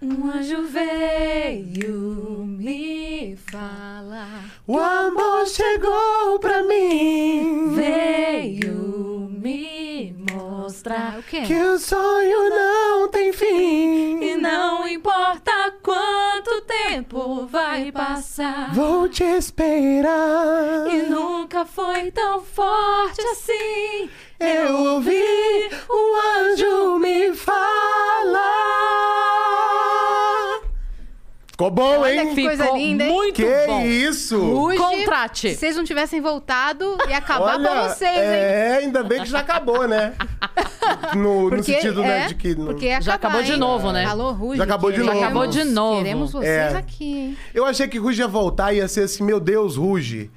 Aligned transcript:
Um 0.00 0.30
anjo 0.30 0.62
veio 0.68 2.44
me 2.46 3.36
falar, 3.50 4.44
O 4.66 4.78
amor 4.78 5.44
chegou 5.48 6.38
pra 6.38 6.62
mim. 6.62 7.74
veio 7.74 9.28
me 9.28 10.14
mostrar 10.32 11.18
O 11.18 11.22
quê? 11.24 11.40
Que 11.42 11.54
o 11.54 11.78
sonho 11.80 12.48
não 12.50 13.08
tem 13.08 13.32
fim. 13.32 14.22
E 14.22 14.36
não 14.36 14.86
importa 14.86 15.50
quanto 15.82 16.60
tempo 16.62 17.46
vai 17.46 17.90
passar. 17.90 18.72
Vou 18.74 19.08
te 19.08 19.24
esperar. 19.24 20.86
E 20.88 21.02
nunca 21.10 21.64
foi 21.64 22.12
tão 22.12 22.40
forte 22.40 23.20
assim. 23.32 24.08
Eu 24.38 24.76
ouvi 24.94 25.68
o 25.88 26.16
anjo 26.38 26.98
me 27.00 27.34
falar. 27.34 29.07
Ficou 31.58 31.72
bom, 31.72 31.98
Olha 32.02 32.22
hein? 32.22 32.34
que 32.36 32.42
coisa 32.44 32.62
Ficou 32.62 32.78
linda, 32.78 33.02
hein? 33.04 33.12
muito 33.12 33.34
Que 33.34 33.66
bom. 33.66 33.80
isso? 33.84 34.38
Ruge, 34.40 34.78
Contrate. 34.78 35.48
Se 35.50 35.56
vocês 35.56 35.74
não 35.76 35.82
tivessem 35.82 36.20
voltado, 36.20 36.96
ia 37.08 37.18
acabar 37.18 37.56
Olha, 37.56 37.68
pra 37.68 37.88
vocês, 37.88 38.16
hein? 38.16 38.22
é, 38.22 38.78
ainda 38.80 39.02
bem 39.02 39.24
que 39.24 39.28
já 39.28 39.40
acabou, 39.40 39.88
né? 39.88 40.12
No, 41.16 41.44
no 41.44 41.48
Porque, 41.50 41.64
sentido, 41.64 42.02
é, 42.02 42.06
né, 42.06 42.26
de 42.28 42.34
que... 42.36 42.54
no- 42.54 42.66
porque 42.66 42.86
ia 42.86 43.00
Já 43.00 43.14
acabar, 43.14 43.28
acabou 43.40 43.42
de 43.44 43.52
hein? 43.52 43.58
novo, 43.58 43.92
né? 43.92 44.04
Alô, 44.06 44.30
Ruge. 44.32 44.56
Já 44.58 44.64
acabou 44.64 44.90
de 44.92 44.98
novo. 45.02 45.18
Acabou 45.18 45.46
de 45.48 45.64
novo. 45.64 45.98
Queremos 45.98 46.32
vocês 46.32 46.72
É. 46.74 46.76
aqui, 46.76 47.18
hein? 47.18 47.36
Eu 47.52 47.66
achei 47.66 47.88
que 47.88 47.98
Ruge 47.98 48.20
ia 48.22 48.28
voltar 48.28 48.72
e 48.72 48.76
ia 48.76 48.88
ser 48.88 49.02
assim, 49.02 49.22
meu 49.24 49.38
Deus, 49.40 49.76
Ruge. 49.76 50.30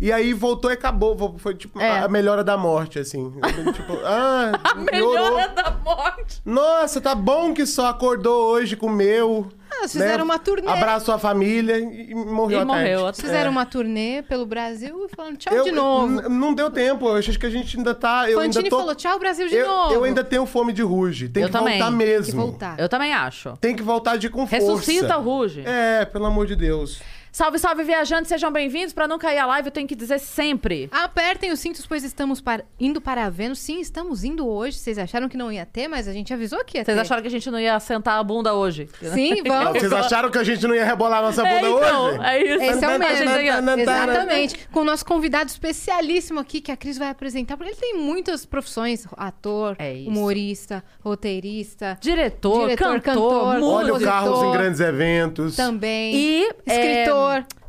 E 0.00 0.10
aí 0.10 0.32
voltou 0.32 0.70
e 0.70 0.74
acabou. 0.74 1.36
Foi 1.38 1.54
tipo 1.54 1.78
É. 1.78 1.98
a 2.00 2.08
melhora 2.08 2.42
da 2.42 2.56
morte, 2.56 2.98
assim. 2.98 3.30
tipo, 3.74 3.92
ah, 4.04 4.50
melhorou. 4.90 5.36
Melhora 5.36 5.48
da 5.48 5.70
morte. 5.84 6.40
Nossa, 6.44 7.00
tá 7.00 7.14
bom 7.14 7.52
que 7.52 7.66
só 7.66 7.86
acordou 7.88 8.46
hoje, 8.50 8.76
comeu. 8.76 9.46
Ah, 9.70 9.80
eles 9.80 9.92
fizeram 9.92 10.24
uma 10.24 10.38
turnê. 10.38 10.66
Abraçou 10.68 11.14
a 11.14 11.18
família 11.18 11.78
e 11.78 12.14
morreu 12.14 12.62
E 12.62 12.64
morreu. 12.64 13.02
tarde. 13.04 13.20
Fizeram 13.20 13.46
É. 13.46 13.50
uma 13.50 13.64
turnê 13.66 14.22
pelo 14.22 14.44
Brasil 14.46 15.06
e 15.06 15.14
falando 15.14 15.36
tchau 15.36 15.54
Eu- 15.54 15.64
de 15.64 15.72
novo. 15.72 16.28
Não 16.28 16.54
deu 16.54 16.70
tempo. 16.70 17.06
Eu 17.06 17.16
acho 17.16 17.38
que 17.38 17.46
a 17.46 17.50
gente 17.50 17.76
ainda 17.76 17.94
tá. 17.94 18.28
Eu 18.30 18.38
Fantini 18.40 18.56
ainda 18.58 18.70
tô... 18.70 18.78
falou 18.78 18.94
tchau 18.94 19.18
Brasil 19.18 19.48
de 19.48 19.54
eu, 19.56 19.66
novo. 19.66 19.94
eu 19.94 20.04
ainda 20.04 20.24
tenho 20.24 20.44
fome 20.46 20.72
de 20.72 20.82
Ruge. 20.82 21.28
Tem 21.28 21.42
Eu 21.42 21.48
que 21.48 21.52
também. 21.52 21.78
voltar 21.78 21.90
Tem 21.90 21.98
que 21.98 22.04
mesmo. 22.04 22.40
voltar. 22.42 22.80
Eu 22.80 22.88
também 22.88 23.12
acho. 23.12 23.56
Tem 23.60 23.76
que 23.76 23.82
voltar 23.82 24.16
de 24.16 24.28
com 24.28 24.46
força. 24.46 24.56
Ressuscita 24.56 25.18
o 25.18 25.22
Ruge. 25.22 25.62
É, 25.64 26.04
pelo 26.04 26.26
amor 26.26 26.46
de 26.46 26.56
Deus. 26.56 27.00
Salve, 27.32 27.60
salve, 27.60 27.84
viajantes, 27.84 28.28
sejam 28.28 28.50
bem-vindos. 28.52 28.92
Pra 28.92 29.06
não 29.06 29.16
cair 29.16 29.38
a 29.38 29.46
live, 29.46 29.68
eu 29.68 29.72
tenho 29.72 29.86
que 29.86 29.94
dizer 29.94 30.18
sempre. 30.18 30.88
Apertem 30.90 31.52
os 31.52 31.60
cintos, 31.60 31.86
pois 31.86 32.02
estamos 32.02 32.40
para- 32.40 32.64
indo 32.78 33.00
para 33.00 33.24
a 33.26 33.30
Vênus. 33.30 33.60
Sim, 33.60 33.78
estamos 33.80 34.24
indo 34.24 34.48
hoje. 34.48 34.76
Vocês 34.78 34.98
acharam 34.98 35.28
que 35.28 35.36
não 35.36 35.50
ia 35.50 35.64
ter, 35.64 35.86
mas 35.86 36.08
a 36.08 36.12
gente 36.12 36.34
avisou 36.34 36.64
que 36.64 36.78
ia 36.78 36.84
Vocês 36.84 36.96
ter. 36.96 37.00
acharam 37.00 37.22
que 37.22 37.28
a 37.28 37.30
gente 37.30 37.48
não 37.48 37.58
ia 37.60 37.78
sentar 37.78 38.18
a 38.18 38.22
bunda 38.24 38.52
hoje? 38.54 38.88
Sim, 39.14 39.42
vamos. 39.46 39.78
Vocês 39.78 39.92
acharam 39.92 40.28
que 40.28 40.38
a 40.38 40.42
gente 40.44 40.66
não 40.66 40.74
ia 40.74 40.84
rebolar 40.84 41.22
nossa 41.22 41.42
bunda 41.44 41.54
É, 41.54 41.58
então, 41.70 42.04
hoje? 42.06 42.18
é 42.20 42.42
isso. 42.54 42.64
Esse 42.64 42.84
é 42.84 42.88
o 42.88 42.90
A 42.94 42.98
mesmo. 42.98 43.40
ia- 43.40 43.80
Exatamente. 43.80 44.68
Com 44.72 44.80
o 44.80 44.84
nosso 44.84 45.06
convidado 45.06 45.48
especialíssimo 45.50 46.40
aqui, 46.40 46.60
que 46.60 46.72
a 46.72 46.76
Cris 46.76 46.98
vai 46.98 47.10
apresentar, 47.10 47.56
porque 47.56 47.70
ele 47.72 47.80
tem 47.80 47.94
muitas 47.96 48.44
profissões: 48.44 49.06
ator, 49.16 49.76
É 49.78 49.92
humorista, 50.04 50.82
roteirista, 51.00 51.96
Diretor, 52.00 52.62
Diretor, 52.62 52.76
cantor, 52.76 53.02
cantor, 53.02 53.54
músico. 53.60 53.66
Olha 53.70 53.94
o. 53.94 54.00
Carlos 54.00 54.42
em 54.42 54.50
grandes 54.52 54.80
eventos. 54.80 55.54
também. 55.54 56.14
E 56.14 56.48
escritor. 56.66 57.16
é, 57.18 57.19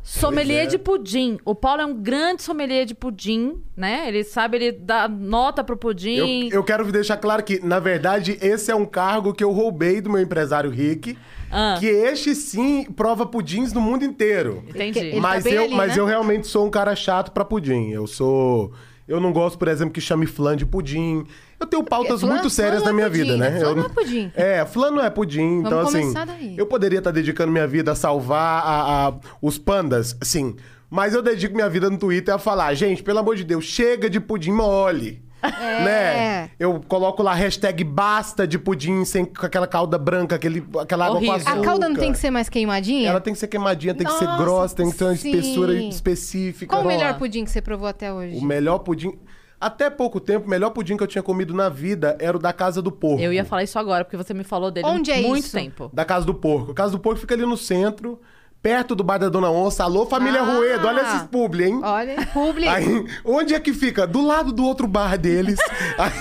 sommelier 0.02 0.62
Pois 0.62 0.74
é. 0.74 0.76
de 0.76 0.78
pudim. 0.78 1.38
O 1.44 1.54
Paulo 1.54 1.80
é 1.82 1.86
um 1.86 1.94
grande 1.94 2.42
sommelier 2.42 2.84
de 2.84 2.94
pudim, 2.94 3.62
né? 3.76 4.08
Ele 4.08 4.24
sabe, 4.24 4.56
ele 4.56 4.72
dá 4.72 5.08
nota 5.08 5.62
pro 5.62 5.74
Eu, 5.74 5.78
pudim. 5.78 6.48
eu 6.52 6.64
quero 6.64 6.90
deixar 6.90 7.16
claro 7.16 7.42
que, 7.42 7.64
na 7.64 7.78
verdade, 7.78 8.36
esse 8.40 8.70
é 8.70 8.74
um 8.74 8.84
cargo 8.84 9.32
que 9.32 9.44
eu 9.44 9.52
roubei 9.52 10.00
do 10.00 10.10
meu 10.10 10.20
empresário 10.20 10.70
Rick. 10.70 11.16
Ah. 11.50 11.76
Que 11.78 11.86
este 11.86 12.34
sim 12.34 12.84
prova 12.96 13.26
pudins 13.26 13.72
no 13.72 13.80
mundo 13.80 14.04
inteiro. 14.04 14.64
Entendi. 14.68 14.98
Ele 14.98 15.12
tá 15.16 15.20
mas 15.20 15.44
bem 15.44 15.52
eu, 15.54 15.64
ali, 15.64 15.74
mas 15.74 15.94
né? 15.94 16.00
eu 16.00 16.06
realmente 16.06 16.46
sou 16.46 16.66
um 16.66 16.70
cara 16.70 16.96
chato 16.96 17.30
pra 17.30 17.44
pudim. 17.44 17.90
Eu 17.90 18.06
sou. 18.06 18.72
Eu 19.06 19.20
não 19.20 19.32
gosto, 19.32 19.58
por 19.58 19.68
exemplo, 19.68 19.92
que 19.92 20.00
chame 20.00 20.26
flan 20.26 20.56
de 20.56 20.64
pudim. 20.64 21.26
Eu 21.62 21.66
tenho 21.66 21.84
pautas 21.84 22.20
Flan- 22.20 22.30
muito 22.34 22.50
sérias 22.50 22.82
na 22.82 22.90
é 22.90 22.92
minha 22.92 23.08
pudim, 23.08 23.22
vida, 23.22 23.36
né? 23.36 23.58
Flan 23.58 23.68
Eu 23.68 23.76
não 23.76 23.84
é 23.84 23.88
pudim. 23.88 24.32
É, 24.34 24.64
flan 24.66 24.90
não 24.90 25.04
é 25.04 25.10
pudim. 25.10 25.58
então, 25.60 25.80
assim. 25.80 26.12
daí. 26.12 26.54
Eu 26.58 26.66
poderia 26.66 26.98
estar 26.98 27.10
dedicando 27.10 27.52
minha 27.52 27.66
vida 27.66 27.92
a 27.92 27.94
salvar 27.94 28.62
a- 28.64 29.08
a- 29.08 29.14
os 29.40 29.58
pandas, 29.58 30.16
sim. 30.22 30.56
Mas 30.90 31.14
eu 31.14 31.22
dedico 31.22 31.54
minha 31.54 31.68
vida 31.70 31.88
no 31.88 31.96
Twitter 31.96 32.34
a 32.34 32.38
falar, 32.38 32.74
gente, 32.74 33.02
pelo 33.02 33.18
amor 33.20 33.34
de 33.36 33.44
Deus, 33.44 33.64
chega 33.64 34.10
de 34.10 34.20
pudim 34.20 34.52
mole. 34.52 35.22
É. 35.42 35.84
Né? 35.84 36.50
Eu 36.58 36.80
coloco 36.86 37.20
lá 37.22 37.34
hashtag 37.34 37.82
basta 37.82 38.46
de 38.46 38.58
pudim 38.58 39.04
sem 39.04 39.24
com 39.24 39.44
aquela 39.44 39.66
calda 39.66 39.98
branca, 39.98 40.36
aquele, 40.36 40.64
aquela 40.80 41.06
água 41.06 41.20
com 41.20 41.32
açúcar. 41.32 41.58
A 41.58 41.60
calda 41.62 41.88
não 41.88 41.96
tem 41.96 42.12
que 42.12 42.18
ser 42.18 42.30
mais 42.30 42.48
queimadinha? 42.48 43.08
Ela 43.08 43.20
tem 43.20 43.32
que 43.32 43.40
ser 43.40 43.48
queimadinha, 43.48 43.92
tem 43.92 44.06
que 44.06 44.12
ser 44.18 44.24
Nossa, 44.24 44.42
grossa, 44.42 44.76
tem 44.76 44.90
que 44.90 44.96
ter 44.96 45.04
uma 45.04 45.16
sim. 45.16 45.30
espessura 45.32 45.74
específica. 45.74 46.72
Qual 46.76 46.84
o 46.84 46.86
melhor 46.86 47.18
pudim 47.18 47.44
que 47.44 47.50
você 47.50 47.60
provou 47.60 47.88
até 47.88 48.12
hoje? 48.12 48.36
O 48.36 48.44
melhor 48.44 48.78
pudim. 48.80 49.18
Até 49.62 49.88
pouco 49.88 50.18
tempo, 50.18 50.46
o 50.46 50.50
melhor 50.50 50.70
pudim 50.70 50.96
que 50.96 51.02
eu 51.02 51.06
tinha 51.06 51.22
comido 51.22 51.54
na 51.54 51.68
vida 51.68 52.16
era 52.20 52.36
o 52.36 52.40
da 52.40 52.52
Casa 52.52 52.82
do 52.82 52.90
Porco. 52.90 53.22
Eu 53.22 53.32
ia 53.32 53.44
falar 53.44 53.62
isso 53.62 53.78
agora, 53.78 54.04
porque 54.04 54.16
você 54.16 54.34
me 54.34 54.42
falou 54.42 54.70
dele 54.72 54.86
Onde 54.86 55.12
há 55.12 55.18
é 55.18 55.22
muito 55.22 55.44
isso? 55.46 55.56
tempo. 55.56 55.88
Da 55.92 56.04
Casa 56.04 56.26
do 56.26 56.34
Porco. 56.34 56.72
A 56.72 56.74
Casa 56.74 56.90
do 56.92 56.98
Porco 56.98 57.20
fica 57.20 57.34
ali 57.34 57.46
no 57.46 57.56
centro, 57.56 58.20
perto 58.60 58.94
do 58.96 59.04
bar 59.04 59.18
da 59.18 59.28
Dona 59.28 59.50
Onça. 59.50 59.84
Alô, 59.84 60.04
família 60.06 60.40
Ah. 60.40 60.44
Ruedo, 60.56 60.86
olha 60.88 61.00
esses 61.02 61.22
publi, 61.24 61.64
hein? 61.64 61.80
Olha, 61.82 62.26
publi. 62.32 62.66
Aí, 62.68 63.06
onde 63.24 63.54
é 63.54 63.60
que 63.60 63.72
fica? 63.72 64.04
Do 64.06 64.24
lado 64.26 64.50
do 64.52 64.64
outro 64.64 64.86
bar 64.88 65.16
deles. 65.16 65.58
Aí- 65.96 66.12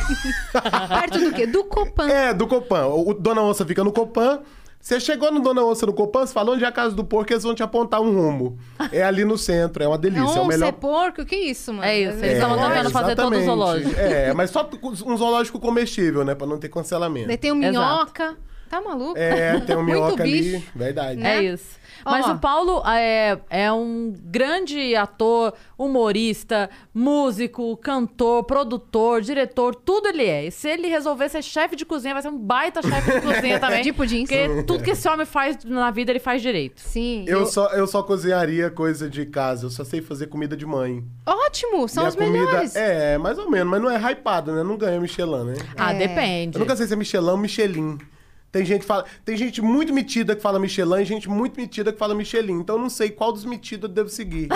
Perto 0.87 1.19
do 1.19 1.31
quê? 1.33 1.47
Do 1.47 1.63
Copan. 1.63 2.07
é, 2.09 2.33
do 2.33 2.47
Copan. 2.47 2.85
O 2.87 3.09
o 3.09 3.13
Dona 3.13 3.41
Onça 3.41 3.65
fica 3.65 3.83
no 3.83 3.91
Copan. 3.91 4.39
Você 4.81 4.99
chegou 4.99 5.31
no 5.31 5.39
Dona 5.41 5.63
Onça 5.63 5.85
no 5.85 5.93
Copan, 5.93 6.25
você 6.25 6.33
fala 6.33 6.51
onde 6.51 6.63
é 6.63 6.67
a 6.67 6.71
Casa 6.71 6.95
do 6.95 7.03
Porco, 7.03 7.31
eles 7.31 7.43
vão 7.43 7.53
te 7.53 7.61
apontar 7.61 8.01
um 8.01 8.15
rumo. 8.15 8.57
É 8.91 9.03
ali 9.03 9.23
no 9.23 9.37
centro, 9.37 9.83
é 9.83 9.87
uma 9.87 9.97
delícia. 9.97 10.21
é 10.21 10.25
o 10.25 10.29
Onça, 10.29 10.47
melhor 10.47 10.69
é 10.69 10.71
porco? 10.71 11.23
Que 11.23 11.35
isso, 11.35 11.71
mano? 11.71 11.85
É 11.85 11.99
isso, 11.99 12.17
eles 12.17 12.33
estavam 12.33 12.57
É, 12.59 12.67
tentando 12.67 12.89
fazer 12.89 13.15
todo 13.15 13.37
o 13.37 13.43
zoológico. 13.43 13.99
É, 13.99 14.33
mas 14.33 14.49
só 14.49 14.67
um 15.05 15.15
zoológico 15.17 15.59
comestível, 15.59 16.25
né? 16.25 16.33
Pra 16.33 16.47
não 16.47 16.57
ter 16.57 16.69
cancelamento. 16.69 17.27
Daí 17.27 17.37
tem 17.37 17.51
um 17.51 17.55
minhoca. 17.55 18.35
Tá 18.69 18.79
maluco? 18.79 19.17
É, 19.17 19.59
tem 19.59 19.75
um 19.75 19.83
minhoca 19.83 20.23
ali. 20.23 20.53
bicho. 20.53 20.63
Verdade. 20.73 21.19
Né? 21.19 21.37
É 21.37 21.43
isso. 21.43 21.80
Mas 22.05 22.27
o 22.27 22.37
Paulo 22.37 22.81
é, 22.87 23.37
é 23.49 23.71
um 23.71 24.13
grande 24.25 24.95
ator, 24.95 25.53
humorista, 25.77 26.69
músico, 26.93 27.75
cantor, 27.77 28.43
produtor, 28.43 29.21
diretor, 29.21 29.75
tudo 29.75 30.07
ele 30.07 30.25
é. 30.25 30.45
E 30.47 30.51
se 30.51 30.69
ele 30.69 30.87
resolver 30.87 31.29
ser 31.29 31.41
chefe 31.43 31.75
de 31.75 31.85
cozinha, 31.85 32.13
vai 32.13 32.21
ser 32.21 32.29
um 32.29 32.37
baita 32.37 32.81
chefe 32.81 33.11
de 33.11 33.21
cozinha 33.21 33.59
também. 33.61 33.81
De 33.83 33.93
pudins. 33.93 34.29
Porque 34.29 34.63
tudo 34.63 34.83
que 34.83 34.91
esse 34.91 35.07
homem 35.07 35.25
faz 35.25 35.63
na 35.65 35.91
vida, 35.91 36.11
ele 36.11 36.19
faz 36.19 36.41
direito. 36.41 36.79
Sim. 36.81 37.25
Eu, 37.27 37.45
Só, 37.45 37.67
eu 37.69 37.85
só 37.87 38.03
cozinharia 38.03 38.69
coisa 38.69 39.09
de 39.09 39.25
casa, 39.25 39.65
eu 39.65 39.69
só 39.69 39.83
sei 39.83 40.01
fazer 40.01 40.27
comida 40.27 40.55
de 40.55 40.65
mãe. 40.65 41.03
Ótimo, 41.25 41.87
são 41.87 42.03
Minha 42.03 42.09
os 42.09 42.15
comida 42.15 42.45
melhores. 42.45 42.75
é, 42.75 43.17
mais 43.17 43.37
ou 43.37 43.49
menos, 43.49 43.69
mas 43.69 43.81
não 43.81 43.89
é 43.89 43.97
hypado, 44.11 44.51
né? 44.53 44.63
Não 44.63 44.77
ganha 44.77 44.99
Michelin, 44.99 45.43
né? 45.45 45.53
Ah, 45.77 45.93
É. 45.93 45.97
depende. 46.07 46.55
Eu 46.57 46.59
nunca 46.59 46.75
sei 46.75 46.87
se 46.87 46.93
é 46.93 46.95
Michelin 46.95 47.29
ou 47.29 47.37
Michelin. 47.37 47.97
Tem 48.51 48.65
gente, 48.65 48.85
fala, 48.85 49.05
tem 49.23 49.37
gente 49.37 49.61
muito 49.61 49.93
metida 49.93 50.35
que 50.35 50.41
fala 50.41 50.59
Michelin 50.59 51.01
e 51.01 51.05
gente 51.05 51.29
muito 51.29 51.55
metida 51.59 51.91
que 51.93 51.97
fala 51.97 52.13
Michelin. 52.13 52.59
Então 52.59 52.75
eu 52.75 52.81
não 52.81 52.89
sei 52.89 53.09
qual 53.09 53.31
dos 53.31 53.45
metidos 53.45 53.89
eu 53.89 53.95
devo 53.95 54.09
seguir. 54.09 54.49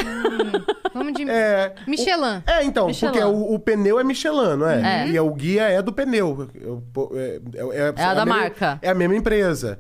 Vamos 0.94 1.14
de 1.14 1.30
É, 1.30 1.74
Michelin. 1.88 2.44
É, 2.46 2.64
então, 2.64 2.88
Michelin. 2.88 3.12
porque 3.14 3.26
o, 3.26 3.54
o 3.54 3.60
pneu 3.60 4.00
é 4.00 4.04
Michelin, 4.04 4.58
não 4.58 4.68
é? 4.70 5.04
É. 5.06 5.08
E 5.10 5.20
o 5.20 5.32
guia 5.34 5.64
é 5.70 5.82
do 5.82 5.94
pneu. 5.94 6.50
Eu- 6.56 6.84
pô, 6.94 7.12
É, 7.16 7.40
é- 7.56 7.94
É 7.96 8.04
a 8.04 8.14
da 8.14 8.26
mesma- 8.26 8.40
marca. 8.42 8.80
É 8.82 8.90
a 8.90 8.96
mesma 8.96 9.16
empresa. 9.16 9.80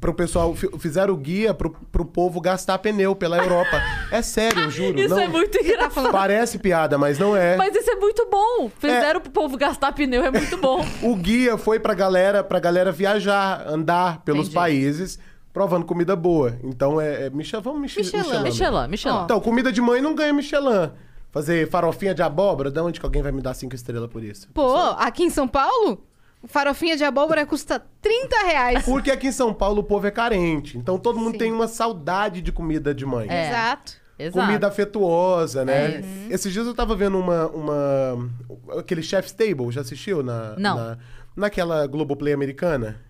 Pro 0.00 0.14
pessoal, 0.14 0.54
fi- 0.54 0.70
fizeram 0.78 1.12
o 1.12 1.16
guia 1.16 1.52
pro, 1.52 1.70
pro 1.92 2.04
povo 2.06 2.40
gastar 2.40 2.78
pneu 2.78 3.14
pela 3.14 3.36
Europa. 3.36 3.82
É 4.10 4.22
sério, 4.22 4.62
eu 4.64 4.70
juro. 4.70 4.98
Isso 4.98 5.14
não, 5.14 5.20
é 5.22 5.28
muito 5.28 5.58
engraçado. 5.58 6.10
Parece 6.10 6.58
piada, 6.58 6.96
mas 6.96 7.18
não 7.18 7.36
é. 7.36 7.54
Mas 7.56 7.74
isso 7.76 7.90
é 7.90 7.96
muito 7.96 8.26
bom. 8.30 8.70
Fizeram 8.78 9.20
pro 9.20 9.30
povo 9.30 9.56
gastar 9.58 9.92
pneu, 9.92 10.24
é 10.24 10.30
muito 10.30 10.56
bom. 10.56 10.82
O 11.02 11.14
guia 11.14 11.58
foi 11.58 11.78
pra 11.78 11.92
galera, 11.92 12.42
pra 12.42 12.58
galera 12.58 12.90
viajar, 12.90 13.62
andar 13.68 14.22
pelos 14.24 14.42
Entendi. 14.46 14.54
países, 14.54 15.18
provando 15.52 15.84
comida 15.84 16.16
boa. 16.16 16.58
Então 16.64 16.98
é, 16.98 17.26
é 17.26 17.30
Michel, 17.30 17.60
vamos 17.60 17.80
Mich 17.82 17.98
Michelin. 17.98 18.42
Michelin. 18.42 18.88
Michelin. 18.88 19.24
Então, 19.24 19.38
comida 19.40 19.70
de 19.70 19.82
mãe 19.82 20.00
não 20.00 20.14
ganha 20.14 20.32
Michelin. 20.32 20.90
Fazer 21.30 21.68
farofinha 21.68 22.14
de 22.14 22.22
abóbora, 22.22 22.70
de 22.70 22.80
onde 22.80 23.00
que 23.00 23.04
alguém 23.04 23.20
vai 23.20 23.32
me 23.32 23.42
dar 23.42 23.52
cinco 23.54 23.74
estrelas 23.74 24.08
por 24.08 24.22
isso? 24.22 24.48
Pô, 24.54 24.76
aqui 24.96 25.24
em 25.24 25.30
São 25.30 25.46
Paulo, 25.48 26.04
farofinha 26.46 26.96
de 26.96 27.04
abóbora 27.04 27.44
custa 27.46 27.82
30 28.00 28.36
reais. 28.46 28.84
Porque 28.84 29.10
aqui 29.10 29.28
em 29.28 29.32
São 29.32 29.52
Paulo 29.54 29.80
o 29.80 29.84
povo 29.84 30.06
é 30.06 30.10
carente. 30.10 30.76
Então 30.78 30.98
todo 30.98 31.18
mundo 31.18 31.32
Sim. 31.32 31.38
tem 31.38 31.52
uma 31.52 31.68
saudade 31.68 32.40
de 32.42 32.52
comida 32.52 32.94
de 32.94 33.04
mãe. 33.06 33.28
É. 33.30 33.48
Exato. 33.48 33.92
Exato. 34.18 34.46
Comida 34.46 34.68
afetuosa, 34.68 35.64
né? 35.64 35.86
É 35.96 36.02
Esses 36.30 36.52
dias 36.52 36.66
eu 36.66 36.74
tava 36.74 36.94
vendo 36.94 37.18
uma. 37.18 37.48
uma 37.48 38.30
aquele 38.78 39.02
Chef's 39.02 39.32
Table, 39.32 39.72
já 39.72 39.80
assistiu? 39.80 40.22
Na, 40.22 40.54
Não. 40.56 40.76
Na, 40.76 40.98
naquela 41.34 41.84
Globoplay 41.88 42.32
americana? 42.32 43.00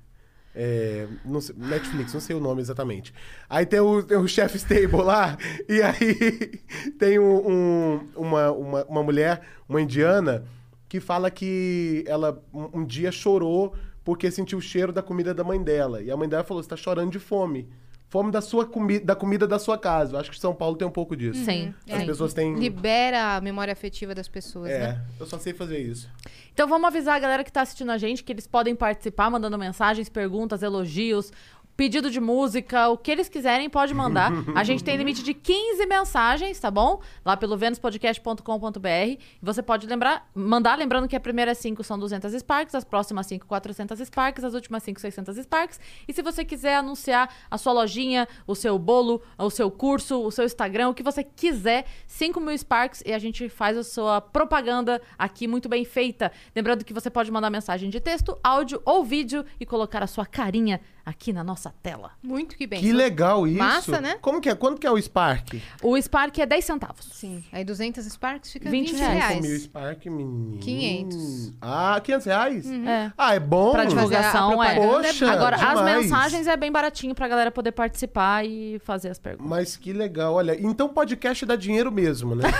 É, 0.56 1.06
não 1.24 1.40
sei- 1.40 1.54
Netflix, 1.58 2.14
não 2.14 2.20
sei 2.20 2.36
o 2.36 2.40
nome 2.40 2.60
exatamente. 2.62 3.12
Aí 3.50 3.66
tem 3.66 3.80
o, 3.80 4.02
tem 4.04 4.16
o 4.16 4.26
Chef 4.28 4.54
Stable 4.56 5.02
lá, 5.02 5.36
e 5.68 5.82
aí 5.82 6.60
tem 6.96 7.18
um- 7.18 7.50
um- 7.50 8.08
uma, 8.16 8.52
uma, 8.52 8.84
uma 8.84 9.02
mulher, 9.02 9.40
uma 9.68 9.82
indiana, 9.82 10.44
que 10.94 11.00
fala 11.00 11.28
que 11.28 12.04
ela 12.06 12.40
um, 12.52 12.78
um 12.80 12.84
dia 12.84 13.10
chorou 13.10 13.74
porque 14.04 14.30
sentiu 14.30 14.58
o 14.58 14.62
cheiro 14.62 14.92
da 14.92 15.02
comida 15.02 15.34
da 15.34 15.42
mãe 15.42 15.60
dela. 15.60 16.00
E 16.00 16.08
a 16.08 16.16
mãe 16.16 16.28
dela 16.28 16.44
falou: 16.44 16.62
você 16.62 16.68
tá 16.68 16.76
chorando 16.76 17.10
de 17.10 17.18
fome. 17.18 17.68
Fome 18.08 18.30
da 18.30 18.40
sua 18.40 18.64
comi 18.64 19.00
da 19.00 19.16
comida 19.16 19.44
da 19.44 19.58
sua 19.58 19.76
casa. 19.76 20.14
Eu 20.14 20.20
acho 20.20 20.30
que 20.30 20.38
São 20.38 20.54
Paulo 20.54 20.76
tem 20.76 20.86
um 20.86 20.90
pouco 20.92 21.16
disso. 21.16 21.44
Sim. 21.44 21.74
As 21.90 22.02
É, 22.02 22.06
pessoas 22.06 22.32
têm. 22.32 22.54
Libera 22.54 23.34
a 23.34 23.40
memória 23.40 23.72
afetiva 23.72 24.14
das 24.14 24.28
pessoas, 24.28 24.70
É, 24.70 24.78
né? 24.78 25.04
eu 25.18 25.26
só 25.26 25.36
sei 25.36 25.52
fazer 25.52 25.78
isso. 25.80 26.08
Então 26.52 26.68
vamos 26.68 26.86
avisar 26.86 27.16
a 27.16 27.18
galera 27.18 27.42
que 27.42 27.50
tá 27.50 27.62
assistindo 27.62 27.90
a 27.90 27.98
gente 27.98 28.22
que 28.22 28.32
eles 28.32 28.46
podem 28.46 28.76
participar 28.76 29.28
mandando 29.30 29.58
mensagens, 29.58 30.08
perguntas, 30.08 30.62
elogios, 30.62 31.32
pedido 31.76 32.10
de 32.10 32.20
música, 32.20 32.88
o 32.88 32.96
que 32.96 33.10
eles 33.10 33.28
quiserem 33.28 33.68
pode 33.68 33.92
mandar. 33.94 34.32
A 34.54 34.62
gente 34.62 34.84
tem 34.84 34.96
limite 34.96 35.22
de 35.22 35.34
15 35.34 35.86
mensagens, 35.86 36.58
tá 36.58 36.70
bom? 36.70 37.00
Lá 37.24 37.36
pelo 37.36 37.56
venuspodcast.com.br. 37.56 39.22
Você 39.42 39.62
pode 39.62 39.86
lembrar, 39.86 40.28
mandar, 40.34 40.78
lembrando 40.78 41.08
que 41.08 41.16
a 41.16 41.20
primeira 41.20 41.54
5 41.54 41.82
são 41.82 41.98
200 41.98 42.32
Sparks, 42.32 42.74
as 42.74 42.84
próximas 42.84 43.26
5 43.26 43.46
400 43.46 43.98
Sparks, 43.98 44.44
as 44.44 44.54
últimas 44.54 44.82
5 44.82 45.00
600 45.00 45.36
Sparks. 45.38 45.80
E 46.06 46.12
se 46.12 46.22
você 46.22 46.44
quiser 46.44 46.76
anunciar 46.76 47.28
a 47.50 47.58
sua 47.58 47.72
lojinha, 47.72 48.28
o 48.46 48.54
seu 48.54 48.78
bolo, 48.78 49.20
o 49.38 49.50
seu 49.50 49.70
curso, 49.70 50.22
o 50.22 50.30
seu 50.30 50.44
Instagram, 50.44 50.90
o 50.90 50.94
que 50.94 51.02
você 51.02 51.24
quiser, 51.24 51.86
5 52.06 52.40
mil 52.40 52.56
Sparks 52.56 53.02
e 53.04 53.12
a 53.12 53.18
gente 53.18 53.48
faz 53.48 53.76
a 53.76 53.82
sua 53.82 54.20
propaganda 54.20 55.00
aqui 55.18 55.48
muito 55.48 55.68
bem 55.68 55.84
feita. 55.84 56.30
Lembrando 56.54 56.84
que 56.84 56.92
você 56.92 57.10
pode 57.10 57.30
mandar 57.30 57.50
mensagem 57.50 57.90
de 57.90 58.00
texto, 58.00 58.38
áudio 58.42 58.80
ou 58.84 59.04
vídeo 59.04 59.44
e 59.58 59.66
colocar 59.66 60.02
a 60.02 60.06
sua 60.06 60.24
carinha 60.24 60.80
aqui 61.04 61.32
na 61.32 61.44
nossa 61.44 61.63
tela. 61.70 62.10
Muito 62.22 62.56
que 62.56 62.66
bem. 62.66 62.80
Que 62.80 62.92
legal 62.92 63.46
isso. 63.46 63.58
Massa, 63.58 64.00
né? 64.00 64.16
Como 64.20 64.40
que 64.40 64.48
é? 64.48 64.54
Quanto 64.54 64.80
que 64.80 64.86
é 64.86 64.90
o 64.90 65.00
Spark? 65.00 65.54
O 65.82 66.00
Spark 66.00 66.38
é 66.38 66.46
10 66.46 66.64
centavos. 66.64 67.06
Sim. 67.12 67.42
Aí 67.52 67.64
200 67.64 68.04
Sparks 68.06 68.52
fica 68.52 68.70
20 68.70 68.90
20, 68.92 68.98
reais. 68.98 69.14
reais. 69.14 69.34
5 69.36 69.46
mil 69.48 69.58
Spark, 69.60 70.06
menino. 70.06 70.58
500. 70.58 71.52
Ah, 71.60 72.00
500 72.02 72.26
reais? 72.26 72.70
É. 72.70 73.12
Ah, 73.16 73.34
é 73.34 73.40
bom. 73.40 73.72
Pra 73.72 73.82
a 73.82 73.86
divulgação, 73.86 74.62
é. 74.62 74.74
propaganda 74.74 75.08
Poxa, 75.08 75.30
Agora, 75.30 75.56
as 75.56 75.68
demais. 75.78 76.02
mensagens 76.04 76.46
é 76.46 76.56
bem 76.56 76.70
baratinho 76.72 77.14
pra 77.14 77.28
galera 77.28 77.50
poder 77.50 77.72
participar 77.72 78.44
e 78.44 78.78
fazer 78.84 79.08
as 79.10 79.18
perguntas. 79.18 79.48
Mas 79.48 79.76
que 79.76 79.92
legal, 79.92 80.34
olha. 80.34 80.56
Então 80.60 80.88
podcast 80.88 81.44
dá 81.46 81.56
dinheiro 81.56 81.90
mesmo, 81.90 82.34
né? 82.34 82.44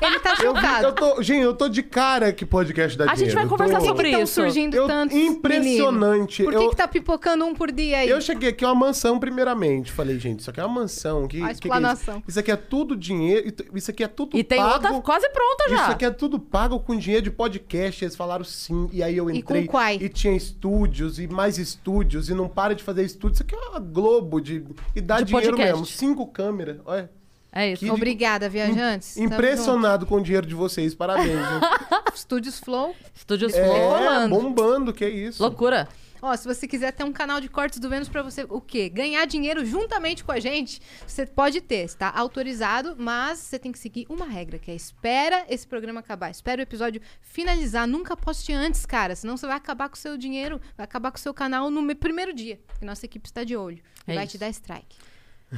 Ele 0.00 0.18
tá 0.20 0.30
eu, 0.42 0.54
chocado. 0.54 0.84
eu 0.86 0.92
tô, 0.92 1.22
gente, 1.22 1.42
eu 1.42 1.54
tô 1.54 1.68
de 1.68 1.82
cara 1.82 2.30
que 2.32 2.44
podcast 2.44 2.98
dá 2.98 3.04
A 3.04 3.08
gente 3.08 3.16
dinheiro. 3.30 3.34
vai 3.36 3.44
Eu 3.44 3.48
conversar 3.48 3.74
tô- 3.76 3.80
que 3.80 3.88
sobre 3.88 4.08
estão 4.08 4.22
isso. 4.22 4.34
surgindo 4.34 4.76
Eu- 4.76 4.86
tantos 4.86 5.16
impressionante. 5.16 6.42
menino? 6.42 6.52
Por 6.52 6.60
que, 6.60 6.66
Eu- 6.66 6.70
que 6.70 6.76
tá 6.76 6.86
pipocando 6.88 7.44
um 7.46 7.54
por 7.54 7.72
dia 7.72 7.98
aí? 7.98 8.08
Eu 8.08 8.15
cheguei 8.20 8.50
aqui, 8.50 8.64
é 8.64 8.68
uma 8.68 8.74
mansão, 8.74 9.18
primeiramente. 9.18 9.90
Falei, 9.92 10.18
gente, 10.18 10.40
isso 10.40 10.50
aqui 10.50 10.60
é 10.60 10.64
uma 10.64 10.80
mansão. 10.82 11.26
Que, 11.28 11.36
A 11.36 11.40
que 11.40 11.40
que 11.40 11.46
é 11.46 11.50
isso? 11.52 11.60
explanação. 11.64 12.22
isso 12.26 12.38
aqui 12.40 12.50
é 12.50 12.56
tudo 12.56 12.96
dinheiro. 12.96 13.52
Isso 13.74 13.90
aqui 13.90 14.04
é 14.04 14.08
tudo 14.08 14.36
E 14.36 14.44
tem 14.44 14.58
pago. 14.58 14.72
outra 14.74 15.00
quase 15.02 15.28
pronta 15.30 15.64
já. 15.68 15.74
Isso 15.82 15.90
aqui 15.92 16.04
é 16.04 16.10
tudo 16.10 16.38
pago 16.38 16.80
com 16.80 16.96
dinheiro 16.96 17.24
de 17.24 17.30
podcast. 17.30 18.04
Eles 18.04 18.16
falaram 18.16 18.44
sim. 18.44 18.88
E 18.92 19.02
aí 19.02 19.16
eu 19.16 19.30
E 19.30 19.38
entrei. 19.38 19.62
com 19.66 19.72
quai? 19.72 19.96
E 20.00 20.08
tinha 20.08 20.34
estúdios 20.36 21.18
e 21.18 21.26
mais 21.26 21.58
estúdios. 21.58 22.28
E 22.28 22.34
não 22.34 22.48
para 22.48 22.74
de 22.74 22.82
fazer 22.82 23.04
estúdios. 23.04 23.38
Isso 23.38 23.42
aqui 23.42 23.54
é 23.54 23.68
uma 23.70 23.80
Globo 23.80 24.40
de. 24.40 24.64
E 24.94 25.00
dá 25.00 25.18
De 25.18 25.24
dinheiro 25.24 25.50
podcast. 25.56 25.72
mesmo. 25.80 25.86
Cinco 25.86 26.26
câmeras. 26.26 26.78
Olha. 26.84 27.10
É 27.52 27.72
isso. 27.72 27.84
Que- 27.84 27.90
Obrigada, 27.90 28.48
viajantes. 28.50 29.16
Impressionado 29.16 30.04
com 30.04 30.16
o 30.16 30.20
dinheiro 30.22 30.46
de 30.46 30.54
vocês. 30.54 30.94
Parabéns. 30.94 31.30
Estúdios 32.14 32.58
Flow. 32.60 32.94
Estúdios 33.14 33.54
é, 33.54 33.64
Flow. 33.64 33.88
Rolando. 33.90 34.28
bombando, 34.34 34.92
que 34.92 35.06
isso. 35.08 35.42
Loucura. 35.42 35.88
Ó, 36.26 36.36
se 36.36 36.46
você 36.46 36.66
quiser 36.66 36.92
ter 36.92 37.04
um 37.04 37.12
canal 37.12 37.40
de 37.40 37.48
cortes 37.48 37.78
do 37.78 37.88
Vênus 37.88 38.08
pra 38.08 38.22
você, 38.22 38.44
o 38.48 38.60
quê? 38.60 38.88
Ganhar 38.88 39.24
dinheiro 39.26 39.64
juntamente 39.64 40.24
com 40.24 40.32
a 40.32 40.40
gente, 40.40 40.80
você 41.06 41.24
pode 41.24 41.60
ter, 41.60 41.84
está 41.84 42.10
autorizado, 42.14 42.96
mas 42.98 43.38
você 43.38 43.58
tem 43.58 43.70
que 43.72 43.78
seguir 43.78 44.06
uma 44.08 44.26
regra, 44.26 44.58
que 44.58 44.70
é 44.70 44.74
espera 44.74 45.44
esse 45.48 45.66
programa 45.66 46.00
acabar, 46.00 46.30
espera 46.30 46.60
o 46.60 46.62
episódio 46.62 47.00
finalizar, 47.20 47.86
nunca 47.86 48.16
poste 48.16 48.52
antes, 48.52 48.84
cara, 48.84 49.14
senão 49.14 49.36
você 49.36 49.46
vai 49.46 49.56
acabar 49.56 49.88
com 49.88 49.94
o 49.94 49.98
seu 49.98 50.16
dinheiro, 50.16 50.60
vai 50.76 50.84
acabar 50.84 51.10
com 51.10 51.16
o 51.18 51.20
seu 51.20 51.32
canal 51.32 51.70
no 51.70 51.80
me- 51.82 51.94
primeiro 51.94 52.32
dia, 52.34 52.58
que 52.78 52.84
nossa 52.84 53.06
equipe 53.06 53.26
está 53.28 53.44
de 53.44 53.56
olho 53.56 53.78
e 54.06 54.12
É 54.12 54.14
vai 54.14 54.24
isso. 54.24 54.32
te 54.32 54.38
dar 54.38 54.48
strike. 54.50 54.96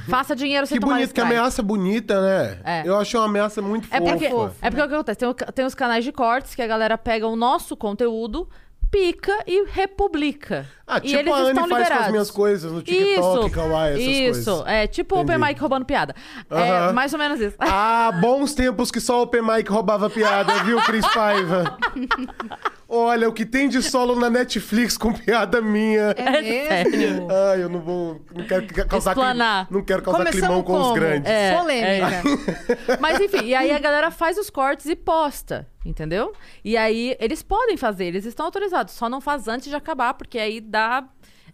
Faça 0.07 0.35
dinheiro 0.35 0.67
sem 0.67 0.75
Que 0.77 0.81
tomar 0.81 0.93
bonito, 0.97 1.07
que 1.13 1.19
strike. 1.19 1.35
ameaça 1.35 1.63
bonita, 1.63 2.21
né? 2.21 2.61
É. 2.63 2.87
Eu 2.87 2.95
achei 2.95 3.19
uma 3.19 3.25
ameaça 3.25 3.59
muito 3.59 3.87
É 3.91 3.97
fofa. 3.97 4.11
porque, 4.11 4.25
é 4.27 4.69
porque 4.69 4.81
o 4.83 4.87
que 4.87 4.93
acontece? 4.93 5.17
Tem, 5.19 5.33
tem 5.55 5.65
os 5.65 5.73
canais 5.73 6.03
de 6.05 6.11
cortes 6.11 6.53
que 6.53 6.61
a 6.61 6.67
galera 6.67 6.95
pega 6.95 7.25
o 7.27 7.35
nosso 7.35 7.75
conteúdo, 7.75 8.47
pica 8.91 9.31
e 9.45 9.65
republica. 9.65 10.65
Ah, 10.87 10.97
e 10.97 11.01
tipo 11.01 11.19
eles 11.19 11.33
a 11.33 11.37
Anne 11.37 11.47
estão 11.49 11.67
faz 11.67 11.69
com 11.69 11.77
liberados. 11.77 12.05
as 12.05 12.11
minhas 12.11 12.31
coisas 12.31 12.71
no 12.71 12.81
TikTok, 12.81 13.45
isso, 13.45 13.49
Kawaii, 13.51 13.93
essas 13.93 14.37
Isso, 14.39 14.51
coisas. 14.51 14.67
é 14.67 14.87
tipo 14.87 15.15
o 15.15 15.21
Open. 15.21 15.37
Mic 15.37 15.59
roubando 15.59 15.85
piada. 15.85 16.15
É 16.49 16.55
Aham. 16.55 16.93
mais 16.93 17.13
ou 17.13 17.19
menos 17.19 17.39
isso. 17.39 17.55
Ah, 17.59 18.11
bons 18.19 18.53
tempos 18.55 18.89
que 18.89 18.99
só 18.99 19.19
o 19.19 19.23
Open 19.23 19.41
Mic 19.43 19.69
roubava 19.71 20.09
piada, 20.09 20.63
viu, 20.63 20.81
Cris 20.81 21.07
Paiva? 21.13 21.77
Olha, 22.91 23.29
o 23.29 23.33
que 23.33 23.45
tem 23.45 23.69
de 23.69 23.83
solo 23.83 24.15
na 24.19 24.31
Netflix 24.31 24.97
com 24.97 25.13
piada 25.13 25.61
minha. 25.61 26.11
É 26.17 26.41
mesmo? 26.83 27.27
Ai, 27.31 27.61
eu 27.61 27.69
não 27.69 27.79
vou. 27.81 28.19
Não 28.35 28.43
quero 28.47 28.65
ca- 28.65 28.85
causar, 28.85 29.13
clim- 29.13 29.21
Explanar. 29.23 29.67
não 29.69 29.83
quero 29.83 30.01
causar 30.01 30.17
Começamos 30.17 30.47
climão 30.47 30.63
com 30.63 30.73
os 30.73 30.81
como? 30.87 30.93
grandes. 30.95 31.29
É, 31.31 31.55
Polêmica. 31.55 32.23
Mas 32.99 33.19
enfim, 33.19 33.45
e 33.45 33.53
aí 33.53 33.71
a 33.71 33.77
galera 33.77 34.09
faz 34.09 34.37
os 34.39 34.49
cortes 34.49 34.87
e 34.87 34.95
posta, 34.95 35.67
entendeu? 35.85 36.33
E 36.65 36.75
aí 36.75 37.15
eles 37.19 37.43
podem 37.43 37.77
fazer, 37.77 38.05
eles 38.05 38.25
estão 38.25 38.45
autorizados, 38.47 38.95
só 38.95 39.07
não 39.07 39.21
faz 39.21 39.47
antes 39.47 39.69
de 39.69 39.75
acabar, 39.75 40.15
porque 40.15 40.39
aí 40.39 40.59
dá 40.59 41.03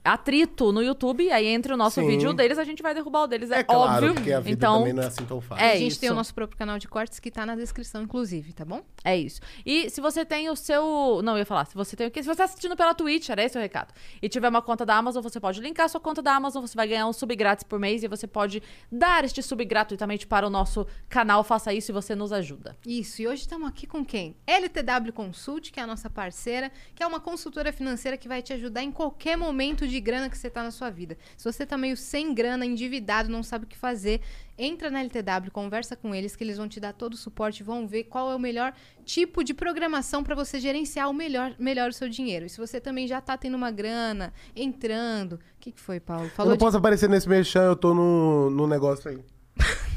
atrito 0.05 0.71
no 0.71 0.81
YouTube, 0.81 1.23
e 1.23 1.31
aí 1.31 1.47
entre 1.47 1.73
o 1.73 1.77
nosso 1.77 1.99
Sim. 1.99 2.07
vídeo 2.07 2.33
deles, 2.33 2.57
a 2.57 2.63
gente 2.63 2.81
vai 2.83 2.93
derrubar 2.93 3.23
o 3.23 3.27
deles, 3.27 3.51
é, 3.51 3.59
É 3.59 3.63
claro, 3.63 4.07
óbvio. 4.07 4.13
porque 4.13 4.31
a 4.31 4.39
vida 4.39 4.53
então, 4.53 4.77
também 4.79 4.93
não 4.93 5.03
é 5.03 5.07
assim 5.07 5.25
tão 5.25 5.41
fácil. 5.41 5.65
É 5.65 5.73
a 5.73 5.75
gente 5.77 5.91
isso. 5.91 5.99
tem 5.99 6.11
o 6.11 6.13
nosso 6.13 6.33
próprio 6.33 6.57
canal 6.57 6.77
de 6.77 6.87
cortes 6.87 7.19
que 7.19 7.31
tá 7.31 7.45
na 7.45 7.55
descrição, 7.55 8.01
inclusive, 8.03 8.53
tá 8.53 8.63
bom? 8.63 8.81
É 9.03 9.17
isso. 9.17 9.41
E 9.65 9.89
se 9.89 9.99
você 9.99 10.23
tem 10.23 10.49
o 10.49 10.55
seu. 10.55 11.21
Não, 11.23 11.33
eu 11.33 11.39
ia 11.39 11.45
falar. 11.45 11.65
Se 11.65 11.75
você 11.75 11.95
tem 11.95 12.07
o 12.07 12.11
quê? 12.11 12.21
Se 12.21 12.27
você 12.27 12.37
tá 12.37 12.43
assistindo 12.45 12.75
pela 12.75 12.93
Twitch, 12.93 13.29
era 13.29 13.43
esse 13.43 13.57
o 13.57 13.61
recado. 13.61 13.93
E 14.21 14.29
tiver 14.29 14.47
uma 14.47 14.61
conta 14.61 14.85
da 14.85 14.95
Amazon, 14.95 15.23
você 15.23 15.39
pode 15.39 15.59
linkar 15.59 15.85
a 15.85 15.89
sua 15.89 15.99
conta 15.99 16.21
da 16.21 16.35
Amazon, 16.35 16.61
você 16.61 16.75
vai 16.75 16.87
ganhar 16.87 17.07
um 17.07 17.13
sub 17.13 17.35
grátis 17.35 17.63
por 17.63 17.79
mês 17.79 18.03
e 18.03 18.07
você 18.07 18.27
pode 18.27 18.61
dar 18.91 19.23
este 19.25 19.41
sub 19.41 19.63
gratuitamente 19.65 20.27
para 20.27 20.45
o 20.45 20.49
nosso 20.49 20.85
canal. 21.09 21.43
Faça 21.43 21.73
isso 21.73 21.91
e 21.91 21.93
você 21.93 22.15
nos 22.15 22.31
ajuda. 22.31 22.75
Isso, 22.85 23.21
e 23.21 23.27
hoje 23.27 23.41
estamos 23.41 23.67
aqui 23.67 23.87
com 23.87 24.05
quem? 24.05 24.35
LTW 24.45 25.13
Consult, 25.13 25.71
que 25.71 25.79
é 25.79 25.83
a 25.83 25.87
nossa 25.87 26.09
parceira, 26.09 26.71
que 26.93 27.01
é 27.03 27.07
uma 27.07 27.19
consultora 27.19 27.71
financeira 27.71 28.17
que 28.17 28.27
vai 28.27 28.41
te 28.41 28.53
ajudar 28.53 28.83
em 28.83 28.91
qualquer 28.91 29.37
momento 29.37 29.87
de 29.87 29.94
grana 29.99 30.29
que 30.29 30.37
você 30.37 30.49
tá 30.49 30.63
na 30.63 30.71
sua 30.71 30.89
vida. 30.89 31.17
Se 31.37 31.43
você 31.43 31.65
tá 31.65 31.77
meio 31.77 31.95
sem 31.97 32.33
grana, 32.33 32.65
endividado, 32.65 33.29
não 33.29 33.43
sabe 33.43 33.65
o 33.65 33.67
que 33.67 33.77
fazer, 33.77 34.21
entra 34.57 34.89
na 34.89 35.01
LTW, 35.01 35.51
conversa 35.51 35.95
com 35.95 36.13
eles, 36.13 36.35
que 36.35 36.43
eles 36.43 36.57
vão 36.57 36.67
te 36.67 36.79
dar 36.79 36.93
todo 36.93 37.13
o 37.13 37.17
suporte, 37.17 37.63
vão 37.63 37.87
ver 37.87 38.05
qual 38.05 38.31
é 38.31 38.35
o 38.35 38.39
melhor 38.39 38.73
tipo 39.03 39.43
de 39.43 39.53
programação 39.53 40.23
para 40.23 40.35
você 40.35 40.59
gerenciar 40.59 41.09
o 41.09 41.13
melhor, 41.13 41.55
melhor 41.59 41.89
o 41.89 41.93
seu 41.93 42.09
dinheiro. 42.09 42.45
E 42.45 42.49
se 42.49 42.57
você 42.57 42.79
também 42.79 43.07
já 43.07 43.21
tá 43.21 43.37
tendo 43.37 43.55
uma 43.55 43.71
grana, 43.71 44.33
entrando... 44.55 45.33
O 45.33 45.39
que, 45.59 45.71
que 45.71 45.81
foi, 45.81 45.99
Paulo? 45.99 46.25
Eu 46.25 46.29
Falou 46.29 46.49
não 46.51 46.57
de... 46.57 46.63
posso 46.63 46.77
aparecer 46.77 47.09
nesse 47.09 47.27
mexão, 47.27 47.63
eu 47.63 47.75
tô 47.75 47.93
no, 47.93 48.49
no 48.51 48.67
negócio 48.67 49.09
aí. 49.09 49.19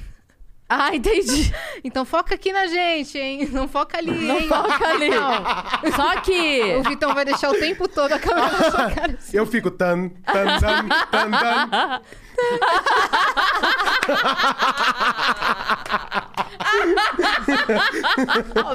Ah, 0.69 0.95
entendi. 0.95 1.53
Então 1.85 2.05
foca 2.05 2.35
aqui 2.35 2.53
na 2.53 2.67
gente, 2.67 3.17
hein? 3.17 3.49
Não 3.53 3.69
foca 3.69 3.99
ali, 3.99 4.11
Não 4.11 4.41
hein? 4.41 4.49
foca 4.49 4.89
ali. 4.89 5.09
Não. 5.15 5.45
Só 5.95 6.21
que. 6.21 6.61
O 6.77 6.83
Vitão 6.83 7.15
vai 7.15 7.25
deixar 7.25 7.51
o 7.51 7.55
tempo 7.55 7.87
todo 7.89 8.13
a 8.13 8.19
câmera 8.19 8.51
na 8.51 8.71
sua 8.71 8.91
cara. 8.91 9.15
assim. 9.17 9.37
Eu 9.37 9.47
fico 9.47 9.71
tan, 9.71 10.09
tan, 10.09 10.59
tan, 10.59 10.89
tan, 11.11 11.31
tan. 11.31 12.01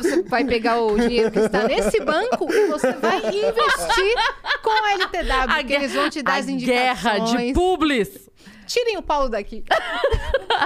Você 0.02 0.24
vai 0.24 0.44
pegar 0.46 0.80
o 0.82 0.98
dinheiro 0.98 1.32
que 1.32 1.40
está 1.40 1.68
nesse 1.68 2.00
banco 2.02 2.52
e 2.52 2.68
você 2.68 2.92
vai 2.94 3.18
investir 3.18 4.16
com 4.62 4.70
a 4.70 4.92
LTW, 4.94 5.56
porque 5.56 5.74
eles 5.74 5.94
vão 5.94 6.10
te 6.10 6.22
dar 6.22 6.34
a 6.34 6.38
as 6.38 6.48
indicações. 6.48 7.02
guerra 7.04 7.20
de 7.20 7.54
publis. 7.54 8.30
Tirem 8.66 8.98
o 8.98 9.04
Paulo 9.04 9.30
daqui. 9.30 9.64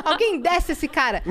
Alguém 0.03 0.39
desce 0.39 0.71
esse 0.71 0.87
cara. 0.87 1.21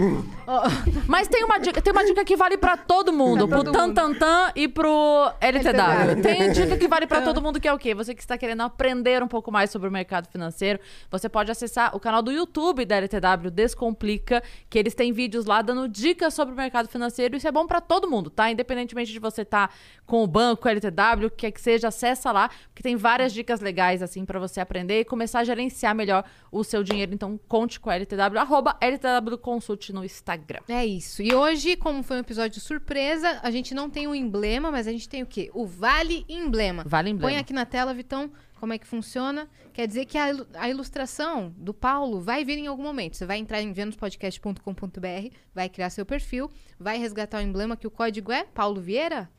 Mas 1.06 1.28
tem 1.28 1.44
uma 1.44 1.58
dica, 1.58 1.82
tem 1.82 1.92
uma 1.92 2.04
dica 2.04 2.24
que 2.24 2.36
vale 2.36 2.56
pra 2.56 2.76
todo 2.76 3.12
mundo, 3.12 3.48
pro 3.48 3.58
todo 3.58 3.72
Tan 3.72 3.86
mundo. 3.88 3.94
Tan 3.94 4.14
Tan 4.14 4.52
e 4.54 4.68
pro 4.68 5.32
LTW. 5.40 6.22
Tem 6.22 6.52
dica 6.52 6.76
que 6.76 6.88
vale 6.88 7.06
pra 7.06 7.20
todo 7.22 7.42
mundo 7.42 7.60
que 7.60 7.66
é 7.68 7.72
o 7.72 7.78
quê? 7.78 7.94
Você 7.94 8.14
que 8.14 8.20
está 8.20 8.38
querendo 8.38 8.62
aprender 8.62 9.22
um 9.22 9.28
pouco 9.28 9.50
mais 9.50 9.70
sobre 9.70 9.88
o 9.88 9.92
mercado 9.92 10.28
financeiro, 10.28 10.78
você 11.10 11.28
pode 11.28 11.50
acessar 11.50 11.94
o 11.94 12.00
canal 12.00 12.22
do 12.22 12.30
YouTube 12.30 12.84
da 12.84 12.96
LTW 12.96 13.50
Descomplica, 13.50 14.42
que 14.70 14.78
eles 14.78 14.94
têm 14.94 15.12
vídeos 15.12 15.46
lá 15.46 15.62
dando 15.62 15.88
dicas 15.88 16.34
sobre 16.34 16.54
o 16.54 16.56
mercado 16.56 16.88
financeiro. 16.88 17.36
Isso 17.36 17.48
é 17.48 17.52
bom 17.52 17.66
pra 17.66 17.80
todo 17.80 18.08
mundo, 18.08 18.30
tá? 18.30 18.50
Independentemente 18.50 19.12
de 19.12 19.18
você 19.18 19.42
estar 19.42 19.74
com 20.06 20.22
o 20.22 20.26
banco, 20.26 20.68
LTW, 20.68 21.26
o 21.26 21.30
que 21.30 21.36
quer 21.36 21.50
que 21.50 21.60
seja, 21.60 21.88
acessa 21.88 22.30
lá, 22.30 22.48
porque 22.68 22.82
tem 22.82 22.96
várias 22.96 23.32
dicas 23.32 23.60
legais 23.60 24.02
assim 24.02 24.24
pra 24.24 24.38
você 24.38 24.60
aprender 24.60 25.00
e 25.00 25.04
começar 25.04 25.40
a 25.40 25.44
gerenciar 25.44 25.94
melhor 25.94 26.24
o 26.50 26.62
seu 26.62 26.82
dinheiro. 26.82 27.12
Então 27.12 27.38
conte 27.48 27.80
com 27.80 27.90
a 27.90 27.96
LTW, 27.96 28.38
arroba 28.38 28.76
LTW 28.80 29.38
Consult 29.38 29.92
no 29.92 30.04
Instagram. 30.04 30.35
É 30.68 30.84
isso. 30.84 31.22
E 31.22 31.34
hoje, 31.34 31.76
como 31.76 32.02
foi 32.02 32.16
um 32.16 32.20
episódio 32.20 32.60
surpresa, 32.60 33.40
a 33.42 33.50
gente 33.50 33.74
não 33.74 33.88
tem 33.90 34.06
um 34.06 34.14
emblema, 34.14 34.70
mas 34.70 34.86
a 34.86 34.92
gente 34.92 35.08
tem 35.08 35.22
o 35.22 35.26
quê? 35.26 35.50
O 35.54 35.66
Vale 35.66 36.24
Emblema. 36.28 36.84
Vale 36.86 37.10
emblema. 37.10 37.30
Põe 37.32 37.38
aqui 37.40 37.52
na 37.52 37.64
tela, 37.66 37.92
Vitão. 37.94 38.30
Como 38.58 38.72
é 38.72 38.78
que 38.78 38.86
funciona? 38.86 39.48
Quer 39.74 39.86
dizer 39.86 40.06
que 40.06 40.16
a, 40.16 40.30
ilu- 40.30 40.46
a 40.54 40.70
ilustração 40.70 41.52
do 41.58 41.74
Paulo 41.74 42.20
vai 42.22 42.42
vir 42.42 42.56
em 42.56 42.66
algum 42.66 42.82
momento. 42.82 43.14
Você 43.16 43.26
vai 43.26 43.36
entrar 43.38 43.60
em 43.60 43.70
venuspodcast.com.br, 43.72 45.34
vai 45.54 45.68
criar 45.68 45.90
seu 45.90 46.06
perfil, 46.06 46.50
vai 46.78 46.98
resgatar 46.98 47.38
o 47.38 47.42
emblema 47.42 47.76
que 47.76 47.86
o 47.86 47.90
código 47.90 48.32
é 48.32 48.44
Paulo 48.44 48.80
Vieira? 48.80 49.30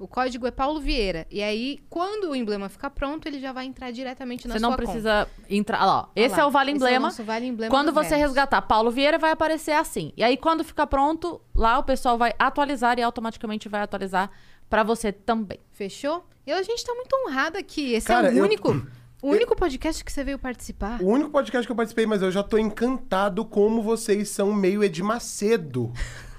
O 0.00 0.08
código 0.08 0.46
é 0.46 0.50
Paulo 0.50 0.80
Vieira. 0.80 1.26
E 1.30 1.42
aí, 1.42 1.78
quando 1.90 2.30
o 2.30 2.34
emblema 2.34 2.68
ficar 2.70 2.88
pronto, 2.90 3.28
ele 3.28 3.38
já 3.38 3.52
vai 3.52 3.66
entrar 3.66 3.90
diretamente 3.90 4.48
na 4.48 4.54
Você 4.54 4.58
sua 4.58 4.68
não 4.70 4.76
conta. 4.76 4.82
precisa 4.82 5.28
entrar. 5.48 5.76
Olha 5.78 5.86
lá, 5.86 6.00
ó. 6.00 6.06
Esse 6.16 6.36
lá, 6.36 6.40
é 6.42 6.44
o 6.46 6.50
Vale 6.50 6.70
esse 6.70 6.76
Emblema. 6.78 7.06
nosso 7.08 7.22
Vale 7.22 7.46
Emblema 7.46 7.70
Quando 7.70 7.88
do 7.88 7.92
você 7.92 8.16
resgatar 8.16 8.62
Paulo 8.62 8.90
Vieira, 8.90 9.18
vai 9.18 9.30
aparecer 9.30 9.72
assim. 9.72 10.12
E 10.16 10.24
aí, 10.24 10.36
quando 10.38 10.64
ficar 10.64 10.86
pronto, 10.86 11.40
lá 11.54 11.78
o 11.78 11.84
pessoal 11.84 12.16
vai 12.16 12.32
atualizar 12.38 12.98
e 12.98 13.02
automaticamente 13.02 13.68
vai 13.68 13.82
atualizar 13.82 14.30
pra 14.70 14.82
você 14.82 15.12
também. 15.12 15.60
Fechou? 15.70 16.24
E 16.46 16.50
a 16.52 16.62
gente 16.62 16.82
tá 16.84 16.94
muito 16.94 17.14
honrada 17.26 17.58
aqui. 17.58 17.92
Esse 17.92 18.06
Cara, 18.06 18.28
é 18.28 18.32
o 18.32 18.38
eu- 18.38 18.44
único, 18.44 18.70
o 19.22 19.28
único 19.28 19.54
podcast 19.54 20.02
que 20.02 20.10
você 20.10 20.24
veio 20.24 20.38
participar. 20.38 20.98
O 21.02 21.08
único 21.08 21.28
podcast 21.30 21.66
que 21.66 21.72
eu 21.72 21.76
participei, 21.76 22.06
mas 22.06 22.22
eu 22.22 22.30
já 22.30 22.42
tô 22.42 22.56
encantado 22.56 23.44
como 23.44 23.82
vocês 23.82 24.30
são 24.30 24.50
meio 24.54 24.82
Ed 24.82 25.02
Macedo. 25.02 25.92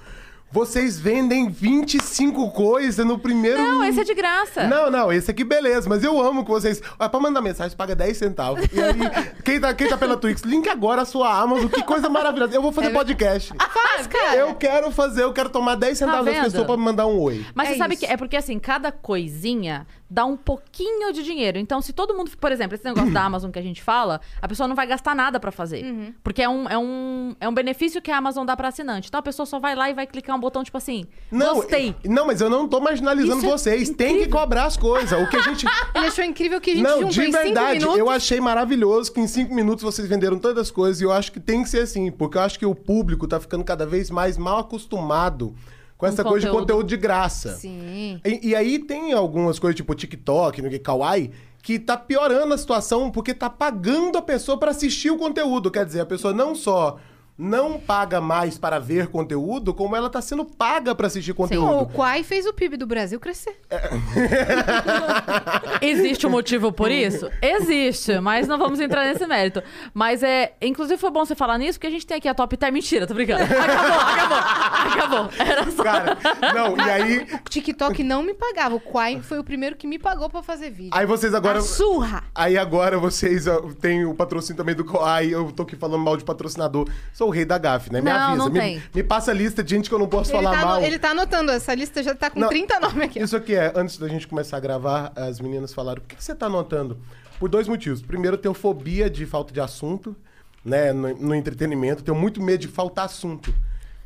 Vocês 0.52 1.00
vendem 1.00 1.50
25 1.50 2.52
coisas 2.52 3.06
no 3.06 3.18
primeiro. 3.18 3.58
Não, 3.58 3.84
esse 3.86 4.02
é 4.02 4.04
de 4.04 4.14
graça. 4.14 4.68
Não, 4.68 4.92
não, 4.92 5.12
esse 5.12 5.32
aqui 5.32 5.44
beleza, 5.46 5.88
mas 5.88 6.04
eu 6.04 6.20
amo 6.22 6.44
que 6.44 6.52
vocês. 6.52 6.82
Ah, 7.00 7.08
pra 7.08 7.20
mandar 7.20 7.42
mensagem, 7.42 7.76
paga 7.78 7.96
10 7.96 8.18
centavos. 8.18 8.62
E 8.72 8.82
aí, 8.82 9.00
quem 9.46 9.60
tá, 9.62 9.74
quem 9.74 9.88
tá 9.88 9.98
pela 9.98 10.18
Twix, 10.18 10.42
link 10.42 10.68
agora 10.68 11.04
a 11.04 11.06
sua 11.06 11.34
Amazon, 11.40 11.68
que 11.70 11.82
coisa 11.84 12.10
maravilhosa. 12.10 12.54
Eu 12.54 12.62
vou 12.62 12.72
fazer 12.74 12.90
podcast. 12.90 13.54
Faz, 13.58 14.08
cara. 14.08 14.36
Eu 14.36 14.54
quero 14.56 14.92
fazer, 14.92 15.24
eu 15.24 15.32
quero 15.34 15.50
tomar 15.50 15.76
10 15.76 15.98
centavos 15.98 16.26
das 16.26 16.36
vendo? 16.36 16.44
pessoas 16.46 16.66
pra 16.66 16.76
me 16.78 16.84
mandar 16.84 17.06
um 17.08 17.18
oi. 17.20 17.46
Mas 17.56 17.70
É 17.70 17.72
você 17.72 17.78
sabe 17.78 17.94
isso. 17.96 18.06
que 18.06 18.12
é 18.12 18.18
porque 18.18 18.36
assim, 18.36 18.60
cada 18.60 18.92
coisinha 18.92 19.88
dá 20.12 20.26
um 20.26 20.36
pouquinho 20.36 21.14
de 21.14 21.24
dinheiro. 21.24 21.58
Então, 21.58 21.82
se 21.82 21.94
todo 21.94 22.14
mundo, 22.14 22.30
por 22.38 22.52
exemplo, 22.52 22.76
esse 22.76 22.84
negócio 22.84 23.14
da 23.14 23.24
Amazon 23.24 23.50
que 23.50 23.58
a 23.58 23.62
gente 23.62 23.82
fala, 23.82 24.20
a 24.42 24.48
pessoa 24.48 24.68
não 24.68 24.76
vai 24.76 24.86
gastar 24.86 25.16
nada 25.16 25.40
pra 25.40 25.54
fazer. 25.54 25.86
Uhum. 25.86 26.14
Porque 26.22 26.42
é 26.42 26.50
um, 26.50 26.68
é, 26.68 26.78
um, 26.78 27.34
é 27.40 27.48
um 27.48 27.54
benefício 27.54 28.02
que 28.02 28.12
a 28.12 28.18
Amazon 28.18 28.46
dá 28.46 28.58
pra 28.58 28.68
assinante. 28.68 29.08
Então 29.08 29.22
a 29.22 29.24
pessoa 29.24 29.46
só 29.46 29.58
vai 29.58 29.74
lá 29.74 29.90
e 29.90 29.94
vai 29.94 30.06
clicar 30.06 30.36
um 30.36 30.40
botão, 30.40 30.66
tipo 30.66 30.78
assim, 30.78 31.06
Não, 31.32 31.56
gostei. 31.56 31.96
Não, 32.04 32.28
mas 32.28 32.42
eu 32.42 32.50
não 32.50 32.68
tô 32.68 32.82
marginalizando 32.82 33.38
Isso 33.38 33.46
é 33.46 33.50
vocês. 33.50 33.90
Tem 33.92 34.20
que 34.20 34.28
cobrar 34.28 34.66
as 34.66 34.76
coisas. 34.76 35.18
O 35.18 35.30
que 35.30 35.38
a 35.38 35.42
gente. 35.44 35.66
Ele 35.96 36.08
achou 36.08 36.26
incrível 36.26 36.60
que 36.60 36.72
a 36.72 36.76
gente 36.76 36.84
Não, 36.84 37.02
juntou 37.04 37.10
de 37.10 37.22
em 37.22 37.32
cinco 37.32 37.44
verdade, 37.44 37.86
eu 37.86 38.10
achei 38.10 38.42
maravilhoso 38.42 39.14
que 39.14 39.22
em 39.22 39.28
cinco 39.28 39.56
minutos 39.56 39.82
vocês 39.82 40.06
venderam 40.10 40.38
tantas 40.38 40.70
coisas 40.70 41.00
e 41.00 41.06
eu 41.06 41.12
acho 41.14 41.32
que 41.32 41.40
tem 41.40 41.64
que 41.64 41.70
ser 41.70 41.84
assim, 41.84 42.12
porque 42.12 42.38
eu 42.38 42.42
acho 42.42 42.60
que 42.60 42.66
o 42.66 42.76
público 42.76 43.28
tá 43.30 43.40
ficando 43.40 43.64
cada 43.64 43.86
vez 43.86 44.10
mais 44.10 44.38
mal 44.38 44.60
acostumado 44.60 45.56
com 46.02 46.08
essa 46.08 46.24
coisa 46.24 46.40
de 46.40 46.48
conteúdo. 46.48 46.62
conteúdo 46.62 46.88
de 46.88 46.98
graça. 46.98 47.56
Sim. 47.58 48.20
E, 48.26 48.50
e 48.50 48.56
aí 48.56 48.80
tem 48.80 49.14
algumas 49.14 49.60
coisas 49.60 49.76
tipo 49.76 49.94
TikTok, 49.94 50.60
no 50.60 50.68
que 50.68 50.80
Kawaii, 50.80 51.30
que 51.62 51.78
tá 51.78 51.96
piorando 51.96 52.56
a 52.56 52.58
situação 52.58 53.12
porque 53.12 53.36
tá 53.36 53.52
pagando 53.52 54.18
a 54.18 54.22
pessoa 54.24 54.58
pra 54.58 54.72
assistir 54.72 55.12
o 55.12 55.18
conteúdo. 55.18 55.70
Quer 55.70 55.86
dizer, 55.86 56.00
a 56.00 56.06
pessoa 56.08 56.34
não 56.34 56.56
só 56.56 56.98
não 57.42 57.80
paga 57.80 58.22
mais 58.22 58.60
para 58.60 58.78
ver 58.78 59.08
conteúdo, 59.08 59.74
como 59.74 59.96
ela 59.96 60.12
tá 60.12 60.22
sendo 60.22 60.46
paga 60.46 60.94
pra 60.94 61.08
assistir 61.08 61.32
O 61.32 61.36
conteúdo. 61.36 61.88
Quai 61.88 62.24
fez 62.24 62.46
o 62.46 62.54
PIB 62.54 62.78
do 62.78 62.86
Brasil 62.86 63.20
crescer. 63.20 63.60
Existe 65.82 66.28
um 66.28 66.30
motivo 66.30 66.72
por 66.72 66.92
isso? 66.92 67.28
Existe, 67.42 68.20
mas 68.20 68.48
não 68.48 68.60
vamos 68.60 68.80
entrar 68.80 69.06
nesse 69.06 69.26
mérito. 69.26 69.64
Mas 69.92 70.22
é. 70.22 70.54
Inclusive 70.62 71.00
foi 71.00 71.10
bom 71.10 71.26
você 71.26 71.34
falar 71.34 71.58
nisso, 71.58 71.80
porque 71.80 71.88
a 71.88 71.90
gente 71.90 72.06
tem 72.06 72.18
aqui 72.18 72.28
a 72.28 72.36
top 72.36 72.56
10. 72.56 72.72
Mentira, 72.72 73.08
tô 73.08 73.16
brincando. 73.16 73.42
Acabou, 73.44 73.98
acabou, 73.98 74.38
acabou. 74.38 75.30
Era 75.40 75.72
só. 75.72 75.84
Cara, 75.84 76.18
não, 76.54 76.78
e 76.78 76.82
aí, 76.82 77.28
O 77.44 77.50
TikTok 77.50 78.04
não 78.04 78.22
me 78.22 78.36
pagava. 78.36 78.76
O 78.76 78.80
Quai 78.80 79.20
foi 79.20 79.40
o 79.40 79.44
primeiro 79.44 79.76
que 79.76 79.88
me 79.88 79.98
pagou 79.98 80.30
pra 80.30 80.44
fazer 80.44 80.70
vídeo. 80.70 80.92
aí 80.94 81.08
vocês 81.08 81.34
agora 81.34 81.58
A 81.58 81.64
surra. 81.64 82.24
Aí 82.36 82.56
agora 82.56 83.00
vocês 83.00 83.46
têm 83.80 84.06
o 84.06 84.14
patrocínio 84.14 84.58
também 84.58 84.76
do 84.76 84.86
Koai. 84.86 85.34
Eu 85.34 85.52
tô 85.52 85.64
aqui 85.64 85.76
falando 85.76 86.04
mal 86.04 86.16
de 86.16 86.24
patrocinador. 86.24 86.88
Sou 87.14 87.30
o 87.30 87.31
rei 87.32 87.44
da 87.46 87.58
gafe, 87.58 87.92
né? 87.92 88.00
Me 88.02 88.10
Não, 88.12 88.18
avisa. 88.20 88.38
não 88.38 88.50
me, 88.52 88.60
tem. 88.60 88.84
me 88.94 89.04
passa 89.04 89.32
a 89.32 89.34
lista 89.34 89.64
de 89.64 89.70
gente 89.76 89.90
que 89.90 89.96
eu 89.96 90.00
não 90.00 90.08
posso 90.08 90.32
Ele 90.32 90.38
falar 90.44 90.58
tá, 90.60 90.66
mal. 90.66 90.78
ano- 90.78 90.86
ele 90.86 91.00
tá 91.00 91.10
anotando, 91.12 91.52
essa 91.52 91.74
lista 91.74 92.04
já 92.04 92.14
tá 92.14 92.30
com 92.30 92.40
Não, 92.40 92.50
30 92.50 92.80
nomes 92.80 93.04
aqui. 93.04 93.20
ó. 93.20 93.24
Isso 93.24 93.36
aqui 93.36 93.56
é, 93.56 93.72
antes 93.76 93.98
da 93.98 94.08
gente 94.08 94.28
começar 94.28 94.58
a 94.58 94.60
gravar, 94.60 95.12
as 95.16 95.40
meninas 95.40 95.74
falaram: 95.74 96.02
por 96.02 96.08
que, 96.10 96.16
que 96.18 96.24
você 96.24 96.36
tá 96.36 96.46
anotando? 96.46 97.00
Por 97.40 97.50
dois 97.50 97.68
motivos. 97.68 98.02
Primeiro, 98.02 98.36
eu 98.36 98.42
tenho 98.42 98.54
fobia 98.54 99.10
de 99.10 99.26
falta 99.26 99.52
de 99.52 99.60
assunto, 99.60 100.16
né? 100.64 100.94
No, 100.94 101.16
no 101.16 101.34
entretenimento. 101.36 102.04
Tenho 102.04 102.16
muito 102.18 102.40
medo 102.42 102.62
de 102.62 102.68
faltar 102.68 103.06
assunto. 103.06 103.52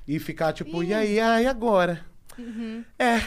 E 0.08 0.20
ficar 0.20 0.54
tipo, 0.54 0.84
e 0.84 0.94
aí, 0.94 1.20
ah, 1.20 1.42
e 1.42 1.48
agora? 1.48 2.00
Uhum. 2.38 2.84
É. 3.00 3.22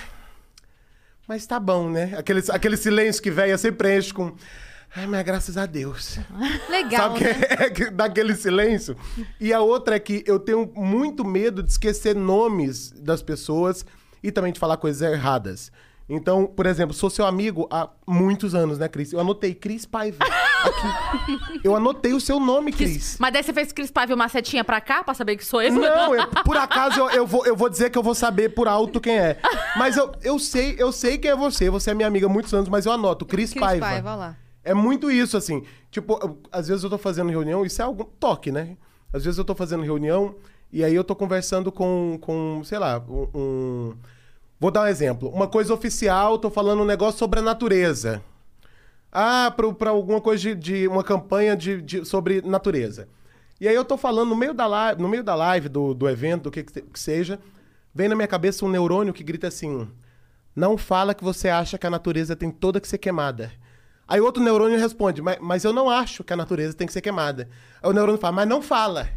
Mas 1.27 1.47
tá 1.47 1.61
bom, 1.61 1.91
né? 1.91 2.15
Aquele, 2.17 2.43
aquele 2.51 2.77
silêncio 2.77 3.23
que 3.23 3.31
véia 3.31 3.59
sempre 3.59 3.79
preenche 3.79 4.15
com. 4.15 4.35
Ai, 4.97 5.07
mas 5.07 5.23
graças 5.25 5.57
a 5.57 5.67
Deus. 5.67 6.19
Legal, 6.69 7.13
Sabe 7.13 7.19
que 7.19 7.25
né? 7.25 7.47
é 7.67 7.71
que 7.71 7.91
dá 7.91 8.05
aquele 8.07 8.35
silêncio? 8.35 8.97
E 9.41 9.53
a 9.53 9.61
outra 9.61 9.97
é 9.97 9.99
que 9.99 10.25
eu 10.27 10.39
tenho 10.39 10.71
muito 10.75 11.25
medo 11.25 11.63
de 11.63 11.71
esquecer 11.71 12.15
nomes 12.17 12.91
das 12.93 13.23
pessoas 13.23 13.85
e 14.23 14.33
também 14.33 14.53
de 14.53 14.59
falar 14.59 14.77
coisas 14.79 15.03
erradas. 15.03 15.71
Então, 16.11 16.47
por 16.47 16.65
exemplo, 16.65 16.95
sou 16.95 17.11
seu 17.11 17.27
amigo 17.27 17.69
há 17.71 17.87
muitos 18.07 18.55
anos, 18.55 18.79
né, 18.79 18.89
Cris? 18.89 19.13
Eu 19.13 19.21
anotei 19.21 19.55
Cris 19.55 19.85
Paiva. 19.85 20.25
Aqui. 20.25 21.39
Eu 21.63 21.77
anotei 21.77 22.15
o 22.15 22.21
seu 22.21 22.41
nome, 22.41 22.73
Cris. 22.73 23.17
Mas 23.21 23.31
daí 23.33 23.43
você 23.43 23.53
fez 23.53 23.73
Cris 23.73 23.91
Paiva 23.91 24.15
uma 24.15 24.27
setinha 24.29 24.65
pra 24.65 24.81
cá 24.81 25.05
pra 25.05 25.13
saber 25.13 25.37
que 25.37 25.45
sou 25.45 25.61
eu? 25.61 25.71
Não, 25.73 26.15
eu- 26.17 26.27
por 26.45 26.57
acaso 26.57 26.99
eu, 27.01 27.11
eu 27.11 27.27
vou, 27.27 27.45
eu 27.45 27.55
vou 27.55 27.69
dizer 27.69 27.91
que 27.91 27.99
eu 27.99 28.03
vou 28.03 28.15
saber 28.15 28.49
por 28.55 28.67
alto 28.67 29.01
quem 29.03 29.19
é. 29.19 29.39
Mas 29.77 29.99
eu, 29.99 30.11
eu 30.23 30.39
sei, 30.39 30.77
eu 30.79 30.91
sei 30.93 31.19
quem 31.19 31.31
é 31.31 31.37
você. 31.37 31.69
Você 31.69 31.91
é 31.91 31.95
minha 31.95 32.09
amiga 32.09 32.25
há 32.27 32.29
muitos 32.31 32.55
anos, 32.55 32.71
mas 32.71 32.87
eu 32.87 32.93
anoto 32.93 33.27
Cris, 33.27 33.51
Cris 33.51 33.61
Paiva. 33.63 33.85
Paiva, 33.87 34.09
olha 34.13 34.17
lá. 34.19 34.37
É 34.71 34.75
muito 34.75 35.11
isso, 35.11 35.37
assim. 35.37 35.63
Tipo, 35.91 36.19
eu- 36.23 36.39
às 36.53 36.69
vezes 36.69 36.85
eu 36.85 36.91
tô 36.91 36.99
fazendo 36.99 37.31
reunião, 37.31 37.65
isso 37.65 37.81
é 37.81 37.85
algum 37.85 38.05
toque, 38.05 38.53
né? 38.53 38.77
Às 39.13 39.25
vezes 39.25 39.39
eu 39.39 39.45
tô 39.45 39.55
fazendo 39.55 39.83
reunião 39.83 40.35
e 40.73 40.85
aí 40.85 40.95
eu 40.95 41.03
tô 41.05 41.17
conversando 41.17 41.73
com, 41.73 42.19
com 42.21 42.63
sei 42.65 42.79
lá, 42.79 42.99
um, 43.09 43.95
Vou 44.61 44.71
dar 44.71 44.83
um 44.83 44.87
exemplo. 44.87 45.29
Uma 45.31 45.47
coisa 45.47 45.73
oficial, 45.73 46.37
tô 46.39 46.51
falando 46.51 46.83
um 46.83 46.85
negócio 46.85 47.19
sobre 47.19 47.39
a 47.39 47.43
natureza. 47.43 48.21
Ah, 49.11 49.55
pra 49.79 49.91
alguma 49.91 50.21
coisa 50.21 50.43
de, 50.43 50.55
de 50.55 50.89
uma 50.89 51.03
campanha 51.03 51.57
de, 51.57 51.81
de- 51.81 52.05
sobre 52.05 52.43
natureza. 52.43 53.09
E 53.61 53.67
aí 53.67 53.75
eu 53.75 53.85
tô 53.85 53.97
falando 53.97 54.29
no 54.29 54.37
meio 54.37 54.53
da 54.53 54.67
live, 54.67 55.01
no 55.01 55.09
meio 55.09 55.25
da 55.25 55.35
live 55.35 55.69
do, 55.69 55.95
do 55.95 56.09
evento, 56.09 56.45
do 56.45 56.51
que, 56.51 56.63
que 56.63 57.01
seja, 57.01 57.39
vem 57.95 58.09
na 58.09 58.15
minha 58.15 58.29
cabeça 58.29 58.65
um 58.65 58.69
neurônio 58.69 59.15
que 59.15 59.25
grita 59.25 59.49
assim: 59.49 59.89
Não 60.55 60.77
fala 60.77 61.15
que 61.15 61.25
você 61.25 61.49
acha 61.49 61.79
que 61.79 61.87
a 61.87 61.91
natureza 61.91 62.37
tem 62.37 62.51
toda 62.51 62.81
que 62.81 62.87
ser 62.89 62.99
queimada. 62.99 63.51
Aí 64.09 64.21
outro 64.21 64.43
neurônio 64.43 64.79
responde: 64.79 65.21
Mas, 65.21 65.37
mas 65.41 65.65
eu 65.65 65.73
não 65.73 65.91
acho 65.91 66.25
que 66.25 66.33
a 66.33 66.37
natureza 66.37 66.75
tem 66.75 66.87
que 66.87 66.93
ser 66.93 67.03
queimada. 67.03 67.49
Aí 67.83 67.91
o 67.91 67.93
neurônio 67.93 68.19
fala: 68.19 68.33
Mas 68.33 68.49
não 68.49 68.63
fala. 68.63 69.09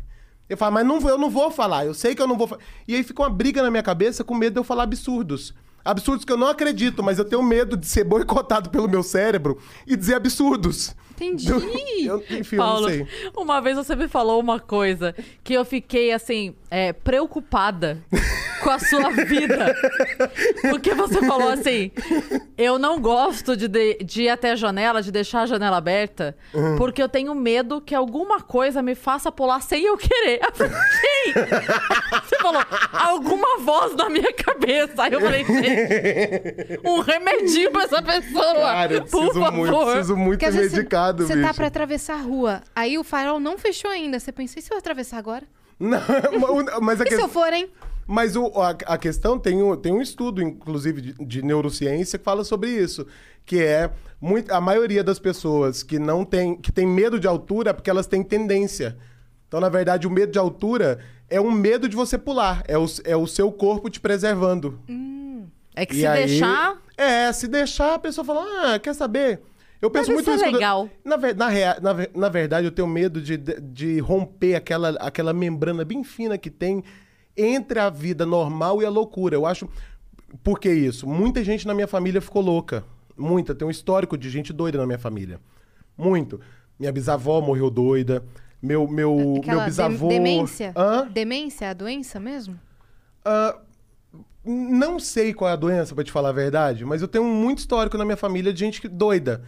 Eu 0.51 0.57
falo, 0.57 0.73
mas 0.73 0.85
não, 0.85 0.99
eu 1.07 1.17
não 1.17 1.29
vou 1.29 1.49
falar, 1.49 1.85
eu 1.85 1.93
sei 1.93 2.13
que 2.13 2.21
eu 2.21 2.27
não 2.27 2.37
vou 2.37 2.45
falar. 2.45 2.61
E 2.85 2.93
aí 2.93 3.03
fica 3.03 3.21
uma 3.21 3.29
briga 3.29 3.63
na 3.63 3.71
minha 3.71 3.81
cabeça 3.81 4.21
com 4.21 4.35
medo 4.35 4.55
de 4.55 4.59
eu 4.59 4.65
falar 4.65 4.83
absurdos. 4.83 5.53
Absurdos 5.83 6.25
que 6.25 6.31
eu 6.33 6.35
não 6.35 6.47
acredito, 6.47 7.01
mas 7.01 7.17
eu 7.17 7.23
tenho 7.23 7.41
medo 7.41 7.77
de 7.77 7.87
ser 7.87 8.03
boicotado 8.03 8.69
pelo 8.69 8.89
meu 8.89 9.01
cérebro 9.01 9.57
e 9.87 9.95
dizer 9.95 10.15
absurdos. 10.15 10.93
Entendi. 11.11 11.47
Eu, 12.03 12.23
enfim, 12.31 12.57
Paulo, 12.57 12.89
eu 12.89 12.99
não 12.99 13.05
sei. 13.07 13.31
uma 13.37 13.61
vez 13.61 13.77
você 13.77 13.95
me 13.95 14.07
falou 14.07 14.39
uma 14.39 14.59
coisa 14.59 15.13
que 15.43 15.53
eu 15.53 15.63
fiquei, 15.63 16.11
assim, 16.11 16.55
é, 16.69 16.91
preocupada 16.93 18.03
com 18.61 18.69
a 18.69 18.79
sua 18.79 19.09
vida. 19.11 19.75
Porque 20.69 20.93
você 20.93 21.19
falou 21.25 21.49
assim: 21.49 21.91
eu 22.57 22.77
não 22.79 22.99
gosto 23.01 23.55
de, 23.55 23.67
de- 23.67 23.97
de 24.03 24.23
ir 24.23 24.29
até 24.29 24.51
a 24.51 24.55
janela, 24.55 25.01
de 25.01 25.11
deixar 25.11 25.41
a 25.41 25.45
janela 25.45 25.77
aberta, 25.77 26.35
Uhum. 26.53 26.77
porque 26.77 27.01
eu 27.01 27.09
tenho 27.09 27.33
medo 27.35 27.81
que 27.81 27.95
alguma 27.95 28.41
coisa 28.41 28.81
me 28.81 28.95
faça 28.95 29.31
pular 29.31 29.61
sem 29.61 29.83
eu 29.85 29.97
querer. 29.97 30.39
Eu 30.43 30.51
falei, 30.53 30.71
quem? 31.01 31.33
Você 32.23 32.35
falou, 32.37 32.61
alguma 32.93 33.57
voz 33.59 33.95
na 33.95 34.09
minha 34.09 34.31
cabeça. 34.33 35.03
Aí 35.03 35.13
eu 35.13 35.21
falei, 35.21 35.45
gente, 35.45 36.79
um 36.85 36.99
remedinho 36.99 37.71
pra 37.71 37.83
essa 37.83 38.01
pessoa. 38.01 38.53
Cara, 38.55 38.93
eu 38.93 39.01
por 39.05 39.09
preciso 39.21 39.39
favor. 39.39 39.51
muito, 39.71 39.85
preciso 39.85 40.17
muito 40.17 40.39
Porque 40.39 40.57
medicado, 40.57 41.27
você 41.27 41.35
bicho. 41.35 41.47
tá 41.47 41.53
pra 41.53 41.67
atravessar 41.67 42.15
a 42.15 42.21
rua, 42.21 42.61
aí 42.75 42.97
o 42.97 43.03
farol 43.03 43.39
não 43.39 43.57
fechou 43.57 43.89
ainda. 43.89 44.19
Você 44.19 44.31
pensa, 44.31 44.59
e 44.59 44.61
se 44.61 44.73
eu 44.73 44.77
atravessar 44.77 45.17
agora? 45.17 45.43
Não, 45.79 45.99
mas 46.81 47.01
a 47.01 47.05
E 47.05 47.09
se 47.09 47.15
eu 47.21 47.27
for, 47.27 47.51
hein? 47.51 47.69
Mas 48.11 48.35
o- 48.35 48.51
a, 48.61 48.71
a 48.93 48.97
questão 48.97 49.39
tem 49.39 49.61
um, 49.63 49.75
tem 49.75 49.91
um 49.93 50.01
estudo, 50.01 50.41
inclusive, 50.41 51.01
de, 51.01 51.13
de 51.25 51.41
neurociência 51.41 52.19
que 52.19 52.25
fala 52.25 52.43
sobre 52.43 52.69
isso. 52.69 53.07
Que 53.45 53.61
é 53.63 53.89
muito, 54.19 54.51
a 54.51 54.59
maioria 54.61 55.03
das 55.03 55.17
pessoas 55.17 55.81
que 55.81 55.97
não 55.97 56.23
tem, 56.25 56.55
que 56.55 56.71
tem 56.71 56.85
medo 56.85 57.19
de 57.19 57.27
altura 57.27 57.69
é 57.69 57.73
porque 57.73 57.89
elas 57.89 58.05
têm 58.07 58.21
tendência. 58.23 58.97
Então, 59.47 59.59
na 59.59 59.69
verdade, 59.69 60.05
o 60.07 60.11
medo 60.11 60.31
de 60.31 60.37
altura 60.39 60.99
é 61.29 61.39
um 61.41 61.51
medo 61.51 61.87
de 61.89 61.95
você 61.95 62.17
pular. 62.17 62.63
É 62.67 62.77
o, 62.77 62.85
é 63.05 63.15
o 63.15 63.25
seu 63.25 63.51
corpo 63.51 63.89
te 63.89 63.99
preservando. 63.99 64.79
É 65.75 65.85
que 65.85 65.95
E 65.95 65.99
se 66.01 66.05
aí- 66.07 66.25
deixar. 66.27 66.77
É, 66.97 67.31
se 67.33 67.47
deixar, 67.47 67.95
a 67.95 67.99
pessoa 67.99 68.23
fala, 68.25 68.45
ah, 68.75 68.77
quer 68.79 68.93
saber? 68.93 69.41
Eu 69.81 69.89
penso 69.89 70.09
Mas 70.11 70.15
muito 70.17 70.29
isso 70.29 70.39
é 70.43 70.43
quando 70.43 70.53
eu- 70.53 70.59
legal. 70.59 70.89
Na, 71.03 71.17
ver- 71.17 71.35
na, 71.35 71.47
rea- 71.47 71.79
na, 71.81 71.93
ver- 71.93 72.11
na 72.13 72.29
verdade, 72.29 72.67
eu 72.67 72.71
tenho 72.71 72.87
medo 72.87 73.19
de, 73.19 73.35
de, 73.37 73.59
de 73.59 73.99
romper 73.99 74.53
aquela, 74.53 74.89
aquela 74.99 75.33
membrana 75.33 75.83
bem 75.83 76.03
fina 76.03 76.37
que 76.37 76.51
tem 76.51 76.83
entre 77.35 77.79
a 77.79 77.89
vida 77.89 78.25
normal 78.25 78.81
e 78.81 78.85
a 78.85 78.89
loucura. 78.89 79.35
Eu 79.35 79.45
acho. 79.45 79.67
Por 80.43 80.59
que 80.59 80.71
isso? 80.71 81.07
Muita 81.07 81.43
gente 81.43 81.67
na 81.67 81.73
minha 81.73 81.87
família 81.87 82.21
ficou 82.21 82.41
louca. 82.41 82.83
Muita. 83.17 83.53
Tem 83.53 83.67
um 83.67 83.71
histórico 83.71 84.17
de 84.17 84.29
gente 84.29 84.51
doida 84.53 84.77
na 84.77 84.85
minha 84.85 84.99
família. 84.99 85.39
Muito. 85.97 86.39
Minha 86.79 86.91
bisavó 86.91 87.41
morreu 87.41 87.69
doida. 87.69 88.23
Meu, 88.61 88.87
meu, 88.87 89.35
Aquela 89.39 89.57
meu 89.57 89.65
bisavô. 89.65 90.07
dem- 90.07 90.17
demência? 90.23 90.71
Hã? 90.75 91.07
Demência 91.07 91.65
é 91.65 91.69
a 91.69 91.73
doença 91.73 92.19
mesmo? 92.19 92.59
Ah, 93.25 93.57
não 94.43 94.99
sei 94.99 95.33
qual 95.33 95.49
é 95.49 95.53
a 95.53 95.57
doença, 95.57 95.93
pra 95.95 96.03
te 96.03 96.11
falar 96.11 96.29
a 96.29 96.33
verdade, 96.33 96.83
mas 96.85 97.01
eu 97.01 97.07
tenho 97.07 97.23
muito 97.25 97.59
histórico 97.59 97.97
na 97.97 98.05
minha 98.05 98.17
família 98.17 98.51
de 98.53 98.59
gente 98.59 98.87
doida. 98.87 99.43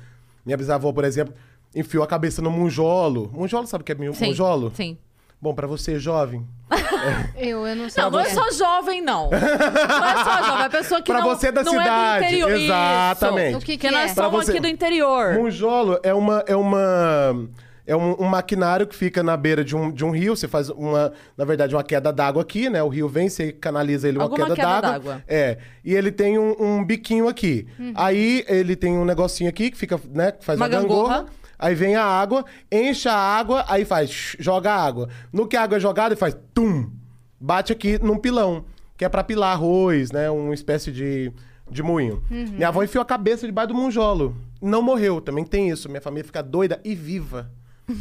Minha 0.46 0.58
bisavó, 0.58 0.92
por 0.92 1.04
exemplo, 1.04 1.34
enfiou 1.76 2.04
a 2.04 2.08
cabeça 2.08 2.42
no 2.42 2.52
monjolo. 2.52 3.32
Monjolo, 3.34 3.66
sabe 3.68 3.82
o 3.82 3.86
que 3.86 3.92
é 3.92 3.96
Sim. 4.14 4.28
monjolo? 4.28 4.72
Sim. 4.76 4.98
Bom, 5.44 5.54
pra 5.54 5.68
você, 5.68 6.00
jovem. 6.00 6.48
Eu, 7.36 7.68
eu 7.68 7.76
não 7.76 7.90
sei. 7.90 8.02
Não, 8.02 8.12
não 8.12 8.20
é 8.22 8.30
só 8.30 8.50
jovem, 8.52 9.02
não. 9.02 9.30
Não 9.30 9.38
é 9.38 10.24
só 10.24 10.42
jovem, 10.48 10.66
é 10.66 10.70
pessoa 10.70 11.02
que 11.02 11.12
Pra 11.12 11.20
não, 11.20 11.28
você 11.36 11.52
da 11.52 11.62
não 11.64 11.72
cidade, 11.74 12.24
é 12.24 12.30
do 12.30 12.36
interior. 12.36 12.52
exatamente. 12.62 13.50
Isso. 13.50 13.58
O 13.58 13.62
que 13.62 13.78
que 13.78 13.88
Porque 13.90 13.92
nós 13.92 14.12
é? 14.12 14.14
Pra 14.14 14.24
somos 14.24 14.46
você. 14.46 14.52
aqui 14.52 14.60
do 14.62 14.68
interior. 14.70 15.34
Monjolo 15.34 16.00
é 16.02 16.14
uma. 16.14 16.46
É 16.48 16.56
uma 16.56 17.50
é 17.86 17.94
um, 17.94 18.16
um 18.22 18.24
maquinário 18.24 18.88
que 18.88 18.96
fica 18.96 19.22
na 19.22 19.36
beira 19.36 19.66
de 19.66 19.76
um, 19.76 19.92
de 19.92 20.06
um 20.06 20.12
rio. 20.12 20.34
Você 20.34 20.48
faz 20.48 20.70
uma, 20.70 21.12
na 21.36 21.44
verdade, 21.44 21.76
uma 21.76 21.84
queda 21.84 22.14
d'água 22.14 22.42
aqui, 22.42 22.70
né? 22.70 22.82
O 22.82 22.88
rio 22.88 23.10
vem, 23.10 23.28
você 23.28 23.52
canaliza 23.52 24.08
ele 24.08 24.18
uma 24.20 24.24
Alguma 24.24 24.46
queda, 24.46 24.56
queda 24.56 24.80
d'água. 24.82 25.22
É. 25.28 25.58
E 25.84 25.94
ele 25.94 26.10
tem 26.10 26.40
um, 26.40 26.56
um 26.58 26.86
biquinho 26.86 27.28
aqui. 27.28 27.68
Aí 27.96 28.46
ele 28.48 28.78
tem 28.78 28.98
um 28.98 29.04
negocinho 29.04 29.50
aqui 29.50 29.70
que 29.70 29.78
fica, 29.78 30.00
né? 30.10 30.32
Que 30.32 30.46
faz 30.46 30.58
Uma 30.58 30.68
uma, 30.68 30.70
gangorra. 30.70 31.16
gangorra. 31.18 31.43
Aí 31.64 31.74
vem 31.76 31.96
a 31.96 32.04
água, 32.04 32.44
enche 32.70 33.08
a 33.08 33.16
água, 33.16 33.64
aí 33.70 33.86
faz, 33.86 34.36
joga 34.38 34.74
a 34.74 34.84
água. 34.84 35.08
No 35.32 35.48
que 35.48 35.56
a 35.56 35.64
água 35.64 35.78
é 35.78 35.80
jogada, 35.80 36.14
faz 36.18 36.36
tum, 36.54 36.92
bate 37.40 37.72
aqui 37.72 37.98
num 38.04 38.18
pilão, 38.18 38.66
que 38.98 39.06
é 39.06 39.08
pra 39.10 39.24
pilar 39.24 39.54
arroz, 39.54 40.12
né? 40.12 40.30
Uma 40.30 40.54
espécie 40.54 40.92
de, 40.92 41.32
de 41.72 41.82
moinho. 41.82 42.22
Minha 42.30 42.68
avó 42.68 42.84
enfiou 42.84 43.02
a 43.02 43.06
cabeça 43.06 43.46
debaixo 43.46 43.70
do 43.70 43.76
monjolo. 43.76 44.36
Não 44.62 44.82
morreu, 44.82 45.22
também 45.22 45.46
tem 45.46 45.70
isso. 45.70 45.88
Minha 45.88 46.02
família 46.02 46.26
fica 46.26 46.44
doida 46.44 46.82
e 46.84 46.94
viva. 46.94 47.50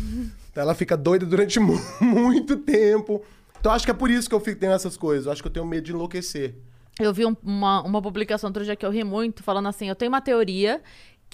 Ela 0.56 0.74
fica 0.74 0.96
doida 0.96 1.24
durante 1.24 1.60
mu- 1.60 1.80
muito 2.00 2.56
tempo. 2.56 3.22
Então 3.60 3.70
acho 3.70 3.84
que 3.84 3.90
é 3.92 3.94
por 3.94 4.10
isso 4.10 4.28
que 4.28 4.34
eu 4.34 4.40
fico 4.40 4.58
tendo 4.58 4.72
essas 4.74 4.96
coisas. 4.96 5.26
Eu 5.26 5.32
acho 5.32 5.40
que 5.40 5.46
eu 5.46 5.52
tenho 5.52 5.64
medo 5.66 5.84
de 5.84 5.92
enlouquecer. 5.92 6.56
Eu 7.00 7.12
vi 7.14 7.24
um- 7.24 7.36
uma, 7.42 7.82
uma 7.82 8.02
publicação 8.02 8.48
outro 8.48 8.64
dia 8.64 8.76
que 8.76 8.84
eu 8.84 8.90
ri 8.90 9.02
muito, 9.02 9.42
falando 9.42 9.68
assim: 9.68 9.88
eu 9.88 9.94
tenho 9.94 10.10
uma 10.10 10.20
teoria 10.20 10.82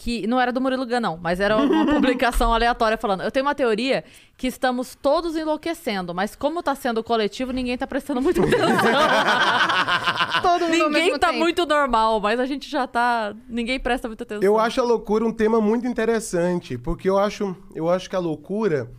que. 0.00 0.26
Não 0.26 0.40
era 0.40 0.52
do 0.52 0.60
Murilo 0.60 0.86
Gun, 0.86 1.00
não, 1.00 1.18
mas 1.20 1.40
era 1.40 1.56
uma 1.56 1.84
publicação 1.92 2.54
aleatória 2.54 2.96
falando. 2.96 3.22
Eu 3.22 3.30
tenho 3.32 3.44
uma 3.44 3.54
teoria 3.54 4.04
que 4.36 4.46
estamos 4.46 4.94
todos 4.94 5.34
enlouquecendo, 5.36 6.14
mas 6.14 6.36
como 6.36 6.62
tá 6.62 6.74
sendo 6.74 7.02
coletivo, 7.02 7.50
ninguém 7.52 7.76
tá 7.76 7.86
prestando 7.86 8.22
muita 8.22 8.40
atenção. 8.40 8.68
Todo 10.42 10.60
mundo 10.68 10.70
ninguém 10.90 11.18
tá 11.18 11.28
tempo. 11.28 11.40
muito 11.40 11.66
normal, 11.66 12.20
mas 12.20 12.38
a 12.38 12.46
gente 12.46 12.70
já 12.70 12.86
tá. 12.86 13.34
Ninguém 13.48 13.80
presta 13.80 14.06
muita 14.08 14.22
atenção. 14.24 14.42
Eu 14.42 14.58
acho 14.58 14.80
a 14.80 14.84
loucura 14.84 15.24
um 15.24 15.32
tema 15.32 15.60
muito 15.60 15.86
interessante, 15.86 16.78
porque 16.78 17.08
eu 17.10 17.18
acho, 17.18 17.56
eu 17.74 17.88
acho 17.88 18.08
que 18.08 18.14
a 18.16 18.20
loucura 18.20 18.90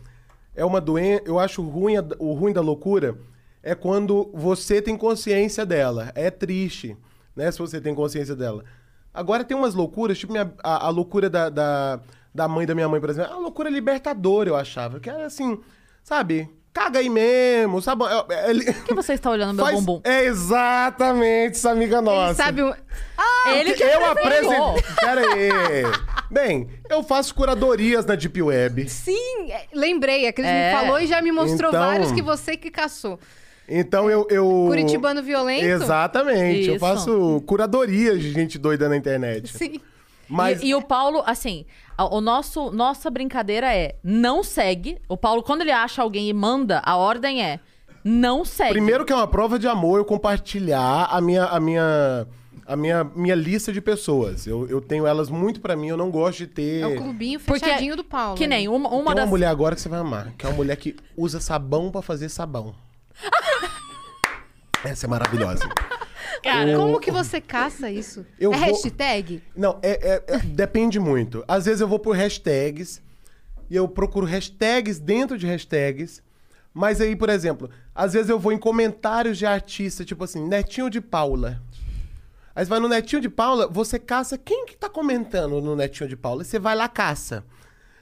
é 0.54 0.64
uma 0.64 0.80
doença. 0.80 1.22
Eu 1.24 1.38
acho 1.38 1.62
ruim 1.62 1.96
a- 1.96 2.04
o 2.18 2.34
ruim 2.34 2.52
da 2.52 2.60
loucura 2.60 3.18
é 3.62 3.74
quando 3.74 4.30
você 4.34 4.82
tem 4.82 4.96
consciência 4.96 5.64
dela. 5.64 6.12
É 6.14 6.30
triste, 6.30 6.96
né? 7.34 7.50
Se 7.50 7.58
você 7.58 7.80
tem 7.80 7.94
consciência 7.94 8.36
dela. 8.36 8.64
Agora 9.12 9.42
tem 9.44 9.56
umas 9.56 9.74
loucuras, 9.74 10.18
tipo 10.18 10.32
minha- 10.32 10.52
a, 10.62 10.86
a 10.86 10.88
loucura 10.90 11.28
da, 11.28 11.48
da, 11.48 12.00
da 12.34 12.46
mãe 12.48 12.64
da 12.66 12.74
minha 12.74 12.88
mãe, 12.88 13.00
por 13.00 13.10
exemplo. 13.10 13.30
É 13.30 13.34
uma 13.34 13.42
loucura 13.42 13.68
libertadora, 13.68 14.48
eu 14.48 14.56
achava. 14.56 15.00
Que 15.00 15.10
era 15.10 15.26
assim, 15.26 15.58
sabe? 16.04 16.48
Caga 16.72 17.00
aí 17.00 17.08
mesmo, 17.10 17.82
sabe? 17.82 18.04
É- 18.04 18.34
é- 18.34 18.50
ele- 18.50 18.72
Por 18.72 18.84
que 18.84 18.94
você 18.94 19.14
está 19.14 19.28
olhando 19.30 19.54
meu 19.56 19.64
faz- 19.64 19.76
bumbum? 19.76 20.00
É 20.04 20.24
exatamente 20.24 21.56
essa 21.56 21.70
amiga 21.72 22.00
nossa. 22.00 22.28
Ele 22.28 22.34
sabe 22.36 22.62
o... 22.62 22.74
Ele 23.48 23.72
que 23.72 23.82
eu 23.82 24.04
apresentou. 24.06 24.76
apresento. 24.76 24.94
Pera 25.00 25.20
aí. 25.20 25.82
Bem, 26.30 26.68
eu 26.88 27.02
faço 27.02 27.34
curadorias 27.34 28.06
na 28.06 28.14
Deep 28.14 28.40
Web. 28.40 28.88
Sim, 28.88 29.50
lembrei. 29.74 30.28
A 30.28 30.32
Cris 30.32 30.46
É. 30.46 30.72
me 30.72 30.80
falou 30.80 31.00
e 31.00 31.06
já 31.08 31.20
me 31.20 31.32
mostrou 31.32 31.70
Então- 31.70 31.84
vários 31.84 32.12
que 32.12 32.22
você 32.22 32.56
que 32.56 32.70
caçou. 32.70 33.18
Então 33.70 34.10
eu. 34.10 34.26
eu... 34.28 34.64
Curitibano 34.66 35.22
violento? 35.22 35.64
Exatamente. 35.64 36.68
Eu 36.68 36.76
Isso. 36.76 36.84
faço 36.84 37.42
curadorias 37.46 38.20
de 38.20 38.32
gente 38.32 38.58
doida 38.58 38.88
na 38.88 38.96
internet. 38.96 39.56
Sim. 39.56 39.80
Mas. 40.28 40.62
E, 40.62 40.68
e 40.68 40.74
o 40.74 40.82
Paulo, 40.82 41.22
assim, 41.26 41.64
a- 41.96 42.12
o 42.12 42.20
nosso 42.20 42.70
nossa 42.70 43.08
brincadeira 43.10 43.74
é 43.74 43.96
não 44.02 44.42
segue. 44.42 44.98
O 45.08 45.16
Paulo, 45.16 45.42
quando 45.42 45.60
ele 45.62 45.72
acha 45.72 46.02
alguém 46.02 46.28
e 46.28 46.32
manda, 46.32 46.80
a 46.84 46.96
ordem 46.96 47.42
é 47.44 47.60
não 48.04 48.44
segue. 48.44 48.72
Primeiro 48.72 49.04
que 49.04 49.12
é 49.12 49.16
uma 49.16 49.26
prova 49.26 49.58
de 49.58 49.68
amor 49.68 49.98
eu 49.98 50.04
compartilhar 50.04 51.08
a 51.10 51.20
minha, 51.20 51.44
a 51.44 51.60
minha, 51.60 52.26
a 52.66 52.76
minha, 52.76 53.04
minha 53.04 53.34
lista 53.34 53.72
de 53.72 53.80
pessoas. 53.80 54.46
Eu, 54.46 54.68
eu 54.68 54.80
tenho 54.80 55.06
elas 55.06 55.28
muito 55.28 55.60
pra 55.60 55.76
mim, 55.76 55.88
eu 55.88 55.96
não 55.96 56.10
gosto 56.10 56.38
de 56.38 56.46
ter. 56.46 56.82
É 56.82 56.86
o 56.86 56.96
clubinho 56.96 57.38
Porque 57.40 57.64
fechadinho 57.64 57.96
do 57.96 58.04
Paulo. 58.04 58.36
Que 58.36 58.46
nem 58.46 58.64
né? 58.64 58.68
uma, 58.68 58.88
uma 58.88 58.90
Tem 58.90 59.00
uma 59.00 59.14
das 59.14 59.28
mulher 59.28 59.48
agora 59.48 59.74
que 59.74 59.80
você 59.80 59.88
vai 59.88 60.00
amar, 60.00 60.32
que 60.38 60.46
é 60.46 60.48
uma 60.48 60.56
mulher 60.56 60.76
que 60.76 60.96
usa 61.16 61.40
sabão 61.40 61.90
pra 61.90 62.02
fazer 62.02 62.28
sabão. 62.28 62.74
Essa 64.84 65.06
é 65.06 65.08
maravilhosa. 65.08 65.68
Cara, 66.42 66.74
Como 66.76 66.98
que 67.00 67.10
você 67.10 67.40
caça 67.40 67.90
isso? 67.90 68.24
Eu 68.38 68.52
é 68.52 68.56
vou- 68.56 68.66
hashtag? 68.66 69.42
Não, 69.54 69.78
é, 69.82 69.90
é- 70.14 70.24
é- 70.34 70.38
depende 70.38 70.98
muito. 70.98 71.44
Às 71.46 71.66
vezes 71.66 71.80
eu 71.80 71.88
vou 71.88 71.98
por 71.98 72.16
hashtags 72.16 73.02
e 73.68 73.76
eu 73.76 73.86
procuro 73.86 74.24
hashtags 74.26 74.98
dentro 74.98 75.36
de 75.36 75.46
hashtags. 75.46 76.22
Mas 76.72 77.00
aí, 77.00 77.14
por 77.16 77.28
exemplo, 77.28 77.68
às 77.94 78.12
vezes 78.14 78.30
eu 78.30 78.38
vou 78.38 78.52
em 78.52 78.58
comentários 78.58 79.36
de 79.36 79.44
artista, 79.44 80.04
tipo 80.04 80.24
assim, 80.24 80.46
Netinho 80.46 80.88
de 80.88 81.00
Paula. 81.00 81.60
Aí 82.54 82.64
você 82.64 82.70
vai 82.70 82.80
no 82.80 82.88
Netinho 82.88 83.20
de 83.20 83.28
Paula, 83.28 83.66
você 83.68 83.98
caça 83.98 84.38
quem 84.38 84.64
que 84.66 84.76
tá 84.76 84.88
comentando 84.88 85.60
no 85.60 85.76
Netinho 85.76 86.08
de 86.08 86.16
Paula. 86.16 86.42
Você 86.44 86.58
vai 86.58 86.74
lá, 86.74 86.88
caça. 86.88 87.44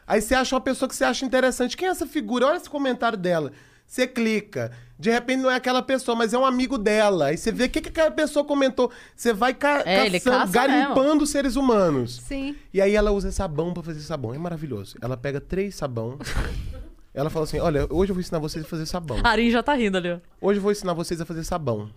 Aí 0.06 0.20
você 0.20 0.34
acha 0.34 0.54
uma 0.54 0.60
pessoa 0.60 0.88
que 0.88 0.94
você 0.94 1.04
acha 1.04 1.24
interessante. 1.24 1.76
Quem 1.76 1.88
é 1.88 1.90
essa 1.90 2.06
figura? 2.06 2.46
Olha 2.46 2.56
esse 2.56 2.70
comentário 2.70 3.18
dela. 3.18 3.52
Você 3.86 4.06
clica. 4.06 4.70
De 4.98 5.10
repente 5.10 5.40
não 5.42 5.50
é 5.50 5.54
aquela 5.54 5.80
pessoa, 5.80 6.16
mas 6.16 6.34
é 6.34 6.38
um 6.38 6.44
amigo 6.44 6.76
dela. 6.76 7.26
Aí 7.26 7.36
você 7.36 7.52
vê 7.52 7.64
o 7.64 7.68
que, 7.70 7.80
que 7.80 7.88
aquela 7.88 8.10
pessoa 8.10 8.44
comentou. 8.44 8.90
Você 9.14 9.32
vai 9.32 9.54
ca 9.54 9.82
É, 9.86 10.10
caçando, 10.10 10.38
caça 10.38 10.52
garimpando 10.52 11.24
seres 11.26 11.54
humanos. 11.54 12.16
Sim. 12.16 12.56
E 12.74 12.80
aí 12.82 12.94
ela 12.96 13.12
usa 13.12 13.30
sabão 13.30 13.72
pra 13.72 13.82
fazer 13.82 14.00
sabão. 14.00 14.34
É 14.34 14.38
maravilhoso. 14.38 14.96
Ela 15.00 15.16
pega 15.16 15.40
três 15.40 15.76
sabão. 15.76 16.18
ela 17.14 17.30
fala 17.30 17.44
assim: 17.44 17.60
Olha, 17.60 17.86
hoje 17.90 18.10
eu 18.10 18.14
vou 18.14 18.20
ensinar 18.20 18.40
vocês 18.40 18.64
a 18.64 18.68
fazer 18.68 18.86
sabão. 18.86 19.20
a 19.22 19.28
Arin 19.28 19.50
já 19.50 19.62
tá 19.62 19.74
rindo 19.74 19.96
ali, 19.96 20.10
ó. 20.10 20.18
Hoje 20.40 20.58
eu 20.58 20.62
vou 20.62 20.72
ensinar 20.72 20.94
vocês 20.94 21.20
a 21.20 21.24
fazer 21.24 21.44
sabão. 21.44 21.90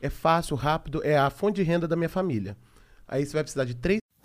É 0.00 0.08
fácil, 0.10 0.56
rápido, 0.56 1.00
é 1.04 1.16
a 1.16 1.30
fonte 1.30 1.56
de 1.56 1.62
renda 1.62 1.86
da 1.86 1.94
minha 1.94 2.08
família. 2.08 2.56
Aí 3.06 3.24
você 3.24 3.32
vai 3.34 3.42
precisar 3.42 3.64
de 3.64 3.74
três 3.74 4.00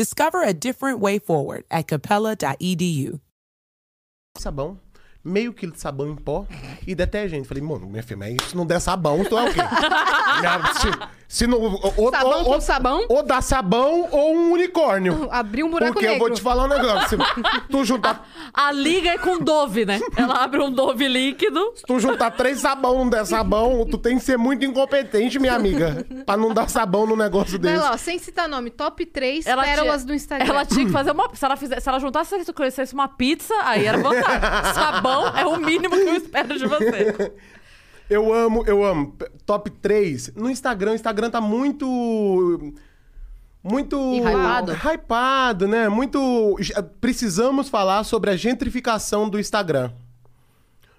Discover 0.00 0.42
a 0.42 0.54
different 0.54 0.98
way 0.98 1.18
forward 1.18 1.64
at 1.70 1.86
capella.edu. 1.86 3.20
sabão, 4.38 4.78
meio 5.24 5.52
quilo 5.52 5.72
de 5.72 5.80
sabão 5.80 6.08
em 6.08 6.16
pó 6.16 6.46
e 6.86 6.94
detergente. 6.94 7.46
Falei, 7.46 7.62
mano, 7.62 7.86
minha 7.86 8.02
filha, 8.02 8.16
mas 8.16 8.36
se 8.48 8.56
não 8.56 8.64
der 8.66 8.80
sabão, 8.80 9.22
tu 9.24 9.36
é 9.38 9.48
o 9.48 9.52
quê? 9.52 9.60
Se, 11.28 11.44
se 11.44 11.46
não, 11.46 11.60
ou, 11.60 12.10
Sabão 12.10 12.38
ou- 12.38 12.44
com 12.44 12.50
ou- 12.50 12.60
sabão? 12.60 13.06
Ou 13.08 13.22
dá 13.22 13.40
sabão 13.40 14.08
ou 14.10 14.34
um 14.34 14.52
unicórnio. 14.52 15.28
Abriu 15.30 15.66
um 15.66 15.70
buraco 15.70 15.92
Porque 15.92 16.06
eu 16.06 16.12
negro. 16.12 16.26
vou 16.26 16.34
te 16.34 16.42
falar 16.42 16.64
um 16.64 16.68
negócio. 16.68 17.18
Se 17.20 17.60
tu 17.70 17.84
juntar, 17.84 18.26
A 18.52 18.72
liga 18.72 19.10
é 19.10 19.18
com 19.18 19.38
Dove, 19.38 19.84
né? 19.86 20.00
Ela 20.16 20.42
abre 20.42 20.60
um 20.60 20.72
Dove 20.72 21.06
líquido. 21.06 21.72
se 21.76 21.82
tu 21.82 22.00
juntar 22.00 22.32
três 22.32 22.58
sabão 22.58 22.98
não 23.04 23.08
der 23.10 23.24
sabão, 23.26 23.86
tu 23.88 23.96
tem 23.96 24.18
que 24.18 24.24
ser 24.24 24.36
muito 24.38 24.64
incompetente, 24.64 25.38
minha 25.38 25.54
amiga. 25.54 26.04
Pra 26.26 26.36
não 26.36 26.52
dar 26.52 26.68
sabão 26.68 27.06
num 27.06 27.16
negócio 27.16 27.58
desse. 27.60 27.76
lá, 27.76 27.92
ó, 27.92 27.96
sem 27.96 28.18
citar 28.18 28.48
nome, 28.48 28.70
top 28.70 29.06
3 29.06 29.46
Ela 29.46 29.62
pérolas 29.62 29.96
tinha, 30.02 30.06
do 30.08 30.14
Instagram. 30.14 30.46
Ela 30.48 30.64
tinha 30.64 30.86
que 30.86 30.92
fazer 30.92 31.12
uma. 31.12 31.28
Se 31.32 31.44
ela, 31.44 31.56
fizesse, 31.56 31.82
se 31.82 31.88
ela 31.88 32.00
juntasse 32.00 32.36
isso, 32.38 32.52
conhecesse 32.52 32.92
uma 32.92 33.06
pizza, 33.06 33.54
aí 33.62 33.86
era 33.86 33.98
vantagem. 33.98 34.74
Sabão 34.74 35.09
é 35.36 35.46
o 35.46 35.56
mínimo 35.58 35.94
que 35.94 36.02
eu 36.08 36.14
espero 36.16 36.58
de 36.58 36.66
você. 36.66 37.32
Eu 38.10 38.34
amo, 38.34 38.64
eu 38.66 38.84
amo. 38.84 39.14
Top 39.46 39.70
3. 39.70 40.34
No 40.34 40.50
Instagram, 40.50 40.90
o 40.90 40.94
Instagram 40.96 41.30
tá 41.30 41.40
muito. 41.40 42.74
Muito. 43.62 43.96
E 44.14 44.18
hypado? 44.18 44.72
Hypado, 44.72 45.68
né? 45.68 45.88
Muito. 45.88 46.56
Precisamos 47.00 47.68
falar 47.68 48.02
sobre 48.02 48.30
a 48.30 48.36
gentrificação 48.36 49.28
do 49.28 49.38
Instagram. 49.38 49.92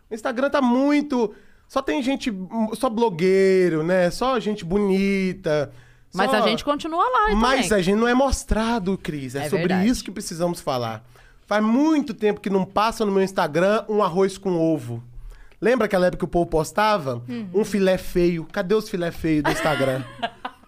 O 0.10 0.16
Instagram 0.16 0.50
tá 0.50 0.62
muito. 0.62 1.34
Só 1.68 1.82
tem 1.82 2.02
gente. 2.02 2.32
Só 2.76 2.90
blogueiro, 2.90 3.84
né? 3.84 4.10
Só 4.10 4.40
gente 4.40 4.64
bonita. 4.64 5.70
Mas 6.14 6.32
só- 6.32 6.38
a 6.38 6.42
gente 6.48 6.64
continua 6.64 7.04
lá, 7.04 7.36
Mas 7.36 7.68
também. 7.68 7.80
a 7.80 7.82
gente 7.84 7.98
não 8.00 8.08
é 8.08 8.14
mostrado, 8.14 8.98
Cris. 8.98 9.36
É, 9.36 9.40
É 9.40 9.44
sobre 9.50 9.68
verdade. 9.68 9.88
isso 9.90 10.02
que 10.02 10.12
precisamos 10.12 10.62
falar. 10.62 11.04
Faz 11.52 11.62
muito 11.62 12.14
tempo 12.14 12.40
que 12.40 12.50
não 12.50 12.64
passa 12.64 13.06
no 13.06 13.12
meu 13.12 13.22
Instagram 13.22 13.84
um 13.90 14.02
arroz 14.02 14.38
com 14.38 14.58
ovo. 14.58 15.04
Lembra 15.60 15.84
aquela 15.84 16.06
época 16.06 16.20
que 16.20 16.24
o 16.24 16.28
povo 16.30 16.46
postava? 16.46 17.22
Uhum. 17.28 17.50
Um 17.54 17.66
filé 17.66 17.98
feio. 17.98 18.48
Cadê 18.54 18.74
os 18.74 18.88
filé 18.90 19.12
feios 19.12 19.44
do 19.44 19.52
Instagram? 19.52 20.02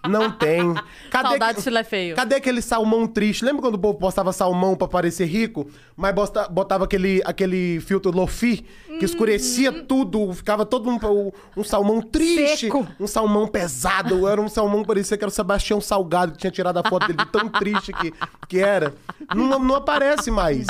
Não 0.06 0.30
tem. 0.30 0.74
Cadê 1.10 1.28
Saudades 1.30 1.56
que- 1.56 1.62
filé 1.62 1.82
feio. 1.84 2.14
Cadê 2.14 2.34
aquele 2.34 2.60
salmão 2.60 3.06
triste? 3.06 3.42
Lembra 3.46 3.62
quando 3.62 3.76
o 3.76 3.78
povo 3.78 3.98
postava 3.98 4.30
salmão 4.30 4.76
pra 4.76 4.86
parecer 4.86 5.24
rico, 5.24 5.66
mas 5.96 6.14
botava 6.50 6.84
aquele, 6.84 7.22
aquele 7.24 7.80
filtro 7.80 8.12
Lofi 8.12 8.66
que 8.98 9.04
escurecia 9.04 9.72
tudo, 9.84 10.32
ficava 10.32 10.64
todo 10.64 10.88
um, 10.88 10.94
um- 10.96 11.32
um 11.58 11.64
salmão 11.64 12.00
triste, 12.02 12.66
Seco. 12.66 12.86
um 12.98 13.06
salmão 13.06 13.46
pesado, 13.48 14.26
era 14.28 14.40
um 14.40 14.48
salmão 14.48 14.82
que 14.82 14.86
parecia 14.88 15.16
que 15.16 15.24
era 15.24 15.28
o 15.30 15.34
Sebastião 15.34 15.80
Salgado 15.80 16.32
que 16.32 16.38
tinha 16.38 16.50
tirado 16.50 16.78
a 16.78 16.82
foto 16.88 17.06
dele 17.06 17.18
de 17.18 17.30
tão 17.32 17.48
triste 17.50 17.92
que, 17.92 18.12
que 18.48 18.58
era. 18.58 18.94
Não, 19.34 19.58
não 19.58 19.74
aparece 19.74 20.30
mais. 20.30 20.66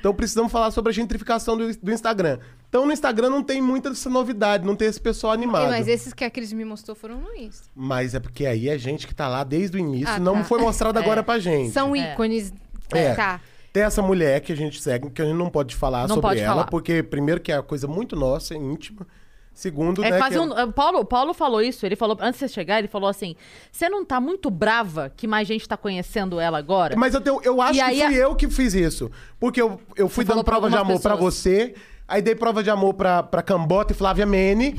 Então 0.00 0.14
precisamos 0.14 0.50
falar 0.52 0.70
sobre 0.70 0.90
a 0.90 0.92
gentrificação 0.94 1.56
do, 1.56 1.74
do 1.76 1.92
Instagram. 1.92 2.38
Então 2.68 2.84
no 2.84 2.92
Instagram 2.92 3.30
não 3.30 3.42
tem 3.42 3.62
muita 3.62 3.88
dessa 3.88 4.10
novidade, 4.10 4.66
não 4.66 4.76
tem 4.76 4.88
esse 4.88 5.00
pessoal 5.00 5.32
animado. 5.32 5.70
Mas 5.70 5.88
esses 5.88 6.12
que 6.12 6.22
a 6.24 6.30
Cris 6.30 6.52
me 6.52 6.64
mostrou 6.64 6.94
foram 6.94 7.16
no 7.20 7.34
Insta. 7.34 7.66
Mas 7.74 8.14
é 8.14 8.20
porque 8.20 8.44
aí 8.44 8.68
é 8.68 8.76
gente 8.76 9.06
que 9.06 9.14
tá 9.14 9.26
lá 9.26 9.42
desde 9.42 9.76
o 9.76 9.80
início, 9.80 10.08
Ah, 10.14 10.18
não 10.18 10.34
tá. 10.38 10.44
foi 10.44 10.60
mostrado 10.60 10.98
agora 10.98 11.22
pra 11.22 11.38
gente. 11.38 11.70
São 11.72 11.96
É. 11.96 12.12
ícones. 12.12 12.52
É. 12.92 13.14
Tá. 13.14 13.40
Tem 13.78 13.84
essa 13.86 14.02
mulher 14.02 14.40
que 14.40 14.52
a 14.52 14.56
gente 14.56 14.82
segue, 14.82 15.08
que 15.10 15.22
a 15.22 15.24
gente 15.24 15.36
não 15.36 15.48
pode 15.48 15.76
falar 15.76 16.02
Não 16.08 16.16
sobre 16.16 16.22
pode 16.30 16.40
ela, 16.40 16.54
falar. 16.54 16.66
porque 16.66 17.00
primeiro 17.02 17.40
que 17.40 17.52
é 17.52 17.56
uma 17.56 17.62
coisa 17.62 17.86
muito 17.86 18.16
nossa, 18.16 18.54
íntima. 18.56 19.06
Segundo, 19.54 20.04
É 20.04 20.10
né, 20.10 20.18
quase 20.18 20.34
que 20.34 20.40
um. 20.40 20.50
o 20.52 20.72
Paulo, 20.72 21.04
Paulo 21.04 21.34
falou 21.34 21.60
isso. 21.62 21.84
Ele 21.86 21.94
falou, 21.96 22.16
antes 22.20 22.40
de 22.40 22.46
você 22.48 22.52
chegar, 22.54 22.78
ele 22.78 22.86
falou 22.88 23.08
assim: 23.08 23.34
você 23.72 23.88
não 23.88 24.04
tá 24.04 24.20
muito 24.20 24.50
brava 24.50 25.12
que 25.16 25.26
mais 25.26 25.46
gente 25.48 25.68
tá 25.68 25.76
conhecendo 25.76 26.38
ela 26.40 26.58
agora? 26.58 26.96
Mas 26.96 27.12
eu, 27.14 27.20
tenho- 27.20 27.40
eu 27.42 27.60
acho 27.60 27.78
E 27.78 27.82
que 27.82 27.90
fui 27.90 28.02
a- 28.02 28.12
eu 28.12 28.34
que 28.36 28.48
fiz 28.48 28.74
isso. 28.74 29.10
Porque 29.40 29.60
eu, 29.62 29.80
eu 29.96 30.08
fui 30.08 30.24
Você 30.24 30.32
dando 30.32 30.44
prova 30.44 30.68
de 30.70 30.76
amor 30.76 31.00
pra 31.00 31.14
pessoas. 31.16 31.34
você, 31.34 31.74
aí 32.06 32.20
dei 32.22 32.34
prova 32.36 32.62
de 32.62 32.70
amor 32.70 32.94
pra, 32.94 33.22
pra 33.22 33.42
Cambota 33.42 33.92
e 33.92 33.96
Flávia 33.96 34.26
Mene, 34.26 34.76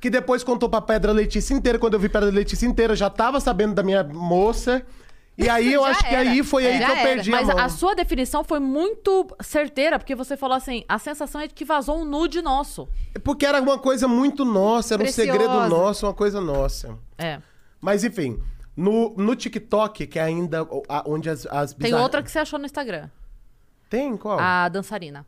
que 0.00 0.08
depois 0.10 0.42
contou 0.44 0.68
pra 0.68 0.80
Pedra 0.80 1.10
Letícia 1.12 1.52
inteira. 1.54 1.76
Quando 1.78 1.94
eu 1.94 2.00
vi 2.00 2.08
Pedra 2.08 2.30
Letícia 2.30 2.66
inteira, 2.66 2.94
já 2.96 3.10
tava 3.10 3.38
sabendo 3.40 3.74
da 3.74 3.82
minha 3.82 4.02
moça. 4.04 4.82
E 5.42 5.48
aí 5.48 5.72
eu 5.72 5.82
Já 5.82 5.88
acho 5.88 6.00
que 6.00 6.14
era. 6.14 6.30
aí 6.30 6.42
foi 6.42 6.66
aí 6.66 6.78
Já 6.78 6.84
que 6.86 6.90
eu 6.92 6.96
era. 6.96 7.08
perdi 7.08 7.30
Mas 7.30 7.48
a 7.48 7.54
mão. 7.54 7.64
a 7.64 7.68
sua 7.68 7.94
definição 7.94 8.44
foi 8.44 8.58
muito 8.60 9.26
certeira, 9.42 9.98
porque 9.98 10.14
você 10.14 10.36
falou 10.36 10.56
assim: 10.56 10.84
a 10.88 10.98
sensação 10.98 11.40
é 11.40 11.46
de 11.46 11.54
que 11.54 11.64
vazou 11.64 11.98
um 12.00 12.04
nude 12.04 12.42
nosso. 12.42 12.88
Porque 13.24 13.46
era 13.46 13.60
uma 13.60 13.78
coisa 13.78 14.06
muito 14.06 14.44
nossa, 14.44 14.94
era 14.94 15.02
um 15.02 15.06
Preciosa. 15.06 15.32
segredo 15.32 15.68
nosso, 15.68 16.06
uma 16.06 16.14
coisa 16.14 16.40
nossa. 16.40 16.98
É. 17.16 17.40
Mas 17.80 18.04
enfim, 18.04 18.38
no, 18.76 19.14
no 19.16 19.34
TikTok, 19.34 20.06
que 20.06 20.18
é 20.18 20.22
ainda 20.22 20.66
a- 20.88 21.04
onde 21.06 21.30
as, 21.30 21.46
as 21.46 21.72
Tem 21.72 21.84
bizarra- 21.84 22.02
outra 22.02 22.22
que 22.22 22.30
você 22.30 22.38
achou 22.38 22.58
no 22.58 22.66
Instagram. 22.66 23.08
Tem? 23.88 24.16
Qual? 24.16 24.38
A 24.38 24.68
dançarina. 24.68 25.26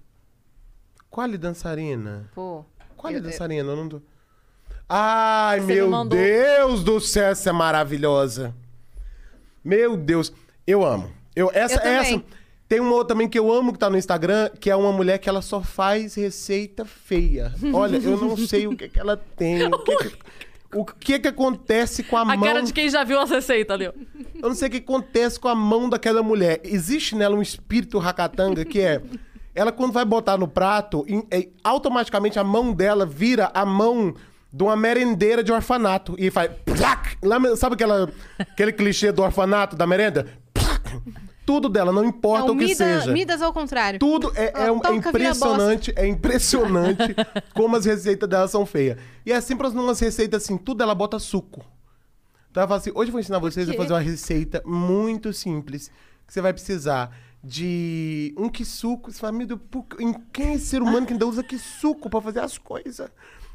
Qual 1.11 1.27
é 1.27 1.37
dançarina? 1.39 2.31
Pô. 2.35 2.65
Qual 2.97 3.13
é 3.13 3.17
Eu- 3.17 3.23
dançarina? 3.23 3.71
Eu 3.73 3.77
não 3.77 3.89
tô... 3.89 4.01
Ai, 4.89 5.61
Você 5.61 5.67
meu 5.75 5.89
mandou. 5.91 6.19
Deus 6.19 6.85
do 6.85 7.01
céu, 7.01 7.29
essa 7.31 7.49
é 7.49 7.53
maravilhosa. 7.53 8.55
Meu 9.65 9.97
Deus, 9.97 10.33
eu 10.67 10.85
amo. 10.85 11.11
Eu, 11.35 11.51
essa, 11.53 11.77
Eu 11.77 11.91
essa. 11.93 12.23
Tem 12.69 12.81
uma 12.81 12.93
outra 12.95 13.09
também 13.15 13.29
que 13.29 13.39
eu 13.39 13.53
amo 13.53 13.73
que 13.73 13.79
tá 13.79 13.91
no 13.91 13.99
Instagram, 13.99 14.49
que 14.59 14.71
é 14.71 14.75
uma 14.77 14.93
mulher 14.93 15.19
que 15.19 15.29
ela 15.29 15.43
só 15.43 15.61
faz 15.61 16.15
receita 16.15 16.87
feia. 16.87 17.53
Olha, 17.73 17.99
eu 17.99 18.17
não 18.17 18.35
sei 18.37 18.67
o 18.67 18.75
que, 18.75 18.89
que 18.89 18.99
ela 18.99 19.17
tem. 19.37 19.65
O 19.67 19.79
que 19.79 19.97
que, 19.97 20.13
o 20.75 20.85
que 20.87 21.19
que 21.19 21.29
acontece 21.29 22.03
com 22.03 22.17
a, 22.17 22.23
A 22.23 22.25
mão. 22.25 22.41
cara 22.41 22.63
de 22.63 22.73
quem 22.73 22.89
já 22.89 23.05
viu 23.05 23.21
as 23.21 23.29
receitas 23.31 23.75
ali. 23.75 23.89
ó. 23.89 23.93
Eu 24.43 24.49
não 24.49 24.55
sei 24.55 24.69
o 24.69 24.71
que 24.71 24.79
acontece 24.79 25.39
com 25.39 25.49
a 25.49 25.55
mão 25.55 25.89
daquela 25.89 26.23
mulher. 26.23 26.61
Existe 26.65 27.15
nela 27.15 27.37
um 27.37 27.43
espírito 27.43 27.99
racatanga 27.99 28.65
que 28.65 28.81
é. 28.81 29.03
Ela, 29.55 29.71
quando 29.71 29.93
vai 29.93 30.07
botar 30.07 30.39
no 30.39 30.49
prato, 30.49 31.05
é, 31.31 31.49
automaticamente 31.63 32.39
a 32.39 32.45
mão 32.45 32.73
dela 32.73 33.05
vira 33.05 33.51
a 33.53 33.67
mão 33.67 34.15
de 34.53 34.63
uma 34.63 34.77
merendeira 34.77 35.43
de 35.43 35.51
orfanato. 35.53 36.15
E 36.19 36.31
faz. 36.31 36.51
plac. 36.65 37.17
Sabe 37.57 37.75
aquela, 37.75 38.11
aquele 38.39 38.73
clichê 38.73 39.11
do 39.13 39.23
orfanato, 39.23 39.75
da 39.77 39.87
merenda? 39.87 40.27
Plac. 40.53 41.03
Tudo 41.45 41.69
dela, 41.69 41.91
não 41.93 42.05
importa 42.05 42.47
Não, 42.47 42.55
o 42.55 42.59
que 42.59 42.67
Mida- 42.67 42.77
seja. 42.77 43.11
Midas 43.13 43.43
ao 43.43 43.53
contrário. 43.53 43.99
Tudo 43.99 44.33
é, 44.37 44.67
é, 44.67 44.71
um- 44.71 44.81
é 44.85 44.95
impressionante, 44.95 45.93
é 45.97 46.07
impressionante 46.07 47.17
como 47.53 47.75
as 47.77 47.85
receitas 47.85 48.29
dela 48.29 48.47
são 48.47 48.65
feias. 48.65 48.97
E 49.27 49.33
é 49.33 49.41
sempre 49.41 49.67
umas 49.67 49.99
receitas 49.99 50.45
assim, 50.45 50.57
tudo 50.57 50.83
ela 50.85 50.95
bota 50.95 51.19
suco. 51.19 51.65
Então 52.51 52.61
ela 52.61 52.69
fala 52.69 52.79
assim, 52.81 52.93
hoje 52.95 53.09
eu 53.09 53.13
vou 53.13 53.21
ensinar 53.21 53.41
vocês 53.41 53.69
a 53.69 53.75
fazer 53.75 53.93
uma 53.93 53.99
receita 54.01 54.63
muito 54.65 55.33
simples, 55.33 55.91
que 56.27 56.33
você 56.33 56.41
vai 56.41 56.53
precisar 56.53 57.11
de 57.43 58.33
um 58.39 58.49
quisuco. 58.49 59.11
Você 59.11 59.19
fala, 59.19 59.33
meu 59.33 59.47
Deus, 59.47 59.61
em 59.99 60.13
quem 60.33 60.55
é 60.55 60.59
ser 60.59 60.81
humano 60.81 61.07
que 61.07 61.13
ainda 61.13 61.27
usa 61.27 61.43
quisuco 61.43 62.09
pra 62.09 62.21
fazer 62.21 62.39
as 62.41 62.57
coisas? 62.57 63.11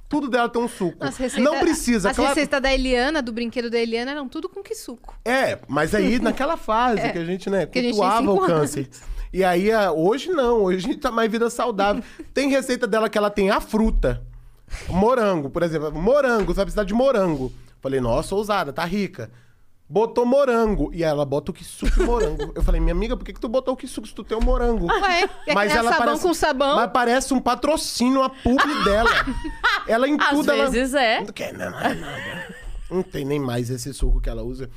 Tudo 0.09 0.29
dela 0.29 0.47
tem 0.47 0.61
um 0.61 0.67
suco. 0.69 1.03
As 1.03 1.17
receitas- 1.17 1.43
Não 1.51 1.59
precisa, 1.59 2.09
As 2.11 2.15
claro. 2.15 2.29
receitas 2.29 2.61
da 2.61 2.73
Eliana, 2.73 3.21
do 3.21 3.31
brinquedo 3.33 3.69
da 3.69 3.77
Eliana, 3.77 4.11
eram 4.11 4.27
tudo 4.29 4.47
com 4.47 4.63
que 4.63 4.73
suco. 4.73 5.19
É, 5.25 5.59
mas 5.67 5.93
aí 5.93 6.17
naquela 6.21 6.55
fase 6.55 7.11
que 7.11 7.17
a 7.17 7.25
gente, 7.25 7.49
né, 7.49 7.65
que 7.65 7.77
a 7.77 7.81
gente 7.81 7.91
tem 7.91 7.99
cultuava 7.99 8.31
o 8.31 8.39
câncer. 8.45 8.89
E 9.33 9.43
aí, 9.43 9.69
hoje 9.95 10.29
não, 10.29 10.63
hoje 10.63 10.77
a 10.77 10.81
gente 10.89 10.99
tá 11.01 11.11
mais 11.11 11.29
vida 11.29 11.49
saudável. 11.49 12.01
tem 12.33 12.49
receita 12.49 12.87
dela 12.87 13.09
que 13.09 13.17
ela 13.17 13.29
tem 13.29 13.49
a 13.51 13.59
fruta. 13.59 14.23
Morango, 14.87 15.49
por 15.49 15.63
exemplo. 15.63 15.91
Morango, 15.93 16.47
você 16.53 16.55
vai 16.57 16.65
precisar 16.65 16.83
de 16.85 16.93
morango. 16.93 17.51
Falei, 17.81 17.99
nossa, 17.99 18.33
ousada, 18.35 18.71
tá 18.73 18.83
rica. 18.85 19.29
Botou 19.89 20.25
morango. 20.25 20.91
E 20.93 21.03
ela 21.03 21.25
bota 21.25 21.51
o 21.51 21.53
que 21.53 21.63
suco 21.63 21.91
de 21.93 22.03
morango. 22.03 22.51
Eu 22.53 22.61
falei, 22.61 22.81
minha 22.81 22.93
amiga, 22.93 23.15
por 23.15 23.23
que, 23.23 23.31
que 23.31 23.39
tu 23.39 23.47
botou 23.47 23.73
o 23.73 23.77
que 23.77 23.87
suco 23.87 24.07
se 24.07 24.13
tu 24.13 24.23
tem 24.23 24.37
o 24.37 24.41
morango? 24.41 24.87
Ué, 24.87 25.23
é 25.23 25.27
que 25.27 25.55
nem 25.55 25.69
sabão 25.69 25.97
parece, 25.97 26.21
com 26.21 26.33
sabão. 26.33 26.75
Mas 26.75 26.91
parece 26.91 27.33
um 27.33 27.39
patrocínio, 27.39 28.21
a 28.21 28.29
publi 28.29 28.83
dela. 28.83 29.09
ela 29.87 30.07
em 30.07 30.17
Às 30.19 30.29
tudo, 30.29 30.51
ela... 30.51 30.69
vezes 30.69 30.93
é. 30.93 31.21
Não 31.21 31.27
quer 31.27 31.53
não, 31.53 31.65
é 31.65 31.69
nada. 31.69 32.55
Não 32.91 33.03
tem 33.03 33.23
nem 33.23 33.39
mais 33.39 33.69
esse 33.69 33.93
suco 33.93 34.19
que 34.19 34.29
ela 34.29 34.43
usa. 34.43 34.69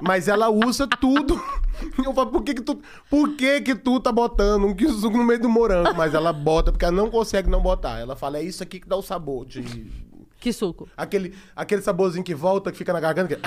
Mas 0.00 0.28
ela 0.28 0.50
usa 0.50 0.86
tudo. 0.86 1.40
Eu 2.04 2.12
falo, 2.12 2.30
por 2.30 2.42
que 2.42 2.54
que 2.54 2.62
tu, 2.62 2.80
por 3.08 3.36
que 3.36 3.60
que 3.60 3.74
tu 3.74 4.00
tá 4.00 4.12
botando 4.12 4.64
um 4.64 4.88
suco 5.00 5.16
no 5.16 5.24
meio 5.24 5.40
do 5.40 5.48
morango? 5.48 5.94
Mas 5.94 6.12
ela 6.12 6.32
bota, 6.32 6.72
porque 6.72 6.84
ela 6.84 6.94
não 6.94 7.10
consegue 7.10 7.48
não 7.48 7.60
botar. 7.60 8.00
Ela 8.00 8.16
fala, 8.16 8.38
é 8.38 8.42
isso 8.42 8.62
aqui 8.62 8.80
que 8.80 8.88
dá 8.88 8.96
o 8.96 9.02
sabor. 9.02 9.46
De... 9.46 9.62
Que 10.42 10.52
suco. 10.52 10.88
Aquele, 10.96 11.32
aquele 11.54 11.80
saborzinho 11.82 12.24
que 12.24 12.34
volta, 12.34 12.72
que 12.72 12.76
fica 12.76 12.92
na 12.92 12.98
garganta. 12.98 13.36
Que... 13.36 13.42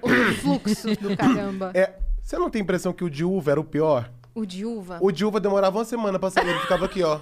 O 0.00 0.34
fluxo 0.36 0.88
do 0.96 1.14
caramba. 1.14 1.70
É, 1.74 1.92
você 2.22 2.38
não 2.38 2.48
tem 2.48 2.60
a 2.60 2.62
impressão 2.62 2.90
que 2.90 3.04
o 3.04 3.10
de 3.10 3.22
uva 3.22 3.50
era 3.50 3.60
o 3.60 3.64
pior? 3.64 4.10
O 4.34 4.46
de 4.46 4.64
uva. 4.64 4.98
O 5.02 5.12
de 5.12 5.26
uva 5.26 5.38
demorava 5.40 5.76
uma 5.76 5.84
semana 5.84 6.18
pra 6.18 6.30
sair, 6.30 6.48
ele 6.48 6.58
ficava 6.60 6.86
aqui, 6.86 7.02
ó. 7.02 7.20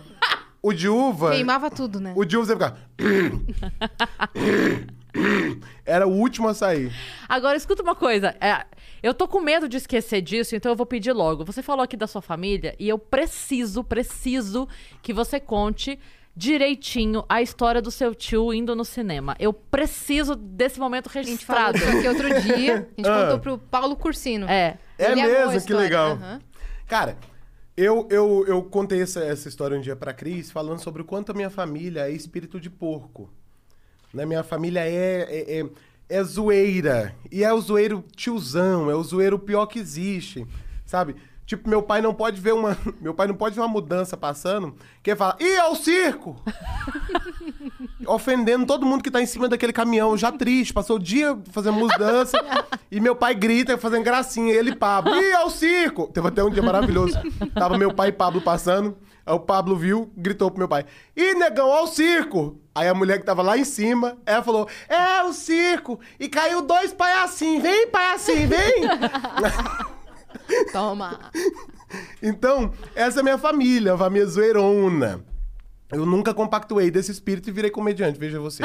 O 0.62 0.72
de 0.72 0.88
uva... 0.88 1.32
Queimava 1.32 1.68
tudo, 1.70 1.98
né? 1.98 2.12
O 2.14 2.24
de 2.24 2.36
uva 2.36 2.46
você 2.46 2.52
ficava... 2.52 2.78
Era 5.84 6.06
o 6.06 6.12
último 6.12 6.46
a 6.46 6.54
sair. 6.54 6.92
Agora, 7.28 7.56
escuta 7.56 7.82
uma 7.82 7.96
coisa. 7.96 8.36
é, 8.40 8.64
eu 9.02 9.12
tô 9.12 9.26
com 9.26 9.40
medo 9.40 9.68
de 9.68 9.76
esquecer 9.76 10.20
disso, 10.20 10.54
então 10.54 10.70
eu 10.70 10.76
vou 10.76 10.86
pedir 10.86 11.12
logo. 11.12 11.44
Você 11.44 11.62
falou 11.62 11.82
aqui 11.82 11.96
da 11.96 12.06
sua 12.06 12.22
família 12.22 12.76
e 12.78 12.88
eu 12.88 12.98
preciso, 12.98 13.82
preciso 13.82 14.68
que 15.02 15.12
você 15.12 15.40
conte 15.40 15.98
direitinho 16.36 17.24
a 17.28 17.40
história 17.40 17.80
do 17.80 17.90
seu 17.90 18.14
tio 18.14 18.52
indo 18.52 18.76
no 18.76 18.84
cinema. 18.84 19.34
Eu 19.38 19.52
preciso 19.52 20.36
desse 20.36 20.78
momento 20.78 21.08
A 21.14 21.22
gente 21.22 21.44
falou 21.46 21.72
registrado. 21.72 21.98
aqui 21.98 22.08
outro 22.08 22.28
dia. 22.42 22.74
A 22.74 22.76
gente 23.00 23.02
Ah. 23.08 23.22
contou 23.24 23.38
pro 23.40 23.58
Paulo 23.58 23.96
Cursino. 23.96 24.46
É. 24.48 24.76
É 24.98 25.12
Ele 25.12 25.22
mesmo, 25.22 25.66
que 25.66 25.72
legal. 25.74 26.12
Aham. 26.12 26.40
Cara, 26.86 27.16
eu, 27.76 28.06
eu, 28.10 28.44
eu 28.46 28.62
contei 28.62 29.00
essa, 29.02 29.24
essa 29.24 29.48
história 29.48 29.76
um 29.76 29.80
dia 29.80 29.96
pra 29.96 30.12
Cris, 30.12 30.50
falando 30.50 30.78
sobre 30.78 31.02
o 31.02 31.04
quanto 31.04 31.32
a 31.32 31.34
minha 31.34 31.50
família 31.50 32.08
é 32.08 32.10
espírito 32.10 32.60
de 32.60 32.68
porco. 32.70 33.30
Né? 34.12 34.24
Minha 34.26 34.42
família 34.44 34.80
é, 34.80 35.22
é, 35.28 35.60
é, 35.60 35.66
é 36.08 36.22
zoeira. 36.22 37.14
E 37.32 37.42
é 37.42 37.52
o 37.52 37.60
zoeiro 37.60 38.04
tiozão, 38.14 38.90
é 38.90 38.94
o 38.94 39.02
zoeiro 39.02 39.38
pior 39.38 39.66
que 39.66 39.78
existe. 39.78 40.46
Sabe? 40.84 41.16
Tipo, 41.46 41.70
meu 41.70 41.80
pai 41.80 42.02
não 42.02 42.12
pode 42.12 42.40
ver 42.40 42.52
uma. 42.52 42.76
Meu 43.00 43.14
pai 43.14 43.28
não 43.28 43.34
pode 43.36 43.54
ver 43.54 43.60
uma 43.60 43.68
mudança 43.68 44.16
passando, 44.16 44.74
que 45.00 45.10
ele 45.10 45.16
fala, 45.16 45.36
ih, 45.38 45.54
é 45.54 45.64
o 45.68 45.76
circo! 45.76 46.36
Ofendendo 48.04 48.66
todo 48.66 48.84
mundo 48.84 49.02
que 49.02 49.10
tá 49.10 49.22
em 49.22 49.26
cima 49.26 49.48
daquele 49.48 49.72
caminhão, 49.72 50.16
já 50.16 50.32
triste, 50.32 50.72
passou 50.72 50.96
o 50.96 51.00
dia 51.00 51.38
fazendo 51.52 51.78
mudança, 51.78 52.36
e 52.90 52.98
meu 53.00 53.14
pai 53.14 53.34
grita, 53.34 53.78
fazendo 53.78 54.02
gracinha, 54.02 54.52
ele 54.52 54.70
e 54.70 54.76
Pablo, 54.76 55.14
ih, 55.14 55.30
é 55.30 55.44
o 55.44 55.50
circo! 55.50 56.08
Teve 56.08 56.26
até 56.26 56.42
um 56.42 56.50
dia 56.50 56.62
maravilhoso. 56.62 57.16
Tava 57.54 57.78
meu 57.78 57.94
pai 57.94 58.08
e 58.08 58.12
Pablo 58.12 58.40
passando, 58.40 58.96
aí 59.24 59.34
o 59.34 59.40
Pablo 59.40 59.76
viu, 59.76 60.10
gritou 60.16 60.50
pro 60.50 60.58
meu 60.58 60.68
pai, 60.68 60.84
ih, 61.16 61.34
negão, 61.34 61.68
ó 61.68 61.84
o 61.84 61.86
circo! 61.86 62.60
Aí 62.74 62.88
a 62.88 62.94
mulher 62.94 63.20
que 63.20 63.24
tava 63.24 63.42
lá 63.42 63.56
em 63.56 63.64
cima, 63.64 64.18
ela 64.26 64.42
falou, 64.42 64.68
é 64.88 65.22
o 65.22 65.32
circo! 65.32 66.00
E 66.18 66.28
caiu 66.28 66.62
dois 66.62 66.92
palhacinhos, 66.92 67.62
vem 67.62 67.88
palhacinho, 67.88 68.48
vem! 68.48 69.95
Toma. 70.72 71.30
Então, 72.22 72.72
essa 72.94 73.18
é 73.18 73.20
a 73.20 73.24
minha 73.24 73.38
família, 73.38 73.94
a 73.94 73.98
família 73.98 74.26
zoeirona. 74.26 75.24
Eu 75.90 76.04
nunca 76.04 76.34
compactuei 76.34 76.90
desse 76.90 77.12
espírito 77.12 77.48
e 77.48 77.52
virei 77.52 77.70
comediante, 77.70 78.18
veja 78.18 78.40
você. 78.40 78.64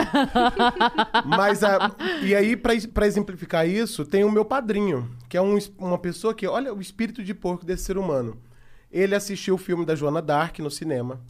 Mas, 1.25 1.63
a, 1.63 1.95
e 2.23 2.33
aí, 2.33 2.57
pra, 2.57 2.73
pra 2.91 3.05
exemplificar 3.05 3.67
isso, 3.67 4.03
tem 4.03 4.23
o 4.23 4.31
meu 4.31 4.43
padrinho, 4.43 5.07
que 5.29 5.37
é 5.37 5.41
um 5.41 5.55
uma 5.77 5.99
pessoa 5.99 6.33
que, 6.33 6.47
olha 6.47 6.73
o 6.73 6.81
espírito 6.81 7.23
de 7.23 7.33
porco 7.35 7.63
desse 7.63 7.83
ser 7.83 7.97
humano. 7.97 8.41
Ele 8.91 9.13
assistiu 9.13 9.53
o 9.53 9.59
filme 9.59 9.85
da 9.85 9.95
Joana 9.95 10.21
Dark 10.21 10.57
no 10.59 10.71
cinema. 10.71 11.21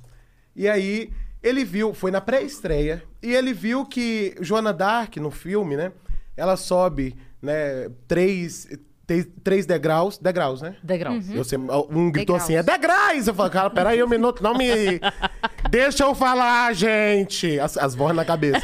E 0.55 0.67
aí, 0.67 1.11
Ele 1.43 1.65
viu, 1.65 1.93
foi 1.93 2.09
na 2.11 2.21
pré-estreia, 2.21 3.03
e 3.21 3.33
ele 3.33 3.51
viu 3.51 3.85
que 3.85 4.35
Joana 4.41 4.71
Dark, 4.71 5.17
no 5.17 5.31
filme, 5.31 5.75
né? 5.75 5.91
Ela 6.37 6.55
sobe, 6.55 7.15
né, 7.41 7.89
três, 8.07 8.67
três, 9.11 9.27
três 9.43 9.65
degraus, 9.65 10.17
degraus, 10.17 10.61
né? 10.61 10.75
Degraus. 10.81 11.29
Eu 11.29 11.43
sempre- 11.43 11.69
um 11.89 12.09
gritou 12.11 12.35
Degraus. 12.37 12.43
assim, 12.43 12.55
é 12.55 12.63
degraus! 12.63 13.27
Eu 13.27 13.33
falo, 13.33 13.49
cara, 13.49 13.69
peraí 13.69 14.01
um 14.03 14.07
minuto, 14.07 14.41
não 14.41 14.53
me... 14.55 14.99
Deixa 15.69 16.03
eu 16.03 16.15
falar, 16.15 16.73
gente! 16.73 17.59
As, 17.59 17.77
as 17.77 17.93
vozes 17.95 18.15
na 18.15 18.25
cabeça. 18.25 18.61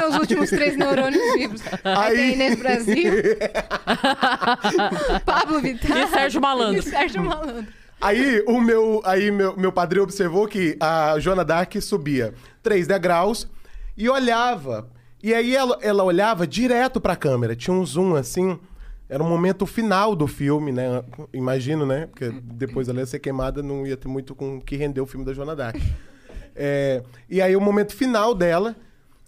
Meus 0.00 0.16
últimos 0.16 0.50
três 0.50 0.76
neurônios 0.76 1.34
vivos. 1.34 1.62
Aí, 1.84 1.84
Aí- 1.84 2.16
tem 2.16 2.32
Inês 2.34 2.58
Brasil, 2.58 3.12
Pablo 5.24 5.60
Vittar 5.60 5.98
E 5.98 6.06
Sérgio 6.08 6.40
Malandro. 6.40 6.80
E 6.80 6.82
Sérgio 6.82 7.22
Malandro. 7.22 7.66
Aí 8.00 8.42
o 8.46 8.60
meu, 8.60 9.02
aí 9.04 9.30
meu, 9.30 9.56
meu 9.56 9.72
padrinho 9.72 10.04
observou 10.04 10.48
que 10.48 10.76
a 10.80 11.18
Joana 11.18 11.44
Dark 11.44 11.74
subia 11.82 12.32
três 12.62 12.86
degraus 12.86 13.46
e 13.96 14.08
olhava. 14.08 14.88
E 15.22 15.34
aí 15.34 15.54
ela, 15.54 15.78
ela 15.82 16.02
olhava 16.02 16.46
direto 16.46 17.00
pra 17.00 17.16
câmera. 17.16 17.54
Tinha 17.54 17.74
um 17.74 17.84
zoom 17.84 18.14
assim. 18.14 18.58
Era 19.08 19.22
o 19.22 19.26
momento 19.28 19.66
final 19.66 20.14
do 20.14 20.26
filme, 20.26 20.70
né? 20.70 21.02
Imagino, 21.32 21.84
né? 21.84 22.06
Porque 22.06 22.30
depois 22.30 22.88
ela 22.88 23.00
ia 23.00 23.06
ser 23.06 23.18
queimada, 23.18 23.62
não 23.62 23.84
ia 23.84 23.96
ter 23.96 24.06
muito 24.06 24.34
com 24.34 24.58
o 24.58 24.60
que 24.60 24.76
render 24.76 25.00
o 25.00 25.06
filme 25.06 25.26
da 25.26 25.34
Joana 25.34 25.56
Dark. 25.56 25.76
É, 26.54 27.02
e 27.28 27.40
aí 27.42 27.56
o 27.56 27.60
momento 27.60 27.94
final 27.94 28.34
dela. 28.34 28.76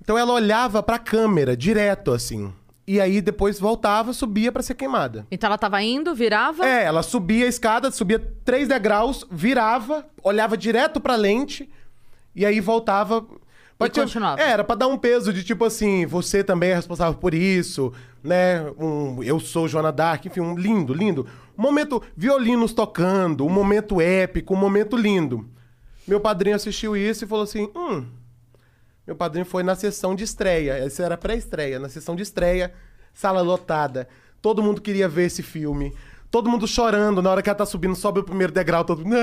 Então 0.01 0.17
ela 0.17 0.33
olhava 0.33 0.83
pra 0.83 0.99
câmera 0.99 1.57
direto, 1.57 2.13
assim. 2.13 2.53
E 2.87 3.01
aí 3.01 3.21
depois 3.21 3.61
voltava, 3.61 4.13
subia 4.13 4.51
pra 4.51 4.63
ser 4.63 4.75
queimada. 4.75 5.27
Então 5.31 5.47
ela 5.47 5.59
tava 5.59 5.81
indo, 5.83 6.15
virava. 6.15 6.67
É, 6.67 6.85
ela 6.85 7.03
subia 7.03 7.47
a 7.47 7.49
escada, 7.49 7.91
subia 7.91 8.19
três 8.45 8.69
degraus, 8.69 9.27
virava, 9.31 10.05
olhava 10.23 10.57
direto 10.57 11.01
pra 11.01 11.17
lente 11.17 11.71
e 12.35 12.45
aí 12.45 12.61
voltava. 12.61 13.25
É, 14.40 14.51
era 14.51 14.64
pra 14.64 14.75
dar 14.75 14.87
um 14.87 14.99
peso 14.99 15.33
de 15.33 15.42
tipo 15.42 15.64
assim, 15.64 16.07
você 16.07 16.42
também 16.42 16.71
é 16.71 16.75
responsável 16.75 17.14
por 17.14 17.35
isso, 17.35 17.92
né? 18.23 18.62
Um, 18.79 19.23
eu 19.23 19.38
sou 19.40 19.68
Joana 19.68 19.92
Dark, 19.92 20.25
enfim, 20.27 20.40
um 20.40 20.57
lindo, 20.57 20.92
lindo. 20.95 21.27
Um 21.57 21.62
momento 21.62 22.03
violinos 22.16 22.73
tocando, 22.73 23.45
um 23.47 23.51
momento 23.51 24.01
épico, 24.01 24.55
um 24.55 24.59
momento 24.59 24.97
lindo. 24.97 25.49
Meu 26.07 26.21
padrinho 26.21 26.57
assistiu 26.57 26.97
isso 26.97 27.25
e 27.25 27.29
falou 27.29 27.45
assim: 27.45 27.71
hum. 27.77 28.07
Meu 29.07 29.16
padrinho 29.16 29.45
foi 29.45 29.62
na 29.62 29.75
sessão 29.75 30.14
de 30.14 30.25
estreia. 30.25 30.75
Essa 30.75 31.03
era 31.03 31.16
pré-estreia. 31.16 31.79
Na 31.79 31.88
sessão 31.88 32.14
de 32.14 32.23
estreia, 32.23 32.73
sala 33.12 33.42
lotada. 33.42 34.09
Todo 34.40 34.62
mundo 34.62 34.81
queria 34.81 35.09
ver 35.09 35.27
esse 35.27 35.42
filme. 35.42 35.92
Todo 36.33 36.49
mundo 36.49 36.66
chorando 36.66 37.21
na 37.21 37.31
hora 37.31 37.42
que 37.42 37.51
ela 37.51 37.59
tá 37.59 37.66
subindo, 37.66 37.95
sobe 37.95 38.21
o 38.21 38.25
primeiro 38.25 38.51
degrau, 38.51 38.87
todo 38.87 39.05
mundo. 39.05 39.14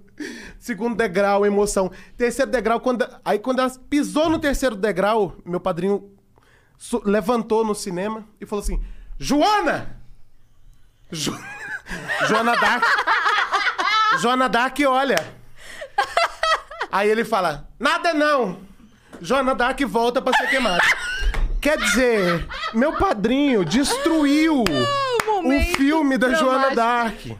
Segundo 0.58 0.96
degrau, 0.96 1.44
emoção. 1.44 1.92
Terceiro 2.16 2.50
degrau, 2.50 2.80
quando... 2.80 3.06
aí 3.22 3.38
quando 3.38 3.58
ela 3.58 3.70
pisou 3.90 4.30
no 4.30 4.38
terceiro 4.38 4.74
degrau, 4.74 5.36
meu 5.44 5.60
padrinho 5.60 6.10
levantou 7.04 7.62
no 7.62 7.74
cinema 7.74 8.24
e 8.40 8.46
falou 8.46 8.62
assim: 8.62 8.82
Joana! 9.18 10.00
Jo... 11.12 11.38
Joana 12.26 12.56
Dark. 12.56 12.84
Joana 14.18 14.48
Dark, 14.48 14.78
olha. 14.88 15.34
Aí 16.90 17.10
ele 17.10 17.26
fala: 17.26 17.68
Nada 17.78 18.14
não. 18.14 18.60
Joana 19.20 19.54
Dark 19.54 19.78
volta 19.82 20.22
pra 20.22 20.32
ser 20.32 20.48
queimada. 20.48 20.82
Quer 21.60 21.76
dizer, 21.76 22.48
meu 22.72 22.94
padrinho 22.94 23.62
destruiu 23.62 24.64
o 25.30 25.42
momento 25.42 25.76
filme 25.76 26.18
da 26.18 26.34
Joana. 26.34 26.74
Dark. 26.74 27.18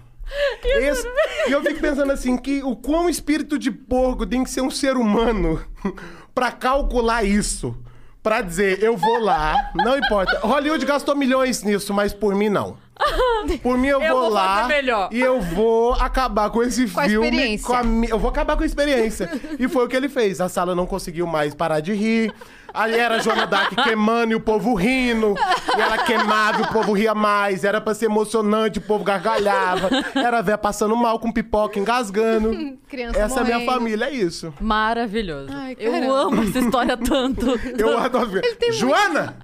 Esse- 0.64 1.06
e 1.48 1.52
eu 1.52 1.62
fico 1.62 1.80
pensando 1.80 2.10
assim, 2.12 2.36
que 2.36 2.62
o 2.62 2.74
quão 2.74 3.08
espírito 3.08 3.58
de 3.58 3.70
porco 3.70 4.26
tem 4.26 4.42
que 4.42 4.50
ser 4.50 4.60
um 4.60 4.70
ser 4.70 4.96
humano 4.96 5.60
pra 6.34 6.50
calcular 6.52 7.22
isso. 7.24 7.76
Pra 8.22 8.40
dizer, 8.40 8.82
eu 8.82 8.96
vou 8.96 9.20
lá, 9.20 9.70
não 9.72 9.96
importa. 9.96 10.40
Hollywood 10.40 10.84
gastou 10.84 11.14
milhões 11.14 11.62
nisso, 11.62 11.94
mas 11.94 12.12
por 12.12 12.34
mim 12.34 12.48
não. 12.48 12.76
Por 13.62 13.76
mim 13.78 13.88
eu, 13.88 14.00
Eu 14.02 14.12
vou, 14.14 14.20
vou 14.22 14.30
lá 14.30 14.66
e 15.12 15.20
eu 15.20 15.38
vou 15.40 15.92
acabar 15.92 16.48
com 16.50 16.62
esse 16.62 16.88
Com 16.88 16.98
a 16.98 17.04
filme. 17.04 17.26
experiência. 17.28 17.66
com 17.66 17.74
a 17.74 17.82
Eu 18.08 18.18
vou 18.18 18.30
acabar 18.30 18.56
com 18.56 18.62
a 18.62 18.66
experiência. 18.66 19.30
e 19.60 19.68
foi 19.68 19.84
o 19.84 19.88
que 19.88 19.94
ele 19.94 20.08
fez. 20.08 20.40
A 20.40 20.48
sala 20.48 20.74
não 20.74 20.86
conseguiu 20.86 21.26
mais 21.26 21.54
parar 21.54 21.80
de 21.80 21.92
rir. 21.92 22.32
Aí 22.76 22.94
era 22.94 23.16
a 23.16 23.18
Joana 23.18 23.46
Dark 23.46 23.72
queimando 23.82 24.32
e 24.32 24.34
o 24.34 24.40
povo 24.40 24.74
rindo. 24.74 25.34
E 25.76 25.80
ela 25.80 25.98
queimava 25.98 26.60
e 26.60 26.62
o 26.62 26.68
povo 26.68 26.92
ria 26.92 27.14
mais. 27.14 27.64
Era 27.64 27.80
pra 27.80 27.94
ser 27.94 28.04
emocionante, 28.06 28.78
o 28.78 28.82
povo 28.82 29.02
gargalhava. 29.02 29.88
Era 30.14 30.38
a 30.38 30.42
véia 30.42 30.58
passando 30.58 30.94
mal 30.94 31.18
com 31.18 31.32
pipoca, 31.32 31.78
engasgando. 31.78 32.76
Criança 32.88 33.18
Essa 33.18 33.38
é 33.40 33.42
a 33.42 33.44
minha 33.44 33.58
morrendo. 33.58 33.72
família, 33.72 34.04
é 34.06 34.10
isso. 34.10 34.52
Maravilhoso. 34.60 35.48
Ai, 35.52 35.76
eu 35.80 36.14
amo 36.14 36.42
essa 36.42 36.58
história 36.58 36.96
tanto. 36.96 37.58
Eu 37.78 37.98
adoro 37.98 38.26
ver. 38.28 38.42
Joana! 38.72 39.36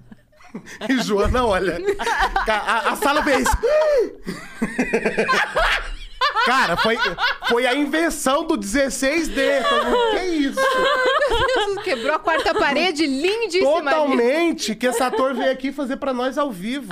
E 0.87 0.99
Joana, 1.03 1.45
olha. 1.47 1.81
ca- 2.45 2.63
A, 2.67 2.91
a 2.91 2.97
sala 2.97 3.23
fez. 3.23 3.49
Cara, 6.45 6.77
foi, 6.77 6.97
foi 7.49 7.67
a 7.67 7.75
invenção 7.75 8.47
do 8.47 8.57
16D. 8.59 9.63
Todo 9.69 9.85
mundo, 9.87 10.11
Que 10.13 10.25
isso? 10.25 11.83
Quebrou 11.85 12.15
a 12.15 12.19
quarta 12.19 12.55
parede, 12.55 13.07
lindíssima. 13.07 13.83
Totalmente 13.83 14.75
que 14.75 14.87
esse 14.87 15.03
ator 15.03 15.35
veio 15.35 15.53
aqui 15.53 15.73
fazer 15.73 15.97
pra 15.97 16.13
nós 16.13 16.37
ao 16.39 16.51
vivo. 16.51 16.89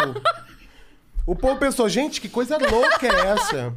O 1.27 1.35
povo 1.37 1.59
pensou, 1.59 1.89
gente, 1.89 2.21
que 2.21 2.29
coisa 2.29 2.59
louca 2.59 3.07
é 3.07 3.29
essa? 3.29 3.75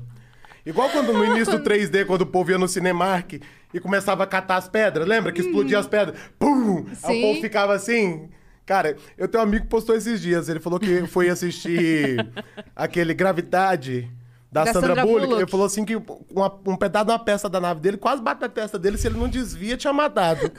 Igual 0.65 0.89
quando 0.89 1.11
no 1.11 1.25
início 1.25 1.57
do 1.57 1.63
3D, 1.63 2.05
quando 2.05 2.21
o 2.21 2.25
povo 2.25 2.51
ia 2.51 2.57
no 2.57 2.67
Cinemark 2.67 3.33
e 3.73 3.79
começava 3.79 4.23
a 4.23 4.27
catar 4.27 4.57
as 4.57 4.67
pedras, 4.69 5.07
lembra? 5.07 5.31
Que 5.31 5.41
explodia 5.41 5.77
as 5.77 5.87
pedras. 5.87 6.17
Pum! 6.39 6.85
Aí 7.03 7.19
o 7.19 7.21
povo 7.27 7.41
ficava 7.41 7.73
assim. 7.73 8.29
Cara, 8.65 8.95
eu 9.17 9.27
tenho 9.27 9.43
um 9.43 9.47
amigo 9.47 9.65
que 9.65 9.69
postou 9.69 9.95
esses 9.95 10.21
dias. 10.21 10.47
Ele 10.47 10.59
falou 10.61 10.79
que 10.79 11.05
foi 11.07 11.29
assistir 11.29 12.25
aquele 12.73 13.13
Gravidade 13.13 14.09
da, 14.53 14.63
Da 14.65 14.73
Sandra, 14.73 14.89
Sandra 14.89 15.01
Bullock. 15.05 15.25
Bullock. 15.25 15.41
Ele 15.41 15.51
falou 15.51 15.65
assim 15.65 15.83
que 15.83 15.95
uma- 16.29 16.53
um 16.67 16.75
pedaço 16.75 17.05
de 17.05 17.11
uma 17.11 17.19
peça 17.19 17.49
da 17.49 17.59
nave 17.59 17.79
dele 17.81 17.97
quase 17.97 18.21
bate 18.21 18.41
na 18.41 18.49
testa 18.49 18.77
dele. 18.77 18.97
Se 18.97 19.07
ele 19.07 19.17
não 19.17 19.27
desvia, 19.27 19.75
tinha 19.75 19.91
matado. 19.91 20.51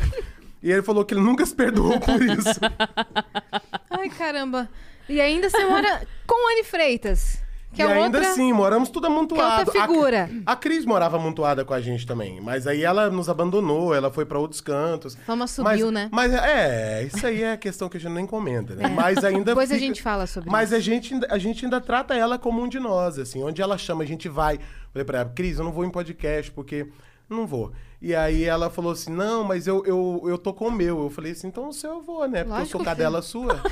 E 0.62 0.70
ele 0.72 0.82
falou 0.82 1.04
que 1.04 1.14
ele 1.14 1.20
nunca 1.20 1.46
se 1.46 1.54
perdoou 1.54 2.00
por 2.00 2.20
isso. 2.22 2.58
Ai, 3.90 4.08
caramba. 4.10 4.68
E 5.08 5.20
ainda 5.20 5.48
você 5.50 5.64
mora 5.64 6.02
com 6.26 6.52
Anne 6.52 6.64
Freitas. 6.64 7.38
Que 7.74 7.82
e 7.82 7.84
é 7.84 7.92
ainda 7.92 8.18
outra... 8.18 8.32
assim, 8.32 8.52
moramos 8.52 8.88
tudo 8.88 9.06
amontoado. 9.08 9.70
que 9.70 9.76
é 9.76 9.80
outra 9.80 9.94
figura. 9.94 10.30
A, 10.46 10.52
a 10.52 10.56
Cris 10.56 10.84
morava 10.84 11.16
amontoada 11.16 11.64
com 11.64 11.74
a 11.74 11.80
gente 11.80 12.06
também. 12.06 12.40
Mas 12.40 12.66
aí 12.66 12.84
ela 12.84 13.10
nos 13.10 13.28
abandonou, 13.28 13.94
ela 13.94 14.10
foi 14.10 14.24
pra 14.24 14.38
outros 14.38 14.60
cantos. 14.60 15.16
Fama 15.26 15.46
subiu, 15.46 15.86
mas, 15.86 15.92
né? 15.92 16.08
Mas 16.12 16.32
é, 16.32 17.02
isso 17.04 17.26
aí 17.26 17.42
é 17.42 17.56
questão 17.56 17.88
que 17.88 17.96
a 17.96 18.00
gente 18.00 18.12
nem 18.12 18.26
comenta, 18.26 18.74
né? 18.74 18.86
Mas 18.88 19.24
ainda 19.24 19.44
Depois 19.52 19.70
a 19.70 19.74
fica- 19.74 19.86
gente 19.86 20.00
fala 20.02 20.26
sobre 20.26 20.48
Mas 20.50 20.68
isso. 20.68 20.76
a 20.76 20.80
gente, 20.80 21.14
a 21.28 21.38
gente 21.38 21.64
ainda 21.64 21.80
trata 21.80 22.14
ela 22.14 22.38
como 22.38 22.62
um 22.62 22.68
de 22.68 22.78
nós, 22.78 23.18
assim. 23.18 23.42
Onde 23.42 23.60
ela 23.60 23.76
chama, 23.76 24.04
a 24.04 24.06
gente 24.06 24.28
vai. 24.28 24.58
Falei 24.92 25.04
pra 25.04 25.20
ela, 25.20 25.28
Cris, 25.34 25.58
eu 25.58 25.64
não 25.64 25.72
vou 25.72 25.84
em 25.84 25.90
podcast, 25.90 26.50
porque... 26.52 26.86
Não 27.26 27.46
vou. 27.46 27.72
E 28.02 28.14
aí 28.14 28.44
ela 28.44 28.68
falou 28.68 28.92
assim, 28.92 29.10
não, 29.10 29.42
mas 29.42 29.66
eu, 29.66 29.82
eu, 29.86 30.22
eu 30.26 30.36
tô 30.36 30.52
com 30.52 30.68
o 30.68 30.70
meu. 30.70 31.04
Eu 31.04 31.08
falei 31.10 31.32
assim, 31.32 31.46
então 31.46 31.68
o 31.70 31.72
seu 31.72 31.92
eu 31.92 32.02
vou, 32.02 32.28
né? 32.28 32.44
Porque 32.44 32.50
Lógico 32.50 32.66
eu 32.76 32.80
sou 32.80 32.84
cadela 32.84 33.22
sua. 33.22 33.62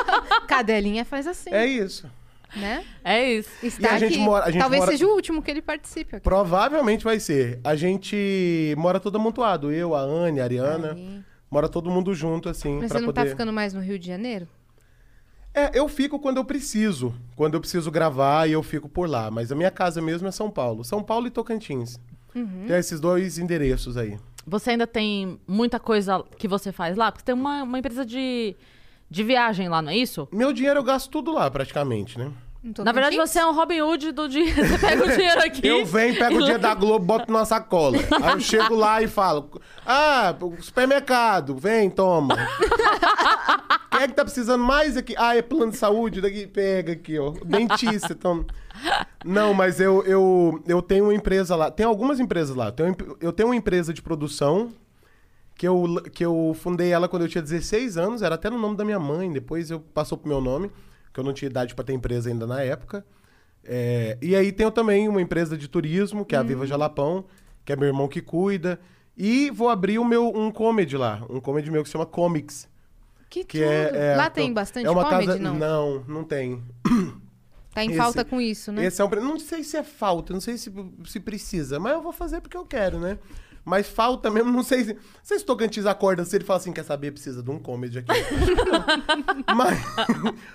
Cadelinha 0.48 1.04
faz 1.04 1.26
assim, 1.26 1.50
é 1.52 1.66
isso. 1.66 2.08
Né? 2.56 2.84
É 3.04 3.32
isso. 3.34 3.50
Está 3.62 3.94
a 3.94 3.98
gente 3.98 4.14
aqui. 4.14 4.22
mora- 4.22 4.44
a 4.44 4.50
gente 4.50 4.60
Talvez 4.60 4.80
mora- 4.80 4.92
seja 4.92 5.06
o 5.06 5.10
último 5.14 5.42
que 5.42 5.50
ele 5.50 5.62
participe 5.62 6.16
aqui. 6.16 6.24
Provavelmente 6.24 7.04
vai 7.04 7.18
ser. 7.20 7.60
A 7.64 7.74
gente 7.74 8.74
mora 8.78 8.98
todo 9.00 9.16
amontoado. 9.16 9.72
Eu, 9.72 9.94
a 9.94 10.00
Anne, 10.00 10.40
a 10.40 10.44
Ariana. 10.44 10.92
Aí. 10.92 11.20
Mora 11.50 11.68
todo 11.68 11.90
mundo 11.90 12.14
junto, 12.14 12.48
assim, 12.48 12.78
Mas 12.78 12.88
pra 12.88 12.98
você 12.98 13.06
não 13.06 13.12
poder... 13.12 13.24
tá 13.24 13.30
ficando 13.30 13.52
mais 13.52 13.74
no 13.74 13.80
Rio 13.80 13.98
de 13.98 14.06
Janeiro? 14.06 14.48
É, 15.54 15.78
eu 15.78 15.86
fico 15.86 16.18
quando 16.18 16.38
eu 16.38 16.44
preciso. 16.44 17.14
Quando 17.36 17.54
eu 17.54 17.60
preciso 17.60 17.90
gravar, 17.90 18.48
e 18.48 18.52
eu 18.52 18.62
fico 18.62 18.88
por 18.88 19.08
lá. 19.08 19.30
Mas 19.30 19.52
a 19.52 19.54
minha 19.54 19.70
casa 19.70 20.00
mesmo 20.00 20.26
é 20.26 20.30
São 20.30 20.50
Paulo. 20.50 20.82
São 20.82 21.02
Paulo 21.02 21.26
e 21.26 21.30
Tocantins. 21.30 22.00
Uhum. 22.34 22.64
Tem 22.66 22.76
esses 22.78 22.98
dois 23.00 23.36
endereços 23.38 23.98
aí. 23.98 24.18
Você 24.46 24.70
ainda 24.70 24.86
tem 24.86 25.38
muita 25.46 25.78
coisa 25.78 26.24
que 26.38 26.48
você 26.48 26.72
faz 26.72 26.96
lá? 26.96 27.12
Porque 27.12 27.24
tem 27.24 27.34
uma, 27.34 27.62
uma 27.62 27.78
empresa 27.78 28.04
de, 28.04 28.56
de 29.12 29.22
viagem 29.22 29.68
lá, 29.68 29.82
não 29.82 29.90
é 29.90 29.96
isso? 29.96 30.26
Meu 30.32 30.52
dinheiro 30.54 30.80
eu 30.80 30.82
gasto 30.82 31.10
tudo 31.10 31.32
lá, 31.32 31.50
praticamente, 31.50 32.18
né? 32.18 32.32
Na 32.78 32.92
verdade, 32.92 33.16
você 33.16 33.40
é 33.40 33.46
um 33.46 33.52
Robin 33.52 33.80
Hood 33.80 34.12
do 34.12 34.28
dia. 34.28 34.46
Você 34.54 34.78
pega 34.78 35.04
o 35.04 35.10
dinheiro 35.10 35.40
aqui. 35.40 35.66
Eu 35.66 35.84
venho, 35.84 36.16
pego 36.16 36.36
o 36.36 36.44
dia 36.44 36.60
da 36.60 36.72
Globo, 36.76 37.04
boto 37.04 37.30
numa 37.30 37.44
sacola. 37.44 37.98
Aí 38.22 38.34
eu 38.34 38.40
chego 38.40 38.76
lá 38.76 39.02
e 39.02 39.08
falo: 39.08 39.60
Ah, 39.84 40.32
supermercado, 40.60 41.56
vem, 41.56 41.90
toma. 41.90 42.36
Quem 43.90 44.02
é 44.02 44.06
que 44.06 44.14
tá 44.14 44.24
precisando 44.24 44.62
mais 44.62 44.96
aqui? 44.96 45.12
Ah, 45.18 45.34
é 45.34 45.42
plano 45.42 45.72
de 45.72 45.76
saúde, 45.76 46.20
daqui 46.20 46.46
pega 46.46 46.92
aqui, 46.92 47.18
ó. 47.18 47.32
Dentista, 47.44 48.14
toma. 48.14 48.46
Não, 49.24 49.52
mas 49.52 49.80
eu, 49.80 50.04
eu, 50.04 50.62
eu 50.64 50.80
tenho 50.80 51.06
uma 51.06 51.14
empresa 51.14 51.56
lá. 51.56 51.68
Tem 51.68 51.84
algumas 51.84 52.20
empresas 52.20 52.54
lá. 52.54 52.66
Eu 52.66 52.72
tenho, 52.72 52.96
eu 53.20 53.32
tenho 53.32 53.48
uma 53.48 53.56
empresa 53.56 53.92
de 53.92 54.00
produção 54.00 54.72
que 55.62 55.68
eu, 55.68 56.02
que 56.12 56.24
eu 56.24 56.56
fundei 56.58 56.90
ela 56.90 57.08
quando 57.08 57.22
eu 57.22 57.28
tinha 57.28 57.40
16 57.40 57.96
anos. 57.96 58.20
Era 58.20 58.34
até 58.34 58.50
no 58.50 58.58
nome 58.58 58.76
da 58.76 58.84
minha 58.84 58.98
mãe. 58.98 59.30
Depois 59.32 59.70
eu 59.70 59.78
passou 59.78 60.18
pro 60.18 60.28
meu 60.28 60.40
nome, 60.40 60.68
que 61.14 61.20
eu 61.20 61.22
não 61.22 61.32
tinha 61.32 61.48
idade 61.48 61.72
para 61.72 61.84
ter 61.84 61.92
empresa 61.92 62.28
ainda 62.28 62.48
na 62.48 62.60
época. 62.62 63.06
É, 63.62 64.18
e 64.20 64.34
aí 64.34 64.50
tenho 64.50 64.72
também 64.72 65.08
uma 65.08 65.22
empresa 65.22 65.56
de 65.56 65.68
turismo, 65.68 66.24
que 66.24 66.34
é 66.34 66.38
a 66.38 66.42
Viva 66.42 66.66
Jalapão, 66.66 67.26
que 67.64 67.72
é 67.72 67.76
meu 67.76 67.86
irmão 67.86 68.08
que 68.08 68.20
cuida. 68.20 68.80
E 69.16 69.52
vou 69.52 69.68
abrir 69.68 70.00
o 70.00 70.04
meu, 70.04 70.36
um 70.36 70.50
comedy 70.50 70.96
lá. 70.96 71.24
Um 71.30 71.38
comedy 71.38 71.70
meu 71.70 71.84
que 71.84 71.88
se 71.88 71.92
chama 71.92 72.06
Comics. 72.06 72.68
Que, 73.30 73.44
Que 73.44 73.62
é, 73.62 74.14
é- 74.14 74.16
Lá 74.16 74.28
tem 74.28 74.52
bastante 74.52 74.88
é 74.88 74.90
uma 74.90 75.04
comedy, 75.04 75.26
casa... 75.26 75.38
não? 75.38 75.54
Não, 75.54 76.04
não 76.08 76.24
tem. 76.24 76.60
Tá 77.72 77.84
em 77.84 77.90
Esse- 77.90 77.96
falta 77.98 78.24
com 78.24 78.40
isso, 78.40 78.72
né? 78.72 78.84
Esse 78.84 79.00
é 79.00 79.04
um... 79.04 79.08
Não 79.08 79.38
sei 79.38 79.62
se 79.62 79.76
é 79.76 79.84
falta, 79.84 80.32
não 80.32 80.40
sei 80.40 80.58
se, 80.58 80.72
se 81.06 81.20
precisa, 81.20 81.78
mas 81.78 81.92
eu 81.92 82.02
vou 82.02 82.12
fazer 82.12 82.40
porque 82.40 82.56
eu 82.56 82.66
quero, 82.66 82.98
né? 82.98 83.16
Mas 83.64 83.86
falta 83.88 84.28
mesmo, 84.28 84.50
não 84.50 84.62
sei 84.64 84.82
se. 84.84 84.92
Não 84.94 85.00
sei 85.22 85.38
se 85.38 85.44
Tocantins 85.44 85.86
acorda 85.86 86.24
se 86.24 86.34
ele 86.34 86.44
fala 86.44 86.58
assim: 86.58 86.72
quer 86.72 86.82
saber, 86.84 87.12
precisa 87.12 87.42
de 87.44 87.50
um 87.50 87.60
comedy 87.60 87.98
aqui. 88.00 88.08
mas, 89.54 89.78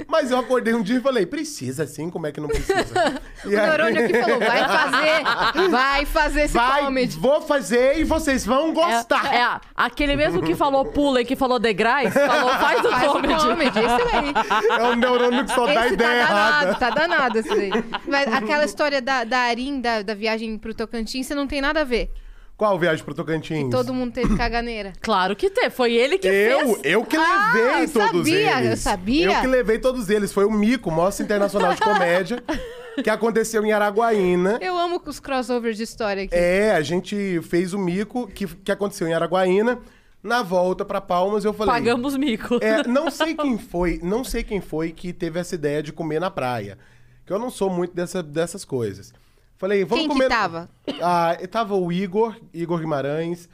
mas 0.08 0.32
eu 0.32 0.38
acordei 0.38 0.74
um 0.74 0.82
dia 0.82 0.98
e 0.98 1.02
falei: 1.02 1.26
precisa 1.26 1.88
sim, 1.88 2.10
como 2.10 2.28
é 2.28 2.32
que 2.32 2.40
não 2.42 2.48
precisa? 2.50 2.76
E 3.46 3.56
O 3.56 3.60
aí- 3.62 3.68
neurônio 3.68 4.04
aqui 4.04 4.20
falou, 4.22 4.40
vai 4.40 4.68
fazer, 4.68 5.70
vai 5.70 6.06
fazer 6.06 6.42
esse 6.42 6.54
Vai, 6.54 6.84
comedy. 6.86 7.18
vou 7.18 7.40
fazer 7.42 8.00
e 8.00 8.04
vocês 8.04 8.46
vão 8.46 8.74
gostar. 8.74 9.34
É, 9.34 9.38
é, 9.42 9.60
aquele 9.76 10.16
mesmo 10.16 10.42
que 10.42 10.56
falou 10.56 10.84
pula 10.86 11.22
e 11.22 11.26
que 11.26 11.36
falou 11.36 11.60
degraus, 11.60 12.14
falou 12.14 12.50
faz 12.56 12.84
o 12.84 12.90
Faz 12.90 13.08
o 13.08 13.14
comedy. 13.14 13.80
esse 13.80 14.12
daí. 14.12 14.80
É 14.80 14.84
um 14.84 14.96
neurônio 14.96 15.46
que 15.46 15.52
só 15.54 15.66
dá 15.66 15.86
Esse 15.86 15.94
ideia 15.94 16.28
tá 16.28 16.34
danado, 16.34 16.66
errada. 16.66 16.76
tá 16.80 16.90
danado 16.90 17.40
esse 17.40 17.50
daí. 17.56 17.72
Mas 18.08 18.34
aquela 18.34 18.66
história 18.66 19.02
da, 19.02 19.24
da 19.24 19.38
Arim, 19.40 19.80
da, 19.80 20.02
da 20.02 20.14
viagem 20.16 20.58
pro 20.58 20.74
Tocantins, 20.74 21.28
você 21.28 21.36
não 21.36 21.48
tem 21.48 21.62
nada 21.62 21.82
a 21.82 21.86
ver. 21.86 22.12
Qual 22.58 22.80
viagem 22.80 23.06
pro 23.06 23.14
Tocantins? 23.14 23.70
Todo 23.70 23.94
mundo 23.94 24.12
teve 24.14 24.36
caganeira. 24.36 24.92
Claro 25.00 25.36
que 25.36 25.48
tem, 25.50 25.70
foi 25.70 25.94
ele 25.94 26.18
que 26.18 26.28
Eu, 26.28 26.74
fez. 26.76 26.80
eu 26.86 27.06
que 27.06 27.16
Ah, 27.16 27.54
levei 27.54 27.84
eu 27.84 27.90
todos 27.94 28.28
sabia, 28.28 28.58
eles. 28.60 28.70
eu 28.72 28.78
sabia. 28.78 29.26
Eu 29.32 29.42
que 29.42 29.48
levei 29.48 29.78
todos 29.80 30.10
eles. 30.10 30.34
Foi 30.34 30.44
o 30.44 30.52
Mico, 30.52 30.90
Mostra 30.90 31.24
Internacional 31.24 31.76
de 31.76 31.82
Comédia, 31.82 32.44
que 33.04 33.10
aconteceu 33.12 33.64
em 33.64 33.72
Araguaína. 33.72 34.58
Eu 34.60 34.76
amo 34.78 35.00
os 35.06 35.20
crossovers 35.20 35.78
de 35.78 35.84
história 35.84 36.24
aqui. 36.24 36.34
É, 36.36 36.72
a 36.72 36.82
gente 36.82 37.40
fez 37.44 37.74
o 37.74 37.78
Mico, 37.80 38.28
que, 38.28 38.48
que 38.48 38.72
aconteceu 38.72 39.08
em 39.08 39.14
Araguaína. 39.14 39.80
Na 40.24 40.42
volta 40.42 40.84
pra 40.84 41.00
Palmas, 41.00 41.46
eu 41.46 41.54
falei... 41.54 41.74
Pagamos 41.76 42.18
mico. 42.18 42.58
É, 42.60 42.84
não 42.90 43.12
sei 43.12 43.36
quem 43.36 43.58
foi, 43.58 44.00
não 44.04 44.24
sei 44.24 44.44
quem 44.44 44.60
foi 44.60 44.92
que 44.92 45.14
teve 45.14 45.40
essa 45.40 45.54
ideia 45.54 45.82
de 45.84 45.94
comer 45.94 46.20
na 46.20 46.32
praia. 46.32 46.78
Que 47.24 47.32
eu 47.32 47.38
não 47.38 47.52
sou 47.52 47.70
muito 47.70 47.94
dessa, 47.94 48.24
dessas 48.24 48.66
coisas. 48.66 49.14
Falei, 49.58 49.84
vamos 49.84 50.02
Quem 50.04 50.08
que 50.10 50.14
comer. 50.14 50.30
tava? 50.30 50.70
Ah, 51.02 51.36
tava 51.50 51.76
o 51.76 51.92
Igor, 51.92 52.36
Igor 52.54 52.80
Guimarães. 52.80 53.50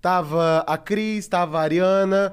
Tava 0.00 0.64
a 0.66 0.78
Cris, 0.78 1.26
tava 1.26 1.58
a 1.58 1.62
Ariana. 1.62 2.32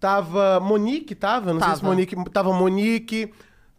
Tava 0.00 0.58
Monique, 0.58 1.14
tava? 1.14 1.52
Não 1.52 1.60
sei 1.60 1.74
se 1.74 1.80
Tava. 1.80 1.86
Monique. 1.92 2.30
Tava 2.30 2.52
Monique. 2.52 3.32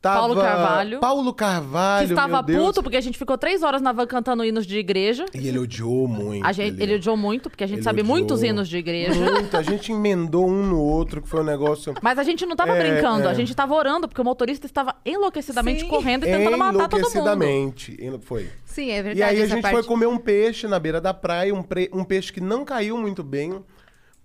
Tava 0.04 0.20
Paulo 0.20 0.36
Carvalho. 0.36 1.00
Paulo 1.00 1.34
Carvalho. 1.34 2.08
que 2.08 2.14
estava 2.14 2.34
meu 2.34 2.44
Deus. 2.44 2.66
puto 2.66 2.84
porque 2.84 2.98
a 2.98 3.02
gente 3.02 3.18
ficou 3.18 3.38
três 3.38 3.64
horas 3.64 3.82
na 3.82 3.94
van 3.94 4.06
cantando 4.06 4.44
hinos 4.44 4.66
de 4.68 4.78
igreja. 4.78 5.26
E 5.34 5.48
ele 5.48 5.58
odiou 5.58 6.10
muito. 6.10 6.46
A 6.46 6.52
gente, 6.52 6.82
ele 6.84 6.96
odiou 6.96 7.16
muito, 7.16 7.50
porque 7.50 7.64
a 7.64 7.68
gente 7.68 7.78
Ele 7.78 7.84
sabe 7.84 8.02
odiou 8.02 8.18
muitos 8.18 8.44
hinos 8.44 8.68
de 8.68 8.76
igreja. 8.78 9.14
Muito. 9.18 9.56
A 9.56 9.62
gente 9.62 9.94
emendou 9.94 10.46
um 10.46 10.62
no 10.66 10.78
outro, 10.78 11.22
que 11.22 11.30
foi 11.30 11.40
um 11.40 11.46
negócio. 11.46 11.94
Mas 12.02 12.20
a 12.20 12.24
gente 12.24 12.46
não 12.46 12.54
tava 12.54 12.76
É, 12.78 12.92
brincando, 12.92 13.30
é. 13.30 13.32
a 13.32 13.34
gente 13.34 13.56
tava 13.56 13.74
orando, 13.74 14.06
porque 14.10 14.20
o 14.20 14.26
motorista 14.26 14.66
estava 14.66 14.94
enlouquecidamente 15.06 15.84
Sim. 15.84 15.88
correndo 15.88 16.26
e 16.26 16.32
tentando 16.32 16.58
matar 16.58 16.90
todo 16.90 17.00
mundo. 17.00 17.10
Enlouquecidamente. 17.16 17.98
Foi. 18.24 18.50
Sim, 18.66 18.90
é 18.92 19.02
verdade 19.04 19.20
E 19.20 19.24
aí 19.24 19.42
a 19.42 19.46
gente 19.48 19.62
parte. 19.62 19.74
foi 19.74 19.84
comer 19.84 20.08
um 20.08 20.18
peixe 20.18 20.68
na 20.68 20.80
beira 20.80 21.00
da 21.00 21.14
praia, 21.14 21.56
um, 21.56 21.64
pre- 21.64 21.90
um 21.94 22.04
peixe 22.04 22.34
que 22.34 22.42
não 22.42 22.66
caiu 22.66 22.98
muito 22.98 23.24
bem. 23.24 23.64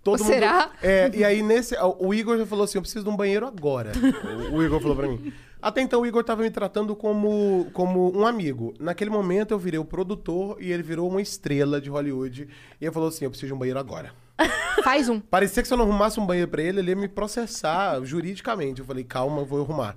Todo 0.03 0.19
Ou 0.21 0.25
mundo- 0.25 0.33
será? 0.35 0.71
É, 0.83 1.11
e 1.15 1.23
aí 1.23 1.41
nesse. 1.43 1.77
O 2.01 2.13
Igor 2.15 2.37
já 2.39 2.47
falou 2.47 2.65
assim: 2.65 2.79
eu 2.79 2.83
preciso 2.83 3.05
de 3.05 3.11
um 3.11 3.17
banheiro 3.17 3.47
agora. 3.47 3.93
O- 4.51 4.57
o 4.57 4.63
Igor 4.65 4.81
falou 4.81 4.97
pra 4.97 5.07
mim. 5.07 5.33
Até 5.61 5.81
então 5.81 6.01
o 6.03 6.07
Igor 6.07 6.23
tava 6.23 6.43
me 6.43 6.51
tratando 6.51 6.95
como, 6.95 7.69
como 7.73 8.17
um 8.17 8.27
amigo. 8.27 8.73
Naquele 8.79 9.11
momento 9.11 9.51
eu 9.53 9.59
virei 9.59 9.79
o 9.79 9.85
produtor 9.85 10.57
e 10.61 10.71
ele 10.71 10.83
virou 10.83 11.09
uma 11.09 11.21
estrela 11.21 11.81
de 11.81 11.91
Hollywood. 11.91 12.49
E 12.81 12.85
ele 12.85 12.93
falou 12.93 13.09
assim: 13.09 13.25
eu 13.25 13.31
preciso 13.31 13.49
de 13.49 13.55
um 13.55 13.59
banheiro 13.59 13.79
agora. 13.81 14.13
Faz 14.85 15.09
um. 15.09 15.19
Parecia 15.19 15.61
que 15.63 15.67
se 15.69 15.75
eu 15.75 15.79
não 15.79 15.85
arrumasse 15.87 16.21
um 16.21 16.25
banheiro 16.27 16.49
pra 16.49 16.63
ele, 16.63 16.79
ele 16.79 16.91
ia 16.91 16.97
me 16.97 17.09
processar 17.09 18.01
juridicamente. 18.05 18.81
Eu 18.81 18.87
falei, 18.87 19.03
calma, 19.03 19.43
vou 19.43 19.61
arrumar. 19.63 19.97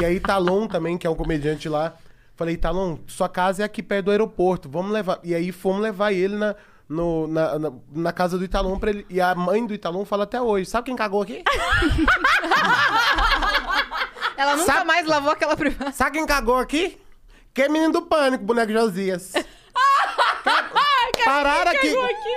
E 0.00 0.04
aí, 0.04 0.18
Talon 0.18 0.66
também, 0.66 0.98
que 0.98 1.06
é 1.06 1.10
um 1.10 1.14
comediante 1.14 1.68
lá, 1.68 1.94
falei, 2.34 2.56
Talon, 2.56 2.98
sua 3.06 3.28
casa 3.28 3.62
é 3.62 3.64
aqui 3.64 3.84
perto 3.84 4.06
do 4.06 4.10
aeroporto, 4.10 4.68
vamos 4.68 4.90
levar. 4.90 5.20
E 5.22 5.32
aí 5.36 5.52
fomos 5.52 5.80
levar 5.80 6.12
ele 6.12 6.34
na, 6.34 6.56
no- 6.88 7.28
na, 7.28 7.56
na, 7.60 7.72
na 7.92 8.12
casa 8.12 8.36
do 8.36 8.44
Italon 8.44 8.76
pra 8.80 8.90
ele. 8.90 9.06
E 9.08 9.20
a 9.20 9.32
mãe 9.36 9.64
do 9.64 9.72
Italon 9.72 10.04
fala 10.04 10.24
até 10.24 10.42
hoje: 10.42 10.68
sabe 10.68 10.86
quem 10.86 10.96
cagou 10.96 11.22
aqui? 11.22 11.44
Ela 14.36 14.56
nunca 14.56 14.72
Sabe- 14.72 14.86
mais 14.86 15.06
lavou 15.06 15.30
aquela 15.30 15.56
privada. 15.56 15.92
Sabe 15.92 16.18
quem 16.18 16.26
cagou 16.26 16.56
aqui? 16.58 16.98
Que 17.54 17.62
é 17.62 17.68
menino 17.68 17.92
do 17.92 18.02
pânico, 18.02 18.44
boneco 18.44 18.72
Josias. 18.72 19.32
Pararam 21.24 21.70
aqui, 21.72 21.94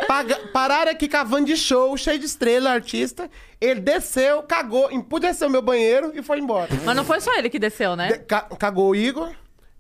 paga- 0.08 0.40
pararam 0.52 0.92
aqui 0.92 1.08
cavando 1.08 1.46
de 1.46 1.56
show, 1.56 1.96
cheio 1.96 2.18
de 2.18 2.26
estrela, 2.26 2.72
artista. 2.72 3.30
Ele 3.62 3.80
desceu, 3.80 4.42
cagou, 4.44 4.92
empudeceu 4.92 5.50
meu 5.50 5.62
banheiro 5.62 6.12
e 6.16 6.24
foi 6.24 6.40
embora. 6.40 6.70
Mas 6.84 6.96
não 6.96 7.06
foi 7.06 7.22
só 7.22 7.34
ele 7.38 7.50
que 7.50 7.60
desceu, 7.60 7.96
né? 7.96 8.08
De- 8.14 8.20
ca- 8.20 8.48
cagou 8.58 8.90
o 8.90 8.96
Igor, 8.96 9.32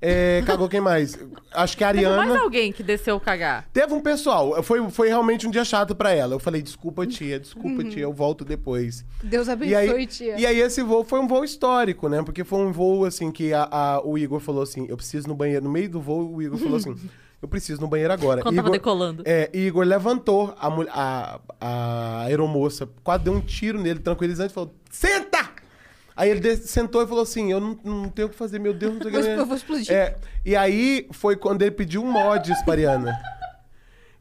é, 0.01 0.41
cagou 0.45 0.69
quem 0.69 0.79
mais? 0.79 1.17
Acho 1.51 1.75
que 1.77 1.83
a 1.83 1.91
Teve 1.93 2.05
mais 2.07 2.19
Ariana. 2.19 2.39
alguém 2.41 2.71
que 2.71 2.81
desceu 2.81 3.19
cagar. 3.19 3.67
Teve 3.73 3.93
um 3.93 3.99
pessoal, 4.01 4.61
foi, 4.63 4.89
foi 4.89 5.07
realmente 5.09 5.45
um 5.47 5.51
dia 5.51 5.65
chato 5.65 5.93
pra 5.95 6.11
ela. 6.13 6.35
Eu 6.35 6.39
falei, 6.39 6.61
desculpa, 6.61 7.05
tia, 7.05 7.39
desculpa, 7.39 7.83
tia, 7.83 8.03
eu 8.03 8.13
volto 8.13 8.45
depois. 8.45 9.03
Deus 9.23 9.47
E 9.47 9.51
abençoe, 9.51 9.75
aí, 9.75 10.07
tia. 10.07 10.39
e 10.39 10.45
aí 10.45 10.59
esse 10.61 10.81
voo 10.81 11.03
foi 11.03 11.19
um 11.19 11.27
voo 11.27 11.43
histórico, 11.43 12.07
né? 12.07 12.23
Porque 12.23 12.43
foi 12.43 12.59
um 12.59 12.71
voo, 12.71 13.03
assim, 13.05 13.31
que 13.31 13.53
a- 13.53 13.67
a- 13.69 14.01
o 14.05 14.17
Igor 14.17 14.39
falou 14.39 14.61
assim, 14.63 14.85
eu 14.87 14.95
preciso 14.95 15.27
no 15.27 15.35
banheiro. 15.35 15.63
No 15.65 15.71
meio 15.71 15.89
do 15.89 15.99
voo, 15.99 16.33
o 16.35 16.41
Igor 16.41 16.57
falou 16.57 16.77
assim, 16.77 16.95
eu 17.41 17.47
preciso 17.47 17.81
no 17.81 17.87
banheiro 17.87 18.13
agora. 18.13 18.41
Quando 18.41 18.55
tava 18.55 18.67
Igor, 18.67 18.77
decolando. 18.77 19.23
É, 19.25 19.49
Igor 19.53 19.85
levantou 19.85 20.53
a, 20.59 20.67
a, 20.91 21.39
a 21.59 22.21
aeromoça, 22.23 22.87
quase 23.03 23.23
deu 23.25 23.33
um 23.33 23.41
tiro 23.41 23.81
nele, 23.81 23.99
tranquilizante, 23.99 24.51
e 24.51 24.53
falou, 24.53 24.73
senta! 24.89 25.48
Aí 26.19 26.29
ele 26.31 26.57
sentou 26.57 27.01
e 27.01 27.07
falou 27.07 27.23
assim, 27.23 27.49
eu 27.49 27.61
não, 27.61 27.79
não 27.81 28.09
tenho 28.09 28.27
o 28.27 28.29
que 28.31 28.35
fazer, 28.35 28.59
meu 28.59 28.73
Deus, 28.73 28.93
não 28.95 29.01
sei 29.01 29.09
o 29.09 29.13
Vou 29.13 29.21
que. 29.23 29.29
expl- 29.31 29.45
vou 29.45 29.55
explodir. 29.55 29.91
É, 29.95 30.15
e 30.45 30.53
aí 30.53 31.07
foi 31.13 31.37
quando 31.37 31.61
ele 31.61 31.71
pediu 31.71 32.03
um 32.03 32.11
mods 32.11 32.61
pra 32.63 32.73
Ariana. 32.73 33.17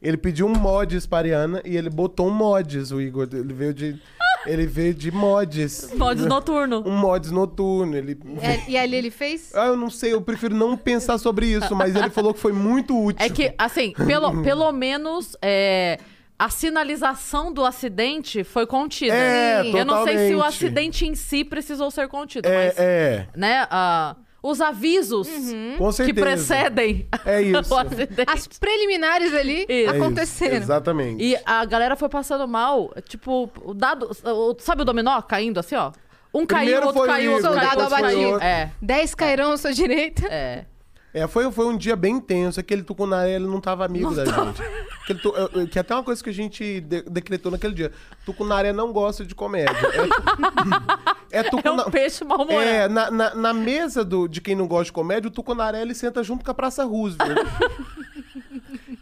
Ele 0.01 0.15
pediu 0.15 0.47
um 0.47 0.53
mods 0.53 1.05
pra 1.05 1.17
Ariana 1.17 1.61
e 1.65 1.75
ele 1.75 1.89
botou 1.89 2.27
um 2.29 2.33
mods, 2.33 2.91
o 2.91 3.01
Igor. 3.01 3.27
Ele 3.33 3.53
veio 3.53 3.73
de. 3.73 4.01
Ele 4.45 4.65
veio 4.65 4.93
de 4.93 5.11
mods. 5.11 5.91
Mods 5.93 6.25
noturno. 6.25 6.81
Um 6.87 6.95
mods 6.95 7.31
noturno. 7.31 7.97
Ele. 7.97 8.17
É, 8.41 8.71
e 8.71 8.77
ali 8.77 8.95
ele 8.95 9.11
fez? 9.11 9.53
Ah, 9.53 9.65
eu 9.65 9.75
não 9.75 9.89
sei, 9.89 10.13
eu 10.13 10.21
prefiro 10.21 10.55
não 10.55 10.77
pensar 10.77 11.17
sobre 11.17 11.47
isso, 11.47 11.75
mas 11.75 11.93
ele 11.97 12.09
falou 12.09 12.33
que 12.33 12.39
foi 12.39 12.53
muito 12.53 12.97
útil. 12.97 13.25
É 13.25 13.29
que, 13.29 13.53
assim, 13.57 13.91
pelo, 14.07 14.41
pelo 14.41 14.71
menos 14.71 15.35
é, 15.41 15.99
a 16.39 16.49
sinalização 16.49 17.51
do 17.51 17.65
acidente 17.65 18.43
foi 18.45 18.65
contida. 18.65 19.13
É, 19.13 19.61
Eu 19.73 19.83
não 19.85 20.05
sei 20.05 20.17
se 20.17 20.33
o 20.33 20.37
totalmente. 20.37 20.55
acidente 20.55 21.05
em 21.05 21.13
si 21.13 21.43
precisou 21.43 21.91
ser 21.91 22.07
contido, 22.07 22.45
É, 22.47 22.67
mas, 22.67 22.79
é. 22.79 23.27
né, 23.35 23.67
ah, 23.69 24.15
os 24.41 24.61
avisos 24.61 25.27
Com 25.77 25.91
que 25.91 26.13
precedem 26.13 27.05
É 27.25 27.41
isso. 27.43 27.73
o 27.73 27.77
acidente. 27.77 28.23
As 28.25 28.47
preliminares 28.47 29.33
ali 29.33 29.63
Isso. 29.63 29.71
É 29.71 29.81
isso, 29.81 29.89
aconteceram. 29.95 30.55
Exatamente. 30.55 31.21
E 31.21 31.37
a 31.45 31.65
galera 31.65 31.97
foi 31.97 32.07
passando 32.07 32.47
mal, 32.47 32.89
tipo, 33.07 33.51
o 33.65 33.73
dado, 33.73 34.09
sabe 34.59 34.83
o 34.83 34.85
dominó 34.85 35.21
caindo 35.21 35.59
assim, 35.59 35.75
ó? 35.75 35.91
Um 36.33 36.45
caiu, 36.45 36.61
Primeiro 36.79 36.85
outro 36.85 36.99
foi 37.01 37.09
o 37.09 37.11
caiu, 37.11 37.31
outro 37.33 37.49
caiu, 37.49 37.59
soldado 37.59 37.81
outro 37.83 37.95
caiu. 38.01 38.27
abatido. 38.35 38.43
É, 38.43 38.71
Dez 38.81 39.13
cairão 39.15 39.51
à 39.51 39.57
sua 39.57 39.73
direita. 39.73 40.25
é. 40.31 40.65
É, 41.13 41.25
foi, 41.27 41.51
foi 41.51 41.65
um 41.65 41.75
dia 41.75 41.95
bem 41.95 42.15
intenso. 42.17 42.59
Aquele 42.59 42.83
Tucunaré, 42.83 43.31
ele 43.35 43.47
não 43.47 43.59
tava 43.59 43.83
amigo 43.85 44.13
da 44.13 44.25
gente. 44.25 44.61
Aquele 45.03 45.19
tu- 45.19 45.33
eu- 45.35 45.49
eu- 45.61 45.67
que 45.67 45.79
é 45.79 45.81
até 45.81 45.95
uma 45.95 46.03
coisa 46.03 46.23
que 46.23 46.29
a 46.29 46.33
gente 46.33 46.81
de- 46.81 47.01
decretou 47.03 47.51
naquele 47.51 47.73
dia. 47.73 47.91
Tucunaré 48.25 48.71
não 48.71 48.93
gosta 48.93 49.25
de 49.25 49.33
comédia. 49.33 49.75
É, 51.31 51.37
é, 51.37 51.39
É 51.41 51.43
tucuna- 51.43 51.87
um 51.87 51.91
peixe 51.91 52.23
mal-humorado. 52.23 52.61
É, 52.67 52.87
na, 52.87 53.09
na, 53.11 53.35
na 53.35 53.53
mesa 53.53 54.03
do, 54.05 54.27
de 54.27 54.39
quem 54.41 54.55
não 54.55 54.67
gosta 54.67 54.85
de 54.85 54.91
comédia, 54.93 55.27
o 55.27 55.31
Tucunaré 55.31 55.81
ele 55.81 55.93
senta 55.95 56.23
junto 56.23 56.43
com 56.45 56.51
a 56.51 56.53
Praça 56.53 56.83
Roosevelt. 56.85 57.39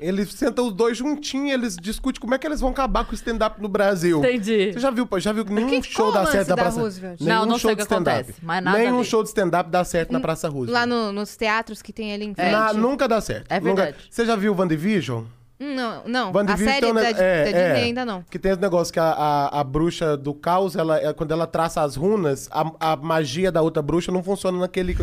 Eles 0.08 0.32
sentam 0.32 0.68
os 0.68 0.74
dois 0.74 0.98
juntinhos, 0.98 1.52
eles 1.54 1.76
discutem 1.76 2.20
como 2.22 2.34
é 2.34 2.38
que 2.38 2.48
eles 2.48 2.60
vão 2.62 2.70
acabar 2.70 3.04
com 3.06 3.12
o 3.12 3.16
stand-up 3.16 3.62
no 3.62 3.68
Brasil. 3.68 4.20
Entendi. 4.20 4.74
Você 4.74 4.80
já 4.80 4.90
viu, 4.92 5.08
já 5.18 5.32
viu 5.34 5.44
que 5.46 5.52
nenhum 5.52 5.82
Que- 5.82 5.90
show 5.90 6.12
dá 6.12 6.22
o 6.22 6.26
certo 6.26 6.36
lance 6.38 6.50
na 6.50 6.56
da 6.56 6.62
Praça 6.64 6.80
Roosevelt? 6.80 7.20
Nenhum 7.22 7.34
Não, 7.40 7.46
não 7.46 7.52
show 7.58 7.70
sei 7.70 7.72
o 7.72 7.76
de 7.76 7.78
que 7.78 7.82
stand-up. 7.84 8.20
acontece, 8.20 8.40
mas 8.42 8.64
nada 8.64 8.78
Nenhum 8.78 9.00
ali. 9.00 9.06
show 9.08 9.22
de 9.24 9.30
stand-up 9.30 9.70
dá 9.70 9.84
certo 9.84 10.12
na 10.12 10.20
Praça 10.20 10.48
Roosevelt. 10.50 10.74
Lá 10.74 10.86
no- 10.86 11.12
nos 11.12 11.36
teatros 11.36 11.82
que 11.82 11.92
tem 11.94 12.14
ali 12.14 12.26
em 12.26 12.34
frente. 12.34 12.52
Na- 12.52 12.74
nunca 12.74 13.08
dá 13.08 13.20
certo. 13.22 13.46
É 13.50 13.60
Nunca- 13.60 13.84
verdade. 13.84 14.06
Você 14.10 14.26
já 14.26 14.36
viu 14.36 14.56
WandaVision? 14.56 15.24
Hum, 15.60 15.74
Não, 15.74 16.04
não. 16.06 16.32
A 16.48 16.56
série 16.56 16.86
um 16.86 16.94
da, 16.94 17.02
ne- 17.02 17.14
da 17.14 17.20
é, 17.24 17.44
Disney 17.46 17.60
é. 17.60 17.74
ainda 17.84 18.06
não. 18.06 18.24
Que 18.30 18.38
tem 18.38 18.52
esse 18.52 18.62
negócio 18.62 18.94
que 18.94 19.00
a, 19.00 19.06
a, 19.12 19.60
a 19.62 19.64
bruxa 19.64 20.16
do 20.16 20.32
caos, 20.34 20.76
ela, 20.76 21.00
é- 21.00 21.12
quando 21.14 21.32
ela 21.32 21.48
traça 21.48 21.82
as 21.82 21.96
runas, 21.96 22.48
a, 22.52 22.92
a 22.92 22.96
magia 22.96 23.52
da 23.52 23.62
outra 23.62 23.82
bruxa 23.82 24.12
não 24.12 24.22
funciona 24.22 24.60
naquele. 24.60 24.96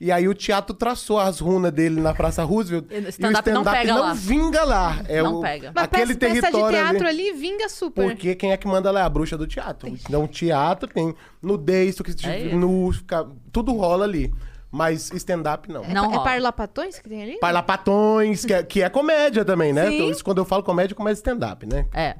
E 0.00 0.10
aí 0.12 0.26
o 0.28 0.34
teatro 0.34 0.74
traçou 0.74 1.18
as 1.18 1.38
runas 1.40 1.72
dele 1.72 2.00
na 2.00 2.12
Praça 2.12 2.42
Roosevelt. 2.44 2.86
E 2.90 2.94
o 2.94 3.02
e 3.02 3.06
o 3.06 3.08
stand-up 3.08 3.50
não 3.50 3.64
pega 3.64 3.94
não 3.94 4.00
lá. 4.02 4.12
vinga 4.12 4.64
lá. 4.64 5.00
É 5.08 5.22
Não 5.22 5.36
o, 5.36 5.40
pega. 5.40 5.72
Mas 5.74 5.84
aquele 5.84 6.14
peça, 6.14 6.18
peça 6.34 6.34
de 6.46 6.52
território 6.52 6.76
teatro 6.78 7.06
ali. 7.08 7.28
ali, 7.30 7.32
vinga 7.38 7.68
super. 7.68 8.04
Porque 8.10 8.34
quem 8.34 8.52
é 8.52 8.56
que 8.56 8.66
manda 8.66 8.90
lá 8.90 9.00
é 9.00 9.02
a 9.04 9.08
bruxa 9.08 9.38
do 9.38 9.46
teatro. 9.46 9.88
Então, 9.88 10.26
teatro 10.26 10.88
tem 10.92 11.14
nudez, 11.40 11.96
É 12.24 12.54
nu, 12.54 12.92
fica- 12.92 13.26
tudo 13.52 13.72
rola 13.72 14.04
ali. 14.04 14.32
Mas 14.70 15.12
stand-up, 15.12 15.70
não. 15.72 15.84
Não 15.84 16.04
é 16.06 16.08
rola. 16.08 16.24
parlapatões 16.24 16.98
que 16.98 17.08
tem 17.08 17.22
ali? 17.22 17.38
Parlapatões, 17.38 18.44
que 18.44 18.52
é, 18.52 18.62
que 18.62 18.82
é 18.82 18.88
comédia 18.88 19.44
também, 19.44 19.72
né? 19.72 19.86
Sim. 19.88 19.94
Então, 19.94 20.10
isso, 20.10 20.24
quando 20.24 20.38
eu 20.38 20.44
falo 20.44 20.62
comédia, 20.64 20.96
comédia 20.96 21.18
stand-up, 21.18 21.64
né? 21.64 21.86
É, 21.94 22.16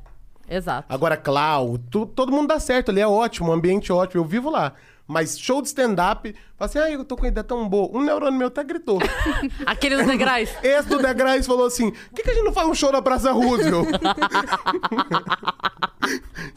exato. 0.49 0.87
Agora, 0.89 1.17
Clau, 1.17 1.77
tu- 1.91 2.07
todo 2.07 2.31
mundo 2.31 2.47
dá 2.49 2.61
certo 2.61 2.91
ali, 2.91 3.01
é 3.01 3.07
ótimo, 3.09 3.51
ambiente 3.53 3.93
ótimo, 3.93 4.23
eu 4.23 4.25
vivo 4.29 4.51
lá. 4.51 4.73
Mas 5.07 5.39
show 5.39 5.61
de 5.61 5.69
stand-up, 5.69 6.35
fala 6.57 6.71
assim, 6.71 6.79
ah, 6.79 6.91
eu 6.91 7.05
tô 7.05 7.15
com 7.15 7.27
a 7.27 7.29
ideia 7.29 7.45
tão 7.45 7.69
boa. 7.69 7.95
Um 7.97 8.03
neurônio 8.03 8.39
meu 8.39 8.49
até 8.49 8.65
gritou. 8.65 8.99
Aquele 9.67 9.97
dos 9.97 10.07
degraus. 10.07 10.49
Esse 10.65 10.89
do 10.89 10.99
Degraus 10.99 11.47
falou 11.47 11.67
assim, 11.67 11.91
por 11.91 12.15
que, 12.15 12.23
que 12.23 12.31
a 12.31 12.35
gente 12.35 12.45
não 12.45 12.53
faz 12.53 12.69
um 12.69 12.75
show 12.75 12.91
na 12.91 13.03
Praça 13.03 13.31
Roosevelt? 13.31 13.89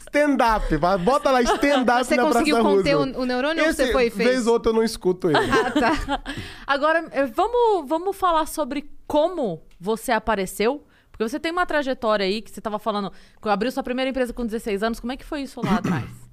stand-up, 0.00 0.76
bota 1.04 1.30
lá 1.30 1.42
stand-up 1.42 2.04
Você 2.04 2.16
na 2.16 2.24
conseguiu 2.24 2.56
Praça 2.56 2.70
conter 2.70 2.94
Roosevelt. 2.94 3.18
o, 3.18 3.20
o 3.20 3.26
neurônio 3.26 3.62
ou 3.62 3.70
Esse, 3.70 3.86
você 3.86 3.92
foi 3.92 4.06
e 4.06 4.10
fez? 4.10 4.28
Vez 4.28 4.46
ou 4.46 4.54
outra 4.54 4.70
eu 4.70 4.74
não 4.74 4.82
escuto 4.82 5.28
ele. 5.28 5.38
Ah, 5.38 5.70
tá. 5.70 6.22
Agora, 6.66 7.06
eh, 7.12 7.26
vamos, 7.26 7.88
vamos 7.88 8.16
falar 8.16 8.46
sobre 8.46 8.90
como 9.06 9.62
você 9.78 10.12
apareceu? 10.12 10.84
Porque 11.10 11.28
você 11.28 11.38
tem 11.38 11.52
uma 11.52 11.66
trajetória 11.66 12.24
aí 12.24 12.40
que 12.40 12.50
você 12.50 12.60
tava 12.60 12.78
falando. 12.78 13.12
Abriu 13.42 13.70
sua 13.72 13.82
primeira 13.82 14.10
empresa 14.10 14.32
com 14.32 14.46
16 14.46 14.82
anos. 14.82 15.00
Como 15.00 15.12
é 15.12 15.16
que 15.16 15.24
foi 15.24 15.42
isso 15.42 15.60
lá 15.62 15.76
atrás? 15.76 16.27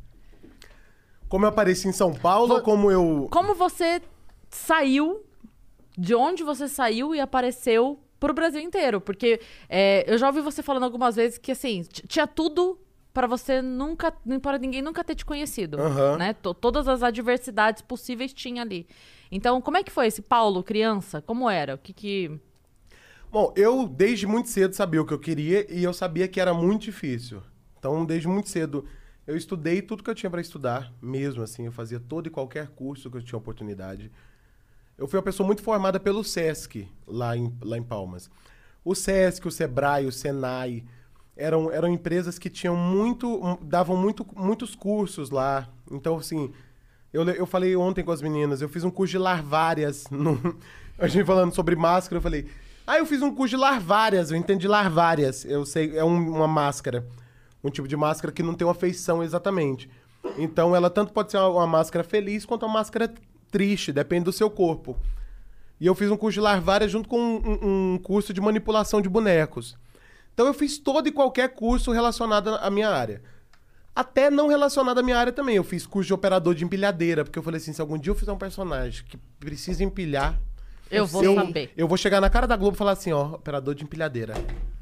Como 1.27 1.45
eu 1.45 1.49
apareci 1.49 1.87
em 1.87 1.91
São 1.91 2.13
Paulo, 2.13 2.55
ou 2.55 2.61
como 2.61 2.91
eu... 2.91 3.27
Como 3.31 3.55
você 3.55 4.01
saiu, 4.49 5.23
de 5.97 6.13
onde 6.15 6.43
você 6.43 6.67
saiu 6.67 7.13
e 7.15 7.19
apareceu 7.19 7.99
pro 8.19 8.33
Brasil 8.33 8.61
inteiro? 8.61 9.01
Porque 9.01 9.39
é, 9.67 10.03
eu 10.07 10.17
já 10.17 10.27
ouvi 10.27 10.41
você 10.41 10.61
falando 10.63 10.83
algumas 10.83 11.15
vezes 11.15 11.37
que, 11.37 11.51
assim, 11.51 11.83
t- 11.83 12.07
tinha 12.07 12.27
tudo 12.27 12.79
pra 13.13 13.27
você 13.27 13.61
nunca, 13.61 14.11
para 14.41 14.57
ninguém 14.57 14.81
nunca 14.81 15.03
ter 15.03 15.15
te 15.15 15.25
conhecido, 15.25 15.79
Aham. 15.79 16.17
né? 16.17 16.33
To- 16.33 16.53
todas 16.53 16.87
as 16.87 17.01
adversidades 17.01 17.81
possíveis 17.81 18.33
tinha 18.33 18.61
ali. 18.61 18.87
Então, 19.31 19.61
como 19.61 19.77
é 19.77 19.83
que 19.83 19.91
foi 19.91 20.07
esse 20.07 20.21
Paulo, 20.21 20.61
criança? 20.63 21.21
Como 21.21 21.49
era? 21.49 21.75
O 21.75 21.77
que 21.77 21.93
que... 21.93 22.39
Bom, 23.31 23.51
eu 23.57 23.87
desde 23.87 24.27
muito 24.27 24.49
cedo 24.49 24.73
sabia 24.73 25.01
o 25.01 25.05
que 25.05 25.13
eu 25.13 25.19
queria 25.19 25.65
e 25.73 25.83
eu 25.83 25.93
sabia 25.93 26.27
que 26.27 26.39
era 26.39 26.53
muito 26.53 26.83
difícil. 26.83 27.41
Então, 27.77 28.05
desde 28.05 28.27
muito 28.27 28.49
cedo, 28.49 28.85
eu 29.27 29.35
estudei 29.35 29.81
tudo 29.81 30.03
que 30.03 30.09
eu 30.09 30.15
tinha 30.15 30.29
para 30.29 30.41
estudar, 30.41 30.91
mesmo 31.01 31.41
assim. 31.43 31.65
Eu 31.65 31.71
fazia 31.71 31.99
todo 31.99 32.27
e 32.27 32.29
qualquer 32.29 32.67
curso 32.69 33.09
que 33.09 33.17
eu 33.17 33.21
tinha 33.23 33.37
oportunidade. 33.37 34.11
Eu 34.97 35.07
fui 35.07 35.17
uma 35.17 35.23
pessoa 35.23 35.45
muito 35.45 35.61
formada 35.61 35.99
pelo 35.99 36.23
SESC, 36.23 36.87
lá 37.07 37.35
em, 37.35 37.53
lá 37.61 37.77
em 37.77 37.83
Palmas. 37.83 38.29
O 38.83 38.93
SESC, 38.95 39.47
o 39.47 39.51
SEBRAE, 39.51 40.05
o 40.05 40.11
SENAI, 40.11 40.85
eram, 41.35 41.71
eram 41.71 41.89
empresas 41.89 42.37
que 42.39 42.49
tinham 42.49 42.75
muito, 42.77 43.57
davam 43.61 43.97
muito, 43.97 44.25
muitos 44.35 44.73
cursos 44.75 45.31
lá. 45.31 45.67
Então, 45.91 46.17
assim, 46.17 46.51
eu, 47.11 47.27
eu 47.29 47.45
falei 47.45 47.75
ontem 47.75 48.03
com 48.03 48.11
as 48.11 48.21
meninas, 48.21 48.61
eu 48.61 48.69
fiz 48.69 48.83
um 48.83 48.91
curso 48.91 49.11
de 49.11 49.17
larvárias. 49.17 50.05
No, 50.11 50.57
a 50.97 51.07
gente 51.07 51.25
falando 51.25 51.53
sobre 51.53 51.75
máscara, 51.75 52.19
eu 52.19 52.21
falei, 52.21 52.47
ah, 52.87 52.97
eu 52.97 53.05
fiz 53.05 53.21
um 53.21 53.33
curso 53.35 53.49
de 53.57 53.61
larvárias, 53.61 54.31
eu 54.31 54.37
entendi 54.37 54.65
larvárias. 54.65 55.43
Eu 55.43 55.65
sei, 55.65 55.97
é 55.97 56.05
um- 56.05 56.29
uma 56.35 56.47
máscara. 56.47 57.05
Um 57.65 57.69
tipo 57.71 57.87
de 57.87 57.97
máscara 57.97 58.31
que 58.31 58.43
não 58.43 58.53
tem 58.53 58.67
uma 58.67 58.73
feição 58.75 59.23
exatamente. 59.23 59.89
Então, 60.37 60.75
ela 60.75 60.89
tanto 60.89 61.11
pode 61.13 61.31
ser 61.31 61.37
uma, 61.37 61.49
uma 61.49 61.67
máscara 61.67 62.03
feliz 62.03 62.45
quanto 62.45 62.65
uma 62.65 62.73
máscara 62.73 63.13
triste, 63.51 63.91
depende 63.91 64.25
do 64.25 64.31
seu 64.31 64.49
corpo. 64.49 64.97
E 65.79 65.85
eu 65.87 65.95
fiz 65.95 66.09
um 66.09 66.17
curso 66.17 66.35
de 66.35 66.41
larvária 66.41 66.87
junto 66.87 67.07
com 67.09 67.19
um, 67.19 67.35
um- 67.47 67.93
um 67.93 67.97
curso 67.97 68.33
de 68.33 68.39
manipulação 68.41 69.01
de 69.01 69.09
bonecos. 69.09 69.75
Então 70.33 70.45
eu 70.47 70.53
fiz 70.53 70.77
todo 70.77 71.07
e 71.07 71.11
qualquer 71.11 71.49
curso 71.49 71.91
relacionado 71.91 72.49
à 72.55 72.69
minha 72.69 72.89
área. 72.89 73.21
Até 73.95 74.29
não 74.29 74.47
relacionado 74.47 74.97
à 74.97 75.03
minha 75.03 75.17
área 75.17 75.31
também. 75.31 75.55
Eu 75.55 75.63
fiz 75.63 75.85
curso 75.87 76.07
de 76.07 76.13
operador 76.13 76.53
de 76.53 76.65
empilhadeira, 76.65 77.23
porque 77.23 77.39
eu 77.39 77.43
falei 77.43 77.59
assim, 77.59 77.71
se 77.73 77.79
algum 77.81 77.97
dia 77.97 78.11
eu 78.11 78.15
fizer 78.15 78.31
um 78.31 78.37
personagem 78.37 79.03
que 79.07 79.17
precisa 79.39 79.83
empilhar... 79.83 80.37
Eu 80.91 81.07
vou 81.07 81.21
saber. 81.35 81.71
Eu 81.75 81.87
vou 81.87 81.97
chegar 81.97 82.21
na 82.21 82.29
cara 82.29 82.45
da 82.45 82.55
Globo 82.55 82.75
e 82.75 82.77
falar 82.77 82.91
assim, 82.91 83.11
ó, 83.11 83.33
operador 83.35 83.73
de 83.73 83.83
empilhadeira. 83.83 84.33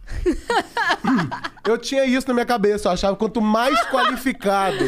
eu 1.68 1.78
tinha 1.78 2.06
isso 2.06 2.28
na 2.28 2.34
minha 2.34 2.46
cabeça, 2.46 2.88
eu 2.88 2.92
achava 2.94 3.16
que 3.16 3.20
quanto 3.20 3.42
mais 3.42 3.80
qualificado 3.90 4.84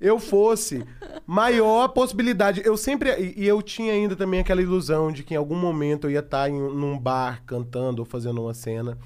eu 0.00 0.18
fosse, 0.18 0.82
maior 1.26 1.84
a 1.84 1.88
possibilidade. 1.88 2.62
Eu 2.64 2.76
sempre. 2.76 3.34
E, 3.36 3.46
eu 3.46 3.60
tinha 3.60 3.92
ainda 3.92 4.16
também 4.16 4.40
aquela 4.40 4.62
ilusão 4.62 5.12
de 5.12 5.22
que 5.22 5.34
em 5.34 5.36
algum 5.36 5.54
momento 5.56 6.06
eu 6.06 6.10
ia 6.10 6.20
estar 6.20 6.48
em, 6.48 6.54
um- 6.54 6.98
bar 6.98 7.42
cantando 7.44 8.00
ou 8.00 8.06
fazendo 8.06 8.42
uma 8.42 8.54
cena. 8.54 8.96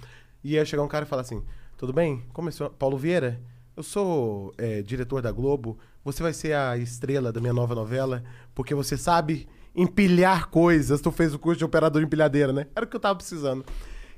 E 0.43 0.53
ia 0.53 0.65
chegar 0.65 0.83
um 0.85 0.89
cara 0.89 1.05
e 1.05 1.09
falar 1.09 1.23
assim: 1.23 1.43
Tudo 1.77 1.93
bem? 1.93 2.23
Começou. 2.33 2.71
Paulo 2.71 2.97
Vieira, 2.97 3.41
eu 3.77 3.83
sou 3.83 4.55
é, 4.57 4.83
diretor 4.83 5.21
da 5.21 5.33
Globo. 5.33 5.77
Você 6.05 6.23
vai 6.23 6.33
ser 6.33 6.55
a 6.55 6.77
estrela 6.77 7.33
da 7.33 7.41
minha 7.41 7.53
nova 7.53 7.75
novela, 7.75 8.23
porque 8.55 8.75
você 8.75 8.97
sabe 8.97 9.49
empilhar 9.75 10.49
coisas. 10.49 11.01
Tu 11.01 11.11
fez 11.11 11.35
o 11.35 11.39
curso 11.41 11.59
de 11.59 11.65
operador 11.65 12.01
de 12.01 12.07
empilhadeira, 12.07 12.53
né? 12.53 12.67
Era 12.77 12.85
o 12.85 12.89
que 12.89 12.95
eu 12.95 13.01
tava 13.01 13.17
precisando. 13.17 13.65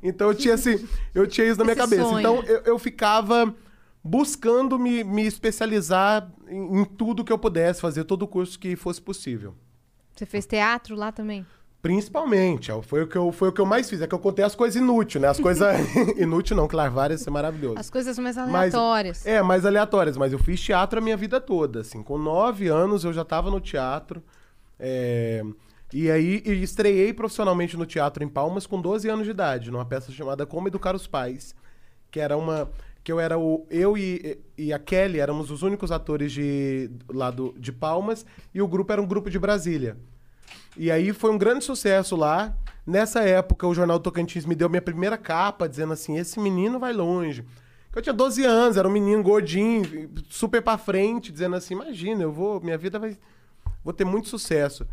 Então 0.09 0.28
eu 0.28 0.34
tinha 0.34 0.54
assim, 0.54 0.86
eu 1.14 1.26
tinha 1.26 1.46
isso 1.46 1.59
na 1.59 1.64
minha 1.64 1.72
Esse 1.72 1.80
cabeça. 1.82 2.02
sonho. 2.02 2.20
Então 2.20 2.42
eu, 2.44 2.61
eu 2.64 2.78
ficava 2.78 3.54
buscando 4.02 4.78
me, 4.78 5.02
me 5.02 5.26
especializar 5.26 6.30
em, 6.48 6.80
em 6.80 6.84
tudo 6.84 7.24
que 7.24 7.32
eu 7.32 7.38
pudesse, 7.38 7.80
fazer 7.80 8.04
todo 8.04 8.22
o 8.22 8.28
curso 8.28 8.59
que 8.59 8.76
fosse 8.76 9.00
possível. 9.02 9.54
Você 10.14 10.24
fez 10.24 10.46
teatro 10.46 10.94
lá 10.94 11.11
também? 11.12 11.44
Principalmente, 11.82 12.72
ó, 12.72 12.82
foi 12.82 13.02
o, 13.04 13.07
que 13.07 13.16
eu, 13.16 13.30
foi 13.30 13.48
o 13.50 13.52
que 13.52 13.61
eu 13.61 13.66
mais 13.66 13.88
fiz. 13.88 14.00
É 14.00 14.07
que 14.09 14.14
eu 14.14 14.18
contei 14.18 14.44
as 14.44 14.54
coisas 14.57 14.80
inúteis, 14.80 15.22
né? 15.22 15.28
As 15.28 15.38
coisas. 15.38 15.68
inúteis 16.18 16.57
não, 16.57 16.66
claro, 16.66 16.92
várias, 16.92 17.24
é 17.26 17.30
maravilhoso. 17.30 17.78
As 17.78 17.88
coisas 17.90 18.18
mais 18.18 18.36
Mas- 18.36 18.74
aleatórias. 18.74 19.24
é, 19.26 19.40
mais 19.42 19.64
aleatórias, 19.64 20.16
mas 20.16 20.32
eu 20.32 20.38
fiz 20.38 20.61
teatro 20.61 20.98
a 20.98 21.02
minha 21.02 21.16
vida 21.16 21.40
toda, 21.40 21.80
assim. 21.80 22.02
Com 22.02 22.18
nove 22.18 22.66
anos 22.68 23.04
eu 23.04 23.12
já 23.12 23.22
estava 23.22 23.50
no 23.50 23.61
teatro. 23.61 24.22
é, 24.80 25.42
E 25.99 26.11
aí 26.11 26.42
estreiei 26.44 27.14
profissionalmente 27.14 27.74
no 27.74 27.86
teatro 27.86 28.22
em 28.22 28.28
Palmas 28.28 28.66
com 28.66 28.78
12 28.78 29.09
anos 29.09 29.24
de 29.24 29.30
idade, 29.30 29.70
numa 29.70 29.86
peça 29.86 30.12
chamada 30.12 30.44
Como 30.44 30.68
Educar 30.68 30.94
os 30.94 31.07
Pais, 31.07 31.55
que 32.11 32.20
era 32.20 32.36
uma 32.36 32.70
que 33.03 33.11
eu 33.11 33.18
era 33.18 33.38
o 33.38 33.66
eu 33.70 33.97
e, 33.97 34.38
e 34.59 34.74
a 34.74 34.78
Kelly 34.78 35.20
éramos 35.20 35.51
os 35.51 35.62
únicos 35.62 35.90
atores 35.90 36.32
de 36.32 36.90
lá 37.09 37.32
de 37.57 37.72
Palmas 37.72 38.26
e 38.53 38.61
o 38.61 38.68
grupo 38.68 38.92
era 38.92 39.01
um 39.01 39.07
grupo 39.07 39.30
de 39.30 39.38
Brasília. 39.38 39.97
E 40.76 40.90
aí 40.90 41.14
foi 41.14 41.30
um 41.30 41.38
grande 41.38 41.64
sucesso 41.64 42.14
lá. 42.14 42.55
Nessa 42.86 43.22
época, 43.22 43.66
o 43.66 43.74
Jornal 43.74 43.99
Tocantins 43.99 44.44
me 44.44 44.55
deu 44.55 44.68
minha 44.68 44.82
primeira 44.82 45.16
capa, 45.16 45.66
dizendo 45.66 45.94
assim: 45.94 46.18
esse 46.18 46.38
menino 46.38 46.78
vai 46.78 46.92
longe. 46.92 47.42
Eu 47.94 48.03
tinha 48.03 48.12
12 48.12 48.44
anos, 48.44 48.76
era 48.76 48.86
um 48.86 48.92
menino 48.92 49.22
gordinho, 49.22 50.11
super 50.28 50.61
pra 50.61 50.76
frente, 50.76 51.32
dizendo 51.32 51.57
assim: 51.57 51.72
imagina, 51.72 52.22
eu 52.22 52.30
vou, 52.30 52.61
minha 52.61 52.76
vida 52.76 52.99
vai. 52.99 53.16
Vou 53.82 53.94
ter 53.94 54.05
muito 54.05 54.28
sucesso. 54.28 54.86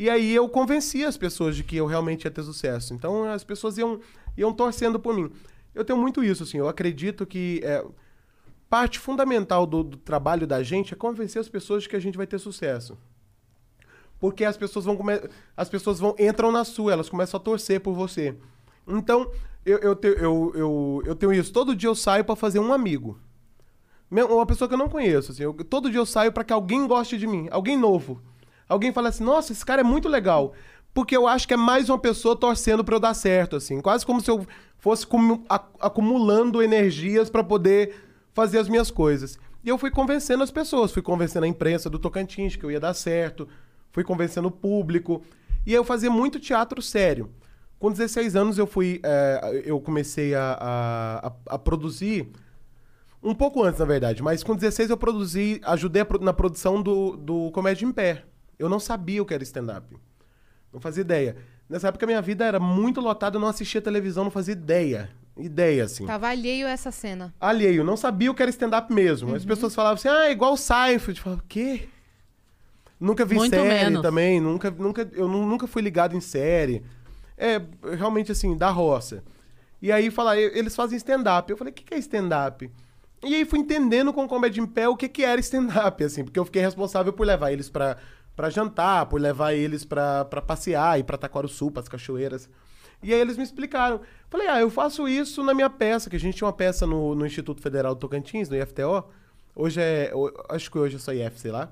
E 0.00 0.08
aí 0.08 0.34
eu 0.34 0.48
convenci 0.48 1.04
as 1.04 1.18
pessoas 1.18 1.54
de 1.54 1.62
que 1.62 1.76
eu 1.76 1.84
realmente 1.84 2.24
ia 2.24 2.30
ter 2.30 2.42
sucesso. 2.42 2.94
Então 2.94 3.24
as 3.24 3.44
pessoas 3.44 3.76
iam, 3.76 4.00
iam 4.34 4.50
torcendo 4.50 4.98
por 4.98 5.14
mim. 5.14 5.30
Eu 5.74 5.84
tenho 5.84 5.98
muito 5.98 6.24
isso, 6.24 6.42
assim. 6.42 6.56
Eu 6.56 6.68
acredito 6.68 7.26
que 7.26 7.60
é, 7.62 7.84
parte 8.66 8.98
fundamental 8.98 9.66
do, 9.66 9.84
do 9.84 9.98
trabalho 9.98 10.46
da 10.46 10.62
gente 10.62 10.94
é 10.94 10.96
convencer 10.96 11.38
as 11.38 11.50
pessoas 11.50 11.82
de 11.82 11.90
que 11.90 11.96
a 11.96 12.00
gente 12.00 12.16
vai 12.16 12.26
ter 12.26 12.38
sucesso. 12.38 12.96
Porque 14.18 14.42
as 14.42 14.56
pessoas 14.56 14.86
vão 14.86 14.96
come... 14.96 15.20
as 15.54 15.68
pessoas 15.68 16.00
vão 16.00 16.14
entram 16.18 16.50
na 16.50 16.64
sua, 16.64 16.94
elas 16.94 17.10
começam 17.10 17.38
a 17.38 17.42
torcer 17.42 17.78
por 17.80 17.92
você. 17.92 18.34
Então, 18.88 19.30
eu, 19.66 19.76
eu, 19.80 19.94
te- 19.94 20.16
eu, 20.18 20.52
eu, 20.54 21.02
eu 21.04 21.14
tenho 21.14 21.30
isso. 21.34 21.52
Todo 21.52 21.76
dia 21.76 21.90
eu 21.90 21.94
saio 21.94 22.24
pra 22.24 22.34
fazer 22.34 22.58
um 22.58 22.72
amigo. 22.72 23.18
Uma 24.10 24.46
pessoa 24.46 24.66
que 24.66 24.72
eu 24.72 24.78
não 24.78 24.88
conheço. 24.88 25.32
Assim, 25.32 25.42
eu- 25.42 25.52
todo 25.52 25.90
dia 25.90 26.00
eu 26.00 26.06
saio 26.06 26.32
pra 26.32 26.42
que 26.42 26.54
alguém 26.54 26.86
goste 26.86 27.18
de 27.18 27.26
mim. 27.26 27.48
Alguém 27.50 27.76
novo. 27.76 28.22
Alguém 28.70 28.92
fala 28.92 29.08
assim, 29.10 29.24
nossa, 29.24 29.52
esse 29.52 29.64
cara 29.66 29.80
é 29.80 29.84
muito 29.84 30.08
legal. 30.08 30.54
Porque 30.94 31.16
eu 31.16 31.26
acho 31.28 31.46
que 31.46 31.54
é 31.54 31.56
mais 31.56 31.88
uma 31.88 31.98
pessoa 31.98 32.34
torcendo 32.36 32.82
pra 32.84 32.96
eu 32.96 33.00
dar 33.00 33.14
certo, 33.14 33.56
assim. 33.56 33.80
Quase 33.80 34.04
como 34.06 34.20
se 34.20 34.30
eu 34.30 34.46
fosse 34.78 35.06
acumulando 35.78 36.62
energias 36.62 37.28
pra 37.30 37.44
poder 37.44 37.94
fazer 38.32 38.58
as 38.58 38.68
minhas 38.68 38.90
coisas. 38.90 39.38
E 39.62 39.68
eu 39.68 39.76
fui 39.76 39.90
convencendo 39.90 40.42
as 40.42 40.50
pessoas. 40.50 40.92
Fui 40.92 41.02
convencendo 41.02 41.44
a 41.44 41.48
imprensa 41.48 41.90
do 41.90 41.98
Tocantins 41.98 42.56
que 42.56 42.64
eu 42.64 42.70
ia 42.70 42.80
dar 42.80 42.94
certo. 42.94 43.46
Fui 43.92 44.02
convencendo 44.04 44.48
o 44.48 44.52
público. 44.52 45.22
E 45.66 45.72
eu 45.74 45.84
fazia 45.84 46.10
muito 46.10 46.40
teatro 46.40 46.80
sério. 46.80 47.30
Com 47.78 47.90
16 47.90 48.36
anos 48.36 48.58
eu 48.58 48.66
fui... 48.66 49.00
eh, 49.02 49.62
eu 49.66 49.80
comecei 49.80 50.34
a, 50.34 50.56
a- 50.60 51.32
a- 51.54 51.58
produzir... 51.58 52.28
Um 53.22 53.34
pouco 53.34 53.62
antes, 53.62 53.78
na 53.78 53.84
verdade, 53.84 54.22
mas 54.22 54.42
com 54.42 54.54
16 54.56 54.88
eu 54.88 54.96
produzi, 54.96 55.60
ajudei 55.64 56.00
a 56.00 56.06
na 56.22 56.32
produção 56.32 56.82
do, 56.82 57.18
do 57.18 57.50
Comédia 57.50 57.84
em 57.84 57.92
Pé. 57.92 58.24
Eu 58.60 58.68
não 58.68 58.78
sabia 58.78 59.22
o 59.22 59.24
que 59.26 59.32
era 59.32 59.42
stand-up. 59.42 59.96
Não 60.72 60.80
fazia 60.80 61.00
ideia. 61.00 61.36
Nessa 61.68 61.88
época 61.88 62.06
minha 62.06 62.20
vida 62.20 62.44
era 62.44 62.60
muito 62.60 63.00
lotada, 63.00 63.36
eu 63.36 63.40
não 63.40 63.48
assistia 63.48 63.80
televisão, 63.80 64.24
não 64.24 64.30
fazia 64.30 64.52
ideia. 64.52 65.10
Ideia, 65.36 65.84
assim. 65.84 66.04
Tava 66.04 66.28
alheio 66.28 66.66
a 66.66 66.70
essa 66.70 66.90
cena. 66.90 67.32
Alheio, 67.40 67.82
não 67.82 67.96
sabia 67.96 68.30
o 68.30 68.34
que 68.34 68.42
era 68.42 68.50
stand-up 68.50 68.92
mesmo. 68.92 69.34
As 69.34 69.44
pessoas 69.44 69.74
falavam 69.74 69.94
assim, 69.94 70.08
ah, 70.08 70.26
é 70.26 70.32
igual 70.32 70.52
o 70.52 70.56
Seinfeld. 70.56 71.18
Eu 71.18 71.24
falava, 71.24 71.42
o 71.42 71.44
quê? 71.48 71.88
Nunca 72.98 73.24
vi 73.24 73.36
Muito 73.36 73.54
série 73.54 73.66
menos. 73.66 74.02
também, 74.02 74.40
nunca, 74.40 74.70
nunca, 74.70 75.08
eu 75.14 75.26
nu- 75.26 75.46
nunca 75.46 75.66
fui 75.66 75.80
ligado 75.80 76.14
em 76.14 76.20
série. 76.20 76.82
É, 77.38 77.58
realmente 77.96 78.30
assim, 78.30 78.54
da 78.56 78.68
roça. 78.68 79.24
E 79.80 79.90
aí 79.90 80.10
falar, 80.10 80.36
eles 80.36 80.76
fazem 80.76 80.98
stand-up. 80.98 81.50
Eu 81.50 81.56
falei, 81.56 81.70
o 81.70 81.74
que 81.74 81.82
que 81.84 81.94
é 81.94 81.98
stand-up? 81.98 82.70
E 83.24 83.34
aí 83.34 83.44
fui 83.46 83.58
entendendo 83.60 84.12
com 84.12 84.24
o 84.24 84.28
Comédia 84.28 84.60
em 84.60 84.66
Pé 84.66 84.86
o 84.88 84.96
que 84.96 85.08
que 85.08 85.22
era 85.24 85.40
stand-up, 85.40 86.04
assim, 86.04 86.24
porque 86.24 86.38
eu 86.38 86.44
fiquei 86.44 86.60
responsável 86.60 87.12
por 87.12 87.26
levar 87.26 87.50
eles 87.52 87.70
pra, 87.70 87.96
pra 88.40 88.48
jantar, 88.48 89.04
por 89.04 89.20
levar 89.20 89.52
eles 89.52 89.84
pra 89.84 90.24
passear, 90.24 90.98
ir 90.98 91.04
pra 91.04 91.18
Taquaruçu, 91.18 91.70
pras 91.70 91.88
cachoeiras. 91.90 92.48
E 93.02 93.12
aí 93.12 93.20
eles 93.20 93.36
me 93.36 93.42
explicaram. 93.42 94.00
Falei, 94.30 94.48
ah, 94.48 94.58
eu 94.60 94.70
faço 94.70 95.06
isso 95.06 95.44
na 95.44 95.52
minha 95.52 95.68
peça, 95.68 96.08
que 96.08 96.16
a 96.16 96.18
gente 96.20 96.36
tinha 96.38 96.46
uma 96.46 96.52
peça 96.54 96.86
no, 96.86 97.14
no 97.14 97.26
Instituto 97.26 97.60
Federal 97.60 97.94
do 97.94 97.98
Tocantins, 98.00 98.48
no 98.48 98.56
IFTO. 98.56 99.04
Hoje 99.54 99.78
é. 99.82 100.10
ho- 100.14 100.32
Acho 100.48 100.70
que 100.70 100.78
hoje 100.78 100.96
é 100.96 100.98
só 100.98 101.12
IF, 101.12 101.38
sei 101.38 101.50
lá. 101.52 101.68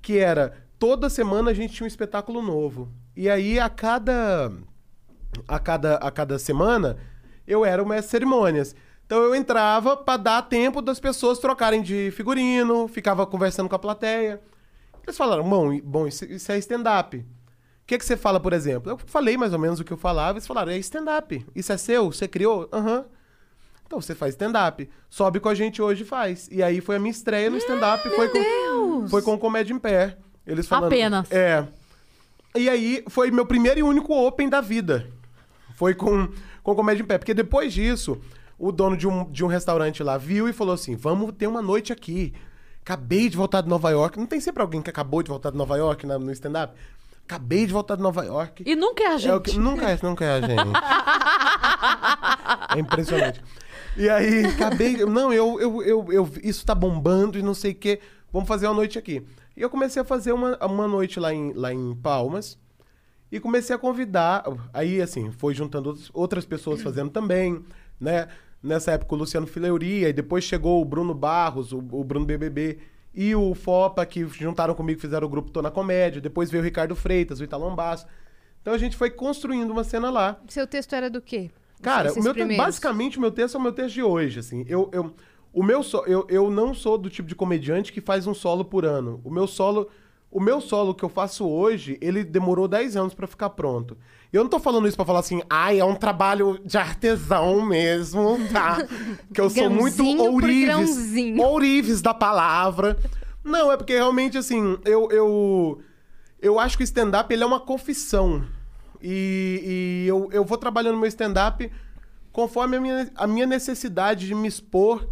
Que 0.00 0.18
era. 0.18 0.54
Toda 0.78 1.08
semana 1.10 1.50
a 1.50 1.54
gente 1.54 1.74
tinha 1.74 1.84
um 1.84 1.88
espetáculo 1.88 2.40
novo. 2.40 2.88
E 3.16 3.28
aí, 3.28 3.58
a 3.58 3.68
cada. 3.68 4.52
A 5.48 5.58
cada, 5.58 5.96
a 5.96 6.10
cada 6.12 6.38
semana, 6.38 6.96
eu 7.48 7.64
era 7.64 7.84
de 7.84 8.02
cerimônias. 8.02 8.76
Então 9.04 9.18
eu 9.24 9.34
entrava 9.34 9.96
pra 9.96 10.16
dar 10.16 10.42
tempo 10.42 10.80
das 10.80 11.00
pessoas 11.00 11.38
trocarem 11.40 11.82
de 11.82 12.12
figurino, 12.12 12.86
ficava 12.86 13.26
conversando 13.26 13.68
com 13.68 13.74
a 13.74 13.78
plateia. 13.78 14.40
Eles 15.06 15.16
falaram, 15.16 15.48
bom, 15.48 15.78
bom 15.80 16.06
isso, 16.06 16.24
isso 16.24 16.50
é 16.50 16.58
stand-up. 16.58 17.16
O 17.16 17.24
que, 17.86 17.96
que 17.96 18.04
você 18.04 18.16
fala, 18.16 18.40
por 18.40 18.52
exemplo? 18.52 18.90
Eu 18.90 18.98
falei 19.06 19.36
mais 19.36 19.52
ou 19.52 19.58
menos 19.58 19.78
o 19.78 19.84
que 19.84 19.92
eu 19.92 19.96
falava, 19.96 20.38
eles 20.38 20.46
falaram, 20.46 20.72
é 20.72 20.78
stand-up. 20.78 21.46
Isso 21.54 21.72
é 21.72 21.76
seu? 21.76 22.10
Você 22.10 22.26
criou? 22.26 22.68
Aham. 22.72 23.04
Então 23.86 24.00
você 24.00 24.14
faz 24.14 24.34
stand-up. 24.34 24.88
Sobe 25.08 25.38
com 25.38 25.48
a 25.48 25.54
gente 25.54 25.80
hoje 25.80 26.02
e 26.02 26.06
faz. 26.06 26.48
E 26.50 26.62
aí 26.62 26.80
foi 26.80 26.96
a 26.96 26.98
minha 26.98 27.12
estreia 27.12 27.48
no 27.48 27.56
stand-up. 27.56 28.02
foi 28.10 28.28
com, 28.28 29.08
Foi 29.08 29.22
com 29.22 29.38
Comédia 29.38 29.72
em 29.72 29.78
Pé. 29.78 30.18
Eles 30.44 30.66
falando. 30.66 30.92
Apenas. 30.92 31.30
É. 31.30 31.66
E 32.56 32.68
aí 32.68 33.04
foi 33.08 33.30
meu 33.30 33.46
primeiro 33.46 33.78
e 33.78 33.82
único 33.82 34.12
open 34.12 34.48
da 34.48 34.60
vida. 34.60 35.08
Foi 35.76 35.94
com, 35.94 36.28
com 36.64 36.74
Comédia 36.74 37.04
em 37.04 37.06
Pé. 37.06 37.18
Porque 37.18 37.34
depois 37.34 37.72
disso, 37.72 38.20
o 38.58 38.72
dono 38.72 38.96
de 38.96 39.06
um, 39.06 39.30
de 39.30 39.44
um 39.44 39.48
restaurante 39.48 40.02
lá 40.02 40.18
viu 40.18 40.48
e 40.48 40.52
falou 40.52 40.74
assim: 40.74 40.96
vamos 40.96 41.32
ter 41.32 41.46
uma 41.46 41.62
noite 41.62 41.92
aqui. 41.92 42.32
Acabei 42.86 43.28
de 43.28 43.36
voltar 43.36 43.62
de 43.62 43.68
Nova 43.68 43.90
York. 43.90 44.16
Não 44.16 44.26
tem 44.26 44.38
sempre 44.38 44.62
alguém 44.62 44.80
que 44.80 44.88
acabou 44.88 45.20
de 45.20 45.28
voltar 45.28 45.50
de 45.50 45.56
Nova 45.56 45.76
York 45.76 46.06
no 46.06 46.30
stand-up? 46.30 46.72
Acabei 47.24 47.66
de 47.66 47.72
voltar 47.72 47.96
de 47.96 48.02
Nova 48.02 48.24
York. 48.24 48.62
E 48.64 48.76
nunca 48.76 49.02
é 49.02 49.06
a 49.08 49.18
gente. 49.18 49.34
É 49.34 49.40
que- 49.40 49.58
nunca 49.58 49.90
é, 49.90 49.98
nunca 50.00 50.24
é 50.24 50.30
a 50.30 50.40
gente. 50.40 50.70
é 52.76 52.78
impressionante. 52.78 53.42
E 53.96 54.08
aí, 54.08 54.44
acabei. 54.46 54.98
Não, 55.04 55.32
eu, 55.32 55.60
eu, 55.60 55.82
eu, 55.82 56.12
eu- 56.12 56.30
Isso 56.44 56.64
tá 56.64 56.76
bombando 56.76 57.36
e 57.36 57.42
não 57.42 57.54
sei 57.54 57.72
o 57.72 57.74
quê. 57.74 57.98
Vamos 58.32 58.46
fazer 58.46 58.68
uma 58.68 58.74
noite 58.74 58.96
aqui. 58.96 59.26
E 59.56 59.62
eu 59.62 59.68
comecei 59.68 60.00
a 60.00 60.04
fazer 60.04 60.30
uma, 60.30 60.56
uma 60.64 60.86
noite 60.86 61.18
lá 61.18 61.34
em, 61.34 61.52
lá 61.54 61.72
em 61.72 61.92
Palmas. 61.96 62.56
E 63.32 63.40
comecei 63.40 63.74
a 63.74 63.78
convidar. 63.80 64.44
Aí, 64.72 65.02
assim, 65.02 65.32
foi 65.32 65.54
juntando 65.54 65.98
outras 66.12 66.44
pessoas 66.44 66.80
fazendo 66.82 67.10
também, 67.10 67.64
né? 68.00 68.28
Nessa 68.66 68.92
época 68.92 69.14
o 69.14 69.18
Luciano 69.18 69.46
Fileuria, 69.46 70.08
e 70.08 70.12
depois 70.12 70.44
chegou 70.44 70.82
o 70.82 70.84
Bruno 70.84 71.14
Barros, 71.14 71.72
o, 71.72 71.78
o 71.78 72.04
Bruno 72.04 72.26
BBB, 72.26 72.78
e 73.14 73.34
o 73.34 73.54
Fopa, 73.54 74.04
que 74.04 74.26
juntaram 74.26 74.74
comigo, 74.74 75.00
fizeram 75.00 75.26
o 75.26 75.30
grupo 75.30 75.50
Tô 75.50 75.62
na 75.62 75.70
Comédia. 75.70 76.20
Depois 76.20 76.50
veio 76.50 76.62
o 76.62 76.64
Ricardo 76.64 76.94
Freitas, 76.94 77.40
o 77.40 77.44
Italon 77.44 77.74
Basso. 77.74 78.06
Então 78.60 78.74
a 78.74 78.78
gente 78.78 78.96
foi 78.96 79.10
construindo 79.10 79.70
uma 79.70 79.84
cena 79.84 80.10
lá. 80.10 80.38
Seu 80.48 80.66
texto 80.66 80.92
era 80.94 81.08
do 81.08 81.22
quê? 81.22 81.50
Cara, 81.80 82.12
o 82.12 82.22
meu 82.22 82.34
te- 82.34 82.38
basicamente 82.56 83.16
o 83.16 83.20
meu 83.20 83.30
texto 83.30 83.54
é 83.54 83.58
o 83.58 83.62
meu 83.62 83.72
texto 83.72 83.94
de 83.94 84.02
hoje, 84.02 84.40
assim. 84.40 84.64
Eu, 84.68 84.90
eu, 84.92 85.14
o 85.52 85.62
meu 85.62 85.82
so- 85.82 86.04
eu, 86.06 86.26
eu 86.28 86.50
não 86.50 86.74
sou 86.74 86.98
do 86.98 87.08
tipo 87.08 87.28
de 87.28 87.34
comediante 87.34 87.92
que 87.92 88.00
faz 88.00 88.26
um 88.26 88.34
solo 88.34 88.64
por 88.64 88.84
ano. 88.84 89.20
O 89.24 89.30
meu 89.30 89.46
solo, 89.46 89.88
o 90.36 90.40
meu 90.40 90.60
solo 90.60 90.94
que 90.94 91.02
eu 91.02 91.08
faço 91.08 91.48
hoje, 91.48 91.96
ele 91.98 92.22
demorou 92.22 92.68
10 92.68 92.94
anos 92.94 93.14
pra 93.14 93.26
ficar 93.26 93.48
pronto. 93.48 93.96
Eu 94.30 94.42
não 94.42 94.50
tô 94.50 94.58
falando 94.58 94.86
isso 94.86 94.94
pra 94.94 95.06
falar 95.06 95.20
assim, 95.20 95.40
ai, 95.48 95.80
é 95.80 95.84
um 95.86 95.94
trabalho 95.94 96.60
de 96.62 96.76
artesão 96.76 97.64
mesmo, 97.64 98.36
tá? 98.52 98.86
Que 99.32 99.40
eu 99.40 99.48
sou 99.48 99.70
muito 99.70 100.04
ourives. 100.04 100.90
Ourives 101.38 102.02
da 102.02 102.12
palavra. 102.12 102.98
Não, 103.42 103.72
é 103.72 103.78
porque 103.78 103.94
realmente, 103.94 104.36
assim, 104.36 104.76
eu, 104.84 105.10
eu, 105.10 105.80
eu 106.38 106.60
acho 106.60 106.76
que 106.76 106.82
o 106.82 106.84
stand-up 106.84 107.32
ele 107.32 107.42
é 107.42 107.46
uma 107.46 107.60
confissão. 107.60 108.44
E, 109.00 110.04
e 110.04 110.06
eu, 110.06 110.28
eu 110.32 110.44
vou 110.44 110.58
trabalhando 110.58 110.98
meu 110.98 111.08
stand-up 111.08 111.72
conforme 112.30 112.76
a 112.76 112.80
minha, 112.80 113.10
a 113.14 113.26
minha 113.26 113.46
necessidade 113.46 114.26
de 114.26 114.34
me 114.34 114.48
expor 114.48 115.08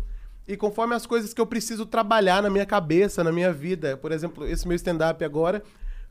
e 0.47 0.57
conforme 0.57 0.95
as 0.95 1.07
coisas 1.07 1.33
que 1.33 1.41
eu 1.41 1.47
preciso 1.47 1.87
trabalhar 1.87 2.43
na 2.43 2.51
minha 2.51 2.67
cabeça, 2.67 3.25
na 3.25 3.33
minha 3.33 3.53
vida. 3.53 3.97
Por 3.97 4.13
exemplo, 4.13 4.47
esse 4.47 4.67
meu 4.69 4.77
stand-up 4.77 5.25
agora 5.25 5.63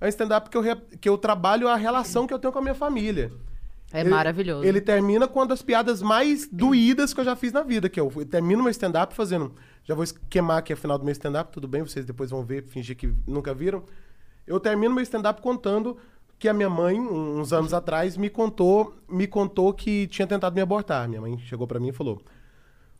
é 0.02 0.06
um 0.06 0.10
stand-up 0.10 0.50
que 0.50 0.58
eu, 0.58 0.62
re- 0.62 0.76
que 1.00 1.08
eu 1.08 1.18
trabalho 1.18 1.68
a 1.68 1.76
relação 1.76 2.26
que 2.26 2.34
eu 2.34 2.40
tenho 2.40 2.52
com 2.52 2.60
a 2.60 2.62
minha 2.62 2.74
família. 2.76 3.32
É 3.92 4.00
Ele- 4.02 4.10
maravilhoso. 4.10 4.66
Ele 4.66 4.82
termina 4.82 5.28
com 5.28 5.40
uma 5.40 5.46
das 5.46 5.62
piadas 5.62 6.02
mais 6.02 6.48
doídas 6.52 7.14
que 7.14 7.20
eu 7.20 7.24
já 7.26 7.36
fiz 7.36 7.52
na 7.54 7.62
vida, 7.62 7.88
que 7.88 8.00
eu 8.00 8.12
termino 8.26 8.64
meu 8.64 8.72
stand-up 8.72 9.14
fazendo. 9.14 9.54
Já 9.84 9.94
vou 9.94 10.04
queimar 10.30 10.58
aqui 10.58 10.74
a 10.74 10.76
final 10.76 10.98
do 10.98 11.04
meu 11.06 11.12
stand-up, 11.12 11.52
tudo 11.52 11.68
bem, 11.68 11.82
vocês 11.84 12.04
depois 12.06 12.32
vão 12.32 12.44
ver, 12.44 12.64
fingir 12.64 12.96
que 12.98 13.14
nunca 13.28 13.54
viram. 13.54 13.84
Eu 14.48 14.60
termino 14.60 14.96
meu 14.96 15.04
stand-up 15.04 15.42
contando 15.42 15.96
que 16.40 16.50
a 16.50 16.54
minha 16.54 16.70
mãe, 16.70 17.00
uns 17.00 17.54
anos 17.54 17.72
atrás, 17.74 18.18
me 18.18 18.30
contou, 18.30 18.96
me 19.08 19.28
contou 19.28 19.72
que 19.74 20.08
tinha 20.08 20.28
tentado 20.28 20.56
me 20.56 20.62
abortar. 20.62 21.08
Minha 21.08 21.22
mãe 21.22 21.38
chegou 21.38 21.68
pra 21.68 21.80
mim 21.80 21.90
e 21.90 21.94
falou: 21.94 22.20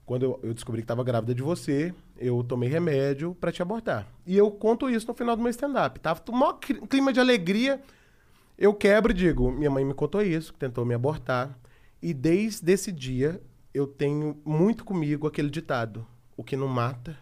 quando 0.06 0.24
eu, 0.24 0.40
eu 0.44 0.54
descobri 0.54 0.82
que 0.82 0.86
estava 0.86 1.04
grávida 1.04 1.34
de 1.34 1.42
você, 1.42 1.94
eu 2.18 2.44
tomei 2.44 2.70
remédio 2.70 3.36
pra 3.40 3.52
te 3.52 3.62
abortar. 3.62 4.08
E 4.26 4.38
eu 4.38 4.50
conto 4.52 4.90
isso 4.90 5.08
no 5.08 5.14
final 5.14 5.36
do 5.36 5.42
meu 5.42 5.50
stand-up. 5.50 6.00
Tava 6.00 6.22
o 6.30 6.34
maior 6.34 6.54
cli- 6.54 6.82
clima 6.88 7.14
de 7.14 7.20
alegria. 7.20 7.82
Eu 8.58 8.74
quebro 8.74 9.12
e 9.12 9.16
digo: 9.16 9.52
minha 9.52 9.72
mãe 9.72 9.84
me 9.86 9.94
contou 9.94 10.22
isso, 10.22 10.54
que 10.54 10.60
tentou 10.60 10.86
me 10.86 10.94
abortar. 10.94 11.58
E 12.02 12.14
desde 12.14 12.70
esse 12.72 12.92
dia, 12.92 13.42
eu 13.74 13.88
tenho 13.88 14.38
muito 14.46 14.84
comigo 14.84 15.26
aquele 15.26 15.50
ditado: 15.50 16.06
o 16.36 16.44
que 16.44 16.58
não 16.58 16.68
mata, 16.68 17.18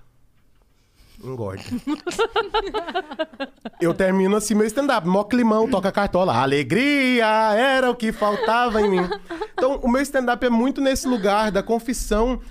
engorda. 1.23 1.61
eu 3.79 3.93
termino 3.93 4.35
assim 4.35 4.55
meu 4.55 4.65
stand-up, 4.65 5.07
mó 5.07 5.23
climão, 5.23 5.69
toca 5.69 5.91
cartola. 5.91 6.35
Alegria 6.35 7.25
era 7.53 7.89
o 7.89 7.95
que 7.95 8.11
faltava 8.11 8.81
em 8.81 8.89
mim. 8.89 9.09
Então, 9.53 9.79
o 9.83 9.87
meu 9.87 10.01
stand-up 10.01 10.43
é 10.45 10.49
muito 10.49 10.81
nesse 10.81 11.07
lugar 11.07 11.51
da 11.51 11.63
confissão 11.63 12.41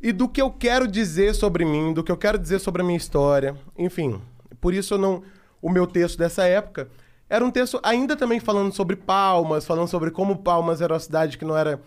e 0.00 0.12
do 0.12 0.28
que 0.28 0.40
eu 0.40 0.50
quero 0.50 0.88
dizer 0.88 1.34
sobre 1.34 1.64
mim, 1.64 1.92
do 1.92 2.02
que 2.02 2.10
eu 2.10 2.16
quero 2.16 2.38
dizer 2.38 2.58
sobre 2.58 2.82
a 2.82 2.84
minha 2.84 2.96
história. 2.96 3.56
Enfim, 3.76 4.20
por 4.60 4.72
isso 4.72 4.94
eu 4.94 4.98
não. 4.98 5.22
O 5.60 5.68
meu 5.68 5.86
texto 5.86 6.16
dessa 6.16 6.44
época 6.44 6.88
era 7.28 7.44
um 7.44 7.50
texto 7.50 7.78
ainda 7.82 8.16
também 8.16 8.40
falando 8.40 8.74
sobre 8.74 8.96
Palmas, 8.96 9.66
falando 9.66 9.88
sobre 9.88 10.10
como 10.10 10.38
Palmas 10.38 10.80
era 10.80 10.94
uma 10.94 10.98
cidade 10.98 11.36
que 11.36 11.44
não 11.44 11.56
era 11.56 11.80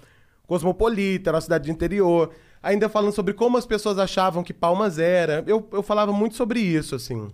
cosmopolita, 0.48 1.30
era 1.30 1.36
uma 1.36 1.42
cidade 1.42 1.66
de 1.66 1.72
interior. 1.72 2.32
Ainda 2.62 2.88
falando 2.88 3.14
sobre 3.14 3.34
como 3.34 3.58
as 3.58 3.66
pessoas 3.66 4.00
achavam 4.00 4.44
que 4.44 4.54
Palmas 4.54 5.00
era. 5.00 5.44
Eu, 5.46 5.68
eu 5.74 5.84
falava 5.84 6.14
muito 6.14 6.36
sobre 6.36 6.62
isso, 6.62 6.96
assim. 6.96 7.30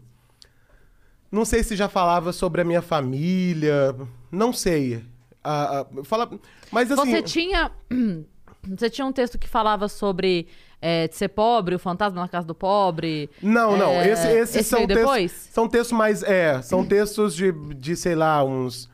Não 1.32 1.46
sei 1.46 1.62
se 1.62 1.76
já 1.76 1.88
falava 1.88 2.34
sobre 2.34 2.62
a 2.62 2.64
minha 2.64 2.82
família. 2.82 3.96
Não 4.32 4.52
sei. 4.52 5.04
Ah, 5.44 5.82
ah, 5.82 6.04
fala... 6.04 6.32
Mas 6.72 6.92
assim. 6.92 7.12
Você 7.12 7.22
tinha. 7.22 7.72
Você 8.68 8.90
tinha 8.90 9.06
um 9.06 9.12
texto 9.12 9.38
que 9.38 9.48
falava 9.48 9.88
sobre 9.88 10.48
é, 10.82 11.08
de 11.08 11.16
ser 11.16 11.30
pobre, 11.30 11.76
o 11.76 11.80
fantasma 11.80 12.22
na 12.22 12.28
casa 12.28 12.48
do 12.48 12.56
pobre. 12.56 13.30
Não, 13.42 13.76
não. 13.78 13.92
É, 13.92 14.10
Esse, 14.10 14.28
esses 14.28 14.56
esse 14.58 14.70
são 14.70 14.80
textos. 14.88 14.96
depois? 14.98 15.32
São 15.52 15.68
textos 15.68 15.98
mais. 15.98 16.24
É, 16.24 16.62
são 16.62 16.86
textos 16.86 17.36
de, 17.36 17.52
de, 17.76 17.96
sei 17.96 18.16
lá, 18.16 18.44
uns, 18.44 18.90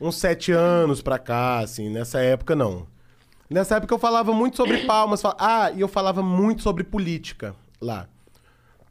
uns 0.00 0.16
sete 0.16 0.52
anos 0.52 1.02
pra 1.02 1.18
cá, 1.18 1.58
assim. 1.60 1.88
Nessa 1.90 2.20
época, 2.20 2.54
não. 2.54 2.86
Nessa 3.50 3.76
época 3.76 3.92
eu 3.94 3.98
falava 3.98 4.32
muito 4.32 4.56
sobre 4.56 4.78
palmas. 4.86 5.20
fal- 5.20 5.36
Ah, 5.38 5.70
e 5.74 5.80
eu 5.80 5.88
falava 5.88 6.22
muito 6.22 6.62
sobre 6.62 6.82
política 6.84 7.54
lá. 7.80 8.06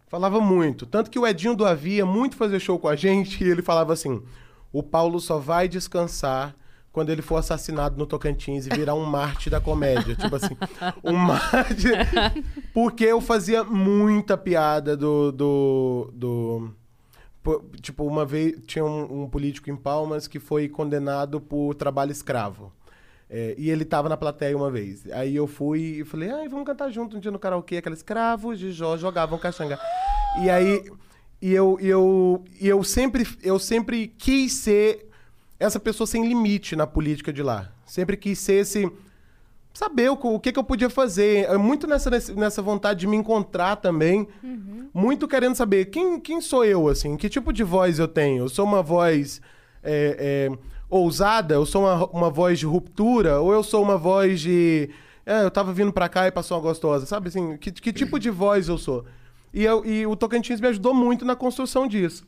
Falava 0.07 0.39
muito. 0.39 0.85
Tanto 0.85 1.09
que 1.09 1.17
o 1.17 1.25
Edinho 1.25 1.55
do 1.55 1.65
Havia 1.65 2.05
muito 2.05 2.35
fazer 2.35 2.59
show 2.59 2.77
com 2.77 2.87
a 2.87 2.95
gente 2.95 3.43
e 3.43 3.47
ele 3.49 3.61
falava 3.61 3.93
assim: 3.93 4.21
o 4.71 4.83
Paulo 4.83 5.19
só 5.19 5.39
vai 5.39 5.67
descansar 5.67 6.53
quando 6.93 7.09
ele 7.09 7.23
for 7.23 7.37
assassinado 7.37 7.97
no 7.97 8.05
Tocantins 8.05 8.67
e 8.67 8.69
virar 8.69 8.93
um 8.93 9.03
Marte 9.03 9.49
da 9.49 9.59
comédia. 9.59 10.15
tipo 10.15 10.33
assim, 10.35 10.55
um 11.03 11.13
Marte. 11.13 11.87
Porque 12.71 13.03
eu 13.03 13.19
fazia 13.19 13.63
muita 13.63 14.37
piada 14.37 14.95
do. 14.95 15.31
do, 15.31 16.11
do... 16.13 16.69
Tipo, 17.81 18.05
uma 18.05 18.23
vez 18.23 18.55
tinha 18.67 18.85
um, 18.85 19.23
um 19.23 19.27
político 19.27 19.71
em 19.71 19.75
Palmas 19.75 20.27
que 20.27 20.39
foi 20.39 20.69
condenado 20.69 21.41
por 21.41 21.73
trabalho 21.73 22.11
escravo. 22.11 22.71
É, 23.27 23.55
e 23.57 23.71
ele 23.71 23.83
tava 23.83 24.07
na 24.07 24.15
plateia 24.15 24.55
uma 24.55 24.69
vez. 24.69 25.09
Aí 25.11 25.35
eu 25.35 25.47
fui 25.47 26.01
e 26.01 26.05
falei, 26.05 26.29
ai, 26.29 26.47
vamos 26.47 26.65
cantar 26.65 26.91
junto 26.91 27.17
um 27.17 27.19
dia 27.19 27.31
no 27.31 27.39
karaokê, 27.39 27.77
aqueles 27.77 27.99
escravos 27.99 28.59
de 28.59 28.71
Jó 28.71 28.95
jogavam 28.95 29.39
caxanga. 29.39 29.79
E 30.43 30.49
aí, 30.49 30.85
e 31.41 31.51
eu, 31.51 31.77
e 31.81 31.87
eu, 31.87 32.43
e 32.61 32.67
eu 32.67 32.83
sempre, 32.83 33.27
eu 33.41 33.57
sempre 33.57 34.07
quis 34.07 34.53
ser 34.53 35.09
essa 35.64 35.80
pessoa 35.80 36.05
sem 36.05 36.28
limite 36.28 36.76
na 36.76 36.86
política 36.86 37.32
de 37.32 37.41
lá. 37.41 37.72
Sempre 37.86 38.18
quis 38.18 38.38
ser 38.38 38.61
esse 38.61 38.91
saber 39.74 40.09
o, 40.09 40.14
o 40.14 40.39
que, 40.39 40.51
que 40.51 40.59
eu 40.59 40.64
podia 40.64 40.89
fazer. 40.89 41.45
É 41.45 41.57
Muito 41.57 41.88
nessa, 41.88 42.09
nessa 42.36 42.61
vontade 42.61 43.01
de 43.01 43.07
me 43.07 43.18
encontrar 43.18 43.78
também. 43.78 44.28
Muito 44.93 45.28
querendo 45.28 45.55
saber 45.55 45.86
quem, 45.86 46.20
quem 46.20 46.41
sou 46.41 46.64
eu, 46.64 46.88
assim, 46.88 47.18
que 47.18 47.30
tipo 47.30 47.51
de 47.51 47.64
voz 47.64 47.97
eu 47.97 48.07
tenho. 48.07 48.43
Eu 48.43 48.49
sou 48.49 48.66
uma 48.66 48.84
voz 48.84 49.41
é, 49.82 50.49
é, 50.51 50.57
ousada, 50.89 51.55
eu 51.55 51.66
sou 51.66 51.84
uma, 51.84 52.05
uma 52.07 52.30
voz 52.30 52.59
de 52.59 52.66
ruptura, 52.66 53.39
ou 53.39 53.51
eu 53.51 53.64
sou 53.64 53.82
uma 53.82 53.97
voz 53.97 54.41
de. 54.41 54.89
É, 55.26 55.43
eu 55.43 55.51
tava 55.51 55.72
vindo 55.72 55.93
pra 55.93 56.09
cá 56.09 56.28
e 56.28 56.32
passou 56.32 56.57
uma 56.57 56.64
gostosa, 56.64 57.05
sabe 57.05 57.30
assim? 57.30 57.57
Que, 57.57 57.72
que 57.72 57.93
tipo 57.93 58.20
de 58.20 58.30
voz 58.30 58.68
eu 58.68 58.78
sou? 58.78 59.05
E, 59.53 59.64
eu, 59.64 59.86
e 59.86 60.05
o 60.05 60.16
Tocantins 60.16 60.59
me 60.59 60.68
ajudou 60.68 60.93
muito 60.93 61.24
na 61.24 61.36
construção 61.36 61.88
disso. 61.88 62.26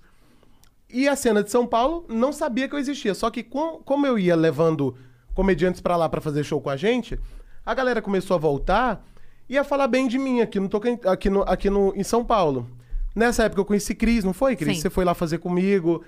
E 0.89 1.07
a 1.07 1.15
cena 1.15 1.43
de 1.43 1.49
São 1.51 1.65
Paulo 1.65 2.05
não 2.07 2.31
sabia 2.31 2.67
que 2.67 2.75
eu 2.75 2.79
existia. 2.79 3.13
Só 3.13 3.29
que 3.29 3.43
com- 3.43 3.79
como 3.83 4.05
eu 4.05 4.17
ia 4.19 4.35
levando 4.35 4.95
comediantes 5.33 5.81
pra 5.81 5.95
lá 5.97 6.07
pra 6.07 6.21
fazer 6.21 6.43
show 6.43 6.61
com 6.61 6.69
a 6.69 6.77
gente, 6.77 7.19
a 7.65 7.73
galera 7.73 8.01
começou 8.01 8.35
a 8.35 8.39
voltar 8.39 9.05
e 9.49 9.57
a 9.57 9.63
falar 9.63 9.87
bem 9.87 10.07
de 10.07 10.17
mim 10.17 10.41
aqui 10.41 10.59
no, 10.59 10.69
aqui 11.09 11.29
no, 11.29 11.41
aqui 11.43 11.69
no 11.69 11.93
em 11.95 12.03
São 12.03 12.23
Paulo. 12.23 12.67
Nessa 13.15 13.43
época 13.43 13.61
eu 13.61 13.65
conheci 13.65 13.93
Cris, 13.95 14.23
não 14.23 14.33
foi, 14.33 14.55
Cris? 14.55 14.75
Sim. 14.77 14.81
Você 14.81 14.89
foi 14.89 15.03
lá 15.05 15.13
fazer 15.13 15.37
comigo. 15.39 16.03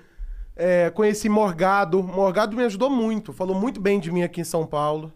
É, 0.56 0.90
conheci 0.90 1.28
Morgado. 1.28 2.02
Morgado 2.02 2.56
me 2.56 2.64
ajudou 2.64 2.90
muito. 2.90 3.32
Falou 3.32 3.54
muito 3.54 3.80
bem 3.80 3.98
de 4.00 4.10
mim 4.10 4.22
aqui 4.22 4.40
em 4.40 4.44
São 4.44 4.66
Paulo. 4.66 5.12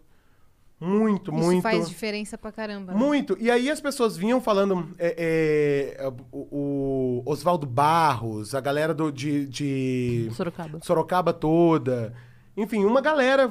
Muito, 0.85 1.31
Isso 1.33 1.41
muito. 1.43 1.61
faz 1.63 1.87
diferença 1.87 2.37
pra 2.37 2.51
caramba. 2.51 2.91
né? 2.93 2.99
Muito. 2.99 3.37
E 3.39 3.49
aí 3.49 3.69
as 3.69 3.79
pessoas 3.79 4.17
vinham 4.17 4.41
falando. 4.41 4.89
é, 4.99 5.95
é, 5.97 6.11
o, 6.31 7.21
o 7.23 7.23
Oswaldo 7.25 7.65
Barros, 7.65 8.53
a 8.53 8.59
galera 8.59 8.93
do, 8.93 9.11
de, 9.11 9.45
de 9.47 10.29
Sorocaba. 10.35 10.79
Sorocaba 10.83 11.31
toda. 11.33 12.13
Enfim, 12.57 12.83
uma 12.83 12.99
galera 13.01 13.49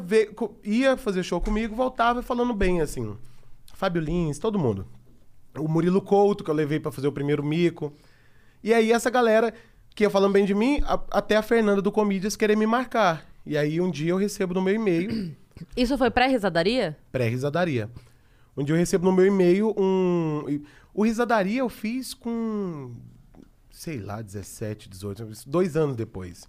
ia 0.62 0.96
fazer 0.96 1.22
show 1.22 1.40
comigo, 1.40 1.74
voltava 1.74 2.22
falando 2.22 2.52
bem, 2.52 2.80
assim. 2.80 3.16
Fábio 3.74 4.02
Lins, 4.02 4.38
todo 4.38 4.58
mundo. 4.58 4.86
O 5.58 5.66
Murilo 5.68 6.00
Couto, 6.02 6.44
que 6.44 6.50
eu 6.50 6.54
levei 6.54 6.78
pra 6.78 6.92
fazer 6.92 7.08
o 7.08 7.12
primeiro 7.12 7.42
mico. 7.42 7.92
E 8.62 8.72
aí 8.72 8.92
essa 8.92 9.10
galera 9.10 9.52
que 9.94 10.04
ia 10.04 10.10
falando 10.10 10.32
bem 10.32 10.44
de 10.44 10.54
mim, 10.54 10.80
a- 10.84 11.00
até 11.10 11.36
a 11.36 11.42
Fernanda 11.42 11.82
do 11.82 11.90
Comídias 11.90 12.36
querer 12.36 12.56
me 12.56 12.66
marcar. 12.66 13.26
E 13.44 13.56
aí 13.56 13.80
um 13.80 13.90
dia 13.90 14.10
eu 14.12 14.16
recebo 14.16 14.54
no 14.54 14.62
meu 14.62 14.74
e-mail 14.74 15.34
Isso 15.76 15.96
foi 15.98 16.10
pré-risadaria? 16.10 16.96
pré-risadaria. 17.10 17.90
Onde 18.56 18.72
eu 18.72 18.76
recebo 18.76 19.04
no 19.04 19.12
meu 19.12 19.26
e-mail 19.26 19.74
um. 19.76 20.62
O 20.92 21.04
risadaria 21.04 21.60
eu 21.60 21.68
fiz 21.68 22.12
com. 22.12 22.94
sei 23.70 23.98
lá, 23.98 24.20
17, 24.20 24.88
18, 24.88 25.26
dois 25.46 25.76
anos 25.76 25.96
depois. 25.96 26.46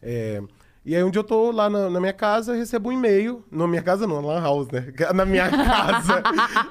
É, 0.00 0.40
e 0.86 0.94
aí, 0.94 1.02
onde 1.02 1.18
eu 1.18 1.24
tô 1.24 1.50
lá 1.50 1.70
na, 1.70 1.88
na 1.88 1.98
minha 1.98 2.12
casa, 2.12 2.52
eu 2.52 2.58
recebo 2.58 2.90
um 2.90 2.92
e-mail. 2.92 3.42
Na 3.50 3.66
minha 3.66 3.80
casa 3.80 4.06
não, 4.06 4.20
na 4.20 4.28
Lan 4.28 4.42
House, 4.42 4.68
né? 4.68 4.92
Na 5.14 5.24
minha 5.24 5.48
casa. 5.48 6.22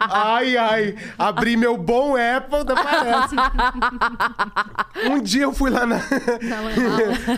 ai, 0.01 0.55
ai. 0.55 0.95
Abri 1.17 1.57
meu 1.57 1.75
bom 1.75 2.15
Apple, 2.15 2.59
até 2.59 2.75
parece. 2.75 3.35
um 5.09 5.19
dia 5.19 5.45
eu 5.45 5.51
fui 5.51 5.71
lá 5.71 5.87
na, 5.87 5.99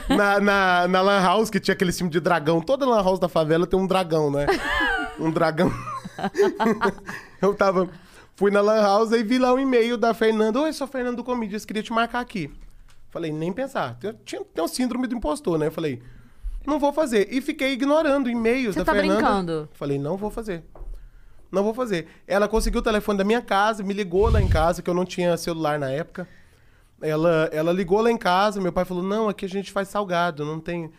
na, 0.10 0.40
na, 0.42 0.88
na 0.90 1.02
Lan 1.02 1.22
House, 1.22 1.50
que 1.50 1.62
tinha 1.62 1.74
aquele 1.74 1.94
filme 1.94 2.12
de 2.12 2.20
dragão. 2.20 2.60
Toda 2.60 2.86
Lan 2.86 3.02
House 3.02 3.20
da 3.20 3.30
favela 3.30 3.66
tem 3.66 3.80
um 3.80 3.88
dragão, 3.88 4.30
né? 4.30 4.46
Um 5.18 5.32
dragão. 5.32 5.72
eu 7.42 7.54
tava. 7.56 7.88
Fui 8.36 8.52
na 8.52 8.60
Lan 8.60 8.82
House 8.82 9.14
e 9.14 9.24
vi 9.24 9.40
lá 9.40 9.54
um 9.54 9.60
e-mail 9.60 9.96
da 9.96 10.14
Fernanda. 10.14 10.60
Oi, 10.60 10.74
sou 10.74 10.84
a 10.84 10.90
Fernanda 10.90 11.16
do 11.16 11.24
Comedians, 11.24 11.64
queria 11.64 11.82
te 11.82 11.94
marcar 11.94 12.20
aqui. 12.20 12.52
Falei, 13.10 13.32
nem 13.32 13.54
pensar. 13.54 13.98
Eu 14.04 14.12
tinha, 14.26 14.44
tem 14.44 14.62
o 14.62 14.68
síndrome 14.68 15.08
do 15.08 15.16
impostor, 15.16 15.58
né? 15.58 15.68
Eu 15.68 15.72
falei, 15.72 16.02
não 16.68 16.80
vou 16.80 16.92
fazer. 16.94 17.28
E 17.32 17.42
fiquei 17.42 17.74
ignorando 17.74 18.30
e-mails 18.30 18.74
Você 18.76 18.80
da 18.80 18.86
tá 18.86 18.94
Fernanda. 18.94 19.16
brincando? 19.16 19.70
Falei, 19.74 19.98
não 19.98 20.18
vou 20.18 20.30
fazer. 20.30 20.64
Não 21.52 21.64
vou 21.64 21.74
fazer. 21.74 22.08
Ela 22.28 22.48
conseguiu 22.48 22.80
o 22.80 22.84
telefone 22.84 23.18
da 23.18 23.24
minha 23.24 23.42
casa, 23.42 23.84
me 23.84 23.94
ligou 23.94 24.30
lá 24.30 24.42
em 24.42 24.48
casa, 24.48 24.82
que 24.82 24.90
eu 24.90 24.94
não 24.94 25.06
tinha 25.06 25.38
celular 25.38 25.80
na 25.80 25.90
época. 25.90 26.28
Ela, 27.02 27.50
ela 27.52 27.72
ligou 27.72 28.02
lá 28.02 28.10
em 28.12 28.18
casa, 28.18 28.60
meu 28.60 28.74
pai 28.74 28.86
falou: 28.86 29.04
Não, 29.04 29.30
aqui 29.30 29.46
a 29.46 29.50
gente 29.50 29.72
faz 29.72 29.88
salgado, 29.90 30.44
não 30.46 30.60
tem. 30.60 30.92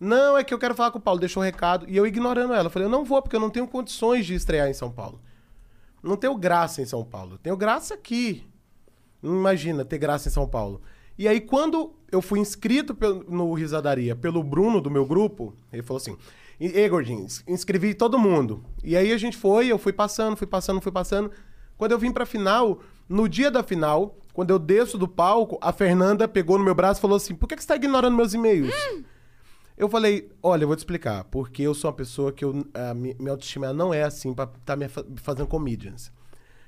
Não, 0.00 0.36
é 0.36 0.42
que 0.42 0.52
eu 0.52 0.58
quero 0.58 0.74
falar 0.74 0.90
com 0.90 0.98
o 0.98 1.00
Paulo, 1.00 1.20
deixou 1.20 1.42
o 1.42 1.44
recado. 1.44 1.86
E 1.88 1.96
eu 1.96 2.06
ignorando 2.06 2.52
ela. 2.52 2.68
Falei: 2.68 2.86
Eu 2.86 2.90
não 2.90 3.04
vou, 3.04 3.22
porque 3.22 3.36
eu 3.36 3.40
não 3.40 3.50
tenho 3.50 3.66
condições 3.68 4.26
de 4.26 4.34
estrear 4.34 4.68
em 4.68 4.74
São 4.74 4.90
Paulo. 4.90 5.20
Não 6.02 6.16
tenho 6.16 6.34
graça 6.36 6.82
em 6.82 6.86
São 6.86 7.04
Paulo. 7.04 7.38
Tenho 7.38 7.56
graça 7.56 7.94
aqui. 7.94 8.44
Não 9.22 9.36
imagina 9.36 9.84
ter 9.84 9.98
graça 9.98 10.28
em 10.28 10.32
São 10.32 10.48
Paulo. 10.48 10.82
E 11.18 11.28
aí, 11.28 11.40
quando 11.40 11.92
eu 12.10 12.20
fui 12.22 12.38
inscrito 12.40 12.96
no 13.28 13.52
Risadaria 13.54 14.16
pelo 14.16 14.42
Bruno 14.42 14.80
do 14.80 14.90
meu 14.90 15.04
grupo, 15.06 15.54
ele 15.72 15.82
falou 15.82 15.98
assim: 15.98 16.16
Ei, 16.60 16.88
gordinho, 16.88 17.24
ins- 17.24 17.44
inscrevi 17.46 17.94
todo 17.94 18.18
mundo. 18.18 18.64
E 18.82 18.96
aí 18.96 19.12
a 19.12 19.18
gente 19.18 19.36
foi, 19.36 19.68
eu 19.68 19.78
fui 19.78 19.92
passando, 19.92 20.36
fui 20.36 20.46
passando, 20.46 20.80
fui 20.80 20.92
passando. 20.92 21.30
Quando 21.76 21.92
eu 21.92 21.98
vim 21.98 22.12
pra 22.12 22.24
final, 22.24 22.80
no 23.08 23.28
dia 23.28 23.50
da 23.50 23.62
final, 23.62 24.16
quando 24.32 24.50
eu 24.50 24.58
desço 24.58 24.96
do 24.96 25.08
palco, 25.08 25.58
a 25.60 25.72
Fernanda 25.72 26.26
pegou 26.28 26.56
no 26.58 26.64
meu 26.64 26.74
braço 26.74 27.00
e 27.00 27.02
falou 27.02 27.16
assim: 27.16 27.34
Por 27.34 27.46
que, 27.46 27.60
você 27.60 27.66
tá 27.66 27.76
ignorando 27.76 28.16
meus 28.16 28.32
e-mails? 28.34 28.72
Eu 29.76 29.88
falei, 29.88 30.30
olha, 30.42 30.62
eu 30.64 30.68
vou 30.68 30.76
te 30.76 30.80
explicar, 30.80 31.24
porque 31.24 31.62
eu 31.62 31.74
sou 31.74 31.88
uma 31.90 31.96
pessoa 31.96 32.30
que 32.30 32.44
eu, 32.44 32.64
a 32.74 32.92
mi- 32.94 33.16
minha 33.18 33.32
autoestima 33.32 33.72
não 33.72 33.92
é 33.92 34.02
assim 34.02 34.32
pra 34.34 34.44
estar 34.44 34.76
me 34.76 34.86
fa- 34.86 35.04
fazendo 35.16 35.46
comedians. 35.46 36.12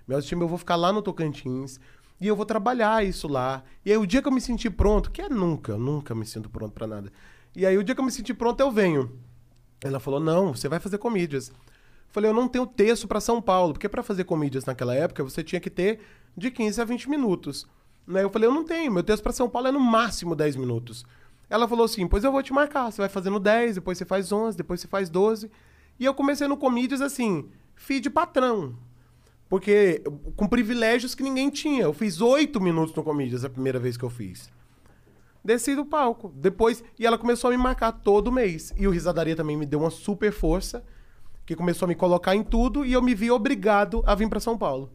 Minha 0.09 0.17
autoestima 0.17 0.43
eu 0.43 0.49
vou 0.49 0.59
ficar 0.59 0.75
lá 0.75 0.91
no 0.93 1.03
Tocantins 1.03 1.79
e 2.25 2.27
eu 2.27 2.35
vou 2.35 2.47
trabalhar 2.47 3.05
isso 3.05 3.29
lá. 3.29 3.63
E 3.85 3.93
aí 3.93 3.99
o 3.99 4.07
dia 4.07 4.23
que 4.23 4.29
eu 4.29 4.33
me 4.33 4.41
sentir 4.41 4.71
pronto, 4.71 5.11
que 5.11 5.21
é 5.21 5.29
nunca, 5.29 5.73
eu 5.73 5.79
nunca 5.79 6.15
me 6.15 6.25
sinto 6.25 6.49
pronto 6.49 6.73
pra 6.73 6.87
nada. 6.87 7.13
E 7.55 7.67
aí 7.67 7.77
o 7.77 7.85
dia 7.85 7.95
que 7.95 8.01
eu 8.01 8.05
me 8.05 8.11
sentir 8.11 8.33
pronto 8.33 8.59
eu 8.61 8.71
venho. 8.71 9.13
Ela 9.83 10.01
falou, 10.01 10.19
não, 10.19 10.55
você 10.55 10.67
vai 10.67 10.81
fazer 10.81 10.97
comedians. 10.97 11.51
Eu 11.51 11.55
falei, 12.09 12.31
eu 12.31 12.35
não 12.35 12.49
tenho 12.49 12.67
texto 12.67 13.07
pra 13.07 13.21
São 13.21 13.43
Paulo, 13.43 13.75
porque 13.75 13.91
pra 13.91 14.03
fazer 14.03 14.25
comedians 14.25 14.65
naquela 14.65 14.95
época 14.95 15.23
você 15.23 15.45
tinha 15.45 15.61
que 15.61 15.69
ter 15.69 16.01
de 16.35 16.51
15 16.51 16.81
a 16.81 16.85
20 16.87 17.11
minutos. 17.11 17.69
Né? 18.07 18.23
Eu 18.23 18.31
falei, 18.31 18.49
eu 18.49 18.55
não 18.55 18.65
tenho, 18.65 18.91
meu 18.91 19.03
texto 19.03 19.23
pra 19.23 19.31
São 19.31 19.47
Paulo 19.47 19.69
é 19.69 19.73
no 19.73 19.81
máximo 19.81 20.35
10 20.35 20.57
minutos. 20.57 21.05
Ela 21.51 21.69
falou 21.69 21.85
assim, 21.85 22.09
pois 22.09 22.25
eu 22.25 22.33
vou 22.33 22.43
te 22.43 22.55
marcar, 22.55 22.91
você 22.91 23.03
vai 23.03 23.11
fazendo 23.11 23.39
10, 23.39 23.75
depois 23.75 23.99
você 23.99 24.07
faz 24.07 24.33
11, 24.33 24.57
depois 24.57 24.81
você 24.81 24.89
faz 24.89 25.11
12. 25.11 25.51
E 26.01 26.07
eu 26.07 26.15
comecei 26.15 26.49
no 26.49 26.57
comedians 26.57 27.03
assim, 27.03 27.51
feed 27.75 28.09
patrão. 28.09 28.75
Porque 29.55 30.03
com 30.35 30.49
privilégios 30.49 31.15
que 31.15 31.23
ninguém 31.23 31.49
tinha. 31.49 31.85
Eu 31.85 31.93
fiz 31.93 32.21
oito 32.21 32.61
minutos 32.61 32.93
no 32.93 33.05
Comedians 33.05 33.45
a 33.45 33.49
primeira 33.49 33.79
vez 33.79 33.97
que 33.97 34.03
eu 34.03 34.11
fiz. 34.11 34.51
Desci 35.45 35.77
do 35.77 35.85
palco. 35.85 36.33
Depois. 36.35 36.83
E 36.99 37.07
ela 37.07 37.17
começou 37.17 37.51
a 37.53 37.57
me 37.57 37.63
marcar 37.63 37.93
todo 37.93 38.33
mês. 38.33 38.75
E 38.77 38.85
o 38.89 38.91
Risadaria 38.91 39.37
também 39.37 39.57
me 39.57 39.65
deu 39.65 39.79
uma 39.79 39.91
super 39.91 40.33
força. 40.33 40.85
Que 41.47 41.55
começou 41.55 41.87
a 41.87 41.89
me 41.89 41.95
colocar 41.95 42.35
em 42.35 42.43
tudo. 42.43 42.85
E 42.85 42.93
eu 42.93 43.01
me 43.01 43.15
vi 43.15 43.31
obrigado 43.31 44.03
a 44.05 44.17
vir 44.17 44.29
pra 44.29 44.41
São 44.41 44.59
Paulo. 44.59 44.91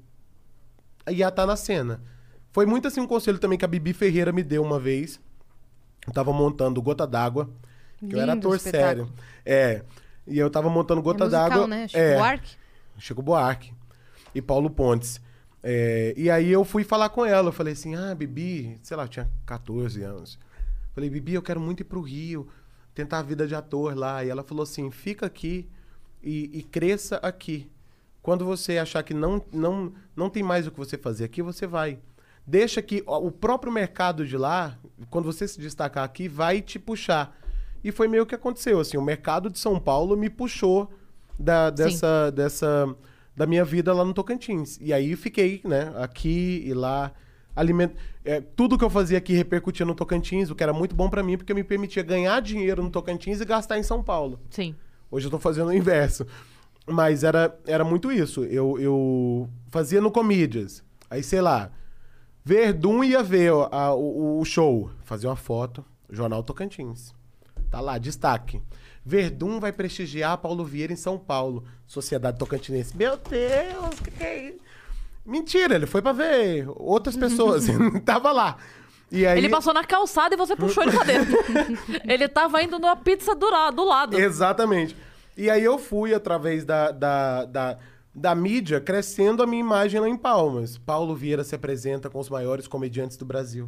E 1.09 1.23
a 1.23 1.29
estar 1.29 1.45
na 1.45 1.55
cena. 1.55 2.03
Foi 2.51 2.65
muito 2.65 2.85
assim 2.85 2.99
um 2.99 3.07
conselho 3.07 3.39
também 3.39 3.57
que 3.57 3.63
a 3.63 3.67
Bibi 3.69 3.93
Ferreira 3.93 4.33
me 4.33 4.43
deu 4.43 4.61
uma 4.61 4.77
vez. 4.77 5.21
Eu 6.05 6.11
tava 6.11 6.33
montando 6.33 6.81
Gota 6.81 7.07
d'Água. 7.07 7.49
Que 7.97 8.13
eu 8.13 8.19
era 8.19 8.33
Lindo 8.33 8.45
ator 8.45 8.57
espetáculo. 8.57 9.05
sério. 9.05 9.13
É. 9.45 9.85
E 10.27 10.37
eu 10.37 10.49
tava 10.49 10.69
montando 10.69 10.99
É 10.99 11.03
Gota 11.05 11.23
musical, 11.23 11.49
d'Água. 11.49 11.67
né? 11.67 11.87
Chico 11.87 11.97
é. 11.97 12.17
Buarque. 12.17 12.57
Chico 12.97 13.21
Buarque 13.21 13.78
e 14.33 14.41
Paulo 14.41 14.69
Pontes. 14.69 15.21
É, 15.61 16.13
e 16.15 16.29
aí 16.29 16.51
eu 16.51 16.63
fui 16.63 16.83
falar 16.83 17.09
com 17.09 17.25
ela. 17.25 17.49
Eu 17.49 17.53
falei 17.53 17.73
assim: 17.73 17.95
Ah, 17.95 18.13
Bibi, 18.15 18.79
sei 18.81 18.95
lá, 18.95 19.07
tinha 19.07 19.29
14 19.45 20.01
anos. 20.03 20.39
Falei, 20.93 21.09
Bibi, 21.09 21.33
eu 21.33 21.41
quero 21.41 21.59
muito 21.59 21.81
ir 21.81 21.85
pro 21.85 22.01
Rio, 22.01 22.47
tentar 22.93 23.19
a 23.19 23.23
vida 23.23 23.47
de 23.47 23.55
ator 23.55 23.95
lá. 23.95 24.23
E 24.23 24.29
ela 24.29 24.43
falou 24.43 24.63
assim: 24.63 24.89
fica 24.91 25.25
aqui 25.25 25.67
e, 26.23 26.49
e 26.59 26.63
cresça 26.63 27.17
aqui. 27.17 27.69
Quando 28.21 28.45
você 28.45 28.77
achar 28.77 29.01
que 29.03 29.13
não, 29.13 29.41
não, 29.51 29.93
não 30.15 30.29
tem 30.29 30.43
mais 30.43 30.67
o 30.67 30.71
que 30.71 30.77
você 30.77 30.97
fazer 30.97 31.25
aqui, 31.25 31.41
você 31.41 31.65
vai. 31.65 31.99
Deixa 32.45 32.81
que 32.81 33.03
o 33.05 33.31
próprio 33.31 33.71
mercado 33.71 34.25
de 34.25 34.35
lá, 34.35 34.77
quando 35.09 35.25
você 35.25 35.47
se 35.47 35.59
destacar 35.59 36.03
aqui, 36.03 36.27
vai 36.27 36.61
te 36.61 36.79
puxar. 36.79 37.37
E 37.83 37.91
foi 37.91 38.07
meio 38.07 38.25
que 38.25 38.35
aconteceu, 38.35 38.79
assim, 38.79 38.97
o 38.97 39.01
mercado 39.01 39.49
de 39.49 39.59
São 39.59 39.79
Paulo 39.79 40.17
me 40.17 40.29
puxou 40.29 40.91
da, 41.39 41.69
dessa, 41.69 42.31
dessa, 42.31 42.95
da 43.39 43.47
minha 43.47 43.63
vida 43.63 43.93
lá 43.93 44.03
no 44.03 44.13
Tocantins. 44.13 44.77
E 44.81 44.91
aí 44.91 45.15
fiquei, 45.15 45.61
né, 45.63 45.93
aqui 45.95 46.61
e 46.65 46.73
lá, 46.73 47.13
aliment... 47.55 47.91
é, 48.25 48.41
tudo 48.41 48.77
que 48.77 48.83
eu 48.83 48.89
fazia 48.89 49.17
aqui 49.17 49.31
repercutia 49.31 49.85
no 49.85 49.95
Tocantins, 49.95 50.49
o 50.49 50.55
que 50.55 50.61
era 50.61 50.73
muito 50.73 50.93
bom 50.93 51.09
pra 51.09 51.23
mim, 51.23 51.37
porque 51.37 51.53
me 51.53 51.63
permitia 51.63 52.03
ganhar 52.03 52.41
dinheiro 52.41 52.83
no 52.83 52.89
Tocantins 52.89 53.39
e 53.39 53.45
gastar 53.45 53.79
em 53.79 53.83
São 53.83 54.03
Paulo. 54.03 54.41
Sim. 54.49 54.75
Hoje 55.09 55.27
eu 55.27 55.31
tô 55.31 55.39
fazendo 55.39 55.69
o 55.69 55.73
inverso. 55.73 56.27
Mas 56.85 57.23
era, 57.23 57.57
era 57.65 57.85
muito 57.85 58.11
isso. 58.11 58.43
Eu, 58.43 58.77
eu 58.77 59.49
fazia 59.69 60.01
no 60.01 60.11
Comedians. 60.11 60.83
Aí, 61.09 61.23
sei 61.23 61.39
lá, 61.39 61.71
Verdun 62.43 63.05
ia 63.05 63.23
ver 63.23 63.53
a- 63.71 63.93
o, 63.93 64.41
o 64.41 64.43
show. 64.45 64.89
Fazia 65.05 65.29
uma 65.29 65.35
foto. 65.37 65.85
Jornal 66.09 66.43
Tocantins. 66.43 67.13
Tá 67.71 67.79
lá, 67.79 67.97
destaque. 67.97 68.61
Verdun 69.09 69.59
vai 69.59 69.71
prestigiar 69.71 70.37
Paulo 70.37 70.63
Vieira 70.63 70.93
em 70.93 70.95
São 70.95 71.17
Paulo. 71.17 71.63
Sociedade 71.87 72.37
Tocantinense. 72.37 72.95
Meu 72.95 73.17
Deus, 73.17 73.99
que 74.03 74.11
que 74.11 74.23
é 74.23 74.49
isso? 74.49 74.59
Mentira, 75.25 75.73
ele 75.73 75.87
foi 75.87 75.99
pra 75.99 76.11
ver 76.11 76.67
outras 76.75 77.17
pessoas. 77.17 77.65
Tava 78.05 78.31
lá. 78.31 78.57
E 79.11 79.25
aí... 79.25 79.39
Ele 79.39 79.49
passou 79.49 79.73
na 79.73 79.83
calçada 79.83 80.35
e 80.35 80.37
você 80.37 80.55
puxou 80.55 80.83
ele 80.83 80.91
pra 80.91 81.03
dentro. 81.03 81.35
ele 82.07 82.27
tava 82.27 82.61
indo 82.61 82.77
numa 82.77 82.95
pizza 82.95 83.33
do, 83.33 83.49
do 83.71 83.83
lado. 83.83 84.19
Exatamente. 84.19 84.95
E 85.35 85.49
aí 85.49 85.63
eu 85.63 85.79
fui, 85.79 86.13
através 86.13 86.63
da, 86.63 86.91
da, 86.91 87.45
da, 87.45 87.77
da 88.13 88.35
mídia, 88.35 88.79
crescendo 88.79 89.41
a 89.41 89.47
minha 89.47 89.61
imagem 89.61 89.99
lá 89.99 90.07
em 90.07 90.15
Palmas. 90.15 90.77
Paulo 90.77 91.15
Vieira 91.15 91.43
se 91.43 91.55
apresenta 91.55 92.11
com 92.11 92.19
os 92.19 92.29
maiores 92.29 92.67
comediantes 92.67 93.17
do 93.17 93.25
Brasil. 93.25 93.67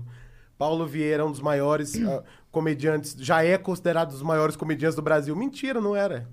Paulo 0.62 0.86
Vieira 0.86 1.24
é 1.24 1.26
um 1.26 1.32
dos 1.32 1.42
maiores 1.42 2.00
ah, 2.06 2.22
comediantes, 2.52 3.16
já 3.18 3.44
é 3.44 3.58
considerado 3.58 4.10
um 4.10 4.12
dos 4.12 4.22
maiores 4.22 4.56
comediantes 4.56 4.96
do 4.96 5.02
Brasil. 5.02 5.36
Mentira, 5.36 5.82
não 5.82 5.96
era. 5.96 6.30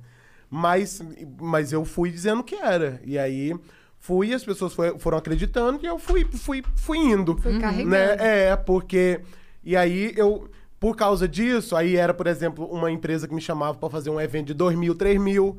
Mas, 0.51 1.01
mas 1.41 1.72
eu 1.72 1.83
fui 1.83 2.11
dizendo 2.11 2.45
que 2.45 2.55
era. 2.55 3.01
E 3.07 3.18
aí 3.18 3.55
fui, 3.99 4.35
as 4.35 4.45
pessoas 4.45 4.74
foi- 4.74 4.99
foram 4.99 5.16
acreditando 5.16 5.81
e 5.83 5.87
eu 5.87 5.99
fui, 5.99 6.26
fui, 6.26 6.62
fui 6.76 6.99
indo. 6.99 7.39
Foi 7.39 7.59
carregando. 7.59 7.89
Né? 7.89 8.16
É, 8.51 8.55
porque. 8.57 9.20
E 9.64 9.74
aí 9.74 10.12
eu. 10.14 10.51
Por 10.79 10.95
causa 10.95 11.26
disso, 11.26 11.74
aí 11.74 11.97
era, 11.97 12.12
por 12.12 12.26
exemplo, 12.26 12.66
uma 12.66 12.91
empresa 12.91 13.26
que 13.26 13.35
me 13.35 13.41
chamava 13.41 13.79
pra 13.79 13.89
fazer 13.89 14.11
um 14.11 14.20
evento 14.20 14.49
de 14.49 14.55
2 14.55 14.76
mil, 14.79 14.95
3 14.95 15.18
mil. 15.18 15.57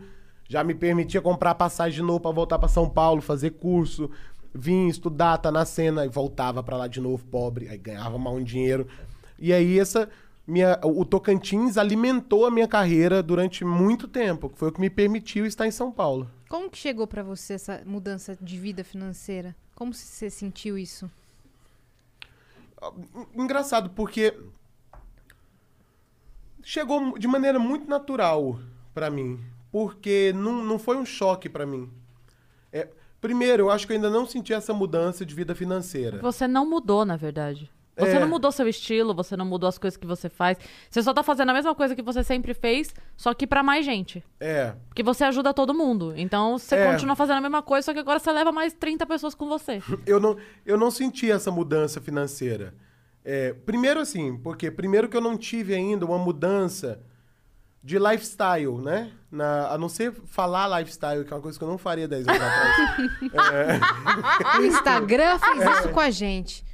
Já 0.47 0.63
me 0.63 0.73
permitia 0.75 1.21
comprar 1.21 1.55
passagem 1.55 1.95
de 1.97 2.01
novo 2.03 2.19
pra 2.19 2.31
voltar 2.31 2.57
pra 2.59 2.69
São 2.69 2.87
Paulo, 2.87 3.19
fazer 3.21 3.49
curso. 3.49 4.09
Vim 4.53 4.87
estudar, 4.87 5.37
tá 5.37 5.51
na 5.51 5.65
cena 5.65 6.05
e 6.05 6.09
voltava 6.09 6.63
pra 6.63 6.77
lá 6.77 6.87
de 6.87 6.99
novo, 6.99 7.23
pobre. 7.25 7.67
Aí 7.69 7.77
ganhava 7.77 8.17
mal 8.17 8.35
um 8.35 8.43
dinheiro. 8.43 8.87
E 9.37 9.53
aí 9.53 9.79
essa 9.79 10.09
minha, 10.49 10.79
o 10.83 11.05
Tocantins 11.05 11.77
alimentou 11.77 12.45
a 12.45 12.51
minha 12.51 12.67
carreira 12.67 13.21
durante 13.21 13.63
muito 13.63 14.07
tempo, 14.07 14.49
que 14.49 14.57
foi 14.57 14.69
o 14.69 14.71
que 14.71 14.81
me 14.81 14.89
permitiu 14.89 15.45
estar 15.45 15.67
em 15.67 15.71
São 15.71 15.91
Paulo. 15.91 16.29
Como 16.49 16.69
que 16.69 16.77
chegou 16.77 17.05
pra 17.05 17.21
você 17.21 17.53
essa 17.53 17.83
mudança 17.85 18.35
de 18.41 18.57
vida 18.57 18.83
financeira? 18.83 19.55
Como 19.75 19.93
você 19.93 20.29
sentiu 20.29 20.77
isso? 20.77 21.09
Engraçado, 23.35 23.91
porque 23.91 24.35
chegou 26.63 27.17
de 27.17 27.27
maneira 27.27 27.59
muito 27.59 27.87
natural 27.87 28.59
pra 28.93 29.09
mim, 29.09 29.39
porque 29.71 30.33
não, 30.33 30.63
não 30.63 30.79
foi 30.79 30.97
um 30.97 31.05
choque 31.05 31.47
pra 31.47 31.65
mim. 31.65 31.89
É, 32.73 32.87
primeiro, 33.21 33.63
eu 33.63 33.69
acho 33.71 33.85
que 33.87 33.93
eu 33.93 33.95
ainda 33.95 34.09
não 34.09 34.25
senti 34.25 34.53
essa 34.53 34.73
mudança 34.73 35.25
de 35.25 35.33
vida 35.35 35.53
financeira. 35.55 36.19
Você 36.19 36.47
não 36.47 36.67
mudou, 36.69 37.05
na 37.05 37.15
verdade. 37.17 37.69
Você 37.97 38.11
É. 38.15 38.19
não 38.19 38.29
mudou 38.29 38.49
seu 38.49 38.65
estilo, 38.65 39.13
você 39.13 39.35
não 39.35 39.43
mudou 39.45 39.67
as 39.67 39.77
coisas 39.77 39.97
que 39.97 40.07
você 40.07 40.29
faz. 40.29 40.57
Você 40.89 41.03
só 41.03 41.13
tá 41.13 41.21
fazendo 41.21 41.49
a 41.49 41.53
mesma 41.53 41.75
coisa 41.75 41.93
que 41.93 42.01
você 42.01 42.23
sempre 42.23 42.53
fez, 42.53 42.93
só 43.17 43.33
que 43.33 43.45
pra 43.45 43.61
mais 43.61 43.85
gente. 43.85 44.23
É, 44.39 44.73
Porque 44.87 45.03
você 45.03 45.25
ajuda 45.25 45.53
todo 45.53 45.73
mundo. 45.73 46.13
Então 46.15 46.57
você 46.57 46.75
É. 46.75 46.91
continua 46.93 47.13
fazendo 47.13 47.37
a 47.39 47.41
mesma 47.41 47.61
coisa, 47.61 47.83
só 47.87 47.93
que 47.93 47.99
agora 47.99 48.17
você 48.17 48.31
leva 48.31 48.53
mais 48.53 48.71
30 48.73 49.05
pessoas 49.05 49.35
com 49.35 49.49
você. 49.49 49.81
eu 50.07 50.17
não, 50.17 50.37
eu 50.65 50.77
não 50.77 50.89
senti 50.89 51.29
essa 51.29 51.51
mudança 51.51 51.99
financeira. 51.99 52.73
É, 53.25 53.51
primeiro 53.51 53.99
assim, 53.99 54.37
porque 54.37 54.71
primeiro 54.71 55.09
que 55.09 55.17
eu 55.17 55.21
não 55.21 55.37
tive 55.37 55.75
ainda 55.75 56.05
uma 56.05 56.17
mudança 56.17 57.01
de 57.83 57.97
lifestyle, 57.97 58.77
né? 58.81 59.11
Na, 59.31 59.69
a 59.69 59.77
não 59.77 59.87
ser 59.87 60.11
falar 60.25 60.79
lifestyle, 60.79 61.23
que 61.23 61.31
é 61.31 61.35
uma 61.35 61.41
coisa 61.41 61.57
que 61.57 61.63
eu 61.63 61.67
não 61.69 61.77
faria 61.77 62.07
10 62.07 62.27
anos 62.27 62.41
atrás. 62.41 63.01
O 64.59 64.65
Instagram 64.65 65.37
fez 65.39 65.61
É. 65.61 65.71
isso 65.71 65.89
com 65.89 65.99
a 65.99 66.09
gente. 66.09 66.65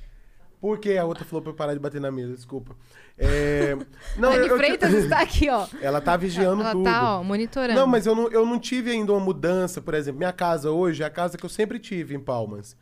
Porque 0.60 0.94
a 0.98 1.06
outra 1.06 1.24
falou 1.26 1.42
pra 1.42 1.52
eu 1.52 1.56
parar 1.56 1.74
de 1.74 1.80
bater 1.80 2.02
na 2.02 2.12
mesa, 2.12 2.34
desculpa. 2.34 2.76
É, 3.18 3.76
não, 4.18 4.32
Dani 4.32 4.44
eu- 4.48 4.48
eu- 4.48 4.58
Freitas 4.58 4.94
está 4.94 5.20
aqui, 5.22 5.50
ó. 5.50 5.68
Ela 5.82 6.02
tá 6.02 6.18
vigiando 6.18 6.62
Ela 6.64 6.72
tudo. 6.72 6.84
tá, 6.86 7.18
ó, 7.20 7.24
monitorando. 7.24 7.80
Não, 7.80 7.86
mas 7.88 8.06
eu 8.08 8.16
não, 8.16 8.28
eu 8.32 8.46
não 8.46 8.58
tive 8.60 8.90
ainda 8.92 9.12
uma 9.14 9.20
mudança, 9.22 9.80
por 9.82 9.94
exemplo. 9.94 10.18
Minha 10.18 10.34
casa 10.34 10.72
hoje 10.72 11.04
é 11.04 11.06
a 11.06 11.10
casa 11.10 11.38
que 11.38 11.46
eu 11.46 11.50
sempre 11.50 11.78
tive 11.78 12.16
em 12.16 12.20
Palmas. 12.20 12.76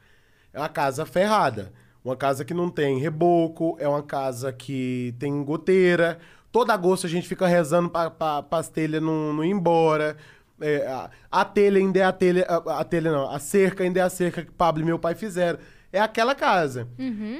É 0.53 0.59
uma 0.59 0.69
casa 0.69 1.05
ferrada. 1.05 1.74
Uma 2.05 2.15
casa 2.15 2.43
que 2.45 2.53
não 2.53 2.69
tem 2.69 2.99
reboco, 2.99 3.76
é 3.80 3.88
uma 3.88 4.03
casa 4.03 4.51
que 4.53 5.15
tem 5.19 5.43
goteira. 5.43 6.19
Todo 6.54 6.72
agosto 6.72 7.06
a 7.08 7.10
gente 7.10 7.28
fica 7.28 7.47
rezando 7.47 7.89
pra, 7.89 8.10
pra, 8.10 8.45
as 8.51 8.70
telhas 8.70 9.01
não, 9.01 9.34
não 9.34 9.43
ir 9.43 9.49
embora. 9.49 10.16
É, 10.62 10.88
a, 10.88 11.10
a 11.32 11.43
telha 11.43 11.80
ainda 11.80 11.99
é 11.99 12.04
a 12.04 12.12
telha. 12.14 12.45
A, 12.47 12.80
a 12.80 12.84
telha 12.84 13.12
não, 13.12 13.30
a 13.30 13.39
cerca 13.39 13.84
ainda 13.84 13.99
é 13.99 14.04
a 14.04 14.10
cerca 14.10 14.45
que 14.45 14.51
Pablo 14.51 14.84
e 14.84 14.86
meu 14.86 14.99
pai 14.99 15.16
fizeram. 15.16 15.60
É 15.91 15.99
aquela 15.99 16.34
casa. 16.36 16.88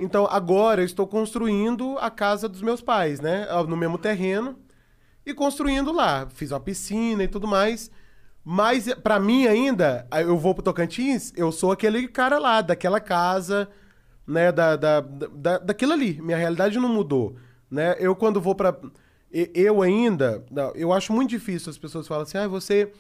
Então 0.02 0.28
agora 0.30 0.82
eu 0.82 0.86
estou 0.86 1.08
construindo 1.08 1.98
a 2.00 2.10
casa 2.10 2.50
dos 2.50 2.62
meus 2.62 2.82
pais, 2.82 3.22
né? 3.22 3.48
No 3.68 3.78
mesmo 3.78 3.98
terreno 3.98 4.58
e 5.26 5.34
construindo 5.34 5.92
lá. 5.92 6.28
Fiz 6.34 6.52
uma 6.52 6.60
piscina 6.60 7.24
e 7.24 7.28
tudo 7.28 7.48
mais. 7.48 7.92
Mas 8.44 8.94
pra 8.96 9.20
mim 9.20 9.46
ainda, 9.48 10.08
eu 10.12 10.38
vou 10.38 10.54
pro 10.54 10.64
Tocantins, 10.64 11.32
eu 11.38 11.52
sou 11.52 11.72
aquele 11.72 12.08
cara 12.10 12.38
lá, 12.38 12.62
daquela 12.62 13.00
casa, 13.00 13.70
né, 14.28 14.52
da, 14.52 14.76
da, 14.76 15.00
da, 15.00 15.58
daquilo 15.60 15.94
ali. 15.94 16.22
Minha 16.22 16.38
realidade 16.38 16.78
não 16.78 16.90
mudou, 16.90 17.38
né? 17.72 17.96
Eu 18.00 18.16
quando 18.16 18.42
vou 18.42 18.54
pra... 18.56 18.76
Eu 19.34 19.82
ainda, 19.82 20.46
eu 20.76 20.94
acho 20.94 21.12
muito 21.12 21.32
difícil 21.32 21.72
as 21.72 21.78
pessoas 21.78 22.08
falam 22.08 22.22
assim, 22.22 22.38
ah, 22.38 22.48
você, 22.48 22.94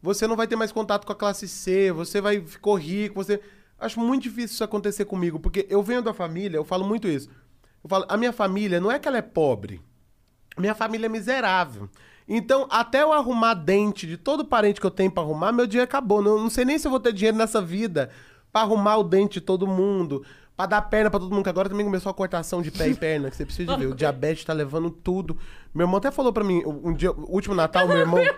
você 0.00 0.26
não 0.26 0.34
vai 0.34 0.46
ter 0.46 0.56
mais 0.56 0.72
contato 0.72 1.04
com 1.04 1.12
a 1.12 1.16
classe 1.16 1.46
C, 1.46 1.92
você 1.92 2.20
vai 2.20 2.40
ficou 2.40 2.74
rico, 2.74 3.16
você... 3.16 3.40
Acho 3.80 4.00
muito 4.00 4.24
difícil 4.24 4.54
isso 4.54 4.64
acontecer 4.64 5.04
comigo, 5.04 5.38
porque 5.38 5.64
eu 5.70 5.80
venho 5.84 6.02
da 6.02 6.12
família, 6.12 6.56
eu 6.56 6.64
falo 6.64 6.84
muito 6.84 7.06
isso. 7.06 7.28
Eu 7.84 7.88
falo, 7.88 8.04
a 8.08 8.16
minha 8.16 8.32
família 8.32 8.80
não 8.80 8.90
é 8.90 8.98
que 8.98 9.06
ela 9.06 9.18
é 9.18 9.22
pobre, 9.22 9.80
minha 10.58 10.74
família 10.74 11.06
é 11.06 11.08
miserável. 11.08 11.88
Então, 12.26 12.66
até 12.70 13.02
eu 13.02 13.12
arrumar 13.12 13.54
dente 13.54 14.06
de 14.06 14.16
todo 14.16 14.44
parente 14.44 14.80
que 14.80 14.86
eu 14.86 14.90
tenho 14.90 15.10
pra 15.10 15.22
arrumar, 15.22 15.52
meu 15.52 15.66
dinheiro 15.66 15.88
acabou. 15.88 16.20
Não, 16.20 16.40
não 16.40 16.50
sei 16.50 16.64
nem 16.64 16.76
se 16.76 16.88
eu 16.88 16.90
vou 16.90 16.98
ter 16.98 17.12
dinheiro 17.12 17.36
nessa 17.38 17.62
vida 17.62 18.10
pra 18.52 18.62
arrumar 18.62 18.96
o 18.96 19.04
dente 19.04 19.34
de 19.34 19.40
todo 19.42 19.66
mundo, 19.66 20.24
pra 20.58 20.66
dar 20.66 20.82
perna 20.82 21.08
pra 21.08 21.20
todo 21.20 21.32
mundo, 21.32 21.44
que 21.44 21.48
agora 21.48 21.68
também 21.68 21.86
começou 21.86 22.10
a 22.10 22.14
cortação 22.14 22.60
de 22.60 22.72
pé 22.72 22.88
e 22.88 22.94
perna, 22.94 23.30
que 23.30 23.36
você 23.36 23.44
precisa 23.44 23.76
de 23.76 23.78
ver. 23.78 23.92
O 23.92 23.94
diabetes 23.96 24.44
tá 24.44 24.52
levando 24.52 24.90
tudo. 24.90 25.38
Meu 25.78 25.84
irmão 25.84 25.98
até 25.98 26.10
falou 26.10 26.32
pra 26.32 26.42
mim, 26.42 26.60
um 26.66 26.92
dia, 26.92 27.12
último 27.12 27.54
Natal, 27.54 27.86
meu 27.86 27.98
irmão. 27.98 28.18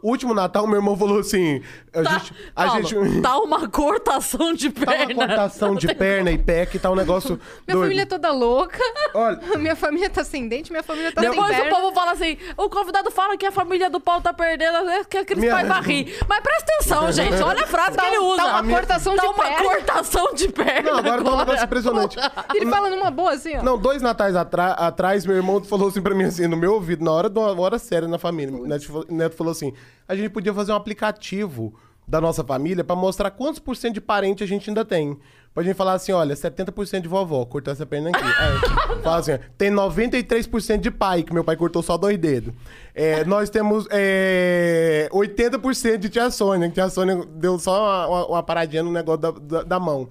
O 0.00 0.10
último 0.10 0.32
Natal, 0.32 0.64
meu 0.64 0.76
irmão 0.76 0.96
falou 0.96 1.18
assim: 1.18 1.60
a 1.92 2.04
gente. 2.04 2.32
A 2.54 2.66
Paulo, 2.66 2.82
gente 2.84 2.94
tá 3.20 3.36
uma 3.40 3.68
cortação 3.68 4.54
de 4.54 4.70
tá 4.70 4.86
perna. 4.86 5.12
uma 5.12 5.26
cortação 5.26 5.74
de 5.74 5.88
perna 5.92 6.30
e 6.30 6.38
pé, 6.38 6.66
que 6.66 6.78
tá 6.78 6.88
um 6.88 6.94
negócio. 6.94 7.30
Minha 7.66 7.74
doido. 7.74 7.82
família 7.82 8.02
é 8.02 8.06
toda 8.06 8.30
louca. 8.30 8.78
Olha, 9.12 9.40
Minha 9.58 9.74
família 9.74 10.08
tá 10.08 10.22
sem 10.22 10.46
dente, 10.48 10.70
minha 10.70 10.84
família 10.84 11.10
tá 11.10 11.20
sem 11.20 11.30
Depois 11.30 11.50
o 11.50 11.60
perna. 11.62 11.74
povo 11.76 11.92
fala 11.92 12.12
assim: 12.12 12.38
o 12.56 12.70
convidado 12.70 13.10
fala 13.10 13.36
que 13.36 13.44
a 13.44 13.50
família 13.50 13.90
do 13.90 13.98
Paulo 13.98 14.22
tá 14.22 14.32
perdendo, 14.32 14.88
é 14.88 15.02
que 15.02 15.18
aqueles 15.18 15.42
Minha- 15.42 15.54
pais 15.56 15.66
vai 15.66 15.82
rir. 15.82 16.16
Mas 16.28 16.40
presta 16.44 16.72
atenção, 16.74 17.10
gente. 17.12 17.42
Olha 17.42 17.64
a 17.64 17.66
frase 17.66 17.96
Tá- 17.96 18.02
que 18.02 18.08
ele 18.08 18.18
usa. 18.18 18.36
tá 18.42 18.46
uma 18.50 18.62
minha- 18.62 18.76
cortação 18.78 19.16
tá 19.16 19.22
de 19.22 19.28
uma 19.28 19.34
perna. 19.34 19.62
cortação 19.64 20.34
de 20.34 20.48
perna. 20.48 20.90
não, 20.92 20.98
agora 21.00 21.24
tá 21.24 21.30
um 21.30 21.36
negócio 21.38 21.42
agora. 21.42 21.64
impressionante. 21.64 22.16
Ele 22.54 22.66
fala 22.70 22.88
numa 22.88 23.10
boa 23.10 23.32
assim, 23.32 23.56
ó. 23.56 23.64
Não, 23.64 23.76
dois 23.76 24.00
natais 24.00 24.36
atrás, 24.36 25.26
meu 25.26 25.34
irmão 25.34 25.60
falou 25.64 25.88
assim 25.88 26.00
pra 26.00 26.14
mim, 26.14 26.22
assim, 26.24 26.46
no 26.46 26.56
meu 26.56 26.67
ouvido, 26.68 27.04
na 27.04 27.10
hora 27.12 27.28
de 27.30 27.38
uma 27.38 27.58
hora 27.60 27.78
séria 27.78 28.06
na 28.08 28.18
família. 28.18 28.54
O 28.54 28.66
Neto, 28.66 28.86
falou- 28.86 29.06
Neto 29.10 29.34
falou 29.36 29.50
assim: 29.50 29.72
a 30.06 30.14
gente 30.14 30.28
podia 30.30 30.52
fazer 30.54 30.72
um 30.72 30.76
aplicativo 30.76 31.74
da 32.06 32.20
nossa 32.20 32.42
família 32.42 32.82
pra 32.82 32.96
mostrar 32.96 33.30
quantos 33.30 33.58
por 33.58 33.76
cento 33.76 33.94
de 33.94 34.00
parente 34.00 34.42
a 34.42 34.46
gente 34.46 34.70
ainda 34.70 34.84
tem. 34.84 35.18
Pra 35.54 35.62
gente 35.62 35.74
falar 35.76 35.94
assim: 35.94 36.12
olha, 36.12 36.34
70% 36.34 37.00
de 37.00 37.08
vovó, 37.08 37.44
cortou 37.44 37.72
essa 37.72 37.84
perna 37.84 38.10
aqui. 38.10 38.22
Aí, 38.22 39.00
fala 39.02 39.16
assim: 39.18 39.32
ó, 39.32 39.38
tem 39.58 39.70
93% 39.70 40.78
de 40.78 40.90
pai, 40.90 41.22
que 41.22 41.32
meu 41.34 41.42
pai 41.44 41.56
cortou 41.56 41.82
só 41.82 41.96
dois 41.96 42.16
dedos. 42.16 42.54
É, 42.94 43.24
nós 43.24 43.50
temos 43.50 43.86
é, 43.90 45.08
80% 45.12 45.96
de 45.98 46.08
tia 46.08 46.30
Sônia, 46.30 46.68
que 46.68 46.74
tia 46.74 46.88
Sônia 46.88 47.24
deu 47.34 47.58
só 47.58 47.82
uma, 47.82 48.06
uma- 48.06 48.26
uma 48.26 48.42
paradinha 48.42 48.82
no 48.82 48.92
negócio 48.92 49.20
da, 49.20 49.30
da, 49.30 49.62
da 49.64 49.80
mão. 49.80 50.08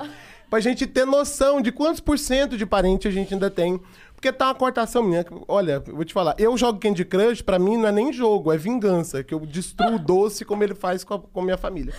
Pra 0.50 0.60
gente 0.62 0.88
ter 0.88 1.06
noção 1.06 1.62
de 1.62 1.72
quantos 1.74 2.00
por 2.00 2.18
cento 2.18 2.58
de 2.58 2.66
parente 2.66 3.06
a 3.08 3.12
gente 3.12 3.34
ainda 3.34 3.50
tem. 3.50 3.80
Porque 4.18 4.32
tá 4.34 4.48
uma 4.48 4.56
cortação 4.56 5.04
minha. 5.04 5.24
Olha, 5.48 5.84
eu 5.86 5.96
vou 5.96 6.04
te 6.04 6.12
falar. 6.12 6.34
Eu 6.40 6.58
jogo 6.58 6.80
Candy 6.80 7.06
Crush, 7.06 7.44
pra 7.44 7.60
mim 7.60 7.78
não 7.78 7.88
é 7.88 7.92
nem 7.92 8.12
jogo, 8.12 8.52
é 8.52 8.58
vingança. 8.58 9.24
Que 9.24 9.32
eu 9.32 9.40
destruo 9.42 9.94
o 9.96 10.00
doce 10.00 10.44
como 10.44 10.64
ele 10.64 10.74
faz 10.74 11.04
com 11.04 11.14
a, 11.14 11.20
com 11.20 11.40
a 11.40 11.44
minha 11.44 11.58
família. 11.58 11.94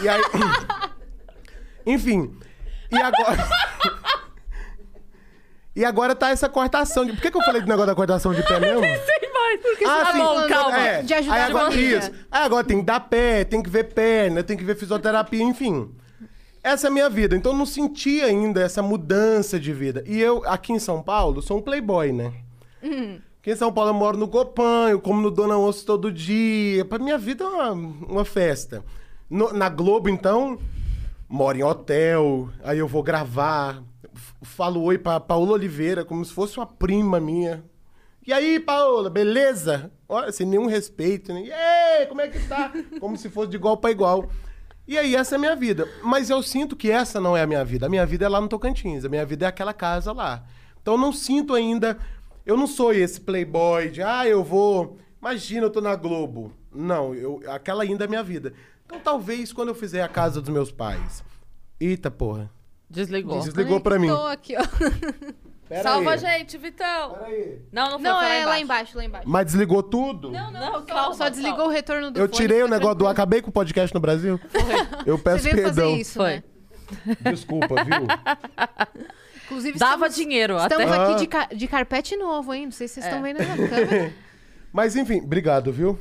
E 0.00 0.08
aí... 0.08 0.22
Enfim. 1.84 2.32
E 2.90 2.96
agora... 2.96 3.48
E 5.74 5.84
agora 5.84 6.16
tá 6.16 6.30
essa 6.30 6.48
cortação. 6.48 7.06
De... 7.06 7.12
Por 7.12 7.22
que, 7.22 7.30
que 7.30 7.36
eu 7.38 7.42
falei 7.42 7.60
do 7.62 7.66
negócio 7.68 7.86
da 7.86 7.94
cortação 7.94 8.34
de 8.34 8.42
pé 8.42 8.58
mesmo? 8.58 8.80
Porque 9.62 9.84
Ah, 9.84 10.04
tá 10.04 10.12
sim. 10.12 10.18
bom, 10.18 10.48
calma. 10.48 10.78
É, 10.78 11.02
De 11.02 11.14
ajudar 11.14 11.34
aí 11.34 11.40
a 11.40 11.46
agora, 11.46 11.74
isso. 11.74 12.10
Aí 12.30 12.42
agora 12.44 12.64
tem 12.64 12.78
que 12.80 12.84
dar 12.84 13.00
pé, 13.00 13.44
tem 13.44 13.62
que 13.62 13.70
ver 13.70 13.84
perna, 13.84 14.42
tem 14.42 14.56
que 14.56 14.64
ver 14.64 14.74
fisioterapia, 14.76 15.42
enfim. 15.42 15.94
Essa 16.62 16.86
é 16.86 16.90
a 16.90 16.92
minha 16.92 17.08
vida. 17.08 17.36
Então 17.36 17.52
eu 17.52 17.58
não 17.58 17.66
senti 17.66 18.20
ainda 18.20 18.60
essa 18.60 18.82
mudança 18.82 19.58
de 19.58 19.72
vida. 19.72 20.02
E 20.06 20.20
eu, 20.20 20.42
aqui 20.46 20.72
em 20.72 20.78
São 20.78 21.02
Paulo, 21.02 21.40
sou 21.42 21.58
um 21.58 21.62
playboy, 21.62 22.12
né? 22.12 22.32
Aqui 23.40 23.52
em 23.52 23.56
São 23.56 23.72
Paulo 23.72 23.90
eu 23.90 23.94
moro 23.94 24.18
no 24.18 24.28
Copan, 24.28 24.88
eu 24.90 25.00
como 25.00 25.20
no 25.22 25.30
Dona 25.30 25.56
Osso 25.56 25.86
todo 25.86 26.12
dia. 26.12 26.84
Pra 26.84 26.98
minha 26.98 27.16
vida 27.16 27.44
é 27.44 27.46
uma, 27.46 27.72
uma 27.72 28.24
festa. 28.24 28.84
No- 29.28 29.52
na 29.52 29.68
Globo, 29.68 30.08
então, 30.10 30.58
moro 31.28 31.56
em 31.56 31.62
hotel, 31.62 32.50
aí 32.62 32.78
eu 32.78 32.88
vou 32.88 33.02
gravar, 33.02 33.82
falo 34.42 34.82
oi 34.82 34.98
pra 34.98 35.20
Paola 35.20 35.52
Oliveira, 35.52 36.04
como 36.04 36.24
se 36.24 36.32
fosse 36.34 36.58
uma 36.58 36.66
prima 36.66 37.18
minha. 37.20 37.64
E 38.26 38.32
aí, 38.32 38.60
Paola, 38.60 39.08
beleza? 39.08 39.90
Olha, 40.08 40.30
sem 40.30 40.46
nenhum 40.46 40.66
respeito, 40.66 41.32
né? 41.32 41.42
E 41.44 41.52
aí, 41.52 42.06
como 42.06 42.20
é 42.20 42.28
que 42.28 42.38
tá? 42.46 42.70
Como 43.00 43.16
se 43.16 43.30
fosse 43.30 43.50
de 43.50 43.56
igual 43.56 43.76
pra 43.78 43.90
igual. 43.90 44.28
E 44.90 44.98
aí, 44.98 45.14
essa 45.14 45.36
é 45.36 45.38
a 45.38 45.38
minha 45.38 45.54
vida. 45.54 45.88
Mas 46.02 46.30
eu 46.30 46.42
sinto 46.42 46.74
que 46.74 46.90
essa 46.90 47.20
não 47.20 47.36
é 47.36 47.42
a 47.42 47.46
minha 47.46 47.64
vida. 47.64 47.86
A 47.86 47.88
minha 47.88 48.04
vida 48.04 48.24
é 48.24 48.28
lá 48.28 48.40
no 48.40 48.48
Tocantins. 48.48 49.04
A 49.04 49.08
minha 49.08 49.24
vida 49.24 49.44
é 49.44 49.48
aquela 49.48 49.72
casa 49.72 50.10
lá. 50.10 50.42
Então 50.82 50.94
eu 50.94 50.98
não 50.98 51.12
sinto 51.12 51.54
ainda. 51.54 51.96
Eu 52.44 52.56
não 52.56 52.66
sou 52.66 52.92
esse 52.92 53.20
playboy 53.20 53.88
de, 53.88 54.02
ah, 54.02 54.26
eu 54.26 54.42
vou. 54.42 54.98
Imagina, 55.22 55.66
eu 55.66 55.70
tô 55.70 55.80
na 55.80 55.94
Globo. 55.94 56.52
Não, 56.74 57.14
eu, 57.14 57.40
aquela 57.46 57.84
ainda 57.84 58.02
é 58.02 58.06
a 58.06 58.08
minha 58.08 58.22
vida. 58.24 58.52
Então 58.84 58.98
talvez 58.98 59.52
quando 59.52 59.68
eu 59.68 59.76
fizer 59.76 60.02
a 60.02 60.08
casa 60.08 60.40
dos 60.40 60.50
meus 60.50 60.72
pais. 60.72 61.22
Eita, 61.78 62.10
porra. 62.10 62.50
Desligou. 62.88 63.38
Desligou 63.38 63.80
pra 63.80 63.96
mim. 63.96 64.08
Tô 64.08 64.26
aqui, 64.26 64.56
ó. 64.56 64.62
Pera 65.70 65.82
Salva 65.84 66.10
aí. 66.10 66.14
a 66.14 66.16
gente, 66.16 66.58
Vitão. 66.58 67.12
Pera 67.14 67.26
aí. 67.26 67.58
Não, 67.70 67.84
não 67.92 68.00
foi. 68.00 68.02
Não, 68.02 68.18
foi 68.18 68.28
é 68.28 68.44
lá 68.44 68.58
embaixo, 68.60 68.96
lá 68.96 69.04
embaixo. 69.04 69.28
Mas 69.28 69.46
desligou 69.46 69.82
tudo? 69.84 70.32
Não, 70.32 70.50
não, 70.50 70.72
Só, 70.72 70.80
calma, 70.82 71.14
só 71.14 71.28
desligou 71.28 71.66
o 71.66 71.68
retorno 71.70 72.10
do 72.10 72.18
Eu 72.18 72.26
fone, 72.26 72.36
tirei 72.36 72.60
o 72.62 72.66
negócio 72.68 72.96
do. 72.96 73.04
tranquilo. 73.04 73.08
Acabei 73.08 73.40
com 73.40 73.50
o 73.50 73.52
podcast 73.52 73.94
no 73.94 74.00
Brasil? 74.00 74.40
Eu 75.06 75.16
Você 75.16 75.22
peço 75.22 75.44
veio 75.44 75.54
perdão. 75.54 75.74
fazer 75.90 76.00
isso, 76.00 76.14
Foi. 76.14 76.30
né? 76.34 76.42
Desculpa, 77.30 77.84
viu? 77.84 78.06
Inclusive, 79.44 79.78
Dava 79.78 80.06
estamos, 80.06 80.14
dinheiro 80.16 80.56
Estamos 80.58 80.86
até. 80.90 81.02
aqui 81.04 81.14
de, 81.20 81.26
ca- 81.28 81.48
de 81.54 81.68
carpete 81.68 82.16
novo, 82.16 82.52
hein? 82.52 82.64
Não 82.66 82.72
sei 82.72 82.88
se 82.88 82.94
vocês 82.94 83.06
É. 83.06 83.08
estão 83.08 83.22
vendo 83.22 83.38
na 83.38 83.56
câmera. 83.68 84.12
Mas 84.72 84.96
enfim, 84.96 85.20
obrigado, 85.20 85.72
viu? 85.72 85.98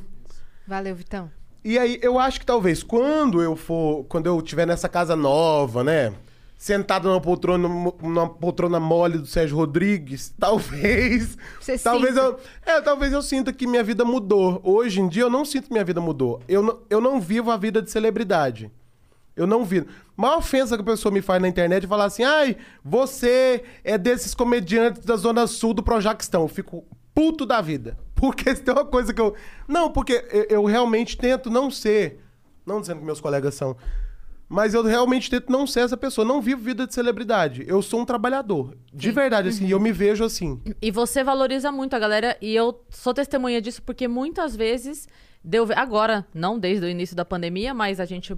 Valeu, 0.68 0.96
Vitão. 0.96 1.32
E 1.64 1.78
aí, 1.78 2.00
eu 2.02 2.18
acho 2.18 2.40
que 2.40 2.46
talvez 2.46 2.82
quando 2.84 3.42
eu 3.42 3.56
for, 3.56 4.04
quando 4.06 4.26
eu 4.28 4.40
estiver 4.40 4.66
nessa 4.66 4.88
casa 4.90 5.16
nova, 5.16 5.84
né? 5.84 6.14
Sentado 6.60 7.08
numa 7.08 7.22
poltrona, 7.22 7.70
numa 7.70 8.28
poltrona 8.28 8.82
mole 8.82 9.18
do 9.18 9.26
Sérgio 9.26 9.56
Rodrigues, 9.56 10.34
talvez. 10.38 11.38
Você 11.58 11.80
talvez 11.80 12.14
sinta. 12.14 12.26
eu. 12.26 12.40
É, 12.66 12.82
talvez 12.82 13.14
eu 13.14 13.22
sinta 13.22 13.54
que 13.54 13.66
minha 13.66 13.82
vida 13.82 14.04
mudou. 14.04 14.60
Hoje 14.62 15.00
em 15.00 15.08
dia 15.08 15.24
eu 15.24 15.30
não 15.30 15.46
sinto 15.46 15.68
que 15.68 15.72
minha 15.72 15.86
vida 15.86 16.02
mudou. 16.02 16.42
Eu 16.50 16.62
não, 16.62 16.80
eu 16.90 17.00
não 17.00 17.22
vivo 17.22 17.50
a 17.50 17.56
vida 17.56 17.82
de 17.82 17.90
celebridade. 17.90 18.70
Eu 19.38 19.48
não 19.48 19.64
vivo. 19.64 19.88
A 20.18 20.22
maior 20.22 20.40
ofensa 20.40 20.76
que 20.76 20.82
a 20.82 20.86
pessoa 20.86 21.14
me 21.14 21.22
faz 21.22 21.42
na 21.42 21.48
internet 21.48 21.86
é 21.86 21.88
falar 21.88 22.04
assim: 22.04 22.26
ai, 22.26 22.58
você 22.84 23.64
é 23.82 23.98
desses 23.98 24.36
comediantes 24.36 25.06
da 25.06 25.16
Zona 25.16 25.48
Sul 25.48 25.74
do 25.74 25.82
Projaquistão. 25.82 26.42
Eu 26.42 26.50
fico 26.50 26.86
puto 27.16 27.46
da 27.46 27.62
vida. 27.62 27.98
Porque 28.14 28.54
se 28.54 28.62
tem 28.62 28.74
uma 28.74 28.84
coisa 28.84 29.14
que 29.14 29.22
eu. 29.22 29.34
Não, 29.66 29.90
porque 29.90 30.26
eu, 30.30 30.44
eu 30.50 30.66
realmente 30.66 31.18
tento 31.18 31.50
não 31.50 31.72
ser. 31.72 32.20
Não 32.66 32.82
dizendo 32.82 33.00
que 33.00 33.06
meus 33.06 33.22
colegas 33.22 33.56
são. 33.56 33.78
Mas 34.50 34.74
eu 34.74 34.84
realmente 34.84 35.30
tento 35.30 35.52
não 35.52 35.68
ser 35.68 35.82
essa 35.82 35.96
pessoa. 35.96 36.26
Não 36.26 36.42
vivo 36.42 36.64
vida 36.64 36.88
de 36.88 36.94
celebridade. 36.94 37.64
Eu 37.68 37.84
sou 37.84 38.02
um 38.02 38.06
trabalhador. 38.06 38.76
De 38.92 39.12
verdade, 39.12 39.50
assim. 39.50 39.68
E 39.68 39.72
eu 39.72 39.80
me 39.80 39.92
vejo 39.92 40.24
assim. 40.24 40.60
E 40.82 40.90
você 40.90 41.24
valoriza 41.24 41.72
muito 41.72 41.96
a 41.96 42.00
galera, 42.00 42.36
e 42.42 42.56
eu 42.56 42.84
sou 42.90 43.14
testemunha 43.14 43.62
disso 43.62 43.84
porque 43.84 44.08
muitas 44.08 44.56
vezes 44.56 45.08
deu. 45.44 45.68
Agora, 45.76 46.26
não 46.34 46.58
desde 46.58 46.84
o 46.84 46.90
início 46.90 47.16
da 47.16 47.24
pandemia, 47.24 47.76
mas 47.76 48.00
a 48.00 48.06
gente 48.06 48.36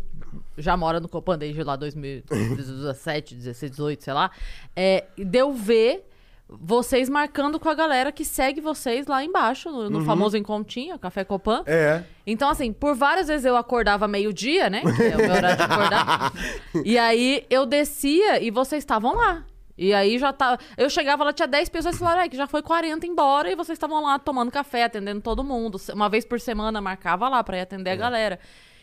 já 0.58 0.76
mora 0.76 1.00
no 1.00 1.08
Copan 1.08 1.38
desde 1.38 1.64
lá 1.64 1.78
2017, 1.78 3.36
16, 3.36 3.72
18, 3.72 4.04
sei 4.04 4.14
lá. 4.14 4.32
É, 4.76 5.06
e 5.18 5.24
deu 5.24 5.54
ver 5.54 6.11
vocês 6.52 7.08
marcando 7.10 7.60
com 7.60 7.70
a 7.70 7.74
galera 7.74 8.12
que 8.12 8.26
segue 8.26 8.60
vocês 8.60 9.08
lá 9.08 9.24
embaixo, 9.24 9.72
no, 9.72 9.90
no 9.90 10.04
famoso 10.06 10.36
encontrinho, 10.38 11.00
Café 11.00 11.24
Copan. 11.24 11.64
É. 11.66 12.04
Então, 12.28 12.50
assim, 12.50 12.74
por 12.74 12.94
várias 12.96 13.28
vezes 13.28 13.46
eu 13.46 13.56
acordava 13.56 14.08
meio-dia, 14.08 14.70
né? 14.70 14.82
Que 14.82 15.04
é 15.04 15.16
o 15.16 15.18
meu 15.18 15.32
horário 15.32 15.58
de 15.58 15.64
acordar. 15.64 16.34
e 16.86 16.98
aí 16.98 17.46
eu 17.50 17.66
descia 17.66 18.44
e 18.44 18.52
vocês 18.52 18.82
estavam 18.84 19.16
lá. 19.16 19.46
E 19.78 19.94
aí 19.94 20.20
já 20.20 20.32
tava. 20.34 20.60
Eu 20.78 20.90
chegava 20.90 21.24
lá, 21.24 21.34
tinha 21.34 21.48
10 21.48 21.70
pessoas 21.70 21.96
e 21.96 22.00
falaram, 22.00 22.22
"Ai, 22.22 22.30
que 22.30 22.38
já 22.38 22.46
foi 22.46 22.62
40 22.62 23.08
embora, 23.08 23.50
e 23.50 23.56
vocês 23.56 23.76
estavam 23.78 24.04
lá 24.04 24.20
tomando 24.20 24.52
café, 24.52 24.84
atendendo 24.84 25.22
todo 25.22 25.44
mundo. 25.44 25.80
Uma 25.94 26.08
vez 26.10 26.24
por 26.26 26.40
semana 26.40 26.80
marcava 26.82 27.28
lá 27.30 27.44
pra 27.44 27.58
ir 27.58 27.62
atender 27.62 27.90
É. 27.90 27.94
a 27.94 27.96
galera. 27.96 28.40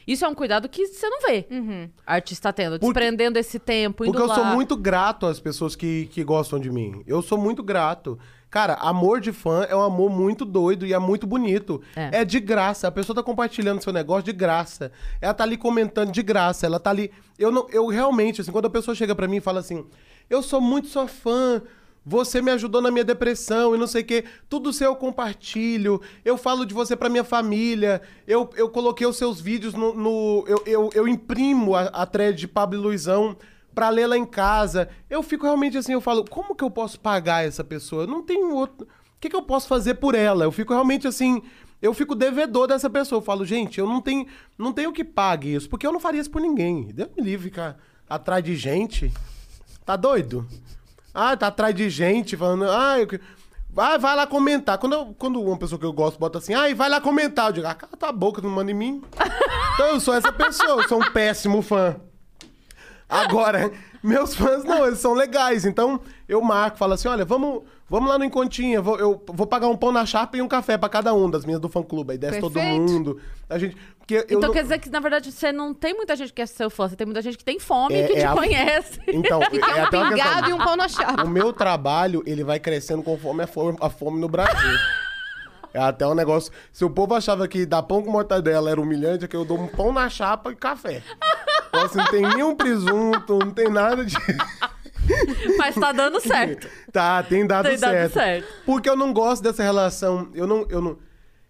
Isso 0.09 0.25
é 0.25 0.29
um 0.29 0.35
cuidado 0.35 0.67
que 0.71 0.87
você 0.87 1.07
não 1.07 1.21
vê. 1.21 1.47
Artista 2.07 2.51
tendo, 2.51 2.79
Porque- 2.81 2.87
desprendendo 2.87 3.39
esse 3.39 3.59
tempo, 3.59 4.05
indo 4.05 4.13
Porque 4.13 4.23
eu 4.23 4.27
lá. 4.27 4.35
sou 4.35 4.45
muito 4.47 4.75
grato 4.75 5.27
às 5.27 5.39
pessoas 5.39 5.77
que, 5.77 6.07
que 6.07 6.25
gostam 6.25 6.59
de 6.59 6.71
mim. 6.71 7.03
Eu 7.07 7.21
sou 7.21 7.37
muito 7.37 7.63
grato. 7.63 8.19
Cara, 8.51 8.73
amor 8.77 9.21
de 9.21 9.31
fã 9.31 9.67
é 9.69 9.77
um 9.77 9.83
amor 9.83 10.09
muito 10.11 10.47
doido 10.47 10.87
e 10.87 10.95
é 10.95 10.99
muito 10.99 11.27
bonito. 11.27 11.83
É. 11.95 12.23
É, 12.23 12.25
de 12.25 12.41
graça. 12.41 12.89
A 12.89 12.91
pessoa 12.91 13.15
tá 13.15 13.23
compartilhando 13.23 13.83
seu 13.83 13.93
negócio 13.93 14.23
de 14.23 14.33
graça. 14.33 14.91
Ela 15.21 15.35
tá 15.35 15.45
ali 15.45 15.59
comentando 15.59 16.11
de 16.11 16.23
graça. 16.23 16.65
Ela 16.65 16.81
tá 16.81 16.89
ali. 16.89 17.11
Eu 17.39 17.53
não, 17.53 17.67
eu 17.71 17.87
realmente, 17.89 18.41
assim, 18.41 18.51
quando 18.51 18.65
a 18.65 18.71
pessoa 18.71 18.95
chega 18.95 19.15
pra 19.15 19.29
mim 19.29 19.37
e 19.37 19.41
fala 19.43 19.61
assim: 19.61 19.85
Eu 20.31 20.43
sou 20.43 20.59
muito 20.63 20.89
sua 20.89 21.07
fã. 21.07 21.61
Você 22.09 22.41
me 22.41 22.51
ajudou 22.53 22.81
na 22.81 22.91
minha 22.91 23.05
depressão 23.05 23.75
e 23.75 23.79
não 23.79 23.87
sei 23.87 24.01
o 24.01 24.05
quê. 24.07 24.25
Tudo 24.49 24.73
seu 24.73 24.87
eu 24.93 24.97
compartilho. 24.97 26.01
Eu 26.25 26.39
falo 26.39 26.65
de 26.65 26.73
você 26.73 26.97
pra 26.97 27.11
minha 27.11 27.23
família. 27.23 28.01
Eu, 28.27 28.49
eu 28.57 28.71
coloquei 28.71 29.07
os 29.07 29.19
seus 29.19 29.39
vídeos 29.41 29.75
no. 29.75 29.93
no- 29.95 30.45
eu, 30.49 30.63
eu, 30.65 30.91
eu 30.95 31.07
imprimo 31.07 31.75
a, 31.75 31.83
a 31.83 32.07
thread 32.07 32.39
de 32.39 32.49
Pablo 32.49 32.79
e 32.79 32.83
Luizão 32.83 33.37
pra 33.75 33.91
ler 33.91 34.07
lá 34.07 34.17
em 34.17 34.25
casa. 34.25 34.89
Eu 35.11 35.23
fico 35.23 35.45
realmente 35.45 35.77
assim, 35.77 35.93
eu 35.93 36.01
falo, 36.01 36.25
como 36.25 36.55
que 36.55 36.65
eu 36.65 36.71
posso 36.71 36.99
pagar 36.99 37.45
essa 37.45 37.63
pessoa? 37.63 38.07
Não 38.07 38.23
tenho 38.23 38.55
outro. 38.55 38.87
O 38.87 39.21
que, 39.21 39.29
que 39.29 39.37
eu 39.37 39.43
posso 39.43 39.69
fazer 39.69 39.95
por 39.97 40.15
ela? 40.15 40.45
Eu 40.45 40.51
fico 40.53 40.73
realmente 40.73 41.07
assim. 41.07 41.43
Eu 41.83 41.93
fico 41.93 42.15
devedor 42.15 42.67
dessa 42.69 42.89
pessoa. 42.89 43.19
Eu 43.19 43.25
falo, 43.25 43.45
gente, 43.45 43.79
eu 43.79 43.87
não 43.87 44.01
tenho, 44.01 44.27
não 44.57 44.73
tenho 44.73 44.93
que 44.93 45.05
pague 45.05 45.55
isso, 45.55 45.69
porque 45.69 45.87
eu 45.87 45.93
não 45.93 46.01
faria 46.01 46.21
isso 46.23 46.31
por 46.31 46.41
ninguém. 46.41 46.87
Deus 46.87 47.11
me 47.15 47.23
livre 47.23 47.51
ficar 47.51 47.77
atrás 48.09 48.43
de 48.43 48.57
gente. 48.57 49.13
Tá 49.85 49.95
doido? 49.95 50.47
Ah, 51.15 51.37
tá 51.37 51.49
atrás 51.49 51.75
de 51.75 51.89
gente 51.91 52.37
falando, 52.37 52.65
ah, 52.71 52.99
eu... 52.99 53.07
que- 53.07 53.21
vai, 53.71 53.99
lá 53.99 54.27
comentar. 54.27 54.79
Quando, 54.79 54.93
eu- 54.95 55.15
quando 55.19 55.41
uma 55.41 55.57
pessoa 55.57 55.79
que 55.79 55.85
eu 55.87 55.93
gosto 55.93 56.19
bota 56.19 56.39
assim, 56.39 56.55
ai, 56.55 56.75
vai 56.75 56.89
lá 56.89 57.01
comentar, 57.01 57.47
eu 57.49 57.53
digo, 57.53 57.67
ah, 57.67 57.75
cala 57.75 57.93
tua 57.97 58.13
boca, 58.13 58.41
não 58.43 58.51
manda 58.51 58.71
em 58.71 58.75
mim. 58.75 59.03
Então 59.75 59.87
eu 59.87 60.01
sou 60.01 60.15
essa 60.15 60.33
pessoa, 60.33 60.83
eu 60.83 60.89
sou 60.89 61.01
um 61.01 61.13
péssimo 61.13 61.63
fã. 61.63 61.97
Agora, 63.09 63.71
meus 64.03 64.35
fãs 64.35 64.65
não, 64.65 64.87
eles 64.87 64.99
são 64.99 65.15
legais. 65.15 65.65
Então, 65.65 66.01
eu 66.29 66.41
marco, 66.43 66.77
falo 66.77 66.93
assim: 66.93 67.09
olha, 67.09 67.25
vamos, 67.25 67.63
vamos 67.89 68.09
lá 68.09 68.19
no 68.19 68.25
Encontinha. 68.25 68.77
Eu 68.77 68.83
vou, 68.83 68.99
eu 68.99 69.25
vou 69.33 69.47
pagar 69.47 69.69
um 69.69 69.77
pão 69.77 69.91
na 69.93 70.05
chapa 70.05 70.37
e 70.37 70.43
um 70.43 70.49
café 70.49 70.77
pra 70.77 70.89
cada 70.89 71.15
um 71.15 71.31
das 71.31 71.45
minhas 71.45 71.61
do 71.61 71.69
fã 71.69 71.83
clube. 71.83 72.13
Aí 72.13 72.19
desce 72.19 72.41
todo 72.41 72.53
Perfeito. 72.53 72.81
mundo. 72.93 73.21
A 73.49 73.59
gente. 73.59 73.77
Porque 74.09 74.25
Então 74.35 74.41
não- 74.49 74.53
quer 74.53 74.63
dizer 74.63 74.79
que, 74.79 74.89
na 74.89 75.01
verdade, 75.01 75.31
você 75.31 75.53
não 75.53 75.75
tem 75.75 75.93
muita 75.93 76.17
gente 76.17 76.33
que 76.33 76.41
é 76.41 76.47
seu 76.47 76.71
fã, 76.71 76.89
você 76.89 76.97
tem 76.97 77.05
muita 77.07 77.21
gente 77.21 77.37
que 77.37 77.45
tem 77.45 77.61
fome 77.61 77.95
É- 77.95 78.05
e 78.05 78.07
que 78.07 78.13
é 78.15 78.21
te 78.21 78.25
a- 78.25 78.33
conhece. 78.33 78.99
Então, 79.07 79.39
Que 79.41 79.51
quer 79.61 79.69
é 79.71 79.83
um 79.83 79.85
até 79.85 79.99
questão. 79.99 80.09
pingado 80.09 80.49
e 80.49 80.53
um 80.55 80.59
pão 80.59 80.77
na 80.77 80.89
chapa. 80.89 81.25
O 81.25 81.29
meu 81.29 81.53
trabalho, 81.53 82.23
ele 82.25 82.43
vai 82.43 82.59
crescendo 82.59 83.03
conforme 83.03 83.43
a 83.43 83.47
fome, 83.47 83.77
a 83.79 83.91
fome 83.91 84.19
no 84.19 84.27
Brasil. 84.27 84.79
É 85.75 85.79
até 85.81 86.07
um 86.07 86.15
negócio. 86.15 86.51
Se 86.73 86.83
o 86.87 86.89
povo 86.91 87.15
achava 87.15 87.47
que 87.47 87.67
dar 87.67 87.83
pão 87.83 88.03
com 88.03 88.11
mortadela 88.11 88.71
era 88.71 88.81
humilhante, 88.81 89.27
é 89.27 89.29
que 89.29 89.37
eu 89.37 89.45
dou 89.45 89.59
um 89.61 89.67
pão 89.69 89.93
na 89.93 90.09
chapa 90.09 90.51
e 90.53 90.57
café. 90.57 91.03
Então, 91.69 91.83
assim, 91.85 91.99
não 91.99 92.07
tem 92.07 92.23
nenhum 92.23 92.57
presunto, 92.57 93.39
não 93.39 93.51
tem 93.51 93.69
nada 93.69 94.03
de. 94.07 94.17
Mas 95.59 95.75
tá 95.75 95.93
dando 95.93 96.19
certo. 96.21 96.67
Tá, 96.91 97.23
tem 97.23 97.47
dado, 97.47 97.69
Tem 97.69 97.79
dado 97.79 97.91
certo. 97.93 98.13
certo. 98.15 98.47
Porque 98.65 98.89
eu 98.89 98.97
não 98.97 99.13
gosto 99.13 99.43
dessa 99.43 99.63
relação. 99.63 100.31
Eu 100.35 100.47
não, 100.47 100.67
eu 100.71 100.81
não, 100.81 100.99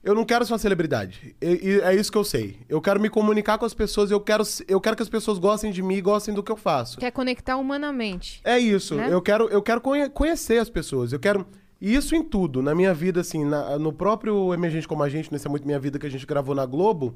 eu 0.03 0.15
não 0.15 0.25
quero 0.25 0.45
ser 0.47 0.53
uma 0.53 0.59
celebridade. 0.59 1.35
E, 1.41 1.47
e 1.47 1.81
é 1.81 1.95
isso 1.95 2.11
que 2.11 2.17
eu 2.19 2.25
sei. 2.25 2.59
Eu 2.69 2.81
quero 2.81 3.01
me 3.01 3.11
comunicar 3.11 3.59
com 3.59 3.65
as 3.65 3.75
pessoas. 3.75 4.11
Eu 4.11 4.21
quero, 4.21 4.45
eu 4.67 4.81
quero 4.81 4.97
que 4.97 5.03
as 5.03 5.09
pessoas 5.09 5.39
gostem 5.39 5.71
de 5.73 5.83
mim 5.83 5.97
e 5.97 6.01
gostem 6.01 6.33
do 6.35 6.43
que 6.43 6.53
eu 6.53 6.57
faço. 6.57 6.99
Quer 6.99 7.11
conectar 7.11 7.57
humanamente. 7.57 8.41
É 8.45 8.59
isso. 8.59 8.95
Né? 8.95 9.09
Eu 9.13 9.21
quero, 9.21 9.49
eu 9.49 9.61
quero 9.61 9.81
conhe- 9.81 10.09
conhecer 10.09 10.59
as 10.59 10.71
pessoas. 10.71 11.13
Eu 11.13 11.19
quero. 11.19 11.47
E 11.81 11.95
isso 11.95 12.15
em 12.15 12.23
tudo. 12.23 12.63
Na 12.63 12.75
minha 12.75 12.95
vida, 12.95 13.21
assim, 13.21 13.45
na- 13.45 13.79
no 13.79 13.93
próprio 13.93 14.53
Emergente 14.55 14.87
Como 14.89 15.03
a 15.03 15.09
Gente, 15.09 15.31
nesse 15.33 15.47
É 15.47 15.51
Muito 15.51 15.67
Minha 15.67 15.79
Vida 15.79 15.99
que 15.99 16.07
a 16.07 16.11
gente 16.11 16.25
gravou 16.27 16.55
na 16.55 16.65
Globo, 16.67 17.15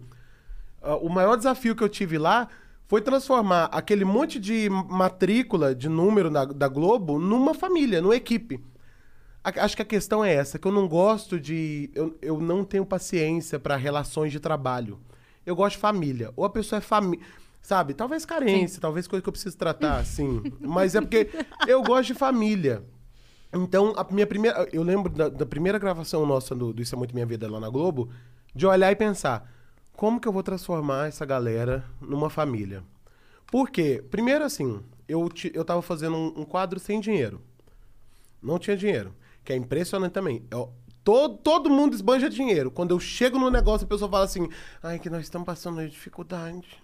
ah, 0.82 0.96
o 0.96 1.08
maior 1.08 1.36
desafio 1.36 1.74
que 1.74 1.82
eu 1.82 1.88
tive 1.88 2.18
lá 2.18 2.48
foi 2.88 3.00
transformar 3.00 3.64
aquele 3.72 4.04
monte 4.04 4.38
de 4.38 4.68
matrícula, 4.70 5.74
de 5.74 5.88
número 5.88 6.28
da 6.30 6.68
Globo, 6.68 7.18
numa 7.18 7.54
família, 7.54 8.02
numa 8.02 8.14
equipe. 8.14 8.60
A- 9.44 9.64
acho 9.64 9.74
que 9.76 9.82
a 9.82 9.86
questão 9.86 10.24
é 10.24 10.32
essa, 10.34 10.58
que 10.58 10.66
eu 10.66 10.72
não 10.72 10.86
gosto 10.88 11.38
de. 11.40 11.90
Eu, 11.94 12.16
eu 12.22 12.40
não 12.40 12.64
tenho 12.64 12.86
paciência 12.86 13.58
para 13.58 13.76
relações 13.76 14.30
de 14.32 14.38
trabalho. 14.40 14.98
Eu 15.44 15.56
gosto 15.56 15.76
de 15.76 15.80
família. 15.80 16.32
Ou 16.36 16.44
a 16.44 16.50
pessoa 16.50 16.78
é 16.78 16.80
família. 16.80 17.24
Sabe? 17.60 17.94
Talvez 17.94 18.24
carência, 18.24 18.80
talvez 18.80 19.06
coisa 19.06 19.22
que 19.22 19.28
eu 19.28 19.32
preciso 19.32 19.56
tratar, 19.56 19.98
assim. 19.98 20.42
Mas 20.60 20.94
é 20.94 21.00
porque 21.00 21.28
eu 21.66 21.82
gosto 21.82 22.08
de 22.08 22.14
família. 22.14 22.82
Então, 23.52 23.92
a 23.96 24.04
minha 24.12 24.26
primeira. 24.26 24.68
Eu 24.72 24.82
lembro 24.82 25.12
da, 25.12 25.28
da 25.28 25.46
primeira 25.46 25.78
gravação 25.78 26.24
nossa 26.26 26.54
do, 26.54 26.72
do 26.72 26.82
Isso 26.82 26.94
é 26.94 26.98
Muito 26.98 27.14
Minha 27.14 27.26
Vida 27.26 27.48
lá 27.50 27.60
na 27.60 27.68
Globo, 27.68 28.08
de 28.54 28.66
olhar 28.66 28.90
e 28.90 28.96
pensar: 28.96 29.48
como 29.94 30.20
que 30.20 30.26
eu 30.26 30.32
vou 30.32 30.42
transformar 30.42 31.08
essa 31.08 31.24
galera 31.24 31.84
numa 32.00 32.30
família? 32.30 32.82
Por 33.46 33.70
quê? 33.70 34.02
Primeiro, 34.10 34.44
assim, 34.44 34.80
eu, 35.06 35.28
eu 35.52 35.64
tava 35.64 35.82
fazendo 35.82 36.16
um, 36.16 36.40
um 36.40 36.44
quadro 36.44 36.80
sem 36.80 36.98
dinheiro. 37.00 37.40
Não 38.42 38.58
tinha 38.58 38.76
dinheiro. 38.76 39.14
Que 39.44 39.52
é 39.52 39.56
impressionante 39.56 40.12
também. 40.12 40.44
Eu- 40.50 40.72
todo, 41.04 41.36
todo 41.38 41.68
mundo 41.70 41.94
esbanja 41.94 42.28
dinheiro. 42.30 42.70
Quando 42.70 42.92
eu 42.92 43.00
chego 43.00 43.38
no 43.38 43.50
negócio, 43.50 43.84
a 43.84 43.88
pessoa 43.88 44.10
fala 44.10 44.24
assim: 44.24 44.48
ai, 44.82 44.98
que 44.98 45.10
nós 45.10 45.22
estamos 45.22 45.46
passando 45.46 45.86
dificuldade 45.88 46.80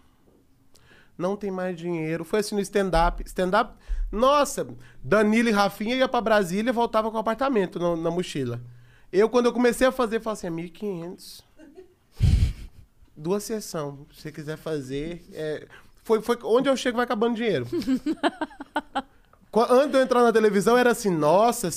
não 1.16 1.36
tem 1.36 1.50
mais 1.50 1.76
dinheiro. 1.76 2.24
Foi 2.24 2.38
assim 2.38 2.54
no 2.54 2.60
stand-up. 2.60 3.20
Stand-up, 3.26 3.74
nossa, 4.12 4.68
Danilo 5.02 5.48
e 5.48 5.52
Rafinha 5.52 5.96
ia 5.96 6.08
pra 6.08 6.20
Brasília 6.20 6.70
e 6.70 6.72
voltava 6.72 7.10
com 7.10 7.16
o 7.16 7.20
apartamento 7.20 7.76
no- 7.80 7.96
na 7.96 8.08
mochila. 8.08 8.60
Eu, 9.12 9.28
quando 9.28 9.46
eu 9.46 9.52
comecei 9.52 9.84
a 9.86 9.90
fazer, 9.90 10.20
falei 10.20 10.34
assim, 10.34 10.46
é 10.46 10.50
1.500. 10.50 11.42
Duas 13.16 13.42
sessões. 13.42 13.94
Se 14.14 14.22
você 14.22 14.30
quiser 14.32 14.56
fazer. 14.56 15.24
é, 15.32 15.66
Foi, 16.04 16.20
foi 16.22 16.38
onde 16.44 16.68
eu 16.68 16.76
chego 16.76 16.96
vai 16.96 17.04
acabando 17.04 17.34
dinheiro. 17.34 17.66
Antes 19.70 19.90
de 19.90 19.96
eu 19.98 20.02
entrar 20.02 20.22
na 20.22 20.32
televisão, 20.32 20.76
era 20.78 20.90
assim, 20.92 21.10
nossa, 21.10 21.68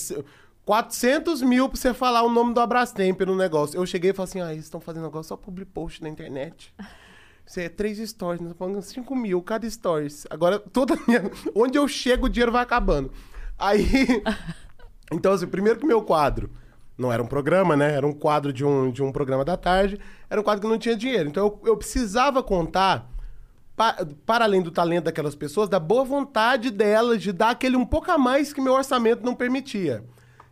400 0.66 1.42
mil 1.42 1.68
pra 1.68 1.80
você 1.80 1.94
falar 1.94 2.24
o 2.24 2.30
nome 2.30 2.54
do 2.54 2.60
Abrastemp 2.60 3.22
no 3.22 3.36
negócio. 3.36 3.78
Eu 3.78 3.86
cheguei 3.86 4.12
e 4.12 4.14
falei 4.14 4.30
assim, 4.30 4.42
ah, 4.42 4.52
eles 4.54 4.66
estão 4.66 4.80
fazendo 4.80 5.04
negócio 5.04 5.30
só 5.30 5.38
public 5.38 5.72
post 5.72 6.02
na 6.02 6.10
internet. 6.10 6.74
Isso 7.46 7.60
é 7.60 7.68
três 7.68 7.98
stories, 7.98 8.40
nós 8.40 8.54
pagando 8.54 8.82
5 8.82 9.14
mil 9.16 9.42
cada 9.42 9.70
stories. 9.70 10.26
Agora, 10.30 10.60
toda 10.60 10.96
minha... 11.08 11.30
Onde 11.54 11.78
eu 11.78 11.88
chego, 11.88 12.28
o 12.28 12.30
dinheiro 12.30 12.52
vai 12.52 12.64
acabando. 12.64 13.12
Aí... 13.58 13.86
Então, 15.14 15.34
assim, 15.34 15.46
primeiro 15.46 15.78
que 15.78 15.86
meu 15.86 16.02
quadro 16.02 16.50
não 16.98 17.12
era 17.12 17.22
um 17.22 17.28
programa, 17.28 17.76
né? 17.76 17.96
Era 17.96 18.08
um 18.08 18.14
quadro 18.14 18.54
de 18.54 18.64
um, 18.64 18.90
de 18.90 19.04
um 19.04 19.12
programa 19.12 19.44
da 19.44 19.58
tarde. 19.58 20.00
Era 20.30 20.40
um 20.40 20.44
quadro 20.44 20.62
que 20.62 20.68
não 20.70 20.78
tinha 20.80 20.96
dinheiro. 20.96 21.28
Então, 21.28 21.48
eu, 21.48 21.60
eu 21.72 21.76
precisava 21.76 22.42
contar 22.42 23.12
pa- 23.76 24.08
para 24.26 24.46
além 24.46 24.62
do 24.62 24.72
talento 24.72 25.04
daquelas 25.04 25.36
pessoas, 25.36 25.68
da 25.68 25.82
boa 25.82 26.06
vontade 26.06 26.72
delas 26.72 27.22
de 27.22 27.34
dar 27.34 27.50
aquele 27.50 27.76
um 27.76 27.86
pouco 27.86 28.10
a 28.10 28.18
mais 28.18 28.54
que 28.54 28.62
meu 28.62 28.72
orçamento 28.72 29.26
não 29.26 29.36
permitia. 29.36 30.02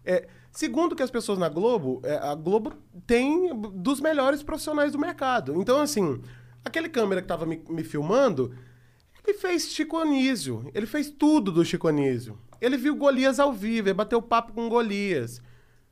É, 0.10 0.26
segundo 0.52 0.96
que 0.96 1.04
as 1.04 1.12
pessoas 1.12 1.38
na 1.38 1.48
Globo, 1.48 2.02
é, 2.04 2.16
a 2.16 2.34
Globo 2.34 2.74
tem 3.06 3.56
dos 3.76 4.02
melhores 4.02 4.42
profissionais 4.42 4.92
do 4.92 4.98
mercado. 4.98 5.54
Então, 5.62 5.80
assim, 5.80 6.20
aquele 6.66 6.90
câmera 6.90 7.22
que 7.22 7.26
estava 7.26 7.46
me, 7.46 7.62
me 7.70 7.84
filmando, 7.84 8.52
ele 9.24 9.38
fez 9.38 9.70
Chico 9.70 9.98
Anísio. 9.98 10.68
Ele 10.74 10.88
fez 10.88 11.12
tudo 11.12 11.52
do 11.52 11.64
Chico 11.64 11.88
Anísio. 11.88 12.40
Ele 12.60 12.76
viu 12.76 12.96
Golias 12.96 13.40
ao 13.40 13.54
vivo, 13.54 13.90
ele 13.90 13.94
bateu 13.94 14.20
papo 14.20 14.52
com 14.52 14.68
Golias. 14.68 15.44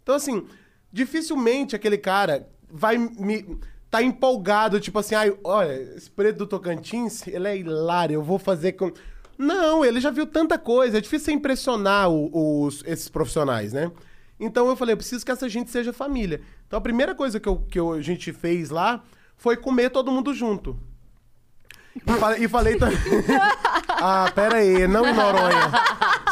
Então, 0.01 0.15
assim, 0.15 0.47
dificilmente 0.91 1.75
aquele 1.75 1.97
cara 1.99 2.49
vai 2.67 2.97
me. 2.97 3.59
tá 3.91 4.01
empolgado, 4.01 4.79
tipo 4.79 4.97
assim, 4.97 5.13
ai, 5.13 5.37
olha, 5.43 5.73
esse 5.95 6.09
preto 6.09 6.37
do 6.39 6.47
Tocantins, 6.47 7.27
ele 7.27 7.47
é 7.47 7.55
hilário, 7.55 8.15
eu 8.15 8.23
vou 8.23 8.39
fazer 8.39 8.71
com. 8.71 8.91
Não, 9.37 9.85
ele 9.85 10.01
já 10.01 10.09
viu 10.09 10.25
tanta 10.25 10.57
coisa, 10.57 10.97
é 10.97 11.01
difícil 11.01 11.35
impressionar 11.35 12.09
os, 12.09 12.83
esses 12.87 13.07
profissionais, 13.07 13.71
né? 13.71 13.91
Então 14.39 14.67
eu 14.67 14.75
falei, 14.75 14.93
eu 14.93 14.97
preciso 14.97 15.25
que 15.25 15.31
essa 15.31 15.49
gente 15.49 15.69
seja 15.71 15.91
família. 15.91 16.41
Então 16.67 16.77
a 16.77 16.81
primeira 16.81 17.15
coisa 17.15 17.39
que, 17.39 17.47
eu, 17.49 17.57
que 17.69 17.79
eu- 17.79 17.93
a 17.93 18.01
gente 18.01 18.31
fez 18.31 18.69
lá 18.69 19.01
foi 19.35 19.57
comer 19.57 19.89
todo 19.89 20.11
mundo 20.11 20.33
junto. 20.33 20.77
E 21.95 22.11
falei, 22.19 22.43
e 22.43 22.47
falei 22.47 22.77
também. 22.77 22.97
ah, 23.89 24.31
pera 24.35 24.57
aí, 24.57 24.87
não 24.87 25.01
Noronha. 25.13 25.71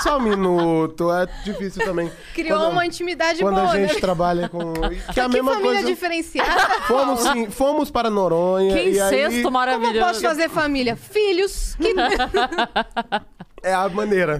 Só 0.04 0.20
um 0.20 0.22
minuto, 0.22 1.12
é 1.12 1.26
difícil 1.44 1.84
também. 1.84 2.12
Criou 2.36 2.60
Quando- 2.60 2.72
uma 2.74 2.86
intimidade 2.86 3.40
Quando 3.42 3.56
boa, 3.56 3.72
a 3.72 3.76
gente 3.76 3.96
né? 3.96 4.00
trabalha 4.00 4.48
com. 4.48 4.74
Que 5.12 5.20
é 5.20 5.24
a 5.24 5.28
que 5.28 5.34
mesma 5.34 5.54
família 5.54 5.74
coisa. 5.78 5.88
diferenciada. 5.88 6.82
Fomos, 6.82 7.20
sim, 7.22 7.50
fomos 7.50 7.90
para 7.90 8.12
Noronha. 8.12 8.76
Que 8.76 8.90
e 8.92 9.00
aí 9.02 9.08
incesto 9.08 9.36
Como 9.42 9.48
eu 9.48 9.52
maravilhoso. 9.52 10.00
posso 10.06 10.22
fazer 10.22 10.50
família? 10.50 10.96
Filhos. 10.96 11.76
Que... 11.76 11.96
É 13.66 13.74
a 13.74 13.90
maneira. 13.90 14.40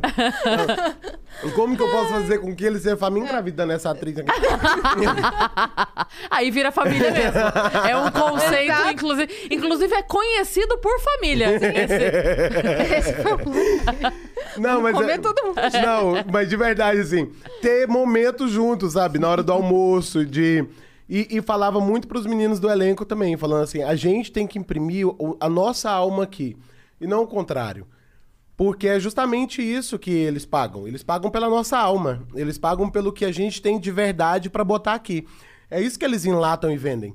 E 1.44 1.50
Como 1.52 1.76
que 1.76 1.82
eu 1.82 1.90
posso 1.90 2.10
fazer 2.10 2.38
com 2.38 2.56
que 2.56 2.64
ele 2.64 2.78
seja 2.80 2.96
família 2.96 3.26
engravidando 3.28 3.74
essa 3.74 3.90
atriz 3.90 4.16
aqui? 4.20 4.30
Aí 6.30 6.52
vira 6.52 6.72
família 6.72 7.12
mesmo. 7.12 7.40
É 7.90 7.98
um 7.98 8.12
conceito, 8.12 8.72
Exato. 8.72 8.92
inclusive, 8.92 9.48
inclusive 9.50 9.94
é 9.96 10.04
conhecido 10.04 10.78
por 10.78 11.00
família. 11.00 11.56
Esse- 11.58 12.96
Esse 12.98 13.14
foi 13.24 13.34
o. 13.34 14.60
Não, 14.62 14.82
mas. 14.82 14.94
comer 14.96 15.14
é- 15.14 15.18
todo 15.18 15.44
mundo. 15.44 15.56
Não, 15.84 16.14
mas 16.32 16.48
de 16.48 16.56
verdade, 16.56 17.00
assim, 17.02 17.30
ter 17.62 17.88
momentos 17.88 18.52
juntos, 18.52 18.94
sabe? 18.94 19.18
Na 19.20 19.28
hora 19.30 19.44
do 19.44 19.52
almoço, 19.52 20.24
de. 20.26 20.66
E, 21.10 21.38
e 21.38 21.42
falava 21.42 21.80
muito 21.80 22.08
pros 22.08 22.26
meninos 22.26 22.60
do 22.60 22.70
elenco 22.70 23.06
também, 23.06 23.36
falando 23.38 23.64
assim: 23.64 23.82
a 23.84 23.96
gente 23.96 24.32
tem 24.32 24.46
que 24.48 24.58
imprimir 24.60 25.08
a 25.40 25.50
nossa 25.50 25.90
alma 25.90 26.24
aqui. 26.24 26.56
E 27.02 27.08
não 27.08 27.24
o 27.24 27.28
contrário. 27.28 27.86
Porque 28.58 28.88
é 28.88 29.00
justamente 29.00 29.62
isso 29.62 30.00
que 30.00 30.12
eles 30.12 30.46
pagam. 30.46 30.88
Eles 30.88 31.04
pagam 31.04 31.30
pela 31.30 31.50
nossa 31.50 31.78
alma. 31.78 32.26
Eles 32.34 32.58
pagam 32.58 32.90
pelo 32.90 33.12
que 33.12 33.26
a 33.26 33.32
gente 33.32 33.62
tem 33.62 33.80
de 33.80 33.92
verdade 33.92 34.50
pra 34.50 34.64
botar 34.64 34.94
aqui. 34.94 35.28
É 35.70 35.82
isso 35.82 36.00
que 36.00 36.06
eles 36.06 36.26
enlatam 36.26 36.72
e 36.72 36.78
vendem. 36.78 37.14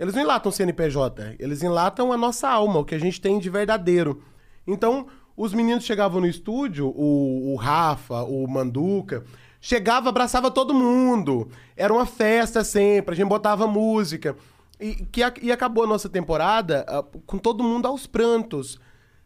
Eles 0.00 0.14
não 0.14 0.22
enlatam 0.22 0.50
CNPJ, 0.50 1.36
eles 1.38 1.62
enlatam 1.62 2.10
a 2.10 2.16
nossa 2.16 2.48
alma, 2.48 2.78
o 2.78 2.84
que 2.86 2.94
a 2.94 2.98
gente 2.98 3.20
tem 3.20 3.38
de 3.38 3.50
verdadeiro. 3.50 4.22
Então, 4.66 5.08
os 5.36 5.52
meninos 5.52 5.84
chegavam 5.84 6.22
no 6.22 6.26
estúdio, 6.26 6.88
o, 6.88 7.52
o 7.52 7.56
Rafa, 7.56 8.22
o 8.22 8.48
Manduca, 8.48 9.22
chegava, 9.60 10.08
abraçava 10.08 10.50
todo 10.50 10.72
mundo. 10.72 11.50
Era 11.76 11.92
uma 11.92 12.06
festa 12.06 12.64
sempre, 12.64 13.12
a 13.12 13.16
gente 13.16 13.28
botava 13.28 13.66
música. 13.66 14.34
E, 14.80 14.94
que, 15.12 15.20
e 15.42 15.52
acabou 15.52 15.84
a 15.84 15.86
nossa 15.86 16.08
temporada 16.08 16.82
ah, 16.88 17.04
com 17.26 17.36
todo 17.36 17.62
mundo 17.62 17.86
aos 17.86 18.06
prantos. 18.06 18.80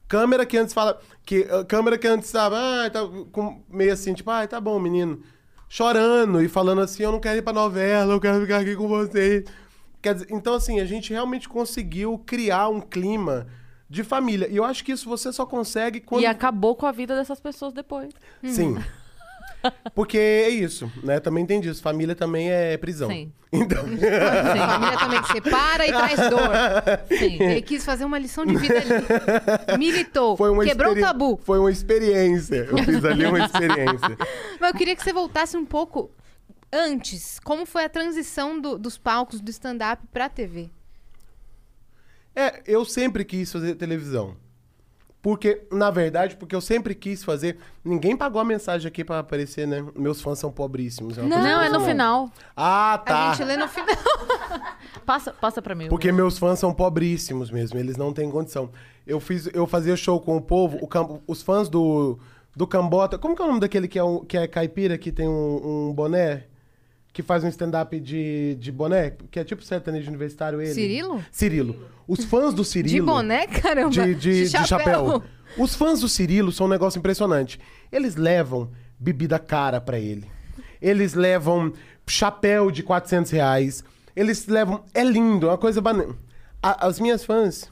Câmera 0.09 0.45
que 0.45 0.57
antes 0.57 0.75
fala. 0.75 0.99
Que, 1.25 1.47
ah, 1.51 1.65
câmera 1.65 1.99
que 1.99 2.07
antes 2.07 2.27
estava 2.27 2.57
ah, 2.59 2.91
tá, 2.91 3.01
com, 3.33 3.63
meio 3.69 3.93
assim, 3.93 4.15
tipo, 4.15 4.31
ah, 4.31 4.47
tá 4.47 4.61
bom, 4.61 4.79
menino. 4.79 5.23
Chorando 5.69 6.43
e 6.43 6.49
falando 6.49 6.83
assim, 6.83 7.03
eu 7.03 7.13
não 7.13 7.21
quero 7.21 7.39
ir 7.39 7.43
pra 7.43 7.53
novela, 7.53 8.13
eu 8.13 8.21
quero 8.21 8.41
ficar 8.41 8.59
aqui 8.59 8.77
com 8.77 8.87
vocês. 8.87 9.45
Quer 10.01 10.15
dizer, 10.15 10.27
então, 10.31 10.55
assim, 10.55 10.81
a 10.81 10.85
gente 10.85 11.13
realmente 11.13 11.49
conseguiu 11.49 12.19
criar 12.27 12.69
um 12.69 12.81
clima 12.81 13.47
de 13.89 14.05
família. 14.05 14.49
E 14.51 14.57
eu 14.57 14.65
acho 14.65 14.85
que 14.85 14.93
isso 14.93 15.09
você 15.09 15.33
só 15.33 15.47
consegue 15.47 16.01
quando. 16.01 16.23
E 16.23 16.27
acabou 16.27 16.77
com 16.77 16.87
a 16.87 16.93
vida 16.93 17.17
dessas 17.17 17.41
pessoas 17.41 17.73
depois. 17.73 18.13
Sim. 18.45 18.77
Porque 19.95 20.19
é 20.19 20.49
isso, 20.49 20.91
né? 21.03 21.21
Também 21.21 21.45
tem 21.47 21.61
disso. 21.61 21.83
Família 21.83 22.15
também 22.15 22.51
é 22.51 22.77
prisão. 22.77 23.09
Sim. 23.11 23.33
Então. 23.55 23.85
Família 23.85 24.99
também 24.99 25.23
que 25.23 25.33
separa 25.33 25.87
e 25.87 25.93
traz 25.93 26.17
dor. 26.29 26.51
Sim. 27.17 27.37
Ele 27.41 27.63
quis 27.63 27.85
fazer 27.85 28.05
uma 28.05 28.19
lição 28.19 28.45
de 28.45 28.57
vida 28.57 28.75
ali. 28.77 29.79
Militou. 29.79 30.37
Foi 30.37 30.51
uma 30.51 30.65
Quebrou 30.65 30.93
o 30.93 31.01
tabu. 31.01 31.41
Foi 31.45 31.61
uma 31.61 31.71
experiência. 31.71 32.67
Eu 32.69 32.79
fiz 32.79 33.05
ali 33.05 33.25
uma 33.25 33.39
experiência. 33.45 34.19
Mas 34.59 34.73
eu 34.73 34.77
queria 34.77 34.97
que 34.97 35.05
você 35.05 35.13
voltasse 35.13 35.57
um 35.57 35.65
pouco 35.65 36.11
antes. 36.73 37.39
Como 37.39 37.65
foi 37.65 37.85
a 37.85 37.89
transição 37.89 38.61
do- 38.61 38.77
dos 38.77 38.99
palcos 38.99 39.41
do 39.41 39.49
stand-up 39.53 40.03
pra 40.13 40.29
TV? 40.29 40.69
É, 42.35 42.61
eu 42.67 42.85
sempre 42.85 43.25
quis 43.25 43.53
fazer 43.53 43.77
televisão. 43.77 44.37
Porque, 45.25 45.63
na 45.73 45.91
verdade, 45.91 46.37
porque 46.37 46.55
eu 46.55 46.61
sempre 46.61 46.95
quis 46.95 47.25
fazer. 47.25 47.57
Ninguém 47.83 48.15
pagou 48.15 48.39
a 48.43 48.45
mensagem 48.45 48.87
aqui 48.87 49.03
pra 49.03 49.21
aparecer, 49.21 49.67
né? 49.67 49.83
Meus 49.97 50.21
fãs 50.21 50.39
são 50.39 50.53
pobríssimos. 50.53 51.17
uma 51.17 51.27
Não, 51.27 51.37
coisa 51.39 51.49
é 51.65 51.69
no 51.71 51.77
assim. 51.79 51.87
final. 51.87 52.31
Ah, 52.55 53.03
tá. 53.07 53.31
A 53.31 53.35
gente 53.35 53.45
lê 53.47 53.57
no 53.57 53.67
final. 53.67 53.89
Passa, 55.07 55.33
passa 55.33 55.63
pra 55.63 55.75
mim. 55.75 55.89
Porque 55.89 56.13
meus 56.13 56.37
fãs 56.39 56.59
são 56.59 56.73
pobríssimos 56.75 57.51
mesmo, 57.51 57.79
eles 57.79 57.97
não 57.97 58.13
têm 58.13 58.31
condição. 58.31 58.71
Eu 59.07 59.19
fiz, 59.21 59.49
eu 59.55 59.67
fazia 59.67 59.97
show 59.97 60.19
com 60.21 60.37
o 60.37 60.41
povo, 60.43 60.79
o 60.81 60.87
cam- 60.87 61.21
os 61.27 61.43
fãs 61.43 61.69
do, 61.71 62.19
do 62.57 62.67
Cambota. 62.67 63.19
Como 63.19 63.35
que 63.35 63.41
é 63.43 63.45
o 63.45 63.49
nome 63.49 63.61
daquele 63.61 63.89
que 63.89 63.99
é, 63.99 64.05
um, 64.05 64.25
que 64.25 64.37
é 64.37 64.47
caipira, 64.47 64.97
que 64.99 65.11
tem 65.11 65.27
um, 65.29 65.89
um 65.89 65.93
boné? 65.95 66.45
Que 67.15 67.23
faz 67.23 67.45
um 67.45 67.49
stand-up 67.49 67.99
de, 68.01 68.57
de 68.57 68.73
boné? 68.73 69.13
Que 69.31 69.39
é 69.39 69.45
tipo 69.45 69.63
sertanejo 69.63 70.09
universitário 70.09 70.61
ele. 70.61 70.75
Cirilo? 70.75 71.25
Cirilo. 71.31 71.89
Os 72.09 72.25
fãs 72.25 72.53
do 72.53 72.65
Cirilo. 72.65 72.93
De 72.93 73.01
boné, 73.01 73.47
caramba. 73.49 73.89
De, 73.89 74.15
de, 74.17 74.51
de 74.51 74.67
chapéu. 74.67 75.23
Os 75.57 75.77
fãs 75.77 76.01
do 76.01 76.09
Cirilo 76.09 76.51
são 76.51 76.67
um 76.67 76.69
negócio 76.69 76.99
impressionante. 76.99 77.61
Eles 77.93 78.17
levam 78.17 78.69
bebida 78.99 79.39
cara 79.39 79.81
pra 79.81 79.97
ele. 79.97 80.27
Eles 80.83 81.15
levam 81.15 81.73
chapéu 82.05 82.69
de 82.71 82.83
400 82.83 83.31
reais. 83.31 83.85
Eles 84.17 84.47
levam... 84.49 84.85
É 84.93 85.05
lindo, 85.05 85.47
é 85.47 85.51
uma 85.51 85.59
coisa 85.59 85.81
banana. 85.81 86.17
As 86.61 86.99
minhas 86.99 87.25
fãs, 87.25 87.71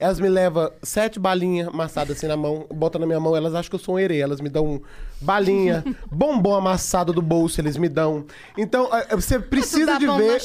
elas 0.00 0.20
me 0.20 0.28
levam 0.28 0.70
sete 0.82 1.18
balinhas 1.18 1.66
amassadas 1.68 2.16
assim 2.16 2.28
na 2.28 2.36
mão, 2.36 2.66
botam 2.72 3.00
na 3.00 3.06
minha 3.06 3.18
mão, 3.18 3.34
elas 3.36 3.52
acham 3.54 3.68
que 3.68 3.74
eu 3.74 3.80
sou 3.80 3.96
um 3.96 3.98
herê. 3.98 4.18
Elas 4.18 4.40
me 4.40 4.48
dão 4.48 4.80
balinha, 5.20 5.84
bombom 6.10 6.54
amassado 6.54 7.12
do 7.12 7.20
bolso, 7.20 7.60
eles 7.60 7.76
me 7.76 7.88
dão. 7.88 8.24
Então, 8.56 8.88
eh, 8.94 9.16
você 9.16 9.40
precisa 9.40 9.98
de 9.98 10.06
ver... 10.06 10.40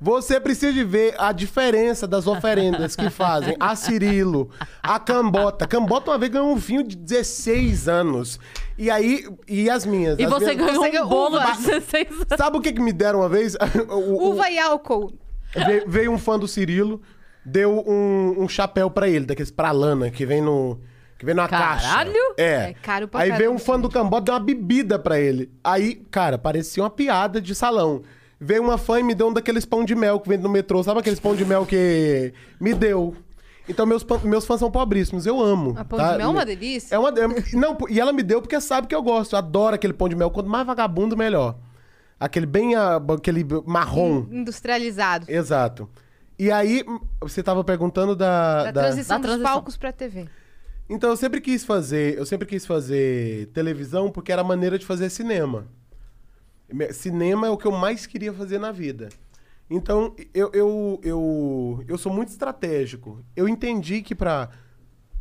Você 0.00 0.38
precisa 0.38 0.72
de 0.72 0.84
ver 0.84 1.14
a 1.18 1.32
diferença 1.32 2.06
das 2.06 2.26
oferendas 2.28 2.94
que 2.94 3.10
fazem. 3.10 3.56
A 3.58 3.74
Cirilo, 3.74 4.50
a 4.82 4.98
Cambota. 5.00 5.66
Cambota 5.66 6.12
uma 6.12 6.18
vez 6.18 6.30
ganhou 6.30 6.48
um 6.52 6.56
vinho 6.56 6.84
de 6.84 6.96
16 6.96 7.88
anos. 7.88 8.38
E 8.78 8.88
aí, 8.90 9.26
e 9.48 9.68
as 9.68 9.84
minhas? 9.84 10.16
E 10.18 10.24
As 10.24 10.30
você 10.30 10.54
minhas- 10.54 10.76
ganhou 10.78 10.84
Você 10.84 11.00
um 11.00 11.08
bolo 11.08 11.36
uva. 11.38 11.52
de 11.52 11.62
16 11.62 12.08
anos. 12.12 12.26
Sabe 12.36 12.56
o 12.56 12.60
que, 12.60 12.72
que 12.72 12.80
me 12.80 12.92
deram 12.92 13.18
uma 13.20 13.28
vez? 13.28 13.56
O- 13.90 13.94
o- 13.94 14.30
Uva 14.30 14.48
e 14.48 14.58
álcool. 14.60 15.12
veio 15.86 16.10
um 16.12 16.18
fã 16.18 16.38
do 16.38 16.48
Cirilo, 16.48 17.02
deu 17.44 17.82
um, 17.86 18.42
um 18.42 18.48
chapéu 18.48 18.90
pra 18.90 19.08
ele, 19.08 19.26
daqueles 19.26 19.50
pra 19.50 19.70
lana, 19.70 20.10
que 20.10 20.24
vem 20.26 20.40
no. 20.40 20.78
Que 21.18 21.24
vem 21.26 21.34
numa 21.36 21.48
Caralho! 21.48 22.12
caixa. 22.12 22.34
É. 22.36 22.70
É 22.70 22.74
caro 22.82 23.06
pra 23.06 23.20
Aí 23.20 23.30
veio 23.30 23.52
um 23.52 23.58
fã 23.58 23.78
do 23.78 23.88
Cambota, 23.88 24.24
deu 24.24 24.34
uma 24.34 24.40
bebida 24.40 24.98
pra 24.98 25.20
ele. 25.20 25.50
Aí, 25.62 25.94
cara, 26.10 26.36
parecia 26.36 26.82
uma 26.82 26.90
piada 26.90 27.40
de 27.40 27.54
salão. 27.54 28.02
Veio 28.40 28.60
uma 28.62 28.76
fã 28.76 28.98
e 28.98 29.04
me 29.04 29.14
deu 29.14 29.28
um 29.28 29.32
daqueles 29.32 29.64
pão 29.64 29.84
de 29.84 29.94
mel 29.94 30.18
que 30.18 30.28
vende 30.28 30.42
no 30.42 30.48
metrô. 30.48 30.82
Sabe 30.82 30.98
aqueles 30.98 31.20
pão 31.20 31.36
de 31.36 31.44
mel 31.44 31.64
que 31.64 32.34
me 32.60 32.74
deu? 32.74 33.14
Então, 33.68 33.86
meus, 33.86 34.04
meus 34.24 34.44
fãs 34.44 34.58
são 34.58 34.68
pobríssimos. 34.68 35.24
Eu 35.24 35.40
amo. 35.40 35.74
A 35.78 35.84
pão 35.84 35.96
tá? 35.96 36.10
de 36.10 36.18
mel 36.18 36.26
é 36.26 36.30
uma 36.32 36.44
delícia. 36.44 36.92
É 36.96 36.98
uma... 36.98 37.10
é- 37.10 37.56
Não, 37.56 37.78
e 37.88 38.00
ela 38.00 38.12
me 38.12 38.24
deu 38.24 38.42
porque 38.42 38.60
sabe 38.60 38.88
que 38.88 38.94
eu 38.94 39.00
gosto. 39.02 39.34
Eu 39.34 39.38
adoro 39.38 39.76
aquele 39.76 39.92
pão 39.92 40.08
de 40.08 40.16
mel. 40.16 40.28
Quanto 40.28 40.48
mais 40.50 40.66
vagabundo, 40.66 41.16
melhor. 41.16 41.54
Aquele 42.18 42.46
bem... 42.46 42.74
ah, 42.74 43.00
Aquele 43.16 43.46
marrom. 43.64 44.26
Industrializado. 44.28 45.26
Exato. 45.28 45.88
E 46.42 46.50
aí, 46.50 46.84
você 47.20 47.40
tava 47.40 47.62
perguntando 47.62 48.16
da... 48.16 48.64
Da, 48.64 48.70
da- 48.72 48.80
transição 48.82 49.16
da 49.20 49.20
dos 49.20 49.30
transição. 49.36 49.52
palcos 49.54 49.76
pra 49.76 49.92
TV. 49.92 50.28
Então, 50.88 51.10
eu 51.10 51.16
sempre 51.16 51.40
quis 51.40 51.64
fazer... 51.64 52.18
Eu 52.18 52.26
sempre 52.26 52.48
quis 52.48 52.66
fazer 52.66 53.46
televisão 53.52 54.10
porque 54.10 54.32
era 54.32 54.42
a 54.42 54.44
maneira 54.44 54.76
de 54.76 54.84
fazer 54.84 55.08
cinema. 55.08 55.68
Cinema 56.90 57.46
é 57.46 57.50
o 57.50 57.56
que 57.56 57.64
eu 57.64 57.70
mais 57.70 58.06
queria 58.06 58.32
fazer 58.32 58.58
na 58.58 58.72
vida. 58.72 59.08
Então, 59.70 60.16
eu, 60.34 60.50
eu, 60.52 61.00
eu, 61.04 61.84
eu 61.86 61.96
sou 61.96 62.12
muito 62.12 62.30
estratégico. 62.30 63.24
Eu 63.36 63.48
entendi 63.48 64.02
que 64.02 64.12
para 64.14 64.48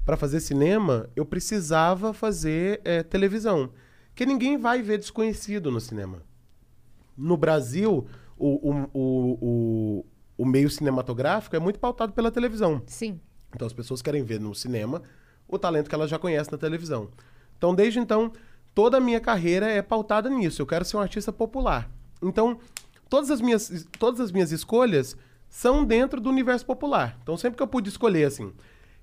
para 0.03 0.17
fazer 0.17 0.39
cinema, 0.39 1.07
eu 1.15 1.23
precisava 1.23 2.11
fazer 2.13 2.81
eh, 2.83 3.03
televisão. 3.03 3.69
Porque 4.07 4.25
ninguém 4.25 4.57
vai 4.57 4.81
ver 4.81 4.97
desconhecido 4.97 5.69
no 5.69 5.79
cinema. 5.79 6.23
No 7.15 7.37
Brasil, 7.37 8.07
o, 8.35 8.71
o, 8.71 8.89
o, 8.93 10.05
o, 10.37 10.45
meio 10.45 10.69
cinematográfico 10.69 11.55
é 11.55 11.59
muito 11.59 11.79
pautado 11.79 12.13
pela 12.13 12.31
televisão. 12.31 12.81
Sim. 12.85 13.19
Então 13.53 13.65
as 13.65 13.73
pessoas 13.73 14.01
querem 14.01 14.23
ver 14.23 14.39
no 14.39 14.55
cinema 14.55 15.01
o 15.47 15.59
talento 15.59 15.89
que 15.89 15.95
elas 15.95 16.09
já 16.09 16.17
conhecem 16.17 16.51
na 16.51 16.57
televisão. 16.57 17.09
Então, 17.57 17.75
desde 17.75 17.99
então, 17.99 18.31
toda 18.73 18.97
a 18.97 18.99
minha 19.01 19.19
carreira 19.19 19.69
é 19.69 19.81
pautada 19.81 20.29
nisso. 20.29 20.61
Eu 20.61 20.65
quero 20.65 20.85
ser 20.85 20.97
um 20.97 21.01
artista 21.01 21.31
popular. 21.31 21.89
Então, 22.21 22.57
todas 23.09 23.29
as 23.29 23.41
minhas, 23.41 23.85
todas 23.99 24.19
as 24.19 24.31
minhas 24.31 24.51
escolhas 24.51 25.15
são 25.49 25.83
dentro 25.83 26.21
do 26.21 26.29
universo 26.29 26.65
popular. 26.65 27.17
Então, 27.21 27.35
sempre 27.35 27.57
que 27.57 27.63
eu 27.63 27.67
pude 27.67 27.89
escolher, 27.89 28.23
assim, 28.23 28.53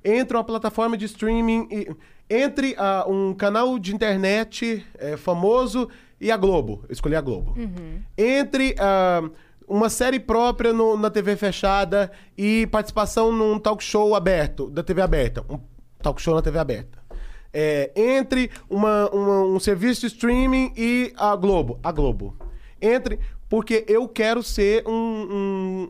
entre 0.03 0.37
uma 0.37 0.43
plataforma 0.43 0.97
de 0.97 1.05
streaming, 1.05 1.69
e, 1.71 1.95
entre 2.31 2.75
ah, 2.79 3.05
um 3.07 3.35
canal 3.35 3.79
de 3.79 3.95
internet 3.95 4.85
eh, 4.99 5.17
famoso 5.17 5.89
e 6.21 6.31
a 6.31 6.37
Globo, 6.37 6.85
eu 6.89 6.93
escolhi 6.93 7.15
a 7.15 7.21
Globo. 7.21 7.55
Entre 8.17 8.75
ah, 8.79 9.29
uma 9.69 9.89
série 9.91 10.19
própria 10.19 10.73
no- 10.73 10.97
na 10.97 11.11
TV 11.11 11.37
fechada 11.37 12.11
e 12.37 12.67
participação 12.69 13.33
num 13.33 13.59
talk 13.59 13.83
show 13.83 14.15
aberto, 14.15 14.71
da 14.71 14.83
TV 14.83 15.03
aberta. 15.03 15.45
Um 15.49 15.59
talk 16.03 16.21
show 16.21 16.35
na 16.35 16.43
TV 16.43 16.59
aberta. 16.59 16.99
É, 17.53 17.91
entre 17.97 18.51
uma- 18.69 19.09
uma- 19.11 19.43
um 19.45 19.59
serviço 19.61 20.03
de 20.03 20.07
streaming 20.09 20.73
e 20.77 21.13
a 21.17 21.35
Globo. 21.37 21.79
A 21.83 21.91
Globo. 21.93 22.37
Entre. 22.81 23.19
Porque 23.49 23.85
eu 23.89 24.07
quero 24.07 24.43
ser 24.43 24.87
um, 24.87 24.93
um, 24.93 25.89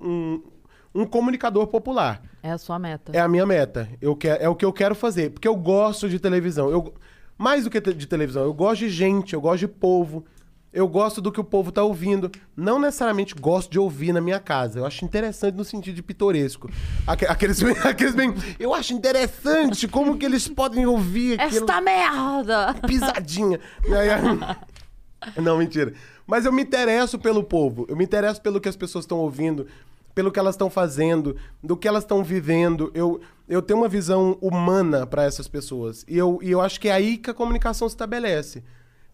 um- 0.95 1.03
um 1.03 1.07
comunicador 1.07 1.67
popular. 1.67 2.23
É 2.43 2.53
a 2.53 2.59
sua 2.59 2.79
meta. 2.79 3.11
É 3.13 3.19
a 3.21 3.29
minha 3.29 3.45
meta. 3.45 3.89
Eu 4.01 4.15
quero, 4.15 4.43
é 4.43 4.49
o 4.49 4.55
que 4.55 4.65
eu 4.65 4.73
quero 4.73 4.95
fazer. 4.95 5.31
Porque 5.31 5.49
eu 5.49 5.57
gosto 5.57 6.09
de 6.09 6.19
televisão. 6.21 6.71
Eu, 6.71 6.95
mais 7.37 7.65
do 7.65 7.71
que 7.71 7.81
de 7.81 8.07
televisão, 8.07 8.45
eu 8.45 8.55
gosto 8.55 8.81
de 8.81 8.89
gente, 8.89 9.35
eu 9.35 9.41
gosto 9.41 9.59
de 9.61 9.69
povo. 9.69 10.25
Eu 10.73 10.87
gosto 10.87 11.21
do 11.23 11.33
que 11.33 11.41
o 11.41 11.45
povo 11.45 11.73
tá 11.73 11.83
ouvindo. 11.83 12.31
Não 12.57 12.79
necessariamente 12.79 13.35
gosto 13.35 13.71
de 13.71 13.79
ouvir 13.79 14.13
na 14.13 14.21
minha 14.21 14.39
casa. 14.39 14.79
Eu 14.79 14.85
acho 14.87 15.05
interessante 15.05 15.55
no 15.55 15.65
sentido 15.65 15.95
de 15.95 16.03
pitoresco. 16.03 16.69
Aque- 17.07 17.25
Aqueles, 17.27 17.63
aqueles 17.85 18.15
bem. 18.15 18.35
Eu 18.61 18.75
acho 18.75 18.93
interessante 18.93 19.89
como 19.89 20.17
que 20.19 20.27
eles 20.27 20.47
podem 20.47 20.85
ouvir 20.87 21.41
aquilo 21.41 21.61
Esta 21.65 21.81
merda! 21.81 22.75
pisadinha. 22.87 23.59
Não, 25.43 25.57
mentira. 25.59 25.95
Mas 26.27 26.45
eu 26.45 26.53
me 26.53 26.63
interesso 26.63 27.19
pelo 27.19 27.43
povo. 27.43 27.87
Eu 27.89 27.97
me 27.97 28.05
interesso 28.05 28.41
pelo 28.41 28.61
que 28.61 28.69
as 28.69 28.77
pessoas 28.77 29.05
estão 29.05 29.19
ouvindo, 29.19 29.67
pelo 30.15 30.31
que 30.31 30.39
elas 30.39 30.55
estão 30.55 30.69
fazendo, 30.71 31.37
do 31.63 31.77
que 31.77 31.89
elas 31.89 32.05
estão 32.05 32.23
vivendo. 32.23 32.91
Eu, 32.95 33.21
eu 33.49 33.63
tenho 33.63 33.81
uma 33.81 33.89
visão 33.89 34.37
humana 34.41 35.07
para 35.07 35.25
essas 35.25 35.49
pessoas. 35.49 36.05
E 36.07 36.17
eu, 36.17 36.39
e 36.43 36.51
eu 36.51 36.61
acho 36.61 36.79
que 36.81 36.89
é 36.89 36.93
aí 36.93 37.17
que 37.17 37.31
a 37.31 37.35
comunicação 37.35 37.89
se 37.89 37.95
estabelece. 37.95 38.63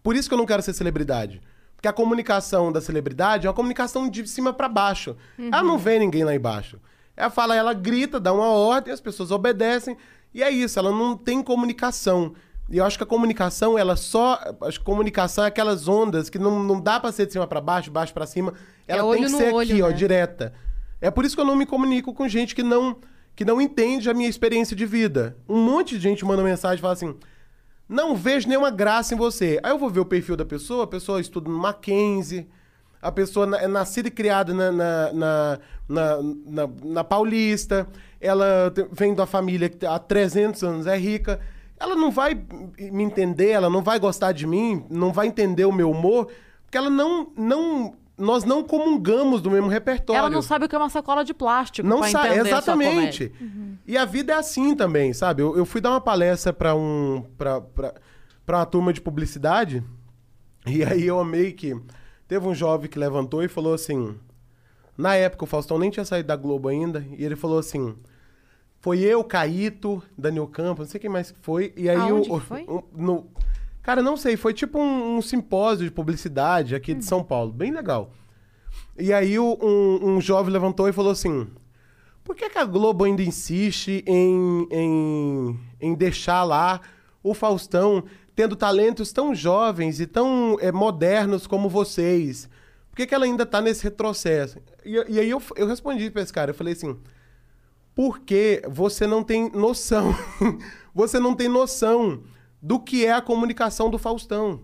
Por 0.05 0.15
isso 0.15 0.29
que 0.29 0.35
eu 0.35 0.37
não 0.37 0.45
quero 0.45 0.61
ser 0.61 0.71
celebridade. 0.71 1.41
Porque 1.75 1.87
a 1.87 1.91
comunicação 1.93 2.71
da 2.71 2.79
celebridade 2.79 3.47
é 3.47 3.49
uma 3.49 3.55
comunicação 3.55 4.07
de 4.07 4.27
cima 4.27 4.53
para 4.53 4.69
baixo. 4.69 5.17
Ela 5.35 5.63
não 5.63 5.79
vê 5.79 5.97
ninguém 5.97 6.23
lá 6.23 6.35
embaixo. 6.35 6.79
Ela 7.17 7.31
fala, 7.31 7.55
ela 7.55 7.73
grita, 7.73 8.19
dá 8.19 8.31
uma 8.31 8.45
ordem, 8.45 8.93
as 8.93 9.01
pessoas 9.01 9.31
obedecem. 9.31 9.97
E 10.31 10.43
é 10.43 10.51
isso, 10.51 10.77
ela 10.77 10.91
não 10.91 11.17
tem 11.17 11.41
comunicação. 11.41 12.35
E 12.69 12.77
eu 12.77 12.85
acho 12.85 12.99
que 12.99 13.03
a 13.03 13.07
comunicação, 13.07 13.79
ela 13.79 13.95
só. 13.95 14.39
Acho 14.61 14.77
que 14.77 14.85
comunicação 14.85 15.43
é 15.43 15.47
aquelas 15.47 15.87
ondas 15.87 16.29
que 16.29 16.37
não, 16.37 16.61
não 16.63 16.79
dá 16.79 16.99
pra 16.99 17.11
ser 17.11 17.25
de 17.25 17.31
cima 17.31 17.47
pra 17.47 17.59
baixo, 17.59 17.89
baixo 17.89 18.13
pra 18.13 18.27
cima. 18.27 18.53
Ela 18.87 19.01
tem 19.01 19.09
olho 19.09 19.21
que 19.23 19.29
ser 19.29 19.51
olho, 19.51 19.73
aqui, 19.73 19.81
ó, 19.81 19.87
né? 19.87 19.93
direta. 19.93 20.53
É 21.01 21.09
por 21.09 21.25
isso 21.25 21.35
que 21.35 21.41
eu 21.41 21.45
não 21.45 21.55
me 21.55 21.65
comunico 21.65 22.13
com 22.13 22.27
gente 22.27 22.53
que 22.53 22.61
não, 22.61 22.97
que 23.35 23.43
não 23.43 23.59
entende 23.59 24.07
a 24.07 24.13
minha 24.13 24.29
experiência 24.29 24.75
de 24.75 24.85
vida. 24.85 25.35
Um 25.49 25.63
monte 25.63 25.95
de 25.95 26.01
gente 26.01 26.23
manda 26.23 26.43
mensagem 26.43 26.77
e 26.77 26.81
fala 26.81 26.93
assim: 26.93 27.15
não 27.87 28.15
vejo 28.15 28.47
nenhuma 28.47 28.71
graça 28.71 29.13
em 29.13 29.17
você. 29.17 29.59
Aí 29.63 29.71
eu 29.71 29.77
vou 29.77 29.89
ver 29.89 29.99
o 29.99 30.05
perfil 30.05 30.35
da 30.35 30.45
pessoa, 30.45 30.83
a 30.83 30.87
pessoa 30.87 31.21
estuda 31.21 31.49
no 31.49 31.57
Mackenzie, 31.57 32.47
a 33.01 33.11
pessoa 33.11 33.57
é 33.57 33.67
nascida 33.67 34.07
e 34.07 34.11
criada 34.11 34.53
na, 34.53 34.71
na, 34.71 35.11
na, 35.13 35.59
na, 35.87 36.69
na- 36.83 37.03
Paulista, 37.03 37.87
ela 38.19 38.73
vem 38.91 39.13
da 39.13 39.25
família 39.27 39.69
que 39.69 39.85
há 39.85 39.99
300 39.99 40.63
anos 40.63 40.87
é 40.87 40.97
rica. 40.97 41.39
Ela 41.79 41.95
não 41.95 42.09
vai 42.09 42.33
me 42.79 43.03
entender, 43.03 43.49
ela 43.49 43.69
não 43.69 43.83
vai 43.83 43.99
gostar 43.99 44.31
de 44.31 44.47
mim, 44.47 44.83
não 44.89 45.11
vai 45.11 45.27
entender 45.27 45.65
o 45.65 45.71
meu 45.71 45.91
humor, 45.91 46.27
porque 46.63 46.77
ela 46.77 46.89
não. 46.89 47.31
não 47.37 47.93
nós 48.17 48.43
não 48.43 48.63
comungamos 48.63 49.41
do 49.41 49.51
mesmo 49.51 49.67
repertório. 49.67 50.19
Ela 50.19 50.29
não 50.29 50.41
sabe 50.41 50.65
o 50.65 50.69
que 50.69 50.75
é 50.75 50.77
uma 50.77 50.89
sacola 50.89 51.23
de 51.25 51.33
plástico 51.33 51.87
Não 51.87 52.01
sabe, 52.03 52.35
exatamente. 52.39 53.29
comédia. 53.29 53.79
E 53.85 53.97
a 53.97 54.05
vida 54.05 54.33
é 54.33 54.37
assim 54.37 54.75
também, 54.75 55.11
sabe? 55.13 55.41
Eu, 55.41 55.57
eu 55.57 55.65
fui 55.65 55.81
dar 55.81 55.91
uma 55.91 56.01
palestra 56.01 56.53
pra 56.53 56.73
um 56.75 57.23
pra, 57.37 57.59
pra, 57.61 57.93
pra 58.45 58.57
uma 58.59 58.65
turma 58.65 58.93
de 58.93 59.01
publicidade 59.01 59.83
e 60.65 60.83
aí 60.83 61.05
eu 61.05 61.19
amei 61.19 61.51
que 61.51 61.75
teve 62.27 62.47
um 62.47 62.55
jovem 62.55 62.89
que 62.89 62.97
levantou 62.97 63.43
e 63.43 63.47
falou 63.47 63.73
assim, 63.73 64.15
na 64.97 65.15
época 65.15 65.43
o 65.43 65.47
Faustão 65.47 65.77
nem 65.77 65.91
tinha 65.91 66.05
saído 66.05 66.27
da 66.27 66.35
Globo 66.35 66.69
ainda 66.69 67.05
e 67.11 67.23
ele 67.23 67.35
falou 67.35 67.59
assim, 67.59 67.95
foi 68.79 68.99
eu, 68.99 69.23
Caíto, 69.23 70.01
Daniel 70.17 70.47
Campos, 70.47 70.85
não 70.87 70.91
sei 70.91 70.99
quem 71.01 71.09
mais 71.09 71.31
que 71.31 71.39
foi 71.41 71.73
e 71.75 71.89
aí 71.89 71.97
Aonde 71.97 72.31
o, 72.31 72.39
que 72.39 72.45
foi? 72.45 72.63
o- 72.63 72.83
no, 72.95 73.27
cara 73.85 74.01
não 74.01 74.17
sei, 74.17 74.35
foi 74.35 74.53
tipo 74.53 74.79
um, 74.79 75.17
um 75.17 75.21
simpósio 75.21 75.85
de 75.85 75.91
publicidade 75.91 76.73
aqui 76.75 76.93
de 76.93 77.05
São 77.05 77.23
Paulo, 77.23 77.51
bem 77.51 77.71
legal. 77.71 78.11
E 78.97 79.13
aí 79.13 79.37
o- 79.37 79.57
um, 79.61 80.15
um 80.15 80.21
jovem 80.21 80.51
levantou 80.51 80.87
e 80.89 80.93
falou 80.93 81.11
assim: 81.11 81.47
por 82.23 82.35
que, 82.35 82.49
que 82.49 82.57
a 82.57 82.65
Globo 82.65 83.03
ainda 83.03 83.21
insiste 83.21 84.03
em, 84.07 84.67
em, 84.71 85.59
em 85.79 85.93
deixar 85.93 86.43
lá 86.43 86.81
o 87.23 87.33
Faustão 87.33 88.03
tendo 88.35 88.55
talentos 88.55 89.11
tão 89.13 89.33
jovens 89.35 89.99
e 89.99 90.07
tão 90.07 90.57
eh, 90.59 90.71
modernos 90.71 91.45
como 91.47 91.69
vocês? 91.69 92.49
Por 92.89 92.97
que, 92.97 93.07
que 93.07 93.13
ela 93.15 93.25
ainda 93.25 93.45
tá 93.45 93.61
nesse 93.61 93.83
retrocesso? 93.83 94.57
E, 94.83 94.91
e 95.09 95.19
aí 95.19 95.29
eu, 95.29 95.41
eu 95.55 95.67
respondi 95.67 96.09
pra 96.09 96.21
esse 96.21 96.33
cara, 96.33 96.51
eu 96.51 96.55
falei 96.55 96.73
assim, 96.73 96.97
porque 97.93 98.61
você 98.67 99.05
não 99.07 99.23
tem 99.23 99.49
noção, 99.51 100.13
você 100.93 101.19
não 101.19 101.33
tem 101.35 101.47
noção 101.47 102.23
do 102.65 102.79
que 102.79 103.05
é 103.05 103.11
a 103.13 103.21
comunicação 103.21 103.91
do 103.91 103.99
Faustão. 103.99 104.61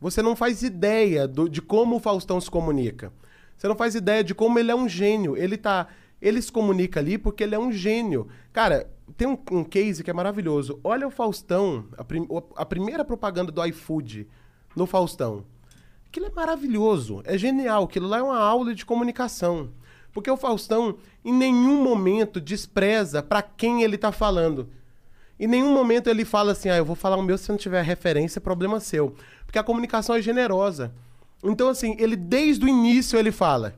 Você 0.00 0.20
não 0.20 0.34
faz 0.34 0.64
ideia 0.64 1.28
do- 1.28 1.48
de 1.48 1.62
como 1.62 1.94
o 1.94 2.00
Faustão 2.00 2.40
se 2.40 2.50
comunica. 2.50 3.12
Você 3.56 3.68
não 3.68 3.76
faz 3.76 3.94
ideia 3.94 4.24
de 4.24 4.34
como 4.34 4.58
ele 4.58 4.72
é 4.72 4.74
um 4.74 4.88
gênio. 4.88 5.36
Ele 5.36 5.56
tá. 5.56 5.86
Ele 6.20 6.42
se 6.42 6.50
comunica 6.50 6.98
ali 6.98 7.16
porque 7.16 7.44
ele 7.44 7.54
é 7.54 7.58
um 7.58 7.70
gênio. 7.70 8.26
Cara, 8.52 8.90
tem 9.16 9.28
um, 9.28 9.38
um 9.52 9.62
case 9.62 10.02
que 10.02 10.10
é 10.10 10.12
maravilhoso. 10.12 10.80
Olha 10.82 11.06
o 11.06 11.10
Faustão, 11.10 11.86
a, 11.96 12.02
prim- 12.02 12.26
a 12.56 12.66
primeira 12.66 13.04
propaganda 13.04 13.52
do 13.52 13.64
iFood 13.64 14.26
no 14.74 14.84
Faustão. 14.84 15.44
Aquilo 16.08 16.26
é 16.26 16.30
maravilhoso, 16.30 17.22
é 17.24 17.38
genial. 17.38 17.84
Aquilo 17.84 18.08
lá 18.08 18.18
é 18.18 18.22
uma 18.22 18.38
aula 18.38 18.74
de 18.74 18.84
comunicação. 18.84 19.70
Porque 20.12 20.30
o 20.30 20.36
Faustão, 20.36 20.96
em 21.24 21.32
nenhum 21.32 21.80
momento, 21.84 22.40
despreza 22.40 23.22
pra 23.22 23.40
quem 23.40 23.82
ele 23.84 23.96
tá 23.96 24.10
falando. 24.10 24.68
Em 25.38 25.46
nenhum 25.46 25.72
momento 25.72 26.08
ele 26.08 26.24
fala 26.24 26.52
assim, 26.52 26.68
ah, 26.70 26.76
eu 26.76 26.84
vou 26.84 26.96
falar 26.96 27.16
o 27.16 27.22
meu 27.22 27.36
se 27.36 27.48
não 27.48 27.56
tiver 27.56 27.82
referência, 27.82 28.40
problema 28.40 28.80
seu. 28.80 29.14
Porque 29.44 29.58
a 29.58 29.62
comunicação 29.62 30.14
é 30.16 30.22
generosa. 30.22 30.92
Então, 31.44 31.68
assim, 31.68 31.94
ele 31.98 32.16
desde 32.16 32.64
o 32.64 32.68
início 32.68 33.18
ele 33.18 33.30
fala, 33.30 33.74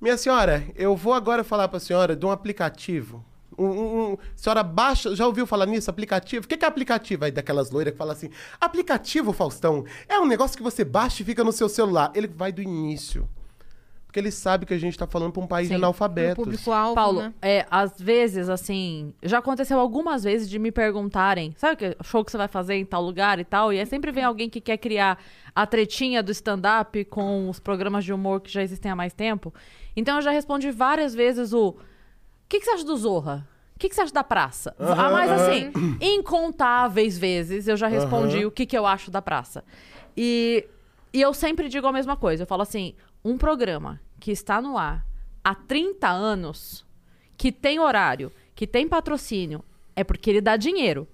minha 0.00 0.16
senhora, 0.16 0.64
eu 0.76 0.94
vou 0.96 1.12
agora 1.12 1.42
falar 1.42 1.68
pra 1.68 1.80
senhora 1.80 2.14
de 2.14 2.24
um 2.24 2.30
aplicativo. 2.30 3.24
Um, 3.58 3.64
um- 3.66 4.12
um- 4.12 4.18
senhora 4.36 4.62
baixa, 4.62 5.16
já 5.16 5.26
ouviu 5.26 5.46
falar 5.46 5.66
nisso? 5.66 5.90
Aplicativo? 5.90 6.44
O 6.44 6.48
que 6.48 6.56
que 6.58 6.64
é 6.64 6.68
aplicativo? 6.68 7.24
Aí 7.24 7.30
daquelas 7.30 7.70
loiras 7.70 7.92
que 7.92 7.98
fala 7.98 8.12
assim, 8.12 8.28
aplicativo, 8.60 9.32
Faustão, 9.32 9.84
é 10.08 10.20
um 10.20 10.26
negócio 10.26 10.56
que 10.56 10.62
você 10.62 10.84
baixa 10.84 11.22
e 11.22 11.24
fica 11.26 11.42
no 11.42 11.52
seu 11.52 11.68
celular. 11.68 12.12
Ele 12.14 12.28
vai 12.28 12.52
do 12.52 12.60
início. 12.62 13.28
Porque 14.16 14.20
ele 14.20 14.30
sabe 14.30 14.64
que 14.64 14.72
a 14.72 14.78
gente 14.78 14.96
tá 14.96 15.06
falando 15.06 15.30
pra 15.30 15.42
um 15.42 15.46
país 15.46 15.68
Sim. 15.68 15.74
Pro 15.74 15.84
analfabetos. 15.84 16.42
público-alvo, 16.42 16.94
Paulo, 16.94 17.20
né? 17.20 17.34
é, 17.42 17.66
às 17.70 18.00
vezes, 18.00 18.48
assim, 18.48 19.12
já 19.22 19.40
aconteceu 19.40 19.78
algumas 19.78 20.24
vezes 20.24 20.48
de 20.48 20.58
me 20.58 20.72
perguntarem, 20.72 21.54
sabe 21.58 21.76
que 21.76 21.96
show 22.02 22.24
que 22.24 22.30
você 22.30 22.38
vai 22.38 22.48
fazer 22.48 22.76
em 22.76 22.84
tal 22.86 23.02
lugar 23.02 23.38
e 23.38 23.44
tal? 23.44 23.74
E 23.74 23.78
aí 23.78 23.84
sempre 23.84 24.10
vem 24.10 24.24
alguém 24.24 24.48
que 24.48 24.58
quer 24.58 24.78
criar 24.78 25.22
a 25.54 25.66
tretinha 25.66 26.22
do 26.22 26.32
stand-up 26.32 27.04
com 27.04 27.50
os 27.50 27.60
programas 27.60 28.06
de 28.06 28.12
humor 28.14 28.40
que 28.40 28.50
já 28.50 28.62
existem 28.62 28.90
há 28.90 28.96
mais 28.96 29.12
tempo. 29.12 29.52
Então 29.94 30.16
eu 30.16 30.22
já 30.22 30.30
respondi 30.30 30.70
várias 30.70 31.14
vezes 31.14 31.52
o: 31.52 31.68
o 31.68 31.76
que, 32.48 32.58
que 32.58 32.64
você 32.64 32.70
acha 32.70 32.84
do 32.86 32.96
Zorra? 32.96 33.46
O 33.74 33.78
que, 33.78 33.90
que 33.90 33.94
você 33.94 34.00
acha 34.00 34.14
da 34.14 34.24
praça? 34.24 34.74
ah, 34.78 35.10
mas 35.10 35.30
assim, 35.30 35.70
incontáveis 36.00 37.18
vezes 37.18 37.68
eu 37.68 37.76
já 37.76 37.86
respondi 37.86 38.46
o 38.46 38.50
que, 38.50 38.64
que 38.64 38.78
eu 38.78 38.86
acho 38.86 39.10
da 39.10 39.20
praça. 39.20 39.62
E, 40.16 40.66
e 41.12 41.20
eu 41.20 41.34
sempre 41.34 41.68
digo 41.68 41.86
a 41.86 41.92
mesma 41.92 42.16
coisa. 42.16 42.44
Eu 42.44 42.46
falo 42.46 42.62
assim: 42.62 42.94
um 43.22 43.36
programa 43.36 44.00
que 44.18 44.30
está 44.30 44.60
no 44.60 44.76
ar 44.76 45.06
há 45.42 45.54
30 45.54 46.08
anos, 46.08 46.84
que 47.36 47.52
tem 47.52 47.78
horário, 47.78 48.32
que 48.54 48.66
tem 48.66 48.88
patrocínio, 48.88 49.64
é 49.94 50.02
porque 50.02 50.28
ele 50.28 50.40
dá 50.40 50.56
dinheiro. 50.56 51.06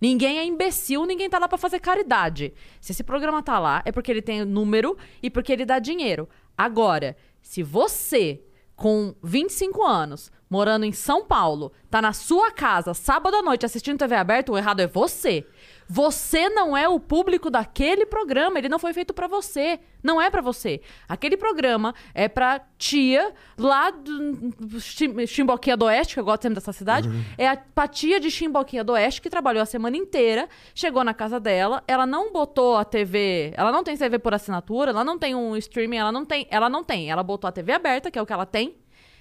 Ninguém 0.00 0.38
é 0.38 0.44
imbecil, 0.44 1.06
ninguém 1.06 1.28
tá 1.28 1.38
lá 1.38 1.48
pra 1.48 1.58
fazer 1.58 1.80
caridade. 1.80 2.52
Se 2.80 2.92
esse 2.92 3.02
programa 3.02 3.42
tá 3.42 3.58
lá, 3.58 3.82
é 3.84 3.90
porque 3.90 4.10
ele 4.10 4.22
tem 4.22 4.44
número 4.44 4.96
e 5.22 5.30
porque 5.30 5.52
ele 5.52 5.64
dá 5.64 5.78
dinheiro. 5.78 6.28
Agora, 6.56 7.16
se 7.40 7.62
você, 7.62 8.42
com 8.76 9.14
25 9.22 9.82
anos, 9.84 10.30
morando 10.50 10.84
em 10.84 10.92
São 10.92 11.24
Paulo, 11.24 11.72
tá 11.90 12.00
na 12.00 12.12
sua 12.12 12.50
casa, 12.50 12.94
sábado 12.94 13.36
à 13.36 13.42
noite, 13.42 13.66
assistindo 13.66 13.98
TV 13.98 14.14
aberta, 14.14 14.52
o 14.52 14.58
errado 14.58 14.80
é 14.80 14.86
você. 14.86 15.46
Você 15.90 16.50
não 16.50 16.76
é 16.76 16.86
o 16.86 17.00
público 17.00 17.48
daquele 17.50 18.04
programa, 18.04 18.58
ele 18.58 18.68
não 18.68 18.78
foi 18.78 18.92
feito 18.92 19.14
pra 19.14 19.26
você. 19.26 19.80
Não 20.02 20.20
é 20.20 20.28
pra 20.30 20.42
você. 20.42 20.82
Aquele 21.08 21.36
programa 21.36 21.94
é 22.14 22.28
pra 22.28 22.60
tia 22.76 23.32
lá 23.56 23.90
do 23.90 24.78
Chim- 24.80 25.26
Chimboquinha 25.26 25.76
do 25.76 25.86
Oeste, 25.86 26.14
que 26.14 26.20
eu 26.20 26.24
gosto 26.24 26.42
sempre 26.42 26.56
dessa 26.56 26.72
cidade. 26.72 27.08
É 27.38 27.48
a 27.48 27.56
pra 27.56 27.88
tia 27.88 28.20
de 28.20 28.30
Chimboquinha 28.30 28.84
do 28.84 28.92
Oeste 28.92 29.22
que 29.22 29.30
trabalhou 29.30 29.62
a 29.62 29.66
semana 29.66 29.96
inteira, 29.96 30.46
chegou 30.74 31.02
na 31.02 31.14
casa 31.14 31.40
dela, 31.40 31.82
ela 31.88 32.06
não 32.06 32.30
botou 32.32 32.76
a 32.76 32.84
TV, 32.84 33.52
ela 33.56 33.72
não 33.72 33.82
tem 33.82 33.96
TV 33.96 34.18
por 34.18 34.34
assinatura, 34.34 34.90
ela 34.90 35.02
não 35.02 35.18
tem 35.18 35.34
um 35.34 35.56
streaming, 35.56 35.96
ela 35.96 36.12
não 36.12 36.24
tem, 36.24 36.46
ela 36.50 36.68
não 36.68 36.84
tem. 36.84 37.10
Ela 37.10 37.22
botou 37.22 37.48
a 37.48 37.52
TV 37.52 37.72
aberta, 37.72 38.10
que 38.10 38.18
é 38.18 38.22
o 38.22 38.26
que 38.26 38.32
ela 38.32 38.46
tem, 38.46 38.76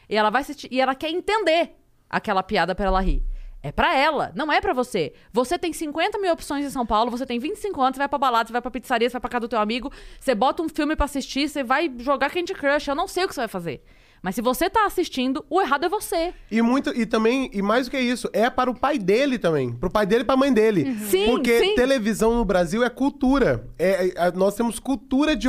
e 0.09 0.15
ela 0.17 0.29
vai 0.29 0.41
assistir, 0.41 0.67
e 0.69 0.79
ela 0.81 0.93
quer 0.93 1.09
entender 1.09 1.75
aquela 2.09 2.43
piada 2.43 2.75
pra 2.75 2.85
ela 2.87 3.01
rir. 3.01 3.23
É 3.61 3.71
pra 3.71 3.95
ela, 3.97 4.31
não 4.35 4.51
é 4.51 4.61
pra 4.61 4.73
você. 4.73 5.13
Você 5.33 5.57
tem 5.57 5.73
50 5.73 6.19
mil 6.19 6.31
opções 6.31 6.65
em 6.65 6.69
São 6.69 6.85
Paulo, 6.85 7.09
você 7.09 7.25
tem 7.25 7.39
25 7.39 7.81
anos, 7.81 7.95
você 7.95 7.99
vai 7.99 8.07
pra 8.07 8.17
balada, 8.17 8.47
você 8.47 8.53
vai 8.53 8.61
pra 8.61 8.71
pizzaria, 8.71 9.09
você 9.09 9.13
vai 9.13 9.21
pra 9.21 9.29
casa 9.29 9.41
do 9.41 9.49
teu 9.49 9.59
amigo, 9.59 9.91
você 10.19 10.35
bota 10.35 10.61
um 10.61 10.69
filme 10.69 10.95
pra 10.95 11.05
assistir, 11.05 11.49
você 11.49 11.63
vai 11.63 11.91
jogar 11.97 12.29
Candy 12.29 12.53
Crush, 12.53 12.87
eu 12.87 12.95
não 12.95 13.07
sei 13.07 13.25
o 13.25 13.27
que 13.27 13.33
você 13.33 13.41
vai 13.41 13.47
fazer. 13.47 13.83
Mas 14.21 14.35
se 14.35 14.41
você 14.41 14.69
tá 14.69 14.85
assistindo, 14.85 15.45
o 15.49 15.61
errado 15.61 15.85
é 15.85 15.89
você. 15.89 16.33
E 16.49 16.61
muito, 16.61 16.89
e 16.89 17.05
também, 17.05 17.49
e 17.53 17.61
mais 17.61 17.87
do 17.87 17.91
que 17.91 17.99
isso, 17.99 18.29
é 18.33 18.49
para 18.49 18.69
o 18.69 18.75
pai 18.75 18.97
dele 18.97 19.37
também. 19.37 19.71
Pro 19.71 19.89
pai 19.89 20.05
dele 20.05 20.23
e 20.23 20.25
pra 20.25 20.35
mãe 20.35 20.51
dele. 20.51 20.97
Sim, 21.05 21.27
Porque 21.27 21.59
sim. 21.59 21.75
televisão 21.75 22.35
no 22.35 22.43
Brasil 22.43 22.83
é 22.83 22.89
cultura. 22.89 23.67
É, 23.77 24.13
é, 24.15 24.31
nós 24.31 24.55
temos 24.55 24.79
cultura 24.79 25.35
de. 25.35 25.47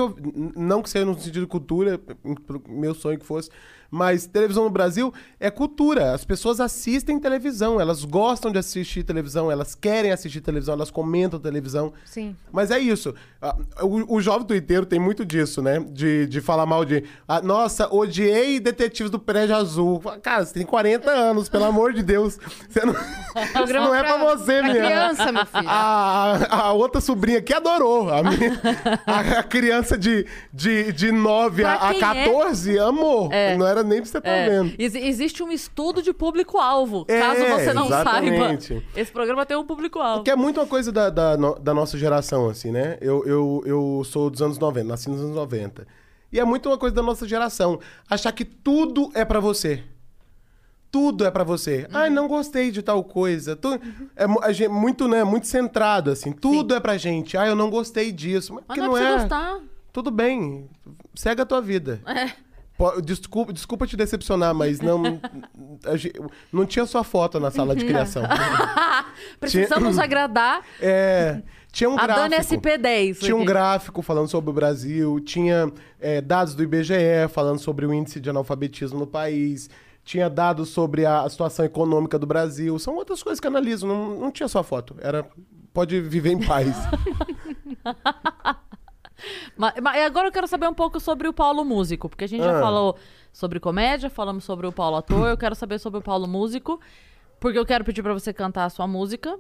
Não 0.55 0.83
que 0.83 0.91
seja 0.91 1.05
no 1.05 1.19
sentido 1.19 1.41
de 1.41 1.47
cultura, 1.47 1.99
pro 1.99 2.63
meu 2.69 2.95
sonho 2.95 3.19
que 3.19 3.25
fosse. 3.25 3.51
Mas 3.91 4.27
televisão 4.27 4.65
no 4.65 4.71
Brasil 4.71 5.13
é 5.41 5.51
cultura. 5.51 6.13
As 6.13 6.25
pessoas 6.25 6.61
assistem 6.61 7.19
televisão, 7.19 7.81
elas 7.81 8.05
gostam 8.05 8.53
de 8.53 8.59
assistir 8.59 9.03
televisão, 9.03 9.51
elas 9.51 9.75
querem 9.75 10.13
assistir 10.13 10.41
televisão, 10.43 10.75
elas 10.75 10.91
comentam 10.91 11.41
televisão. 11.41 11.93
Sim. 12.05 12.37
Mas 12.53 12.71
é 12.71 12.79
isso. 12.79 13.15
Ah, 13.41 13.57
O, 13.83 14.17
o 14.17 14.21
jovem 14.21 14.47
twitteiro 14.47 14.85
tem 14.85 14.99
muito 14.99 15.25
disso, 15.25 15.63
né? 15.63 15.81
De, 15.91 16.27
de 16.27 16.41
falar 16.43 16.67
mal 16.67 16.85
de. 16.85 17.03
ah, 17.27 17.41
nossa, 17.41 17.89
odiei 17.95 18.61
detetives 18.61 19.11
do 19.11 19.19
Prédio 19.19 19.57
Azul. 19.57 20.01
Cara, 20.23 20.45
você 20.45 20.53
tem 20.55 20.67
40 20.67 21.11
anos, 21.11 21.49
pelo 21.49 21.65
amor 21.65 21.93
de 21.95 22.03
Deus. 22.03 22.39
Você 22.69 22.85
não, 22.85 22.93
isso 23.65 23.73
não 23.73 23.95
é 23.95 24.03
pra 24.03 24.19
você, 24.19 24.59
pra 24.59 24.63
minha. 24.65 24.75
criança, 24.85 25.33
meu 25.33 25.47
filho. 25.47 25.69
A, 25.69 26.57
a 26.69 26.73
outra 26.73 27.01
sobrinha 27.01 27.41
que 27.41 27.55
adorou. 27.55 28.11
A, 28.13 28.23
minha- 28.23 28.61
a- 29.07 29.39
a 29.39 29.43
criança 29.43 29.97
de, 29.97 30.27
de, 30.53 30.93
de 30.93 31.11
9 31.11 31.65
a, 31.65 31.77
Pra 31.79 31.89
a 31.89 31.93
quem 31.93 32.01
14 32.01 32.79
amou. 32.79 33.33
É. 33.33 33.57
Não 33.57 33.67
era 33.67 33.78
nem 33.83 34.01
pra 34.01 34.11
você 34.11 34.19
estar 34.19 34.31
É, 34.31 34.49
vendo. 34.49 34.75
ex- 34.79 34.95
existe 34.95 35.43
um 35.43 35.51
estudo 35.53 36.03
de 36.03 36.13
público-alvo. 36.13 37.05
É, 37.09 37.19
caso 37.21 37.41
você 37.47 37.73
não 37.73 37.87
exatamente. 37.87 38.67
saiba. 38.69 38.83
Esse 38.97 39.13
programa 39.13 39.45
tem 39.47 39.57
um 39.57 39.65
público-alvo. 39.65 40.25
Que 40.25 40.31
é 40.31 40.37
muito 40.37 40.61
uma 40.61 40.67
coisa 40.67 40.91
da, 40.93 41.11
da, 41.11 41.37
da 41.37 41.75
nossa 41.75 41.97
geração, 41.99 42.49
assim, 42.49 42.71
né? 42.71 42.99
Eu, 43.01 43.25
eu, 43.27 43.63
eu 43.67 44.03
sou 44.05 44.29
dos 44.31 44.41
anos 44.43 44.59
90, 44.59 44.87
nasci 44.89 45.09
nos 45.11 45.21
anos 45.21 45.35
90. 45.35 45.87
E 46.33 46.39
é 46.39 46.45
muito 46.45 46.69
uma 46.69 46.77
coisa 46.79 46.95
da 46.95 47.03
nossa 47.03 47.27
geração. 47.27 47.81
Achar 48.09 48.33
que 48.33 48.45
tudo 48.45 49.11
é 49.15 49.25
pra 49.25 49.41
você. 49.41 49.83
Tudo 50.91 51.25
é 51.27 51.31
pra 51.31 51.45
você. 51.45 51.81
Uhum. 51.91 51.99
Ai, 51.99 52.11
não 52.11 52.27
gostei 52.27 52.71
de 52.71 52.83
tal 52.83 53.05
coisa. 53.05 53.55
Tu- 53.55 53.79
é 54.17 54.25
a 54.43 54.53
gente- 54.53 54.69
muito, 54.71 55.07
né? 55.07 55.23
Muito 55.23 55.47
centrado, 55.47 56.11
assim. 56.11 56.33
Tudo 56.33 56.75
é 56.75 56.81
pra 56.81 56.97
gente. 56.97 57.37
Ai, 57.37 57.51
eu 57.51 57.55
não 57.57 57.69
gostei 57.69 58.11
disso. 58.11 58.55
Mas, 58.55 58.65
Mas 58.69 58.75
que 58.79 58.81
não, 58.87 58.97
é 58.97 59.03
é. 59.03 59.13
você 59.13 59.19
gostar. 59.21 59.61
Tudo 59.93 60.11
bem. 60.11 60.69
Segue 61.15 61.43
a 61.43 61.47
tua 61.47 61.61
vida. 61.61 62.01
É. 62.07 62.31
Desculpa, 63.05 63.53
desculpa 63.53 63.87
te 63.87 63.97
decepcionar, 63.97 64.55
mas 64.55 64.81
não. 64.81 65.21
não 66.53 66.65
tinha 66.65 66.87
sua 66.87 67.03
foto 67.03 67.41
na 67.41 67.51
sala 67.51 67.75
de 67.75 67.85
criação. 67.85 68.23
Precisamos 69.41 69.99
agradar 69.99 70.63
É, 70.81 71.43
tinha 71.73 71.91
um 71.91 71.99
a 71.99 72.07
gráfico. 72.07 72.29
Dani 72.29 72.37
SP10. 72.37 73.19
Tinha 73.19 73.37
um 73.37 73.45
gráfico 73.45 74.01
falando 74.01 74.29
sobre 74.29 74.51
o 74.51 74.53
Brasil, 74.53 75.19
tinha 75.21 75.73
é, 76.01 76.21
dados 76.21 76.55
do 76.55 76.63
IBGE 76.63 77.29
falando 77.31 77.59
sobre 77.59 77.85
o 77.85 77.93
índice 77.93 78.21
de 78.21 78.31
analfabetismo 78.31 78.99
no 78.99 79.07
país, 79.07 79.69
tinha 80.05 80.31
dados 80.31 80.69
sobre 80.69 81.05
a, 81.05 81.23
a 81.23 81.29
situação 81.29 81.65
econômica 81.65 82.19
do 82.19 82.27
Brasil. 82.27 82.79
São 82.79 82.95
outras 82.95 83.23
coisas 83.23 83.41
que 83.41 83.47
analiso, 83.47 83.87
não, 83.87 84.19
não 84.19 84.31
tinha 84.31 84.49
só 84.49 84.63
foto. 84.63 84.97
Era. 85.01 85.27
Pode 85.75 86.01
viver 86.01 86.33
em 86.33 86.45
paz. 86.45 86.75
Mas, 89.57 89.75
mas 89.83 90.03
agora 90.07 90.29
eu 90.29 90.33
quero 90.33 90.47
saber 90.47 90.69
um 90.69 90.75
pouco 90.75 91.01
sobre 91.01 91.27
o 91.27 91.33
Paulo 91.33 91.65
Músico, 91.65 92.09
porque 92.09 92.25
a 92.25 92.29
gente 92.29 92.43
já 92.45 92.57
Ah. 92.57 92.61
falou 92.61 92.97
sobre 93.33 93.59
comédia, 93.59 94.09
falamos 94.09 94.45
sobre 94.45 94.67
o 94.67 94.73
Paulo 94.73 94.97
Ator, 94.97 95.27
eu 95.29 95.37
quero 95.37 95.55
saber 95.55 95.79
sobre 95.81 95.99
o 95.99 96.03
Paulo 96.03 96.27
Músico, 96.29 96.81
porque 97.41 97.59
eu 97.59 97.67
quero 97.67 97.85
pedir 97.85 98.03
pra 98.03 98.13
você 98.13 98.33
cantar 98.33 98.65
a 98.65 98.71
sua 98.71 98.87
música, 98.87 99.39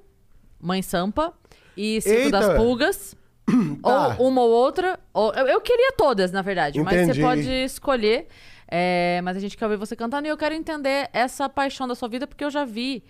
Mãe 0.60 0.82
Sampa, 0.82 1.32
e 1.76 2.00
Cinco 2.00 2.16
Eita! 2.16 2.30
das 2.40 2.56
Pulgas. 2.56 3.16
Tá. 3.82 4.16
Ou 4.18 4.28
uma 4.28 4.42
ou 4.42 4.50
outra. 4.50 4.98
Ou, 5.14 5.32
eu, 5.32 5.46
eu 5.46 5.60
queria 5.62 5.92
todas, 5.96 6.30
na 6.30 6.42
verdade, 6.42 6.78
mas 6.82 6.94
Entendi. 6.94 7.14
você 7.14 7.20
pode 7.22 7.48
escolher. 7.64 8.26
É, 8.70 9.20
mas 9.24 9.36
a 9.38 9.40
gente 9.40 9.56
quer 9.56 9.64
ouvir 9.64 9.76
você 9.78 9.96
cantando 9.96 10.26
e 10.26 10.30
eu 10.30 10.36
quero 10.36 10.54
entender 10.54 11.08
essa 11.14 11.48
paixão 11.48 11.88
da 11.88 11.94
sua 11.94 12.08
vida, 12.08 12.26
porque 12.26 12.44
eu 12.44 12.50
já 12.50 12.64
vi. 12.66 13.02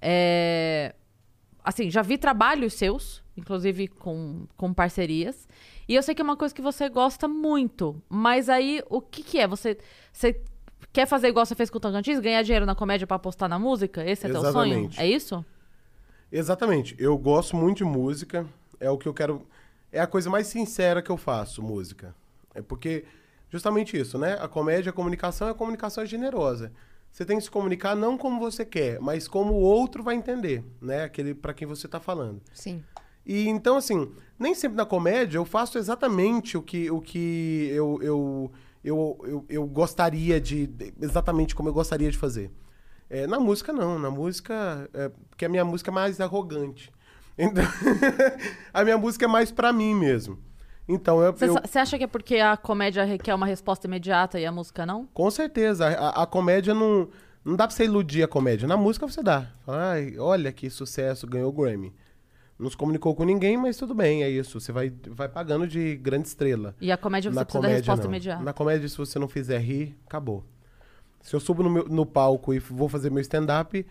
é, 0.00 0.94
assim, 1.62 1.90
já 1.90 2.00
vi 2.00 2.16
trabalhos 2.16 2.72
seus, 2.74 3.22
inclusive 3.36 3.86
com, 3.88 4.46
com 4.56 4.72
parcerias. 4.72 5.46
E 5.88 5.94
eu 5.94 6.02
sei 6.02 6.14
que 6.14 6.22
é 6.22 6.24
uma 6.24 6.36
coisa 6.36 6.54
que 6.54 6.62
você 6.62 6.88
gosta 6.88 7.26
muito. 7.26 8.00
Mas 8.08 8.48
aí, 8.48 8.82
o 8.88 9.00
que 9.00 9.22
que 9.22 9.38
é? 9.38 9.46
Você, 9.46 9.78
você 10.12 10.40
quer 10.92 11.06
fazer 11.06 11.28
igual 11.28 11.44
você 11.44 11.54
fez 11.54 11.70
com 11.70 11.78
o 11.78 11.80
Tocantins? 11.80 12.20
Ganhar 12.20 12.42
dinheiro 12.42 12.66
na 12.66 12.74
comédia 12.74 13.06
pra 13.06 13.16
apostar 13.16 13.48
na 13.48 13.58
música? 13.58 14.04
Esse 14.08 14.26
é 14.26 14.30
teu 14.30 14.40
sonho? 14.40 14.50
Exatamente. 14.50 15.00
É 15.00 15.06
isso? 15.06 15.44
Exatamente. 16.30 16.96
Eu 16.98 17.16
gosto 17.18 17.56
muito 17.56 17.78
de 17.78 17.84
música. 17.84 18.46
É 18.80 18.90
o 18.90 18.98
que 18.98 19.06
eu 19.06 19.14
quero. 19.14 19.46
É 19.90 20.00
a 20.00 20.06
coisa 20.06 20.30
mais 20.30 20.46
sincera 20.46 21.02
que 21.02 21.10
eu 21.10 21.16
faço, 21.16 21.62
música. 21.62 22.14
É 22.54 22.62
porque, 22.62 23.04
justamente 23.50 23.98
isso, 23.98 24.18
né? 24.18 24.38
A 24.40 24.48
comédia, 24.48 24.90
a 24.90 24.92
comunicação, 24.92 25.48
a 25.48 25.54
comunicação 25.54 26.02
é 26.02 26.06
generosa. 26.06 26.72
Você 27.10 27.26
tem 27.26 27.36
que 27.36 27.44
se 27.44 27.50
comunicar 27.50 27.94
não 27.94 28.16
como 28.16 28.40
você 28.40 28.64
quer, 28.64 28.98
mas 28.98 29.28
como 29.28 29.52
o 29.52 29.60
outro 29.60 30.02
vai 30.02 30.14
entender, 30.14 30.64
né? 30.80 31.04
Aquele 31.04 31.34
para 31.34 31.52
quem 31.52 31.68
você 31.68 31.86
tá 31.86 32.00
falando. 32.00 32.40
Sim. 32.54 32.82
E 33.24 33.48
então, 33.48 33.76
assim, 33.76 34.10
nem 34.38 34.54
sempre 34.54 34.76
na 34.76 34.84
comédia 34.84 35.38
eu 35.38 35.44
faço 35.44 35.78
exatamente 35.78 36.56
o 36.56 36.62
que, 36.62 36.90
o 36.90 37.00
que 37.00 37.68
eu, 37.70 37.98
eu, 38.02 38.52
eu, 38.82 39.24
eu, 39.24 39.44
eu 39.48 39.66
gostaria 39.66 40.40
de. 40.40 40.68
Exatamente 41.00 41.54
como 41.54 41.68
eu 41.68 41.72
gostaria 41.72 42.10
de 42.10 42.18
fazer. 42.18 42.50
É, 43.08 43.26
na 43.26 43.38
música, 43.38 43.72
não. 43.72 43.98
Na 43.98 44.10
música. 44.10 44.88
É, 44.92 45.10
porque 45.28 45.44
a 45.44 45.48
minha 45.48 45.64
música 45.64 45.90
é 45.90 45.94
mais 45.94 46.20
arrogante. 46.20 46.90
Então, 47.38 47.64
a 48.74 48.84
minha 48.84 48.98
música 48.98 49.24
é 49.24 49.28
mais 49.28 49.50
pra 49.50 49.72
mim 49.72 49.94
mesmo. 49.94 50.38
Então, 50.86 51.22
eu, 51.22 51.32
Você 51.32 51.78
acha 51.78 51.96
que 51.96 52.04
é 52.04 52.06
porque 52.06 52.36
a 52.36 52.58
comédia 52.58 53.04
requer 53.04 53.34
uma 53.34 53.46
resposta 53.46 53.86
imediata 53.86 54.38
e 54.38 54.44
a 54.44 54.52
música 54.52 54.84
não? 54.84 55.06
Com 55.14 55.30
certeza. 55.30 55.88
A, 55.88 56.22
a 56.24 56.26
comédia 56.26 56.74
não. 56.74 57.08
Não 57.42 57.56
dá 57.56 57.66
pra 57.66 57.74
você 57.74 57.84
iludir 57.84 58.22
a 58.22 58.28
comédia. 58.28 58.68
Na 58.68 58.76
música 58.76 59.08
você 59.08 59.22
dá. 59.22 59.50
Fala, 59.64 59.92
Ai, 59.92 60.16
olha 60.18 60.52
que 60.52 60.68
sucesso, 60.68 61.26
ganhou 61.26 61.48
o 61.48 61.52
Grammy. 61.52 61.92
Não 62.58 62.70
se 62.70 62.76
comunicou 62.76 63.14
com 63.14 63.24
ninguém, 63.24 63.56
mas 63.56 63.76
tudo 63.76 63.94
bem, 63.94 64.22
é 64.22 64.30
isso. 64.30 64.60
Você 64.60 64.70
vai, 64.72 64.92
vai 65.08 65.28
pagando 65.28 65.66
de 65.66 65.96
grande 65.96 66.28
estrela. 66.28 66.74
E 66.80 66.92
a 66.92 66.96
comédia 66.96 67.30
você 67.30 67.34
Na 67.34 67.44
precisa 67.44 67.60
da 67.62 67.68
comédia, 67.68 67.78
resposta 67.82 68.04
não. 68.04 68.10
imediata. 68.10 68.42
Na 68.44 68.52
comédia, 68.52 68.88
se 68.88 68.96
você 68.96 69.18
não 69.18 69.26
fizer 69.28 69.58
rir, 69.58 69.96
acabou. 70.06 70.44
Se 71.20 71.34
eu 71.34 71.40
subo 71.40 71.62
no, 71.62 71.70
meu- 71.70 71.88
no 71.88 72.04
palco 72.06 72.52
e 72.54 72.58
vou 72.58 72.88
fazer 72.88 73.10
meu 73.10 73.20
stand-up, 73.20 73.84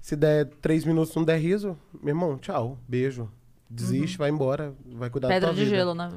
se 0.00 0.14
der 0.16 0.46
três 0.60 0.84
minutos 0.84 1.14
não 1.14 1.24
der 1.24 1.38
riso, 1.38 1.76
meu 1.94 2.08
irmão, 2.10 2.36
tchau, 2.38 2.78
beijo. 2.86 3.30
Desiste, 3.70 4.16
vai 4.18 4.30
embora, 4.30 4.74
vai 4.94 5.10
cuidar 5.10 5.28
da 5.28 5.34
Uhum. 5.34 5.40
Pedra 5.40 5.48
tua 5.50 5.56
de 5.58 5.64
vida. 5.64 5.76
gelo, 5.76 5.94
né? 5.94 6.10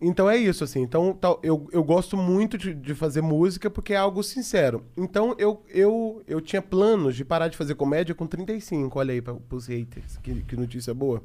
Então 0.00 0.30
é 0.30 0.36
isso, 0.36 0.64
assim. 0.64 0.80
Então 0.80 1.12
tal, 1.12 1.38
eu, 1.42 1.68
eu 1.72 1.84
gosto 1.84 2.16
muito 2.16 2.56
de, 2.56 2.72
de 2.74 2.94
fazer 2.94 3.20
música 3.20 3.68
porque 3.68 3.92
é 3.92 3.96
algo 3.96 4.22
sincero. 4.22 4.82
Então 4.96 5.34
eu, 5.38 5.62
eu, 5.68 6.22
eu 6.26 6.40
tinha 6.40 6.62
planos 6.62 7.14
de 7.14 7.24
parar 7.24 7.48
de 7.48 7.56
fazer 7.56 7.74
comédia 7.74 8.14
com 8.14 8.26
35. 8.26 8.98
Olha 8.98 9.12
aí 9.12 9.20
pra, 9.20 9.34
pros 9.34 9.66
haters, 9.66 10.16
que, 10.22 10.42
que 10.42 10.56
notícia 10.56 10.94
boa. 10.94 11.22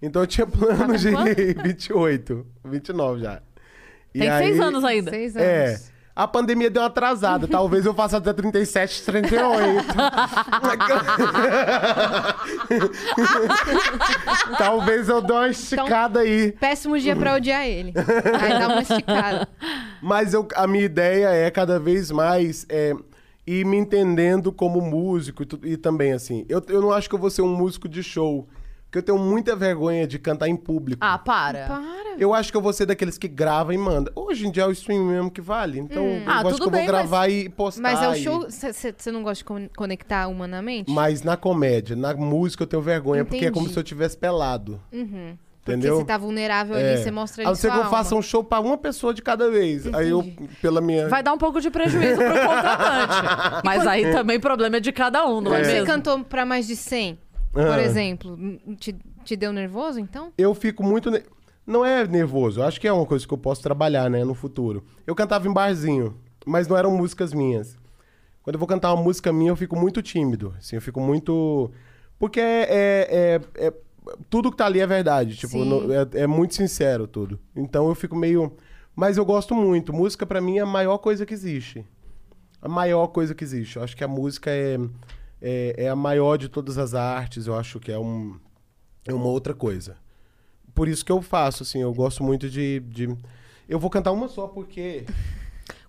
Então 0.00 0.22
eu 0.22 0.26
tinha 0.26 0.46
planos 0.48 1.00
de 1.00 1.10
Tá 1.10 1.24
com 1.24 1.62
28, 1.64 2.46
29 2.64 3.20
já. 3.22 3.42
E 4.14 4.20
Tem 4.20 4.30
seis 4.38 4.60
aí- 4.60 4.66
anos 4.66 4.84
ainda. 4.84 5.10
Seis 5.10 5.36
anos. 5.36 5.48
É. 5.48 5.80
A 6.16 6.28
pandemia 6.28 6.70
deu 6.70 6.80
uma 6.82 6.86
atrasada. 6.88 7.48
Talvez 7.48 7.84
eu 7.84 7.92
faça 7.92 8.18
até 8.18 8.32
37, 8.32 9.02
38. 9.04 9.84
Talvez 14.56 15.08
eu 15.08 15.20
dê 15.20 15.32
uma 15.32 15.48
esticada 15.48 16.20
aí. 16.20 16.52
Péssimo 16.52 16.98
dia 16.98 17.16
pra 17.16 17.34
odiar 17.34 17.66
ele. 17.66 17.92
Aí 18.40 18.58
dá 18.58 18.68
uma 18.68 18.82
esticada. 18.82 19.48
Mas 20.00 20.32
eu- 20.34 20.46
a 20.54 20.66
minha 20.66 20.84
ideia 20.84 21.28
é 21.28 21.50
cada 21.50 21.78
vez 21.78 22.10
mais 22.10 22.66
é, 22.68 22.94
ir 23.46 23.64
me 23.66 23.76
entendendo 23.76 24.52
como 24.52 24.80
músico 24.80 25.42
e, 25.42 25.72
e 25.72 25.76
também 25.76 26.12
assim. 26.12 26.44
Eu, 26.48 26.62
eu 26.68 26.80
não 26.80 26.92
acho 26.92 27.08
que 27.08 27.14
eu 27.14 27.18
vou 27.18 27.30
ser 27.30 27.42
um 27.42 27.54
músico 27.56 27.88
de 27.88 28.02
show. 28.02 28.48
Porque 28.94 29.10
eu 29.10 29.16
tenho 29.16 29.18
muita 29.18 29.56
vergonha 29.56 30.06
de 30.06 30.20
cantar 30.20 30.46
em 30.48 30.54
público. 30.54 31.00
Ah, 31.04 31.18
para. 31.18 31.66
Para. 31.66 32.14
Eu 32.16 32.32
acho 32.32 32.52
que 32.52 32.56
eu 32.56 32.60
vou 32.60 32.72
ser 32.72 32.86
daqueles 32.86 33.18
que 33.18 33.26
grava 33.26 33.74
e 33.74 33.78
manda. 33.78 34.12
Hoje 34.14 34.46
em 34.46 34.52
dia 34.52 34.62
é 34.62 34.66
o 34.66 34.70
stream 34.70 35.04
mesmo 35.04 35.32
que 35.32 35.40
vale. 35.40 35.80
Então, 35.80 36.04
eu 36.06 36.22
Ah, 36.24 36.42
acho 36.46 36.54
que 36.58 36.62
eu 36.62 36.70
bem, 36.70 36.82
vou 36.86 36.94
gravar 36.94 37.26
e 37.28 37.48
postar. 37.48 37.82
Mas 37.82 38.00
é 38.00 38.08
o 38.08 38.14
e- 38.14 38.22
show. 38.22 38.46
Você 38.48 39.10
não 39.10 39.24
gosta 39.24 39.38
de 39.38 39.44
con- 39.44 39.68
conectar 39.76 40.28
humanamente? 40.28 40.88
Mas 40.92 41.24
na 41.24 41.36
comédia, 41.36 41.96
na 41.96 42.14
música 42.14 42.62
eu 42.62 42.68
tenho 42.68 42.80
vergonha, 42.82 43.24
porque 43.24 43.46
é 43.46 43.50
como 43.50 43.62
Entendi. 43.62 43.72
se 43.74 43.80
eu 43.80 43.82
tivesse 43.82 44.16
pelado. 44.16 44.80
Uhum. 44.92 45.36
Entendeu? 45.66 45.94
Porque 45.94 46.02
você 46.02 46.06
tá 46.06 46.18
vulnerável 46.18 46.76
É. 46.76 46.92
ali, 46.92 47.02
você 47.02 47.10
mostra 47.10 47.42
A 47.42 47.46
ali 47.46 47.48
não 47.48 47.54
ser 47.56 47.68
sua 47.68 47.80
que 47.80 47.86
eu 47.86 47.90
faça 47.90 48.14
um 48.14 48.20
show 48.22 48.44
pra 48.44 48.60
uma 48.60 48.76
pessoa 48.78 49.12
de 49.14 49.22
cada 49.22 49.50
vez. 49.50 49.92
Aí 49.94 50.10
eu, 50.10 50.22
pela 50.62 50.80
minha. 50.80 51.08
Vai 51.08 51.22
dar 51.22 51.32
um 51.32 51.38
pouco 51.38 51.58
de 51.60 51.70
prejuízo 51.70 52.16
pro 52.18 52.26
contratante. 52.28 53.62
Mas 53.64 53.86
aí 53.86 54.12
também 54.12 54.38
problema 54.38 54.76
é 54.76 54.80
de 54.80 54.92
cada 54.92 55.26
um, 55.26 55.40
não 55.40 55.54
é, 55.54 55.64
você 55.64 55.72
mesmo? 55.72 55.86
cantou 55.86 56.22
pra 56.22 56.44
mais 56.44 56.66
de 56.66 56.76
100, 56.76 57.18
por 57.54 57.78
exemplo, 57.78 58.38
te, 58.78 58.94
te 59.24 59.36
deu 59.36 59.52
nervoso, 59.52 59.98
então? 60.00 60.32
Eu 60.36 60.54
fico 60.54 60.82
muito. 60.82 61.10
ne- 61.10 61.22
Não 61.66 61.84
é 61.84 62.06
nervoso, 62.06 62.60
eu 62.60 62.64
acho 62.64 62.80
que 62.80 62.86
é 62.88 62.92
uma 62.92 63.06
coisa 63.06 63.26
que 63.26 63.32
eu 63.32 63.38
posso 63.38 63.62
trabalhar, 63.62 64.10
né, 64.10 64.22
no 64.24 64.34
futuro. 64.34 64.84
Eu 65.06 65.14
cantava 65.14 65.48
em 65.48 65.52
barzinho, 65.52 66.16
mas 66.44 66.68
não 66.68 66.76
eram 66.76 66.90
músicas 66.96 67.32
minhas. 67.32 67.78
Quando 68.42 68.54
eu 68.56 68.58
vou 68.58 68.68
cantar 68.68 68.92
uma 68.92 69.02
música 69.02 69.32
minha, 69.32 69.50
eu 69.50 69.56
fico 69.56 69.74
muito 69.74 70.02
tímido. 70.02 70.54
Assim, 70.58 70.76
eu 70.76 70.82
fico 70.82 71.00
muito. 71.00 71.70
Porque 72.18 72.38
é. 72.40 72.66
é- 72.70 73.40
é- 73.56 73.66
é- 73.68 73.74
Tudo 74.28 74.50
que 74.50 74.56
tá 74.58 74.66
ali 74.66 74.80
é 74.80 74.86
verdade. 74.86 75.34
Tipo, 75.34 75.64
no- 75.64 75.90
é, 75.90 76.06
é 76.12 76.26
muito 76.26 76.54
sincero 76.54 77.06
tudo. 77.06 77.40
Então 77.56 77.88
eu 77.88 77.94
fico 77.94 78.14
meio. 78.14 78.52
Mas 78.94 79.16
eu 79.16 79.24
gosto 79.24 79.54
muito. 79.54 79.94
Música, 79.94 80.26
pra 80.26 80.42
mim, 80.42 80.58
é 80.58 80.60
a 80.60 80.66
maior 80.66 80.98
coisa 80.98 81.24
que 81.24 81.32
existe. 81.32 81.86
A 82.60 82.68
maior 82.68 83.06
coisa 83.08 83.34
que 83.34 83.42
existe. 83.42 83.76
Eu 83.76 83.82
acho 83.82 83.96
que 83.96 84.04
a 84.04 84.08
música 84.08 84.50
é, 84.50 84.78
é, 85.46 85.74
é 85.76 85.88
a 85.90 85.94
maior 85.94 86.38
de 86.38 86.48
todas 86.48 86.78
as 86.78 86.94
artes. 86.94 87.46
Eu 87.46 87.54
acho 87.54 87.78
que 87.78 87.92
é, 87.92 87.98
um, 87.98 88.40
é 89.06 89.12
uma 89.12 89.26
outra 89.26 89.52
coisa. 89.52 89.98
Por 90.74 90.88
isso 90.88 91.04
que 91.04 91.12
eu 91.12 91.20
faço, 91.20 91.62
assim. 91.62 91.82
Eu 91.82 91.92
gosto 91.92 92.24
muito 92.24 92.48
de. 92.48 92.80
de... 92.80 93.14
Eu 93.68 93.78
vou 93.78 93.90
cantar 93.90 94.12
uma 94.12 94.26
só, 94.26 94.48
porque. 94.48 95.04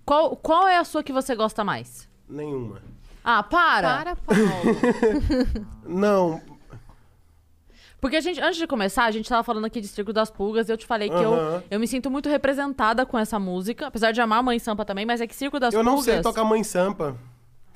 Qual, 0.05 0.35
qual 0.35 0.67
é 0.67 0.77
a 0.77 0.83
sua 0.83 1.01
que 1.01 1.13
você 1.13 1.33
gosta 1.33 1.63
mais? 1.63 2.07
Nenhuma. 2.27 2.81
Ah, 3.23 3.41
para! 3.41 3.97
Para, 3.97 4.15
Paulo. 4.17 4.39
Não. 5.87 6.41
Porque 7.99 8.17
a 8.17 8.21
gente, 8.21 8.39
antes 8.39 8.57
de 8.57 8.67
começar, 8.67 9.05
a 9.05 9.11
gente 9.11 9.27
tava 9.27 9.41
falando 9.41 9.65
aqui 9.65 9.81
de 9.81 9.87
Circo 9.87 10.13
das 10.13 10.29
Pulgas 10.29 10.69
e 10.69 10.71
eu 10.71 10.77
te 10.77 10.85
falei 10.85 11.09
que 11.09 11.15
eu, 11.15 11.33
Aham. 11.33 11.63
eu 11.71 11.79
me 11.79 11.87
sinto 11.87 12.11
muito 12.11 12.29
representada 12.29 13.03
com 13.03 13.17
essa 13.17 13.39
música. 13.39 13.87
Apesar 13.87 14.11
de 14.11 14.21
amar 14.21 14.39
a 14.39 14.43
Mãe 14.43 14.59
Sampa 14.59 14.85
também, 14.85 15.05
mas 15.05 15.21
é 15.21 15.25
que 15.25 15.35
Circo 15.35 15.59
das 15.59 15.73
Eu 15.73 15.79
Pulgas... 15.79 15.95
não 15.95 16.03
sei 16.03 16.21
tocar 16.21 16.43
Mãe 16.43 16.63
Sampa. 16.63 17.17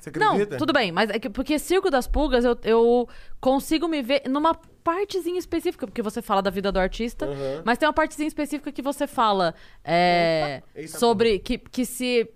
Você 0.00 0.10
Não, 0.18 0.32
acredita? 0.32 0.56
tudo 0.56 0.72
bem, 0.72 0.90
mas 0.90 1.10
é 1.10 1.18
que, 1.18 1.28
porque 1.28 1.58
Circo 1.58 1.90
das 1.90 2.06
Pulgas 2.06 2.44
eu, 2.44 2.58
eu 2.64 3.08
consigo 3.40 3.86
me 3.86 4.02
ver 4.02 4.22
numa 4.28 4.54
partezinha 4.82 5.38
específica, 5.38 5.86
porque 5.86 6.02
você 6.02 6.22
fala 6.22 6.40
da 6.40 6.50
vida 6.50 6.72
do 6.72 6.78
artista, 6.78 7.26
Aham. 7.26 7.62
mas 7.64 7.78
tem 7.78 7.86
uma 7.86 7.92
partezinha 7.92 8.26
específica 8.26 8.72
que 8.72 8.80
você 8.82 9.06
fala 9.06 9.54
é, 9.84 10.62
Eita, 10.74 10.98
sobre 10.98 11.38
que, 11.38 11.58
que 11.58 11.84
se. 11.84 12.28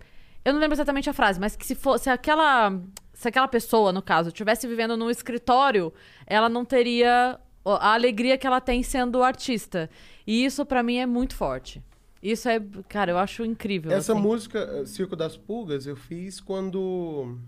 Eu 0.45 0.53
não 0.53 0.61
lembro 0.61 0.75
exatamente 0.75 1.09
a 1.09 1.13
frase, 1.15 1.41
mas 1.41 1.57
que 1.57 1.67
se 1.67 1.75
fosse 1.75 2.11
aquela. 2.11 2.79
Se 3.15 3.29
aquela 3.29 3.49
pessoa, 3.49 3.93
no 3.93 4.03
caso, 4.03 4.29
estivesse 4.29 4.67
vivendo 4.67 4.97
num 4.97 5.09
escritório, 5.09 5.93
ela 6.27 6.49
não 6.49 6.65
teria 6.65 7.39
a 7.65 7.95
alegria 7.95 8.37
que 8.37 8.47
ela 8.47 8.61
tem 8.61 8.83
sendo 8.83 9.23
artista. 9.23 9.89
E 10.27 10.45
isso, 10.45 10.67
pra 10.67 10.83
mim, 10.83 10.97
é 10.99 11.07
muito 11.07 11.35
forte. 11.35 11.83
Isso 12.23 12.49
é. 12.49 12.61
Cara, 12.89 13.13
eu 13.13 13.19
acho 13.19 13.45
incrível. 13.45 13.93
Essa 13.93 14.13
assim. 14.13 14.21
música, 14.21 14.87
Circo 14.87 15.15
das 15.15 15.37
Pulgas, 15.37 15.87
eu 15.87 15.95
fiz 15.97 16.41
quando. 16.41 17.39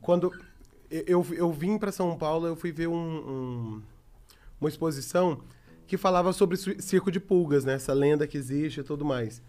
Quando 0.00 0.32
eu, 0.90 1.24
eu, 1.32 1.52
vim 1.52 1.78
para 1.78 1.92
São 1.92 2.16
Paulo, 2.16 2.46
eu 2.46 2.56
fui 2.56 2.72
ver 2.72 2.88
um, 2.88 2.94
um- 2.94 3.82
uma 4.60 4.68
exposição 4.68 5.40
que 5.86 5.96
falava 5.96 6.32
sobre 6.32 6.56
ci- 6.56 6.76
circo 6.80 7.10
de 7.10 7.20
pulgas, 7.20 7.64
né? 7.64 7.74
Essa 7.74 7.92
lenda 7.92 8.26
que 8.26 8.36
existe 8.38 8.80
e 8.80 8.82
tudo 8.82 9.04
mais. 9.04 9.42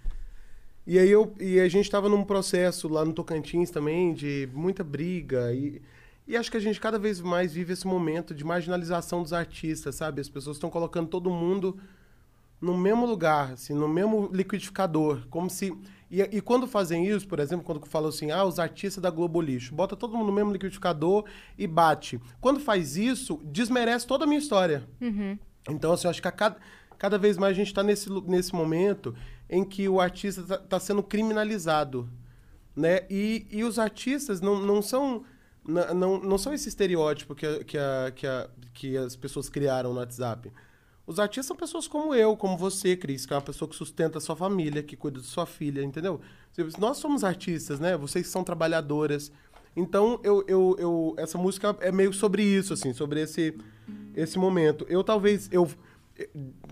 E 0.85 0.97
aí 0.97 1.09
eu, 1.09 1.33
e 1.39 1.59
a 1.59 1.67
gente 1.67 1.85
estava 1.85 2.09
num 2.09 2.23
processo 2.23 2.87
lá 2.87 3.05
no 3.05 3.13
Tocantins 3.13 3.69
também 3.69 4.13
de 4.13 4.49
muita 4.53 4.83
briga 4.83 5.53
e, 5.53 5.79
e 6.27 6.35
acho 6.35 6.49
que 6.49 6.57
a 6.57 6.61
gente 6.61 6.79
cada 6.79 6.97
vez 6.97 7.21
mais 7.21 7.53
vive 7.53 7.73
esse 7.73 7.85
momento 7.85 8.33
de 8.33 8.43
marginalização 8.43 9.21
dos 9.21 9.31
artistas, 9.33 9.95
sabe? 9.95 10.21
As 10.21 10.29
pessoas 10.29 10.57
estão 10.57 10.69
colocando 10.71 11.07
todo 11.07 11.29
mundo 11.29 11.77
no 12.59 12.77
mesmo 12.77 13.05
lugar, 13.05 13.53
assim, 13.53 13.73
no 13.73 13.87
mesmo 13.87 14.29
liquidificador, 14.33 15.27
como 15.29 15.49
se 15.49 15.75
e, 16.11 16.21
e 16.37 16.41
quando 16.41 16.67
fazem 16.67 17.07
isso, 17.07 17.27
por 17.27 17.39
exemplo, 17.39 17.63
quando 17.65 17.85
falam 17.87 18.09
assim, 18.09 18.31
ah, 18.31 18.43
os 18.43 18.59
artistas 18.59 19.01
da 19.01 19.09
Globo 19.09 19.39
Lixo, 19.41 19.73
bota 19.73 19.95
todo 19.95 20.13
mundo 20.15 20.27
no 20.27 20.33
mesmo 20.33 20.51
liquidificador 20.51 21.23
e 21.57 21.65
bate. 21.65 22.19
Quando 22.41 22.59
faz 22.59 22.97
isso, 22.97 23.39
desmerece 23.45 24.05
toda 24.05 24.25
a 24.25 24.27
minha 24.27 24.39
história. 24.39 24.87
Então, 25.69 25.93
assim, 25.93 26.07
eu 26.07 26.11
acho 26.11 26.21
que 26.21 26.31
cada, 26.31 26.57
cada 26.97 27.17
vez 27.17 27.37
mais 27.37 27.51
a 27.53 27.55
gente 27.55 27.67
está 27.67 27.81
nesse, 27.81 28.09
nesse 28.27 28.53
momento 28.53 29.15
em 29.49 29.63
que 29.63 29.87
o 29.87 30.01
artista 30.01 30.41
está 30.55 30.79
sendo 30.79 31.01
criminalizado, 31.01 32.09
né? 32.75 33.01
E, 33.09 33.45
e 33.51 33.63
os 33.63 33.77
artistas 33.79 34.41
não, 34.41 34.59
não 34.61 34.81
são 34.81 35.23
na- 35.63 35.93
não, 35.93 36.19
não 36.19 36.37
são 36.37 36.53
esse 36.53 36.67
estereótipo 36.69 37.35
que, 37.35 37.45
a- 37.45 37.63
que, 37.63 37.77
a, 37.77 38.11
que, 38.15 38.27
a, 38.27 38.49
que 38.73 38.97
as 38.97 39.15
pessoas 39.15 39.49
criaram 39.49 39.93
no 39.93 39.99
WhatsApp. 39.99 40.51
Os 41.11 41.19
artistas 41.19 41.47
são 41.47 41.57
pessoas 41.57 41.89
como 41.89 42.15
eu, 42.15 42.37
como 42.37 42.57
você, 42.57 42.95
Cris, 42.95 43.25
que 43.25 43.33
é 43.33 43.35
uma 43.35 43.41
pessoa 43.41 43.67
que 43.67 43.75
sustenta 43.75 44.17
a 44.17 44.21
sua 44.21 44.33
família, 44.33 44.81
que 44.81 44.95
cuida 44.95 45.19
de 45.19 45.25
sua 45.25 45.45
filha, 45.45 45.83
entendeu? 45.83 46.21
Nós 46.79 46.99
somos 46.99 47.25
artistas, 47.25 47.81
né? 47.81 47.97
Vocês 47.97 48.27
são 48.27 48.45
trabalhadoras. 48.45 49.29
Então, 49.75 50.21
eu, 50.23 50.41
eu, 50.47 50.75
eu, 50.79 51.15
essa 51.17 51.37
música 51.37 51.75
é 51.81 51.91
meio 51.91 52.13
sobre 52.13 52.43
isso, 52.43 52.73
assim, 52.73 52.93
sobre 52.93 53.19
esse, 53.19 53.53
esse 54.15 54.39
momento. 54.39 54.85
Eu 54.87 55.03
talvez, 55.03 55.49
eu 55.51 55.69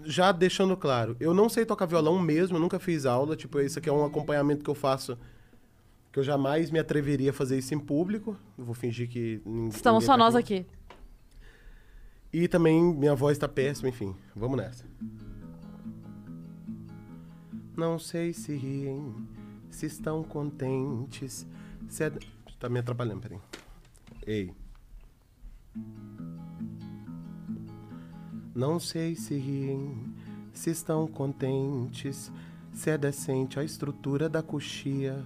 já 0.06 0.32
deixando 0.32 0.78
claro, 0.78 1.18
eu 1.20 1.34
não 1.34 1.50
sei 1.50 1.66
tocar 1.66 1.86
violão 1.86 2.18
mesmo, 2.18 2.56
eu 2.56 2.62
nunca 2.62 2.80
fiz 2.80 3.06
aula, 3.06 3.36
tipo, 3.36 3.60
isso 3.60 3.78
aqui 3.78 3.90
é 3.90 3.92
um 3.92 4.06
acompanhamento 4.06 4.64
que 4.64 4.70
eu 4.70 4.76
faço 4.76 5.18
que 6.12 6.20
eu 6.20 6.24
jamais 6.24 6.72
me 6.72 6.80
atreveria 6.80 7.32
a 7.32 7.34
fazer 7.34 7.58
isso 7.58 7.74
em 7.74 7.80
público. 7.80 8.38
Eu 8.58 8.66
vou 8.66 8.74
fingir 8.74 9.08
que 9.10 9.42
ninguém 9.46 9.68
Estamos 9.68 10.04
ninguém 10.04 10.06
só 10.06 10.14
tá 10.14 10.18
nós 10.18 10.36
aqui. 10.36 10.66
E 12.32 12.48
também 12.48 12.94
minha 12.94 13.16
voz 13.16 13.38
tá 13.38 13.48
péssima, 13.48 13.90
enfim. 13.90 14.16
Vamos 14.36 14.58
nessa. 14.58 14.86
Não 17.76 17.98
sei 17.98 18.34
se 18.34 18.56
riem, 18.56 19.16
se 19.70 19.86
estão 19.86 20.24
contentes, 20.24 21.48
se 21.88 22.04
é... 22.04 22.12
Tá 22.60 22.68
me 22.68 22.80
atrapalhando, 22.80 23.22
peraí. 23.22 23.40
Ei. 24.28 24.54
Não 28.54 28.80
sei 28.80 29.16
se 29.16 29.36
riem, 29.36 30.14
se 30.52 30.70
estão 30.72 31.08
contentes, 31.08 32.30
se 32.74 32.90
é 32.90 32.98
decente 32.98 33.58
a 33.58 33.64
estrutura 33.64 34.28
da 34.28 34.44
coxia 34.44 35.24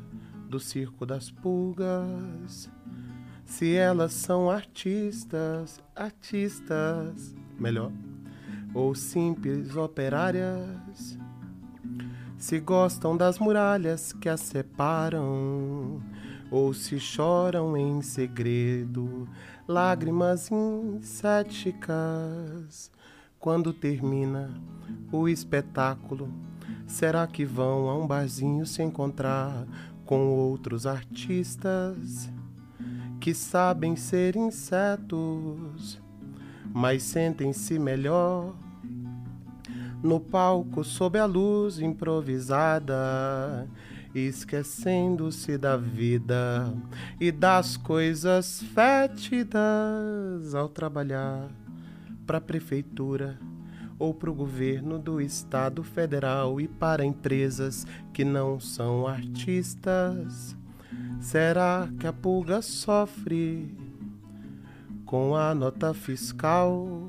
do 0.48 0.60
circo 0.60 1.08
das 1.08 1.32
pulgas. 1.32 2.70
Se 3.54 3.76
elas 3.76 4.14
são 4.14 4.50
artistas, 4.50 5.80
artistas, 5.96 7.36
melhor, 7.60 7.92
ou 8.74 8.96
simples 8.96 9.76
operárias. 9.76 11.20
Se 12.36 12.60
gostam 12.60 13.16
das 13.16 13.38
muralhas 13.38 14.12
que 14.12 14.28
as 14.28 14.40
separam, 14.40 16.02
ou 16.50 16.74
se 16.74 17.00
choram 17.00 17.78
em 17.78 18.02
segredo, 18.02 19.30
lágrimas 19.68 20.50
incéticas. 20.52 21.92
Quando 23.38 23.72
termina 23.72 24.50
o 25.12 25.30
espetáculo, 25.30 26.28
será 26.88 27.28
que 27.28 27.46
vão 27.46 27.88
a 27.88 27.96
um 27.96 28.08
barzinho 28.08 28.66
se 28.66 28.82
encontrar 28.82 29.68
com 30.08 30.32
outros 30.32 30.88
artistas? 30.88 32.33
Que 33.24 33.34
sabem 33.34 33.96
ser 33.96 34.36
insetos, 34.36 35.98
mas 36.74 37.04
sentem-se 37.04 37.80
melhor 37.80 38.54
no 40.04 40.20
palco 40.20 40.84
sob 40.84 41.18
a 41.18 41.24
luz 41.24 41.80
improvisada, 41.80 43.66
esquecendo-se 44.14 45.58
da 45.58 45.78
vida 45.78 46.74
e 47.18 47.32
das 47.32 47.78
coisas 47.78 48.62
fétidas 48.62 50.54
ao 50.54 50.68
trabalhar 50.68 51.50
para 52.28 52.40
a 52.40 52.42
prefeitura 52.42 53.40
ou 53.98 54.14
para 54.14 54.30
o 54.30 54.36
governo 54.36 55.00
do 55.00 55.22
estado 55.22 55.82
federal 55.82 56.60
e 56.60 56.68
para 56.68 57.06
empresas 57.06 57.88
que 58.12 58.26
não 58.26 58.60
são 58.60 59.08
artistas. 59.08 60.62
Será 61.20 61.88
que 62.00 62.06
a 62.06 62.14
pulga 62.14 62.62
sofre 62.62 63.76
com 65.06 65.36
a 65.36 65.56
nota 65.56 65.94
fiscal, 65.94 67.08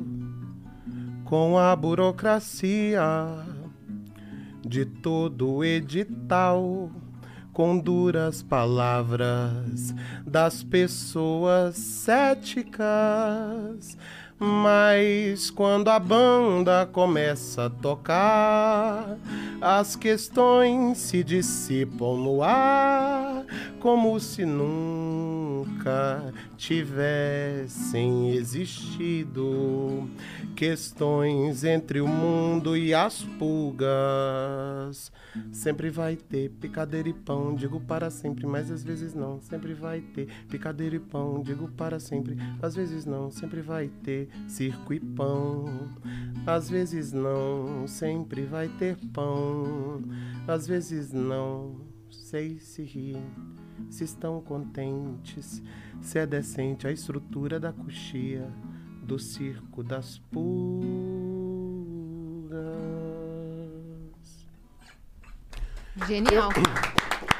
com 1.25 1.59
a 1.59 1.75
burocracia 1.75 3.03
de 4.61 4.85
todo 4.85 5.65
edital, 5.65 6.91
com 7.53 7.79
duras 7.79 8.43
palavras 8.43 9.95
das 10.27 10.63
pessoas 10.63 11.77
céticas? 11.77 12.87
Mas 14.39 15.49
quando 15.51 15.89
a 15.89 15.99
banda 15.99 16.87
começa 16.87 17.67
a 17.67 17.71
tocar, 17.71 19.17
as 19.61 19.95
questões 19.95 20.99
se 20.99 21.23
dissipam 21.23 22.17
no 22.17 22.43
ar, 22.43 23.45
como 23.79 24.19
se 24.19 24.45
nunca 24.45 26.33
tivessem 26.57 28.31
existido 28.31 30.09
questões 30.55 31.65
entre 31.65 32.01
o 32.01 32.09
mundo 32.09 32.77
e 32.77 32.95
as 32.95 33.23
pulgas. 33.23 35.13
Sempre 35.53 35.91
vai 35.91 36.17
ter 36.17 36.51
picadeira 36.51 37.09
e 37.09 37.13
pão, 37.13 37.55
digo 37.55 37.81
para 37.81 38.09
sempre, 38.11 38.47
mas 38.47 38.71
às 38.71 38.83
vezes 38.85 39.15
não. 39.15 39.41
Sempre 39.41 39.75
vai 39.75 40.01
ter 40.01 40.29
picadeira 40.49 40.97
e 40.97 41.01
pão, 41.01 41.43
digo 41.43 41.69
para 41.69 41.99
sempre, 41.99 42.37
às 42.63 42.75
vezes 42.75 43.05
não. 43.05 43.31
Sempre 43.31 43.61
vai 43.61 43.89
ter 44.03 44.24
circo 44.49 44.93
e 44.93 45.01
pão, 45.01 45.65
às 46.47 46.69
vezes 46.69 47.13
não. 47.13 47.87
Sempre 47.87 48.45
vai 48.45 48.69
ter 48.69 48.97
pão, 49.13 50.03
às 50.47 50.67
vezes 50.67 51.13
não. 51.13 51.81
Sei 52.11 52.59
se 52.59 52.83
riem, 52.83 53.25
se 53.91 54.05
estão 54.05 54.41
contentes, 54.41 55.63
se 56.01 56.19
é 56.19 56.27
decente 56.27 56.87
a 56.87 56.93
estrutura 56.93 57.59
da 57.59 57.73
coxia 57.73 58.51
do 59.03 59.19
circo 59.19 59.83
das 59.83 60.19
pulgas. 60.19 61.24
Genial. 66.07 66.51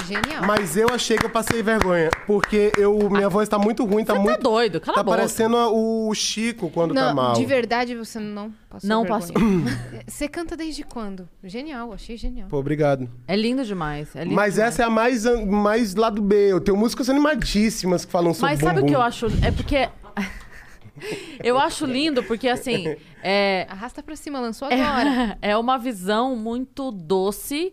Genial. 0.07 0.45
Mas 0.47 0.77
eu 0.77 0.89
achei 0.93 1.17
que 1.17 1.25
eu 1.25 1.31
passei 1.31 1.63
vergonha, 1.63 2.11
porque 2.27 2.73
eu, 2.77 3.09
minha 3.11 3.29
voz 3.29 3.49
tá 3.49 3.59
muito 3.59 3.85
ruim, 3.85 4.05
tá 4.05 4.13
Você 4.13 4.19
tá 4.19 4.25
muito. 4.25 4.43
doido, 4.43 4.81
cala 4.81 4.95
tá 4.97 5.01
a 5.01 5.05
boca. 5.05 5.17
parecendo 5.17 5.57
o 5.57 6.15
Chico 6.15 6.69
quando 6.71 6.93
tá 6.95 7.07
Não, 7.07 7.15
mal. 7.15 7.33
de 7.33 7.47
verdade 7.47 7.97
você 7.97 8.19
não 8.19 8.53
passou 8.69 8.89
Não 8.89 9.03
vergonha. 9.03 10.05
Você 10.07 10.29
canta 10.29 10.57
desde 10.57 10.83
quando? 10.83 11.27
Genial, 11.43 11.93
achei 11.93 12.17
genial. 12.19 12.49
Pô, 12.49 12.59
obrigado. 12.59 13.09
É 13.27 13.35
lindo 13.35 13.65
demais. 13.65 14.15
É 14.15 14.25
lindo 14.25 14.35
Mas 14.35 14.55
demais. 14.55 14.75
essa 14.75 14.83
é 14.83 14.87
a 14.87 14.91
mais, 14.91 15.25
mais 15.47 15.95
lado 15.95 16.21
B. 16.21 16.53
Eu 16.53 16.61
tenho 16.61 16.77
músicas 16.77 17.09
animadíssimas 17.09 18.05
que 18.05 18.13
falam 18.13 18.35
sobre 18.35 18.51
Mas 18.51 18.61
sabe 18.61 18.81
o 18.81 18.87
que 18.87 18.95
eu 18.95 19.01
acho? 19.01 19.27
É 19.43 19.51
porque. 19.51 19.89
eu 21.43 21.59
acho 21.59 21.87
lindo 21.87 22.23
porque, 22.23 22.49
assim. 22.49 22.95
É, 23.27 23.67
Arrasta 23.71 24.03
pra 24.03 24.15
cima, 24.17 24.39
lançou 24.39 24.69
agora. 24.71 25.39
é 25.41 25.57
uma 25.57 25.79
visão 25.79 26.37
muito 26.37 26.91
doce 26.93 27.73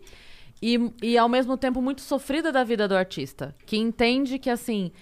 e, 0.62 0.92
e, 1.02 1.18
ao 1.18 1.28
mesmo 1.28 1.56
tempo, 1.56 1.82
muito 1.82 2.00
sofrida 2.00 2.52
da 2.52 2.62
vida 2.62 2.86
do 2.86 2.94
artista. 2.94 3.54
Que 3.66 3.76
entende 3.76 4.38
que, 4.38 4.48
assim, 4.48 4.92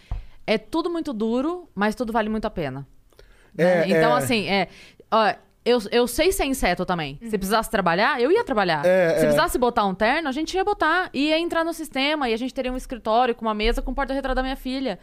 é 0.47 0.57
tudo 0.57 0.89
muito 0.89 1.13
duro, 1.13 1.69
mas 1.75 1.95
tudo 1.95 2.13
vale 2.13 2.31
muito 2.31 2.47
a 2.47 2.51
pena. 2.51 2.87
É, 3.59 3.65
né? 3.65 3.85
Então, 3.89 4.13
é. 4.13 4.19
assim, 4.19 4.49
é. 4.49 4.69
ó, 5.11 5.35
eu, 5.65 5.79
eu 5.93 6.07
sei 6.07 6.33
ser 6.33 6.47
inseto 6.47 6.87
também. 6.87 7.19
Se 7.23 7.37
precisasse 7.37 7.71
trabalhar, 7.71 8.21
eu 8.21 8.33
ia 8.33 8.43
trabalhar. 8.43 8.85
É, 8.85 9.11
Se 9.11 9.17
é. 9.17 9.21
precisasse 9.21 9.59
botar 9.59 9.85
um 9.85 9.95
terno, 9.95 10.29
a 10.29 10.33
gente 10.33 10.55
ia 10.55 10.65
botar. 10.65 11.11
Ia 11.13 11.39
entrar 11.39 11.65
no 11.65 11.75
sistema 11.75 12.29
e 12.29 12.33
a 12.33 12.37
gente 12.37 12.55
teria 12.55 12.73
um 12.73 12.77
escritório 12.77 13.35
com 13.35 13.43
uma 13.43 13.55
mesa 13.55 13.83
com 13.83 13.93
porta-retrato 13.93 14.37
da 14.37 14.43
minha 14.43 14.57
filha. 14.57 14.99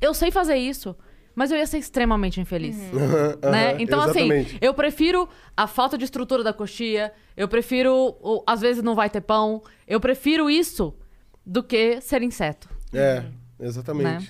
Eu 0.00 0.12
sei 0.12 0.30
fazer 0.30 0.56
isso. 0.56 0.96
Mas 1.36 1.50
eu 1.50 1.58
ia 1.58 1.66
ser 1.66 1.76
extremamente 1.76 2.40
infeliz. 2.40 2.74
né? 2.78 2.90
Aham, 3.44 3.76
Então, 3.78 4.00
assim, 4.00 4.26
eu 4.58 4.72
prefiro 4.72 5.28
a 5.54 5.66
falta 5.66 5.98
de 5.98 6.04
estrutura 6.04 6.42
da 6.42 6.50
coxia. 6.50 7.12
Eu 7.36 7.46
prefiro, 7.46 8.16
às 8.46 8.62
vezes, 8.62 8.82
não 8.82 8.94
vai 8.94 9.10
ter 9.10 9.20
pão. 9.20 9.62
Eu 9.86 10.00
prefiro 10.00 10.48
isso 10.48 10.94
do 11.44 11.62
que 11.62 12.00
ser 12.00 12.22
inseto. 12.22 12.70
É, 12.90 13.22
exatamente. 13.60 14.24
Né? 14.24 14.28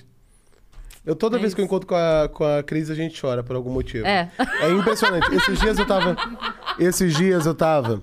Eu 1.05 1.15
toda 1.15 1.37
É 1.37 1.39
vez 1.39 1.53
que 1.53 1.61
eu 1.61 1.65
encontro 1.65 1.87
com 1.87 1.95
a, 1.95 2.27
com 2.27 2.43
a 2.43 2.61
Cris, 2.61 2.89
a 2.89 2.95
gente 2.95 3.19
chora 3.19 3.41
por 3.41 3.55
algum 3.55 3.71
motivo. 3.71 4.05
É. 4.05 4.29
É 4.59 4.69
impressionante. 4.69 5.33
Esses 5.33 5.57
dias 5.61 5.79
eu 5.79 5.87
tava. 5.87 6.17
Esses 6.77 7.15
dias 7.15 7.45
eu 7.45 7.55
tava. 7.55 8.01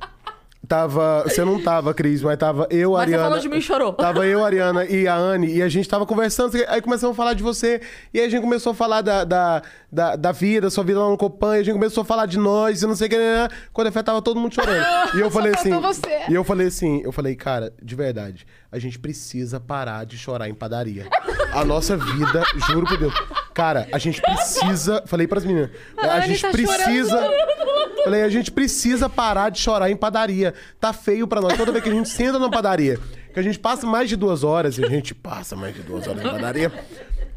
Tava. 0.68 1.22
Você 1.24 1.44
não 1.44 1.62
tava, 1.62 1.92
Cris, 1.92 2.22
mas 2.22 2.38
tava 2.38 2.66
eu, 2.70 2.94
a 2.96 3.00
Mas 3.00 3.08
você 3.08 3.14
Ariana. 3.14 3.28
falou 3.28 3.38
de 3.40 3.48
mim 3.48 3.56
e 3.58 3.62
chorou. 3.62 3.92
Tava 3.92 4.26
eu, 4.26 4.42
a 4.42 4.46
Ariana 4.46 4.84
e 4.84 5.06
a 5.06 5.14
Anne, 5.14 5.52
e 5.52 5.62
a 5.62 5.68
gente 5.68 5.88
tava 5.88 6.06
conversando, 6.06 6.56
aí 6.68 6.80
começamos 6.80 7.14
a 7.14 7.16
falar 7.16 7.34
de 7.34 7.42
você, 7.42 7.80
e 8.12 8.20
aí 8.20 8.26
a 8.26 8.28
gente 8.28 8.40
começou 8.40 8.72
a 8.72 8.74
falar 8.74 9.02
da, 9.02 9.24
da, 9.24 9.62
da, 9.90 10.16
da 10.16 10.32
vida, 10.32 10.70
sua 10.70 10.84
vida 10.84 11.00
lá 11.00 11.08
no 11.08 11.16
Copan, 11.16 11.56
e 11.56 11.60
a 11.60 11.62
gente 11.62 11.74
começou 11.74 12.02
a 12.02 12.04
falar 12.04 12.26
de 12.26 12.38
nós, 12.38 12.82
e 12.82 12.86
não 12.86 12.96
sei 12.96 13.08
o 13.08 13.10
que, 13.10 13.16
né? 13.16 13.48
Quando 13.72 13.88
a 13.88 13.92
fé 13.92 14.02
tava 14.02 14.22
todo 14.22 14.38
mundo 14.40 14.54
chorando. 14.54 14.84
E 15.16 15.20
eu 15.20 15.30
falei 15.32 15.52
assim. 15.54 15.70
você. 15.80 16.22
E 16.28 16.34
eu 16.34 16.44
falei 16.44 16.68
assim, 16.68 17.02
eu 17.04 17.12
falei, 17.12 17.34
cara, 17.34 17.72
de 17.82 17.94
verdade, 17.94 18.46
a 18.70 18.78
gente 18.78 18.98
precisa 18.98 19.60
parar 19.60 20.04
de 20.04 20.16
chorar 20.16 20.48
em 20.48 20.54
padaria. 20.54 21.06
A 21.52 21.64
nossa 21.64 21.96
vida, 21.96 22.42
juro 22.68 22.86
por 22.86 22.96
Deus. 22.98 23.14
Cara, 23.52 23.86
a 23.92 23.98
gente 23.98 24.20
precisa. 24.20 25.04
Falei 25.06 25.28
pras 25.28 25.44
meninas. 25.44 25.70
A, 25.96 26.16
Anne 26.16 26.26
gente 26.26 26.42
tá 26.42 26.50
precisa. 26.50 27.30
Falei, 28.04 28.22
a 28.22 28.28
gente 28.28 28.50
precisa 28.50 29.08
parar 29.08 29.50
de 29.50 29.58
chorar 29.58 29.90
em 29.90 29.96
padaria. 29.96 30.54
Tá 30.78 30.92
feio 30.92 31.26
pra 31.26 31.40
nós. 31.40 31.56
Toda 31.56 31.72
vez 31.72 31.82
que 31.82 31.90
a 31.90 31.94
gente 31.94 32.08
senta 32.08 32.38
na 32.38 32.50
padaria, 32.50 32.98
que 33.32 33.40
a 33.40 33.42
gente 33.42 33.58
passa 33.58 33.86
mais 33.86 34.08
de 34.08 34.16
duas 34.16 34.44
horas, 34.44 34.78
e 34.78 34.84
a 34.84 34.88
gente 34.88 35.14
passa 35.14 35.56
mais 35.56 35.74
de 35.74 35.82
duas 35.82 36.06
horas 36.06 36.22
na 36.22 36.30
padaria, 36.30 36.70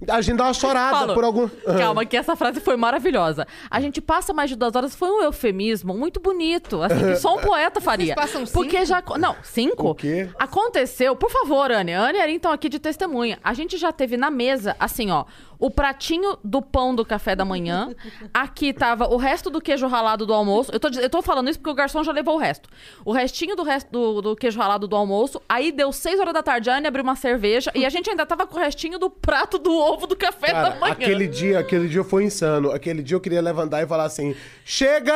a 0.07 0.21
gente 0.21 0.37
dá 0.37 0.43
uma 0.43 0.53
chorada 0.53 0.97
Paulo, 0.97 1.13
por 1.15 1.23
algum. 1.23 1.49
Calma, 1.77 2.05
que 2.05 2.15
essa 2.15 2.35
frase 2.35 2.59
foi 2.59 2.75
maravilhosa. 2.77 3.47
A 3.69 3.81
gente 3.81 3.99
passa 3.99 4.31
mais 4.31 4.49
de 4.49 4.55
duas 4.55 4.75
horas, 4.75 4.95
foi 4.95 5.09
um 5.09 5.23
eufemismo 5.23 5.93
muito 5.93 6.19
bonito. 6.19 6.83
Assim, 6.83 6.99
que 6.99 7.15
só 7.15 7.35
um 7.35 7.41
poeta 7.41 7.81
faria. 7.81 8.13
passam 8.13 8.45
Porque 8.45 8.85
já. 8.85 9.01
Não, 9.17 9.35
cinco? 9.41 9.89
O 9.89 9.95
quê? 9.95 10.29
Aconteceu, 10.37 11.15
por 11.15 11.31
favor, 11.31 11.71
Anne. 11.71 11.93
Anne 11.93 12.19
e 12.19 12.21
Ari 12.21 12.35
estão 12.35 12.51
aqui 12.51 12.69
de 12.69 12.77
testemunha. 12.77 13.39
A 13.43 13.53
gente 13.55 13.75
já 13.77 13.91
teve 13.91 14.17
na 14.17 14.29
mesa, 14.29 14.75
assim, 14.79 15.09
ó, 15.09 15.25
o 15.59 15.69
pratinho 15.69 16.37
do 16.43 16.61
pão 16.61 16.93
do 16.93 17.05
café 17.05 17.35
da 17.35 17.43
manhã. 17.43 17.95
Aqui 18.33 18.73
tava 18.73 19.07
o 19.07 19.17
resto 19.17 19.49
do 19.49 19.59
queijo 19.59 19.87
ralado 19.87 20.25
do 20.25 20.33
almoço. 20.33 20.71
Eu 20.71 20.79
tô, 20.79 20.87
eu 20.89 21.09
tô 21.09 21.21
falando 21.21 21.49
isso 21.49 21.59
porque 21.59 21.71
o 21.71 21.75
garçom 21.75 22.03
já 22.03 22.11
levou 22.11 22.35
o 22.35 22.37
resto. 22.37 22.69
O 23.03 23.11
restinho 23.11 23.55
do 23.55 23.63
resto 23.63 23.91
do, 23.91 24.21
do 24.21 24.35
queijo 24.35 24.59
ralado 24.59 24.87
do 24.87 24.95
almoço. 24.95 25.41
Aí 25.47 25.71
deu 25.71 25.91
seis 25.91 26.19
horas 26.19 26.33
da 26.33 26.43
tarde, 26.43 26.69
a 26.69 26.77
Anne 26.77 26.87
abriu 26.87 27.03
uma 27.03 27.15
cerveja. 27.15 27.71
E 27.73 27.85
a 27.85 27.89
gente 27.89 28.09
ainda 28.09 28.25
tava 28.25 28.45
com 28.45 28.57
o 28.57 28.59
restinho 28.59 28.99
do 28.99 29.09
prato 29.09 29.57
do 29.57 29.73
ovo 29.75 30.05
do 30.07 30.15
café 30.15 30.47
da 30.47 30.53
Cara, 30.53 30.79
manhã. 30.79 30.93
aquele 30.93 31.27
dia, 31.27 31.59
aquele 31.59 31.87
dia 31.87 32.03
foi 32.03 32.23
insano. 32.23 32.71
Aquele 32.71 33.01
dia 33.01 33.15
eu 33.15 33.21
queria 33.21 33.41
levantar 33.41 33.81
e 33.81 33.87
falar 33.87 34.05
assim: 34.05 34.35
Chega! 34.63 35.13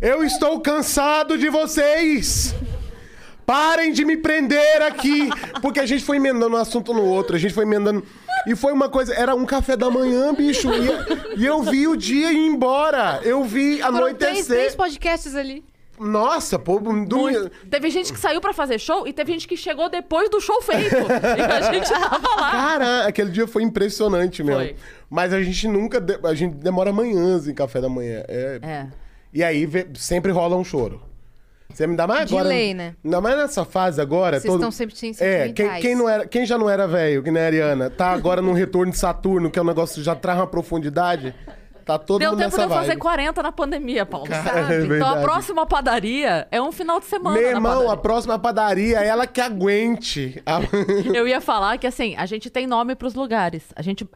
Eu 0.00 0.22
estou 0.22 0.60
cansado 0.60 1.38
de 1.38 1.48
vocês! 1.48 2.54
Parem 3.46 3.92
de 3.92 4.04
me 4.04 4.16
prender 4.16 4.82
aqui! 4.82 5.28
Porque 5.60 5.80
a 5.80 5.86
gente 5.86 6.04
foi 6.04 6.16
emendando 6.16 6.56
um 6.56 6.58
assunto 6.58 6.92
no 6.92 7.02
outro, 7.04 7.36
a 7.36 7.38
gente 7.38 7.54
foi 7.54 7.64
emendando. 7.64 8.04
E 8.46 8.54
foi 8.54 8.72
uma 8.72 8.88
coisa, 8.88 9.14
era 9.14 9.34
um 9.34 9.46
café 9.46 9.76
da 9.76 9.90
manhã, 9.90 10.34
bicho. 10.34 10.68
E, 10.72 11.40
e 11.42 11.46
eu 11.46 11.62
vi 11.62 11.86
o 11.88 11.96
dia 11.96 12.32
ir 12.32 12.46
embora. 12.46 13.20
Eu 13.22 13.42
vi 13.44 13.78
Foram 13.80 13.94
três, 14.14 14.14
anoitecer. 14.14 14.56
três 14.56 14.74
podcasts 14.76 15.34
ali. 15.34 15.64
Nossa, 15.98 16.58
pô, 16.58 16.78
do... 16.80 17.48
Teve 17.70 17.88
gente 17.88 18.12
que 18.12 18.18
saiu 18.18 18.40
pra 18.40 18.52
fazer 18.52 18.80
show 18.80 19.06
e 19.06 19.12
teve 19.12 19.32
gente 19.32 19.46
que 19.46 19.56
chegou 19.56 19.88
depois 19.88 20.28
do 20.28 20.40
show 20.40 20.60
feito. 20.60 20.94
e 21.38 21.40
a 21.40 21.72
gente 21.72 21.88
tava 21.88 22.40
lá. 22.40 22.50
Cara, 22.50 23.06
aquele 23.06 23.30
dia 23.30 23.46
foi 23.46 23.62
impressionante 23.62 24.42
mesmo. 24.42 24.60
Foi. 24.60 24.76
Mas 25.08 25.32
a 25.32 25.40
gente 25.42 25.68
nunca. 25.68 26.00
de- 26.00 26.18
A 26.24 26.34
gente 26.34 26.56
demora 26.56 26.92
manhãs 26.92 27.46
em 27.46 27.54
café 27.54 27.80
da 27.80 27.88
manhã. 27.88 28.24
É. 28.26 28.58
É. 28.62 28.86
E 29.32 29.42
aí 29.42 29.68
sempre 29.94 30.32
rola 30.32 30.56
um 30.56 30.64
choro. 30.64 31.00
Você 31.74 31.86
me 31.86 31.96
dá 31.96 32.06
mais 32.06 32.26
De 32.28 32.34
agora. 32.34 32.48
lei, 32.48 32.72
né? 32.72 32.94
Ainda 33.04 33.20
mais 33.20 33.36
nessa 33.36 33.64
fase 33.64 34.00
agora. 34.00 34.38
Vocês 34.40 34.54
estão 34.54 34.70
sempre 34.70 34.96
sem 34.96 35.12
É, 35.20 35.52
quem, 35.52 35.68
quem, 35.80 35.94
não 35.94 36.08
era, 36.08 36.26
quem 36.26 36.46
já 36.46 36.56
não 36.56 36.70
era 36.70 36.86
velho, 36.86 37.22
que 37.22 37.30
nem 37.30 37.42
a 37.42 37.46
Ariana, 37.46 37.90
tá 37.90 38.12
agora 38.12 38.40
num 38.40 38.52
retorno 38.52 38.92
de 38.92 38.98
Saturno, 38.98 39.50
que 39.50 39.58
é 39.58 39.62
um 39.62 39.66
negócio 39.66 39.96
que 39.96 40.02
já 40.02 40.14
traz 40.14 40.38
uma 40.38 40.46
profundidade. 40.46 41.34
Tá 41.84 41.98
todo 41.98 42.18
Deu 42.20 42.30
mundo 42.30 42.38
tempo 42.40 42.56
de 42.56 42.62
eu 42.62 42.68
fazer 42.70 42.86
vibe. 42.88 42.98
40 43.00 43.42
na 43.42 43.52
pandemia, 43.52 44.06
Paulo. 44.06 44.26
Cara, 44.26 44.42
sabe? 44.42 44.74
é 44.74 44.96
então 44.96 45.06
a 45.06 45.20
próxima 45.20 45.66
padaria 45.66 46.48
é 46.50 46.62
um 46.62 46.72
final 46.72 46.98
de 46.98 47.04
semana. 47.04 47.36
Meu 47.36 47.46
irmão, 47.46 47.90
a 47.90 47.96
próxima 47.96 48.38
padaria, 48.38 49.00
ela 49.00 49.26
que 49.26 49.38
aguente. 49.38 50.42
A- 50.46 50.60
Eu 51.14 51.28
ia 51.28 51.42
falar 51.42 51.76
que 51.76 51.86
assim, 51.86 52.14
a 52.16 52.24
gente 52.24 52.48
tem 52.48 52.66
nome 52.66 52.94
pros 52.94 53.12
lugares. 53.14 53.64
A 53.76 53.82
gente. 53.82 54.08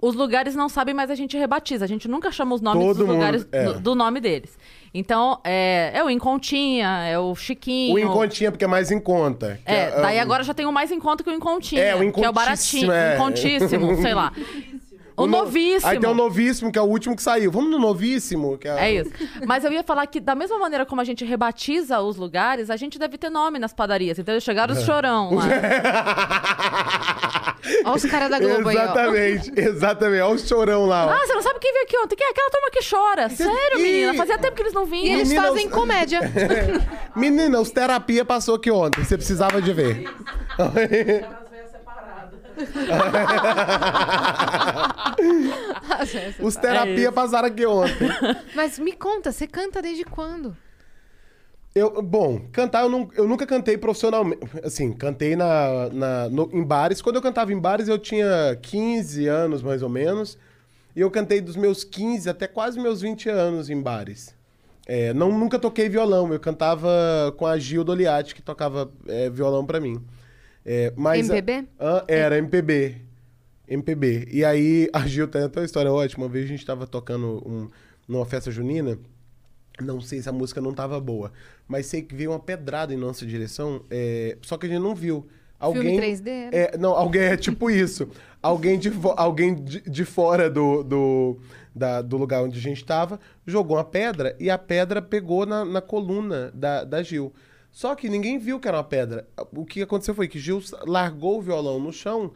Os 0.00 0.14
lugares 0.14 0.54
não 0.54 0.68
sabem, 0.68 0.94
mas 0.94 1.10
a 1.10 1.14
gente 1.14 1.36
rebatiza. 1.38 1.84
A 1.84 1.88
gente 1.88 2.06
nunca 2.08 2.30
chama 2.30 2.54
os 2.54 2.60
nomes 2.60 2.84
Todo 2.84 2.96
dos 2.98 3.06
mundo, 3.06 3.14
lugares 3.14 3.46
é. 3.50 3.64
do, 3.64 3.80
do 3.80 3.94
nome 3.94 4.20
deles. 4.20 4.58
Então, 4.92 5.40
é, 5.42 5.92
é 5.94 6.04
o 6.04 6.10
Encontinha, 6.10 7.04
é 7.06 7.18
o 7.18 7.34
Chiquinho. 7.34 7.94
o 7.94 7.98
Encontinha, 7.98 8.50
porque 8.52 8.64
é 8.64 8.68
mais 8.68 8.90
em 8.90 9.00
conta. 9.00 9.58
que 9.64 9.72
É, 9.72 9.90
daí 10.02 10.18
o- 10.18 10.22
agora 10.22 10.42
já 10.44 10.52
tem 10.52 10.66
um 10.66 10.72
mais 10.72 10.92
em 10.92 11.00
conta 11.00 11.24
que 11.24 11.30
o 11.30 11.32
Encontinha. 11.32 11.80
É, 11.82 11.94
o 11.96 12.12
Que 12.12 12.24
é 12.24 12.28
o 12.28 12.32
baratinho, 12.32 12.92
é. 12.92 13.14
Incontíssimo, 13.14 13.96
sei 14.02 14.12
lá. 14.14 14.30
O, 15.16 15.26
no- 15.26 15.38
novíssimo. 15.38 15.90
Aí 15.90 15.98
tem 15.98 16.10
o 16.10 16.14
novíssimo, 16.14 16.70
que 16.72 16.78
é 16.78 16.82
o 16.82 16.86
último 16.86 17.14
que 17.16 17.22
saiu. 17.22 17.50
Vamos 17.50 17.70
no 17.70 17.78
novíssimo? 17.78 18.58
Que 18.58 18.68
É 18.68 18.92
isso. 18.94 19.10
Mas 19.46 19.64
eu 19.64 19.72
ia 19.72 19.82
falar 19.84 20.06
que, 20.08 20.18
da 20.20 20.34
mesma 20.34 20.58
maneira 20.58 20.84
como 20.84 21.00
a 21.00 21.04
gente 21.04 21.24
rebatiza 21.24 22.00
os 22.00 22.16
lugares, 22.16 22.68
a 22.68 22.76
gente 22.76 22.98
deve 22.98 23.16
ter 23.16 23.30
nome 23.30 23.58
nas 23.60 23.72
padarias. 23.72 24.18
Então, 24.18 24.38
chegaram 24.40 24.74
os 24.74 24.82
chorão 24.84 25.34
lá. 25.34 25.44
Olha 27.84 27.96
os 27.96 28.04
caras 28.04 28.30
da 28.30 28.38
Globo 28.38 28.68
aí, 28.68 28.76
ó. 28.76 28.82
Exatamente, 28.82 29.52
exatamente. 29.56 30.20
Olha 30.22 30.34
o 30.34 30.38
chorão 30.38 30.86
lá. 30.86 31.06
ó. 31.06 31.10
Ah, 31.10 31.26
você 31.26 31.34
não 31.34 31.42
sabe 31.42 31.58
quem 31.60 31.72
veio 31.72 31.84
aqui 31.84 31.96
ontem? 31.98 32.16
Quem 32.16 32.26
é 32.26 32.30
aquela 32.30 32.50
turma 32.50 32.70
que 32.70 32.88
chora? 32.88 33.28
Sério, 33.30 33.78
Ih. 33.78 33.82
menina? 33.82 34.14
Fazia 34.14 34.38
tempo 34.38 34.54
que 34.56 34.62
eles 34.62 34.72
não 34.72 34.86
E 34.86 34.90
vinham. 34.90 35.14
eles 35.14 35.28
Menina, 35.28 35.48
fazem 35.48 35.66
os- 35.66 35.72
comédia. 35.72 36.20
Menina, 37.16 37.60
os 37.60 37.70
terapia 37.70 38.24
passou 38.24 38.56
aqui 38.56 38.70
ontem. 38.70 39.02
Você 39.04 39.16
precisava 39.16 39.60
de 39.62 39.72
ver. 39.72 40.04
Os 46.40 46.56
terapia 46.56 46.94
isso. 47.04 47.12
passaram 47.12 47.48
aqui 47.48 47.66
ontem. 47.66 48.08
Mas 48.54 48.78
me 48.78 48.92
conta, 48.92 49.32
você 49.32 49.46
canta 49.46 49.80
desde 49.82 50.04
quando? 50.04 50.56
Eu, 51.74 52.00
bom, 52.02 52.40
cantar 52.52 52.82
eu, 52.84 52.88
nu- 52.88 53.10
eu 53.16 53.26
nunca 53.26 53.44
cantei 53.44 53.76
profissionalmente. 53.76 54.40
Assim, 54.62 54.92
cantei 54.92 55.34
na, 55.34 55.88
na- 55.92 56.28
no- 56.28 56.48
em 56.52 56.62
bares. 56.62 57.02
Quando 57.02 57.16
eu 57.16 57.22
cantava 57.22 57.52
em 57.52 57.58
bares, 57.58 57.88
eu 57.88 57.98
tinha 57.98 58.56
15 58.62 59.26
anos, 59.26 59.60
mais 59.60 59.82
ou 59.82 59.88
menos. 59.88 60.38
E 60.94 61.00
eu 61.00 61.10
cantei 61.10 61.40
dos 61.40 61.56
meus 61.56 61.82
15 61.82 62.30
até 62.30 62.46
quase 62.46 62.78
meus 62.78 63.00
20 63.00 63.28
anos 63.28 63.68
em 63.68 63.80
bares. 63.82 64.32
É, 64.86 65.12
não, 65.14 65.36
nunca 65.36 65.58
toquei 65.58 65.88
violão. 65.88 66.32
Eu 66.32 66.38
cantava 66.38 67.34
com 67.36 67.44
a 67.44 67.58
Gil 67.58 67.82
Doliati, 67.82 68.36
que 68.36 68.42
tocava 68.42 68.92
é, 69.08 69.28
violão 69.28 69.66
pra 69.66 69.80
mim. 69.80 70.00
É, 70.64 70.92
mas, 70.94 71.28
MPB? 71.28 71.66
Ah, 71.80 72.04
era 72.06 72.38
MPB. 72.38 73.00
MPB. 73.66 74.28
E 74.30 74.44
aí, 74.44 74.88
a 74.92 75.00
Gil 75.08 75.26
tem 75.26 75.42
até 75.42 75.58
uma 75.58 75.66
história 75.66 75.90
ótima. 75.92 76.26
Uma 76.26 76.30
vez 76.30 76.44
a 76.44 76.48
gente 76.48 76.64
tava 76.64 76.86
tocando 76.86 77.42
um- 77.44 77.68
numa 78.06 78.24
festa 78.24 78.52
junina. 78.52 78.96
Não 79.80 80.00
sei 80.00 80.22
se 80.22 80.28
a 80.28 80.32
música 80.32 80.60
não 80.60 80.72
tava 80.72 81.00
boa. 81.00 81.32
Mas 81.66 81.86
sei 81.86 82.02
que 82.02 82.14
veio 82.14 82.30
uma 82.32 82.38
pedrada 82.40 82.92
em 82.92 82.96
nossa 82.96 83.24
direção. 83.26 83.82
é, 83.90 84.36
só 84.42 84.56
que 84.56 84.66
a 84.66 84.68
gente 84.68 84.82
não 84.82 84.94
viu. 84.94 85.26
Alguém, 85.58 85.98
3D, 85.98 86.24
né? 86.24 86.50
É, 86.52 86.76
não, 86.76 86.90
alguém 86.90 87.22
é 87.22 87.36
tipo 87.38 87.70
isso. 87.70 88.08
alguém 88.42 88.78
de, 88.78 88.92
alguém 89.16 89.54
de, 89.54 89.80
de 89.80 90.04
fora 90.04 90.50
do, 90.50 90.82
do, 90.82 91.38
da- 91.74 92.02
do 92.02 92.18
lugar 92.18 92.42
onde 92.42 92.58
a 92.58 92.60
gente 92.62 92.84
tava 92.84 93.18
jogou 93.46 93.78
uma 93.78 93.84
pedra 93.84 94.36
e 94.38 94.50
a 94.50 94.58
pedra 94.58 95.00
pegou 95.00 95.46
na, 95.46 95.64
na 95.64 95.80
coluna 95.80 96.50
da, 96.52 96.84
da 96.84 97.02
Gil. 97.02 97.32
Só 97.70 97.94
que 97.94 98.08
ninguém 98.10 98.38
viu 98.38 98.60
que 98.60 98.68
era 98.68 98.76
uma 98.76 98.84
pedra. 98.84 99.26
O 99.52 99.64
que 99.64 99.80
aconteceu 99.80 100.14
foi 100.14 100.28
que 100.28 100.38
Gil 100.38 100.62
largou 100.86 101.38
o 101.38 101.42
violão 101.42 101.80
no 101.80 101.92
chão 101.92 102.30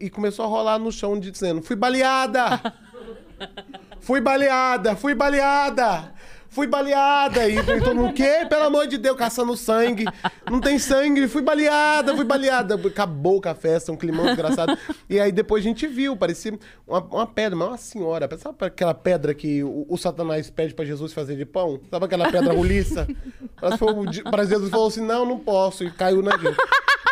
e 0.00 0.10
começou 0.10 0.44
a 0.44 0.48
rolar 0.48 0.78
no 0.78 0.90
chão 0.90 1.18
dizendo: 1.20 1.62
Fui 1.64 1.76
baleada! 1.76 2.60
Fui 4.00 4.20
baleada! 4.20 4.96
Fui 4.96 5.14
baleada! 5.14 6.12
Fui 6.54 6.68
baleada! 6.68 7.48
E 7.48 7.60
todo 7.64 7.96
mundo, 7.96 8.10
o 8.10 8.12
quê? 8.12 8.46
Pelo 8.48 8.62
amor 8.62 8.86
de 8.86 8.96
Deus, 8.96 9.16
caçando 9.16 9.56
sangue. 9.56 10.04
Não 10.48 10.60
tem 10.60 10.78
sangue, 10.78 11.26
fui 11.26 11.42
baleada, 11.42 12.14
fui 12.14 12.24
baleada. 12.24 12.76
Acabou 12.76 13.42
com 13.42 13.48
a 13.48 13.54
festa, 13.56 13.90
um 13.90 13.96
climão 13.96 14.26
desgraçado. 14.26 14.78
E 15.10 15.18
aí 15.18 15.32
depois 15.32 15.64
a 15.64 15.68
gente 15.68 15.86
viu, 15.88 16.16
parecia 16.16 16.56
uma, 16.86 17.00
uma 17.00 17.26
pedra, 17.26 17.56
mas 17.56 17.68
uma 17.68 17.76
senhora. 17.76 18.38
Sabe 18.38 18.56
aquela 18.60 18.94
pedra 18.94 19.34
que 19.34 19.64
o, 19.64 19.84
o 19.88 19.98
Satanás 19.98 20.48
pede 20.48 20.74
pra 20.74 20.84
Jesus 20.84 21.12
fazer 21.12 21.34
de 21.36 21.44
pão? 21.44 21.80
Sabe 21.90 22.04
aquela 22.04 22.30
pedra 22.30 22.52
roliça? 22.54 23.08
Para 24.30 24.44
Jesus 24.44 24.70
falou 24.70 24.86
assim: 24.86 25.04
não, 25.04 25.26
não 25.26 25.38
posso. 25.40 25.82
E 25.82 25.90
caiu 25.90 26.22
na 26.22 26.38
gente. 26.38 26.56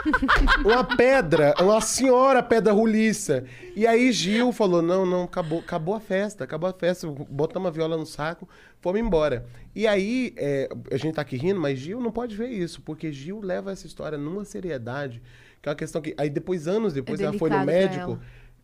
Uma 0.64 0.84
pedra, 0.84 1.54
uma 1.60 1.80
senhora 1.80 2.42
pedra 2.42 2.72
roliça. 2.72 3.44
E 3.74 3.86
aí 3.86 4.10
Gil 4.12 4.52
falou: 4.52 4.82
não, 4.82 5.06
não, 5.06 5.24
acabou, 5.24 5.60
acabou 5.60 5.94
a 5.94 6.00
festa, 6.00 6.44
acabou 6.44 6.68
a 6.68 6.72
festa. 6.72 7.06
Botamos 7.06 7.68
a 7.68 7.70
viola 7.70 7.96
no 7.96 8.06
saco, 8.06 8.48
fomos 8.80 9.00
embora. 9.00 9.46
E 9.74 9.86
aí, 9.86 10.34
é, 10.36 10.68
a 10.90 10.96
gente 10.96 11.14
tá 11.14 11.22
aqui 11.22 11.36
rindo, 11.36 11.60
mas 11.60 11.78
Gil 11.78 12.00
não 12.00 12.10
pode 12.10 12.36
ver 12.36 12.48
isso, 12.48 12.82
porque 12.82 13.12
Gil 13.12 13.40
leva 13.40 13.72
essa 13.72 13.86
história 13.86 14.18
numa 14.18 14.44
seriedade, 14.44 15.22
que 15.60 15.68
é 15.68 15.70
uma 15.70 15.76
questão 15.76 16.02
que. 16.02 16.14
Aí 16.18 16.28
depois, 16.28 16.68
anos 16.68 16.92
depois, 16.92 17.20
É 17.20 17.24
ela 17.24 17.38
foi 17.38 17.50
no 17.50 17.64
médico. 17.64 18.18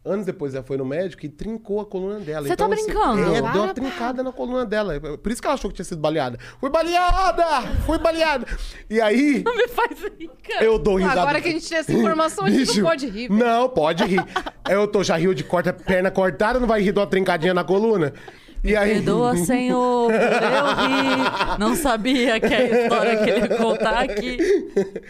Anos 0.05 0.25
depois 0.25 0.55
ela 0.55 0.65
foi 0.65 0.77
no 0.77 0.85
médico 0.85 1.27
e 1.27 1.29
trincou 1.29 1.81
a 1.81 1.87
coluna 1.87 2.21
dela. 2.21 2.47
Você 2.47 2.57
tá 2.57 2.67
assim, 2.67 2.85
brincando? 2.85 3.21
é, 3.21 3.43
deu 3.43 3.43
uma 3.43 3.53
Para, 3.65 3.75
trincada 3.75 4.23
na 4.23 4.33
coluna 4.33 4.65
dela. 4.65 4.99
Por 5.01 5.33
isso 5.33 5.41
que 5.41 5.47
ela 5.47 5.55
achou 5.55 5.69
que 5.69 5.77
tinha 5.77 5.85
sido 5.85 6.01
baleada. 6.01 6.39
Fui 6.61 6.71
baleada! 6.71 7.45
Fui 7.85 7.99
baleada! 7.99 8.47
E 8.89 9.01
aí. 9.01 9.43
Não 9.45 9.57
me 9.57 9.69
faz 9.69 9.99
rir, 10.19 10.31
cara. 10.49 10.65
Eu 10.65 10.79
dou 10.79 10.97
risada. 10.97 11.23
Agora 11.23 11.41
que 11.41 11.49
a 11.49 11.53
gente 11.53 11.69
tem 11.69 11.79
essa 11.79 11.93
informação, 11.93 12.45
a 12.45 12.51
gente 12.51 12.81
não 12.81 12.89
pode 12.89 13.07
rir, 13.07 13.29
velho. 13.29 13.35
Não, 13.41 13.69
pode 13.69 14.05
rir. 14.05 14.25
Eu 14.69 14.87
tô, 14.87 15.03
já 15.03 15.17
riu 15.17 15.33
de 15.33 15.43
corta, 15.43 15.73
perna 15.73 16.11
cortada, 16.11 16.61
não 16.61 16.67
vai 16.67 16.83
rir 16.83 16.93
de 16.93 16.99
uma 16.99 17.07
trincadinha 17.07 17.55
na 17.55 17.65
coluna? 17.65 18.13
E 18.63 18.77
aí... 18.77 18.95
Perdoa, 18.95 19.37
Senhor, 19.37 20.13
eu 20.13 20.19
rir. 20.19 21.59
Não 21.59 21.77
sabia 21.77 22.41
que 22.41 22.53
a 22.53 22.65
história 22.65 23.17
que 23.17 23.31
ele 23.31 23.41
ia 23.41 23.57
contar 23.57 24.01
aqui. 24.01 24.39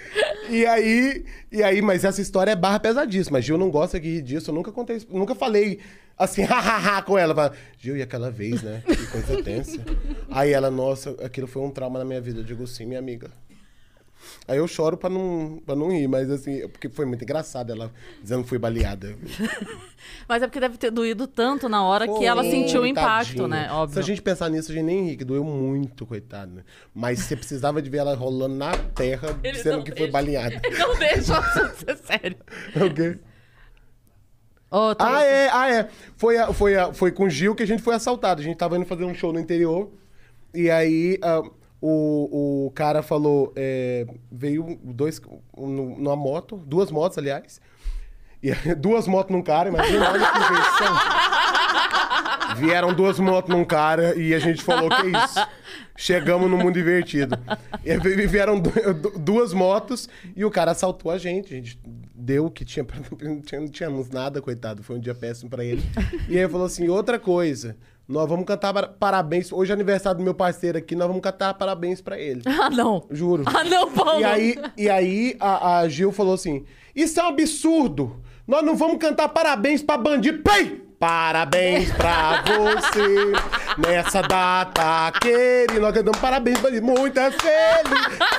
E 0.51 0.65
aí, 0.65 1.27
e 1.53 1.63
aí, 1.63 1.83
mas 1.83 2.05
essa 2.05 2.23
história 2.23 2.53
é 2.53 2.57
barra 2.57 2.81
pesadíssima. 2.81 3.39
Gil 3.39 3.59
não 3.59 3.71
gosta 3.71 4.01
que 4.01 4.09
rir 4.09 4.23
disso. 4.23 4.51
Eu 4.51 4.55
nunca 4.55 4.73
contei, 4.73 4.99
nunca 5.11 5.35
falei 5.35 5.79
assim, 6.17 6.41
hahaha 6.49 7.03
com 7.03 7.19
ela. 7.19 7.35
Fala, 7.35 7.53
Gil, 7.79 7.99
e 7.99 8.03
aquela 8.03 8.31
vez, 8.31 8.63
né? 8.63 8.83
Que 8.87 9.07
coisa 9.09 9.43
tensa. 9.43 9.79
Aí 10.31 10.53
ela, 10.53 10.71
nossa, 10.71 11.11
aquilo 11.23 11.47
foi 11.47 11.61
um 11.63 11.71
trauma 11.71 11.99
na 11.99 12.05
minha 12.05 12.21
vida. 12.21 12.41
Eu 12.41 12.45
digo 12.45 12.67
sim, 12.67 12.87
minha 12.87 12.99
amiga. 12.99 13.31
Aí 14.47 14.59
eu 14.59 14.67
choro 14.69 14.97
pra 14.97 15.09
não, 15.11 15.61
pra 15.65 15.75
não 15.77 15.91
rir, 15.91 16.07
mas 16.09 16.31
assim, 16.31 16.67
porque 16.69 16.89
foi 16.89 17.05
muito 17.07 17.23
engraçado 17.23 17.71
ela 17.73 17.93
dizendo 18.23 18.43
que 18.43 18.49
fui 18.49 18.59
baleada. 18.59 19.15
Mas 20.29 20.43
é 20.43 20.47
porque 20.47 20.61
deve 20.61 20.79
ter 20.79 20.91
doído 20.91 21.27
tanto 21.27 21.69
na 21.69 21.83
hora 21.83 22.07
que 22.07 22.25
ela 22.25 22.43
sentiu 22.45 22.83
o 22.83 22.87
impacto, 22.87 23.29
tadinha. 23.31 23.49
né? 23.49 23.67
Se 23.69 23.73
Óbvio. 23.75 23.99
a 23.99 24.03
gente 24.03 24.23
pensar 24.23 24.49
nisso, 24.49 24.71
a 24.71 24.75
gente 24.75 24.85
nem 24.85 25.09
ri, 25.11 25.17
que 25.17 25.25
doeu 25.25 25.43
muito, 25.43 26.07
coitado. 26.07 26.53
né? 26.55 26.63
Mas 26.95 27.19
você 27.21 27.35
precisava 27.37 27.83
de 27.83 27.91
ver 27.91 27.99
ela 27.99 28.15
rolando 28.15 28.55
na 28.55 28.77
terra, 28.77 29.39
Ele 29.43 29.57
dizendo 29.57 29.79
não 29.79 29.83
que 29.85 29.91
foi 29.91 29.99
deixa. 30.01 30.13
baleada. 30.13 30.61
Não 30.79 30.97
deixa 30.99 31.43
ser 31.75 31.97
sério. 32.05 32.37
o 32.77 32.95
quê? 32.95 33.19
Tô- 34.71 34.97
Ah, 34.99 35.23
é, 35.25 35.49
ah, 35.53 35.71
é. 35.71 35.89
Foi, 36.17 36.37
a- 36.39 36.53
foi, 36.53 36.77
a- 36.77 36.93
foi 36.93 37.11
com 37.11 37.25
o 37.25 37.31
Gil 37.31 37.55
que 37.55 37.63
a 37.63 37.67
gente 37.67 37.83
foi 37.83 37.95
assaltado. 37.95 38.41
A 38.41 38.45
gente 38.45 38.57
tava 38.57 38.77
indo 38.77 38.85
fazer 38.87 39.05
um 39.05 39.15
show 39.15 39.33
no 39.33 39.41
interior. 39.41 39.91
E 40.55 40.71
aí 40.71 41.19
ah, 41.23 41.43
o, 41.81 42.67
o 42.67 42.71
cara 42.73 43.03
falou: 43.03 43.53
é, 43.57 44.07
veio 44.31 44.79
dois 44.83 45.21
um- 45.57 45.97
numa 45.97 46.17
moto, 46.17 46.57
duas 46.67 46.91
motos, 46.91 47.19
aliás. 47.19 47.61
E, 48.43 48.53
duas 48.77 49.07
motos 49.07 49.35
num 49.35 49.43
cara, 49.43 49.69
imagina, 49.69 50.11
olha 50.11 50.31
que 50.31 50.39
inversão. 50.39 50.95
Vieram 52.57 52.93
duas 52.95 53.19
motos 53.21 53.55
num 53.55 53.65
cara 53.65 54.17
e 54.17 54.35
a 54.35 54.39
gente 54.39 54.63
falou: 54.63 54.89
que 54.91 55.07
isso? 55.07 55.47
Chegamos 55.97 56.51
no 56.51 56.57
mundo 56.57 56.79
invertido. 56.79 57.37
E 57.85 58.27
vieram 58.27 58.59
du- 58.59 58.95
du- 58.95 59.19
duas 59.19 59.53
motos 59.53 60.09
e 60.37 60.45
o 60.45 60.51
cara 60.51 60.71
assaltou 60.73 61.11
a 61.11 61.19
gente. 61.19 61.53
A 61.53 61.57
gente 61.57 61.79
deu 62.15 62.47
o 62.47 62.51
que 62.51 62.65
tinha, 62.65 62.85
pra, 62.85 62.97
não 63.59 63.69
tínhamos 63.69 64.09
nada, 64.11 64.41
coitado. 64.41 64.83
Foi 64.83 64.97
um 64.97 65.01
dia 65.01 65.15
péssimo 65.15 65.51
pra 65.51 65.65
ele. 65.65 65.83
E 66.29 66.39
aí 66.39 66.49
falou 66.49 66.67
assim: 66.67 66.89
outra 66.89 67.19
coisa. 67.19 67.77
Nós 68.09 68.27
vamos 68.29 68.47
cantar 68.47 68.73
para- 68.73 68.89
parabéns. 68.89 69.53
Hoje 69.53 69.71
é 69.71 69.75
aniversário 69.75 70.19
do 70.19 70.25
meu 70.25 70.33
parceiro 70.35 70.79
aqui, 70.79 70.95
nós 70.97 71.07
vamos 71.07 71.21
cantar 71.23 71.53
parabéns 71.55 72.01
pra 72.01 72.19
ele. 72.19 72.43
Ah, 72.49 72.71
não. 72.71 73.05
Juro. 73.11 73.45
Ah, 73.47 73.63
não, 73.65 73.91
Paulo. 73.93 74.21
E 74.21 74.25
aí, 74.25 74.55
e 74.77 74.89
aí 74.89 75.37
a, 75.39 75.79
a 75.81 75.89
Gil 75.89 76.11
falou 76.11 76.35
assim: 76.35 76.65
Isso 76.97 77.21
é 77.21 77.23
um 77.23 77.29
absurdo! 77.29 78.17
Nós 78.47 78.65
não 78.65 78.75
vamos 78.75 78.97
cantar 78.99 79.29
parabéns 79.29 79.83
pra 79.83 79.99
bandido. 79.99 80.43
Pei! 80.43 80.88
Parabéns 80.99 81.93
pra 81.93 82.43
você 82.45 83.33
nessa 83.79 84.21
data 84.21 85.13
querida. 85.21 85.79
Nós 85.79 85.95
cantamos 85.95 86.19
parabéns, 86.19 86.59
bandido. 86.59 86.85
Muita 86.85 87.31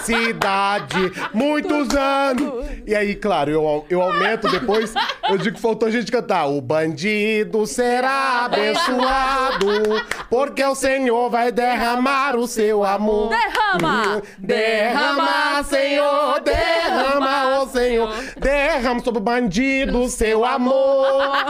felicidade, 0.01 1.09
muitos 1.33 1.95
anos. 1.95 2.65
E 2.85 2.93
aí, 2.93 3.15
claro, 3.15 3.49
eu, 3.49 3.85
eu 3.89 4.01
aumento 4.01 4.49
depois. 4.49 4.93
Eu 5.29 5.37
digo 5.37 5.55
que 5.55 5.61
faltou 5.61 5.87
a 5.87 5.91
gente 5.91 6.11
cantar. 6.11 6.47
O 6.47 6.59
bandido 6.59 7.65
será 7.65 8.43
abençoado, 8.43 10.05
porque 10.29 10.61
o 10.61 10.75
Senhor 10.75 11.29
vai 11.29 11.53
derramar 11.53 12.35
o 12.35 12.45
seu 12.45 12.83
amor. 12.83 13.29
Derrama! 13.29 14.21
Derrama, 14.37 15.63
Senhor, 15.63 16.41
derrama, 16.41 17.61
ô 17.61 17.67
Senhor, 17.67 18.13
derrama 18.37 18.99
sobre 19.01 19.19
o 19.19 19.23
bandido 19.23 20.01
o 20.01 20.09
seu 20.09 20.43
amor. 20.43 21.45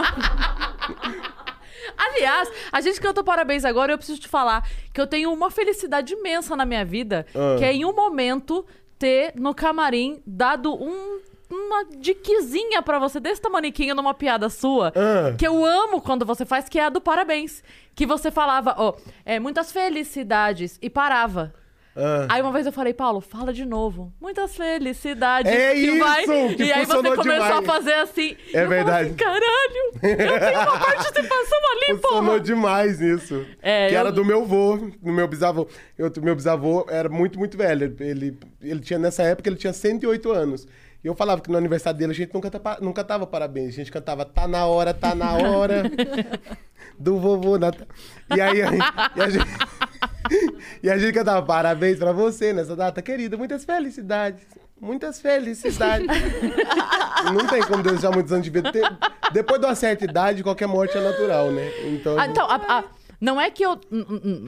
Aliás, 1.96 2.50
a 2.72 2.80
gente 2.80 3.00
cantou 3.00 3.22
parabéns 3.24 3.64
agora 3.64 3.92
e 3.92 3.94
eu 3.94 3.98
preciso 3.98 4.20
te 4.20 4.28
falar 4.28 4.66
que 4.92 5.00
eu 5.00 5.06
tenho 5.06 5.32
uma 5.32 5.50
felicidade 5.50 6.14
imensa 6.14 6.56
na 6.56 6.64
minha 6.64 6.84
vida, 6.84 7.26
Ah. 7.34 7.56
que 7.58 7.64
é 7.64 7.72
em 7.72 7.84
um 7.84 7.92
momento 7.94 8.64
ter 8.98 9.32
no 9.36 9.54
camarim 9.54 10.22
dado 10.26 10.72
um 10.74 11.20
uma 11.52 11.84
diquezinha 11.98 12.80
pra 12.80 13.00
você 13.00 13.18
desse 13.18 13.42
tamaniquinho 13.42 13.92
numa 13.92 14.14
piada 14.14 14.48
sua, 14.48 14.92
Ah. 14.94 15.34
que 15.36 15.44
eu 15.44 15.64
amo 15.64 16.00
quando 16.00 16.24
você 16.24 16.44
faz, 16.46 16.68
que 16.68 16.78
é 16.78 16.84
a 16.84 16.88
do 16.88 17.00
parabéns. 17.00 17.64
Que 17.92 18.06
você 18.06 18.30
falava, 18.30 18.72
ó, 18.78 18.94
é, 19.24 19.40
muitas 19.40 19.72
felicidades, 19.72 20.78
e 20.80 20.88
parava. 20.88 21.52
Ah. 21.96 22.26
Aí 22.28 22.40
uma 22.42 22.52
vez 22.52 22.64
eu 22.66 22.72
falei, 22.72 22.94
Paulo, 22.94 23.20
fala 23.20 23.52
de 23.52 23.64
novo. 23.64 24.12
Muitas 24.20 24.54
felicidades. 24.56 25.50
É 25.50 25.74
que 25.74 25.98
vai... 25.98 26.22
isso, 26.22 26.56
que 26.56 26.62
E 26.64 26.72
aí 26.72 26.86
você 26.86 26.94
começou 26.94 27.22
demais. 27.24 27.50
a 27.56 27.62
fazer 27.62 27.94
assim. 27.94 28.36
É 28.54 28.64
verdade. 28.64 29.08
Assim, 29.08 29.16
Caralho, 29.16 29.92
eu 29.94 30.00
tenho 30.00 30.60
uma 30.60 30.78
participação 30.78 31.58
ali, 31.72 31.98
Funcionou 32.00 32.24
porra. 32.26 32.40
demais 32.40 33.00
isso. 33.00 33.44
É, 33.60 33.88
que 33.88 33.94
eu- 33.94 33.98
era 34.00 34.12
do 34.12 34.24
meu 34.24 34.42
avô, 34.42 34.76
do 35.02 35.12
meu 35.12 35.26
bisavô. 35.26 35.66
Eu, 35.98 36.10
meu 36.22 36.36
bisavô 36.36 36.86
era 36.88 37.08
muito, 37.08 37.38
muito 37.38 37.56
velho. 37.58 37.94
Ele, 37.98 38.38
ele 38.62 38.80
tinha, 38.80 38.98
nessa 38.98 39.22
época, 39.24 39.48
ele 39.48 39.56
tinha 39.56 39.72
108 39.72 40.30
anos. 40.30 40.66
E 41.02 41.06
eu 41.08 41.14
falava 41.14 41.40
que 41.40 41.50
no 41.50 41.56
aniversário 41.58 41.98
dele 41.98 42.12
a 42.12 42.14
gente 42.14 42.32
nunca, 42.32 42.50
tapa- 42.50 42.78
nunca 42.80 43.02
cantava 43.02 43.26
parabéns. 43.26 43.68
A 43.68 43.72
gente 43.72 43.90
cantava 43.90 44.24
tá 44.24 44.46
na 44.46 44.64
hora, 44.66 44.94
tá 44.94 45.14
na 45.14 45.32
hora. 45.34 45.82
do 46.98 47.18
vovô 47.18 47.58
Natal. 47.58 47.86
E 48.36 48.40
aí, 48.40 48.58
e 49.16 49.20
a 49.22 49.28
gente... 49.28 49.46
E 50.82 50.90
a 50.90 50.96
gente 50.98 51.12
cantava 51.12 51.44
parabéns 51.44 51.98
pra 51.98 52.12
você 52.12 52.52
nessa 52.52 52.74
data, 52.76 53.00
querida. 53.02 53.36
Muitas 53.36 53.64
felicidades. 53.64 54.42
muitas 54.80 55.20
felicidades. 55.20 56.06
não 57.34 57.46
tem 57.46 57.62
como 57.62 57.82
desejar 57.82 58.10
muitos 58.10 58.32
anos 58.32 58.44
de 58.44 58.50
vida. 58.50 58.70
Depois 59.32 59.60
de 59.60 59.66
uma 59.66 59.74
certa 59.74 60.04
idade, 60.04 60.42
qualquer 60.42 60.66
morte 60.66 60.96
é 60.96 61.00
natural, 61.00 61.50
né? 61.50 61.70
Então, 61.86 62.18
Ah, 62.18 62.26
então, 62.26 62.46
a- 62.50 62.56
a- 62.78 62.84
não 63.20 63.40
é 63.40 63.50
que 63.50 63.62
eu. 63.64 63.78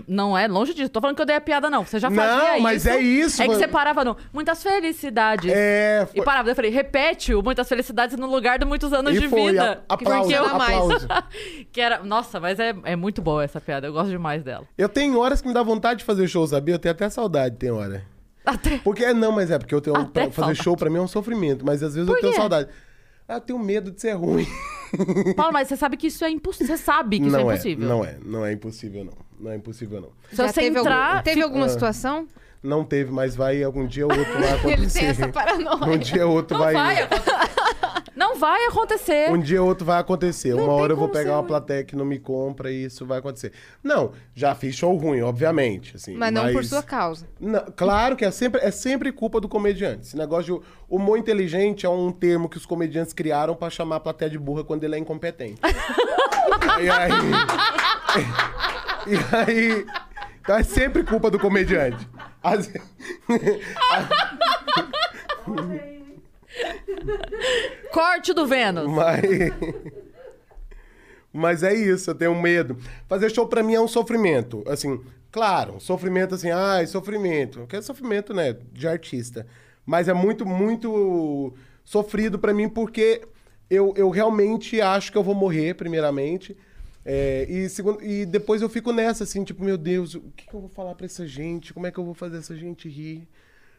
Não 0.09 0.37
é 0.37 0.47
longe 0.49 0.73
disso. 0.75 0.89
Tô 0.89 1.01
falando 1.01 1.17
que 1.17 1.23
eu 1.23 1.27
dei 1.27 1.37
a 1.37 1.41
piada, 1.41 1.69
não. 1.69 1.85
Você 1.85 1.99
já 1.99 2.09
Não, 2.09 2.17
fazia 2.17 2.55
isso. 2.55 2.63
mas 2.63 2.87
é 2.87 2.99
isso, 3.01 3.43
É 3.43 3.45
que 3.45 3.49
mano. 3.51 3.61
você 3.61 3.69
parava 3.69 4.05
no. 4.05 4.17
Muitas 4.33 4.63
felicidades. 4.63 5.51
é... 5.53 6.07
E 6.13 6.17
foi- 6.17 6.25
parava. 6.25 6.51
Eu 6.51 6.55
falei, 6.57 6.71
repete 6.71 7.35
o 7.35 7.43
muitas 7.43 7.69
felicidades 7.69 8.17
no 8.17 8.27
lugar 8.27 8.59
de 8.59 8.65
muitos 8.65 8.93
anos 8.93 9.15
E 9.15 9.21
de 9.21 9.29
foi, 9.29 9.51
vida. 9.53 9.83
a- 9.89 9.95
aplauso, 9.95 10.21
Porque 10.23 10.35
eu- 10.35 10.47
aplauso. 10.47 11.09
que 11.71 11.81
era. 11.81 12.03
Nossa, 12.03 12.41
mas 12.41 12.59
é, 12.59 12.75
é 12.85 12.97
muito 12.97 13.21
boa 13.21 13.45
essa 13.45 13.61
piada. 13.61 13.87
Eu 13.87 13.93
gosto 13.93 14.11
demais 14.11 14.43
dela. 14.43 14.65
Eu 14.79 14.89
tenho 14.89 15.19
horas 15.19 15.41
que 15.43 15.49
me 15.49 15.55
dá 15.55 15.63
vontade 15.63 15.99
de 16.01 16.05
fazer 16.05 16.27
show, 16.29 16.47
sabia? 16.47 16.75
Eu 16.75 16.79
tenho 16.79 16.93
até 16.93 17.09
saudade, 17.11 17.57
tem 17.57 17.71
hora. 17.71 18.05
Até. 18.45 18.79
Porque, 18.79 19.13
não, 19.13 19.31
mas 19.31 19.51
é 19.53 19.59
porque 19.59 19.73
eu 19.75 19.81
tenho... 19.81 20.05
Pra 20.09 20.31
fazer 20.33 20.55
show 20.57 20.77
pra 20.77 20.91
mim 20.91 20.97
é 20.99 21.01
um 21.01 21.07
sofrimento, 21.07 21.65
mas 21.65 21.81
às 21.83 21.95
vezes 21.95 22.09
eu 22.09 22.17
tenho 22.21 22.35
saudade. 22.35 22.69
Ah, 23.33 23.37
eu 23.37 23.41
tenho 23.41 23.59
medo 23.59 23.91
de 23.91 24.01
ser 24.01 24.13
ruim. 24.13 24.47
Paulo, 25.37 25.53
mas 25.53 25.69
você 25.69 25.77
sabe 25.77 25.97
que 25.97 26.09
isso 26.09 26.25
é 26.25 26.31
impossível. 26.31 26.77
Você 26.77 26.83
sabe 26.83 27.19
que 27.19 27.27
isso 27.27 27.33
não 27.33 27.51
é 27.51 27.55
impossível. 27.55 27.89
Não 27.89 28.05
é, 28.05 28.19
não 28.25 28.47
é 28.47 28.53
impossível, 28.53 29.05
não. 29.05 29.13
Não 29.41 29.51
é 29.51 29.57
impossível, 29.57 30.01
não. 30.01 30.11
Se 30.31 30.37
Já 30.37 30.49
você 30.49 30.61
teve 30.61 30.79
entrar. 30.79 31.09
algum- 31.13 31.23
teve 31.23 31.43
alguma 31.43 31.69
situação? 31.69 32.29
Não 32.63 32.85
teve, 32.85 33.11
mas 33.11 33.35
vai 33.35 33.63
algum 33.63 33.87
dia 33.87 34.07
ou 34.07 34.13
outro 34.13 34.33
vai 34.35 34.43
Ele 34.73 34.75
acontecer. 34.75 34.99
tem 35.01 35.09
essa 35.09 35.29
paranoia. 35.29 35.93
Um 35.93 35.99
dia 35.99 36.27
ou 36.27 36.35
outro 36.35 36.57
Não 36.57 36.65
vai... 36.65 36.75
vai. 36.75 37.09
Não 38.15 38.37
vai 38.37 38.67
acontecer. 38.67 39.31
Um 39.31 39.39
dia 39.39 39.61
ou 39.63 39.69
outro 39.69 39.85
vai 39.87 39.99
acontecer. 39.99 40.55
Não 40.55 40.65
uma 40.65 40.75
hora 40.75 40.93
eu 40.93 40.97
vou 40.97 41.09
ser 41.09 41.15
pegar 41.15 41.33
uma 41.33 41.43
plateia 41.45 41.83
que 41.83 41.97
não 41.97 42.05
me 42.05 42.19
compra 42.19 42.71
e 42.71 42.85
isso 42.85 43.07
vai 43.07 43.19
acontecer. 43.19 43.53
Não, 43.83 44.13
já 44.35 44.55
fiz 44.55 44.77
show 44.77 44.95
ruim, 44.97 45.23
obviamente. 45.23 45.97
Assim, 45.97 46.15
Mas 46.15 46.33
não 46.33 46.53
por 46.53 46.65
sua 46.65 46.83
causa. 46.83 47.27
Não, 47.41 47.65
claro 47.75 48.15
que 48.15 48.25
é 48.25 48.31
sempre, 48.31 48.61
é 48.61 48.71
sempre 48.71 49.11
culpa 49.11 49.41
do 49.41 49.49
comediante. 49.49 50.03
Esse 50.03 50.17
negócio 50.17 50.61
de 50.61 50.67
humor 50.89 51.19
inteligente 51.19 51.87
é 51.87 51.89
um 51.89 52.13
termo 52.13 52.49
que 52.49 52.59
os 52.59 52.67
comediantes 52.67 53.13
criaram 53.13 53.55
pra 53.55 53.71
chamar 53.71 53.97
a 53.97 54.01
plateia 54.01 54.31
de 54.31 54.39
burra 54.39 54.63
quando 54.63 54.85
ele 54.85 54.95
é 54.95 54.99
incompetente. 54.99 55.61
e 56.81 56.91
aí. 56.91 57.11
e 59.07 59.17
aí. 59.35 59.87
Então 60.43 60.57
é 60.57 60.63
sempre 60.65 61.05
culpa 61.05 61.31
do 61.31 61.39
comediante. 61.39 62.07
Às- 62.43 62.69
Corte 67.93 68.33
do 68.33 68.47
Vênus. 68.47 68.87
Mas. 68.91 69.23
Mas 71.33 71.63
é 71.63 71.73
isso, 71.75 72.11
eu 72.11 72.15
tenho 72.15 72.35
medo. 72.41 72.77
Fazer 73.09 73.31
show 73.31 73.47
pra 73.47 73.63
mim 73.63 73.75
é 73.75 73.81
um 73.81 73.89
sofrimento. 73.89 74.63
Assim, 74.67 75.01
claro, 75.31 75.81
sofrimento 75.81 76.35
assim, 76.35 76.51
ai, 76.51 76.87
sofrimento. 76.87 77.67
Que 77.67 77.77
é 77.77 77.83
sofrimento, 77.83 78.35
né, 78.35 78.55
de 78.73 78.87
artista. 78.87 79.47
Mas 79.87 80.09
é 80.09 80.13
muito, 80.13 80.45
muito 80.45 81.55
sofrido 81.85 82.39
pra 82.39 82.53
mim 82.53 82.69
porque 82.69 83.23
eu, 83.71 83.95
eu 83.97 84.11
realmente 84.11 84.79
acho 84.81 85.11
que 85.11 85.17
eu 85.17 85.23
vou 85.23 85.35
morrer, 85.35 85.75
primeiramente. 85.75 86.55
É, 87.05 87.47
e, 87.51 87.69
segundo, 87.69 88.03
e 88.03 88.25
depois 88.25 88.63
eu 88.63 88.69
fico 88.69 88.93
nessa, 88.93 89.25
assim, 89.25 89.43
tipo, 89.45 89.65
meu 89.65 89.77
Deus, 89.77 90.15
o 90.15 90.21
que, 90.37 90.47
que 90.47 90.55
eu 90.55 90.61
vou 90.61 90.69
falar 90.69 90.95
pra 90.95 91.07
essa 91.07 91.27
gente? 91.27 91.75
Como 91.75 91.87
é 91.87 91.91
que 91.91 91.99
eu 91.99 92.05
vou 92.05 92.15
fazer 92.15 92.39
essa 92.39 92.57
gente 92.57 92.89
rir? 92.89 93.29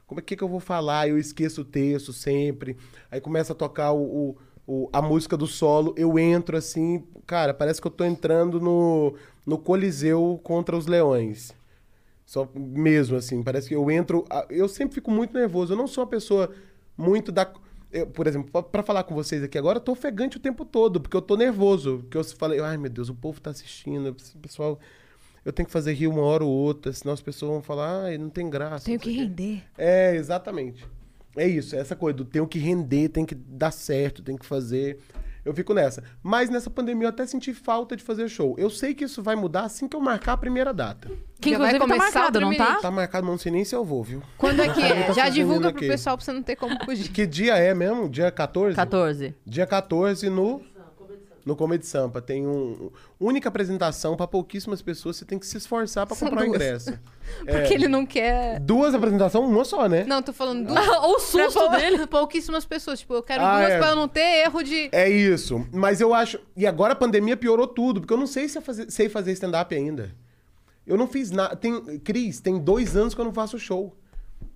Como 0.08 0.20
é 0.20 0.24
que, 0.24 0.36
que 0.36 0.44
eu 0.44 0.48
vou 0.50 0.60
falar? 0.60 1.08
Eu 1.08 1.18
esqueço 1.18 1.62
o 1.62 1.66
texto 1.66 2.12
sempre. 2.14 2.78
Aí 3.10 3.22
começa 3.22 3.54
a 3.54 3.56
tocar 3.56 3.94
o, 3.94 4.38
o- 4.68 4.90
a 4.94 5.02
música 5.02 5.38
do 5.38 5.48
solo. 5.48 5.94
Eu 5.98 6.20
entro 6.20 6.58
assim, 6.58 7.04
cara, 7.26 7.54
parece 7.54 7.82
que 7.82 7.88
eu 7.88 7.92
tô 7.92 8.04
entrando 8.06 8.60
no, 8.60 9.16
no 9.46 9.58
Coliseu 9.58 10.40
contra 10.44 10.76
os 10.78 10.86
Leões. 10.88 11.54
Só 12.26 12.50
mesmo, 12.56 13.18
assim, 13.18 13.44
parece 13.44 13.68
que 13.68 13.76
eu 13.76 13.90
entro. 13.92 14.26
Eu 14.50 14.68
sempre 14.70 14.96
fico 14.96 15.12
muito 15.12 15.34
nervoso. 15.34 15.74
Eu 15.74 15.78
não 15.78 15.88
sou 15.88 16.04
uma 16.04 16.10
pessoa 16.10 16.52
muito 16.98 17.32
da. 17.32 17.52
Eu, 17.94 18.08
por 18.08 18.26
exemplo, 18.26 18.64
pra 18.64 18.82
falar 18.82 19.04
com 19.04 19.14
vocês 19.14 19.44
aqui 19.44 19.58
agora, 19.58 19.78
eu 19.78 19.82
tô 19.82 19.92
ofegante 19.92 20.38
o 20.38 20.40
tempo 20.40 20.66
todo, 20.66 21.00
porque 21.00 21.16
eu 21.16 21.22
tô 21.22 21.38
nervoso. 21.38 22.00
Porque 22.00 22.18
eu 22.18 22.24
falei, 22.24 22.60
ai 22.60 22.76
meu 22.76 22.90
Deus, 22.90 23.08
o 23.08 23.16
povo 23.16 23.40
tá 23.40 23.52
assistindo, 23.52 24.10
o 24.10 24.40
pessoal. 24.40 24.80
Eu 25.46 25.54
tenho 25.54 25.68
que 25.68 25.72
fazer 25.72 25.94
rir 25.94 26.08
uma 26.08 26.22
hora 26.22 26.44
ou 26.44 26.52
outra, 26.52 26.92
senão 26.92 27.14
as 27.14 27.22
pessoas 27.22 27.52
vão 27.52 27.62
falar, 27.62 28.06
ai, 28.06 28.18
não 28.18 28.30
tem 28.30 28.50
graça. 28.50 28.86
Tenho 28.86 29.00
que 29.00 29.10
o 29.10 29.14
quê." 29.14 29.20
render. 29.20 29.64
É, 29.78 30.16
exatamente. 30.16 30.86
É 31.36 31.48
isso, 31.48 31.76
é 31.76 31.80
essa 31.80 31.96
coisa 31.96 32.18
do 32.18 32.26
tenho 32.26 32.48
que 32.48 32.60
render, 32.60 33.10
tem 33.10 33.26
que 33.26 33.36
dar 33.36 33.72
certo, 33.72 34.24
tem 34.24 34.38
que 34.38 34.46
fazer. 34.46 35.00
Eu 35.46 35.54
fico 35.54 35.74
nessa. 35.74 36.04
Mas 36.22 36.50
nessa 36.50 36.70
pandemia 36.70 37.06
eu 37.06 37.10
até 37.10 37.26
senti 37.26 37.54
falta 37.54 37.96
de 37.96 38.04
fazer 38.04 38.30
show. 38.30 38.56
Eu 38.58 38.70
sei 38.70 38.94
que 38.94 39.04
isso 39.04 39.22
vai 39.22 39.36
mudar 39.36 39.64
assim 39.64 39.88
que 39.88 39.96
eu 39.96 40.00
marcar 40.00 40.34
a 40.34 40.38
primeira 40.38 40.74
data. 40.74 41.12
Que 41.42 41.52
Já 41.52 41.58
vai 41.58 41.76
inclusive 41.76 41.98
tá 41.98 42.04
marcado, 42.04 42.40
não 42.40 42.56
tá? 42.56 42.76
Tá 42.76 42.92
marcado, 42.92 43.26
mas 43.26 43.32
não 43.34 43.38
sei 43.38 43.52
nem 43.52 43.66
se 43.66 43.76
eu 43.76 43.84
vou, 43.84 44.04
viu? 44.04 44.24
Quando 44.38 44.62
é 44.62 44.70
que 44.70 44.82
é? 44.82 45.04
Tá 45.08 45.14
Já 45.14 45.30
divulga 45.30 45.70
aqui. 45.70 45.80
pro 45.80 45.88
pessoal 45.88 46.16
pra 46.18 46.24
você 46.26 46.32
não 46.32 46.42
ter 46.42 46.56
como 46.56 46.78
fugir. 46.86 47.10
Que 47.10 47.28
dia 47.28 47.58
é 47.58 47.74
mesmo? 47.74 48.08
Dia 48.08 48.32
14? 48.32 48.76
14. 48.76 49.36
Dia 49.46 49.68
14 49.68 50.30
no. 50.30 50.62
No 51.46 51.56
Comedy 51.56 51.86
Sampa. 51.86 52.22
Tem 52.22 52.48
um. 52.48 52.90
Única 53.20 53.50
apresentação 53.50 54.16
pra 54.16 54.26
pouquíssimas 54.28 54.82
pessoas, 54.82 55.18
você 55.18 55.26
tem 55.26 55.38
que 55.38 55.46
se 55.46 55.58
esforçar 55.58 56.08
pra 56.08 56.16
São 56.16 56.30
comprar 56.30 56.44
o 56.44 56.48
duas. 56.48 56.62
ingresso. 56.62 57.00
Porque 57.46 57.74
ele 57.74 57.88
não 57.88 58.06
quer. 58.06 58.60
Duas 58.62 58.94
apresentações, 58.94 59.50
uma 59.50 59.66
só, 59.66 59.88
né? 59.90 60.04
Não, 60.06 60.22
tô 60.22 60.32
falando 60.32 60.68
duas. 60.68 60.80
o 60.88 61.14
Pra 61.16 61.20
susto 61.20 61.60
pou- 61.60 61.70
dele. 61.72 62.08
pouquíssimas 62.08 62.66
pessoas. 62.66 63.00
Tipo, 63.00 63.16
eu 63.16 63.24
quero 63.24 63.44
Ah, 63.44 63.58
duas 63.60 63.72
é. 63.72 63.78
pra 63.80 63.90
eu 63.90 63.96
não 63.96 64.08
ter 64.08 64.44
erro 64.46 64.64
de. 64.64 64.90
É 64.92 65.10
isso. 65.10 65.66
Mas 65.72 66.00
eu 66.00 66.14
acho. 66.14 66.40
E 66.56 66.66
agora 66.66 66.94
a 66.94 66.96
pandemia 66.96 67.36
piorou 67.36 67.68
tudo, 67.68 68.00
porque 68.02 68.14
eu 68.14 68.18
não 68.18 68.28
sei 68.28 68.48
se 68.48 68.58
eu 68.58 68.62
fazer- 68.62 68.90
sei 68.90 69.10
fazer 69.10 69.32
stand-up 69.34 69.76
ainda. 69.76 70.16
Eu 70.88 70.98
não 70.98 71.08
fiz 71.08 71.32
nada. 71.32 71.56
Tem... 71.56 72.00
Cris, 72.00 72.40
tem 72.42 72.60
dois 72.60 72.96
anos 72.96 73.14
que 73.14 73.22
eu 73.22 73.26
não 73.26 73.34
faço 73.34 73.58
show. 73.60 73.96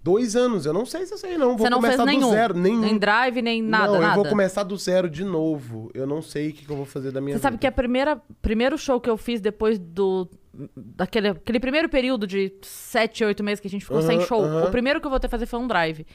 Dois 0.03 0.35
anos. 0.35 0.65
Eu 0.65 0.73
não 0.73 0.85
sei 0.85 1.05
se 1.05 1.13
eu 1.13 1.17
sei, 1.17 1.37
não. 1.37 1.49
Vou 1.49 1.65
Você 1.65 1.69
não 1.69 1.77
começar 1.79 2.03
fez 2.05 2.15
nenhum. 2.15 2.29
do 2.29 2.33
zero. 2.33 2.53
Nenhum. 2.57 2.79
Nem 2.79 2.97
drive, 2.97 3.41
nem 3.41 3.61
nada, 3.61 3.87
não, 3.87 3.95
eu 3.95 4.01
nada. 4.01 4.15
vou 4.15 4.25
começar 4.25 4.63
do 4.63 4.77
zero 4.77 5.09
de 5.09 5.23
novo. 5.23 5.91
Eu 5.93 6.07
não 6.07 6.21
sei 6.21 6.49
o 6.49 6.53
que, 6.53 6.65
que 6.65 6.71
eu 6.71 6.77
vou 6.77 6.85
fazer 6.85 7.11
da 7.11 7.19
minha 7.19 7.35
Você 7.35 7.41
sabe 7.41 7.55
vida. 7.55 7.61
que 7.61 7.67
a 7.67 7.71
primeira 7.71 8.21
primeiro 8.41 8.77
show 8.77 9.01
que 9.01 9.09
eu 9.09 9.17
fiz 9.17 9.41
depois 9.41 9.77
do 9.77 10.29
daquele 10.75 11.29
aquele 11.29 11.59
primeiro 11.59 11.89
período 11.89 12.25
de 12.25 12.53
sete, 12.61 13.23
oito 13.23 13.43
meses 13.43 13.59
que 13.59 13.67
a 13.67 13.69
gente 13.69 13.83
ficou 13.85 14.01
sem 14.01 14.21
show, 14.21 14.41
o 14.65 14.71
primeiro 14.71 14.99
que 15.01 15.05
eu 15.05 15.11
vou 15.11 15.19
ter 15.19 15.27
que 15.27 15.31
fazer 15.31 15.45
foi 15.45 15.59
um 15.59 15.67
drive. 15.67 16.05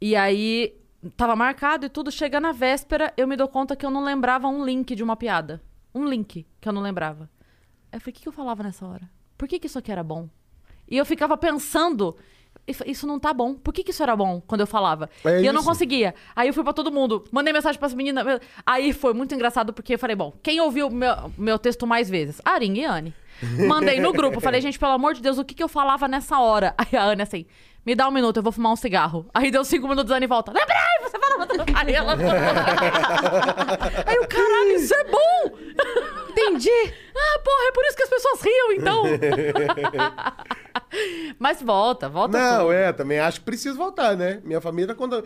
E 0.00 0.14
aí 0.14 0.74
tava 1.16 1.34
marcado 1.36 1.86
e 1.86 1.88
tudo, 1.88 2.10
chega 2.10 2.40
na 2.40 2.52
véspera, 2.52 3.12
eu 3.16 3.26
me 3.26 3.36
dou 3.36 3.48
conta 3.48 3.76
que 3.76 3.84
eu 3.84 3.90
não 3.90 4.04
lembrava 4.04 4.48
um 4.48 4.64
link 4.64 4.94
de 4.94 5.02
uma 5.02 5.16
piada. 5.16 5.60
Um 5.94 6.04
link 6.04 6.46
que 6.60 6.68
eu 6.68 6.72
não 6.72 6.82
lembrava. 6.82 7.28
Aí 7.92 7.96
eu 7.96 8.00
falei, 8.00 8.12
o 8.12 8.14
que, 8.14 8.22
que 8.22 8.28
eu 8.28 8.32
falava 8.32 8.62
nessa 8.62 8.86
hora? 8.86 9.08
Por 9.36 9.46
que, 9.48 9.58
que 9.58 9.66
isso 9.66 9.78
aqui 9.78 9.90
era 9.92 10.02
bom? 10.02 10.28
E 10.88 10.96
eu 10.96 11.04
ficava 11.04 11.36
pensando, 11.36 12.16
"Isso- 12.66 12.82
isso 12.86 13.06
não 13.06 13.18
tá 13.18 13.32
bom. 13.32 13.54
Por 13.54 13.72
que, 13.72 13.82
que 13.84 13.90
isso 13.90 14.02
era 14.02 14.14
bom 14.16 14.40
quando 14.46 14.60
eu 14.62 14.66
falava? 14.66 15.08
É 15.24 15.40
e 15.40 15.46
eu 15.46 15.52
não 15.52 15.60
isso. 15.60 15.68
conseguia. 15.68 16.14
Aí 16.34 16.48
eu 16.48 16.54
fui 16.54 16.64
pra 16.64 16.72
todo 16.72 16.90
mundo, 16.92 17.24
mandei 17.30 17.52
mensagem 17.52 17.78
pras 17.78 17.94
meninas. 17.94 18.24
Aí 18.64 18.92
foi 18.92 19.12
muito 19.14 19.34
engraçado 19.34 19.72
porque 19.72 19.94
eu 19.94 19.98
falei, 19.98 20.16
bom, 20.16 20.32
quem 20.42 20.60
ouviu 20.60 20.90
meu, 20.90 21.32
meu 21.38 21.58
texto 21.58 21.86
mais 21.86 22.08
vezes? 22.10 22.40
A 22.44 22.50
Arinha 22.52 22.82
e 22.82 22.84
a 22.84 22.92
Anne. 22.92 23.14
Mandei 23.68 24.00
no 24.00 24.12
grupo, 24.12 24.40
falei, 24.40 24.60
gente, 24.62 24.78
pelo 24.78 24.92
amor 24.92 25.14
de 25.14 25.20
Deus, 25.22 25.38
o 25.38 25.44
que, 25.44 25.54
que 25.54 25.62
eu 25.62 25.68
falava 25.68 26.08
nessa 26.08 26.38
hora? 26.40 26.74
Aí 26.78 26.98
a 26.98 27.04
Anne 27.04 27.22
assim, 27.22 27.44
me 27.86 27.94
dá 27.94 28.08
um 28.08 28.10
minuto, 28.10 28.36
eu 28.38 28.42
vou 28.42 28.52
fumar 28.52 28.72
um 28.72 28.76
cigarro. 28.76 29.24
Aí 29.32 29.50
deu 29.50 29.64
cinco 29.64 29.86
minutos, 29.88 30.10
a 30.12 30.16
Anne 30.16 30.26
volta, 30.26 30.52
lembrei, 30.52 30.76
você 31.02 31.18
falava 31.18 31.46
tudo. 31.46 31.64
Aí 31.74 31.94
ela... 31.94 32.12
Aí 34.06 34.18
o 34.18 34.26
caralho, 34.28 34.72
isso 34.76 34.94
é 34.94 35.04
bom! 35.04 35.56
Entendi! 36.30 36.70
Ah, 37.18 37.38
porra, 37.42 37.68
é 37.68 37.72
por 37.72 37.82
isso 37.86 37.96
que 37.96 38.02
as 38.02 38.10
pessoas 38.10 38.42
riam, 38.42 38.72
então. 38.72 39.02
Mas 41.38 41.62
volta, 41.62 42.10
volta. 42.10 42.36
Não, 42.38 42.60
tudo. 42.64 42.72
é, 42.74 42.92
também 42.92 43.18
acho 43.18 43.38
que 43.40 43.46
preciso 43.46 43.74
voltar, 43.78 44.14
né? 44.14 44.42
Minha 44.44 44.60
família 44.60 44.94
quando 44.94 45.20
o- 45.20 45.24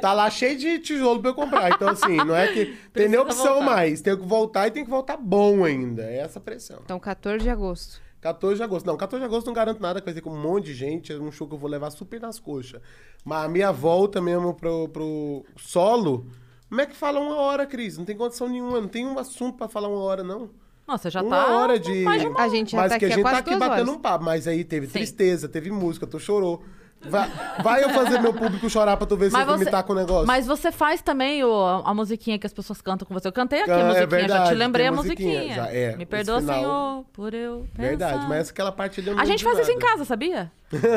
tá 0.00 0.12
lá 0.12 0.28
cheio 0.28 0.58
de 0.58 0.80
tijolo 0.80 1.20
pra 1.20 1.30
eu 1.30 1.34
comprar. 1.34 1.70
Então, 1.70 1.88
assim, 1.88 2.16
não 2.16 2.34
é 2.34 2.48
que 2.48 2.66
tem 2.92 3.06
nem 3.08 3.20
Precisa 3.20 3.22
opção 3.22 3.54
voltar. 3.60 3.70
mais. 3.76 4.00
Tem 4.00 4.16
que 4.16 4.26
voltar 4.26 4.66
e 4.66 4.70
tem 4.72 4.82
que 4.84 4.90
voltar 4.90 5.16
bom 5.16 5.64
ainda. 5.64 6.02
É 6.02 6.18
essa 6.18 6.40
a 6.40 6.42
pressão. 6.42 6.80
Então, 6.84 6.98
14 6.98 7.38
de 7.44 7.50
agosto. 7.50 8.01
14 8.22 8.56
de 8.56 8.62
agosto. 8.62 8.86
Não, 8.86 8.96
14 8.96 9.20
de 9.20 9.26
agosto 9.26 9.46
não 9.48 9.52
garanto 9.52 9.80
nada, 9.82 10.00
que 10.00 10.04
vai 10.06 10.14
ser 10.14 10.20
com 10.22 10.30
um 10.30 10.40
monte 10.40 10.66
de 10.66 10.74
gente. 10.74 11.12
É 11.12 11.18
um 11.18 11.30
show 11.30 11.46
que 11.46 11.54
eu 11.54 11.58
vou 11.58 11.68
levar 11.68 11.90
super 11.90 12.20
nas 12.20 12.38
coxas. 12.38 12.80
Mas 13.24 13.44
a 13.44 13.48
minha 13.48 13.70
volta 13.72 14.20
mesmo 14.20 14.54
pro, 14.54 14.88
pro 14.88 15.44
solo. 15.56 16.26
Como 16.68 16.80
é 16.80 16.86
que 16.86 16.96
fala 16.96 17.20
uma 17.20 17.36
hora, 17.36 17.66
Cris? 17.66 17.98
Não 17.98 18.04
tem 18.04 18.16
condição 18.16 18.48
nenhuma. 18.48 18.80
Não 18.80 18.88
tem 18.88 19.04
um 19.04 19.18
assunto 19.18 19.58
pra 19.58 19.68
falar 19.68 19.88
uma 19.88 19.98
hora, 20.00 20.22
não. 20.22 20.48
Nossa, 20.86 21.10
já 21.10 21.20
uma 21.22 21.36
tá. 21.44 21.52
hora 21.58 21.78
de. 21.78 22.02
mais 22.02 22.22
de 22.22 22.28
uma- 22.28 22.40
A 22.40 22.48
gente 22.48 22.72
já 22.72 22.78
Mas 22.78 22.92
tá 22.92 22.98
que 22.98 23.04
a 23.04 23.08
aqui 23.08 23.12
há 23.12 23.16
gente 23.16 23.24
tá 23.24 23.30
quase 23.30 23.40
aqui 23.40 23.56
batendo 23.58 23.88
horas. 23.88 23.94
um 23.96 24.00
papo. 24.00 24.24
Mas 24.24 24.46
aí 24.46 24.64
teve 24.64 24.86
Sim. 24.86 24.92
tristeza, 24.94 25.48
teve 25.48 25.70
música, 25.70 26.06
tu 26.06 26.18
chorou. 26.20 26.62
Vai, 27.04 27.30
vai 27.62 27.84
eu 27.84 27.90
fazer 27.90 28.18
meu 28.20 28.32
público 28.32 28.68
chorar 28.70 28.96
pra 28.96 29.06
tu 29.06 29.16
ver 29.16 29.26
se 29.26 29.32
Mas 29.32 29.46
eu 29.46 29.52
vomitar 29.54 29.80
você- 29.82 29.86
com 29.86 29.92
o 29.92 29.96
negócio. 29.96 30.26
Mas 30.26 30.46
você 30.46 30.70
faz 30.70 31.02
também 31.02 31.42
o- 31.44 31.82
a 31.84 31.92
musiquinha 31.92 32.38
que 32.38 32.46
as 32.46 32.52
pessoas 32.52 32.80
cantam 32.80 33.06
com 33.06 33.12
você. 33.14 33.28
Eu 33.28 33.32
cantei 33.32 33.60
aqui 33.62 33.70
Ah, 33.70 33.74
a 33.74 33.78
é 33.78 33.82
musiquinha, 33.84 34.00
já 34.02 34.16
verdade, 34.16 34.48
te 34.50 34.54
lembrei 34.54 34.86
a 34.86 34.92
musiquinha. 34.92 35.38
musiquinha, 35.38 35.54
já, 35.56 35.66
é. 35.72 35.96
Me 35.96 36.06
perdoa, 36.06 36.40
final- 36.40 36.54
Senhor, 36.56 37.04
por 37.12 37.34
eu 37.34 37.66
pensar. 37.74 37.88
Verdade, 37.88 38.26
mas 38.28 38.50
aquela 38.50 38.72
parte 38.72 39.00
ali 39.00 39.08
eu 39.08 39.14
não 39.16 39.22
A 39.22 39.26
gente 39.26 39.42
faz 39.42 39.56
de 39.56 39.62
isso 39.62 39.70
em 39.72 39.74
nada. 39.78 39.86
casa, 39.86 40.04
sabia? 40.04 40.50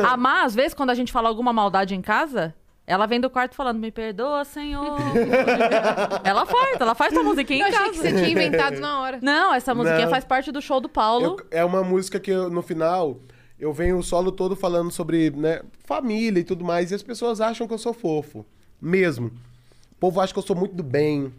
a 0.07 0.15
Má, 0.15 0.43
às 0.43 0.53
vezes, 0.55 0.73
quando 0.73 0.89
a 0.91 0.93
gente 0.95 1.11
fala 1.11 1.27
alguma 1.27 1.51
maldade 1.51 1.95
em 1.95 2.01
casa, 2.01 2.53
ela 2.87 3.05
vem 3.07 3.19
do 3.19 3.29
quarto 3.29 3.55
falando, 3.55 3.79
me 3.79 3.91
perdoa, 3.91 4.45
Senhor. 4.45 4.95
ela 6.23 6.45
faz, 6.45 6.79
ela 6.79 6.95
faz 6.95 7.13
sua 7.13 7.23
musiquinha 7.23 7.65
Eu 7.65 7.67
em 7.67 7.69
achei 7.73 7.79
casa. 7.79 7.91
que 7.91 7.97
você 7.97 8.13
tinha 8.13 8.29
inventado 8.29 8.79
na 8.79 9.01
hora. 9.01 9.19
Não, 9.21 9.53
essa 9.53 9.73
musiquinha 9.73 10.05
Não. 10.05 10.11
faz 10.11 10.23
parte 10.23 10.51
do 10.51 10.61
show 10.61 10.79
do 10.79 10.87
Paulo. 10.89 11.37
Eu- 11.51 11.59
é 11.59 11.65
uma 11.65 11.83
música 11.83 12.19
que 12.19 12.31
eu, 12.31 12.49
no 12.49 12.61
final 12.61 13.17
eu 13.59 13.71
venho 13.71 13.97
o 13.97 14.03
solo 14.03 14.31
todo 14.31 14.55
falando 14.55 14.91
sobre 14.91 15.29
né, 15.31 15.61
família 15.85 16.39
e 16.39 16.43
tudo 16.43 16.63
mais, 16.63 16.91
e 16.91 16.95
as 16.95 17.03
pessoas 17.03 17.39
acham 17.39 17.67
que 17.67 17.73
eu 17.73 17.77
sou 17.77 17.93
fofo. 17.93 18.45
Mesmo. 18.81 19.27
O 19.27 19.95
povo 19.99 20.19
acha 20.19 20.33
que 20.33 20.39
eu 20.39 20.43
sou 20.43 20.55
muito 20.55 20.75
do 20.75 20.83
bem. 20.83 21.33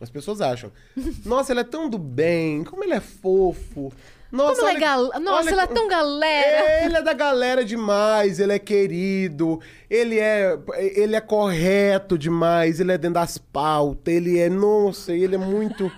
As 0.00 0.10
pessoas 0.10 0.40
acham. 0.40 0.72
Nossa, 1.24 1.52
ele 1.52 1.60
é 1.60 1.64
tão 1.64 1.88
do 1.88 1.98
bem, 1.98 2.64
como 2.64 2.82
ele 2.82 2.94
é 2.94 3.00
fofo. 3.00 3.92
Nossa, 4.32 4.60
Como 4.60 4.68
ele 4.70 4.78
é 4.78 4.80
gal... 4.80 5.20
Nossa, 5.20 5.42
olha 5.42 5.50
ela 5.50 5.62
é 5.64 5.66
tão 5.66 5.86
galera. 5.86 6.46
é, 6.46 6.86
ele 6.86 6.96
é 6.96 7.02
da 7.02 7.12
galera 7.12 7.62
demais, 7.62 8.40
ele 8.40 8.54
é 8.54 8.58
querido, 8.58 9.60
ele 9.90 10.18
é, 10.18 10.58
ele 10.78 11.14
é 11.14 11.20
correto 11.20 12.16
demais, 12.16 12.80
ele 12.80 12.92
é 12.92 12.96
dentro 12.96 13.16
das 13.16 13.36
pautas, 13.36 14.14
ele 14.14 14.38
é, 14.38 14.48
nossa, 14.48 15.12
ele 15.12 15.34
é 15.34 15.38
muito... 15.38 15.92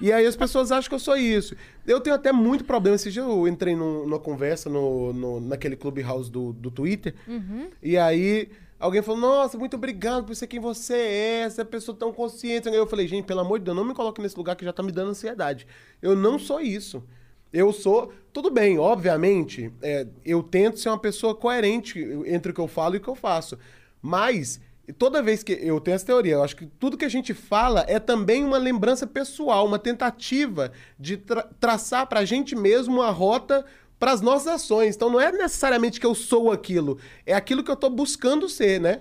E 0.00 0.10
aí 0.10 0.26
as 0.26 0.34
pessoas 0.34 0.72
acham 0.72 0.88
que 0.88 0.94
eu 0.94 0.98
sou 0.98 1.16
isso. 1.16 1.54
Eu 1.86 2.00
tenho 2.00 2.16
até 2.16 2.32
muito 2.32 2.64
problema. 2.64 2.96
Esse 2.96 3.10
dia 3.10 3.22
eu 3.22 3.46
entrei 3.46 3.74
num- 3.76 4.04
numa 4.04 4.18
conversa 4.18 4.70
no, 4.70 5.12
no- 5.12 5.40
naquele 5.40 5.76
Clubhouse 5.76 6.30
do, 6.30 6.52
do 6.52 6.70
Twitter, 6.70 7.14
e 7.82 7.96
aí 7.98 8.48
alguém 8.80 9.02
falou, 9.02 9.20
nossa, 9.20 9.56
muito 9.58 9.76
obrigado 9.76 10.24
por 10.24 10.34
ser 10.34 10.46
quem 10.46 10.60
você 10.60 10.94
é, 10.94 11.40
essa 11.42 11.64
pessoa 11.64 11.96
tão 11.96 12.12
consciente. 12.12 12.68
Aí 12.68 12.74
eu 12.74 12.86
falei, 12.86 13.06
gente, 13.06 13.24
pelo 13.26 13.40
amor 13.40 13.58
de 13.58 13.64
Deus, 13.66 13.76
não 13.76 13.84
me 13.84 13.94
coloque 13.94 14.20
nesse 14.22 14.36
lugar 14.36 14.56
que 14.56 14.64
já 14.64 14.72
tá 14.72 14.82
me 14.82 14.92
dando 14.92 15.10
ansiedade. 15.10 15.66
Eu 16.02 16.14
não 16.16 16.38
sou 16.38 16.60
isso. 16.60 17.02
Eu 17.52 17.72
sou. 17.72 18.12
Tudo 18.32 18.50
bem, 18.50 18.78
obviamente, 18.78 19.70
é, 19.80 20.06
eu 20.24 20.42
tento 20.42 20.78
ser 20.80 20.88
uma 20.88 20.98
pessoa 20.98 21.34
coerente 21.34 21.98
entre 22.26 22.50
o 22.50 22.54
que 22.54 22.60
eu 22.60 22.66
falo 22.66 22.94
e 22.94 22.98
o 22.98 23.00
que 23.00 23.08
eu 23.08 23.14
faço. 23.14 23.56
Mas, 24.02 24.60
toda 24.92 25.22
vez 25.22 25.42
que. 25.42 25.52
Eu 25.52 25.80
tenho 25.80 25.94
essa 25.94 26.06
teoria, 26.06 26.34
eu 26.34 26.42
acho 26.42 26.56
que 26.56 26.66
tudo 26.66 26.96
que 26.96 27.04
a 27.04 27.08
gente 27.08 27.32
fala 27.32 27.84
é 27.88 27.98
também 27.98 28.44
uma 28.44 28.58
lembrança 28.58 29.06
pessoal, 29.06 29.66
uma 29.66 29.78
tentativa 29.78 30.72
de 30.98 31.16
tra 31.16 31.42
traçar 31.58 32.06
pra 32.06 32.24
gente 32.24 32.54
mesmo 32.54 32.96
uma 32.96 33.10
rota 33.10 33.64
para 33.98 34.12
as 34.12 34.20
nossas 34.20 34.48
ações. 34.48 34.96
Então, 34.96 35.08
não 35.08 35.20
é 35.20 35.32
necessariamente 35.32 35.98
que 35.98 36.06
eu 36.06 36.14
sou 36.14 36.52
aquilo, 36.52 36.98
é 37.24 37.32
aquilo 37.34 37.62
que 37.64 37.70
eu 37.70 37.76
tô 37.76 37.88
buscando 37.88 38.48
ser, 38.48 38.80
né? 38.80 39.00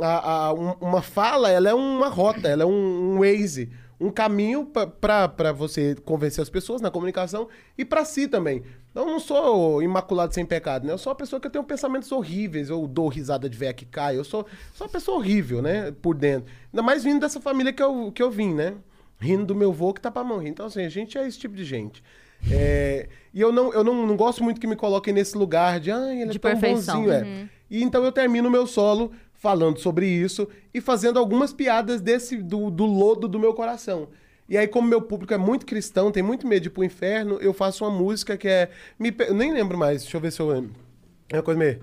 A- 0.00 0.46
a- 0.46 0.52
um- 0.54 0.76
uma 0.80 1.02
fala, 1.02 1.50
ela 1.50 1.68
é 1.68 1.74
uma 1.74 2.08
rota, 2.08 2.48
ela 2.48 2.62
é 2.62 2.66
um, 2.66 3.14
um 3.14 3.18
Waze, 3.18 3.68
um 4.00 4.10
caminho 4.10 4.64
para 5.00 5.52
você 5.52 5.96
convencer 6.04 6.40
as 6.40 6.48
pessoas 6.48 6.80
na 6.80 6.88
comunicação 6.90 7.48
e 7.76 7.84
para 7.84 8.04
si 8.04 8.28
também. 8.28 8.62
Então, 8.98 9.06
eu 9.06 9.12
não 9.12 9.20
sou 9.20 9.80
imaculado 9.80 10.34
sem 10.34 10.44
pecado, 10.44 10.84
né? 10.84 10.92
Eu 10.92 10.98
sou 10.98 11.12
uma 11.12 11.16
pessoa 11.16 11.38
que 11.38 11.48
tem 11.48 11.62
pensamentos 11.62 12.10
horríveis, 12.10 12.68
eu 12.68 12.84
dou 12.88 13.06
risada 13.06 13.48
de 13.48 13.56
véia 13.56 13.72
que 13.72 13.84
cai, 13.84 14.16
eu 14.16 14.24
sou, 14.24 14.44
sou 14.74 14.88
uma 14.88 14.92
pessoa 14.92 15.18
horrível, 15.18 15.62
né? 15.62 15.92
Por 16.02 16.16
dentro. 16.16 16.52
Ainda 16.72 16.82
mais 16.82 17.04
vindo 17.04 17.20
dessa 17.20 17.40
família 17.40 17.72
que 17.72 17.80
eu, 17.80 18.10
que 18.10 18.20
eu 18.20 18.28
vim, 18.28 18.52
né? 18.52 18.74
Rindo 19.20 19.46
do 19.46 19.54
meu 19.54 19.72
vô 19.72 19.94
que 19.94 20.00
tá 20.00 20.10
pra 20.10 20.24
mão 20.24 20.38
rir. 20.38 20.48
Então, 20.48 20.66
assim, 20.66 20.84
a 20.84 20.88
gente 20.88 21.16
é 21.16 21.28
esse 21.28 21.38
tipo 21.38 21.54
de 21.54 21.64
gente. 21.64 22.02
É, 22.50 23.08
e 23.32 23.40
eu, 23.40 23.52
não, 23.52 23.72
eu 23.72 23.84
não, 23.84 24.04
não 24.04 24.16
gosto 24.16 24.42
muito 24.42 24.60
que 24.60 24.66
me 24.66 24.74
coloquem 24.74 25.14
nesse 25.14 25.38
lugar 25.38 25.78
de, 25.78 25.92
ah, 25.92 26.12
ele 26.12 26.32
De 26.32 26.36
é 26.36 26.40
tão 26.40 26.50
perfeição. 26.50 26.96
bonzinho, 26.96 27.12
é. 27.12 27.48
E 27.70 27.84
então 27.84 28.04
eu 28.04 28.10
termino 28.10 28.48
o 28.48 28.50
meu 28.50 28.66
solo 28.66 29.12
falando 29.32 29.78
sobre 29.78 30.08
isso 30.08 30.48
e 30.74 30.80
fazendo 30.80 31.20
algumas 31.20 31.52
piadas 31.52 32.00
desse 32.00 32.38
do, 32.38 32.68
do 32.68 32.84
lodo 32.84 33.28
do 33.28 33.38
meu 33.38 33.54
coração. 33.54 34.08
E 34.48 34.56
aí, 34.56 34.66
como 34.66 34.88
meu 34.88 35.02
público 35.02 35.34
é 35.34 35.38
muito 35.38 35.66
cristão, 35.66 36.10
tem 36.10 36.22
muito 36.22 36.46
medo 36.46 36.62
de 36.62 36.68
ir 36.68 36.70
pro 36.70 36.82
inferno, 36.82 37.36
eu 37.40 37.52
faço 37.52 37.84
uma 37.84 37.90
música 37.90 38.36
que 38.36 38.48
é. 38.48 38.70
Me, 38.98 39.14
nem 39.34 39.52
lembro 39.52 39.76
mais, 39.76 40.02
deixa 40.02 40.16
eu 40.16 40.20
ver 40.20 40.32
se 40.32 40.40
eu 40.40 40.48
lembro. 40.48 40.87
É 41.30 41.36
uma 41.36 41.42
coisa 41.42 41.58
meio. 41.58 41.78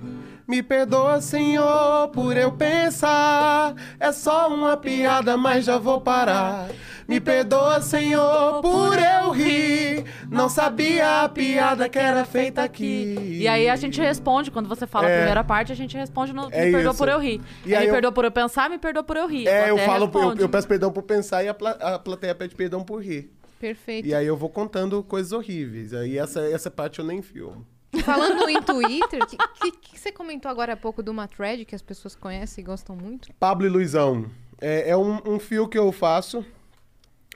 Me 0.48 0.64
perdoa, 0.64 1.22
Senhor, 1.22 2.08
por 2.10 2.36
eu 2.36 2.52
pensar. 2.52 3.76
É 4.00 4.12
só 4.12 4.48
uma 4.54 4.76
piada, 4.78 5.38
mas 5.38 5.66
já 5.66 5.78
vou 5.78 6.02
parar. 6.02 6.70
Me 7.08 7.20
perdoa, 7.20 7.80
Senhor, 7.82 8.62
por 8.62 8.98
eu 8.98 9.30
rir. 9.32 10.04
Não 10.32 10.50
sabia 10.50 11.22
a 11.22 11.30
piada 11.30 11.88
que 11.88 12.00
era 12.00 12.26
feita 12.26 12.64
aqui. 12.64 13.38
E 13.42 13.48
aí 13.48 13.70
a 13.70 13.76
gente 13.76 14.02
responde, 14.02 14.50
quando 14.50 14.68
você 14.68 14.88
fala 14.88 15.08
É. 15.08 15.14
a 15.14 15.18
primeira 15.18 15.44
parte, 15.44 15.72
a 15.72 15.76
gente 15.76 15.96
responde 15.96 16.34
no 16.34 16.48
É 16.52 16.66
Me 16.66 16.72
perdoa 16.72 16.90
isso. 16.92 16.98
por 16.98 17.08
eu 17.10 17.20
rir. 17.20 17.40
E 17.66 17.76
aí 17.76 17.82
me 17.84 17.88
eu- 17.90 17.94
perdoa 17.94 18.12
por 18.12 18.26
eu 18.26 18.32
pensar, 18.32 18.68
me 18.70 18.80
perdoa 18.80 19.04
por 19.04 19.16
eu 19.18 19.28
rir. 19.28 19.48
É, 19.48 19.70
eu 19.70 19.78
falo, 19.78 20.10
eu, 20.12 20.36
eu 20.38 20.50
peço 20.50 20.68
perdão 20.68 20.92
por 20.92 21.04
pensar 21.04 21.44
e 21.44 21.48
a, 21.48 21.54
pla- 21.54 21.78
a 21.80 22.00
plateia 22.00 22.34
pede 22.34 22.56
perdão 22.56 22.84
por 22.84 23.04
rir. 23.04 23.32
Perfeito. 23.60 24.08
E 24.08 24.14
aí 24.16 24.26
eu 24.26 24.36
vou 24.36 24.50
contando 24.50 25.04
coisas 25.04 25.32
horríveis. 25.32 25.94
Aí 25.94 26.18
essa, 26.18 26.42
essa 26.42 26.72
parte 26.72 26.98
eu 27.00 27.06
nem 27.06 27.22
filmo. 27.22 27.66
Falando 28.04 28.48
em 28.50 28.62
Twitter, 28.62 29.24
o 29.24 29.28
que, 29.28 29.38
que, 29.38 29.72
que 29.72 30.00
você 30.00 30.12
comentou 30.12 30.50
agora 30.50 30.74
há 30.74 30.78
pouco 30.78 31.02
de 31.04 31.10
uma 31.10 31.28
thread 31.28 31.66
que 31.66 31.76
as 31.76 31.82
pessoas 31.82 32.16
conhecem 32.16 32.62
e 32.64 32.66
gostam 32.66 32.96
muito? 32.96 33.34
Pablo 33.40 33.66
e 33.66 33.70
Luizão. 33.70 34.30
É, 34.60 34.90
é 34.92 34.98
um, 34.98 35.20
um 35.36 35.40
fio 35.40 35.68
que 35.68 35.78
eu 35.78 35.92
faço 35.92 36.46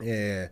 é, 0.01 0.49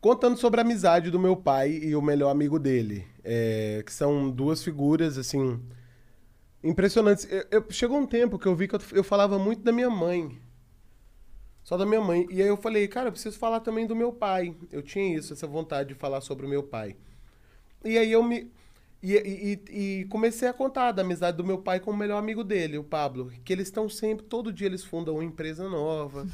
contando 0.00 0.36
sobre 0.36 0.60
a 0.60 0.64
amizade 0.64 1.10
do 1.10 1.18
meu 1.18 1.36
pai 1.36 1.70
e 1.70 1.94
o 1.96 2.02
melhor 2.02 2.30
amigo 2.30 2.58
dele. 2.58 3.06
É, 3.24 3.82
que 3.86 3.92
são 3.92 4.30
duas 4.30 4.62
figuras, 4.62 5.16
assim, 5.16 5.60
impressionantes. 6.62 7.26
Eu- 7.30 7.46
eu- 7.50 7.64
chegou 7.70 7.98
um 7.98 8.06
tempo 8.06 8.38
que 8.38 8.46
eu 8.46 8.54
vi 8.54 8.66
que 8.68 8.74
eu, 8.74 8.80
eu 8.92 9.04
falava 9.04 9.38
muito 9.38 9.62
da 9.62 9.72
minha 9.72 9.90
mãe. 9.90 10.38
Só 11.64 11.76
da 11.76 11.86
minha 11.86 12.00
mãe. 12.00 12.26
E 12.30 12.42
aí 12.42 12.48
eu 12.48 12.56
falei, 12.56 12.88
cara, 12.88 13.08
eu 13.08 13.12
preciso 13.12 13.38
falar 13.38 13.60
também 13.60 13.86
do 13.86 13.94
meu 13.94 14.12
pai. 14.12 14.54
Eu 14.70 14.82
tinha 14.82 15.16
isso, 15.16 15.32
essa 15.32 15.46
vontade 15.46 15.90
de 15.90 15.94
falar 15.94 16.20
sobre 16.20 16.44
o 16.44 16.48
meu 16.48 16.62
pai. 16.62 16.96
E 17.84 17.96
aí 17.96 18.10
eu 18.10 18.22
me. 18.22 18.50
E, 19.02 19.14
e- 19.14 20.00
e- 20.00 20.04
comecei 20.06 20.46
a 20.48 20.52
contar 20.52 20.92
da 20.92 21.02
amizade 21.02 21.36
do 21.36 21.44
meu 21.44 21.58
pai 21.58 21.80
com 21.80 21.90
o 21.90 21.96
melhor 21.96 22.18
amigo 22.18 22.44
dele, 22.44 22.78
o 22.78 22.84
Pablo. 22.84 23.32
Que 23.44 23.52
eles 23.52 23.66
estão 23.68 23.88
sempre, 23.88 24.24
todo 24.26 24.52
dia 24.52 24.66
eles 24.68 24.84
fundam 24.84 25.14
uma 25.14 25.24
empresa 25.24 25.68
nova, 25.68 26.26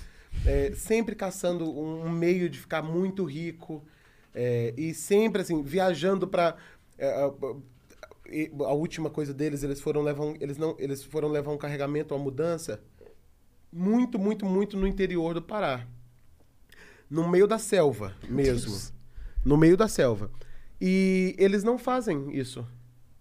é, 0.45 0.73
sempre 0.77 1.15
caçando 1.15 1.65
um, 1.65 2.05
um 2.05 2.11
meio 2.11 2.51
de 2.51 2.59
ficar 2.59 2.82
muito 2.82 3.24
rico. 3.24 3.82
é, 4.35 4.74
e 4.77 4.93
sempre, 4.93 5.40
assim, 5.43 5.62
viajando 5.62 6.28
para 6.28 6.57
a 8.66 8.73
última 8.74 9.09
coisa 9.09 9.32
deles, 9.32 9.62
eles 9.62 9.81
foram 9.81 10.03
levar 10.03 10.24
um, 10.24 10.35
eles 10.40 10.59
não, 10.59 10.77
eles 10.78 11.03
foram 11.03 11.28
levar 11.28 11.51
um 11.53 11.57
carregamento, 11.57 12.15
uma 12.15 12.23
mudança 12.23 12.81
muito, 13.73 14.19
muito, 14.19 14.45
muito 14.45 14.77
no 14.77 14.86
interior 14.86 15.32
do 15.35 15.43
Pará. 15.43 15.86
No 17.11 17.27
meio 17.28 17.47
da 17.47 17.59
selva 17.59 18.15
mesmo. 18.28 18.70
No 19.45 19.57
meio 19.57 19.77
da 19.77 19.89
selva. 19.89 20.31
E 20.81 21.35
eles 21.39 21.65
não 21.65 21.79
fazem 21.79 22.31
isso. 22.37 22.67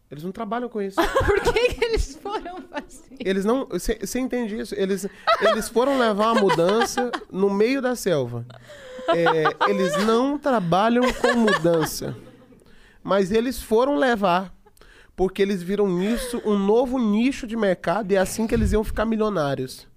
Eles 0.10 0.24
não 0.24 0.32
trabalham 0.32 0.70
com 0.70 0.82
isso. 0.82 0.96
Por 1.26 1.42
que, 1.42 1.74
que 1.74 1.86
eles 1.86 2.16
foram 2.16 2.62
fazer? 2.62 3.18
Eles 3.20 3.44
não. 3.44 3.68
Você 3.68 4.20
entende 4.20 4.58
isso? 4.58 4.74
Eles, 4.76 5.06
eles 5.42 5.68
foram 5.68 5.98
levar 5.98 6.32
uma 6.32 6.42
mudança 6.42 7.12
no 7.32 7.50
meio 7.50 7.82
da 7.82 7.96
selva. 7.96 8.46
É, 9.10 9.70
eles 9.70 10.06
não 10.06 10.38
trabalham 10.38 11.04
com 11.14 11.34
mudança. 11.34 12.16
Mas 13.04 13.32
eles 13.32 13.62
foram 13.62 13.96
levar. 13.96 14.54
Porque 15.16 15.42
eles 15.42 15.64
viram 15.64 15.90
nisso 15.90 16.40
um 16.46 16.58
novo 16.58 17.00
nicho 17.00 17.48
de 17.48 17.58
mercado 17.58 18.12
e 18.12 18.16
é 18.16 18.20
assim 18.20 18.46
que 18.46 18.54
eles 18.54 18.72
iam 18.72 18.84
ficar 18.84 19.04
milionários. 19.04 19.88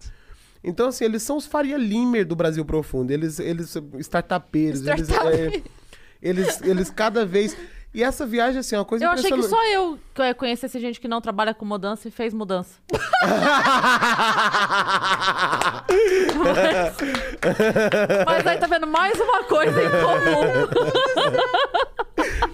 Então, 0.64 0.88
assim, 0.88 1.04
eles 1.04 1.22
são 1.22 1.36
os 1.36 1.46
Faria 1.46 1.76
Limer 1.76 2.26
do 2.26 2.34
Brasil 2.34 2.64
Profundo. 2.64 3.10
Eles, 3.10 3.38
eles 3.38 3.76
startupeiros. 3.98 4.86
Eles, 4.86 5.08
Startup. 5.08 5.36
é, 5.36 5.62
eles, 6.22 6.60
eles 6.62 6.90
cada 6.90 7.24
vez. 7.24 7.56
E 7.92 8.04
essa 8.04 8.24
viagem, 8.24 8.60
assim, 8.60 8.76
é 8.76 8.78
uma 8.78 8.84
coisa 8.84 9.04
Eu 9.04 9.10
achei 9.10 9.32
que 9.32 9.42
só 9.42 9.64
eu 9.66 9.98
que 10.14 10.34
conhecesse 10.34 10.78
gente 10.78 11.00
que 11.00 11.08
não 11.08 11.20
trabalha 11.20 11.52
com 11.52 11.64
mudança 11.64 12.06
e 12.06 12.10
fez 12.10 12.32
mudança. 12.32 12.76
Mas 18.26 18.46
aí 18.46 18.58
tá 18.58 18.66
vendo 18.68 18.86
mais 18.86 19.18
uma 19.18 19.42
coisa 19.44 19.82
em 19.82 19.88
comum. 19.90 20.68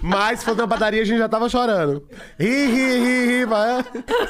Mas 0.01 0.39
se 0.39 0.45
fosse 0.45 0.57
na 0.57 0.67
padaria, 0.67 1.01
a 1.01 1.05
gente 1.05 1.17
já 1.19 1.29
tava 1.29 1.49
chorando. 1.49 2.07
Ri, 2.39 2.65
ri, 2.65 2.97
ri, 2.99 3.25
ri, 3.27 3.45
vai. 3.45 3.83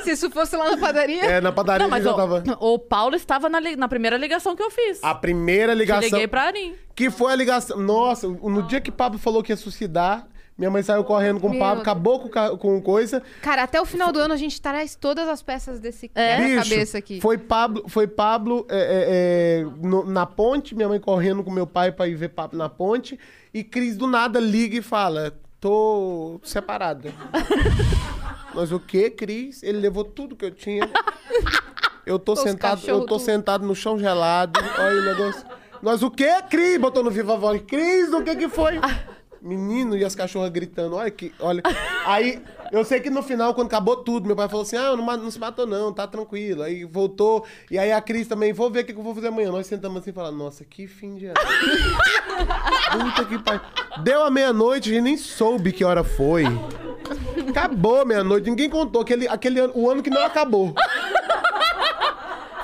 Se 0.04 0.12
isso 0.12 0.30
fosse 0.32 0.56
lá 0.58 0.72
na 0.72 0.78
padaria. 0.78 1.24
É, 1.24 1.40
na 1.42 1.52
padaria 1.52 1.88
Não, 1.88 1.94
a 1.94 2.00
gente 2.00 2.06
mas 2.06 2.18
já 2.18 2.26
o, 2.26 2.42
tava. 2.42 2.66
o 2.66 2.80
Paulo 2.80 3.16
estava 3.16 3.48
na, 3.50 3.60
li- 3.60 3.76
na 3.76 3.88
primeira 3.88 4.18
ligação 4.18 4.56
que 4.56 4.64
eu 4.64 4.72
fiz. 4.72 5.04
A 5.04 5.14
primeira 5.16 5.74
ligação. 5.74 6.02
liguei 6.10 6.28
pra 6.28 6.44
Arim. 6.44 6.76
Que 6.96 7.10
foi 7.12 7.32
a 7.32 7.36
ligação. 7.36 7.78
Nossa, 7.80 8.28
no 8.28 8.64
dia 8.64 8.82
que 8.82 8.92
Pablo 8.92 9.20
falou 9.20 9.44
que 9.44 9.52
ia 9.52 9.58
suicidar, 9.58 10.28
minha 10.58 10.72
mãe 10.72 10.82
saiu 10.82 11.04
correndo 11.04 11.40
com 11.40 11.48
o 11.48 11.52
Meu 11.52 11.60
Deus. 11.60 11.80
acabou 11.82 12.20
com, 12.20 12.30
ca- 12.30 12.58
com 12.58 12.82
coisa. 12.82 13.22
Cara, 13.42 13.64
até 13.64 13.80
o 13.80 13.86
final 13.86 14.12
do 14.12 14.20
ano 14.20 14.34
a 14.34 14.38
gente 14.38 14.60
traz 14.62 14.96
todas 14.96 15.28
as 15.30 15.42
peças 15.44 15.80
desse 15.80 16.10
É. 16.16 16.38
Bicho, 16.42 16.70
cabeça 16.70 16.98
aqui. 16.98 17.22
Foi 17.22 17.38
Pablo, 17.38 17.84
foi 17.88 18.08
Pablo 18.08 18.66
é, 18.70 18.78
é, 18.78 19.62
é, 19.62 19.64
no- 19.88 20.06
na 20.06 20.26
ponte, 20.26 20.74
minha 20.76 20.88
mãe 20.90 21.00
correndo 21.00 21.44
com 21.44 21.52
meu 21.52 21.68
pai 21.68 21.92
pra 21.92 22.08
ir 22.08 22.16
ver 22.16 22.30
Pablo 22.30 22.58
na 22.58 22.68
ponte. 22.70 23.20
E 23.54 23.64
Cris 23.64 23.96
do 23.98 24.08
nada 24.08 24.40
liga 24.40 24.78
e 24.78 24.82
fala: 24.82 25.34
tô 25.60 26.40
separada. 26.44 27.14
Mas 28.54 28.72
o 28.72 28.80
que, 28.80 29.10
Cris? 29.10 29.62
Ele 29.64 29.78
levou 29.80 30.04
tudo 30.04 30.36
que 30.36 30.46
eu 30.46 30.52
tinha. 30.52 30.90
Eu 32.06 32.18
tô 32.18 32.34
Os 32.34 32.40
sentado, 32.40 32.78
eu 32.80 32.86
cachorro 32.86 33.00
tô 33.06 33.18
tudo. 33.18 33.26
sentado 33.26 33.68
no 33.68 33.76
chão 33.76 34.00
gelado. 34.00 34.58
Olha 34.80 35.02
o 35.02 35.04
negócio. 35.04 35.44
Nós 35.82 36.02
o 36.02 36.10
quê, 36.10 36.42
Cris? 36.50 36.80
Botou 36.80 37.04
no 37.04 37.12
Viva 37.12 37.36
Voz. 37.36 37.62
Cris, 37.68 38.14
o 38.14 38.24
que 38.24 38.34
que 38.34 38.48
foi? 38.48 38.80
Menino, 39.48 39.96
e 39.96 40.04
as 40.04 40.14
cachorras 40.14 40.50
gritando, 40.50 40.96
olha 40.98 41.10
que, 41.10 41.32
olha. 41.40 41.64
Aí, 42.06 42.42
eu 42.72 42.84
sei 42.84 43.00
que 43.00 43.10
no 43.10 43.24
final, 43.24 43.54
quando 43.54 43.68
acabou 43.68 43.96
tudo, 43.98 44.28
meu 44.28 44.36
pai 44.36 44.50
falou 44.50 44.64
assim: 44.64 44.76
ah, 44.76 44.96
não, 44.96 45.06
não 45.06 45.32
se 45.32 45.40
matou, 45.40 45.66
não, 45.66 45.94
tá 45.94 46.06
tranquilo. 46.06 46.64
Aí 46.64 46.84
voltou. 46.84 47.46
E 47.72 47.80
aí 47.80 47.92
a 47.92 48.02
Cris 48.02 48.28
também, 48.28 48.52
vou 48.52 48.70
ver 48.70 48.82
o 48.82 48.86
que, 48.86 48.92
eu 48.92 49.02
vou 49.02 49.16
fazer 49.16 49.28
amanhã. 49.30 49.50
Nós 49.52 49.66
sentamos 49.66 50.02
assim 50.02 50.10
e 50.10 50.14
falamos, 50.14 50.38
nossa, 50.38 50.66
que 50.66 50.86
fim 50.86 51.16
de 51.16 51.28
ano. 51.28 51.36
Puta 52.92 53.26
que 53.26 53.40
pariu. 53.40 53.62
Deu 54.04 54.24
a 54.24 54.30
meia-noite, 54.30 54.90
a 54.90 54.94
gente 54.94 55.04
nem 55.04 55.18
soube 55.18 55.72
que 55.72 55.86
hora 55.86 56.04
foi. 56.04 56.44
Acabou 57.50 58.06
meia-noite. 58.06 58.50
Ninguém 58.50 58.70
contou 58.70 59.02
aquele, 59.02 59.28
aquele 59.28 59.60
ano, 59.62 59.72
o 59.76 59.90
ano 59.90 60.04
que 60.04 60.10
não 60.10 60.26
acabou. 60.26 60.74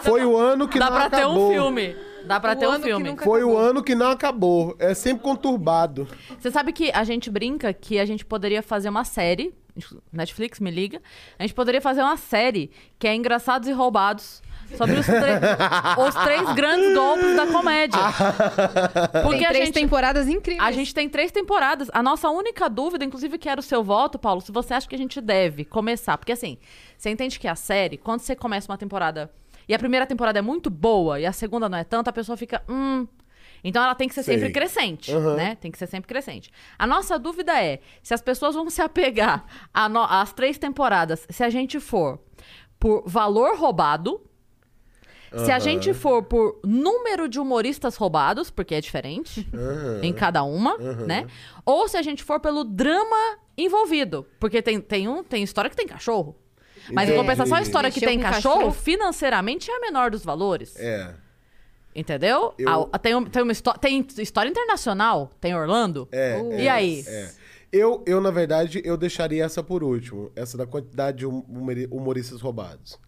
Foi 0.01 0.25
o 0.25 0.37
ano 0.37 0.67
que 0.67 0.77
Dá 0.77 0.85
não 0.87 0.93
pra 0.93 1.05
acabou. 1.05 1.35
ter 1.49 1.59
um 1.59 1.63
filme. 1.63 1.95
Dá 2.25 2.39
pra 2.39 2.53
O 2.53 2.55
ter 2.55 2.67
um 2.67 2.79
filme. 2.79 3.15
Foi 3.17 3.43
o 3.43 3.49
acabou. 3.51 3.57
ano 3.69 3.83
que 3.83 3.95
não 3.95 4.07
acabou. 4.09 4.75
É 4.79 4.93
sempre 4.93 5.23
conturbado. 5.23 6.07
Você 6.39 6.49
sabe 6.51 6.71
que 6.71 6.91
a 6.91 7.03
gente 7.03 7.29
brinca 7.29 7.73
que 7.73 7.99
a 7.99 8.05
gente 8.05 8.25
poderia 8.25 8.61
fazer 8.61 8.89
uma 8.89 9.03
série. 9.03 9.53
Netflix, 10.11 10.59
me 10.59 10.69
liga. 10.69 11.01
A 11.37 11.43
gente 11.43 11.53
poderia 11.53 11.81
fazer 11.81 12.01
uma 12.01 12.15
série 12.17 12.69
que 12.99 13.07
é 13.07 13.15
Engraçados 13.15 13.67
e 13.67 13.71
Roubados. 13.71 14.41
Sobre 14.77 14.95
os, 14.95 15.05
os 16.07 16.15
três 16.23 16.53
grandes 16.53 16.95
golpes 16.95 17.35
da 17.35 17.45
comédia. 17.47 17.99
Porque 19.23 19.37
Tem 19.39 19.45
a 19.45 19.49
três 19.49 19.65
gente, 19.65 19.73
temporadas 19.73 20.27
incríveis. 20.27 20.63
a 20.65 20.71
gente 20.71 20.93
tem 20.93 21.07
três 21.09 21.31
temporadas. 21.31 21.89
A 21.93 22.01
nossa 22.01 22.29
única 22.29 22.67
dúvida, 22.69 23.03
inclusive, 23.05 23.37
que 23.37 23.47
era 23.49 23.59
o 23.59 23.63
seu 23.63 23.83
voto, 23.83 24.17
Paulo, 24.17 24.41
se 24.41 24.51
você 24.51 24.73
acha 24.73 24.87
que 24.87 24.95
a 24.95 24.97
gente 24.97 25.19
deve 25.21 25.63
começar. 25.65 26.17
Porque 26.17 26.31
assim, 26.31 26.57
você 26.97 27.09
entende 27.09 27.39
que 27.39 27.47
a 27.47 27.55
série, 27.55 27.97
quando 27.97 28.21
você 28.21 28.35
começa 28.35 28.71
uma 28.71 28.77
temporada 28.77 29.29
e 29.67 29.73
a 29.73 29.79
primeira 29.79 30.05
temporada 30.05 30.39
é 30.39 30.41
muito 30.41 30.69
boa 30.69 31.19
e 31.19 31.25
a 31.25 31.31
segunda 31.31 31.67
não 31.69 31.77
é 31.77 31.83
tanto, 31.83 32.07
a 32.07 32.13
pessoa 32.13 32.37
fica. 32.37 32.63
Hum. 32.67 33.07
Então 33.63 33.81
ela 33.81 33.95
tem 33.95 34.09
que 34.09 34.13
ser 34.13 34.23
Sei. 34.23 34.35
sempre 34.35 34.51
crescente, 34.51 35.13
Aham. 35.13 35.35
né? 35.35 35.55
Tem 35.55 35.71
que 35.71 35.77
ser 35.77 35.87
sempre 35.87 36.07
crescente. 36.07 36.51
A 36.77 36.85
nossa 36.85 37.17
dúvida 37.17 37.61
é 37.63 37.79
se 38.01 38.13
as 38.13 38.21
pessoas 38.21 38.55
vão 38.55 38.69
se 38.69 38.81
apegar 38.81 39.45
às 39.73 40.33
três 40.33 40.57
temporadas, 40.57 41.25
se 41.29 41.43
a 41.43 41.49
gente 41.49 41.79
for 41.79 42.19
por 42.77 43.03
valor 43.05 43.57
roubado, 43.57 44.21
se 45.35 45.51
a 45.51 45.57
gente 45.57 45.93
for 45.93 46.21
por 46.23 46.59
número 46.63 47.27
de 47.27 47.39
humoristas 47.39 47.95
roubados, 47.95 48.51
porque 48.51 48.75
é 48.75 48.81
diferente 48.81 49.49
em 50.03 50.13
cada 50.13 50.43
uma, 50.43 50.77
né? 50.77 51.25
Ou 51.65 51.87
se 51.87 51.97
a 51.97 52.01
gente 52.01 52.23
for 52.23 52.39
pelo 52.39 52.63
drama 52.63 53.39
envolvido, 53.57 54.27
porque 54.39 54.61
tem, 54.61 54.79
tem, 54.79 55.07
um, 55.07 55.23
tem 55.23 55.41
história 55.41 55.69
que 55.69 55.75
tem 55.75 55.87
cachorro. 55.87 56.35
Mas 56.91 57.09
em 57.09 57.15
compensação, 57.15 57.57
a 57.57 57.61
história 57.61 57.89
que 57.91 57.99
Mexeu 57.99 58.09
tem 58.09 58.17
com 58.19 58.23
cachorro, 58.25 58.55
cachorro. 58.55 58.73
financeiramente 58.73 59.69
é 59.71 59.75
a 59.75 59.79
menor 59.79 60.11
dos 60.11 60.23
valores. 60.23 60.75
É. 60.77 61.13
Entendeu? 61.95 62.53
Eu- 62.57 62.89
Ah, 62.91 62.97
tem, 62.99 63.13
um- 63.15 63.23
tem 63.25 63.43
uma 63.43 63.51
histó- 63.51 63.73
tem 63.73 64.05
história 64.17 64.49
internacional, 64.49 65.29
tem 65.39 65.55
Orlando. 65.55 66.07
É, 66.11 66.41
E 66.59 66.67
é, 66.67 66.69
aí? 66.69 67.03
é. 67.07 67.29
Eu, 67.71 68.03
eu, 68.05 68.19
na 68.21 68.31
verdade, 68.31 68.81
eu 68.85 68.97
deixaria 68.97 69.43
essa 69.45 69.63
por 69.63 69.83
último. 69.83 70.31
Essa 70.35 70.57
da 70.57 70.65
quantidade 70.65 71.19
de 71.19 71.25
hum- 71.25 71.43
humori- 71.47 71.87
humoristas 71.91 72.41
roubados. 72.41 72.99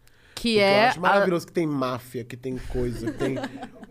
Que 0.53 0.59
é. 0.59 0.87
acho 0.89 0.99
a- 0.99 1.01
maravilhoso 1.01 1.45
que 1.47 1.51
tem 1.53 1.65
máfia, 1.67 2.23
que 2.23 2.37
tem 2.37 2.57
coisa, 2.69 3.11
que 3.11 3.17
tem 3.17 3.37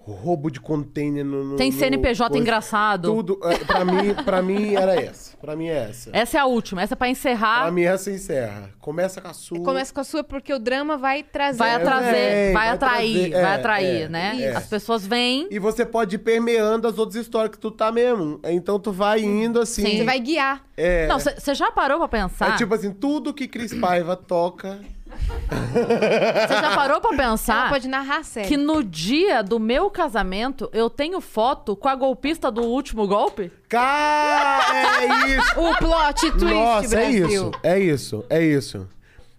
roubo 0.07 0.51
de 0.51 0.61
container 0.61 1.25
no. 1.25 1.43
no 1.45 1.57
Tem 1.57 1.71
no 1.73 1.79
CNPJ 1.79 2.29
coisa. 2.29 2.43
engraçado. 2.43 3.09
Tudo. 3.15 3.41
É, 3.43 3.57
pra, 3.65 3.85
mim, 3.85 4.15
pra 4.25 4.43
mim 4.43 4.75
era 4.75 4.95
essa. 5.01 5.35
Pra 5.39 5.57
mim 5.57 5.69
é 5.69 5.89
essa. 5.89 6.11
Essa 6.13 6.37
é 6.37 6.41
a 6.41 6.45
última. 6.47 6.83
Essa 6.83 6.93
é 6.95 6.97
pra 6.97 7.09
encerrar. 7.09 7.63
Pra 7.63 7.71
mim 7.71 7.83
essa 7.85 8.11
encerra. 8.11 8.71
Começa 8.81 9.21
com 9.21 9.29
a 9.29 9.33
sua. 9.33 9.61
Começa 9.61 9.95
com 9.95 10.01
a 10.01 10.05
sua 10.05 10.23
porque 10.23 10.53
o 10.53 10.59
drama 10.59 10.97
vai 10.99 11.23
trazer. 11.23 11.59
Vai 11.59 11.75
atrazer, 11.75 12.15
É, 12.15 12.53
vai 12.53 12.67
vai 12.67 12.69
atrair, 12.69 13.31
trazer, 13.31 13.31
vai 13.43 13.53
é, 13.53 13.55
atrair, 13.55 14.03
é, 14.03 14.09
né? 14.09 14.37
é. 14.43 14.55
As 14.57 14.67
pessoas 14.67 15.07
vêm. 15.07 15.49
E 15.51 15.59
você 15.59 15.87
pode 15.87 16.17
ir 16.17 16.19
permeando 16.19 16.87
as 16.87 16.99
outras 16.99 17.17
histórias 17.17 17.51
que 17.53 17.59
tu 17.59 17.71
tá 17.71 17.91
mesmo. 17.91 18.41
Então 18.45 18.79
tu 18.79 18.93
vai 18.93 19.21
indo 19.23 19.59
assim. 19.59 19.85
Sim. 19.87 19.97
Você 19.99 20.05
vai 20.05 20.21
guiar. 20.21 20.63
É. 20.77 21.07
Não, 21.07 21.19
você 21.19 21.55
já 21.55 21.71
parou 21.73 21.99
pra 21.99 22.09
pensar? 22.09 22.55
É 22.55 22.57
tipo 22.59 22.75
assim, 22.75 22.93
tudo 22.93 23.33
que 23.33 23.49
Cris 23.49 23.73
Paiva 23.73 24.17
toca. 24.17 24.81
Você 25.19 26.55
já 26.61 26.75
parou 26.75 27.01
pra 27.01 27.11
Ela 27.15 27.31
pensar 27.31 27.69
pode 27.71 27.89
narrar 27.89 28.19
a 28.19 28.23
série. 28.23 28.49
que 28.49 28.57
no 28.57 28.83
dia 28.83 29.43
do 29.43 29.59
meu 29.59 29.91
casamento 29.91 30.69
eu 30.73 30.89
tenho 30.91 31.21
foto 31.21 31.77
com 31.77 31.89
a 31.89 31.95
golpista 31.95 32.51
do 32.51 32.63
último 32.63 33.07
golpe? 33.07 33.51
Cara, 33.69 35.03
é 35.03 35.29
isso. 35.37 35.61
O 35.61 35.77
plot 35.77 36.31
twist, 36.33 36.45
Nossa, 36.55 36.97
é 36.97 37.01
Brasil. 37.01 37.29
isso. 37.29 37.51
É 37.63 37.79
isso. 37.79 38.25
É 38.31 38.43
isso. 38.43 38.89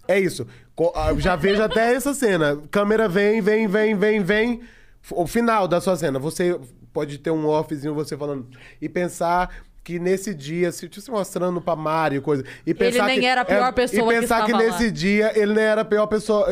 É 0.08 0.20
isso. 0.20 0.48
Ah, 0.94 1.14
Já 1.18 1.36
vejo 1.36 1.64
até 1.64 1.94
essa 1.96 2.14
cena. 2.14 2.62
Câmera 2.70 3.08
vem, 3.08 3.42
vem, 3.42 3.68
vem, 3.68 3.96
vem, 3.96 4.22
vem. 4.22 4.62
O 5.12 5.26
final 5.26 5.68
da 5.68 5.80
sua 5.80 5.96
cena. 5.96 6.20
Você 6.20 6.60
pode 6.92 7.18
ter 7.18 7.32
um 7.32 7.48
offzinho 7.48 7.94
você 7.94 8.18
falando. 8.18 8.48
E 8.82 8.90
pensar 8.90 9.50
que 9.86 10.00
nesse 10.00 10.34
dia, 10.34 10.72
se 10.72 10.90
se 10.92 11.12
mostrando 11.12 11.62
pra 11.62 11.76
Mário, 11.76 12.20
coisa. 12.20 12.44
E 12.66 12.74
pensar 12.74 13.06
nem 13.06 13.20
que, 13.20 13.26
era 13.28 13.42
a 13.42 13.46
pior 13.46 13.68
é, 13.68 13.72
pessoa 13.72 14.12
E 14.12 14.16
que 14.16 14.20
pensar 14.20 14.44
que, 14.44 14.52
estava 14.52 14.64
nesse 14.64 14.86
lá. 14.86 14.90
dia 14.90 15.32
ele 15.40 15.54
nem 15.54 15.64
era 15.64 15.82
a 15.82 15.86
pior 15.86 16.08
pessoa. 16.08 16.48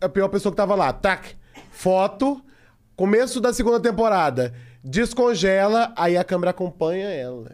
A 0.00 0.08
pior 0.08 0.28
pessoa 0.28 0.52
que 0.52 0.56
tava 0.56 0.76
lá. 0.76 0.92
Tac. 0.92 1.34
Foto. 1.72 2.40
Começo 2.94 3.40
da 3.40 3.52
segunda 3.52 3.80
temporada. 3.80 4.54
Descongela, 4.84 5.92
aí 5.96 6.16
a 6.16 6.22
câmera 6.22 6.52
acompanha 6.52 7.08
ela. 7.08 7.50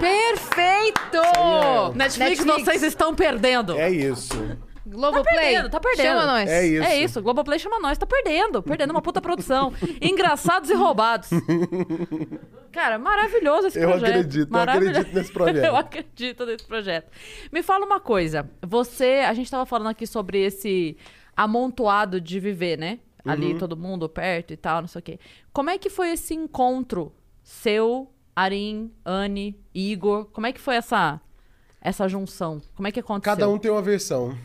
Perfeito! 0.00 1.92
Netflix, 1.94 2.42
vocês 2.42 2.82
estão 2.82 3.14
perdendo. 3.14 3.78
É 3.78 3.90
isso. 3.90 4.56
Tá 4.84 4.90
Globoplay. 4.90 5.38
perdendo, 5.38 5.70
tá 5.70 5.80
perdendo. 5.80 6.06
Chama 6.06 6.26
nós. 6.26 6.50
É 6.50 6.66
isso. 6.66 6.84
É 6.84 6.96
isso, 6.98 7.22
Globoplay 7.22 7.58
chama 7.58 7.78
nós, 7.78 7.96
tá 7.96 8.06
perdendo, 8.06 8.62
perdendo 8.62 8.90
uma 8.90 9.00
puta 9.02 9.20
produção. 9.20 9.72
Engraçados 10.02 10.70
e 10.70 10.74
roubados. 10.74 11.30
Cara, 12.72 12.98
maravilhoso 12.98 13.68
esse 13.68 13.78
Eu 13.78 13.90
projeto. 13.90 14.10
acredito, 14.10 14.54
eu 14.54 14.60
acredito 14.60 15.14
nesse 15.14 15.32
projeto. 15.32 15.64
eu 15.64 15.76
acredito 15.76 16.46
nesse 16.46 16.64
projeto. 16.64 17.10
Me 17.52 17.62
fala 17.62 17.84
uma 17.86 18.00
coisa, 18.00 18.48
você, 18.66 19.22
a 19.26 19.32
gente 19.34 19.50
tava 19.50 19.66
falando 19.66 19.88
aqui 19.88 20.06
sobre 20.06 20.42
esse 20.42 20.96
amontoado 21.36 22.20
de 22.20 22.40
viver, 22.40 22.78
né? 22.78 22.98
Uhum. 23.24 23.32
Ali, 23.32 23.54
todo 23.58 23.76
mundo 23.76 24.08
perto 24.08 24.52
e 24.52 24.56
tal, 24.56 24.80
não 24.80 24.88
sei 24.88 24.98
o 24.98 25.02
quê. 25.02 25.18
Como 25.52 25.70
é 25.70 25.78
que 25.78 25.88
foi 25.88 26.10
esse 26.12 26.34
encontro 26.34 27.12
seu, 27.42 28.10
Arim, 28.34 28.90
Anne, 29.04 29.56
Igor? 29.74 30.24
Como 30.32 30.46
é 30.46 30.52
que 30.52 30.60
foi 30.60 30.74
essa, 30.76 31.20
essa 31.80 32.08
junção? 32.08 32.60
Como 32.74 32.88
é 32.88 32.90
que 32.92 32.98
aconteceu? 33.00 33.36
Cada 33.36 33.48
um 33.48 33.58
tem 33.58 33.70
uma 33.70 33.82
versão. 33.82 34.36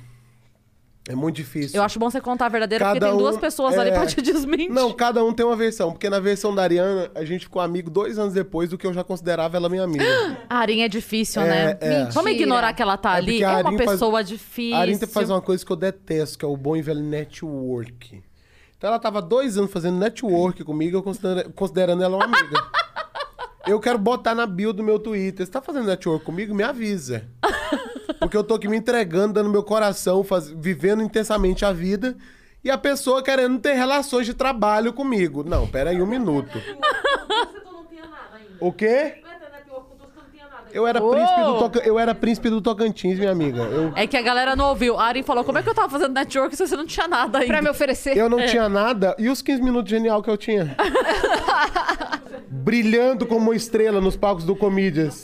É 1.10 1.16
muito 1.16 1.36
difícil. 1.38 1.78
Eu 1.78 1.84
acho 1.84 1.98
bom 1.98 2.10
você 2.10 2.20
contar 2.20 2.48
a 2.48 2.50
verdadeira, 2.50 2.84
porque 2.86 3.00
Cada 3.00 3.12
tem 3.12 3.18
duas 3.18 3.38
um- 3.38 3.40
pessoas 3.40 3.78
ali 3.78 3.92
é. 3.92 3.94
pra 3.94 4.06
te 4.06 4.22
desmentir. 4.22 4.70
Não, 4.70 4.92
cada 4.94 5.24
um 5.24 5.32
tem 5.32 5.46
uma 5.46 5.56
versão. 5.56 5.92
Porque 5.92 6.10
na 6.10 6.20
versão 6.20 6.54
da 6.54 6.64
Ariana, 6.64 7.10
a 7.16 7.24
gente 7.24 7.46
ficou 7.46 7.62
amigo 7.62 7.90
dois 7.90 8.20
anos 8.20 8.34
depois 8.34 8.70
do 8.70 8.78
que 8.78 8.86
eu 8.86 8.94
já 8.94 9.04
considerava 9.04 9.56
ela 9.56 9.70
minha 9.70 9.84
amiga. 9.84 10.04
A 10.50 10.58
Arin 10.58 10.82
é 10.82 10.88
difícil, 10.90 11.42
É, 11.42 11.48
né? 11.48 11.78
é. 11.80 12.06
Vamos 12.12 12.32
ignorar 12.32 12.74
que 12.74 12.82
ela 12.82 12.98
tá 12.98 13.14
É 13.14 13.18
ali. 13.18 13.32
porque 13.40 13.44
É 13.44 13.48
uma 13.48 13.58
Arin 13.70 13.78
faz- 13.78 13.90
pessoa 13.92 14.24
difícil. 14.24 14.76
A 14.76 14.80
Arinta 14.80 15.08
faz 15.08 15.30
uma 15.30 15.42
coisa 15.42 15.66
que 15.66 15.72
eu 15.72 15.76
detesto, 15.78 16.38
que 16.38 16.44
é 16.44 16.48
o 16.48 16.58
bom 16.58 16.76
e 16.76 16.82
velho 16.82 17.02
network. 17.02 18.22
Então 18.78 18.90
ela 18.90 19.00
tava 19.00 19.22
dois 19.22 19.58
anos 19.58 19.72
fazendo 19.72 19.98
network 19.98 20.64
comigo, 20.64 20.98
eu 20.98 21.04
considera- 21.04 21.50
considerando 21.56 22.04
ela 22.04 22.16
uma 22.18 22.26
amiga. 22.26 22.64
Eu 23.66 23.82
quero 23.82 23.98
botar 23.98 24.34
na 24.34 24.46
bio 24.46 24.72
do 24.72 24.82
meu 24.82 24.98
Twitter. 24.98 25.46
Você 25.46 25.52
tá 25.52 25.62
fazendo 25.62 25.88
network 25.88 26.24
comigo? 26.24 26.56
Me 26.56 26.64
avisa. 26.64 27.26
Porque 28.20 28.36
eu 28.38 28.44
tô 28.44 28.56
aqui 28.56 28.68
me 28.68 28.78
entregando, 28.78 29.34
dando 29.34 29.50
meu 29.50 29.64
coração, 29.64 30.24
faz- 30.24 30.50
vivendo 30.50 31.02
intensamente 31.04 31.64
a 31.66 31.72
vida. 31.72 32.16
E 32.64 32.70
a 32.72 32.78
pessoa 32.78 33.22
querendo 33.24 33.60
ter 33.60 33.74
relações 33.74 34.26
de 34.26 34.34
trabalho 34.34 34.92
comigo. 34.92 35.44
Não, 35.44 35.68
pera 35.68 35.92
aí 35.92 36.02
um 36.02 36.08
minuto. 36.08 36.60
O 38.60 38.72
quê? 38.74 39.16
Eu 40.74 40.86
era, 40.86 41.00
príncipe 41.00 41.42
do 41.44 41.58
Toca- 41.60 41.80
eu 41.88 41.98
era 41.98 42.14
príncipe 42.14 42.50
do 42.50 42.62
Tocantins, 42.62 43.18
minha 43.18 43.32
amiga. 43.32 43.62
Eu, 43.64 43.94
É 43.96 44.06
que 44.06 44.18
a 44.18 44.22
galera 44.22 44.56
não 44.56 44.70
ouviu. 44.70 45.00
A 45.00 45.06
Arin 45.06 45.24
falou: 45.24 45.44
como 45.44 45.58
é 45.58 45.64
que 45.64 45.70
eu 45.70 45.74
tava 45.74 45.90
fazendo 45.90 46.14
network 46.14 46.56
se 46.56 46.68
você 46.68 46.76
não 46.76 46.86
tinha 46.86 47.08
nada 47.08 47.38
ainda? 47.40 47.48
Pra 47.48 47.62
me 47.62 47.70
oferecer. 47.70 48.16
eu 48.18 48.30
não 48.30 48.46
tinha 48.46 48.68
nada. 48.68 49.16
E 49.18 49.30
os 49.30 49.42
15 49.42 49.62
minutos 49.62 49.90
genial 49.90 50.22
que 50.22 50.30
eu 50.30 50.38
tinha? 50.38 50.76
Brilhando 52.50 53.26
como 53.26 53.42
uma 53.42 53.56
estrela 53.56 54.02
nos 54.02 54.16
palcos 54.18 54.44
do 54.44 54.56
Comedians. 54.56 55.24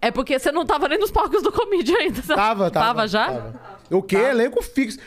É 0.00 0.10
porque 0.10 0.38
você 0.38 0.52
não 0.52 0.64
tava 0.64 0.88
nem 0.88 0.98
nos 0.98 1.10
palcos 1.10 1.42
do 1.42 1.50
Comedy 1.52 1.94
ainda. 1.94 2.22
Tava, 2.22 2.70
tava. 2.70 2.86
Tava 2.86 3.08
já? 3.08 3.26
tava. 3.26 3.78
O 3.90 4.02
quê? 4.02 4.16
Elenco 4.16 4.62
fixo. 4.62 4.98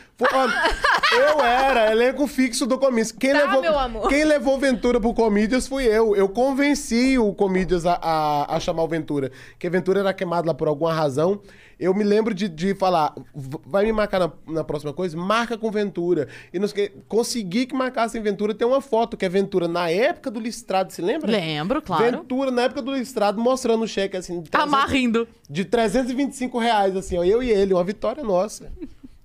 Eu 1.11 1.39
era 1.43 1.91
elenco 1.91 2.25
fixo 2.27 2.65
do 2.65 2.77
Comedians. 2.79 3.11
Quem, 3.11 3.31
Tá, 3.31 3.39
levou, 3.45 3.61
meu 3.61 3.77
amor. 3.77 4.07
quem 4.09 4.23
levou 4.23 4.57
Ventura 4.57 4.99
pro 4.99 5.13
Comedians 5.13 5.67
fui 5.67 5.85
eu. 5.85 6.15
Eu 6.15 6.27
convenci 6.27 7.17
o 7.17 7.33
Comedians 7.33 7.85
a, 7.85 7.99
a, 8.01 8.55
a 8.55 8.59
chamar 8.59 8.83
o 8.83 8.87
Ventura. 8.87 9.31
Que 9.59 9.69
Ventura 9.69 9.99
era 9.99 10.13
queimado 10.13 10.47
lá 10.47 10.53
por 10.53 10.67
alguma 10.67 10.93
razão. 10.93 11.41
Eu 11.81 11.95
me 11.95 12.03
lembro 12.03 12.31
de, 12.33 12.47
de 12.47 12.75
falar, 12.75 13.13
"V- 13.33 13.57
vai 13.65 13.83
me 13.85 13.91
marcar 13.91 14.19
na, 14.19 14.31
na 14.47 14.63
próxima 14.63 14.93
coisa? 14.93 15.17
Marca 15.17 15.57
com 15.57 15.71
Ventura. 15.71 16.27
E 16.53 16.59
não 16.59 16.67
sei 16.67 16.89
consegui 17.07 17.65
que 17.65 17.73
marcassem 17.73 18.21
Ventura. 18.21 18.53
Tem 18.53 18.67
uma 18.67 18.81
foto 18.81 19.17
que 19.17 19.25
é 19.25 19.29
Ventura 19.29 19.67
na 19.67 19.89
época 19.89 20.29
do 20.29 20.39
listrado, 20.39 20.93
se 20.93 21.01
lembra? 21.01 21.31
Lembro, 21.31 21.81
claro. 21.81 22.03
Ventura 22.19 22.51
na 22.51 22.61
época 22.61 22.83
do 22.83 22.93
listrado 22.93 23.41
mostrando 23.41 23.81
o 23.83 23.87
cheque 23.87 24.15
assim. 24.15 24.41
de 24.41 24.49
300 24.51 24.73
Amarrindo. 24.73 25.27
de 25.49 25.65
325 25.65 26.59
reais, 26.59 26.95
assim, 26.95 27.17
ó. 27.17 27.23
Eu 27.23 27.41
e 27.41 27.49
ele, 27.49 27.73
uma 27.73 27.83
vitória 27.83 28.23
nossa. 28.23 28.71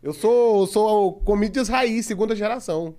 Eu 0.03 0.15
sou, 0.15 0.67
sou 0.67 1.09
o 1.09 1.13
Comedians 1.13 1.69
Raiz, 1.69 2.07
segunda 2.07 2.35
geração. 2.35 2.95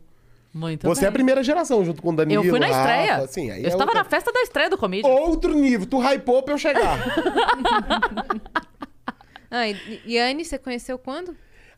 Muito 0.54 0.88
Você 0.88 1.02
é 1.02 1.04
bem. 1.04 1.10
a 1.10 1.12
primeira 1.12 1.44
geração, 1.44 1.84
junto 1.86 2.02
com 2.02 2.10
o 2.10 2.16
Danilo. 2.16 2.44
Eu 2.44 2.50
fui 2.50 2.60
na 2.60 2.68
Rafa, 2.68 2.80
estreia. 2.80 3.16
assim, 3.18 3.50
aí 3.52 3.62
eu 3.62 3.66
é 3.66 3.70
estava 3.70 3.86
outra- 3.92 4.04
na 4.04 4.10
festa 4.10 4.32
da 4.32 4.42
estreia 4.42 4.70
do 4.70 4.78
Comedy. 4.78 5.08
Outro 5.08 5.54
nível. 5.54 5.86
Tu 5.88 5.98
hypou 6.00 6.42
pra 6.44 6.54
eu 6.54 6.58
chegar. 6.58 6.98
Ah, 9.50 9.68
e, 9.68 10.02
e 10.06 10.18
Anne, 10.20 10.44
você 10.46 10.58
conheceu 10.58 10.98
quando? 10.98 11.36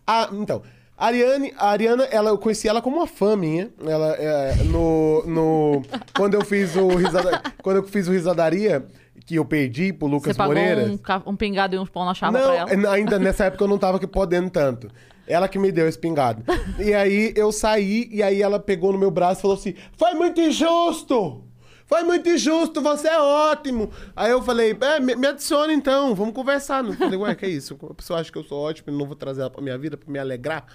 ah, 0.07 0.29
então. 0.33 0.61
A 0.97 1.05
Ariane, 1.05 1.53
a 1.57 1.69
Ariana, 1.69 2.03
ela, 2.11 2.29
eu 2.29 2.37
conheci 2.37 2.67
ela 2.67 2.81
como 2.81 2.97
uma 2.97 3.07
fã 3.07 3.33
minha. 3.33 3.69
Ela, 3.87 4.15
é, 4.15 4.55
no, 4.65 5.23
no, 5.25 5.81
quando 6.13 6.33
eu 6.33 6.43
fiz 6.43 6.75
o 6.75 6.89
risada, 6.89 7.41
quando 7.63 7.77
eu 7.77 7.83
fiz 7.83 8.09
o 8.09 8.11
Risadaria, 8.11 8.85
que 9.25 9.35
eu 9.35 9.45
perdi 9.45 9.93
pro 9.93 10.09
Lucas 10.09 10.33
Você 10.33 10.37
pagou 10.37 10.53
Moreira. 10.55 10.91
um, 10.91 10.99
um 11.31 11.35
pingado 11.37 11.73
e 11.73 11.79
uns 11.79 11.89
pão 11.89 12.03
na 12.03 12.13
chapa 12.13 12.37
Não, 12.37 12.65
pra 12.65 12.73
ela? 12.73 12.93
ainda 12.93 13.17
nessa 13.17 13.45
época 13.45 13.63
eu 13.63 13.67
não 13.69 13.77
tava 13.77 13.97
podendo 14.09 14.49
tanto. 14.49 14.89
Ela 15.25 15.47
que 15.47 15.57
me 15.57 15.71
deu 15.71 15.87
esse 15.87 15.97
pingado. 15.97 16.43
E 16.77 16.93
aí 16.93 17.31
eu 17.33 17.49
saí, 17.53 18.09
e 18.11 18.21
aí 18.21 18.41
ela 18.41 18.59
pegou 18.59 18.91
no 18.91 18.99
meu 18.99 19.09
braço 19.11 19.39
e 19.39 19.41
falou 19.43 19.55
assim: 19.55 19.75
Foi 19.95 20.13
muito 20.15 20.41
injusto! 20.41 21.45
Foi 21.89 22.03
muito 22.03 22.29
injusto, 22.29 22.81
você 22.81 23.07
é 23.07 23.19
ótimo! 23.19 23.91
Aí 24.15 24.29
eu 24.29 24.41
falei, 24.43 24.77
é, 24.79 24.99
me, 24.99 25.15
me 25.15 25.25
adiciona 25.27 25.73
então, 25.73 26.13
vamos 26.13 26.35
conversar. 26.35 26.85
Eu 26.85 26.93
falei, 26.93 27.17
ué, 27.17 27.33
que 27.33 27.45
é 27.45 27.49
isso? 27.49 27.75
A 27.89 27.93
pessoa 27.95 28.19
acha 28.19 28.31
que 28.31 28.37
eu 28.37 28.43
sou 28.43 28.59
ótimo 28.61 28.93
e 28.93 28.97
não 28.97 29.07
vou 29.07 29.15
trazer 29.15 29.41
ela 29.41 29.49
pra 29.49 29.61
minha 29.61 29.75
vida, 29.77 29.97
pra 29.97 30.09
me 30.11 30.19
alegrar. 30.19 30.65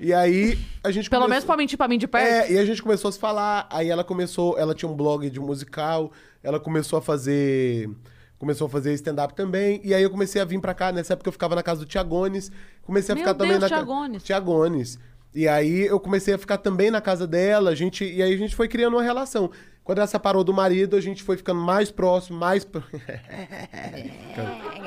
E 0.00 0.12
aí 0.12 0.58
a 0.82 0.90
gente 0.90 1.08
Pelo 1.10 1.22
começou- 1.22 1.28
menos 1.30 1.44
pra 1.44 1.56
mentir 1.56 1.76
pra 1.76 1.86
mim 1.86 1.98
de 1.98 2.08
perto? 2.08 2.26
é, 2.26 2.52
e 2.52 2.58
a 2.58 2.64
gente 2.64 2.82
começou 2.82 3.10
a 3.10 3.12
se 3.12 3.18
falar. 3.18 3.68
Aí 3.70 3.90
ela 3.90 4.02
começou, 4.02 4.58
ela 4.58 4.74
tinha 4.74 4.90
um 4.90 4.94
blog 4.96 5.28
de 5.28 5.38
musical, 5.38 6.10
ela 6.42 6.58
começou 6.58 6.98
a 6.98 7.02
fazer. 7.02 7.88
Começou 8.38 8.66
a 8.66 8.70
fazer 8.70 8.92
stand-up 8.94 9.34
também. 9.34 9.80
E 9.84 9.94
aí 9.94 10.02
eu 10.02 10.10
comecei 10.10 10.40
a 10.40 10.44
vir 10.44 10.60
pra 10.60 10.74
cá. 10.74 10.90
Nessa 10.90 11.12
época 11.12 11.28
eu 11.28 11.32
ficava 11.32 11.54
na 11.54 11.62
casa 11.62 11.80
do 11.80 11.86
Tiagones. 11.86 12.50
Comecei 12.82 13.12
a 13.12 13.14
Meu 13.14 13.22
ficar 13.22 13.34
também 13.34 13.52
Deus, 13.58 13.62
na 13.62 13.68
ca- 13.68 13.76
Tiagones. 13.76 14.22
Tiagones. 14.24 14.98
E 15.34 15.46
aí 15.46 15.86
eu 15.86 16.00
comecei 16.00 16.34
a 16.34 16.38
ficar 16.38 16.58
também 16.58 16.90
na 16.90 17.00
casa 17.00 17.26
dela. 17.26 17.70
A 17.70 17.74
gente, 17.74 18.04
e 18.04 18.20
aí 18.22 18.32
a 18.34 18.36
gente 18.36 18.54
foi 18.56 18.66
criando 18.66 18.94
uma 18.94 19.02
relação. 19.02 19.50
Quando 19.84 19.98
ela 19.98 20.06
separou 20.06 20.42
do 20.42 20.52
marido, 20.54 20.96
a 20.96 21.00
gente 21.00 21.22
foi 21.22 21.36
ficando 21.36 21.60
mais 21.60 21.90
próximo, 21.90 22.38
mais. 22.38 22.66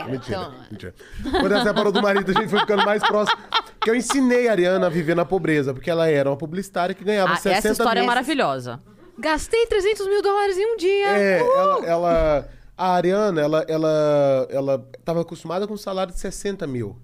mentira, 0.10 0.52
mentira. 0.72 0.95
Quando 1.40 1.52
ela 1.52 1.64
separou 1.64 1.91
do 1.91 2.02
marido, 2.02 2.32
a 2.32 2.34
gente 2.34 2.49
foi 2.49 2.60
ficando 2.60 2.84
mais 2.84 3.02
próximo. 3.03 3.40
Porque 3.78 3.90
eu 3.91 3.95
ensinei 3.95 4.48
a 4.48 4.52
Ariana 4.52 4.88
a 4.88 4.90
viver 4.90 5.15
na 5.15 5.24
pobreza, 5.26 5.74
porque 5.74 5.90
ela 5.90 6.10
era 6.10 6.30
uma 6.30 6.38
publicitária 6.38 6.95
que 6.95 7.03
ganhava 7.03 7.34
Ah, 7.34 7.38
60 7.38 7.57
essa 7.57 7.69
história 7.69 7.99
é 7.99 8.02
mil. 8.02 8.07
maravilhosa. 8.07 8.82
Gastei 9.19 9.65
300 9.68 10.07
mil 10.07 10.22
dólares 10.22 10.57
em 10.57 10.74
um 10.74 10.78
dia. 10.78 11.07
É, 11.18 11.40
ela, 11.41 11.86
ela- 11.86 12.49
A 12.76 12.94
Ariana, 12.94 13.41
ela, 13.41 13.65
ela, 13.68 14.48
ela 14.52 14.90
tava 15.03 15.22
acostumada 15.22 15.68
com 15.68 15.74
um 15.74 15.78
salário 15.78 16.14
de 16.14 16.19
60 16.19 16.68
mil. 16.68 16.95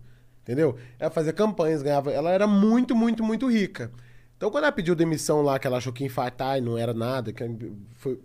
Entendeu? 0.44 0.78
Ela 1.00 1.10
fazia 1.10 1.32
campanhas, 1.34 1.82
ganhava. 1.82 2.12
Ela 2.12 2.30
era 2.32 2.46
muito, 2.46 2.96
muito, 2.96 3.24
muito 3.24 3.50
rica. 3.50 3.92
Então, 4.44 4.52
quando 4.52 4.66
ela 4.66 4.74
pediu 4.74 4.94
demissão 4.94 5.42
lá, 5.42 5.58
que 5.58 5.66
ela 5.66 5.78
achou 5.78 5.94
que 5.94 6.04
ia 6.04 6.08
infartar 6.08 6.58
e 6.58 6.62
não 6.62 6.78
era 6.78 6.94
nada, 6.94 7.32
que 7.32 7.42
foi- 7.96 8.20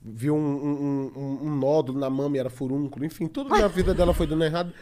viu 0.00 0.32
um, 0.36 0.38
um- 0.38 1.12
um- 1.16 1.38
um 1.48 1.56
nódulo 1.56 1.98
na 1.98 2.08
mama 2.08 2.36
e 2.36 2.38
era 2.38 2.48
furúnculo, 2.48 3.04
enfim, 3.04 3.26
tudo 3.26 3.50
na 3.50 3.66
vida 3.66 3.92
dela 3.92 4.14
foi 4.14 4.24
dando 4.24 4.44
errado. 4.44 4.72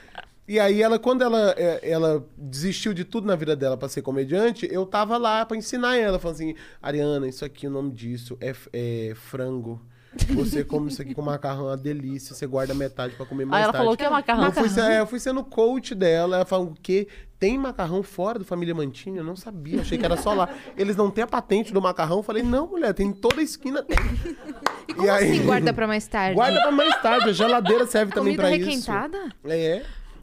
E 0.46 0.60
aí, 0.60 0.82
ela, 0.82 0.98
quando 0.98 1.22
ela, 1.22 1.54
é, 1.56 1.80
ela 1.90 2.22
desistiu 2.36 2.92
de 2.92 3.04
tudo 3.04 3.26
na 3.26 3.34
vida 3.34 3.56
dela 3.56 3.74
pra 3.74 3.88
ser 3.88 4.02
comediante, 4.02 4.68
eu 4.70 4.84
tava 4.84 5.16
lá 5.16 5.46
pra 5.46 5.56
ensinar 5.56 5.96
ela, 5.96 6.18
falando 6.18 6.34
assim: 6.34 6.54
Ariana, 6.82 7.26
isso 7.26 7.42
aqui, 7.42 7.66
o 7.66 7.70
nome 7.70 7.90
disso 7.92 8.36
é, 8.38 8.54
é 8.74 9.14
frango. 9.14 9.80
Você 10.34 10.62
come 10.62 10.90
isso 10.90 11.00
aqui 11.00 11.14
com 11.14 11.22
macarrão, 11.22 11.68
é 11.68 11.70
uma 11.70 11.76
delícia. 11.78 12.34
Você 12.34 12.46
guarda 12.46 12.74
metade 12.74 13.14
pra 13.14 13.24
comer 13.24 13.46
mais 13.46 13.60
Aí 13.60 13.64
ela 13.64 13.72
tarde. 13.72 13.82
falou 13.86 13.96
que 13.96 14.04
é 14.04 14.10
macarrão. 14.10 14.44
Eu 14.44 14.52
fui, 14.52 14.82
é, 14.82 15.00
eu 15.00 15.06
fui 15.06 15.18
sendo 15.18 15.42
coach 15.42 15.94
dela. 15.94 16.36
Ela 16.36 16.44
falou 16.44 16.66
o 16.66 16.74
quê? 16.82 17.08
Tem 17.42 17.58
macarrão 17.58 18.04
fora 18.04 18.38
do 18.38 18.44
Família 18.44 18.72
Mantinho? 18.72 19.16
Eu 19.16 19.24
não 19.24 19.34
sabia, 19.34 19.80
achei 19.80 19.98
que 19.98 20.04
era 20.04 20.16
só 20.16 20.32
lá. 20.32 20.48
Eles 20.76 20.94
não 20.94 21.10
têm 21.10 21.24
a 21.24 21.26
patente 21.26 21.72
do 21.72 21.82
macarrão? 21.82 22.18
Eu 22.18 22.22
falei, 22.22 22.40
não, 22.40 22.68
mulher, 22.68 22.94
tem 22.94 23.08
em 23.08 23.12
toda 23.12 23.40
a 23.40 23.42
esquina. 23.42 23.82
Tem. 23.82 23.96
E 24.88 24.94
como 24.94 25.10
assim 25.10 25.44
guarda 25.44 25.72
pra 25.72 25.86
mais 25.86 26.06
tarde? 26.06 26.34
Guarda 26.34 26.60
pra 26.60 26.70
mais 26.70 27.00
tarde. 27.00 27.30
A 27.30 27.32
geladeira 27.32 27.86
serve 27.86 28.12
também 28.14 28.36
Comida 28.36 28.42
pra 28.42 28.50
requentada? 28.50 29.18
isso. 29.18 29.34
É. 29.46 29.82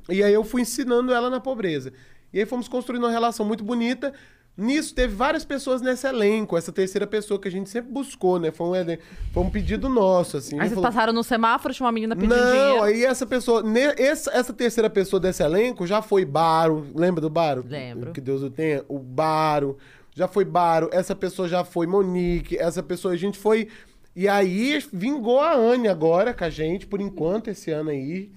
E 0.09 0.23
aí 0.23 0.33
eu 0.33 0.43
fui 0.43 0.61
ensinando 0.61 1.11
ela 1.11 1.29
na 1.29 1.39
pobreza. 1.39 1.91
E 2.31 2.39
aí 2.39 2.45
fomos 2.45 2.67
construindo 2.67 3.03
uma 3.03 3.11
relação 3.11 3.45
muito 3.45 3.63
bonita. 3.63 4.13
Nisso, 4.59 4.93
teve 4.93 5.15
várias 5.15 5.45
pessoas 5.45 5.81
nesse 5.81 6.05
elenco. 6.07 6.57
Essa 6.57 6.71
terceira 6.71 7.07
pessoa 7.07 7.39
que 7.39 7.47
a 7.47 7.51
gente 7.51 7.69
sempre 7.69 7.91
buscou, 7.91 8.39
né? 8.39 8.51
Foi 8.51 8.67
um, 8.67 8.97
foi 9.33 9.43
um 9.43 9.49
pedido 9.49 9.87
nosso, 9.89 10.37
assim. 10.37 10.55
Aí 10.55 10.61
vocês 10.67 10.73
falou, 10.73 10.83
passaram 10.91 11.13
no 11.13 11.23
semáforo, 11.23 11.73
tinha 11.73 11.85
uma 11.85 11.91
menina 11.91 12.15
pedindo 12.15 12.35
não, 12.35 12.51
dinheiro. 12.51 12.83
aí 12.83 13.05
essa 13.05 13.25
pessoa, 13.25 13.63
ne- 13.63 13.93
essa, 13.97 14.31
essa 14.31 14.51
terceira 14.53 14.89
pessoa 14.89 15.19
desse 15.19 15.41
elenco 15.41 15.87
já 15.87 16.01
foi 16.01 16.25
Baro, 16.25 16.85
lembra 16.95 17.21
do 17.21 17.29
Baro? 17.29 17.63
Lembro. 17.67 18.11
Que 18.11 18.19
Deus 18.21 18.43
o 18.43 18.49
tenha, 18.49 18.83
o 18.87 18.99
Baro, 18.99 19.77
já 20.15 20.27
foi 20.27 20.43
Baro, 20.45 20.89
essa 20.91 21.15
pessoa 21.15 21.47
já 21.47 21.63
foi 21.63 21.87
Monique, 21.87 22.57
essa 22.57 22.83
pessoa 22.83 23.13
a 23.13 23.17
gente 23.17 23.37
foi, 23.37 23.69
e 24.15 24.27
aí 24.27 24.83
vingou 24.91 25.39
a 25.39 25.53
Anne 25.55 25.87
agora 25.87 26.33
com 26.33 26.43
a 26.43 26.49
gente, 26.49 26.85
por 26.85 26.99
enquanto, 26.99 27.49
esse 27.49 27.71
ano 27.71 27.89
aí, 27.91 28.29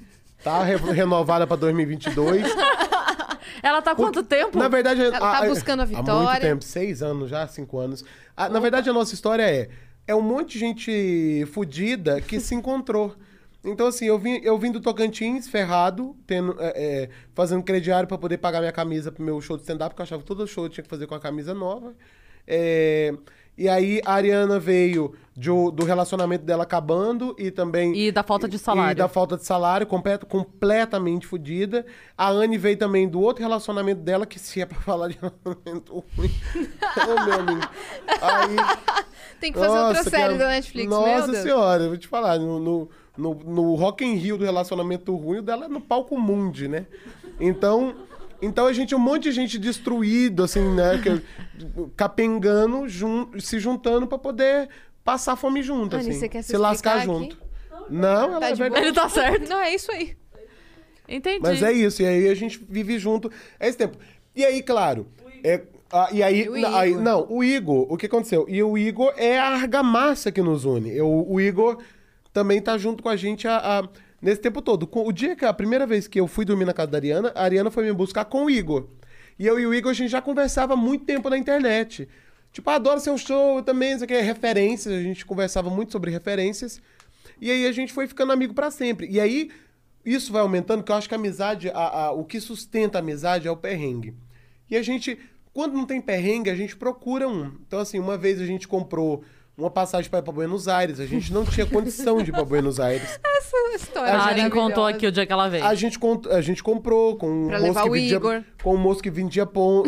tá 0.45 0.63
re- 0.63 0.77
renovada 0.93 1.47
pra 1.47 1.57
2022. 1.57 2.45
Ela 3.63 3.81
tá 3.81 3.93
há 3.93 3.95
quanto 3.95 4.23
tempo? 4.23 4.59
Na 4.59 4.69
verdade, 4.69 5.01
Ela 5.03 5.19
tá 5.19 5.47
buscando 5.47 5.81
a 5.81 5.83
Há 5.85 5.87
muito 5.87 6.01
vitória. 6.01 6.41
tempo, 6.41 6.65
seis 6.65 7.03
anos 7.03 7.31
já, 7.31 7.47
cinco 7.47 7.79
anos. 7.79 8.05
Ah, 8.37 8.49
na 8.49 8.59
verdade, 8.59 8.91
a 8.91 8.93
nossa 8.93 9.15
história 9.15 9.43
é: 9.43 9.69
é 10.07 10.15
um 10.15 10.21
monte 10.23 10.55
de 10.55 10.59
gente 10.59 11.47
fodida 11.53 12.21
que 12.21 12.41
se 12.41 12.55
encontrou. 12.55 13.15
Então, 13.65 13.87
assim, 13.87 14.07
eu 14.07 14.19
vim, 14.19 14.41
eu 14.43 14.59
vim 14.59 14.73
do 14.73 14.81
Tocantins, 14.81 15.47
ferrado, 15.47 16.17
tendo, 16.27 16.57
é, 16.59 16.73
é, 16.75 17.09
fazendo 17.33 17.63
crediário 17.63 18.09
pra 18.09 18.19
poder 18.19 18.39
pagar 18.39 18.59
minha 18.59 18.73
camisa 18.73 19.13
pro 19.13 19.23
meu 19.23 19.41
show 19.41 19.57
de 19.57 19.63
stand-up, 19.63 19.91
porque 19.91 20.03
eu 20.03 20.05
achava 20.05 20.21
que 20.23 20.27
todo 20.27 20.45
show 20.49 20.65
eu 20.65 20.69
tinha 20.69 20.83
que 20.83 20.91
fazer 20.91 21.07
com 21.07 21.15
a 21.15 21.21
camisa 21.21 21.55
nova. 21.55 21.95
É, 22.45 23.15
e 23.57 23.69
aí 23.69 24.03
a 24.05 24.15
Ariana 24.15 24.59
veio 24.59 25.15
de 25.35 25.49
do 25.49 25.85
relacionamento 25.85 26.45
dela 26.45 26.63
acabando 26.65 27.35
e 27.39 27.51
também. 27.51 27.97
E 27.97 28.13
da 28.13 28.23
falta 28.23 28.47
de 28.49 28.59
salário. 28.59 28.93
E 28.93 28.95
da 28.95 29.09
falta 29.09 29.37
de 29.37 29.45
salário, 29.47 29.87
completo, 29.87 30.27
completamente 30.27 31.27
fodida. 31.27 31.87
A 32.17 32.29
Anne 32.31 32.59
veio 32.59 32.77
também 32.77 33.09
do 33.09 33.21
outro 33.21 33.43
relacionamento 33.43 34.03
dela, 34.03 34.27
que 34.27 34.39
se 34.39 34.61
é 34.61 34.67
pra 34.67 34.79
falar 34.83 35.09
de 35.09 35.19
relacionamento 35.19 36.05
ruim. 36.17 36.31
Ô, 36.97 37.25
meu 37.25 37.35
amigo. 37.41 37.69
Aí. 38.21 38.57
Tem 39.41 39.53
que 39.53 39.59
fazer 39.59 39.77
outra 39.77 39.95
nossa, 39.99 40.11
série 40.11 40.33
que- 40.35 40.39
da 40.39 40.49
Netflix, 40.51 40.89
meu 40.89 41.01
Nossa 41.01 41.33
Deus. 41.33 41.43
senhora, 41.43 41.83
eu 41.83 41.89
vou 41.89 41.99
te 41.99 42.07
falar, 42.07 42.39
no, 42.39 42.61
no, 42.61 42.91
no, 43.19 43.35
no 43.35 43.75
Rock 43.75 44.05
in 44.05 44.15
Rio 44.15 44.39
do 44.39 44.45
relacionamento 44.45 45.17
ruim, 45.17 45.39
o 45.39 45.43
dela 45.43 45.65
é 45.65 45.69
no 45.69 45.81
palco 45.81 46.17
mundi, 46.19 46.69
né? 46.69 46.87
Então. 47.41 47.95
Então 48.45 48.67
a 48.67 48.73
gente, 48.73 48.93
um 48.93 48.99
monte 48.99 49.25
de 49.25 49.33
gente 49.33 49.57
destruído, 49.57 50.43
assim, 50.43 50.61
né? 50.75 51.01
Que, 51.01 51.23
capengando, 51.97 52.89
jun, 52.89 53.29
se 53.39 53.59
juntando 53.61 54.07
pra 54.07 54.19
poder 54.19 54.69
passar 55.05 55.37
fome 55.37 55.63
junto, 55.63 55.97
Anny, 55.97 56.11
assim. 56.11 56.19
você 56.19 56.29
quer 56.29 56.43
se 56.43 56.49
se 56.51 56.57
lascar 56.57 56.97
aqui? 56.99 57.07
junto. 57.07 57.39
Não, 57.91 58.25
ela 58.33 58.41
Tá 58.41 58.49
é 58.49 58.53
de 58.53 58.59
verdade. 58.63 58.87
Ele 58.87 58.93
tá 58.95 59.09
certo. 59.09 59.49
Não, 59.49 59.61
é 59.61 59.75
isso 59.75 59.91
aí. 59.93 60.17
Entendi. 61.09 61.41
Mas 61.43 61.63
é 61.63 61.73
isso, 61.73 62.03
e 62.03 62.07
aí 62.07 62.29
a 62.29 62.35
gente 62.35 62.65
vive 62.69 62.99
junto 62.99 63.31
é 63.59 63.69
esse 63.69 63.77
tempo. 63.77 63.99
E 64.35 64.45
aí, 64.45 64.63
claro, 64.63 65.07
é, 65.45 65.63
ah, 65.93 66.09
e 66.13 66.23
aí, 66.23 66.47
E 66.49 66.65
aí- 66.65 66.91
Igor? 66.93 67.03
não, 67.03 67.27
o 67.29 67.43
Igor, 67.45 67.87
o 67.93 67.97
que 67.97 68.07
aconteceu? 68.07 68.47
E 68.49 68.63
o 68.63 68.79
Igor 68.79 69.13
é 69.17 69.39
a 69.39 69.49
argamassa 69.49 70.31
que 70.33 70.41
nos 70.41 70.65
une. 70.65 70.91
Eu, 70.97 71.09
o 71.29 71.41
Igor 71.41 71.79
também 72.33 72.63
tá 72.63 72.79
junto 72.79 73.03
com 73.03 73.09
a 73.09 73.17
gente 73.17 73.47
a- 73.47 73.81
a- 73.81 73.89
nesse 74.23 74.41
tempo 74.41 74.63
todo. 74.63 74.87
Com- 74.87 75.07
O 75.07 75.13
dia 75.13 75.37
que 75.37 75.45
a 75.45 75.53
primeira 75.53 75.87
vez 75.87 76.07
que 76.09 76.19
eu 76.21 76.27
fui 76.27 76.45
dormir 76.45 76.65
na 76.65 76.73
casa 76.73 76.93
da 76.93 76.99
Ariana, 76.99 77.33
a 77.35 77.43
Ariana 77.43 77.71
foi 77.71 77.85
me 77.85 77.93
buscar 77.93 78.25
com 78.25 78.45
o 78.45 78.51
Igor. 78.51 78.87
E 79.39 79.47
eu 79.47 79.59
e 79.59 79.67
o 79.67 79.75
Igor, 79.75 79.91
a 79.91 79.95
gente 79.95 80.11
já 80.11 80.23
conversava 80.23 80.75
há 80.75 80.77
muito 80.77 81.05
tempo 81.05 81.29
na 81.29 81.37
internet. 81.37 82.09
Tipo, 82.53 82.69
ah, 82.71 82.75
adoro 82.75 83.01
seu 83.01 83.17
show, 83.17 83.57
eu 83.59 83.63
também, 83.63 83.95
isso 83.95 84.05
aqui 84.05 84.13
é 84.15 84.21
referências, 84.21 84.95
a 84.95 85.03
gente 85.03 85.25
conversava 85.25 85.71
muito 85.71 85.91
sobre 85.93 86.11
referências. 86.11 86.81
E 87.41 87.51
aí 87.51 87.67
a 87.67 87.73
gente 87.73 87.93
foi 87.93 88.07
ficando 88.07 88.33
amigo 88.33 88.53
pra 88.55 88.71
sempre. 88.71 89.09
E 89.11 89.19
aí 89.19 89.51
isso 90.05 90.33
vai 90.33 90.43
aumentando, 90.43 90.83
que 90.83 90.93
eu 90.93 90.97
acho 90.97 91.09
que 91.09 91.15
a 91.15 91.19
amizade, 91.19 91.71
a- 91.71 92.07
a- 92.07 92.13
o 92.13 92.25
que 92.25 92.39
sustenta 92.41 92.99
a 92.99 93.01
amizade 93.01 93.49
é 93.49 93.51
o 93.51 93.57
perrengue. 93.57 94.15
E 94.71 94.77
a 94.77 94.83
gente, 94.83 95.19
quando 95.53 95.73
não 95.75 95.87
tem 95.87 96.01
perrengue, 96.01 96.51
a 96.51 96.55
gente 96.55 96.77
procura 96.77 97.27
um. 97.29 97.53
Então, 97.67 97.79
assim, 97.79 97.99
uma 97.99 98.17
vez 98.19 98.41
a 98.41 98.47
gente 98.47 98.69
comprou 98.69 99.25
uma 99.65 99.71
passagem 99.71 100.11
para 100.11 100.19
ir 100.21 100.23
pra 100.23 100.33
Buenos 100.33 100.69
Aires, 100.69 100.99
a 101.01 101.07
gente 101.07 101.33
não 101.33 101.45
tinha 101.45 101.65
condição 101.67 102.23
de 102.23 102.31
ir 102.31 102.33
pra 102.33 102.45
Buenos 102.45 102.79
Aires. 102.81 103.19
Essa 103.43 103.57
história 103.77 104.13
A 104.13 104.17
Arin 104.25 104.43
maravilhosa. 104.43 104.51
contou 104.51 104.87
aqui 104.87 105.07
o 105.07 105.13
dia 105.13 105.27
que 105.27 105.33
ela 105.33 105.49
veio. 105.49 105.65
A 105.65 105.75
gente, 105.75 105.99
cont- 105.99 106.27
a 106.29 106.41
gente 106.41 106.63
comprou 106.63 107.17
com 107.17 107.29
um 107.31 107.49
Pra 107.49 107.61
moço 107.61 107.83
que 107.83 107.89
o 107.89 107.93
vendia, 107.93 108.17
Igor. 108.17 108.45
com 108.63 108.75
um 108.75 108.79
moço 108.79 109.03
que 109.03 109.11
vendia 109.11 109.45
pon- 109.47 109.83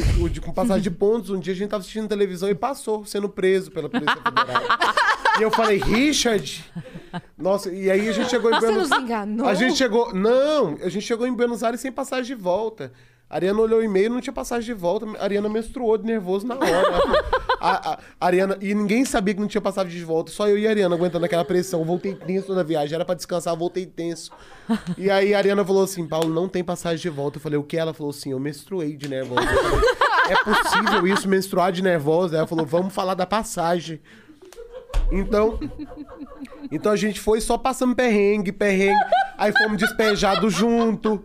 com 0.44 0.52
passagem 0.52 0.82
de 0.82 0.90
pontos. 0.90 1.30
Um 1.30 1.38
dia 1.38 1.52
a 1.52 1.56
gente 1.56 1.68
tava 1.70 1.80
assistindo 1.80 2.08
televisão 2.08 2.48
e 2.48 2.54
passou, 2.54 3.04
sendo 3.04 3.28
preso 3.28 3.70
pela 3.70 3.88
Polícia 3.88 4.16
Federal. 4.16 4.62
e 5.38 5.42
eu 5.42 5.50
falei, 5.50 5.78
Richard! 5.78 6.64
Nossa, 7.38 7.70
e 7.72 7.90
aí 7.90 8.08
a 8.08 8.12
gente 8.12 8.28
chegou 8.30 8.50
em 8.52 8.58
Buenos 8.58 8.90
nos 8.90 8.98
enganou? 9.00 9.46
A 9.46 9.54
gente 9.54 9.76
chegou. 9.76 10.12
Não, 10.14 10.76
a 10.82 10.88
gente 10.88 11.02
chegou 11.06 11.26
em 11.26 11.32
Buenos 11.32 11.62
Aires 11.62 11.80
sem 11.80 11.92
passagem 11.92 12.36
de 12.36 12.42
volta. 12.42 12.92
Ariana 13.36 13.60
olhou 13.60 13.80
o 13.80 13.82
e-mail 13.82 14.10
não 14.10 14.20
tinha 14.20 14.32
passagem 14.32 14.64
de 14.74 14.80
volta. 14.80 15.06
A 15.18 15.24
Ariana 15.24 15.48
menstruou 15.48 15.96
de 15.98 16.04
nervoso 16.04 16.46
na 16.46 16.54
hora. 16.54 17.02
A, 17.60 17.92
a- 17.92 17.98
a 18.20 18.26
Ariana. 18.26 18.56
E 18.60 18.74
ninguém 18.74 19.04
sabia 19.04 19.34
que 19.34 19.40
não 19.40 19.48
tinha 19.48 19.60
passagem 19.60 19.90
de 19.92 20.04
volta. 20.04 20.30
Só 20.30 20.48
eu 20.48 20.56
e 20.58 20.66
a 20.66 20.70
Ariana 20.70 20.94
aguentando 20.94 21.24
aquela 21.24 21.44
pressão. 21.44 21.84
Voltei 21.84 22.14
tenso 22.14 22.54
na 22.54 22.62
viagem. 22.62 22.94
Era 22.94 23.04
pra 23.04 23.14
descansar, 23.14 23.56
voltei 23.56 23.86
tenso. 23.86 24.30
E 24.96 25.10
aí 25.10 25.34
a 25.34 25.38
Ariana 25.38 25.64
falou 25.64 25.82
assim: 25.84 26.06
Paulo, 26.06 26.28
não 26.32 26.48
tem 26.48 26.62
passagem 26.62 27.00
de 27.00 27.08
volta. 27.10 27.38
Eu 27.38 27.42
falei, 27.42 27.58
o 27.58 27.62
que? 27.64 27.76
Ela 27.76 27.92
falou 27.92 28.10
assim: 28.10 28.30
eu 28.32 28.38
menstruei 28.38 28.96
de 28.96 29.08
nervosa. 29.08 29.42
Eu 29.42 29.62
falei, 29.62 29.80
é 30.30 30.36
possível 30.44 31.06
isso, 31.06 31.28
menstruar 31.28 31.72
de 31.72 31.82
nervosa? 31.82 32.36
Ela 32.36 32.46
falou, 32.46 32.64
vamos 32.64 32.94
falar 32.94 33.14
da 33.14 33.26
passagem. 33.26 34.00
Então, 35.12 35.58
então 36.74 36.90
a 36.90 36.96
gente 36.96 37.20
foi 37.20 37.40
só 37.40 37.56
passando 37.56 37.94
perrengue, 37.94 38.50
perrengue. 38.50 38.98
Aí 39.38 39.52
fomos 39.52 39.78
despejados 39.78 40.52
junto. 40.52 41.22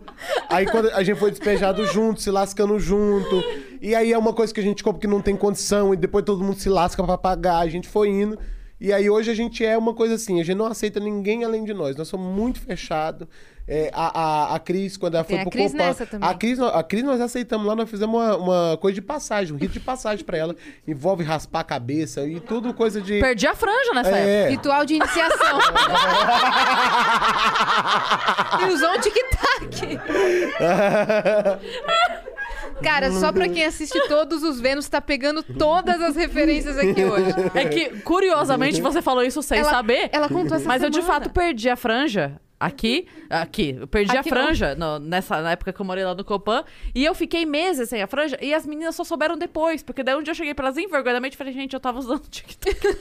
Aí 0.48 0.64
quando 0.64 0.90
a 0.90 1.02
gente 1.02 1.18
foi 1.18 1.30
despejado 1.30 1.84
junto, 1.86 2.20
se 2.20 2.30
lascando 2.30 2.78
junto. 2.78 3.42
E 3.82 3.94
aí 3.94 4.12
é 4.12 4.18
uma 4.18 4.32
coisa 4.32 4.54
que 4.54 4.60
a 4.60 4.62
gente 4.62 4.84
compra 4.84 5.00
que 5.00 5.08
não 5.08 5.20
tem 5.20 5.36
condição. 5.36 5.92
E 5.92 5.96
depois 5.96 6.24
todo 6.24 6.44
mundo 6.44 6.58
se 6.58 6.68
lasca 6.68 7.02
pra 7.02 7.18
pagar. 7.18 7.58
A 7.58 7.68
gente 7.68 7.88
foi 7.88 8.08
indo. 8.08 8.38
E 8.80 8.92
aí 8.92 9.10
hoje 9.10 9.30
a 9.30 9.34
gente 9.34 9.64
é 9.64 9.76
uma 9.76 9.92
coisa 9.92 10.14
assim, 10.14 10.40
a 10.40 10.44
gente 10.44 10.56
não 10.56 10.64
aceita 10.66 10.98
ninguém 10.98 11.44
além 11.44 11.64
de 11.64 11.74
nós. 11.74 11.96
Nós 11.96 12.08
somos 12.08 12.34
muito 12.34 12.60
fechados. 12.60 13.26
É, 13.72 13.88
a, 13.94 14.20
a, 14.20 14.54
a 14.56 14.58
Cris, 14.58 14.96
quando 14.96 15.14
ela 15.14 15.22
Tem 15.22 15.36
foi 15.36 15.42
a 15.42 15.44
pro 15.44 15.52
Cris 15.52 15.70
Copan, 15.70 15.84
nessa 15.84 16.04
também. 16.04 16.28
A 16.28 16.34
Cris, 16.34 16.58
a 16.58 16.82
Cris 16.82 17.04
nós 17.04 17.20
aceitamos 17.20 17.64
lá, 17.64 17.76
nós 17.76 17.88
fizemos 17.88 18.20
uma, 18.20 18.36
uma 18.36 18.76
coisa 18.78 18.96
de 18.96 19.00
passagem, 19.00 19.54
um 19.54 19.56
rito 19.56 19.74
de 19.74 19.78
passagem 19.80 20.24
pra 20.24 20.36
ela. 20.36 20.56
Envolve 20.88 21.22
raspar 21.22 21.60
a 21.60 21.64
cabeça 21.64 22.26
e 22.26 22.40
tudo 22.40 22.74
coisa 22.74 23.00
de. 23.00 23.20
Perdi 23.20 23.46
a 23.46 23.54
franja 23.54 23.94
nessa 23.94 24.10
época. 24.10 24.28
É. 24.28 24.48
Ritual 24.48 24.84
de 24.84 24.94
iniciação. 24.94 25.60
e 28.60 28.64
usou 28.72 28.90
um 28.90 29.00
tic-tac. 29.00 30.00
Cara, 32.82 33.12
só 33.12 33.30
pra 33.30 33.48
quem 33.48 33.64
assiste 33.64 34.00
todos 34.08 34.42
os 34.42 34.60
Vênus, 34.60 34.88
tá 34.88 35.00
pegando 35.00 35.44
todas 35.44 36.00
as 36.00 36.16
referências 36.16 36.76
aqui 36.76 37.04
hoje. 37.04 37.30
É 37.54 37.66
que, 37.66 38.00
curiosamente, 38.00 38.80
você 38.80 39.00
falou 39.00 39.22
isso 39.22 39.40
sem 39.42 39.60
Ela- 39.60 39.70
saber. 39.70 40.08
ela 40.10 40.28
contou 40.28 40.56
essa 40.56 40.66
Mas 40.66 40.82
eu, 40.82 40.90
de 40.90 40.96
semana. 41.00 41.20
fato, 41.20 41.30
perdi 41.30 41.68
a 41.68 41.76
franja. 41.76 42.40
Aqui, 42.60 43.06
aqui, 43.30 43.74
eu 43.80 43.86
perdi 43.88 44.14
Aqui 44.14 44.28
a 44.28 44.32
franja 44.34 44.74
no- 44.74 44.98
nessa 44.98 45.40
na 45.40 45.52
época 45.52 45.72
que 45.72 45.80
eu 45.80 45.86
morei 45.86 46.04
lá 46.04 46.14
no 46.14 46.22
Copan. 46.22 46.62
E 46.94 47.02
eu 47.02 47.14
fiquei 47.14 47.46
meses 47.46 47.88
sem 47.88 48.02
a 48.02 48.06
franja. 48.06 48.36
E 48.38 48.52
as 48.52 48.66
meninas 48.66 48.94
só 48.94 49.02
souberam 49.02 49.38
depois. 49.38 49.82
Porque 49.82 50.02
daí 50.02 50.14
um 50.14 50.22
dia 50.22 50.32
eu 50.32 50.34
cheguei 50.34 50.52
pra 50.52 50.66
elas 50.66 50.76
envergonhadamente 50.76 51.36
e 51.36 51.38
falei, 51.38 51.54
gente, 51.54 51.72
eu 51.72 51.80
tava 51.80 51.98
usando 51.98 52.20
TikTok. 52.28 52.76
Quê? 52.80 52.90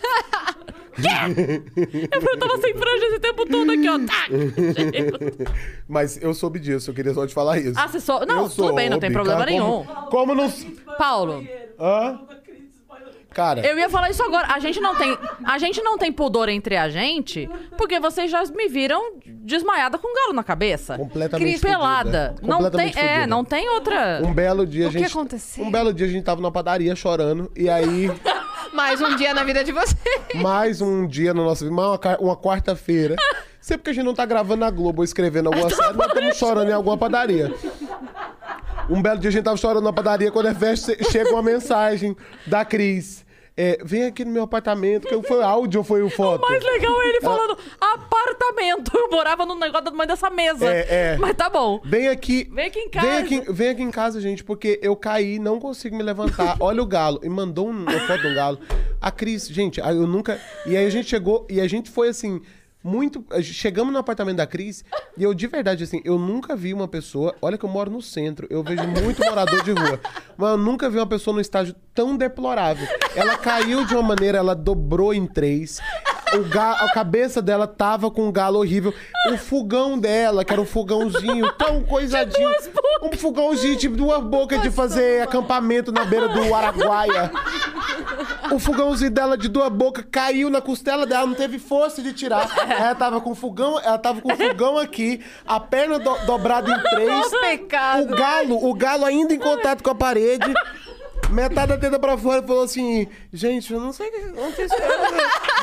Eu 2.11 2.22
falei, 2.22 2.36
eu 2.36 2.40
tava 2.40 2.57
sem 2.57 2.73
franja 2.73 3.06
esse 3.07 3.19
tempo 3.19 3.45
todo 3.45 3.72
aqui, 3.72 3.88
ó. 3.90 3.99
Tá. 3.99 5.53
Mas 5.88 6.22
eu 6.22 6.34
soube 6.34 6.60
disso, 6.60 6.90
eu 6.90 6.94
queria 6.94 7.14
só 7.14 7.26
te 7.26 7.34
falar 7.34 7.57
isso. 7.60 7.80
Ah, 7.80 7.88
você 7.88 7.99
só. 7.99 8.26
Não, 8.26 8.44
Eu 8.44 8.49
tudo 8.49 8.73
bem, 8.73 8.90
não 8.90 8.99
tem 8.99 9.10
soube, 9.10 9.14
problema 9.14 9.40
cara, 9.40 9.52
nenhum. 9.52 9.84
Como, 9.86 10.10
como 10.10 10.36
não. 10.36 10.49
Paulo, 10.98 11.45
Hã? 11.80 12.19
Cara, 13.31 13.65
eu 13.65 13.77
ia 13.77 13.89
falar 13.89 14.10
isso 14.10 14.23
agora. 14.23 14.47
A 14.53 14.60
gente 14.60 14.80
não 14.80 14.95
tem, 14.95 15.18
a 15.43 15.57
gente 15.57 15.81
não 15.81 15.97
tem 15.97 16.11
pudor 16.11 16.49
entre 16.49 16.76
a 16.76 16.89
gente, 16.89 17.49
porque 17.77 17.99
vocês 17.99 18.30
já 18.31 18.43
me 18.45 18.68
viram 18.68 19.14
desmaiada 19.26 19.97
com 19.97 20.07
um 20.11 20.15
galo 20.15 20.34
na 20.34 20.43
cabeça. 20.43 20.97
completamente 20.97 21.60
pelada. 21.61 22.34
fudida. 22.35 22.47
Não 22.47 22.57
tem, 22.57 22.64
Completamente 22.65 22.97
é, 22.99 23.07
fudida. 23.14 23.27
não 23.27 23.45
tem 23.45 23.69
outra. 23.69 24.22
Um 24.23 24.34
belo 24.34 24.65
dia 24.65 24.85
a 24.85 24.89
O 24.89 24.91
que 24.91 24.99
gente. 24.99 25.11
aconteceu? 25.11 25.64
Um 25.64 25.72
belo 25.72 25.93
dia 25.93 26.07
a 26.07 26.10
gente 26.10 26.23
tava 26.23 26.41
numa 26.41 26.51
padaria 26.51 26.95
chorando. 26.95 27.51
E 27.56 27.69
aí, 27.69 28.11
Mais 28.73 29.01
um 29.01 29.15
dia 29.15 29.34
na 29.34 29.43
vida 29.43 29.64
de 29.64 29.72
você. 29.72 29.95
mais 30.35 30.80
um 30.81 31.07
dia 31.07 31.34
no 31.34 31.43
nosso. 31.43 31.68
Uma, 31.68 31.99
uma 32.19 32.38
quarta-feira. 32.38 33.15
Sempre 33.60 33.84
que 33.84 33.89
a 33.89 33.93
gente 33.93 34.06
não 34.06 34.14
tá 34.14 34.26
gravando 34.26 34.61
na 34.61 34.69
Globo 34.72 35.01
ou 35.01 35.03
escrevendo 35.03 35.47
alguma 35.47 35.69
série, 35.69 35.93
nós 35.97 36.07
estamos 36.07 36.38
chorando 36.38 36.69
em 36.69 36.73
alguma 36.73 36.97
padaria. 36.97 37.53
Um 38.90 39.02
belo 39.02 39.20
dia 39.20 39.30
a 39.30 39.32
gente 39.32 39.44
tava 39.44 39.57
chorando 39.57 39.84
na 39.84 39.94
padaria 39.94 40.32
quando 40.32 40.48
a 40.48 40.56
festa 40.56 40.95
chega 41.11 41.30
uma 41.32 41.44
mensagem 41.44 42.16
da 42.48 42.66
Cris. 42.66 43.26
É, 43.61 43.78
vem 43.84 44.03
aqui 44.06 44.24
no 44.24 44.32
meu 44.32 44.44
apartamento, 44.44 45.06
que 45.06 45.22
foi 45.28 45.44
áudio 45.44 45.82
ou 45.82 45.84
foi 45.84 46.02
o 46.02 46.10
foto? 46.16 46.41
Mais 46.48 46.64
legal 46.64 47.02
é 47.02 47.10
ele 47.10 47.20
falando 47.22 47.57
apartamento. 47.80 48.91
Eu 48.98 49.10
morava 49.11 49.45
no 49.45 49.53
negócio 49.56 49.84
do 49.86 49.91
tamanho 49.91 50.07
dessa 50.07 50.30
mesa. 50.30 50.66
É, 50.66 50.88
é. 51.14 51.18
Mas 51.18 51.36
tá 51.36 51.49
bom. 51.49 51.82
Vem 51.84 52.07
aqui. 52.07 52.49
Vem 52.53 52.68
aqui 52.68 52.80
em 52.80 52.90
Vem 52.90 52.91
casa. 53.02 53.20
aqui, 53.20 53.44
vem 53.52 53.70
aqui 53.70 53.84
em 53.84 53.91
casa, 53.91 54.22
gente, 54.22 54.44
porque 54.45 54.80
eu 54.82 54.95
caí, 54.95 55.40
não 55.40 55.60
consigo 55.60 55.95
me 55.95 56.02
levantar. 56.03 56.56
Olha 56.61 56.82
o 56.82 56.86
galo. 56.86 57.20
E 57.22 57.28
mandou 57.30 57.68
um- 57.68 57.82
uma 57.84 57.99
foto 58.07 58.22
do 58.24 58.34
galo. 58.34 58.60
A 59.02 59.11
Cris, 59.11 59.48
gente, 59.49 59.80
eu 59.82 60.07
nunca. 60.07 60.40
E 60.66 60.76
aí 60.78 60.86
a 60.86 60.90
gente 60.90 61.10
chegou, 61.10 61.45
e 61.49 61.60
a 61.60 61.68
gente 61.68 61.90
foi 61.91 62.07
assim. 62.10 62.41
Muito. 62.84 63.26
gente- 63.35 63.53
Chegamos 63.53 63.91
no 63.91 63.99
apartamento 63.99 64.38
da 64.38 64.47
Cris 64.47 64.84
e 65.18 65.23
eu, 65.23 65.34
de 65.34 65.47
verdade, 65.47 65.84
assim, 65.84 66.01
eu 66.06 66.18
nunca 66.18 66.56
vi 66.56 66.73
uma 66.73 66.88
pessoa. 66.88 67.35
Olha 67.41 67.57
que 67.57 67.65
eu 67.65 67.69
moro 67.69 67.91
no 67.91 68.01
centro, 68.01 68.47
eu 68.49 68.64
vejo 68.64 68.84
muito 68.88 69.23
morador 69.26 69.61
de 69.64 69.72
rua. 69.72 69.99
Mas 70.38 70.51
eu 70.51 70.57
nunca 70.57 70.89
vi 70.89 70.97
uma 70.97 71.06
pessoa 71.07 71.34
num 71.34 71.41
estágio 71.41 71.76
tão 71.93 72.15
deplorável. 72.15 72.88
Ela 73.15 73.38
caiu 73.38 73.85
de 73.85 73.93
uma 73.93 74.03
maneira, 74.03 74.38
ela 74.38 74.56
dobrou 74.56 75.14
em 75.14 75.27
três. 75.27 75.80
O 76.35 76.43
ga- 76.47 76.73
a 76.81 76.91
cabeça 76.91 77.41
dela 77.41 77.65
tava 77.68 78.11
com 78.11 78.27
um 78.27 78.31
galo 78.31 78.60
horrível. 78.60 78.93
O 79.31 79.38
fogão 79.38 79.97
dela, 79.97 80.45
que 80.45 80.53
era 80.53 80.61
um 80.61 80.65
fogãozinho 80.65 81.51
tão 81.53 81.81
coisadinho. 81.84 82.49
Um 83.01 83.11
fogãozinho 83.18 83.77
tipo 83.77 83.95
duas 83.95 84.22
bocas 84.23 84.61
de 84.61 84.69
fazer 84.69 85.22
acampamento 85.23 85.91
na 85.91 86.06
beira 86.06 86.27
do 86.27 86.53
Araguaia. 86.53 87.31
O 88.51 88.60
fogãozinho 88.60 89.11
dela 89.11 89.38
de 89.38 89.47
duas 89.47 89.69
bocas 89.69 90.06
caiu 90.11 90.49
na 90.49 90.61
costela 90.61 91.06
dela, 91.06 91.26
não 91.26 91.34
teve 91.35 91.57
força 91.60 92.01
de 92.01 92.14
tirar. 92.14 92.47
Ela 92.69 92.95
tava 92.95 93.22
com 93.22 93.31
o 93.31 93.35
fogão, 93.35 93.80
ela 93.80 93.97
tava 93.97 94.22
com 94.22 94.35
fogão 94.35 94.77
aqui, 94.77 95.22
a 95.47 95.60
perna 95.60 95.97
do- 95.99 96.18
dobrada 96.26 96.72
em 96.72 96.80
três. 96.89 97.30
Pecado. 97.41 98.03
O 98.14 98.15
galo, 98.15 98.69
o 98.69 98.73
galo 98.73 99.06
ainda 99.06 99.34
em 99.34 99.39
contato 99.39 99.84
com 99.84 99.89
a 99.91 99.95
parede. 99.95 100.53
Metade 101.30 101.68
da 101.68 101.78
teta 101.78 102.00
pra 102.00 102.18
fora 102.18 102.44
e 102.44 102.48
falou 102.48 102.64
assim: 102.64 103.08
Gente, 103.32 103.72
eu 103.74 103.80
não 103.80 103.94
sei 103.94 104.08
o 104.08 104.12
que 104.12 104.18
aconteceu. 104.40 104.78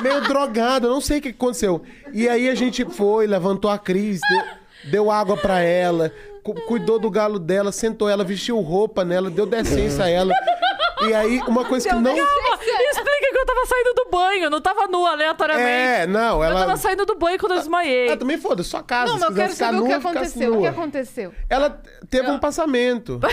Meio 0.03 0.21
drogado, 0.23 0.87
eu 0.87 0.91
não 0.93 1.01
sei 1.01 1.19
o 1.19 1.23
que 1.23 1.29
aconteceu. 1.31 1.83
E 2.13 2.29
aí 2.29 2.49
a 2.49 2.55
gente 2.55 2.85
foi, 2.85 3.27
levantou 3.27 3.71
a 3.71 3.77
Cris, 3.79 4.21
deu, 4.31 4.91
deu 4.91 5.11
água 5.11 5.37
pra 5.37 5.61
ela, 5.61 6.13
cu- 6.45 6.55
cuidou 6.67 6.99
do 7.01 7.11
galo 7.11 7.39
dela, 7.41 7.73
sentou 7.73 8.09
ela, 8.09 8.23
vestiu 8.23 8.61
roupa 8.61 9.05
nela, 9.05 9.29
deu 9.29 9.45
decência 9.47 10.05
a 10.05 10.09
ela. 10.09 10.33
E 11.09 11.13
aí, 11.13 11.41
uma 11.47 11.63
coisa 11.65 11.87
que 11.89 11.95
não. 11.95 12.17
Calma, 12.17 12.59
explica 12.91 13.31
que 13.33 13.39
eu 13.39 13.45
tava 13.47 13.67
saindo 13.67 13.93
do 13.95 14.07
banho, 14.11 14.49
não 14.49 14.61
tava 14.63 14.87
nua 14.87 15.11
aleatoriamente. 15.11 15.69
É, 15.69 16.07
não, 16.07 16.39
Eu 16.39 16.45
ela. 16.45 16.61
tava 16.61 16.77
saindo 16.79 17.05
do 17.05 17.15
banho 17.17 17.39
quando 17.39 17.53
eu 17.53 17.59
desmaiei. 17.59 18.07
Ela 18.09 18.17
também 18.17 18.39
foda, 18.39 18.63
sua 18.63 18.83
casa. 18.83 19.13
Não, 19.13 19.19
mas 19.19 19.29
eu 19.29 19.35
quero 19.35 19.53
saber 19.53 19.79
o 19.79 19.83
que 19.83 19.89
nua, 19.89 19.97
aconteceu. 19.99 20.49
O 20.53 20.55
que 20.55 20.61
nua. 20.61 20.71
aconteceu? 20.71 21.35
Ela 21.51 21.83
teve 22.09 22.31
um 22.31 22.39
passamento. 22.39 23.21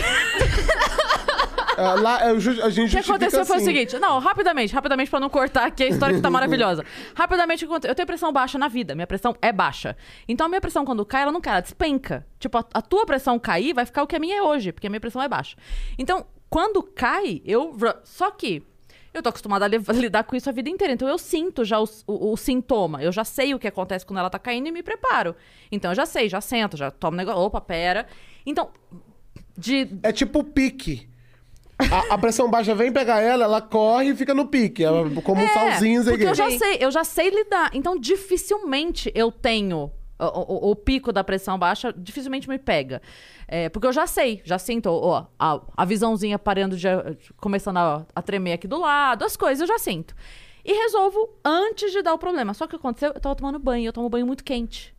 Ah, 1.78 1.94
Lá, 1.96 2.28
eu 2.30 2.40
ju- 2.40 2.62
a 2.62 2.70
gente 2.70 2.86
O 2.96 3.00
que 3.02 3.04
justifica 3.04 3.12
aconteceu 3.16 3.46
foi 3.46 3.56
o 3.56 3.58
assim. 3.58 3.66
seguinte. 3.66 3.98
Não, 4.00 4.20
rapidamente, 4.20 4.74
rapidamente, 4.74 5.10
pra 5.10 5.20
não 5.20 5.30
cortar 5.30 5.66
aqui 5.66 5.84
a 5.84 5.88
história 5.88 6.16
que 6.16 6.22
tá 6.22 6.30
maravilhosa. 6.30 6.86
Rapidamente, 7.16 7.64
o 7.64 7.68
que 7.68 7.74
aconteceu? 7.74 7.92
eu 7.92 7.96
tenho 7.96 8.08
pressão 8.08 8.32
baixa 8.32 8.58
na 8.58 8.68
vida. 8.68 8.94
Minha 8.96 9.08
pressão 9.08 9.36
é 9.42 9.52
baixa. 9.52 9.96
Então, 10.28 10.46
a 10.46 10.50
minha 10.50 10.62
pressão, 10.62 10.86
quando 10.86 11.06
cai, 11.06 11.24
ela 11.24 11.32
não 11.32 11.42
cai, 11.42 11.54
ela 11.54 11.62
despenca. 11.62 12.26
Tipo, 12.40 12.58
a, 12.58 12.66
a 12.74 12.82
tua 12.82 13.06
pressão 13.06 13.38
cair, 13.40 13.74
vai 13.74 13.86
ficar 13.86 14.04
o 14.04 14.08
que 14.08 14.16
a 14.16 14.20
minha 14.20 14.38
é 14.38 14.42
hoje, 14.42 14.72
porque 14.72 14.88
a 14.88 14.90
minha 14.90 15.00
pressão 15.00 15.22
é 15.22 15.28
baixa. 15.28 15.56
Então, 15.98 16.26
quando 16.50 16.84
cai, 16.84 17.42
eu. 17.46 17.76
Só 18.04 18.30
que. 18.32 18.64
Eu 19.14 19.22
tô 19.22 19.30
acostumada 19.30 19.66
a 19.66 19.68
li- 19.68 19.78
lidar 19.94 20.24
com 20.24 20.36
isso 20.36 20.50
a 20.50 20.52
vida 20.52 20.70
inteira. 20.70 20.92
Então 20.92 21.08
eu 21.08 21.20
sinto 21.20 21.64
já 21.64 21.80
o, 21.80 21.84
o- 22.08 22.32
o 22.32 22.36
sintoma. 22.38 23.04
Eu 23.04 23.12
já 23.12 23.24
sei 23.24 23.54
o 23.54 23.60
que 23.60 23.68
acontece 23.68 24.04
quando 24.04 24.18
ela 24.18 24.30
tá 24.30 24.40
caindo 24.40 24.68
e 24.68 24.72
me 24.72 24.82
preparo. 24.82 25.36
Então 25.72 25.92
eu 25.92 25.96
já 25.96 26.04
sei, 26.06 26.28
já 26.28 26.42
sento, 26.42 26.76
já 26.76 26.90
tomo 26.90 27.16
negócio. 27.16 27.40
Opa, 27.40 27.62
pera. 27.62 28.08
Então, 28.44 28.72
de, 29.56 29.88
É 30.02 30.12
tipo 30.12 30.44
pique. 30.44 31.08
A, 31.92 32.14
a 32.14 32.18
pressão 32.18 32.50
baixa 32.50 32.74
vem 32.76 32.92
pegar 32.92 33.20
ela, 33.22 33.44
ela 33.46 33.62
corre 33.62 34.10
e 34.12 34.16
fica 34.16 34.34
no 34.34 34.48
pique. 34.48 34.84
Ela, 34.84 35.10
como 35.22 35.42
um 35.44 35.48
salzinho, 35.50 36.02
É, 36.02 36.04
porque 36.06 36.24
aqui. 36.28 36.32
eu 36.32 36.36
já 36.36 36.50
sei, 36.58 36.78
eu 36.80 36.92
já 36.92 37.04
sei 37.04 37.30
lidar. 37.30 37.72
Então, 37.74 37.98
dificilmente 37.98 39.12
eu 39.16 39.32
tenho 39.32 39.92
o, 40.20 40.68
o- 40.68 40.72
o 40.72 40.76
pico 40.76 41.12
da 41.12 41.24
pressão 41.24 41.58
baixa, 41.58 41.94
dificilmente 41.96 42.48
me 42.48 42.58
pega. 42.60 43.02
É, 43.48 43.70
porque 43.70 43.88
eu 43.88 43.92
já 43.94 44.08
sei, 44.08 44.42
já 44.46 44.58
sinto 44.58 44.88
ó, 44.88 45.26
a, 45.38 45.60
a 45.76 45.86
visãozinha 45.86 46.40
parando 46.40 46.76
de 46.78 46.88
começando 47.38 47.78
a, 47.78 48.06
a 48.16 48.22
tremer 48.22 48.54
aqui 48.54 48.68
do 48.68 48.80
lado, 48.80 49.26
as 49.26 49.36
coisas 49.36 49.62
eu 49.62 49.68
já 49.68 49.78
sinto. 49.80 50.16
E 50.66 50.72
resolvo 50.74 51.30
antes 51.44 51.92
de 51.92 52.02
dar 52.02 52.14
o 52.14 52.18
problema. 52.18 52.54
Só 52.54 52.66
que 52.66 52.76
o 52.76 52.80
que 52.80 52.86
aconteceu, 52.86 53.12
eu 53.14 53.20
tava 53.20 53.36
tomando 53.36 53.60
banho, 53.60 53.86
eu 53.88 53.94
tomo 53.94 54.08
banho 54.10 54.26
muito 54.26 54.44
quente. 54.44 54.94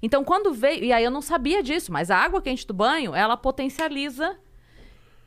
Então, 0.00 0.22
quando 0.22 0.52
veio, 0.52 0.84
e 0.84 0.92
aí 0.92 1.02
eu 1.02 1.10
não 1.10 1.20
sabia 1.20 1.60
disso, 1.60 1.92
mas 1.92 2.08
a 2.08 2.16
água 2.16 2.40
quente 2.40 2.64
do 2.64 2.72
banho, 2.72 3.12
ela 3.16 3.36
potencializa 3.36 4.36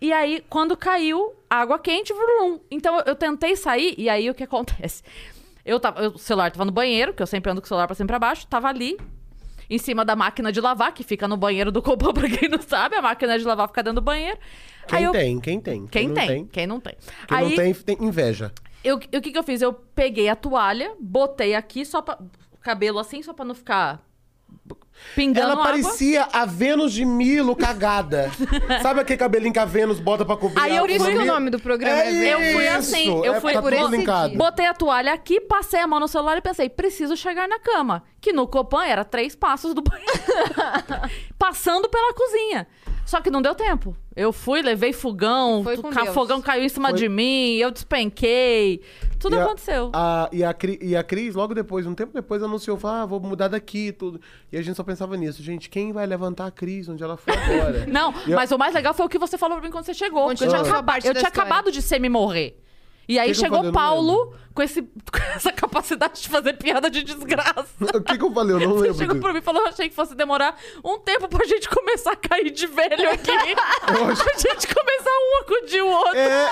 e 0.02 0.12
aí, 0.12 0.44
quando 0.50 0.76
caiu, 0.76 1.34
água 1.50 1.78
quente, 1.80 2.12
vrum. 2.14 2.60
Então 2.70 2.98
eu, 3.00 3.04
eu 3.08 3.16
tentei 3.16 3.56
sair, 3.56 3.94
e 3.98 4.10
aí 4.10 4.30
o 4.30 4.34
que 4.34 4.44
acontece? 4.46 5.04
Eu 5.64 5.80
tava, 5.80 6.02
eu- 6.02 6.12
o 6.12 6.18
celular 6.18 6.52
tava 6.52 6.66
no 6.66 6.72
banheiro, 6.72 7.14
que 7.14 7.22
eu 7.22 7.28
sempre 7.28 7.52
ando 7.52 7.62
com 7.62 7.66
o 7.66 7.68
celular 7.68 7.86
pra 7.88 7.96
cima 7.96 8.06
e 8.06 8.08
pra 8.08 8.20
baixo, 8.20 8.48
tava 8.48 8.68
ali, 8.68 8.98
em 9.70 9.78
cima 9.78 10.04
da 10.04 10.16
máquina 10.16 10.52
de 10.52 10.60
lavar, 10.60 10.92
que 10.94 11.04
fica 11.04 11.28
no 11.28 11.38
banheiro 11.38 11.72
do 11.72 11.82
Copan, 11.82 12.12
pra 12.14 12.28
quem 12.30 12.50
não 12.50 12.62
sabe, 12.62 12.96
a 12.96 13.02
máquina 13.02 13.38
de 13.38 13.46
lavar 13.46 13.68
fica 13.68 13.84
dentro 13.84 14.02
do 14.02 14.04
banheiro. 14.04 14.38
Quem 14.88 15.04
eu, 15.04 15.12
tem, 15.12 15.40
quem 15.40 15.62
tem. 15.62 15.86
Quem 15.88 16.08
não 16.08 16.16
tem, 16.16 16.46
quem 16.48 16.68
não 16.68 16.80
tem. 16.80 16.96
Quem 17.28 17.38
aí 17.38 17.50
não 17.50 17.56
tem, 17.56 17.74
tem 17.74 17.98
inveja. 18.08 18.52
eu- 18.84 18.96
o 18.96 19.00
que, 19.00 19.32
que 19.32 19.38
eu 19.38 19.44
fiz? 19.44 19.62
Eu 19.62 19.72
peguei 19.74 20.28
a 20.28 20.36
toalha, 20.36 20.94
botei 21.00 21.54
aqui 21.54 21.86
só 21.86 22.02
pra. 22.02 22.18
cabelo 22.62 22.98
assim, 23.00 23.22
só 23.22 23.32
pra 23.34 23.46
não 23.46 23.54
ficar 23.56 24.02
pingando 25.16 25.40
Ela 25.42 25.54
água. 25.54 25.66
parecia 25.66 26.28
a 26.32 26.46
Vênus 26.46 26.94
de 26.94 27.04
Milo 27.06 27.56
cagada. 27.56 28.32
Sabe 28.82 29.02
aquele 29.02 29.18
cabelinho 29.18 29.54
que 29.54 29.60
a 29.60 29.66
Vênus 29.66 30.00
bota 30.00 30.24
pra 30.26 30.38
cobrir? 30.38 30.62
Aí 30.62 30.76
eu 30.76 30.88
fui- 30.88 31.18
o 31.18 31.26
nome 31.26 31.50
do 31.50 31.60
programa 31.60 32.02
é, 32.02 32.12
É. 32.14 32.34
Eu 32.34 32.54
fui 32.56 32.68
assim, 32.68 33.26
eu 33.26 33.34
é 33.36 33.42
fui 33.42 33.52
pra 33.54 33.62
por 33.62 33.74
esse 33.74 33.88
linkado. 33.92 34.36
Botei 34.38 34.66
a 34.66 34.74
toalha 34.74 35.14
aqui, 35.14 35.40
passei 35.42 35.80
a 35.80 35.88
mão 35.88 36.00
no 36.00 36.08
celular 36.08 36.38
e 36.38 36.42
pensei, 36.42 36.70
preciso 36.70 37.16
chegar 37.18 37.48
na 37.48 37.60
cama. 37.60 38.04
Que 38.20 38.32
no 38.32 38.48
Copan 38.48 38.86
era 38.86 39.04
três 39.04 39.36
passos 39.36 39.74
do 39.74 39.82
banheiro. 39.82 40.12
Passando 41.38 41.90
pela 41.90 42.14
cozinha. 42.14 42.68
Só 43.12 43.20
que 43.20 43.30
não 43.30 43.42
deu 43.42 43.54
tempo. 43.54 43.94
Eu 44.16 44.32
fui, 44.32 44.62
levei 44.62 44.94
fogão, 44.94 45.64
Foi 45.66 45.76
o 45.76 45.82
com 45.82 45.90
ca- 45.90 46.04
Deus. 46.04 46.14
fogão 46.14 46.42
caiu 46.42 46.64
em 46.64 46.70
cima 46.70 46.90
Foi- 46.92 46.98
de 46.98 47.10
mim, 47.10 47.56
eu 47.58 47.70
despenquei. 47.70 48.80
Tudo 49.20 49.36
E 49.36 49.40
a- 49.40 49.44
aconteceu. 49.44 49.92
A, 49.94 50.30
e, 50.32 50.44
a, 50.46 50.54
Cri- 50.54 50.80
e 50.82 50.96
a 50.96 51.04
Cris, 51.04 51.36
logo 51.36 51.54
depois, 51.54 51.86
um 51.86 51.94
tempo 51.94 52.14
depois, 52.14 52.42
anunciou, 52.42 52.78
falou, 52.78 52.98
ah, 53.02 53.06
vou 53.06 53.20
mudar 53.20 53.50
daqui 53.50 53.88
e 53.88 53.92
tudo. 53.92 54.22
E 54.50 54.58
a 54.58 54.62
gente 54.62 54.78
só 54.78 54.84
pensava 54.84 55.18
nisso. 55.18 55.44
Gente, 55.44 55.70
quem 55.70 55.92
vai 55.92 56.06
levantar 56.08 56.46
a 56.46 56.52
Cris 56.52 56.88
onde 56.88 57.04
ela 57.04 57.18
foi 57.18 57.34
agora? 57.34 57.86
Não, 57.92 58.14
E 58.26 58.32
a- 58.32 58.36
mas 58.38 58.50
o 58.52 58.58
mais 58.58 58.74
legal 58.74 58.94
foi 58.94 59.06
o 59.06 59.10
que 59.10 59.20
você 59.20 59.38
falou 59.38 59.58
pra 59.58 59.66
mim 59.66 59.72
quando 59.74 59.84
você 59.84 59.94
chegou. 59.94 60.22
Porque 60.28 60.44
eu 60.44 60.48
Continua 60.48 60.64
tinha, 60.64 60.72
acaba- 60.74 60.92
parte 60.94 61.08
eu 61.08 61.14
da 61.14 61.20
tinha 61.20 61.28
história. 61.30 61.50
acabado 61.52 61.70
de 61.70 61.82
semi-morrer. 61.82 62.56
E 63.12 63.20
aí 63.20 63.28
Que 63.28 63.34
que 63.34 63.40
chegou 63.42 63.72
Paulo 63.74 64.34
com, 64.54 64.62
esse, 64.62 64.82
com 65.12 65.18
essa 65.36 65.52
capacidade 65.52 66.22
de 66.22 66.30
fazer 66.30 66.54
piada 66.54 66.90
de 66.90 67.04
desgraça. 67.04 67.66
O 67.94 68.02
que, 68.02 68.18
que 68.18 68.24
eu 68.24 68.32
falei? 68.34 68.56
Eu 68.56 68.60
não 68.62 68.70
Você 68.78 68.82
lembro. 68.84 68.98
chegou 68.98 69.14
disso. 69.16 69.22
pra 69.22 69.34
mim 69.34 69.40
e 69.40 69.42
falou: 69.42 69.62
eu 69.64 69.68
achei 69.68 69.90
que 69.90 69.96
fosse 69.96 70.16
demorar 70.16 70.56
um 70.84 70.98
tempo 71.00 71.28
pra 71.28 71.46
gente 71.46 71.68
começar 71.70 72.14
a 72.14 72.16
cair 72.16 72.50
de 72.52 72.68
velho 72.68 73.12
aqui. 73.12 73.32
acho- 73.84 74.24
pra 74.24 74.34
gente 74.38 74.74
começar 74.74 75.10
um 75.10 75.38
a 75.38 75.42
acudir 75.42 75.82
o 75.82 75.88
outro. 75.88 76.18
É, 76.18 76.50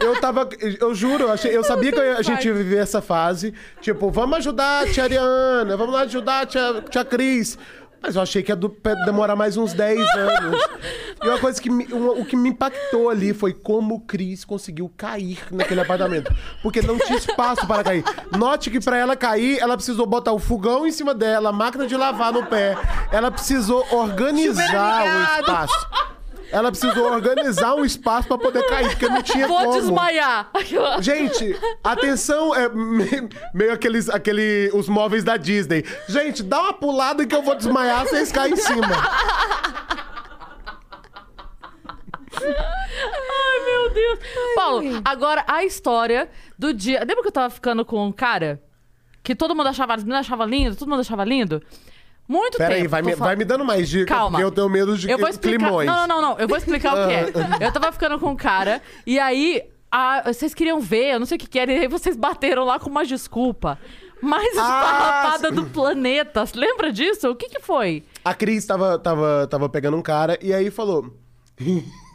eu, 0.00 0.08
eu 0.14 0.20
tava. 0.20 0.48
Eu 0.80 0.94
juro, 0.94 1.24
eu, 1.24 1.32
achei, 1.32 1.54
eu 1.54 1.62
sabia 1.64 1.92
que 1.92 2.00
a 2.00 2.22
gente 2.22 2.46
ia 2.48 2.54
viver 2.54 2.78
essa 2.78 3.02
fase. 3.02 3.52
Tipo, 3.80 4.10
vamos 4.10 4.38
ajudar 4.38 4.84
a 4.84 4.90
tia 4.92 5.04
Ariana, 5.04 5.76
vamos 5.76 5.92
lá 5.94 6.00
ajudar 6.02 6.40
a 6.40 6.46
tia, 6.46 6.82
tia 6.90 7.04
Cris. 7.04 7.58
Mas 8.06 8.16
eu 8.16 8.22
achei 8.22 8.42
que 8.42 8.52
ia 8.52 8.56
demorar 9.06 9.34
mais 9.34 9.56
uns 9.56 9.72
10 9.72 9.98
anos. 10.14 10.60
E 11.24 11.26
uma 11.26 11.38
coisa 11.38 11.60
que 11.60 11.70
me, 11.70 11.86
uma- 11.86 12.12
o 12.12 12.24
que 12.24 12.36
me 12.36 12.50
impactou 12.50 13.08
ali 13.08 13.32
foi 13.32 13.54
como 13.54 13.94
o 13.94 14.00
Cris 14.00 14.44
conseguiu 14.44 14.92
cair 14.94 15.38
naquele 15.50 15.80
apartamento. 15.80 16.30
Porque 16.62 16.82
não 16.82 16.98
tinha 16.98 17.16
espaço 17.16 17.66
para 17.66 17.82
cair. 17.82 18.04
Note 18.36 18.70
que 18.70 18.78
para 18.78 18.98
ela 18.98 19.16
cair, 19.16 19.58
ela 19.58 19.74
precisou 19.74 20.04
botar 20.06 20.32
o 20.32 20.38
fogão 20.38 20.86
em 20.86 20.92
cima 20.92 21.14
dela, 21.14 21.48
a 21.48 21.52
máquina 21.52 21.86
de 21.86 21.96
lavar 21.96 22.30
no 22.30 22.44
pé. 22.44 22.76
Ela 23.10 23.30
precisou 23.30 23.86
organizar 23.90 25.04
o 25.38 25.40
espaço. 25.40 25.86
Ela 26.54 26.70
precisou 26.70 27.10
organizar 27.12 27.74
um 27.74 27.84
espaço 27.84 28.28
pra 28.28 28.38
poder 28.38 28.64
cair, 28.68 28.88
porque 28.90 29.08
não 29.08 29.20
tinha 29.22 29.48
Vou 29.48 29.58
como. 29.58 29.72
desmaiar. 29.72 30.50
Gente, 31.00 31.54
atenção, 31.82 32.54
é 32.54 32.68
me- 32.68 33.28
meio 33.52 33.72
aqueles, 33.72 34.08
aquele, 34.08 34.70
os 34.72 34.88
móveis 34.88 35.24
da 35.24 35.36
Disney. 35.36 35.84
Gente, 36.08 36.44
dá 36.44 36.60
uma 36.60 36.72
pulada 36.72 37.26
que 37.26 37.34
eu 37.34 37.42
vou 37.42 37.56
desmaiar, 37.56 38.06
vocês 38.06 38.30
caem 38.30 38.52
em 38.52 38.56
cima. 38.56 38.86
Ai, 42.40 43.64
meu 43.64 43.90
Deus. 43.90 44.18
Paulo, 44.54 45.02
agora 45.04 45.44
a 45.46 45.64
história 45.64 46.30
do 46.58 46.72
dia. 46.72 47.00
Lembra 47.00 47.22
que 47.22 47.28
eu 47.28 47.32
tava 47.32 47.50
ficando 47.50 47.84
com 47.84 48.06
um 48.06 48.12
cara? 48.12 48.62
Que 49.22 49.34
todo 49.34 49.54
mundo 49.56 49.68
achava, 49.68 49.94
achavam 49.94 50.46
lindo, 50.46 50.76
todo 50.76 50.88
mundo 50.88 51.00
achava 51.00 51.24
lindo? 51.24 51.62
Muito 52.26 52.56
Pera 52.56 52.70
tempo. 52.70 52.82
aí, 52.82 52.88
vai 52.88 53.02
me, 53.02 53.10
falando. 53.12 53.24
vai 53.28 53.36
me 53.36 53.44
dando 53.44 53.64
mais 53.64 53.88
dicas, 53.88 54.08
Calma. 54.16 54.30
porque 54.38 54.44
eu 54.44 54.50
tenho 54.50 54.68
medo 54.70 54.96
de 54.96 55.10
Eu 55.10 55.18
vou 55.18 55.28
explicar. 55.28 55.58
climões. 55.58 55.86
Não, 55.86 56.06
não, 56.06 56.20
não, 56.20 56.30
não. 56.30 56.38
Eu 56.38 56.48
vou 56.48 56.56
explicar 56.56 56.92
o 56.94 57.06
que 57.06 57.12
é. 57.12 57.32
Eu 57.66 57.72
tava 57.72 57.92
ficando 57.92 58.18
com 58.18 58.30
um 58.30 58.36
cara, 58.36 58.80
e 59.06 59.18
aí 59.18 59.62
a- 59.90 60.22
vocês 60.32 60.54
queriam 60.54 60.80
ver, 60.80 61.12
eu 61.14 61.18
não 61.18 61.26
sei 61.26 61.36
o 61.36 61.38
que 61.38 61.46
que 61.46 61.58
era, 61.58 61.70
e 61.72 61.80
aí 61.80 61.88
vocês 61.88 62.16
bateram 62.16 62.64
lá 62.64 62.78
com 62.78 62.88
uma 62.88 63.04
desculpa. 63.04 63.78
Mais 64.22 64.56
Ah, 64.56 64.60
esfarrapada 64.62 65.50
do 65.52 65.66
planeta. 65.66 66.44
Lembra 66.54 66.90
disso? 66.90 67.28
O 67.28 67.34
que 67.36 67.46
que 67.50 67.60
foi? 67.60 68.02
A 68.24 68.32
Cris 68.32 68.64
tava, 68.64 68.98
tava, 68.98 69.46
tava 69.50 69.68
pegando 69.68 69.96
um 69.98 70.02
cara 70.02 70.38
e 70.40 70.54
aí 70.54 70.70
falou. 70.70 71.14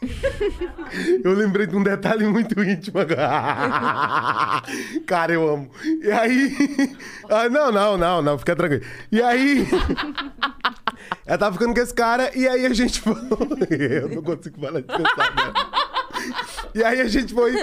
eu 1.23 1.33
lembrei 1.33 1.67
de 1.67 1.75
um 1.75 1.83
detalhe 1.83 2.25
muito 2.25 2.61
íntimo 2.63 2.99
agora. 2.99 4.61
cara, 5.05 5.33
eu 5.33 5.47
amo. 5.53 5.71
E 6.01 6.11
aí. 6.11 6.97
Ah, 7.31 7.47
não, 7.47 7.71
não, 7.71 7.95
não, 7.95 8.21
não, 8.23 8.39
fica 8.39 8.55
tranquilo. 8.55 8.83
E 9.11 9.21
aí. 9.21 9.67
ela 11.27 11.37
tava 11.37 11.53
ficando 11.53 11.75
com 11.75 11.79
esse 11.79 11.93
cara 11.93 12.35
e 12.35 12.47
aí 12.47 12.65
a 12.65 12.73
gente 12.73 13.01
falou. 13.01 13.55
eu 13.69 14.09
não 14.09 14.23
consigo 14.23 14.59
falar 14.59 14.81
de 14.81 14.87
pensar, 14.87 15.35
né? 15.35 15.53
E 16.73 16.83
aí 16.83 17.01
a 17.01 17.07
gente 17.07 17.33
foi. 17.33 17.53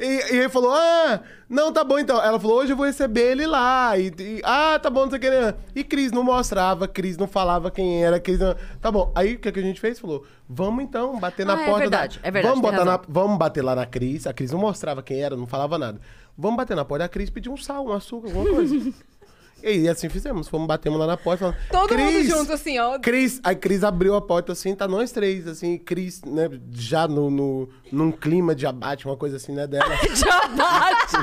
E, 0.00 0.34
e 0.34 0.36
ele 0.38 0.48
falou: 0.48 0.72
Ah, 0.72 1.20
não, 1.48 1.72
tá 1.72 1.82
bom 1.84 1.98
então. 1.98 2.22
Ela 2.22 2.38
falou: 2.38 2.58
Hoje 2.58 2.72
eu 2.72 2.76
vou 2.76 2.86
receber 2.86 3.32
ele 3.32 3.46
lá. 3.46 3.96
E, 3.98 4.08
e- 4.18 4.40
ah, 4.44 4.78
tá 4.82 4.88
bom, 4.90 5.02
não 5.02 5.10
sei 5.10 5.18
o 5.18 5.20
que. 5.22 5.30
né? 5.30 5.54
E 5.74 5.82
Cris 5.84 6.12
não 6.12 6.22
mostrava, 6.22 6.86
Cris 6.88 7.16
não 7.16 7.26
falava 7.26 7.70
quem 7.70 8.04
era, 8.04 8.18
Cris 8.20 8.38
não... 8.38 8.54
Tá 8.80 8.90
bom. 8.90 9.10
Aí 9.14 9.34
o 9.34 9.38
que, 9.38 9.50
que 9.52 9.58
a 9.60 9.62
gente 9.62 9.80
fez? 9.80 9.98
Falou: 9.98 10.24
Vamos 10.48 10.84
então 10.84 11.18
bater 11.18 11.44
na 11.46 11.54
Ah, 11.56 11.62
é 11.62 11.64
porta 11.66 11.80
verdade, 11.80 12.18
da. 12.20 12.28
é 12.28 12.30
verdade, 12.30 12.54
Vamos, 12.60 12.70
botar 12.70 12.84
na... 12.84 13.00
Vamos 13.08 13.38
bater 13.38 13.62
lá 13.62 13.74
na 13.74 13.86
Cris. 13.86 14.26
A 14.26 14.32
Cris 14.32 14.52
não 14.52 14.58
mostrava 14.58 15.02
quem 15.02 15.20
era, 15.20 15.36
não 15.36 15.46
falava 15.46 15.78
nada. 15.78 16.00
Vamos 16.36 16.56
bater 16.56 16.74
na 16.76 16.84
porta 16.84 17.04
da 17.04 17.08
Cris, 17.08 17.28
pedir 17.30 17.48
um 17.50 17.56
sal, 17.56 17.86
um 17.86 17.92
açúcar, 17.92 18.28
alguma 18.28 18.50
coisa. 18.54 18.92
E 19.64 19.88
assim 19.88 20.08
fizemos. 20.08 20.48
Fomos, 20.48 20.66
batemos 20.66 20.98
lá 20.98 21.06
na 21.06 21.16
porta. 21.16 21.38
Falando, 21.52 21.56
Todo 21.70 21.98
mundo 21.98 22.12
"Cris, 22.12 22.28
junto, 22.28 22.52
assim, 22.52 22.78
ó. 22.78 22.98
Cris, 22.98 23.40
a 23.42 23.54
Cris 23.54 23.84
abriu 23.84 24.14
a 24.14 24.20
porta 24.20 24.52
assim, 24.52 24.74
tá 24.74 24.86
nós 24.88 25.12
três, 25.12 25.46
assim, 25.46 25.78
Cris, 25.78 26.22
né, 26.24 26.48
já 26.70 27.06
no, 27.06 27.30
no, 27.30 27.68
num 27.90 28.10
clima 28.10 28.54
de 28.54 28.66
abate, 28.66 29.06
uma 29.06 29.16
coisa 29.16 29.36
assim, 29.36 29.52
né, 29.52 29.66
dela. 29.66 29.94
Diabate! 30.14 31.16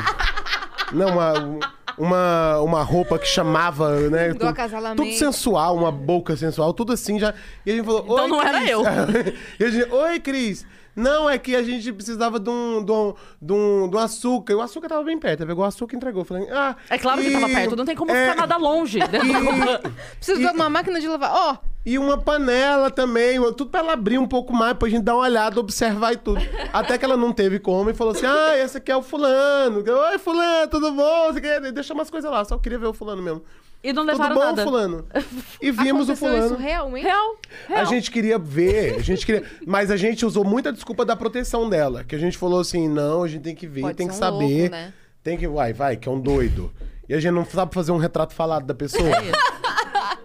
Não, 0.91 1.07
uma, 1.09 1.59
uma, 1.97 2.61
uma 2.61 2.83
roupa 2.83 3.19
que 3.19 3.27
chamava, 3.27 4.09
né? 4.09 4.33
Do 4.33 4.47
acasalamento. 4.47 5.03
Tudo 5.03 5.13
sensual, 5.15 5.75
uma 5.75 5.91
boca 5.91 6.35
sensual, 6.35 6.73
tudo 6.73 6.93
assim 6.93 7.19
já. 7.19 7.33
E 7.65 7.71
a 7.71 7.75
gente 7.75 7.85
falou, 7.85 8.03
Então 8.03 8.27
não 8.27 8.41
era 8.41 8.59
Cris." 8.59 8.71
eu. 8.71 8.81
e 9.59 9.63
a 9.63 9.69
gente, 9.69 9.93
oi, 9.93 10.19
Cris. 10.19 10.65
Não, 10.99 11.29
é 11.29 11.37
que 11.37 11.55
a 11.55 11.63
gente 11.63 11.91
precisava 11.93 12.39
de 12.39 12.49
um, 12.49 12.83
de 12.83 12.91
um, 12.91 13.13
de 13.41 13.53
um, 13.53 13.89
de 13.89 13.95
um 13.95 13.99
açúcar. 13.99 14.53
E 14.53 14.55
o 14.55 14.61
açúcar 14.61 14.89
tava 14.89 15.03
bem 15.03 15.17
perto. 15.17 15.41
Ela 15.41 15.47
pegou 15.47 15.63
o 15.63 15.67
açúcar 15.67 15.95
e 15.95 15.97
entregou. 15.97 16.23
Falei, 16.25 16.47
ah. 16.51 16.75
É 16.89 16.97
claro 16.97 17.21
que 17.21 17.27
e- 17.29 17.31
tava 17.31 17.47
perto, 17.47 17.75
não 17.75 17.85
tem 17.85 17.95
como 17.95 18.11
é, 18.11 18.29
ficar 18.31 18.41
nada 18.41 18.57
longe. 18.57 18.99
Preciso 20.17 20.39
de 20.39 20.45
uma 20.47 20.69
máquina 20.69 20.99
de 20.99 21.07
lavar. 21.07 21.31
Ó, 21.33 21.57
E 21.85 21.97
uma 21.97 22.17
panela 22.17 22.91
também, 22.91 23.39
tudo 23.53 23.67
pra 23.67 23.79
ela 23.79 23.93
abrir 23.93 24.17
um 24.19 24.27
pouco 24.27 24.53
mais, 24.53 24.73
pra 24.77 24.89
gente 24.89 25.03
dar 25.03 25.15
uma 25.15 25.23
olhada, 25.23 25.59
observar 25.59 26.13
e 26.13 26.17
tudo. 26.17 26.41
Até 26.73 26.97
que 26.97 27.05
ela 27.05 27.15
não 27.17 27.31
teve 27.31 27.59
como 27.59 27.89
e 27.89 27.93
falou 27.93 28.13
assim: 28.13 28.25
Ah, 28.25 28.57
esse 28.57 28.77
aqui 28.77 28.91
é 28.91 28.95
o 28.95 29.01
fulano. 29.01 29.83
Oi, 29.87 30.17
fulano, 30.19 30.67
tudo 30.69 30.91
bom? 30.91 31.27
Você 31.33 31.39
quer... 31.41 31.71
Deixa 31.71 31.93
umas 31.93 32.09
coisas 32.09 32.29
lá, 32.29 32.43
só 32.43 32.57
queria 32.57 32.77
ver 32.77 32.87
o 32.87 32.93
fulano 32.93 33.21
mesmo. 33.21 33.41
E 33.81 33.93
não 33.93 34.03
Tudo 34.03 34.11
levaram 34.11 34.35
bom, 34.35 34.41
nada. 34.41 34.63
fulano? 34.63 35.05
E 35.61 35.71
vimos 35.71 36.09
o 36.09 36.11
aconteceu 36.11 36.15
fulano. 36.15 36.45
isso 36.45 36.55
realmente? 36.55 37.03
Real. 37.03 37.37
Real. 37.67 37.81
A 37.81 37.83
gente 37.85 38.11
queria 38.11 38.37
ver, 38.37 38.95
a 38.95 39.01
gente 39.01 39.25
queria. 39.25 39.43
Mas 39.65 39.89
a 39.89 39.95
gente 39.97 40.25
usou 40.25 40.43
muita 40.43 40.71
desculpa 40.73 41.05
da 41.05 41.15
proteção 41.15 41.69
dela. 41.69 42.03
Que 42.03 42.15
a 42.15 42.19
gente 42.19 42.37
falou 42.37 42.59
assim: 42.59 42.89
não, 42.89 43.23
a 43.23 43.27
gente 43.27 43.41
tem 43.43 43.55
que 43.55 43.67
ver, 43.67 43.81
Pode 43.81 43.95
tem 43.97 44.07
que 44.07 44.13
um 44.13 44.17
saber. 44.17 44.59
louco, 44.61 44.71
né? 44.71 44.93
Tem 45.23 45.37
que. 45.37 45.47
Vai, 45.47 45.71
vai, 45.73 45.95
que 45.95 46.09
é 46.09 46.11
um 46.11 46.19
doido. 46.19 46.71
E 47.07 47.13
a 47.13 47.19
gente 47.19 47.31
não 47.33 47.45
sabe 47.45 47.73
fazer 47.73 47.91
um 47.91 47.97
retrato 47.97 48.33
falado 48.33 48.65
da 48.65 48.75
pessoa. 48.75 49.09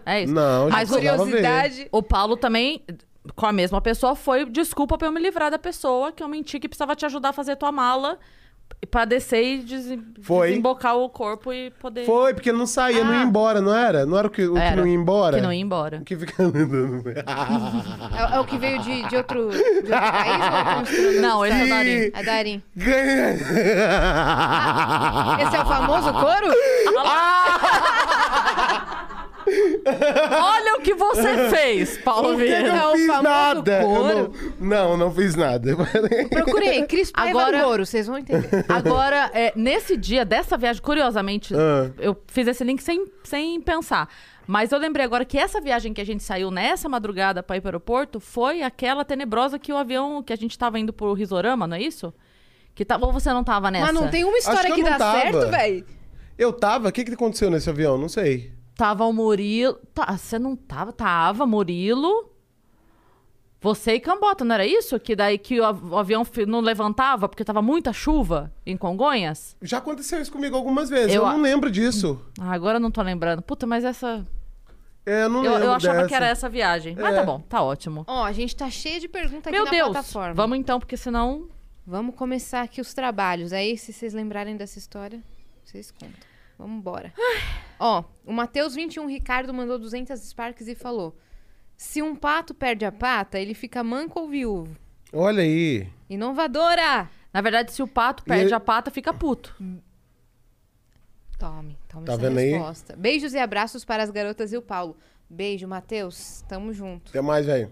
É 0.06 0.22
isso. 0.24 0.34
Não, 0.34 0.66
a 0.66 0.70
gente 0.70 0.72
Mas 0.72 0.90
o, 0.90 0.94
precisava 0.94 1.24
ver. 1.24 1.30
Curiosidade. 1.30 1.88
o 1.90 2.02
Paulo 2.02 2.36
também, 2.36 2.84
com 3.34 3.46
a 3.46 3.52
mesma 3.52 3.80
pessoa, 3.80 4.14
foi 4.14 4.44
desculpa 4.44 4.98
pra 4.98 5.08
eu 5.08 5.12
me 5.12 5.20
livrar 5.20 5.50
da 5.50 5.58
pessoa, 5.58 6.12
que 6.12 6.22
eu 6.22 6.28
menti 6.28 6.58
que 6.60 6.68
precisava 6.68 6.94
te 6.94 7.06
ajudar 7.06 7.30
a 7.30 7.32
fazer 7.32 7.56
tua 7.56 7.72
mala 7.72 8.18
pra 8.90 9.04
descer 9.04 9.42
e 9.42 9.58
des- 9.62 9.98
Foi. 10.22 10.48
desembocar 10.50 10.96
o 10.96 11.08
corpo 11.08 11.52
e 11.52 11.70
poder. 11.80 12.04
Foi, 12.04 12.32
porque 12.34 12.52
não 12.52 12.66
saía, 12.66 13.02
não 13.04 13.14
ia 13.14 13.22
embora, 13.24 13.60
não 13.60 13.74
era? 13.74 14.04
Não 14.06 14.16
era 14.18 14.26
o 14.26 14.30
que, 14.30 14.46
o 14.46 14.54
que 14.54 14.76
não 14.76 14.86
ia 14.86 14.94
embora? 14.94 15.36
Que 15.36 15.42
não 15.42 15.52
ia 15.52 15.60
embora. 15.60 15.98
O 15.98 16.04
que 16.04 16.16
fica 16.16 16.42
andando. 16.44 17.02
É, 17.10 18.36
é 18.36 18.40
o 18.40 18.44
que 18.44 18.56
veio 18.58 18.78
de, 18.80 19.02
de, 19.08 19.16
outro, 19.16 19.50
de 19.50 19.56
outro 19.58 19.90
país? 19.90 21.20
Não, 21.20 21.44
esse 21.46 21.60
é 21.60 21.64
o 21.64 21.68
Darim. 21.68 22.10
É 22.14 22.22
Darim. 22.22 22.62
Ganha. 22.76 23.32
Esse 25.42 25.56
é 25.56 25.60
o 25.62 25.66
famoso 25.66 26.12
couro? 26.12 26.48
Olha 29.86 30.76
o 30.76 30.80
que 30.80 30.94
você 30.94 31.48
fez, 31.50 31.98
Paulo 31.98 32.36
Vieira. 32.36 32.68
eu 32.68 32.74
É 32.74 32.78
não 32.78 32.92
o 32.92 32.96
fiz 32.96 33.06
nada? 33.22 33.80
Não, 33.82 34.32
não, 34.60 34.96
não 34.96 35.12
fiz 35.14 35.34
nada. 35.34 35.76
Procurei, 36.30 36.82
Cris 36.86 37.10
Agora- 37.14 37.62
couro, 37.62 37.86
vocês 37.86 38.06
vão 38.06 38.18
entender. 38.18 38.64
Agora, 38.68 39.30
é, 39.34 39.52
nesse 39.56 39.96
dia 39.96 40.24
dessa 40.24 40.56
viagem, 40.56 40.82
curiosamente, 40.82 41.54
Ah. 41.54 41.90
eu 41.98 42.16
fiz 42.26 42.46
esse 42.48 42.64
link 42.64 42.82
sem, 42.82 43.04
sem 43.22 43.60
pensar. 43.60 44.08
Mas 44.46 44.72
eu 44.72 44.78
lembrei 44.78 45.04
agora 45.06 45.24
que 45.24 45.38
essa 45.38 45.58
viagem 45.60 45.94
que 45.94 46.00
a 46.00 46.04
gente 46.04 46.22
saiu 46.22 46.50
nessa 46.50 46.86
madrugada 46.88 47.42
pra 47.42 47.56
ir 47.56 47.60
pro 47.62 47.68
aeroporto 47.68 48.20
foi 48.20 48.62
aquela 48.62 49.02
tenebrosa 49.04 49.58
que 49.58 49.72
o 49.72 49.76
avião 49.76 50.22
que 50.22 50.32
a 50.34 50.36
gente 50.36 50.58
tava 50.58 50.78
indo 50.78 50.92
pro 50.92 51.14
Risorama, 51.14 51.66
não 51.66 51.76
é 51.76 51.80
isso? 51.80 52.12
Que 52.74 52.84
tava, 52.84 53.06
ou 53.06 53.12
você 53.12 53.32
não 53.32 53.42
tava 53.42 53.70
nessa? 53.70 53.86
Mas 53.86 53.94
não 53.94 54.08
tem 54.10 54.22
uma 54.24 54.36
história 54.36 54.60
Acho 54.60 54.74
que, 54.74 54.82
que 54.82 54.90
dá 54.90 54.98
tava. 54.98 55.20
certo, 55.20 55.48
velho? 55.50 55.86
Eu 56.36 56.52
tava? 56.52 56.88
O 56.88 56.92
que 56.92 57.04
que 57.04 57.14
aconteceu 57.14 57.48
nesse 57.48 57.70
avião? 57.70 57.96
Não 57.96 58.08
sei. 58.08 58.52
Tava 58.76 59.04
o 59.04 59.12
Murilo. 59.12 59.74
Tá, 59.94 60.16
você 60.16 60.38
não 60.38 60.56
tava? 60.56 60.92
Tava, 60.92 61.46
Murilo. 61.46 62.30
Você 63.60 63.94
e 63.94 64.00
Cambota, 64.00 64.44
não 64.44 64.54
era 64.54 64.66
isso? 64.66 65.00
Que 65.00 65.16
daí 65.16 65.38
que 65.38 65.58
o, 65.58 65.64
av- 65.64 65.92
o 65.92 65.96
avião 65.96 66.22
não 66.46 66.60
levantava 66.60 67.26
porque 67.28 67.42
tava 67.42 67.62
muita 67.62 67.94
chuva 67.94 68.52
em 68.66 68.76
Congonhas? 68.76 69.56
Já 69.62 69.78
aconteceu 69.78 70.20
isso 70.20 70.30
comigo 70.30 70.54
algumas 70.54 70.90
vezes. 70.90 71.14
Eu 71.14 71.22
Eu, 71.22 71.28
não 71.32 71.40
lembro 71.40 71.70
disso. 71.70 72.20
Ah, 72.38 72.52
agora 72.52 72.76
eu 72.76 72.80
não 72.80 72.90
tô 72.90 73.00
lembrando. 73.00 73.40
Puta, 73.40 73.66
mas 73.66 73.82
essa. 73.82 74.26
É, 75.06 75.22
eu 75.24 75.28
não 75.30 75.42
Eu, 75.44 75.52
lembro 75.52 75.66
eu 75.68 75.72
achava 75.72 75.94
dessa. 75.96 76.08
que 76.08 76.14
era 76.14 76.26
essa 76.26 76.48
viagem. 76.48 76.94
Mas 76.94 77.14
É. 77.14 77.16
tá 77.20 77.24
bom, 77.24 77.40
tá 77.40 77.62
ótimo. 77.62 78.04
Ó, 78.06 78.22
a 78.24 78.32
gente 78.32 78.54
tá 78.54 78.68
cheio 78.68 79.00
de 79.00 79.08
perguntas 79.08 79.46
aqui 79.46 79.52
Meu 79.56 79.64
na 79.64 79.70
Deus! 79.70 79.90
plataforma. 79.92 80.34
Vamos 80.34 80.58
então, 80.58 80.78
porque 80.78 80.96
senão. 80.96 81.48
Vamos 81.86 82.14
começar 82.16 82.62
aqui 82.62 82.80
os 82.82 82.92
trabalhos. 82.94 83.52
Aí, 83.52 83.76
se 83.78 83.92
vocês 83.92 84.12
lembrarem 84.14 84.56
dessa 84.56 84.78
história, 84.78 85.22
vocês 85.64 85.90
contam. 85.90 86.10
Vamos 86.58 86.78
embora. 86.78 87.12
Ó, 87.78 88.04
o 88.24 88.32
Matheus 88.32 88.74
21 88.74 89.06
Ricardo 89.06 89.52
mandou 89.52 89.78
200 89.78 90.18
Sparks 90.20 90.68
e 90.68 90.74
falou: 90.74 91.16
Se 91.76 92.00
um 92.02 92.14
pato 92.14 92.54
perde 92.54 92.84
a 92.84 92.92
pata, 92.92 93.38
ele 93.38 93.54
fica 93.54 93.82
manco 93.82 94.20
ou 94.20 94.28
viúvo? 94.28 94.76
Olha 95.12 95.42
aí. 95.42 95.88
Inovadora! 96.08 97.08
Na 97.32 97.40
verdade, 97.40 97.72
se 97.72 97.82
o 97.82 97.88
pato 97.88 98.22
perde 98.24 98.50
E- 98.52 98.54
a 98.54 98.60
pata, 98.60 98.90
fica 98.90 99.12
puto. 99.12 99.54
Tome, 101.38 101.76
tome 101.88 102.06
Tá 102.06 102.12
essa 102.12 102.22
vendo 102.22 102.38
aí? 102.38 102.50
resposta. 102.52 102.96
Beijos 102.96 103.34
e 103.34 103.38
abraços 103.38 103.84
para 103.84 104.02
as 104.02 104.10
garotas 104.10 104.52
e 104.52 104.56
o 104.56 104.62
Paulo. 104.62 104.96
Beijo, 105.28 105.66
Matheus. 105.66 106.42
Tamo 106.48 106.72
junto. 106.72 107.10
Até 107.10 107.20
mais, 107.20 107.46
velho. 107.46 107.70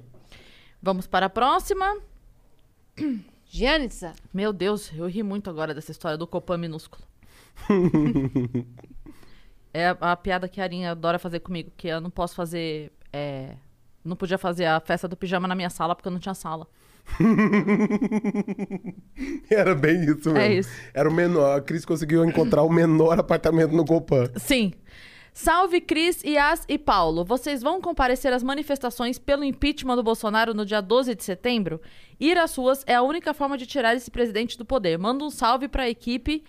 Vamos 0.83 1.07
para 1.07 1.27
a 1.27 1.31
próxima. 1.31 1.97
Gianitza, 3.55 4.15
Meu 4.33 4.51
Deus, 4.51 4.91
eu 4.97 5.07
ri 5.07 5.23
muito 5.23 5.51
agora 5.51 5.75
dessa 5.75 5.91
história 5.91 6.17
do 6.17 6.27
Copan 6.27 6.57
minúsculo. 6.57 7.05
é 9.75 9.89
a, 9.89 10.13
a 10.13 10.17
piada 10.17 10.49
que 10.49 10.59
a 10.59 10.65
Arinha 10.65 10.93
adora 10.93 11.19
fazer 11.19 11.41
comigo, 11.41 11.71
que 11.77 11.87
eu 11.87 12.01
não 12.01 12.09
posso 12.09 12.35
fazer. 12.35 12.91
é, 13.13 13.57
não 14.03 14.17
podia 14.17 14.39
fazer 14.39 14.65
a 14.65 14.81
festa 14.81 15.07
do 15.07 15.19
pijama 15.19 15.47
na 15.47 15.55
minha 15.55 15.69
sala 15.69 15.95
porque 15.95 16.09
eu 16.09 16.13
não 16.13 16.19
tinha 16.19 16.35
sala. 16.35 16.67
Era 19.51 19.75
bem 19.75 20.03
isso 20.03 20.33
mesmo. 20.33 20.39
É 20.39 20.55
isso. 20.55 20.71
Era 20.95 21.11
o 21.11 21.13
menor. 21.13 21.59
A 21.59 21.61
Cris 21.61 21.85
conseguiu 21.85 22.25
encontrar 22.25 22.63
o 22.63 22.73
menor 22.73 23.21
apartamento 23.21 23.77
no 23.77 23.85
Copan. 23.85 24.31
Sim. 24.37 24.73
Salve 25.33 25.81
Cris, 25.81 26.23
Yas 26.23 26.65
e 26.69 26.79
Paulo. 26.79 27.25
Vocês 27.25 27.63
vão 27.63 27.81
comparecer 27.81 28.33
às 28.33 28.43
manifestações 28.43 29.19
pelo 29.19 29.43
impeachment 29.43 29.97
do 29.97 30.03
Bolsonaro 30.03 30.53
no 30.53 30.67
dia 30.67 30.81
12 30.83 31.15
de 31.15 31.25
setembro? 31.25 31.81
Ir 32.21 32.37
às 32.37 32.55
ruas 32.55 32.85
é 32.87 32.95
a 32.95 33.03
única 33.03 33.33
forma 33.33 33.57
de 33.57 33.67
tirar 33.67 33.95
esse 33.95 34.11
presidente 34.11 34.59
do 34.59 34.65
poder. 34.65 34.99
Manda 34.99 35.25
um 35.25 35.31
salve 35.31 35.69
pra 35.69 35.89
equipe 35.89 36.45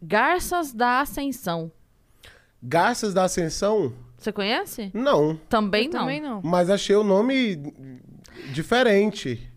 Garças 0.00 0.72
da 0.72 1.00
Ascensão. 1.00 1.70
Garças 2.62 3.12
da 3.12 3.24
Ascensão? 3.24 3.92
Você 4.16 4.32
conhece? 4.32 4.90
Não. 4.94 5.36
Também 5.48 5.86
eu 5.86 5.92
não. 5.92 6.00
também 6.00 6.20
não. 6.20 6.40
Mas 6.42 6.70
achei 6.70 6.96
o 6.96 7.04
nome 7.04 7.56
diferente. 8.52 9.50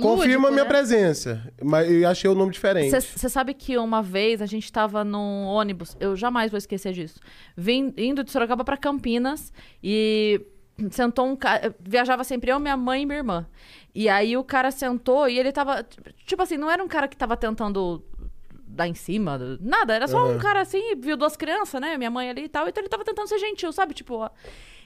Confirma 0.00 0.48
a 0.48 0.50
minha 0.50 0.64
né? 0.64 0.68
presença. 0.68 1.42
Mas 1.62 1.90
eu 1.90 2.08
achei 2.08 2.30
o 2.30 2.34
nome 2.34 2.52
diferente. 2.52 2.90
Você 2.90 3.28
sabe 3.28 3.52
que 3.54 3.76
uma 3.76 4.02
vez 4.02 4.40
a 4.40 4.46
gente 4.46 4.70
tava 4.72 5.04
num 5.04 5.44
ônibus, 5.44 5.96
eu 5.98 6.14
jamais 6.14 6.50
vou 6.50 6.58
esquecer 6.58 6.92
disso. 6.92 7.18
Vim, 7.56 7.92
indo 7.96 8.22
de 8.22 8.30
Sorocaba 8.30 8.64
pra 8.64 8.76
Campinas 8.76 9.52
e 9.82 10.40
sentou 10.90 11.26
um 11.26 11.36
cara. 11.36 11.74
Viajava 11.80 12.22
sempre 12.24 12.50
eu, 12.50 12.60
minha 12.60 12.76
mãe 12.76 13.02
e 13.02 13.06
minha 13.06 13.18
irmã. 13.18 13.46
E 13.94 14.08
aí 14.08 14.36
o 14.36 14.44
cara 14.44 14.70
sentou 14.70 15.28
e 15.28 15.38
ele 15.38 15.50
tava. 15.52 15.84
Tipo 16.26 16.42
assim, 16.42 16.56
não 16.56 16.70
era 16.70 16.82
um 16.82 16.88
cara 16.88 17.08
que 17.08 17.16
tava 17.16 17.36
tentando 17.36 18.04
dar 18.66 18.86
em 18.86 18.94
cima, 18.94 19.38
nada. 19.60 19.94
Era 19.94 20.06
só 20.06 20.26
um 20.26 20.30
Aham. 20.32 20.38
cara 20.38 20.60
assim, 20.60 20.94
viu 20.96 21.16
duas 21.16 21.36
crianças, 21.36 21.80
né? 21.80 21.96
Minha 21.96 22.10
mãe 22.10 22.28
ali 22.28 22.44
e 22.44 22.48
tal. 22.48 22.68
Então 22.68 22.82
ele 22.82 22.90
tava 22.90 23.04
tentando 23.04 23.28
ser 23.28 23.38
gentil, 23.38 23.72
sabe? 23.72 23.94
Tipo. 23.94 24.16
ó. 24.16 24.30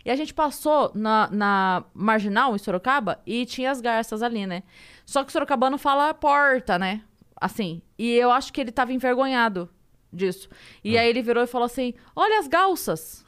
E 0.04 0.10
a 0.10 0.16
gente 0.16 0.32
passou 0.32 0.90
na, 0.94 1.28
na 1.30 1.84
Marginal, 1.92 2.54
em 2.54 2.58
Sorocaba, 2.58 3.20
e 3.26 3.44
tinha 3.44 3.70
as 3.70 3.80
garças 3.80 4.22
ali, 4.22 4.46
né? 4.46 4.62
Só 5.04 5.22
que 5.22 5.28
o 5.28 5.32
sorocabano 5.32 5.76
fala 5.76 6.14
porta, 6.14 6.78
né? 6.78 7.02
Assim. 7.40 7.82
E 7.98 8.12
eu 8.14 8.30
acho 8.30 8.52
que 8.52 8.60
ele 8.60 8.72
tava 8.72 8.92
envergonhado 8.92 9.68
disso. 10.12 10.48
E 10.82 10.96
aí 10.96 11.08
ele 11.08 11.22
virou 11.22 11.42
e 11.42 11.46
falou 11.46 11.66
assim: 11.66 11.94
Olha 12.14 12.38
as 12.38 12.48
galças. 12.48 13.24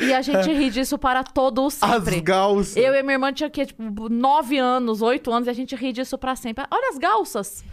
e 0.00 0.14
a 0.14 0.22
gente 0.22 0.50
ri 0.50 0.70
disso 0.70 0.96
para 0.96 1.22
todo 1.22 1.62
o 1.62 1.66
As 1.66 1.74
sempre. 1.74 2.20
galças. 2.20 2.76
Eu 2.76 2.94
e 2.94 3.02
minha 3.02 3.14
irmã 3.14 3.32
tinha 3.32 3.50
que, 3.50 3.66
tipo, 3.66 4.08
nove 4.08 4.58
anos, 4.58 5.02
oito 5.02 5.30
anos, 5.30 5.46
e 5.46 5.50
a 5.50 5.52
gente 5.52 5.74
ri 5.76 5.92
disso 5.92 6.16
pra 6.16 6.34
sempre. 6.36 6.64
Olha 6.70 6.88
as 6.90 6.98
galças. 6.98 7.64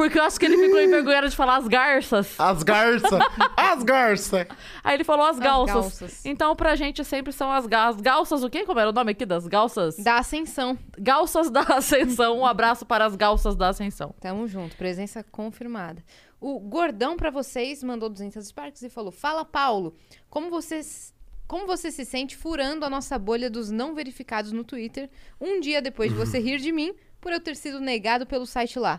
Porque 0.00 0.18
eu 0.18 0.22
acho 0.22 0.40
que 0.40 0.46
ele 0.46 0.56
ficou 0.56 0.80
envergonhado 0.80 1.28
de 1.28 1.36
falar 1.36 1.56
as 1.56 1.68
garças. 1.68 2.40
As 2.40 2.62
garças. 2.62 3.20
As 3.54 3.82
garças. 3.82 4.46
Aí 4.82 4.94
ele 4.94 5.04
falou 5.04 5.26
as 5.26 5.38
galças. 5.38 5.74
galças. 5.74 6.24
Então, 6.24 6.56
pra 6.56 6.74
gente 6.74 7.04
sempre 7.04 7.34
são 7.34 7.52
as, 7.52 7.66
ga 7.66 7.88
as 7.88 8.00
galças. 8.00 8.42
O 8.42 8.48
quê? 8.48 8.64
Como 8.64 8.80
era 8.80 8.88
o 8.88 8.94
nome 8.94 9.12
aqui 9.12 9.26
das 9.26 9.46
galças? 9.46 9.98
Da 9.98 10.16
Ascensão. 10.16 10.78
Galças 10.98 11.50
da 11.50 11.60
Ascensão. 11.76 12.38
Um 12.38 12.46
abraço 12.46 12.86
para 12.86 13.04
as 13.04 13.14
galças 13.14 13.54
da 13.54 13.68
Ascensão. 13.68 14.14
Tamo 14.18 14.48
junto, 14.48 14.74
presença 14.74 15.22
confirmada. 15.22 16.02
O 16.40 16.58
Gordão 16.58 17.14
pra 17.14 17.30
vocês 17.30 17.84
mandou 17.84 18.08
200 18.08 18.42
Sparks 18.46 18.80
e 18.80 18.88
falou: 18.88 19.12
Fala, 19.12 19.44
Paulo, 19.44 19.94
como 20.30 20.48
vocês. 20.48 21.12
Como 21.46 21.66
você 21.66 21.90
se 21.90 22.06
sente 22.06 22.38
furando 22.38 22.86
a 22.86 22.90
nossa 22.90 23.18
bolha 23.18 23.50
dos 23.50 23.70
não 23.70 23.94
verificados 23.94 24.50
no 24.50 24.64
Twitter 24.64 25.10
um 25.38 25.60
dia 25.60 25.82
depois 25.82 26.10
de 26.10 26.16
você 26.16 26.38
rir 26.40 26.58
de 26.58 26.72
mim 26.72 26.94
por 27.20 27.32
eu 27.32 27.40
ter 27.40 27.54
sido 27.54 27.80
negado 27.80 28.24
pelo 28.24 28.46
site 28.46 28.78
lá? 28.78 28.98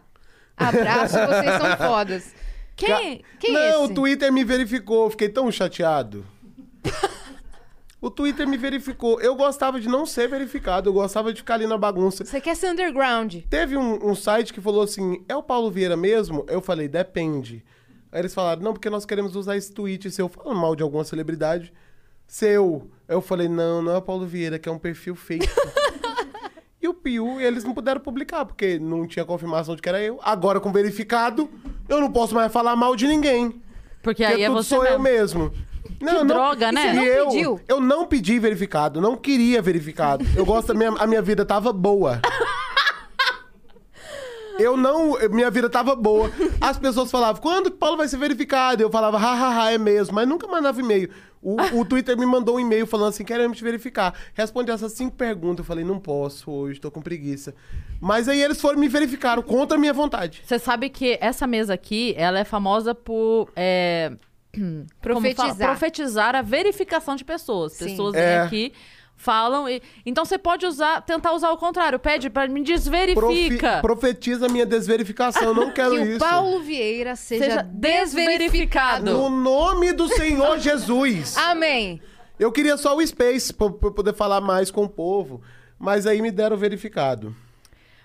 Abraço, 0.68 1.16
vocês 1.18 1.62
são 1.62 1.78
fodas. 1.88 2.34
Quem, 2.76 3.24
quem 3.40 3.56
é 3.56 3.72
Não, 3.72 3.84
esse? 3.84 3.92
o 3.92 3.96
Twitter 3.96 4.32
me 4.32 4.44
verificou. 4.44 5.10
Fiquei 5.10 5.30
tão 5.30 5.52
chateado. 5.52 6.26
o 8.02 8.10
Twitter 8.10 8.48
me 8.48 8.58
verificou. 8.58 9.22
Eu 9.22 9.36
gostava 9.36 9.80
de 9.80 9.88
não 9.88 10.06
ser 10.06 10.28
verificado. 10.28 10.90
Eu 10.90 10.94
gostava 10.94 11.32
de 11.32 11.40
ficar 11.40 11.56
ali 11.56 11.68
na 11.68 11.78
bagunça. 11.78 12.26
Você 12.26 12.42
quer 12.42 12.56
ser 12.56 12.72
underground? 12.72 13.36
Teve 13.50 13.78
um, 13.78 14.10
um 14.10 14.16
site 14.16 14.52
que 14.54 14.60
falou 14.62 14.82
assim: 14.82 15.24
é 15.30 15.36
o 15.36 15.44
Paulo 15.44 15.70
Vieira 15.70 15.96
mesmo? 15.96 16.46
Eu 16.50 16.62
falei: 16.62 16.88
depende. 16.88 17.64
Aí 18.12 18.20
eles 18.22 18.34
falaram: 18.34 18.62
não, 18.64 18.74
porque 18.74 18.90
nós 18.90 19.06
queremos 19.06 19.36
usar 19.36 19.56
esse 19.58 19.72
tweet 19.72 20.10
seu 20.10 20.28
falando 20.28 20.58
mal 20.60 20.76
de 20.76 20.82
alguma 20.82 21.04
celebridade. 21.04 21.72
Seu. 22.26 22.90
Aí 23.08 23.16
eu 23.16 23.22
falei: 23.22 23.48
não, 23.48 23.82
não 23.84 23.92
é 23.92 23.98
o 23.98 24.02
Paulo 24.02 24.26
Vieira, 24.26 24.58
que 24.58 24.68
é 24.68 24.72
um 24.72 24.80
perfil 24.80 25.16
fake. 25.16 25.48
e 26.82 26.88
o 26.88 26.94
Piu, 26.94 27.40
eles 27.40 27.64
não 27.64 27.74
puderam 27.74 28.02
publicar, 28.02 28.44
porque 28.44 28.80
não 28.80 29.06
tinha 29.06 29.24
confirmação 29.24 29.76
de 29.76 29.82
que 29.82 29.88
era 29.88 30.02
eu. 30.02 30.20
Agora, 30.24 30.60
com 30.60 30.72
verificado, 30.72 31.50
eu 31.88 32.02
não 32.02 32.12
posso 32.12 32.34
mais 32.34 32.52
falar 32.52 32.76
mal 32.76 32.96
de 32.96 33.08
ninguém. 33.08 33.52
Porque 33.52 33.62
Porque 34.02 34.24
aí 34.24 34.44
é 34.44 34.48
tudo 34.48 34.64
você 34.64 34.70
sou 34.70 34.84
eu 34.86 34.98
mesmo. 34.98 35.52
mesmo. 35.52 35.62
Não, 36.02 36.26
droga, 36.26 36.72
né? 36.72 36.88
E 36.88 36.90
você 36.90 36.96
não 36.96 37.04
eu, 37.06 37.28
pediu? 37.28 37.60
eu 37.68 37.80
não 37.80 38.08
pedi 38.08 38.40
verificado, 38.40 39.00
não 39.00 39.16
queria 39.16 39.62
verificado. 39.62 40.26
Eu 40.36 40.44
gosto 40.44 40.70
da 40.70 40.74
minha, 40.74 40.90
a 40.98 41.06
minha 41.06 41.22
vida 41.22 41.46
tava 41.46 41.72
boa. 41.72 42.20
Eu 44.60 44.78
não, 44.78 45.18
minha 45.32 45.50
vida 45.50 45.68
tava 45.70 45.96
boa. 45.96 46.30
As 46.60 46.78
pessoas 46.78 47.10
falavam, 47.10 47.42
quando 47.42 47.72
que 47.72 47.76
o 47.76 47.80
Paulo 47.80 47.98
vai 47.98 48.08
ser 48.08 48.18
verificado? 48.18 48.84
Eu 48.84 48.92
falava, 48.92 49.18
hahaha, 49.18 49.72
é 49.72 49.78
mesmo, 49.80 50.14
mas 50.14 50.28
nunca 50.28 50.48
mandava 50.48 50.80
e-mail. 50.80 51.10
O, 51.42 51.56
o 51.80 51.86
Twitter 51.86 52.16
me 52.18 52.26
mandou 52.26 52.58
um 52.58 52.60
e-mail 52.60 52.86
falando 52.86 53.10
assim, 53.10 53.24
queremos 53.24 53.58
te 53.58 53.64
verificar. 53.64 54.14
Respondi 54.34 54.70
essas 54.70 54.92
cinco 54.94 55.16
perguntas, 55.16 55.60
eu 55.60 55.66
falei, 55.66 55.84
não 55.84 56.00
posso 56.00 56.52
hoje, 56.52 56.80
tô 56.80 56.92
com 56.92 57.02
preguiça. 57.02 57.56
Mas 58.00 58.28
aí 58.30 58.40
eles 58.42 58.62
foram 58.62 58.78
me 58.80 58.88
verificaram 58.88 59.42
contra 59.42 59.76
a 59.76 59.80
minha 59.80 59.94
vontade. 59.94 60.42
Você 60.46 60.60
sabe 60.60 60.90
que 60.90 61.18
essa 61.20 61.48
mesa 61.48 61.74
aqui, 61.74 62.14
ela 62.16 62.40
é 62.40 62.44
famosa 62.44 62.94
por... 62.94 63.50
é, 63.56 64.12
Profetizar. 65.02 65.56
Profetizar 65.58 66.36
a 66.36 66.42
verificação 66.42 67.16
de 67.16 67.24
pessoas. 67.24 67.74
Sim. 67.74 67.86
Pessoas 67.86 68.14
É. 68.16 68.38
vêm 68.40 68.46
aqui, 68.48 68.74
falam... 69.22 69.70
E... 69.70 69.82
Então 70.06 70.26
você 70.26 70.38
pode 70.38 70.66
usar, 70.66 71.02
tentar 71.02 71.34
usar 71.34 71.52
o 71.52 71.58
contrário. 71.58 72.00
Pede 72.00 72.30
pra 72.30 72.48
me 72.48 72.62
Profi- 72.62 72.74
desverifica. 72.74 73.80
profetiza 73.82 74.48
minha 74.50 74.66
desverificação, 74.66 75.44
eu 75.44 75.54
não 75.54 75.72
quero 75.74 75.92
que 75.96 76.02
isso. 76.04 76.16
o 76.18 76.20
Paulo 76.20 76.62
Vieira 76.62 77.16
seja, 77.16 77.44
Seja 77.46 77.62
desverificado. 77.62 79.06
desverificado. 79.06 79.06
No 79.14 79.30
nome 79.30 79.94
do 79.94 80.08
Senhor 80.08 80.58
Jesus. 80.60 81.38
Amém. 81.38 82.02
Eu 82.40 82.52
queria 82.52 82.76
só 82.78 82.96
o 82.96 83.06
Space 83.06 83.54
eu 83.60 83.72
poder 83.72 84.14
falar 84.14 84.42
mais 84.42 84.72
com 84.72 84.84
o 84.84 84.90
povo. 84.90 85.42
Mas 85.78 86.06
aí 86.06 86.22
me 86.22 86.30
deram 86.32 86.56
verificado. 86.58 87.36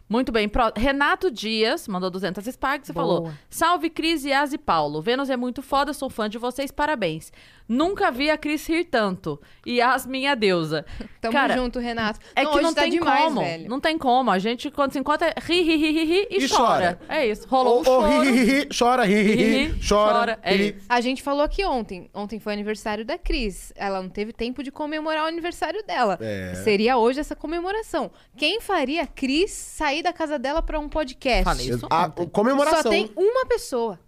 Muito 0.09 0.31
bem. 0.31 0.49
Pro- 0.49 0.73
Renato 0.77 1.31
Dias 1.31 1.89
mandou 1.89 2.09
200 2.11 2.45
Sparks 2.47 2.89
e 2.89 2.93
falou: 2.93 3.31
Salve 3.51 3.91
Cris, 3.91 4.25
Yas 4.25 4.53
e 4.53 4.59
Paulo. 4.59 5.03
Vênus 5.03 5.29
é 5.29 5.37
muito 5.37 5.63
foda, 5.63 5.93
sou 5.93 6.09
fã 6.09 6.29
de 6.29 6.39
vocês, 6.39 6.71
parabéns. 6.71 7.33
Nunca 7.69 8.11
vi 8.11 8.31
a 8.31 8.37
Cris 8.39 8.67
rir 8.69 8.85
tanto. 8.85 9.41
Yas, 9.67 10.07
minha 10.07 10.35
deusa. 10.37 10.85
Tamo 11.21 11.33
Cara, 11.33 11.57
junto, 11.57 11.79
Renato. 11.81 12.21
É 12.35 12.45
Não, 12.45 12.53
que 12.53 12.61
não 12.61 12.73
tá 12.75 12.83
tem 12.83 12.91
demais, 12.93 13.25
como. 13.25 13.41
velho. 13.41 13.69
Não 13.69 13.81
tem 13.81 13.99
como. 13.99 14.31
A 14.31 14.39
gente, 14.39 14.71
quando 14.71 14.93
se 14.93 14.99
encontra, 14.99 15.35
ri, 15.43 15.63
ri, 15.63 15.77
ri, 15.77 15.91
ri, 15.93 16.05
ri 16.05 16.29
e, 16.31 16.45
E 16.45 16.49
chora. 16.49 16.99
chora. 16.99 17.01
É 17.09 17.27
isso. 17.27 17.47
Rolou 17.49 17.79
Ô, 17.79 17.81
um 17.81 17.85
choro. 17.85 18.21
ri, 18.23 18.31
ri, 18.31 18.45
ri, 18.45 18.69
chora, 18.79 19.05
ri, 19.05 19.15
ri, 19.15 19.23
Ri, 19.23 19.35
ri, 19.35 19.65
ri, 19.73 19.89
chora. 19.89 20.13
chora, 20.19 20.39
é 20.43 20.55
ri. 20.55 20.77
A 20.89 21.01
gente 21.01 21.23
falou 21.23 21.43
aqui 21.43 21.65
ontem. 21.65 22.09
Ontem 22.15 22.39
foi 22.39 22.53
aniversário 22.53 23.05
da 23.05 23.19
Cris. 23.19 23.73
Ela 23.77 24.01
não 24.01 24.09
teve 24.09 24.33
tempo 24.33 24.63
de 24.63 24.71
comemorar 24.71 25.25
o 25.25 25.27
aniversário 25.27 25.83
dela. 25.85 26.17
É. 26.21 26.55
Seria 26.63 26.97
hoje 26.99 27.19
essa 27.21 27.35
comemoração. 27.35 28.11
Quem 28.37 28.61
faria 28.61 29.03
a 29.03 29.07
Cris 29.07 29.51
sair 29.51 30.03
da 30.03 30.13
casa 30.13 30.39
dela 30.39 30.63
pra 30.63 30.79
um 30.79 30.89
podcast? 30.89 31.45
Falei 31.45 31.69
isso 31.71 31.87
A 31.91 32.09
comemoração. 32.11 32.83
Só 32.83 32.91
tem 32.91 33.11
uma 33.17 33.45
pessoa. 33.47 33.99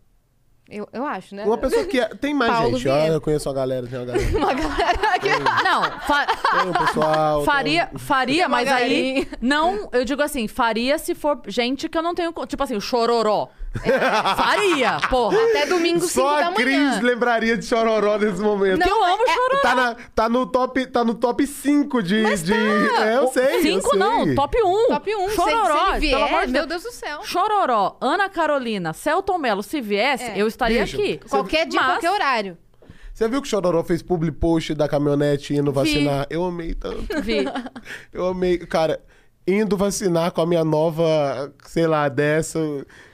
Eu, 0.70 0.86
eu 0.93 1.07
acho, 1.07 1.35
né? 1.35 1.45
Uma 1.47 1.57
pessoa 1.57 1.82
que 1.86 1.99
é... 1.99 2.09
Tem 2.09 2.35
mais 2.35 2.53
Paulo 2.53 2.77
gente. 2.77 2.90
Ah, 2.90 3.07
eu 3.07 3.20
conheço 3.23 3.49
uma 3.49 3.55
galera, 3.55 3.86
tem 3.86 3.99
uma 3.99 4.05
galera. 4.05 4.28
Uma 4.39 4.53
galera 4.53 5.15
aqui. 5.15 5.28
Não, 5.65 5.82
fa- 6.01 6.27
Tem 6.27 6.69
um 6.69 6.73
pessoal... 6.74 7.43
faria, 7.45 7.90
faria, 7.97 8.43
Uma 8.47 8.57
mas 8.59 8.69
aí. 8.69 9.27
Não, 9.40 9.89
eu 9.93 10.05
digo 10.05 10.20
assim, 10.20 10.47
faria 10.47 10.99
se 10.99 11.15
for 11.15 11.40
gente 11.47 11.89
que 11.89 11.97
eu 11.97 12.03
não 12.03 12.15
tenho. 12.15 12.32
Tipo 12.47 12.62
assim, 12.62 12.77
o 12.77 12.81
chororó. 12.82 13.49
Faria, 14.36 14.99
porra. 15.09 15.36
Até 15.51 15.66
domingo, 15.66 16.01
5 16.01 16.09
Só 16.12 16.36
da 16.40 16.47
a 16.49 16.51
manhã. 16.51 16.55
Cris 16.57 17.01
lembraria 17.03 17.57
de 17.57 17.65
Chororó 17.65 18.19
nesse 18.19 18.40
momento. 18.40 18.82
Que 18.82 18.89
eu 18.90 19.05
amo 19.05 19.24
chororó. 19.27 19.61
Tá, 19.62 19.74
na- 19.74 19.97
tá 20.15 20.28
no 20.28 20.47
top, 20.47 20.86
tá 20.86 21.05
no 21.05 21.15
top 21.15 21.47
5 21.47 22.03
de. 22.03 22.23
de... 22.43 22.53
É, 22.53 23.16
eu 23.16 23.28
sei. 23.28 23.57
eu 23.57 23.62
Cinco 23.62 23.90
sei. 23.90 23.99
não, 23.99 24.35
top 24.35 24.57
1. 24.62 24.86
Top 24.89 25.15
1. 25.16 25.28
Chororó, 25.31 25.95
se, 25.95 26.01
se 26.01 26.07
ele 26.07 26.11
pelo 26.11 26.24
amor 26.24 26.28
vier, 26.39 26.47
de 26.47 26.53
meu 26.53 26.66
Deus. 26.66 26.82
Do 26.82 26.90
céu. 26.93 27.20
Chororó, 27.24 27.97
Ana 28.01 28.28
Carolina, 28.28 28.93
Celton 28.93 29.39
Mello, 29.39 29.62
se 29.62 29.81
viesse, 29.81 30.24
É. 30.24 30.39
eu 30.39 30.47
estaria 30.47 30.82
Bicho, 30.85 30.97
aqui. 30.97 31.20
Qualquer 31.28 31.66
dia, 31.66 31.81
Mas- 31.81 31.90
qualquer 31.95 32.11
horário. 32.11 32.59
Você 33.12 33.27
viu 33.28 33.43
que 33.43 33.49
o 33.49 33.51
Chororó 33.51 33.82
fez 33.82 34.01
public 34.01 34.36
post 34.39 34.74
da 34.74 34.86
caminhonete 34.89 35.53
indo 35.53 35.73
vacinar? 35.73 36.24
Eu 36.31 36.45
amei 36.45 36.73
tanto. 36.74 37.05
Vi. 37.20 37.45
Eu 38.12 38.28
amei. 38.28 38.59
Cara, 38.59 39.01
indo 39.45 39.77
vacinar 39.77 40.31
com 40.31 40.40
a 40.40 40.47
minha 40.47 40.65
nova, 40.65 41.53
sei 41.66 41.86
lá, 41.89 42.09
dessa. 42.09 42.61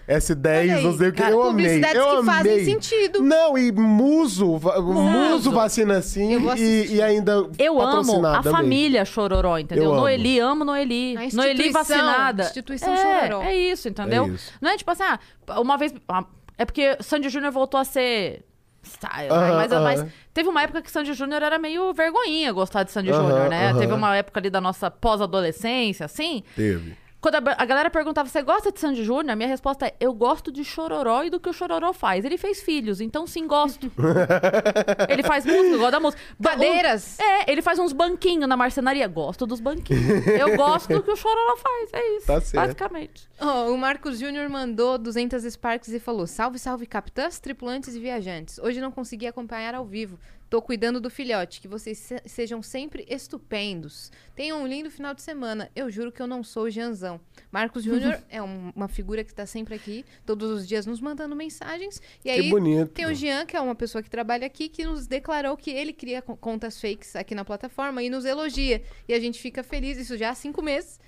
S10, 0.06 0.46
Olha 0.60 0.76
aí, 0.76 0.84
não 0.84 0.96
sei 0.98 1.08
o 1.08 1.12
que. 1.12 1.18
cara, 1.22 1.32
eu 1.32 1.42
amei. 1.42 1.64
publicidades 1.66 1.96
Eu 1.96 2.20
que 2.20 2.26
fazem 2.26 2.52
amei. 2.52 2.64
sentido. 2.64 3.22
Não, 3.22 3.56
e 3.56 3.72
Muso, 3.72 4.60
Muso 4.82 5.50
vacina 5.50 6.02
sim 6.02 6.36
e, 6.58 6.94
e 6.96 7.02
ainda 7.02 7.48
Eu 7.58 7.80
amo 7.80 8.26
a 8.26 8.42
família 8.42 9.04
Chororó, 9.04 9.56
entendeu? 9.58 9.84
Eu 9.84 9.90
amo. 9.92 10.00
Noeli, 10.02 10.38
amo 10.40 10.64
Noeli. 10.64 11.16
A 11.16 11.20
Noeli 11.20 11.28
instituição, 11.68 11.72
vacinada. 11.72 12.42
instituição 12.44 12.92
é, 12.94 12.96
Chororó. 13.28 13.42
É 13.44 13.56
isso, 13.56 13.88
entendeu? 13.88 14.24
É 14.24 14.28
isso. 14.28 14.52
Não 14.60 14.70
é 14.70 14.76
tipo 14.76 14.90
assim, 14.90 15.02
ah, 15.04 15.18
uma 15.60 15.78
vez. 15.78 15.94
ah, 16.08 16.24
É 16.58 16.64
porque 16.64 16.96
Sandy 17.00 17.28
Júnior 17.30 17.52
voltou 17.52 17.80
a 17.80 17.84
ser. 17.84 18.42
Style, 18.86 19.30
Aham, 19.30 19.40
né? 19.48 19.54
mas, 19.56 19.72
aham. 19.72 19.82
mas 19.82 20.06
teve 20.34 20.46
uma 20.46 20.60
época 20.62 20.82
que 20.82 20.90
Sandy 20.90 21.14
Júnior 21.14 21.42
era 21.42 21.58
meio 21.58 21.94
vergonhinha 21.94 22.52
gostar 22.52 22.82
de 22.82 22.90
Sandy 22.92 23.10
Aham, 23.10 23.22
Júnior, 23.30 23.48
né? 23.48 23.72
Teve 23.78 23.94
uma 23.94 24.14
época 24.14 24.38
ali 24.40 24.50
da 24.50 24.60
nossa 24.60 24.90
pós-adolescência, 24.90 26.04
assim. 26.04 26.42
Teve. 26.54 26.94
Quando 27.24 27.36
a, 27.36 27.54
a 27.56 27.64
galera 27.64 27.88
perguntava, 27.88 28.28
você 28.28 28.42
gosta 28.42 28.70
de 28.70 28.78
Sandy 28.78 29.02
Júnior? 29.02 29.30
A 29.30 29.34
minha 29.34 29.48
resposta 29.48 29.86
é, 29.86 29.94
eu 29.98 30.12
gosto 30.12 30.52
de 30.52 30.62
Chororó 30.62 31.24
e 31.24 31.30
do 31.30 31.40
que 31.40 31.48
o 31.48 31.54
Chororó 31.54 31.90
faz. 31.94 32.22
Ele 32.22 32.36
fez 32.36 32.60
filhos, 32.60 33.00
então 33.00 33.26
sim, 33.26 33.46
gosto. 33.46 33.90
ele 35.08 35.22
faz 35.22 35.46
música, 35.46 35.78
gosto 35.78 35.90
da 35.92 36.00
música. 36.00 36.22
Cadeiras. 36.42 37.16
um- 37.18 37.24
é, 37.24 37.50
ele 37.50 37.62
faz 37.62 37.78
uns 37.78 37.94
banquinhos 37.94 38.46
na 38.46 38.58
marcenaria. 38.58 39.08
Gosto 39.08 39.46
dos 39.46 39.58
banquinhos. 39.58 40.26
eu 40.26 40.52
gosto 40.54 40.92
do 40.92 41.02
que 41.02 41.10
o 41.12 41.16
Chororó 41.16 41.56
faz, 41.56 41.90
é 41.94 42.16
isso. 42.16 42.26
Tá 42.26 42.42
certo. 42.42 42.66
Basicamente. 42.66 43.26
Ó, 43.40 43.70
o 43.70 43.78
Marcos 43.78 44.18
Júnior 44.18 44.46
mandou 44.50 44.98
200 44.98 45.44
Sparks 45.50 45.94
e 45.94 45.98
falou: 45.98 46.26
Salve, 46.26 46.58
salve, 46.58 46.84
capitãs, 46.84 47.38
tripulantes 47.38 47.94
e 47.94 48.00
viajantes. 48.00 48.58
Hoje 48.58 48.82
não 48.82 48.92
consegui 48.92 49.26
acompanhar 49.26 49.74
ao 49.74 49.86
vivo. 49.86 50.18
Tô 50.54 50.62
cuidando 50.62 51.00
do 51.00 51.10
filhote. 51.10 51.60
Que 51.60 51.66
vocês 51.66 51.98
se- 51.98 52.22
sejam 52.26 52.62
sempre 52.62 53.04
estupendos. 53.08 54.12
Tenham 54.36 54.62
um 54.62 54.66
lindo 54.68 54.88
final 54.88 55.12
de 55.12 55.20
semana. 55.20 55.68
Eu 55.74 55.90
juro 55.90 56.12
que 56.12 56.22
eu 56.22 56.28
não 56.28 56.44
sou 56.44 56.64
o 56.66 56.70
Janzão. 56.70 57.20
Marcos 57.50 57.82
Júnior 58.14 58.22
é 58.30 58.40
um- 58.40 58.70
uma 58.76 58.86
figura 58.86 59.24
que 59.24 59.30
está 59.32 59.46
sempre 59.46 59.74
aqui, 59.74 60.04
todos 60.24 60.48
os 60.52 60.68
dias 60.68 60.86
nos 60.86 61.00
mandando 61.00 61.34
mensagens. 61.34 62.00
E 62.24 62.30
aí 62.30 62.48
bonito. 62.50 62.92
tem 62.92 63.04
o 63.04 63.12
Jean, 63.12 63.44
que 63.46 63.56
é 63.56 63.60
uma 63.60 63.74
pessoa 63.74 64.00
que 64.00 64.08
trabalha 64.08 64.46
aqui, 64.46 64.68
que 64.68 64.84
nos 64.84 65.08
declarou 65.08 65.56
que 65.56 65.72
ele 65.72 65.92
cria 65.92 66.22
co- 66.22 66.36
contas 66.36 66.80
fakes 66.80 67.16
aqui 67.16 67.34
na 67.34 67.44
plataforma 67.44 68.00
e 68.00 68.08
nos 68.08 68.24
elogia. 68.24 68.80
E 69.08 69.12
a 69.12 69.18
gente 69.18 69.40
fica 69.40 69.64
feliz, 69.64 69.98
isso 69.98 70.16
já 70.16 70.30
há 70.30 70.34
cinco 70.36 70.62
meses. 70.62 71.00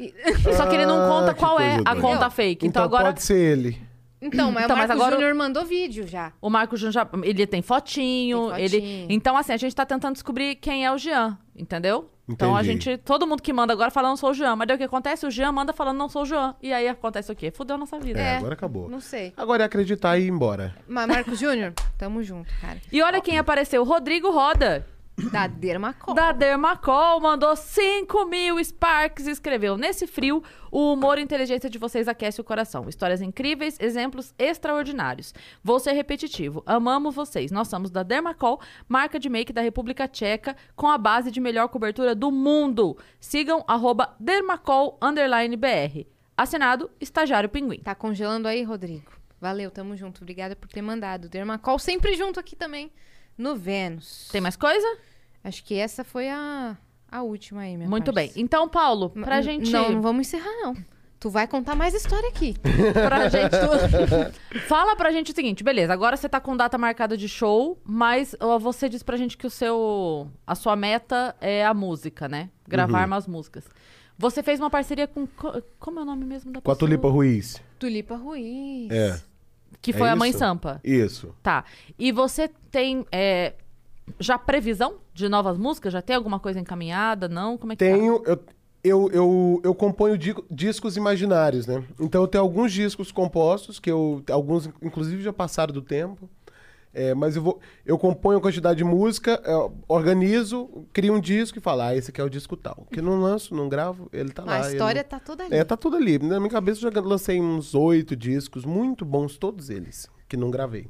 E- 0.00 0.12
Só 0.56 0.66
que 0.66 0.74
ele 0.74 0.86
não 0.86 1.04
Ah, 1.04 1.08
conta 1.08 1.34
que 1.34 1.38
qual 1.38 1.60
é 1.60 1.74
a 1.74 1.94
doida. 1.94 2.00
conta 2.00 2.30
fake. 2.30 2.66
Então, 2.66 2.82
Então, 2.82 2.82
agora 2.82 3.12
pode 3.12 3.22
ser 3.22 3.38
ele. 3.38 3.80
Então, 4.20 4.50
mas 4.50 4.64
Então, 4.64 4.74
o 4.76 4.78
mas 4.78 4.88
Marcos 4.88 4.90
agora- 5.04 5.16
Júnior 5.16 5.34
mandou 5.34 5.64
vídeo 5.64 6.06
já. 6.06 6.32
o 6.40 6.50
Marco 6.50 6.76
Júnior 6.76 6.92
já, 6.92 7.08
ele 7.22 7.46
tem 7.46 7.62
fotinho, 7.62 8.50
Tem 8.52 8.64
ele 8.64 8.80
fotinho. 8.80 9.06
Então 9.10 9.36
assim, 9.36 9.52
a 9.52 9.56
gente 9.56 9.74
tá 9.74 9.86
tentando 9.86 10.14
descobrir 10.14 10.56
quem 10.56 10.84
é 10.84 10.92
o 10.92 10.98
Jean, 10.98 11.38
entendeu? 11.56 12.10
Então 12.30 12.54
a 12.54 12.60
Entendi. 12.62 12.84
gente, 12.84 12.98
todo 12.98 13.26
mundo 13.26 13.40
que 13.42 13.52
manda 13.54 13.72
agora 13.72 13.90
falando 13.90 14.16
sou 14.18 14.30
o 14.30 14.34
Jean, 14.34 14.54
mas 14.54 14.68
daí 14.68 14.74
o 14.74 14.78
que 14.78 14.84
acontece? 14.84 15.24
O 15.26 15.30
Jean 15.30 15.50
manda 15.50 15.72
falando 15.72 15.96
não 15.96 16.10
sou 16.10 16.22
o 16.22 16.26
Jean. 16.26 16.54
E 16.62 16.72
aí 16.74 16.86
acontece 16.86 17.32
o 17.32 17.34
quê? 17.34 17.50
Fudeu 17.50 17.76
a 17.76 17.78
nossa 17.78 17.98
vida. 17.98 18.20
É, 18.20 18.34
É. 18.34 18.36
agora 18.36 18.52
acabou. 18.52 18.86
Não 18.88 19.00
sei. 19.00 19.32
Agora 19.34 19.62
é 19.62 19.66
acreditar 19.66 20.18
e 20.18 20.24
ir 20.24 20.28
embora. 20.28 20.74
Mas 20.86 21.06
Marcos 21.06 21.38
Júnior, 21.38 21.72
tamo 21.96 22.22
junto, 22.22 22.52
cara. 22.60 22.78
E 22.92 23.00
olha 23.00 23.20
quem 23.22 23.38
apareceu, 23.38 23.82
Rodrigo 23.82 24.30
Roda. 24.30 24.84
Da 25.18 25.48
Dermacol. 25.48 26.14
Da 26.14 26.30
Dermacol, 26.30 27.20
mandou 27.20 27.56
5 27.56 28.24
mil 28.26 28.62
Sparks 28.62 29.26
e 29.26 29.30
escreveu: 29.32 29.76
Nesse 29.76 30.06
frio, 30.06 30.42
o 30.70 30.92
humor 30.92 31.18
e 31.18 31.22
inteligência 31.22 31.68
de 31.68 31.76
vocês 31.76 32.06
aquece 32.06 32.40
o 32.40 32.44
coração. 32.44 32.88
Histórias 32.88 33.20
incríveis, 33.20 33.76
exemplos 33.80 34.32
extraordinários. 34.38 35.34
Vou 35.62 35.80
ser 35.80 35.92
repetitivo. 35.92 36.62
Amamos 36.64 37.16
vocês. 37.16 37.50
Nós 37.50 37.66
somos 37.66 37.90
da 37.90 38.04
Dermacol, 38.04 38.60
marca 38.88 39.18
de 39.18 39.28
make 39.28 39.52
da 39.52 39.60
República 39.60 40.06
Tcheca, 40.06 40.56
com 40.76 40.86
a 40.86 40.96
base 40.96 41.32
de 41.32 41.40
melhor 41.40 41.68
cobertura 41.68 42.14
do 42.14 42.30
mundo. 42.30 42.96
Sigam 43.18 43.64
arroba 43.66 44.14
Dermacol 44.20 44.96
underline 45.02 45.56
BR. 45.56 46.06
Assinado, 46.36 46.88
Estagiário 47.00 47.48
Pinguim. 47.48 47.80
Tá 47.80 47.96
congelando 47.96 48.46
aí, 48.46 48.62
Rodrigo? 48.62 49.10
Valeu, 49.40 49.70
tamo 49.72 49.96
junto. 49.96 50.22
Obrigada 50.22 50.54
por 50.54 50.68
ter 50.68 50.82
mandado. 50.82 51.28
Dermacol 51.28 51.78
sempre 51.78 52.14
junto 52.14 52.38
aqui 52.38 52.54
também 52.54 52.92
no 53.38 53.54
Vênus. 53.56 54.28
Tem 54.32 54.40
mais 54.40 54.56
coisa? 54.56 54.86
Acho 55.44 55.62
que 55.64 55.74
essa 55.76 56.02
foi 56.04 56.28
a, 56.28 56.76
a 57.10 57.22
última 57.22 57.62
aí, 57.62 57.76
minha 57.76 57.88
Muito 57.88 58.12
bem. 58.12 58.30
Então, 58.36 58.68
Paulo, 58.68 59.08
pra 59.10 59.36
N- 59.36 59.42
gente. 59.42 59.70
Não, 59.70 59.92
não 59.92 60.02
vamos 60.02 60.26
encerrar, 60.26 60.50
não. 60.62 60.76
Tu 61.20 61.30
vai 61.30 61.48
contar 61.48 61.74
mais 61.74 61.94
história 61.94 62.28
aqui. 62.28 62.54
pra 62.92 63.28
gente. 63.28 63.50
tu- 63.50 64.60
Fala 64.68 64.94
pra 64.94 65.10
gente 65.10 65.32
o 65.32 65.34
seguinte, 65.34 65.64
beleza, 65.64 65.92
agora 65.92 66.16
você 66.16 66.28
tá 66.28 66.40
com 66.40 66.56
data 66.56 66.76
marcada 66.78 67.16
de 67.16 67.28
show, 67.28 67.76
mas 67.84 68.36
ó, 68.38 68.58
você 68.58 68.88
disse 68.88 69.04
pra 69.04 69.16
gente 69.16 69.36
que 69.36 69.46
o 69.46 69.50
seu. 69.50 70.28
A 70.46 70.54
sua 70.54 70.76
meta 70.76 71.34
é 71.40 71.64
a 71.64 71.74
música, 71.74 72.28
né? 72.28 72.50
Gravar 72.68 73.00
Uhum. 73.00 73.06
umas 73.06 73.26
músicas. 73.26 73.64
Você 74.16 74.42
fez 74.42 74.60
uma 74.60 74.70
parceria 74.70 75.06
com. 75.08 75.26
co- 75.26 75.60
Como 75.78 75.98
é 75.98 76.02
o 76.02 76.04
nome 76.04 76.24
mesmo 76.24 76.52
da 76.52 76.60
Com 76.60 76.70
a 76.70 76.74
pessoa? 76.74 76.88
Tulipa 76.88 77.08
Ruiz. 77.08 77.62
Tulipa 77.78 78.16
Ruiz. 78.16 78.90
É. 78.90 79.20
Que 79.80 79.90
É 79.92 79.94
foi 79.94 80.08
a 80.08 80.16
Mãe? 80.16 80.32
Sampa. 80.32 80.80
Isso. 80.82 81.34
Tá. 81.42 81.64
E 81.98 82.10
você 82.12 82.48
tem. 82.70 83.06
é, 83.12 83.54
já 84.18 84.38
previsão 84.38 84.96
de 85.14 85.28
novas 85.28 85.56
músicas? 85.58 85.92
Já 85.92 86.02
tem 86.02 86.16
alguma 86.16 86.40
coisa 86.40 86.58
encaminhada? 86.58 87.28
Não? 87.28 87.56
Como 87.58 87.72
é 87.72 87.76
que 87.76 87.84
tá? 87.84 87.90
Tenho. 87.90 88.22
Eu, 88.26 88.40
eu, 88.84 89.10
eu, 89.12 89.60
eu 89.64 89.74
componho 89.74 90.16
di- 90.16 90.34
discos 90.50 90.96
imaginários, 90.96 91.66
né? 91.66 91.82
Então 92.00 92.22
eu 92.22 92.28
tenho 92.28 92.42
alguns 92.42 92.72
discos 92.72 93.10
compostos, 93.12 93.78
que 93.78 93.90
eu. 93.90 94.22
Alguns, 94.30 94.68
inclusive, 94.82 95.22
já 95.22 95.32
passaram 95.32 95.72
do 95.74 95.82
tempo. 95.82 96.28
É, 96.92 97.14
mas 97.14 97.36
eu 97.36 97.42
vou. 97.42 97.60
Eu 97.84 97.98
componho 97.98 98.38
a 98.38 98.40
quantidade 98.40 98.78
de 98.78 98.84
música, 98.84 99.40
é, 99.44 99.70
organizo, 99.86 100.86
crio 100.92 101.14
um 101.14 101.20
disco 101.20 101.58
e 101.58 101.60
falo, 101.60 101.82
ah, 101.82 101.94
esse 101.94 102.10
aqui 102.10 102.20
é 102.20 102.24
o 102.24 102.30
disco 102.30 102.56
tal. 102.56 102.86
Que 102.90 103.00
não 103.02 103.20
lanço, 103.20 103.54
não 103.54 103.68
gravo, 103.68 104.08
ele 104.12 104.30
tá 104.30 104.42
lá. 104.42 104.56
a 104.64 104.70
história 104.72 105.02
não- 105.02 105.08
tá 105.08 105.20
toda 105.20 105.44
ali. 105.44 105.54
É, 105.54 105.64
tá 105.64 105.76
tudo 105.76 105.96
ali. 105.96 106.18
Na 106.18 106.40
minha 106.40 106.50
cabeça 106.50 106.86
eu 106.86 106.92
já 106.92 107.00
lancei 107.00 107.40
uns 107.40 107.74
oito 107.74 108.16
discos, 108.16 108.64
muito 108.64 109.04
bons, 109.04 109.36
todos 109.36 109.68
eles, 109.70 110.08
que 110.28 110.36
não 110.36 110.50
gravei. 110.50 110.88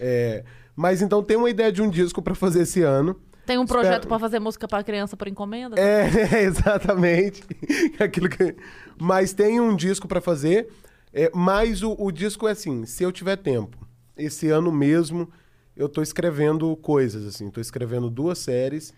É, 0.00 0.42
mas 0.74 1.00
então 1.02 1.22
tem 1.22 1.36
uma 1.36 1.50
ideia 1.50 1.70
de 1.70 1.82
um 1.82 1.88
disco 1.90 2.20
pra 2.22 2.34
fazer 2.34 2.62
esse 2.62 2.82
ano. 2.82 3.14
Tem 3.44 3.58
um 3.58 3.64
projeto 3.66 3.92
Espero- 3.92 4.08
pra 4.08 4.18
fazer 4.18 4.40
música 4.40 4.66
pra 4.66 4.82
criança 4.82 5.16
por 5.16 5.28
encomenda? 5.28 5.78
É, 5.80 6.08
exatamente. 6.42 7.44
Aquilo 8.00 8.28
que... 8.28 8.56
Mas 9.00 9.32
tem 9.32 9.60
um 9.60 9.76
disco 9.76 10.08
pra 10.08 10.20
fazer, 10.20 10.68
é, 11.12 11.30
mas 11.32 11.82
o, 11.82 11.94
o 11.96 12.10
disco 12.10 12.48
é 12.48 12.52
assim, 12.52 12.84
se 12.86 13.04
eu 13.04 13.12
tiver 13.12 13.36
tempo. 13.36 13.85
Esse 14.16 14.48
ano 14.50 14.72
mesmo 14.72 15.28
eu 15.76 15.88
tô 15.88 16.02
escrevendo 16.02 16.74
coisas, 16.76 17.26
assim. 17.26 17.50
Tô 17.50 17.60
escrevendo 17.60 18.08
duas 18.10 18.38
séries, 18.38 18.94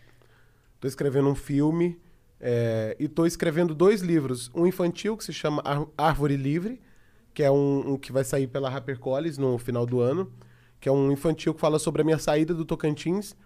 tô 0.80 0.86
escrevendo 0.88 1.28
um 1.28 1.34
filme 1.34 1.98
é, 2.40 2.96
e 2.98 3.08
tô 3.08 3.26
escrevendo 3.26 3.74
dois 3.74 4.00
livros. 4.00 4.50
Um 4.54 4.66
infantil 4.66 5.16
que 5.16 5.24
se 5.24 5.32
chama 5.32 5.62
Ar- 5.64 5.86
Árvore 5.96 6.36
Livre, 6.36 6.80
que 7.34 7.42
é 7.42 7.50
um, 7.50 7.94
um 7.94 7.98
que 7.98 8.12
vai 8.12 8.24
sair 8.24 8.46
pela 8.46 8.68
HarperCollins 8.70 9.38
no 9.38 9.58
final 9.58 9.86
do 9.86 10.00
ano, 10.00 10.32
que 10.80 10.88
é 10.88 10.92
um 10.92 11.10
infantil 11.12 11.54
que 11.54 11.60
fala 11.60 11.78
sobre 11.78 12.02
a 12.02 12.04
minha 12.04 12.18
saída 12.18 12.54
do 12.54 12.64
Tocantins. 12.64 13.36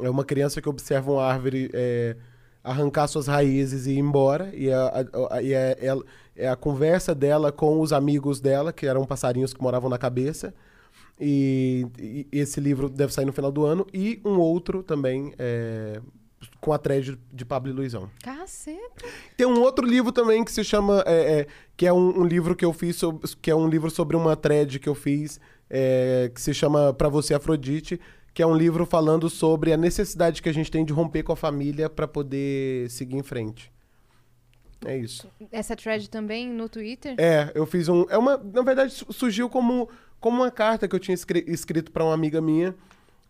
É 0.00 0.08
uma 0.10 0.24
criança 0.24 0.60
que 0.62 0.68
observa 0.68 1.10
uma 1.12 1.24
árvore 1.24 1.70
é, 1.74 2.16
arrancar 2.62 3.08
suas 3.08 3.26
raízes 3.26 3.86
e 3.86 3.92
ir 3.94 3.98
embora. 3.98 4.50
E, 4.54 4.70
a, 4.72 4.86
a- 4.88 5.36
a- 5.36 5.42
e 5.42 5.52
é, 5.52 5.76
ela- 5.80 6.04
é 6.36 6.48
a 6.48 6.56
conversa 6.56 7.14
dela 7.14 7.50
com 7.52 7.80
os 7.80 7.92
amigos 7.92 8.40
dela, 8.40 8.72
que 8.72 8.86
eram 8.86 9.04
passarinhos 9.04 9.52
que 9.52 9.60
moravam 9.62 9.90
na 9.90 9.98
cabeça. 9.98 10.54
E, 11.20 11.86
e 11.98 12.26
esse 12.32 12.60
livro 12.60 12.88
deve 12.88 13.12
sair 13.12 13.24
no 13.24 13.32
final 13.32 13.50
do 13.50 13.64
ano. 13.64 13.86
E 13.92 14.20
um 14.24 14.38
outro 14.38 14.82
também 14.82 15.32
é, 15.38 16.00
com 16.60 16.72
a 16.72 16.78
thread 16.78 17.18
de 17.32 17.44
Pablo 17.44 17.70
e 17.70 17.74
Luizão. 17.74 18.08
Caceta. 18.22 19.04
Tem 19.36 19.46
um 19.46 19.60
outro 19.60 19.84
livro 19.86 20.12
também 20.12 20.44
que 20.44 20.52
se 20.52 20.62
chama. 20.62 21.02
é, 21.06 21.40
é, 21.40 21.46
que 21.76 21.86
é 21.86 21.92
um, 21.92 22.20
um 22.20 22.24
livro 22.24 22.54
que 22.56 22.64
eu 22.64 22.72
fiz 22.72 22.96
sobre, 22.96 23.28
que 23.40 23.50
é 23.50 23.54
um 23.54 23.68
livro 23.68 23.90
sobre 23.90 24.16
uma 24.16 24.34
thread 24.36 24.78
que 24.78 24.88
eu 24.88 24.94
fiz, 24.94 25.40
é, 25.70 26.30
que 26.34 26.40
se 26.40 26.52
chama 26.54 26.92
Pra 26.92 27.08
Você 27.08 27.34
Afrodite, 27.34 28.00
que 28.34 28.42
é 28.42 28.46
um 28.46 28.56
livro 28.56 28.84
falando 28.86 29.28
sobre 29.28 29.72
a 29.72 29.76
necessidade 29.76 30.40
que 30.42 30.48
a 30.48 30.52
gente 30.54 30.70
tem 30.70 30.84
de 30.84 30.92
romper 30.92 31.22
com 31.24 31.32
a 31.32 31.36
família 31.36 31.88
pra 31.90 32.06
poder 32.06 32.88
seguir 32.90 33.16
em 33.16 33.22
frente. 33.22 33.72
É 34.84 34.96
isso. 34.96 35.28
Essa 35.50 35.74
thread 35.74 36.08
também 36.08 36.48
no 36.48 36.68
Twitter? 36.68 37.16
É, 37.18 37.50
eu 37.52 37.66
fiz 37.66 37.88
um. 37.88 38.06
É 38.08 38.16
uma, 38.16 38.36
na 38.36 38.62
verdade, 38.62 38.92
su- 38.92 39.12
surgiu 39.12 39.48
como, 39.50 39.88
como 40.20 40.38
uma 40.42 40.50
carta 40.50 40.86
que 40.88 40.94
eu 40.94 41.00
tinha 41.00 41.14
escri- 41.14 41.44
escrito 41.46 41.90
pra 41.92 42.04
uma 42.04 42.14
amiga 42.14 42.40
minha, 42.40 42.74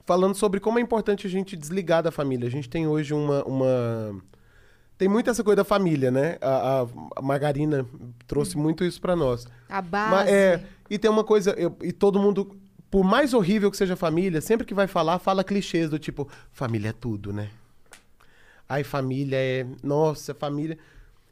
falando 0.07 0.35
sobre 0.35 0.59
como 0.61 0.79
é 0.79 0.83
importante 0.83 1.27
a 1.27 1.31
gente 1.31 1.57
desligar 1.57 2.03
da 2.03 2.11
família. 2.11 2.47
A 2.49 2.51
gente 2.51 2.69
tem 2.69 2.87
hoje 2.87 3.13
uma. 3.15 3.45
uma... 3.45 4.21
Tem 4.97 5.07
muito 5.09 5.31
essa 5.31 5.45
coisa 5.45 5.57
da 5.57 5.65
família, 5.65 6.11
né? 6.11 6.39
A, 6.41 6.87
a- 7.17 7.23
Margarina 7.23 7.87
trouxe 8.27 8.57
muito 8.57 8.83
isso 8.85 9.01
pra 9.01 9.15
nós. 9.15 9.47
A 9.69 9.81
base. 9.81 10.11
Mas, 10.11 10.29
é, 10.29 10.65
e 10.91 10.99
tem 10.99 11.11
uma 11.11 11.23
coisa, 11.23 11.51
eu- 11.53 11.77
e 11.83 11.93
todo 11.93 12.19
mundo, 12.19 12.57
por 12.91 13.05
mais 13.05 13.33
horrível 13.33 13.71
que 13.71 13.77
seja 13.77 13.95
a 13.95 13.97
família, 13.97 14.41
sempre 14.41 14.67
que 14.67 14.75
vai 14.75 14.89
falar, 14.89 15.19
fala 15.21 15.45
clichês 15.45 15.89
do 15.89 15.99
tipo, 16.01 16.29
família 16.53 16.89
é 16.89 16.93
tudo, 16.93 17.33
né? 17.33 17.49
Ai, 18.69 18.83
família 18.83 19.37
é. 19.37 19.67
Nossa, 19.83 20.35
família. 20.35 20.77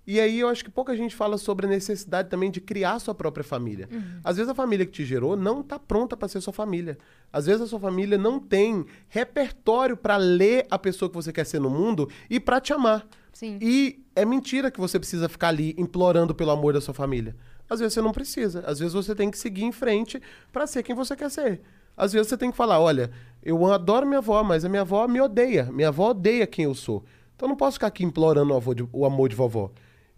E 0.07 0.21
aí 0.21 0.39
eu 0.39 0.49
acho 0.49 0.65
que 0.65 0.71
pouca 0.71 0.97
gente 0.97 1.17
fala 1.17 1.37
sobre 1.37 1.67
a 1.67 1.69
necessidade 1.69 2.29
também 2.29 2.49
de 2.51 2.61
criar 2.61 2.99
sua 3.01 3.13
própria 3.15 3.43
família. 3.43 3.89
Às 4.23 4.37
vezes 4.37 4.49
a 4.49 4.55
família 4.55 4.87
que 4.87 4.93
te 4.93 5.05
gerou 5.05 5.37
não 5.37 5.63
tá 5.65 5.79
pronta 5.81 6.17
para 6.17 6.29
ser 6.29 6.41
sua 6.41 6.53
família. 6.53 6.97
Às 7.33 7.47
vezes 7.47 7.63
a 7.63 7.67
sua 7.67 7.81
família 7.81 8.17
não 8.17 8.39
tem 8.39 8.87
repertório 9.09 9.97
para 9.97 10.17
ler 10.17 10.67
a 10.71 10.79
pessoa 10.79 11.09
que 11.09 11.15
você 11.15 11.33
quer 11.33 11.45
ser 11.45 11.59
no 11.61 11.69
mundo 11.69 12.09
e 12.31 12.39
para 12.39 12.61
te 12.61 12.73
amar. 12.73 13.05
Sim. 13.33 13.59
E 13.61 14.01
é 14.15 14.25
mentira 14.25 14.71
que 14.71 14.79
você 14.81 14.99
precisa 14.99 15.29
ficar 15.29 15.49
ali 15.49 15.75
implorando 15.77 16.35
pelo 16.35 16.53
amor 16.53 16.73
da 16.73 16.81
sua 16.81 16.95
família. 16.95 17.35
Às 17.69 17.81
vezes 17.81 17.95
você 17.95 18.01
não 18.01 18.13
precisa. 18.13 18.61
Às 18.67 18.79
vezes 18.79 18.95
você 18.95 19.15
tem 19.15 19.29
que 19.31 19.37
seguir 19.39 19.65
em 19.65 19.73
frente 19.73 20.23
pra 20.53 20.67
ser 20.69 20.83
quem 20.85 20.95
você 20.95 21.17
quer 21.17 21.31
ser. 21.31 21.61
Às 21.97 22.13
vezes 22.13 22.29
você 22.29 22.37
tem 22.37 22.51
que 22.53 22.57
falar, 22.57 22.79
olha, 22.79 23.11
eu 23.43 23.65
adoro 23.73 24.07
minha 24.07 24.19
avó, 24.19 24.43
mas 24.45 24.65
a 24.65 24.69
minha 24.69 24.83
avó 24.83 25.07
me 25.09 25.21
odeia. 25.21 25.65
Minha 25.73 25.89
avó 25.89 26.11
odeia 26.11 26.47
quem 26.47 26.65
eu 26.67 26.75
sou. 26.75 27.05
Então 27.35 27.47
eu 27.47 27.51
não 27.51 27.57
posso 27.57 27.75
ficar 27.75 27.89
aqui 27.89 28.05
implorando 28.05 28.55
o, 28.55 28.75
de- 28.75 28.89
o 28.93 29.05
amor 29.05 29.29
de 29.29 29.35
vovó. 29.37 29.71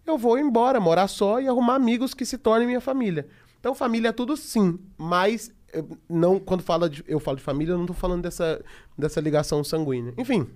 Eu 0.09 0.19
vou 0.19 0.39
embora, 0.39 0.81
morar 0.81 1.09
só 1.09 1.41
e 1.41 1.49
arrumar 1.49 1.75
amigos 1.75 2.15
que 2.15 2.25
se 2.25 2.39
tornem 2.39 2.67
minha 2.67 2.81
família. 2.81 3.27
Então 3.61 3.75
família 3.75 4.09
é 4.09 4.13
tudo 4.13 4.37
sim, 4.37 4.79
mas 4.97 5.53
eh, 5.73 5.85
não 6.09 6.39
quando 6.39 6.63
fala 6.63 6.89
de, 6.89 7.05
eu 7.07 7.21
falo 7.21 7.37
de 7.37 7.43
família, 7.43 7.73
eu 7.73 7.79
não 7.79 7.87
tô 7.87 7.95
falando 7.95 8.23
dessa, 8.23 8.65
dessa 8.97 9.21
ligação 9.21 9.63
sanguínea. 9.63 10.15
Enfim, 10.17 10.49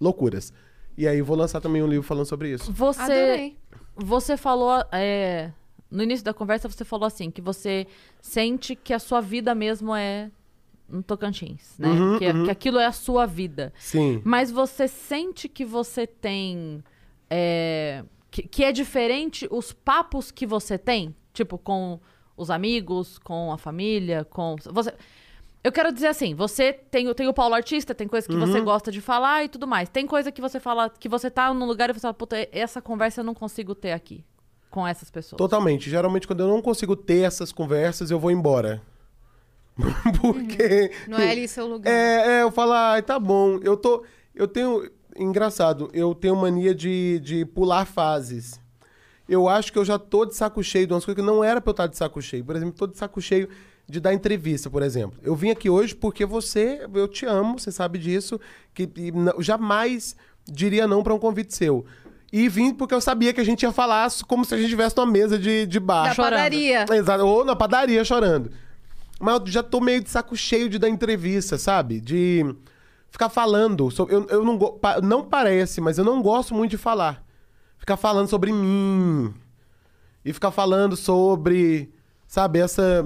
loucuras. 0.00 0.52
E 0.96 1.08
aí 1.08 1.22
vou 1.22 1.36
lançar 1.36 1.60
também 1.60 1.82
um 1.82 1.86
livro 1.86 2.06
falando 2.06 2.26
sobre 2.26 2.52
isso. 2.52 2.70
Você, 2.72 3.00
Adorei. 3.00 3.56
você 3.96 4.36
falou. 4.36 4.84
é, 4.92 5.50
no 5.90 6.02
início 6.02 6.24
da 6.24 6.34
conversa, 6.34 6.68
você 6.68 6.84
falou 6.84 7.06
assim: 7.06 7.30
que 7.30 7.40
você 7.40 7.86
sente 8.20 8.76
que 8.76 8.92
a 8.92 8.98
sua 8.98 9.20
vida 9.20 9.54
mesmo 9.54 9.94
é 9.94 10.30
no 10.88 11.02
Tocantins, 11.02 11.78
né? 11.78 11.88
Uhum, 11.88 12.18
que, 12.18 12.44
que 12.44 12.50
aquilo 12.50 12.78
é 12.78 12.86
a 12.86 12.92
sua 12.92 13.26
vida. 13.26 13.72
Sim. 13.78 14.20
Mas 14.24 14.50
você 14.50 14.86
sente 14.86 15.48
que 15.48 15.64
você 15.64 16.06
tem. 16.06 16.84
é, 17.30 18.04
que, 18.32 18.42
que 18.42 18.64
é 18.64 18.72
diferente 18.72 19.46
os 19.50 19.72
papos 19.72 20.32
que 20.32 20.44
você 20.46 20.76
tem? 20.76 21.14
Tipo, 21.32 21.56
com 21.58 22.00
os 22.36 22.50
amigos, 22.50 23.18
com 23.18 23.52
a 23.52 23.58
família, 23.58 24.24
com. 24.24 24.56
Você. 24.72 24.92
Eu 25.64 25.70
quero 25.70 25.92
dizer 25.92 26.08
assim, 26.08 26.34
você 26.34 26.72
tem, 26.72 27.06
o- 27.08 27.14
tem 27.14 27.28
o 27.28 27.32
Paulo 27.32 27.54
Artista, 27.54 27.94
tem 27.94 28.08
coisa 28.08 28.26
que 28.26 28.34
você 28.36 28.58
Uhum. 28.58 28.64
gosta 28.64 28.90
de 28.90 29.00
falar 29.00 29.44
e 29.44 29.48
tudo 29.48 29.64
mais. 29.68 29.88
Tem 29.88 30.04
coisa 30.08 30.32
que 30.32 30.40
você 30.40 30.58
fala, 30.58 30.90
que 30.90 31.08
você 31.08 31.30
tá 31.30 31.54
num 31.54 31.66
lugar 31.66 31.88
e 31.88 31.92
você 31.92 32.00
fala, 32.00 32.14
puta, 32.14 32.48
essa 32.50 32.82
conversa 32.82 33.20
eu 33.20 33.24
não 33.24 33.34
consigo 33.34 33.72
ter 33.74 33.92
aqui 33.92 34.24
com 34.70 34.84
essas 34.84 35.08
pessoas. 35.10 35.38
Totalmente. 35.38 35.88
Geralmente, 35.88 36.26
quando 36.26 36.40
eu 36.40 36.48
não 36.48 36.60
consigo 36.60 36.96
ter 36.96 37.20
essas 37.24 37.52
conversas, 37.52 38.10
eu 38.10 38.18
vou 38.18 38.30
embora. 38.32 38.82
Porque. 40.20 40.90
Não 41.08 41.18
é 41.18 41.30
ali 41.30 41.46
seu 41.48 41.66
lugar. 41.66 41.90
É, 41.92 42.38
é, 42.38 42.42
eu 42.42 42.50
falo, 42.50 42.72
ai, 42.72 43.02
tá 43.02 43.18
bom. 43.18 43.58
Eu 43.62 43.76
tô. 43.76 44.04
Eu 44.34 44.48
tenho. 44.48 44.90
Engraçado, 45.16 45.90
eu 45.92 46.14
tenho 46.14 46.34
mania 46.36 46.74
de, 46.74 47.20
de 47.20 47.44
pular 47.44 47.84
fases. 47.84 48.60
Eu 49.28 49.48
acho 49.48 49.72
que 49.72 49.78
eu 49.78 49.84
já 49.84 49.98
tô 49.98 50.24
de 50.26 50.34
saco 50.34 50.62
cheio 50.62 50.86
de 50.86 50.92
umas 50.92 51.04
coisas 51.04 51.22
que 51.22 51.26
não 51.26 51.42
era 51.44 51.60
pra 51.60 51.70
eu 51.70 51.72
estar 51.72 51.86
de 51.86 51.96
saco 51.96 52.20
cheio. 52.20 52.44
Por 52.44 52.56
exemplo, 52.56 52.74
tô 52.76 52.86
de 52.86 52.96
saco 52.98 53.20
cheio 53.20 53.48
de 53.88 54.00
dar 54.00 54.12
entrevista, 54.14 54.68
por 54.70 54.82
exemplo. 54.82 55.18
Eu 55.22 55.34
vim 55.34 55.50
aqui 55.50 55.68
hoje 55.70 55.94
porque 55.94 56.24
você, 56.24 56.86
eu 56.94 57.06
te 57.08 57.26
amo, 57.26 57.58
você 57.58 57.70
sabe 57.70 57.98
disso, 57.98 58.40
que 58.74 58.88
e 58.96 59.12
não- 59.12 59.40
jamais 59.40 60.16
diria 60.44 60.86
não 60.86 61.02
pra 61.02 61.14
um 61.14 61.18
convite 61.18 61.54
seu. 61.54 61.84
E 62.32 62.48
vim 62.48 62.72
porque 62.72 62.94
eu 62.94 63.00
sabia 63.00 63.32
que 63.32 63.40
a 63.40 63.44
gente 63.44 63.62
ia 63.62 63.72
falar 63.72 64.10
como 64.26 64.44
se 64.44 64.54
a 64.54 64.56
gente 64.56 64.66
estivesse 64.66 64.96
numa 64.96 65.10
mesa 65.10 65.38
de, 65.38 65.66
de 65.66 65.78
bar. 65.78 66.04
Da 66.08 66.14
chorando. 66.14 66.32
padaria. 66.32 66.84
Exato, 66.90 67.26
ou 67.26 67.44
na 67.44 67.54
padaria 67.54 68.02
chorando. 68.04 68.50
Mas 69.20 69.40
eu 69.40 69.46
já 69.46 69.62
tô 69.62 69.80
meio 69.80 70.02
de 70.02 70.08
saco 70.10 70.34
cheio 70.36 70.68
de 70.68 70.78
dar 70.78 70.88
entrevista, 70.88 71.58
sabe? 71.58 72.00
De 72.00 72.44
ficar 73.12 73.28
falando. 73.28 73.88
sobre- 73.92 74.14
eu, 74.16 74.26
eu 74.28 74.44
não, 74.44 74.58
não 75.04 75.24
parece, 75.24 75.80
mas 75.80 75.98
eu 75.98 76.04
não 76.04 76.20
gosto 76.20 76.52
muito 76.54 76.72
de 76.72 76.78
falar. 76.78 77.24
Ficar 77.78 77.96
falando 77.96 78.26
sobre 78.28 78.52
mim. 78.52 79.32
E 80.24 80.32
ficar 80.32 80.50
falando 80.50 80.96
sobre, 80.96 81.92
sabe, 82.26 82.58
essa. 82.58 83.04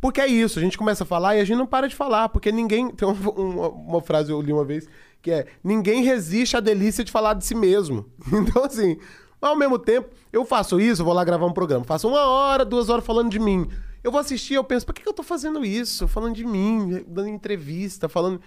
Porque 0.00 0.20
é 0.20 0.26
isso, 0.26 0.58
a 0.58 0.62
gente 0.62 0.76
começa 0.76 1.04
a 1.04 1.06
falar 1.06 1.36
e 1.36 1.40
a 1.40 1.44
gente 1.44 1.56
não 1.56 1.66
para 1.66 1.88
de 1.88 1.94
falar, 1.96 2.28
porque 2.28 2.52
ninguém. 2.52 2.90
Tem 2.94 3.08
um- 3.08 3.12
uma, 3.12 3.68
uma 3.68 4.00
frase 4.02 4.30
eu 4.30 4.40
li 4.40 4.52
uma 4.52 4.64
vez 4.64 4.88
que 5.22 5.30
é: 5.30 5.46
ninguém 5.64 6.02
resiste 6.02 6.56
à 6.56 6.60
delícia 6.60 7.02
de 7.04 7.10
falar 7.12 7.34
de 7.34 7.44
si 7.44 7.54
mesmo. 7.54 8.06
Então, 8.32 8.64
assim, 8.64 8.96
ao 9.40 9.56
mesmo 9.56 9.78
tempo, 9.78 10.08
eu 10.32 10.44
faço 10.44 10.80
isso, 10.80 11.02
eu 11.02 11.06
vou 11.06 11.14
lá 11.14 11.22
gravar 11.24 11.46
um 11.46 11.52
programa, 11.52 11.84
faço 11.84 12.08
uma 12.08 12.26
hora, 12.26 12.64
duas 12.64 12.88
horas 12.88 13.04
falando 13.06 13.30
de 13.30 13.38
mim. 13.38 13.68
Eu 14.02 14.10
vou 14.10 14.20
assistir, 14.20 14.54
eu 14.54 14.64
penso, 14.64 14.84
por 14.84 14.92
que, 14.96 15.02
que 15.02 15.08
eu 15.08 15.12
tô 15.12 15.22
fazendo 15.22 15.64
isso? 15.64 16.08
Falando 16.08 16.34
de 16.34 16.44
mim, 16.44 17.04
dando 17.06 17.28
entrevista, 17.28 18.08
falando. 18.08 18.40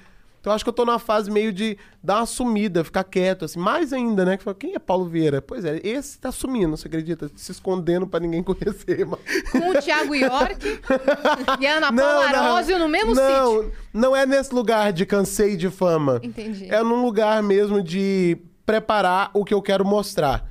Então 0.46 0.54
acho 0.54 0.64
que 0.64 0.70
eu 0.70 0.74
tô 0.74 0.86
numa 0.86 1.00
fase 1.00 1.32
meio 1.32 1.52
de 1.52 1.76
dar 2.04 2.18
uma 2.18 2.28
sumida, 2.28 2.84
ficar 2.84 3.04
quieto, 3.04 3.46
assim. 3.46 3.58
Mais 3.58 3.92
ainda, 3.92 4.24
né? 4.24 4.38
Que 4.38 4.44
fala, 4.44 4.56
quem 4.56 4.76
é 4.76 4.80
Paulo 4.80 5.06
Vieira? 5.06 5.42
Pois 5.42 5.66
é, 5.66 5.82
esse 5.84 6.20
tá 6.20 6.32
sumindo, 6.32 6.78
você 6.78 6.88
acredita? 6.88 7.32
Se 7.36 7.52
escondendo 7.52 8.06
pra 8.06 8.20
ninguém 8.20 8.44
conhecer. 8.46 9.08
Mas... 9.08 9.20
Com 9.52 9.72
o 9.72 9.82
Thiago 9.82 10.14
York 10.14 10.82
e 11.60 11.66
a 11.66 11.78
Ana 11.78 11.92
Paula 11.92 12.26
Arósio 12.28 12.78
no 12.78 12.88
mesmo 12.88 13.16
não, 13.16 13.54
sítio. 13.56 13.72
Não 13.92 14.16
é 14.16 14.24
nesse 14.28 14.54
lugar 14.54 14.94
de 14.94 15.04
cansei 15.04 15.58
de 15.58 15.72
fama. 15.72 16.20
Entendi. 16.22 16.72
É 16.72 16.84
num 16.84 17.02
lugar 17.02 17.42
mesmo 17.42 17.82
de 17.82 18.38
preparar 18.68 19.32
o 19.34 19.44
que 19.44 19.54
eu 19.54 19.64
quero 19.64 19.84
mostrar. 19.84 20.48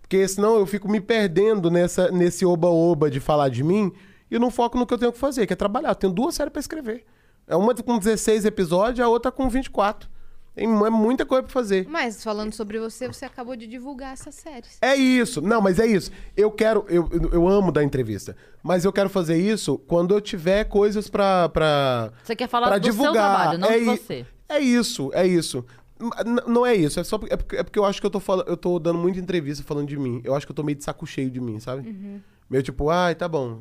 Porque 0.00 0.26
senão 0.26 0.56
eu 0.56 0.66
fico 0.66 0.90
me 0.90 1.00
perdendo 1.00 1.70
nessa, 1.70 2.10
nesse 2.10 2.44
oba-oba 2.44 3.08
de 3.08 3.20
falar 3.20 3.48
de 3.48 3.62
mim 3.62 3.92
e 4.28 4.40
não 4.40 4.50
foco 4.50 4.76
no 4.76 4.84
que 4.84 4.92
eu 4.92 4.98
tenho 4.98 5.12
que 5.12 5.18
fazer, 5.20 5.46
que 5.46 5.52
é 5.52 5.56
trabalhar. 5.56 5.90
Eu 5.90 5.94
tenho 5.94 6.12
duas 6.12 6.34
séries 6.34 6.52
pra 6.52 6.58
escrever. 6.58 7.04
É 7.46 7.54
uma 7.56 7.74
com 7.74 7.98
16 7.98 8.44
episódios, 8.44 9.04
a 9.04 9.08
outra 9.08 9.30
com 9.30 9.48
24. 9.48 10.08
Tem 10.54 10.64
é 10.66 10.90
muita 10.90 11.26
coisa 11.26 11.42
pra 11.42 11.52
fazer. 11.52 11.86
Mas 11.86 12.24
falando 12.24 12.50
sobre 12.54 12.78
você, 12.80 13.06
você 13.06 13.26
acabou 13.26 13.54
de 13.54 13.66
divulgar 13.66 14.14
essas 14.14 14.34
séries. 14.34 14.78
É 14.80 14.96
isso. 14.96 15.42
Não, 15.42 15.60
mas 15.60 15.78
é 15.78 15.86
isso. 15.86 16.10
Eu 16.34 16.50
quero. 16.50 16.86
Eu, 16.88 17.06
eu- 17.30 17.46
amo 17.46 17.70
dar 17.70 17.84
entrevista. 17.84 18.34
Mas 18.62 18.82
eu 18.84 18.92
quero 18.92 19.10
fazer 19.10 19.36
isso 19.36 19.76
quando 19.86 20.14
eu 20.14 20.20
tiver 20.20 20.64
coisas 20.64 21.08
pra. 21.10 21.50
pra 21.50 22.10
Você 22.24 22.34
quer 22.34 22.48
falar 22.48 22.68
pra 22.68 22.78
do 22.78 22.84
seu 22.84 22.92
divulgar. 22.92 23.34
trabalho, 23.36 23.58
não 23.58 23.68
é 23.68 23.78
de 23.78 23.84
você. 23.84 24.26
É 24.48 24.58
isso, 24.58 25.10
é 25.12 25.26
isso. 25.26 25.62
N- 26.00 26.42
não 26.46 26.64
é 26.64 26.74
isso. 26.74 26.98
É, 26.98 27.04
só, 27.04 27.18
porque- 27.18 27.34
é, 27.34 27.36
porque, 27.36 27.56
é 27.56 27.62
porque 27.62 27.78
eu 27.78 27.84
acho 27.84 28.00
que 28.00 28.06
eu 28.06 28.10
tô, 28.10 28.18
falando, 28.20 28.48
eu 28.48 28.56
tô 28.56 28.78
dando 28.78 28.98
muita 28.98 29.18
entrevista 29.20 29.62
falando 29.62 29.86
de 29.88 29.98
mim. 29.98 30.22
Eu 30.24 30.34
acho 30.34 30.46
que 30.46 30.52
eu 30.52 30.56
tô 30.56 30.62
meio 30.62 30.76
de 30.78 30.84
saco 30.84 31.06
cheio 31.06 31.30
de 31.30 31.40
mim, 31.40 31.60
sabe? 31.60 31.86
Uhum. 31.86 32.20
Meio 32.48 32.62
tipo, 32.62 32.88
ai, 32.90 33.14
tá 33.14 33.26
bom. 33.26 33.60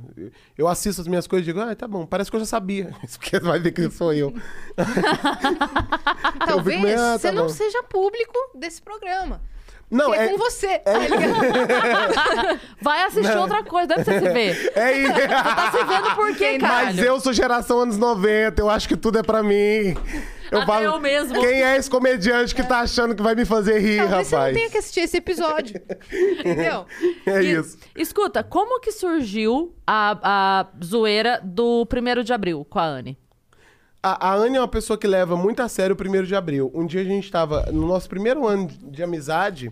Eu 0.55 0.67
assisto 0.67 1.01
as 1.01 1.07
minhas 1.07 1.25
coisas 1.25 1.47
e 1.47 1.51
digo, 1.51 1.59
ai, 1.59 1.75
tá 1.75 1.87
bom. 1.87 2.05
Parece 2.05 2.29
que 2.29 2.35
eu 2.35 2.39
já 2.41 2.45
sabia. 2.45 2.93
Isso 3.03 3.19
porque 3.19 3.39
vai 3.39 3.59
ver 3.59 3.71
que 3.71 3.89
sou 3.89 4.13
eu. 4.13 4.33
Talvez 6.45 6.81
meio, 6.81 6.95
ah, 6.95 7.13
tá 7.13 7.17
você 7.17 7.31
não 7.31 7.49
seja 7.49 7.81
público 7.83 8.37
desse 8.53 8.81
programa. 8.81 9.41
Não, 9.89 10.13
é, 10.13 10.25
é. 10.25 10.29
com 10.29 10.37
você. 10.37 10.79
tá 10.79 10.97
ligado? 10.97 12.59
Vai 12.81 13.03
assistir 13.03 13.37
outra 13.37 13.63
coisa, 13.63 13.87
deve 13.87 14.03
você 14.03 14.19
se 14.19 14.29
ver. 14.29 14.73
É 14.75 14.97
isso. 14.97 15.13
Tá 15.13 15.71
se 15.71 15.83
vendo 15.83 16.15
por 16.15 16.35
quê, 16.35 16.57
caralho? 16.57 16.95
Mas 16.95 17.05
eu 17.05 17.19
sou 17.19 17.31
geração 17.31 17.81
anos 17.81 17.97
90, 17.97 18.61
eu 18.61 18.69
acho 18.69 18.87
que 18.87 18.97
tudo 18.97 19.19
é 19.19 19.23
pra 19.23 19.43
mim. 19.43 19.95
Eu 20.51 20.59
Até 20.59 20.65
falo, 20.67 20.85
eu 20.85 20.99
mesmo. 20.99 21.33
Quem 21.39 21.63
é 21.63 21.75
esse 21.77 21.89
comediante 21.89 22.53
que 22.53 22.63
tá 22.63 22.79
achando 22.81 23.15
que 23.15 23.21
vai 23.23 23.33
me 23.35 23.45
fazer 23.45 23.79
rir, 23.79 23.97
Talvez 23.97 24.27
você 24.27 24.35
não 24.35 24.39
rapaz? 24.41 24.55
tenha 24.55 24.69
que 24.69 24.77
assistir 24.77 24.99
esse 25.01 25.17
episódio. 25.17 25.81
Entendeu? 26.39 26.85
É 27.25 27.41
E- 27.41 27.53
isso. 27.53 27.77
Escuta, 27.95 28.43
como 28.43 28.79
que 28.79 28.91
surgiu 28.91 29.73
a, 29.87 30.19
a 30.61 30.67
zoeira 30.83 31.39
do 31.43 31.85
1 31.85 32.23
de 32.23 32.33
abril 32.33 32.65
com 32.69 32.79
a 32.79 32.85
Anne? 32.85 33.17
A, 34.03 34.29
a 34.29 34.35
Anne 34.35 34.57
é 34.57 34.59
uma 34.61 34.67
pessoa 34.67 34.97
que 34.97 35.07
leva 35.07 35.35
muito 35.35 35.61
a 35.61 35.67
sério 35.67 35.93
o 35.93 35.97
primeiro 35.97 36.27
de 36.27 36.35
abril. 36.35 36.71
Um 36.75 36.85
dia 36.85 37.01
a 37.01 37.05
gente 37.05 37.31
tava 37.31 37.65
no 37.71 37.87
nosso 37.87 38.07
primeiro 38.07 38.47
ano 38.47 38.67
de 38.83 39.01
amizade. 39.01 39.71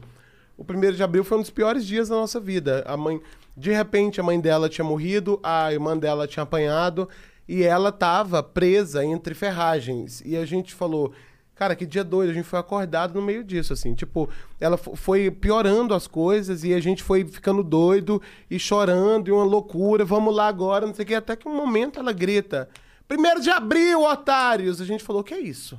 O 0.58 0.64
primeiro 0.66 0.95
de 0.95 1.04
abril 1.04 1.24
foi 1.24 1.38
um 1.38 1.41
dos 1.41 1.50
piores 1.52 1.86
dias 1.86 2.10
da 2.10 2.16
nossa 2.16 2.40
vida. 2.40 2.84
A 2.88 2.98
mãe, 2.98 3.22
de 3.56 3.72
repente, 3.72 4.20
a 4.20 4.24
mãe 4.24 4.40
dela 4.40 4.68
tinha 4.70 4.86
morrido, 4.86 5.40
a 5.44 5.72
irmã 5.72 5.95
dela 5.98 6.26
tinha 6.28 6.41
apanhado 6.44 7.08
e 7.48 7.64
ela 7.64 7.91
tava 7.91 8.41
presa 8.41 9.03
entre 9.06 9.34
ferragens. 9.34 10.22
E 10.26 10.36
a 10.38 10.45
gente 10.45 10.74
falou, 10.74 11.11
cara, 11.56 11.76
que 11.76 11.86
dia 11.86 12.03
doido. 12.03 12.30
A 12.30 12.34
gente 12.34 12.45
foi 12.48 12.60
acordado 12.60 13.14
no 13.14 13.22
meio 13.22 13.44
disso, 13.44 13.74
assim. 13.74 13.94
Tipo, 13.94 14.30
ela 14.60 14.78
fo- 14.78 14.95
foi 14.95 15.30
piorando 15.30 15.94
as 15.94 16.07
coisas 16.07 16.64
e 16.64 16.74
a 16.74 16.80
gente 16.80 17.03
foi 17.03 17.26
ficando 17.26 17.64
doido 17.64 18.22
e 18.49 18.57
chorando 18.57 19.28
e 19.28 19.32
uma 19.32 19.44
loucura. 19.44 20.06
Vamos 20.06 20.34
lá 20.36 20.48
agora, 20.48 20.86
não 20.88 20.94
sei 20.94 21.03
o 21.03 21.07
que. 21.07 21.15
Até 21.15 21.36
que 21.36 21.48
um 21.48 21.56
momento 21.56 21.99
ela 21.99 22.14
grita. 22.14 22.70
Primeiro 23.07 23.41
de 23.41 23.49
abril, 23.49 24.02
otários! 24.03 24.80
A 24.82 24.86
gente 24.86 25.03
falou, 25.03 25.22
o 25.22 25.26
que 25.26 25.34
é 25.34 25.40
isso? 25.40 25.78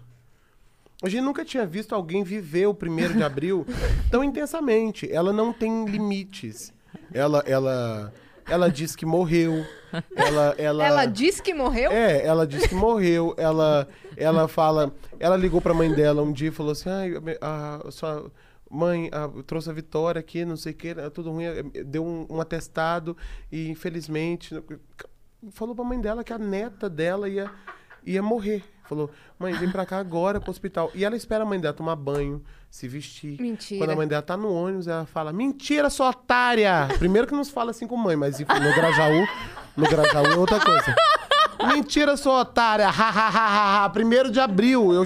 A 1.03 1.09
gente 1.09 1.23
nunca 1.23 1.45
tinha 1.45 1.67
visto 1.67 1.95
alguém 1.95 2.23
viver 2.23 2.67
o 2.67 2.75
primeiro 2.75 3.15
de 3.15 3.23
abril 3.23 3.67
tão 4.11 4.23
intensamente. 4.23 5.11
Ela 5.11 5.33
não 5.33 5.53
tem 5.53 5.85
limites. 5.87 6.73
Ela, 7.13 7.43
ela, 7.47 8.13
ela 8.47 8.71
diz 8.71 8.95
que 8.97 9.05
morreu. 9.07 9.65
Ela, 10.17 10.55
ela, 10.59 10.85
Ela 10.85 11.07
disse 11.07 11.41
que 11.43 11.55
morreu? 11.55 11.91
é, 11.93 12.25
ela 12.27 12.47
disse 12.47 12.69
que 12.69 12.75
morreu. 12.75 13.35
Ela, 13.37 13.87
ela 14.17 14.49
fala. 14.49 14.93
Ela 15.21 15.37
ligou 15.37 15.61
pra 15.61 15.73
mãe 15.73 15.93
dela 15.93 16.23
um 16.23 16.33
dia 16.33 16.49
e 16.49 16.53
falou 16.53 16.73
assim: 16.73 16.89
Ai, 16.91 17.13
a, 17.41 17.81
a 17.87 17.91
sua 17.91 18.31
mãe 18.71 19.09
a, 19.13 19.29
trouxe 19.45 19.71
a 19.71 19.73
Vitória 19.73 20.19
aqui, 20.19 20.45
não 20.45 20.57
sei 20.57 20.73
o 20.73 20.75
que, 20.75 20.89
é 20.89 21.11
tudo 21.11 21.31
ruim. 21.31 21.45
eh, 21.45 21.63
Deu 21.85 22.05
um, 22.05 22.27
um 22.29 22.41
atestado 22.41 23.17
e 23.53 23.69
infelizmente. 23.69 24.61
Falou 25.53 25.75
pra 25.75 25.85
mãe 25.85 26.01
dela 26.01 26.25
que 26.25 26.33
a 26.33 26.39
neta 26.39 26.89
dela 26.91 27.29
ia, 27.29 27.51
ia 28.05 28.23
morrer. 28.23 28.65
Falou, 28.85 29.11
mãe, 29.39 29.53
vem 29.55 29.71
pra 29.71 29.87
cá 29.87 29.99
agora 29.99 30.41
pro 30.41 30.51
hospital. 30.51 30.91
E 30.95 31.05
ela 31.05 31.17
espera 31.17 31.43
a 31.43 31.47
mãe 31.47 31.59
dela 31.59 31.73
tomar 31.73 31.97
banho, 31.97 32.43
se 32.71 32.87
vestir. 32.87 33.41
Mentira. 33.41 33.81
Quando 33.81 33.91
a 33.91 33.97
mãe 33.97 34.07
dela 34.07 34.23
tá 34.23 34.37
no 34.37 34.53
ônibus, 34.53 34.87
ela 34.87 35.07
fala: 35.07 35.33
Mentira, 35.33 35.89
sua 35.89 36.11
otária! 36.11 36.89
Primeiro 36.99 37.27
que 37.27 37.35
não 37.35 37.45
se 37.45 37.51
fala 37.53 37.71
assim 37.71 37.87
com 37.87 37.97
mãe, 37.97 38.15
mas 38.15 38.41
enfim, 38.41 38.53
no 38.53 38.75
Grajaú, 38.75 39.27
no 39.77 39.89
Grajaú 39.89 40.27
é 40.27 40.37
outra 40.37 40.61
coisa. 40.61 40.95
Mentira, 41.67 42.17
sua 42.17 42.43
otária! 42.43 42.87
Ha, 42.87 42.91
ha, 42.91 43.11
ha, 43.11 43.29
ha, 43.29 43.85
ha. 43.85 43.91
Primeiro 43.91 44.31
de 44.31 44.39
abril. 44.39 44.93
Eu... 44.93 45.05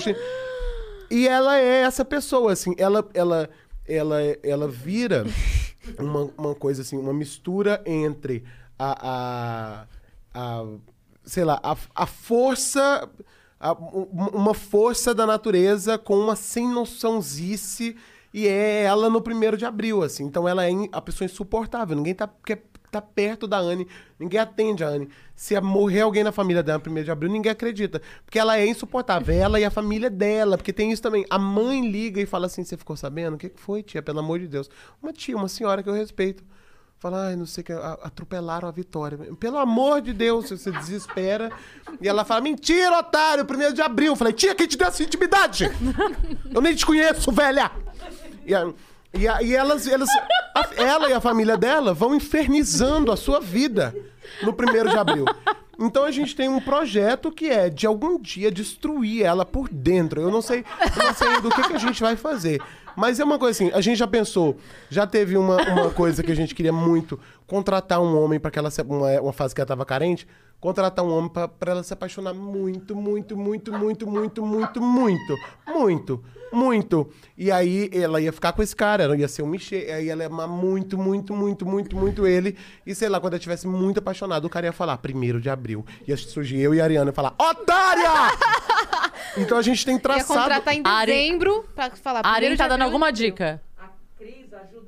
E 1.11 1.27
ela 1.29 1.57
é 1.59 1.83
essa 1.83 2.05
pessoa, 2.05 2.53
assim, 2.53 2.75
ela, 2.77 3.09
ela, 3.15 3.49
ela, 3.87 4.21
ela 4.43 4.69
vira 4.69 5.25
uma, 5.99 6.31
uma 6.37 6.55
coisa 6.55 6.83
assim, 6.83 6.99
uma 6.99 7.15
mistura 7.15 7.83
entre 7.87 8.45
a, 8.79 8.99
a, 9.03 9.87
a 10.35 10.67
sei 11.25 11.45
lá, 11.45 11.59
a, 11.63 11.77
a 11.95 12.07
força, 12.07 13.09
uma 13.61 14.55
força 14.55 15.15
da 15.15 15.27
natureza 15.27 15.99
com 15.99 16.17
uma 16.17 16.37
sem 16.37 16.69
noçãozice 16.69 17.97
e 18.33 18.47
é 18.47 18.83
ela 18.83 19.09
no 19.09 19.21
primeiro 19.21 19.57
de 19.57 19.65
abril, 19.65 20.03
assim. 20.03 20.25
Então 20.25 20.47
ela 20.47 20.69
é 20.69 20.71
a 20.93 21.01
pessoa 21.01 21.27
insuportável. 21.27 21.97
Ninguém 21.97 22.15
tá, 22.15 22.29
quer, 22.45 22.63
tá 22.91 23.01
perto 23.01 23.47
da 23.47 23.59
Anne, 23.59 23.89
ninguém 24.19 24.39
atende 24.39 24.85
a 24.85 24.89
Anne. 24.89 25.09
Se 25.35 25.59
morrer 25.61 26.03
alguém 26.03 26.23
na 26.23 26.31
família 26.31 26.63
dela 26.63 26.79
no 26.79 26.83
primeiro 26.83 27.05
de 27.07 27.11
abril, 27.11 27.31
ninguém 27.31 27.51
acredita. 27.51 28.03
Porque 28.25 28.39
ela 28.39 28.59
é 28.59 28.67
insuportável. 28.67 29.35
Ela 29.35 29.59
e 29.59 29.65
a 29.65 29.71
família 29.71 30.11
dela. 30.11 30.57
Porque 30.57 30.73
tem 30.73 30.93
isso 30.93 31.03
também. 31.03 31.25
A 31.31 31.39
mãe 31.39 31.89
liga 31.89 32.21
e 32.21 32.27
fala 32.27 32.47
assim: 32.47 32.63
Você 32.63 32.77
ficou 32.77 32.97
sabendo? 32.97 33.35
O 33.35 33.39
que 33.39 33.51
foi, 33.57 33.83
tia? 33.83 34.03
Pelo 34.03 34.19
amor 34.21 34.39
de 34.39 34.47
Deus. 34.47 34.71
Uma 35.03 35.13
tia, 35.13 35.37
uma 35.37 35.49
senhora 35.49 35.83
que 35.83 35.89
eu 35.89 35.95
respeito. 35.95 36.45
Fala, 37.01 37.29
ai, 37.29 37.37
não 37.37 37.47
sei 37.47 37.63
o 37.63 37.65
que, 37.65 37.73
atropelaram 37.73 38.69
a 38.69 38.73
Vitória. 38.73 39.17
Pelo 39.39 39.57
amor 39.59 40.01
de 40.01 40.13
Deus, 40.13 40.49
você 40.51 40.71
desespera. 40.73 41.51
E 42.01 42.09
ela 42.09 42.25
fala, 42.25 42.41
mentira, 42.41 42.99
otário, 42.99 43.45
primeiro 43.45 43.73
de 43.73 43.81
abril. 43.81 44.13
Eu 44.13 44.17
falei, 44.17 44.33
tia, 44.33 44.53
quem 44.55 44.67
te 44.67 44.77
deu 44.77 44.89
essa 44.89 45.03
intimidade? 45.05 45.71
Eu 46.53 46.61
nem 46.61 46.75
te 46.75 46.85
conheço, 46.85 47.31
velha! 47.31 47.71
E, 48.45 48.53
a- 48.53 48.73
e, 49.15 49.29
a- 49.29 49.43
e 49.43 49.55
elas, 49.55 49.87
elas 49.87 50.09
a- 50.57 50.71
ela 50.77 51.09
e 51.09 51.13
a 51.13 51.21
família 51.21 51.57
dela 51.57 51.95
vão 51.95 52.17
infernizando 52.17 53.13
a 53.13 53.17
sua 53.17 53.39
vida 53.41 53.95
no 54.43 54.53
primeiro 54.53 54.91
de 54.91 54.97
abril. 54.97 55.25
Então 55.79 56.03
a 56.03 56.11
gente 56.11 56.35
tem 56.35 56.49
um 56.49 56.61
projeto 56.61 57.31
que 57.31 57.49
é 57.49 57.71
de 57.71 57.87
algum 57.87 58.19
dia 58.21 58.51
destruir 58.51 59.23
ela 59.23 59.45
por 59.45 59.69
dentro. 59.69 60.21
Eu 60.21 60.33
não 60.33 60.43
sei, 60.43 60.65
eu 60.97 61.05
não 61.05 61.15
sei 61.15 61.41
do 61.41 61.49
que, 61.51 61.63
que 61.63 61.75
a 61.75 61.79
gente 61.79 62.01
vai 62.03 62.17
fazer. 62.17 62.61
Mas 62.99 63.21
é 63.21 63.25
uma 63.25 63.39
coisa 63.39 63.53
assim, 63.53 63.73
a 63.73 63.81
gente 63.81 63.97
já 63.97 64.09
pensou, 64.09 64.57
já 64.91 65.07
teve 65.07 65.37
uma, 65.37 65.57
uma 65.71 65.89
coisa 65.89 66.21
que 66.21 66.33
a 66.33 66.35
gente 66.35 66.53
queria 66.53 66.73
muito, 66.73 67.17
contratar 67.47 68.01
um 68.01 68.21
homem 68.21 68.41
para 68.41 68.51
que 68.51 68.59
ela 68.59 68.73
se, 68.73 68.83
uma, 68.83 69.21
uma 69.21 69.33
fase 69.33 69.55
que 69.55 69.61
ela 69.61 69.69
tava 69.69 69.87
carente, 69.87 70.27
contratar 70.61 71.05
um 71.05 71.17
homem 71.17 71.31
para 71.31 71.71
ela 71.73 71.83
se 71.83 71.93
apaixonar 71.93 72.35
muito, 72.35 72.95
muito, 72.97 73.37
muito, 73.37 73.73
muito, 73.73 74.07
muito, 74.07 74.43
muito, 74.45 74.83
muito, 74.83 75.39
muito, 75.69 76.25
muito. 76.53 77.11
E 77.37 77.51
aí 77.51 77.89
ela 77.93 78.21
ia 78.21 78.33
ficar 78.33 78.53
com 78.53 78.63
esse 78.63 78.75
cara, 78.75 79.05
ela 79.05 79.17
ia 79.17 79.29
ser 79.29 79.43
um 79.43 79.47
Michê, 79.47 79.89
aí 79.93 80.09
ela 80.09 80.23
ia 80.23 80.27
amar 80.29 80.49
muito, 80.49 80.99
muito, 80.99 81.35
muito, 81.35 81.65
muito, 81.67 81.97
muito 81.97 82.27
ele. 82.27 82.57
E 82.87 82.95
sei 82.95 83.09
lá, 83.09 83.21
quando 83.21 83.35
ela 83.35 83.39
estivesse 83.39 83.67
muito 83.69 83.99
apaixonada, 83.99 84.47
o 84.47 84.51
cara 84.51 84.67
ia 84.67 84.73
falar, 84.73 84.99
primeiro 84.99 85.41
de 85.41 85.49
abril. 85.49 85.85
Ia 86.07 86.17
surgir 86.17 86.59
eu 86.61 86.75
e 86.75 86.81
a 86.81 86.85
Ariana 86.85 87.11
e 87.11 87.15
falar, 87.15 87.35
otária! 87.39 88.37
então 89.37 89.59
a 89.59 89.63
gente 89.63 89.85
tem 89.85 89.95
Ia 89.95 90.01
traçado... 90.01 90.41
contratar 90.41 90.75
em 90.75 90.83
Ari- 90.85 91.13
dezembro 91.13 91.65
pra 91.75 91.91
falar. 91.91 92.21
A 92.21 92.33
primeiro 92.33 92.55
de 92.55 92.59
tá 92.59 92.65
dando 92.65 92.75
abril, 92.83 92.87
alguma 92.87 93.13
dica. 93.13 93.63
A 93.79 93.89
Cris 94.19 94.53
ajudou 94.53 94.88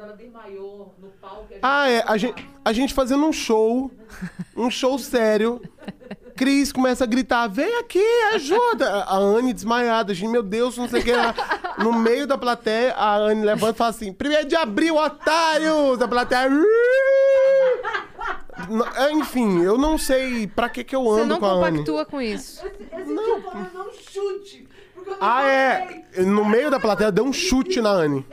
quando 0.00 0.08
ela 0.08 0.16
desmaiou 0.16 0.94
no 0.98 1.08
palco. 1.20 1.46
a 1.50 1.52
gente- 1.52 1.60
Ah, 1.62 1.88
é. 1.90 2.04
A 2.06 2.16
gente, 2.16 2.48
a 2.64 2.72
gente 2.72 2.94
fazendo 2.94 3.26
um 3.26 3.32
show, 3.32 3.90
um 4.56 4.70
show 4.70 4.98
sério. 4.98 5.60
Cris 6.36 6.72
começa 6.72 7.04
a 7.04 7.06
gritar: 7.06 7.46
vem 7.48 7.78
aqui, 7.78 8.02
ajuda! 8.34 9.04
A 9.04 9.16
Anne 9.16 9.52
desmaiada, 9.52 10.12
a 10.12 10.14
gente, 10.14 10.30
meu 10.30 10.42
Deus, 10.42 10.78
não 10.78 10.88
sei 10.88 11.00
o 11.00 11.04
que. 11.04 11.12
lá. 11.12 11.34
No 11.78 11.92
meio 11.92 12.26
da 12.26 12.38
plateia, 12.38 12.94
a 12.94 13.16
Anne 13.16 13.44
levanta 13.44 13.74
e 13.74 13.76
fala 13.76 13.90
assim: 13.90 14.10
primeiro 14.12 14.48
de 14.48 14.56
abril, 14.56 14.96
otários! 14.96 16.00
A 16.00 16.08
plateia. 16.08 16.48
É, 18.96 19.12
Enfim, 19.12 19.62
eu 19.62 19.76
não 19.78 19.96
sei 19.98 20.46
pra 20.46 20.68
que, 20.68 20.84
que 20.84 20.94
eu 20.94 21.02
Você 21.04 21.20
ando 21.22 21.34
não 21.34 21.40
com 21.40 21.46
a 21.46 21.52
Anne. 21.52 21.78
compactua 21.78 22.04
com 22.06 22.20
isso. 22.20 22.64
Esse, 22.66 22.82
esse 22.82 23.04
dia 23.04 23.40
falando 23.42 23.72
não 23.74 23.92
chute. 23.92 24.68
Ah, 25.20 25.48
é. 25.48 26.02
No 26.18 26.44
meio 26.44 26.70
da 26.70 26.78
plateia, 26.80 27.10
deu 27.10 27.24
um 27.24 27.32
chute 27.32 27.80
na 27.80 27.90
Anne. 27.90 28.26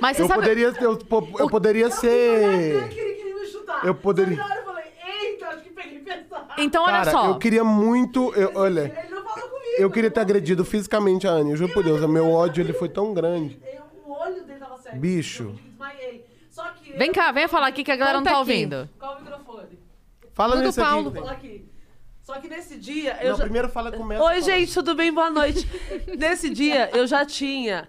Mas 0.00 0.16
você 0.16 0.22
Eu 0.22 0.28
sabe. 0.28 0.40
poderia, 0.40 0.74
eu, 0.80 0.96
po- 0.96 1.28
eu 1.38 1.48
poderia 1.48 1.86
Eu 1.86 1.90
ser. 1.90 2.88
queria, 2.88 3.14
queria 3.14 3.34
me 3.34 3.46
chutar. 3.46 3.84
Eu 3.84 3.94
poderia- 3.94 4.36
Só 4.36 4.42
que 4.42 4.48
na 4.48 4.54
hora 4.54 4.60
eu 4.60 4.64
falei, 4.66 4.84
eita, 5.22 5.46
acho 5.48 5.62
que 5.62 5.70
peguei 5.70 5.98
pesado. 6.00 6.46
Então, 6.58 6.82
olha 6.84 6.92
Cara, 6.92 7.10
só. 7.10 7.26
eu 7.28 7.38
queria 7.38 7.64
muito. 7.64 8.32
eu- 8.34 8.52
olha. 8.54 8.80
Ele 9.04 9.14
não 9.14 9.22
falou 9.24 9.48
comigo. 9.48 9.64
Eu 9.78 9.90
queria 9.90 10.10
ter 10.10 10.20
agredido 10.20 10.64
fisicamente 10.64 11.26
a 11.26 11.30
Anne, 11.30 11.50
eu 11.50 11.56
juro 11.56 11.72
por 11.72 11.82
Deus, 11.84 12.00
o 12.02 12.08
meu 12.08 12.30
ódio 12.30 12.62
ele 12.62 12.72
foi 12.72 12.88
tão 12.88 13.12
grande. 13.14 13.58
Eu- 13.66 13.82
O 14.06 14.12
olho 14.12 14.42
dele 14.44 14.58
tava 14.58 14.76
cego. 14.78 14.96
Bicho. 14.96 15.42
Eu 15.44 15.52
desmaiei. 15.70 16.26
Só 16.50 16.64
que 16.70 16.92
Vem 16.96 17.08
eu- 17.08 17.14
cá, 17.14 17.30
venha 17.32 17.48
falar 17.48 17.66
aqui 17.68 17.84
que 17.84 17.90
a 17.92 17.96
galera 17.96 18.18
não 18.18 18.24
Conta 18.24 18.30
tá 18.34 18.40
aqui. 18.40 18.50
ouvindo. 18.50 18.88
Qual 18.98 19.16
o 19.16 19.20
microfone? 19.20 19.78
Fala 20.34 20.52
Tudo 20.56 20.64
nesse 20.64 20.80
Paulo. 20.80 21.08
aqui. 21.08 21.14
Vou 21.18 21.22
falar 21.26 21.32
aqui. 21.36 21.67
Só 22.28 22.34
que 22.34 22.46
nesse 22.46 22.76
dia 22.76 23.16
eu 23.22 23.30
Não, 23.30 23.38
já... 23.38 23.44
primeiro 23.44 23.70
fala 23.70 23.90
começa. 23.90 24.22
Oi, 24.22 24.42
gente, 24.42 24.74
tudo 24.74 24.94
bem? 24.94 25.10
Boa 25.10 25.30
noite. 25.30 25.66
Nesse 26.18 26.50
dia, 26.50 26.90
eu 26.92 27.06
já 27.06 27.24
tinha. 27.24 27.88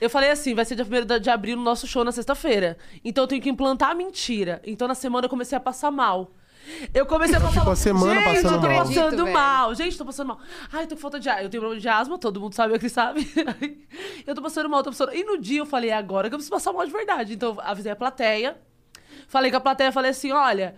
Eu 0.00 0.08
falei 0.08 0.30
assim: 0.30 0.54
vai 0.54 0.64
ser 0.64 0.74
dia 0.74 0.86
1 0.86 1.20
de 1.20 1.28
abril 1.28 1.54
no 1.54 1.62
nosso 1.62 1.86
show 1.86 2.02
na 2.02 2.10
sexta-feira. 2.10 2.78
Então 3.04 3.24
eu 3.24 3.28
tenho 3.28 3.42
que 3.42 3.50
implantar 3.50 3.90
a 3.90 3.94
mentira. 3.94 4.62
Então 4.64 4.88
na 4.88 4.94
semana 4.94 5.26
eu 5.26 5.28
comecei 5.28 5.54
a 5.54 5.60
passar 5.60 5.90
mal. 5.90 6.32
Eu 6.94 7.04
comecei 7.04 7.36
a 7.36 7.40
passar 7.40 7.62
mal. 7.62 7.76
semana 7.76 8.14
gente, 8.14 8.24
passando 8.24 8.54
eu 8.54 8.60
tô 8.62 8.68
mal. 8.68 8.78
passando 8.78 9.06
Acredito, 9.06 9.32
mal. 9.34 9.74
Gente, 9.74 9.98
tô 9.98 10.04
passando 10.06 10.28
mal. 10.28 10.38
Ai, 10.72 10.86
tô 10.86 10.94
com 10.94 11.00
falta 11.02 11.20
de 11.20 11.28
ar. 11.28 11.44
Eu 11.44 11.50
tenho 11.50 11.60
problema 11.60 11.78
de 11.78 11.86
asma, 11.86 12.18
todo 12.18 12.40
mundo 12.40 12.54
sabe, 12.54 12.74
aqui 12.74 12.88
sabe. 12.88 13.30
eu 14.26 14.34
tô 14.34 14.40
passando 14.40 14.66
mal, 14.70 14.82
tô 14.82 14.92
passando. 14.92 15.14
E 15.14 15.22
no 15.24 15.36
dia 15.36 15.58
eu 15.58 15.66
falei: 15.66 15.90
é 15.90 15.94
agora 15.94 16.30
que 16.30 16.34
eu 16.34 16.38
preciso 16.38 16.54
passar 16.54 16.72
mal 16.72 16.86
de 16.86 16.90
verdade. 16.90 17.34
Então 17.34 17.50
eu 17.50 17.60
avisei 17.60 17.92
a 17.92 17.96
plateia. 17.96 18.56
Falei 19.28 19.50
com 19.50 19.58
a 19.58 19.60
plateia, 19.60 19.92
falei 19.92 20.10
assim: 20.10 20.32
olha. 20.32 20.74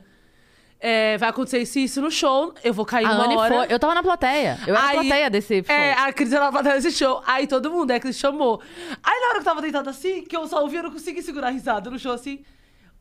É, 0.80 1.16
vai 1.18 1.28
acontecer 1.30 1.58
isso 1.58 1.78
e 1.78 1.84
isso 1.84 2.00
no 2.02 2.10
show, 2.10 2.54
eu 2.62 2.72
vou 2.74 2.84
cair 2.84 3.06
A 3.06 3.12
uma 3.12 3.24
Anne 3.24 3.36
hora. 3.36 3.54
foi. 3.54 3.66
Eu 3.74 3.78
tava 3.78 3.94
na 3.94 4.02
plateia. 4.02 4.58
Eu 4.66 4.74
era 4.76 4.86
Aí- 4.88 4.94
plateia 4.98 5.30
desse 5.30 5.62
show. 5.64 5.74
É, 5.74 5.92
a 5.92 6.12
Cris 6.12 6.32
era 6.32 6.50
pra 6.52 6.62
dar 6.62 6.76
esse 6.76 6.90
show. 6.92 7.22
Aí 7.26 7.46
todo 7.46 7.70
mundo, 7.70 7.90
é, 7.90 7.96
a 7.96 8.00
Cris 8.00 8.16
chamou. 8.18 8.60
Aí 9.02 9.20
na 9.20 9.26
hora 9.28 9.34
que 9.34 9.40
eu 9.40 9.44
tava 9.44 9.62
deitada 9.62 9.90
assim, 9.90 10.22
que 10.22 10.36
eu 10.36 10.46
só 10.46 10.60
ouvia, 10.62 10.80
eu 10.80 10.84
não 10.84 10.90
consegui 10.90 11.22
segurar 11.22 11.48
a 11.48 11.50
risada 11.50 11.90
no 11.90 11.98
show 11.98 12.12
assim. 12.12 12.44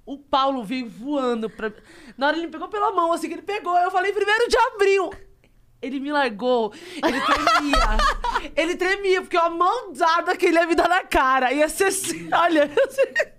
O 0.06 0.18
Paulo 0.18 0.64
veio 0.64 0.88
voando 0.88 1.49
pra. 1.49 1.72
Na 2.18 2.27
hora 2.27 2.38
ele 2.38 2.45
me 2.45 2.52
pegou 2.52 2.68
pela 2.68 2.91
mão, 2.91 3.11
assim, 3.11 3.27
que 3.27 3.34
ele 3.34 3.41
pegou. 3.41 3.76
Eu 3.77 3.89
falei, 3.91 4.11
primeiro 4.14 4.47
de 4.47 4.56
abril. 4.57 5.11
Ele 5.81 5.99
me 5.99 6.11
largou, 6.11 6.73
ele 6.95 7.22
tremia. 7.22 7.97
ele 8.56 8.76
tremia, 8.76 9.22
porque 9.22 9.38
a 9.38 9.49
mão 9.49 9.91
dada 9.93 10.35
que 10.35 10.45
ele 10.47 10.57
ia 10.57 10.65
me 10.65 10.73
dar 10.73 10.88
na 10.88 11.03
cara. 11.03 11.51
Ia 11.51 11.67
ser 11.69 11.85
assim, 11.85 12.30
olha. 12.33 12.66
Engraçado. 12.66 13.34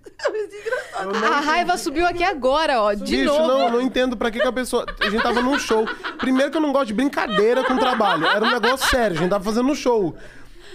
A 1.29 1.39
raiva 1.41 1.77
subiu 1.77 2.05
aqui 2.05 2.23
agora, 2.23 2.81
ó. 2.81 2.93
De 2.93 3.17
Bicho, 3.17 3.25
novo. 3.25 3.47
não, 3.47 3.71
não 3.71 3.81
entendo 3.81 4.17
pra 4.17 4.31
que, 4.31 4.39
que 4.39 4.47
a 4.47 4.51
pessoa. 4.51 4.85
A 4.99 5.09
gente 5.09 5.21
tava 5.21 5.41
num 5.41 5.57
show. 5.59 5.85
Primeiro 6.17 6.51
que 6.51 6.57
eu 6.57 6.61
não 6.61 6.71
gosto 6.71 6.87
de 6.87 6.93
brincadeira 6.93 7.63
com 7.63 7.77
trabalho. 7.77 8.25
Era 8.25 8.43
um 8.45 8.51
negócio 8.51 8.89
sério, 8.89 9.15
a 9.17 9.19
gente 9.19 9.29
tava 9.29 9.43
fazendo 9.43 9.69
um 9.69 9.75
show. 9.75 10.15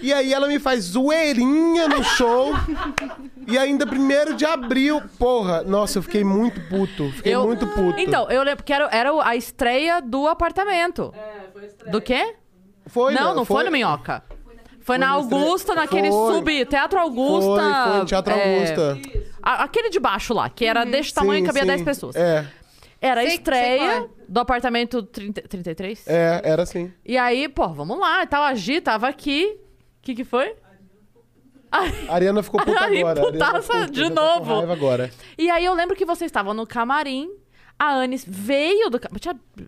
E 0.01 0.11
aí 0.11 0.33
ela 0.33 0.47
me 0.47 0.59
faz 0.59 0.83
zoeirinha 0.83 1.87
no 1.87 2.03
show. 2.03 2.53
E 3.47 3.57
ainda 3.57 3.85
primeiro 3.87 4.33
de 4.33 4.45
abril. 4.45 5.01
Porra, 5.17 5.61
nossa, 5.63 5.99
eu 5.99 6.03
fiquei 6.03 6.23
muito 6.23 6.59
puto. 6.67 7.09
Fiquei 7.11 7.33
Eu- 7.35 7.45
muito 7.45 7.65
puto. 7.67 7.99
Então, 7.99 8.29
eu 8.29 8.43
lembro 8.43 8.63
que 8.63 8.73
era, 8.73 8.89
era 8.91 9.11
a 9.23 9.35
estreia 9.35 10.01
do 10.01 10.27
apartamento. 10.27 11.13
É, 11.15 11.51
foi 11.53 11.65
estranho. 11.65 11.91
Do 11.91 12.01
quê? 12.01 12.35
foi, 12.87 13.13
não, 13.13 13.29
né? 13.29 13.35
não 13.35 13.45
foi, 13.45 13.63
no 13.63 13.71
Minhoca. 13.71 14.23
Foi, 14.81 14.97
na 14.97 15.17
estreia. 15.17 15.41
Augusta, 15.43 15.73
naquele 15.73 16.09
Foi. 16.11 16.33
sub. 16.33 16.65
Teatro 16.65 16.99
Augusta. 16.99 17.83
Foi, 17.85 17.97
foi 17.97 18.05
Teatro 18.05 18.33
é, 18.33 18.55
Augusta. 18.55 18.99
A- 19.43 19.63
aquele 19.63 19.89
de 19.89 19.99
baixo 19.99 20.33
lá, 20.33 20.49
que 20.49 20.65
era 20.65 20.83
deste 20.85 21.13
tamanho 21.13 21.39
e 21.39 21.41
Sim, 21.41 21.45
cabia 21.47 21.61
sim. 21.61 21.67
10 21.67 21.81
pessoas. 21.83 22.15
É, 22.15 22.45
Era 23.01 23.19
a 23.19 23.23
Sei- 23.23 23.31
sei 23.31 23.37
estreia 23.37 23.97
qual 23.97 24.09
do 24.29 24.39
apartamento 24.39 25.03
30, 25.03 25.41
33. 25.41 26.07
é, 26.07 26.41
era 26.45 26.63
assim. 26.63 26.89
E 27.05 27.17
aí, 27.17 27.49
pô, 27.49 27.67
vamos 27.67 27.99
lá 27.99 28.23
e 28.23 28.27
tal. 28.27 28.41
A 28.41 28.53
Gi 28.55 28.79
tava 28.79 29.09
aqui. 29.09 29.57
O 29.99 30.01
que 30.01 30.15
que 30.15 30.23
foi? 30.23 30.55
A 31.71 32.13
Ariana 32.13 32.41
ficou 32.43 32.61
puta 32.63 32.71
Aí, 32.85 32.99
agora. 32.99 33.19
a 33.21 33.25
Ariana 33.25 33.45
putaça 33.45 33.73
ficou- 33.73 33.85
de 33.89 33.99
já 33.99 34.09
tá 34.09 34.15
com 34.15 34.15
novo. 34.39 34.55
raiva 34.55 34.73
agora. 34.73 35.11
E 35.37 35.49
aí 35.49 35.65
eu 35.65 35.73
lembro 35.73 35.95
que 35.95 36.05
vocês 36.05 36.29
estavam 36.29 36.53
no 36.53 36.65
camarim. 36.67 37.29
A 37.77 37.87
Anis 37.95 38.23
veio 38.27 38.89
do 38.89 38.99
camarim. 38.99 39.19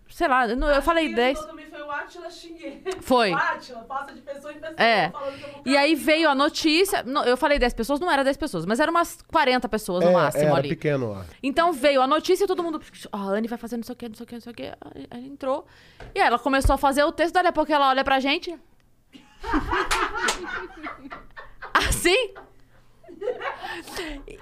Sei 0.10 0.28
lá, 0.28 0.48
eu, 0.48 0.56
não- 0.56 0.70
eu 0.70 0.82
falei 0.82 1.08
Quem 1.08 1.16
10. 1.16 1.38
ajudou 1.38 1.56
também 1.58 1.70
Atila 1.96 2.30
Xinguê. 2.30 2.82
Foi. 3.02 3.32
O 3.34 3.36
Atila 3.36 3.82
passa 3.84 4.14
de 4.14 4.22
pessoa 4.22 4.54
em 4.54 4.60
pessoa. 4.60 4.76
É. 4.82 5.12
E 5.66 5.76
aí 5.78 5.96
veio 5.96 6.30
a 6.30 6.36
notícia. 6.36 7.04
não, 7.04 7.24
Eu 7.24 7.38
falei 7.38 7.58
10 7.60 7.74
pessoas, 7.74 8.00
não 8.00 8.12
era 8.12 8.24
10 8.24 8.38
pessoas, 8.38 8.66
mas 8.66 8.80
eram 8.80 8.92
umas 8.92 9.18
40 9.32 9.68
pessoas 9.70 10.04
no 10.04 10.12
É, 10.12 10.14
máximo 10.14 10.46
era 10.46 10.56
ali. 10.58 10.70
pequeno 10.70 11.12
lá. 11.12 11.26
Então 11.42 11.72
veio 11.74 12.02
a 12.02 12.08
notícia 12.08 12.44
e 12.44 12.48
todo 12.48 12.64
mundo. 12.64 12.82
Ó, 13.12 13.18
a 13.18 13.22
Anne 13.32 13.48
vai 13.48 13.58
fazer 13.58 13.78
não 13.78 13.84
sei 13.84 13.94
o 13.94 13.96
que, 13.96 14.08
não 14.10 14.16
sei 14.16 14.24
o 14.24 14.28
que, 14.28 14.34
não 14.36 14.42
sei 14.42 14.52
o 14.52 14.56
que. 14.56 14.64
Ela 14.64 15.22
entrou. 15.24 15.66
E 16.14 16.20
aí 16.20 16.28
ela 16.28 16.40
começou 16.40 16.74
a 16.74 16.78
fazer 16.78 17.04
o 17.04 17.12
texto, 17.12 17.34
dali 17.34 17.48
a 17.48 17.52
pouco 17.54 17.72
ela 17.72 17.90
olha 17.90 18.04
pra 18.04 18.20
gente. 18.20 18.56
assim? 21.74 22.34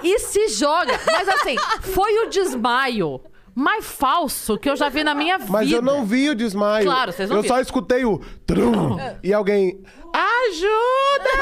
E 0.04 0.20
se 0.20 0.48
joga. 0.50 1.00
Mas 1.06 1.28
assim, 1.30 1.56
foi 1.82 2.26
o 2.26 2.30
desmaio 2.30 3.22
mais 3.56 3.86
falso 3.86 4.58
que 4.58 4.70
eu 4.70 4.76
já 4.76 4.90
vi 4.90 5.04
na 5.04 5.14
minha 5.14 5.38
vida. 5.38 5.52
Mas 5.54 5.72
eu 5.72 5.82
não 5.82 6.06
vi 6.06 6.30
o 6.30 6.36
desmaio. 6.36 6.86
Claro, 6.86 7.12
vocês 7.12 7.30
não 7.30 7.38
Eu 7.38 7.42
viram. 7.44 7.56
só 7.56 7.62
escutei 7.62 8.04
o 8.06 8.20
trum 8.46 8.98
e 9.24 9.34
alguém. 9.34 9.82
Ajuda! 10.14 11.34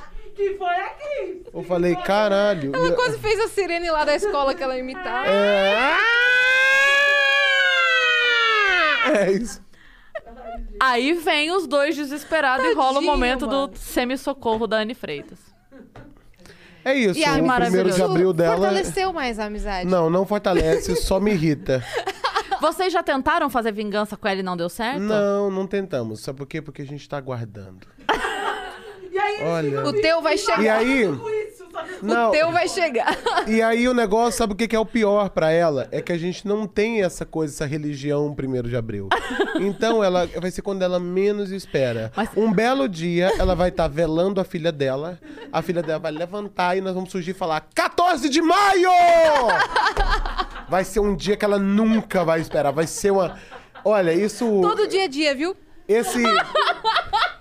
Que 0.34 0.54
foi 0.58 0.66
a 0.66 0.88
Cris. 0.88 1.46
Eu 1.54 1.62
falei, 1.62 1.94
caralho. 1.94 2.72
Ela 2.74 2.88
eu- 2.88 2.96
quase 2.96 3.20
fez 3.20 3.38
a 3.38 3.46
sirene 3.46 3.88
lá 3.88 4.04
da 4.04 4.16
escola 4.16 4.52
que 4.52 4.60
ela 4.64 4.76
imitava. 4.76 5.28
É... 5.28 5.96
é 9.06 9.30
isso. 9.30 9.62
Aí 10.80 11.12
vem 11.12 11.52
os 11.52 11.68
dois 11.68 11.94
desesperados 11.94 12.66
e 12.66 12.74
rola 12.74 12.90
o 12.90 12.94
Tadinho, 12.94 13.12
momento 13.12 13.46
mano. 13.46 13.68
do 13.68 13.76
semi-socorro 13.78 14.66
da 14.66 14.78
Anne 14.78 14.92
Freitas. 14.94 15.38
É 16.84 16.94
isso, 16.94 17.18
E 17.18 17.24
a 17.24 17.32
o 17.34 17.60
primeiro 17.60 17.90
de 17.90 18.02
abril 18.02 18.32
dela. 18.32 18.56
fortaleceu 18.56 19.12
mais 19.12 19.38
a 19.38 19.46
amizade. 19.46 19.88
Não, 19.88 20.10
não 20.10 20.26
fortalece, 20.26 20.94
só 21.00 21.18
me 21.18 21.32
irrita. 21.32 21.82
Vocês 22.60 22.92
já 22.92 23.02
tentaram 23.02 23.48
fazer 23.50 23.72
vingança 23.72 24.16
com 24.16 24.28
ela 24.28 24.40
e 24.40 24.42
não 24.42 24.56
deu 24.56 24.68
certo? 24.68 25.00
Não, 25.00 25.50
não 25.50 25.66
tentamos. 25.66 26.20
Sabe 26.20 26.38
por 26.38 26.46
quê? 26.46 26.60
Porque 26.62 26.82
a 26.82 26.86
gente 26.86 27.08
tá 27.08 27.16
aguardando. 27.16 27.86
E 29.10 29.18
aí 29.18 29.44
Olha. 29.44 29.84
O 29.86 29.92
teu 29.92 30.20
vai 30.20 30.34
E 30.34 30.38
chegar. 30.38 30.78
aí, 30.78 31.04
com 31.06 31.12
isso, 31.30 31.53
sabe? 31.53 31.53
Não, 32.02 32.28
O 32.28 32.32
teu 32.32 32.50
vai 32.50 32.68
chegar. 32.68 33.16
e 33.46 33.62
aí 33.62 33.88
o 33.88 33.94
negócio, 33.94 34.38
sabe 34.38 34.52
o 34.52 34.56
que 34.56 34.68
que 34.68 34.76
é 34.76 34.78
o 34.78 34.86
pior 34.86 35.30
pra 35.30 35.50
ela? 35.50 35.88
É 35.90 36.00
que 36.00 36.12
a 36.12 36.18
gente 36.18 36.46
não 36.46 36.66
tem 36.66 37.02
essa 37.02 37.24
coisa, 37.24 37.54
essa 37.54 37.66
religião 37.66 38.34
primeiro 38.34 38.68
de 38.68 38.76
abril. 38.76 39.08
Então 39.60 40.02
ela 40.02 40.26
vai 40.40 40.50
ser 40.50 40.62
quando 40.62 40.82
ela 40.82 40.98
menos 40.98 41.50
espera. 41.50 42.12
Um 42.36 42.52
belo 42.52 42.88
dia, 42.88 43.32
ela 43.38 43.54
vai 43.54 43.68
estar 43.68 43.88
velando 43.88 44.40
a 44.40 44.44
filha 44.44 44.72
dela. 44.72 45.18
A 45.52 45.62
filha 45.62 45.82
dela 45.82 45.98
vai 45.98 46.12
levantar 46.12 46.76
e 46.76 46.80
nós 46.80 46.94
vamos 46.94 47.10
surgir 47.10 47.32
e 47.32 47.34
falar: 47.34 47.68
14 47.74 48.28
de 48.28 48.42
maio! 48.42 48.90
Vai 50.68 50.84
ser 50.84 51.00
um 51.00 51.14
dia 51.14 51.36
que 51.36 51.44
ela 51.44 51.58
nunca 51.58 52.24
vai 52.24 52.40
esperar. 52.40 52.72
Vai 52.72 52.86
ser 52.86 53.10
uma. 53.10 53.38
Olha, 53.84 54.12
isso. 54.12 54.44
Todo 54.62 54.88
dia 54.88 55.04
a 55.04 55.08
dia, 55.08 55.34
viu? 55.34 55.56
Esse. 55.86 56.22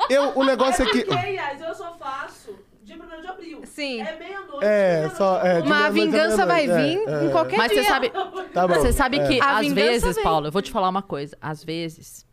Eu, 0.09 0.33
o 0.35 0.43
negócio 0.43 0.83
é 0.83 0.91
que. 0.91 1.05
Porque, 1.05 1.13
aliás, 1.13 1.61
eu 1.61 1.73
só 1.73 1.95
faço 1.97 2.55
dia 2.83 2.97
1 2.97 3.21
de 3.21 3.27
abril. 3.27 3.62
Sim. 3.73 4.01
É 4.01 4.17
meia-noite. 4.19 4.65
É, 4.65 5.09
só. 5.15 5.39
É, 5.41 5.61
de 5.61 5.67
Mas 5.67 5.85
a 5.85 5.89
meia-noite 5.91 6.05
vingança 6.05 6.45
vai 6.45 6.67
vir 6.67 6.99
É, 7.07 7.23
em 7.23 7.27
é. 7.27 7.31
qualquer 7.31 7.57
Mas 7.57 7.71
dia. 7.71 7.81
você 7.83 7.89
sabe, 7.89 8.09
Tá 8.53 8.67
bom. 8.67 8.73
você 8.75 8.93
sabe 8.93 9.19
É. 9.19 9.27
que 9.27 9.41
A 9.41 9.57
às 9.57 9.71
vezes, 9.73 10.15
vem. 10.15 10.23
Paulo, 10.23 10.47
eu 10.47 10.51
vou 10.51 10.61
te 10.61 10.71
falar 10.71 10.89
uma 10.89 11.01
coisa. 11.01 11.35
Às 11.41 11.63
vezes, 11.63 12.25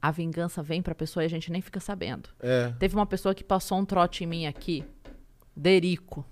a 0.00 0.10
vingança 0.12 0.62
vem 0.62 0.80
pra 0.80 0.94
pessoa 0.94 1.24
e 1.24 1.26
a 1.26 1.30
gente 1.30 1.50
nem 1.50 1.60
fica 1.60 1.80
sabendo. 1.80 2.28
É. 2.40 2.72
Teve 2.78 2.94
uma 2.94 3.06
pessoa 3.06 3.34
que 3.34 3.42
passou 3.42 3.78
um 3.78 3.84
trote 3.84 4.22
em 4.22 4.26
mim 4.28 4.46
aqui, 4.46 4.84
Derico. 5.56 6.24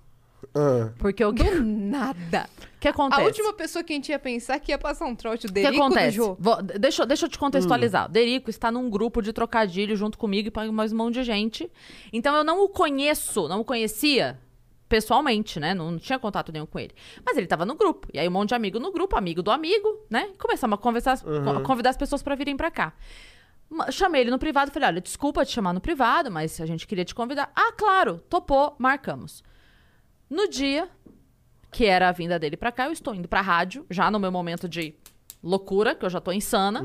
Ah. 0.55 0.91
Porque 0.99 1.25
o 1.25 1.33
que, 1.33 1.43
Do 1.45 1.63
nada. 1.63 2.49
que 2.81 2.89
acontece? 2.89 3.21
A 3.23 3.25
última 3.25 3.53
pessoa 3.53 3.83
que 3.85 3.93
a 3.93 3.97
gente 3.97 4.09
ia 4.11 4.19
pensar 4.19 4.59
que 4.61 4.73
ia 4.73 4.79
passar 4.79 5.07
um 5.07 5.15
trote 5.15 5.47
O 5.47 5.49
que 5.49 5.55
dele 5.55 5.71
do 5.77 5.83
acontece? 5.83 6.17
Jô. 6.17 6.37
Vou- 6.39 6.63
deixa, 6.63 7.03
eu- 7.03 7.07
deixa 7.07 7.27
eu 7.27 7.31
te 7.31 7.39
contextualizar. 7.39 8.05
Hum. 8.07 8.09
O 8.09 8.13
Derico 8.13 8.51
está 8.51 8.71
num 8.71 8.89
grupo 8.91 9.21
de 9.23 9.33
trocadilho 9.33 9.97
junto 9.97 10.17
comigo 10.19 10.49
e 10.49 10.51
para 10.51 10.71
mais 10.73 10.93
um 10.93 10.97
monte 10.97 11.15
de 11.15 11.25
gente. 11.25 11.71
Então 12.13 12.35
eu 12.35 12.45
não 12.45 12.63
o 12.65 12.69
conheço, 12.69 13.49
não 13.49 13.61
o 13.61 13.65
conhecia 13.65 14.39
pessoalmente, 14.89 15.59
né? 15.59 15.75
Não, 15.75 15.99
tinha 15.99 16.19
contato 16.19 16.53
nenhum 16.53 16.67
com 16.67 16.79
ele. 16.79 16.95
Mas 17.25 17.37
ele 17.37 17.47
tava 17.49 17.67
no 17.67 17.75
grupo. 17.75 18.07
E 18.15 18.19
aí 18.21 18.29
um 18.29 18.31
monte 18.31 18.51
de 18.51 18.55
amigo 18.55 18.79
no 18.79 18.93
grupo, 18.93 19.17
amigo 19.17 19.43
do 19.43 19.51
amigo, 19.51 19.89
né? 20.09 20.31
Começamos 20.39 20.75
a 20.75 20.79
conversar, 20.81 21.21
co- 21.21 21.61
convidar 21.63 21.91
as 21.91 21.97
pessoas 21.97 22.23
para 22.23 22.35
virem 22.37 22.57
para 22.57 22.71
cá. 22.71 22.93
Chamei 23.91 24.21
ele 24.21 24.31
no 24.31 24.39
privado, 24.39 24.71
falei: 24.71 24.89
olha, 24.89 25.01
desculpa 25.01 25.45
te 25.45 25.51
chamar 25.51 25.73
no 25.73 25.81
privado, 25.81 26.31
mas 26.31 26.61
a 26.61 26.67
gente 26.67 26.87
queria 26.87 27.05
te 27.05 27.13
convidar. 27.13 27.51
Ah, 27.55 27.73
claro, 27.77 28.23
topou, 28.31 28.77
marcamos. 28.79 29.43
No 30.29 30.49
dia 30.49 30.89
que 31.71 31.85
era 31.85 32.09
a 32.09 32.13
vinda 32.13 32.39
dele 32.39 32.57
pra 32.57 32.73
cá, 32.73 32.87
eu 32.87 32.93
estou 32.93 33.15
indo 33.15 33.29
pra 33.29 33.41
rádio, 33.41 33.85
já 33.91 34.11
no 34.11 34.19
meu 34.19 34.33
momento 34.33 34.69
de 34.69 34.95
loucura, 35.43 35.95
que 35.95 36.05
eu 36.05 36.11
já 36.11 36.21
tô 36.21 36.33
insana. 36.33 36.83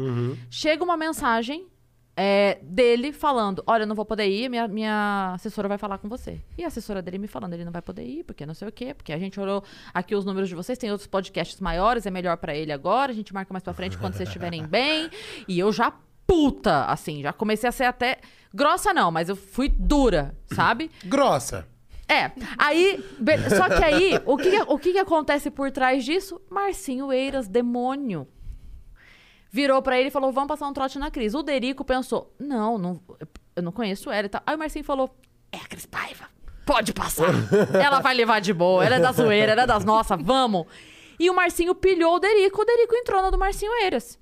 Chega 0.49 0.83
uma 0.83 0.97
mensagem 0.97 1.67
é, 2.15 2.59
dele 2.61 3.11
falando: 3.13 3.63
Olha, 3.65 3.83
eu 3.83 3.87
não 3.87 3.95
vou 3.95 4.05
poder 4.05 4.27
ir, 4.27 4.49
minha, 4.49 4.67
minha 4.67 5.31
assessora 5.35 5.67
vai 5.67 5.77
falar 5.77 5.97
com 5.97 6.09
você. 6.09 6.39
E 6.57 6.63
a 6.63 6.67
assessora 6.67 7.01
dele 7.01 7.17
me 7.17 7.27
falando: 7.27 7.53
Ele 7.53 7.65
não 7.65 7.71
vai 7.71 7.81
poder 7.81 8.03
ir, 8.03 8.23
porque 8.23 8.45
não 8.45 8.53
sei 8.53 8.67
o 8.67 8.71
quê, 8.71 8.93
porque 8.93 9.13
a 9.13 9.17
gente 9.17 9.39
olhou 9.39 9.63
aqui 9.93 10.15
os 10.15 10.25
números 10.25 10.49
de 10.49 10.55
vocês, 10.55 10.77
tem 10.77 10.91
outros 10.91 11.07
podcasts 11.07 11.59
maiores, 11.59 12.05
é 12.05 12.11
melhor 12.11 12.37
pra 12.37 12.55
ele 12.55 12.71
agora, 12.71 13.11
a 13.11 13.15
gente 13.15 13.33
marca 13.33 13.53
mais 13.53 13.63
pra 13.63 13.73
frente 13.73 13.97
quando 13.97 14.13
vocês 14.13 14.27
estiverem 14.27 14.65
bem. 14.67 15.09
E 15.47 15.57
eu 15.57 15.71
já 15.71 15.93
puta, 16.27 16.85
assim, 16.85 17.21
já 17.21 17.33
comecei 17.33 17.67
a 17.67 17.71
ser 17.71 17.85
até. 17.85 18.19
Grossa 18.53 18.93
não, 18.93 19.11
mas 19.11 19.29
eu 19.29 19.35
fui 19.35 19.69
dura, 19.69 20.35
sabe? 20.53 20.91
Grossa. 21.05 21.67
É, 22.11 22.31
aí. 22.57 23.03
be- 23.19 23.49
Só 23.55 23.69
que 23.69 23.83
aí, 23.83 24.19
o 24.25 24.35
que, 24.37 24.61
o 24.67 24.77
que, 24.77 24.91
que 24.93 24.99
acontece 24.99 25.49
por 25.49 25.71
trás 25.71 26.03
disso? 26.03 26.41
Marcinho 26.49 27.11
Eiras, 27.13 27.47
demônio. 27.47 28.27
Virou 29.49 29.81
pra 29.81 29.97
ele 29.97 30.09
e 30.09 30.11
falou: 30.11 30.31
vamos 30.31 30.47
passar 30.49 30.67
um 30.67 30.73
trote 30.73 30.99
na 30.99 31.09
Cris. 31.09 31.33
O 31.33 31.41
Derico 31.43 31.83
pensou: 31.85 32.33
não, 32.39 32.77
não 32.77 32.99
eu 33.55 33.63
não 33.63 33.71
conheço 33.71 34.09
ela 34.11 34.25
e 34.25 34.29
tal. 34.29 34.41
Aí 34.45 34.55
o 34.55 34.59
Marcinho 34.59 34.83
falou: 34.83 35.09
é 35.51 35.57
a 35.57 35.67
Cris 35.67 35.85
Paiva. 35.85 36.25
Pode 36.65 36.93
passar. 36.93 37.29
ela 37.81 37.99
vai 37.99 38.13
levar 38.13 38.39
de 38.39 38.53
boa, 38.53 38.85
ela 38.85 38.95
é 38.95 38.99
da 38.99 39.11
zoeira, 39.11 39.51
ela 39.53 39.63
é 39.63 39.67
das 39.67 39.83
nossas, 39.83 40.17
vamos. 40.21 40.65
E 41.19 41.29
o 41.29 41.33
Marcinho 41.35 41.73
pilhou 41.75 42.15
o 42.15 42.19
Derico, 42.19 42.61
o 42.61 42.65
Derico 42.65 42.95
entrou 42.95 43.21
na 43.21 43.29
do 43.29 43.37
Marcinho 43.37 43.71
Eiras. 43.83 44.17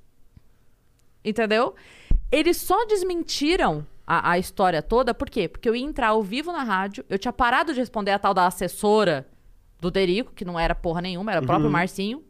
Entendeu? 1.24 1.76
Eles 2.32 2.58
só 2.58 2.86
desmentiram 2.86 3.86
a, 4.10 4.32
a 4.32 4.40
história 4.40 4.82
toda, 4.82 5.14
por 5.14 5.30
quê? 5.30 5.48
Porque 5.48 5.70
eu 5.70 5.76
ia 5.76 5.86
entrar 5.86 6.08
ao 6.08 6.24
vivo 6.24 6.52
na 6.52 6.64
rádio, 6.64 7.06
eu 7.08 7.20
tinha 7.20 7.32
parado 7.32 7.72
de 7.74 7.80
responder 7.80 8.10
a 8.12 8.18
tal 8.20 8.34
da 8.34 8.48
assessora 8.48 9.28
do 9.80 9.92
Derico, 9.92 10.34
que 10.34 10.44
não 10.44 10.60
era 10.60 10.74
porra 10.74 11.00
nenhuma, 11.02 11.32
era 11.32 11.42
o 11.42 11.46
próprio 11.46 11.70
Marcinho. 11.70 12.24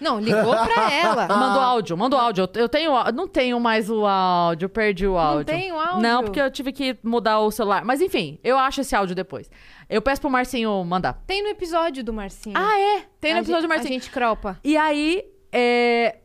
Não, 0.00 0.18
ligou 0.18 0.56
pra 0.56 0.88
ela. 0.90 1.28
Manda 1.28 1.58
o 1.58 1.62
áudio, 1.62 1.98
manda 1.98 2.16
o 2.16 2.18
áudio. 2.18 2.48
Eu, 2.54 2.62
eu 2.62 2.68
tenho, 2.68 2.92
não 3.12 3.28
tenho 3.28 3.60
mais 3.60 3.90
o 3.90 4.06
áudio, 4.06 4.70
perdi 4.70 5.06
o 5.06 5.18
áudio. 5.18 5.44
tem 5.44 5.70
o 5.70 5.78
áudio? 5.78 6.00
Não, 6.00 6.24
porque 6.24 6.40
eu 6.40 6.50
tive 6.50 6.72
que 6.72 6.96
mudar 7.04 7.38
o 7.40 7.50
celular. 7.50 7.84
Mas 7.84 8.00
enfim, 8.00 8.38
eu 8.42 8.56
acho 8.58 8.80
esse 8.80 8.96
áudio 8.96 9.14
depois. 9.14 9.50
Eu 9.90 10.00
peço 10.00 10.22
pro 10.22 10.30
Marcinho 10.30 10.82
mandar. 10.84 11.22
Tem 11.26 11.42
no 11.42 11.50
episódio 11.50 12.02
do 12.02 12.10
Marcinho. 12.10 12.56
Ah, 12.56 12.80
é? 12.80 13.02
Tem 13.20 13.32
no 13.32 13.38
A 13.38 13.40
episódio 13.42 13.60
gente- 13.60 13.68
do 13.68 13.68
Marcinho. 13.68 13.90
A 13.90 14.00
gente 14.00 14.10
cropa. 14.10 14.58
E 14.64 14.78
aí, 14.78 15.22
é, 15.52 16.16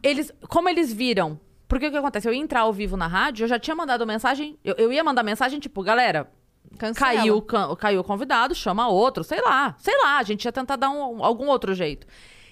eles, 0.00 0.30
como 0.48 0.68
eles 0.68 0.92
viram, 0.92 1.40
porque 1.72 1.86
o 1.86 1.90
que 1.90 1.96
acontece? 1.96 2.28
Eu 2.28 2.34
ia 2.34 2.40
entrar 2.40 2.60
ao 2.60 2.72
vivo 2.72 2.98
na 2.98 3.06
rádio, 3.06 3.44
eu 3.44 3.48
já 3.48 3.58
tinha 3.58 3.74
mandado 3.74 4.06
mensagem, 4.06 4.58
eu, 4.62 4.74
eu 4.76 4.92
ia 4.92 5.02
mandar 5.02 5.22
mensagem 5.22 5.58
tipo, 5.58 5.82
galera, 5.82 6.30
Cancela. 6.78 7.14
caiu, 7.16 7.40
caiu 7.78 8.00
o 8.00 8.04
convidado, 8.04 8.54
chama 8.54 8.88
outro, 8.88 9.24
sei 9.24 9.40
lá, 9.40 9.74
sei 9.78 9.96
lá, 10.02 10.18
a 10.18 10.22
gente 10.22 10.44
ia 10.44 10.52
tentar 10.52 10.76
dar 10.76 10.90
um- 10.90 11.24
algum 11.24 11.46
outro 11.48 11.72
jeito. 11.74 12.06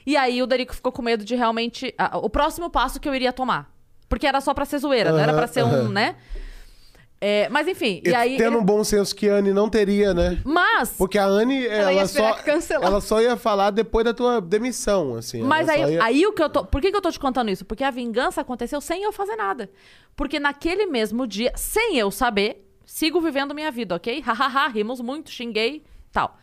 E 0.06 0.16
aí 0.16 0.42
o 0.42 0.46
Derico 0.46 0.74
ficou 0.74 0.90
com 0.90 1.02
medo 1.02 1.22
de 1.22 1.34
realmente, 1.34 1.94
ah, 1.98 2.16
o 2.16 2.30
próximo 2.30 2.70
passo 2.70 2.98
que 2.98 3.06
eu 3.06 3.14
iria 3.14 3.30
tomar. 3.30 3.70
Porque 4.08 4.26
era 4.26 4.40
só 4.40 4.54
pra 4.54 4.64
ser 4.64 4.78
zoeira, 4.78 5.12
não 5.12 5.18
era 5.18 5.34
pra 5.34 5.46
ser 5.46 5.62
um, 5.64 5.88
né? 5.88 6.16
É, 7.22 7.50
mas 7.50 7.68
enfim, 7.68 8.00
e, 8.02 8.08
E 8.08 8.14
aí... 8.14 8.36
tendo 8.38 8.54
ele- 8.54 8.56
um 8.56 8.64
bom 8.64 8.82
senso 8.82 9.14
que 9.14 9.28
a 9.28 9.34
Anne 9.34 9.52
não 9.52 9.68
teria, 9.68 10.14
né? 10.14 10.40
Mas... 10.42 10.94
Porque 10.96 11.18
a 11.18 11.26
Anne, 11.26 11.66
ela, 11.66 11.92
ia 11.92 12.06
só, 12.06 12.32
cancelar. 12.34 12.88
ela 12.88 13.00
só 13.02 13.20
ia 13.20 13.36
falar 13.36 13.70
depois 13.70 14.06
da 14.06 14.14
tua 14.14 14.40
demissão, 14.40 15.16
assim. 15.16 15.42
Mas 15.42 15.68
ela 15.68 15.86
aí, 15.86 15.92
ia- 15.94 16.02
aí 16.04 16.26
o 16.26 16.32
que 16.32 16.42
eu 16.42 16.48
tô. 16.48 16.64
Por 16.64 16.80
que, 16.80 16.90
que 16.90 16.96
eu 16.96 17.02
tô 17.02 17.10
te 17.10 17.20
contando 17.20 17.50
isso? 17.50 17.64
Porque 17.66 17.84
a 17.84 17.90
vingança 17.90 18.40
aconteceu 18.40 18.80
sem 18.80 19.02
eu 19.02 19.12
fazer 19.12 19.36
nada. 19.36 19.70
Porque 20.16 20.40
naquele 20.40 20.86
mesmo 20.86 21.26
dia, 21.26 21.52
sem 21.56 21.98
eu 21.98 22.10
saber, 22.10 22.66
sigo 22.86 23.20
vivendo 23.20 23.54
minha 23.54 23.70
vida, 23.70 23.94
ok? 23.96 24.22
Hahaha, 24.22 24.68
rimos 24.68 25.00
muito, 25.02 25.30
xinguei, 25.30 25.84
tal. 26.10 26.38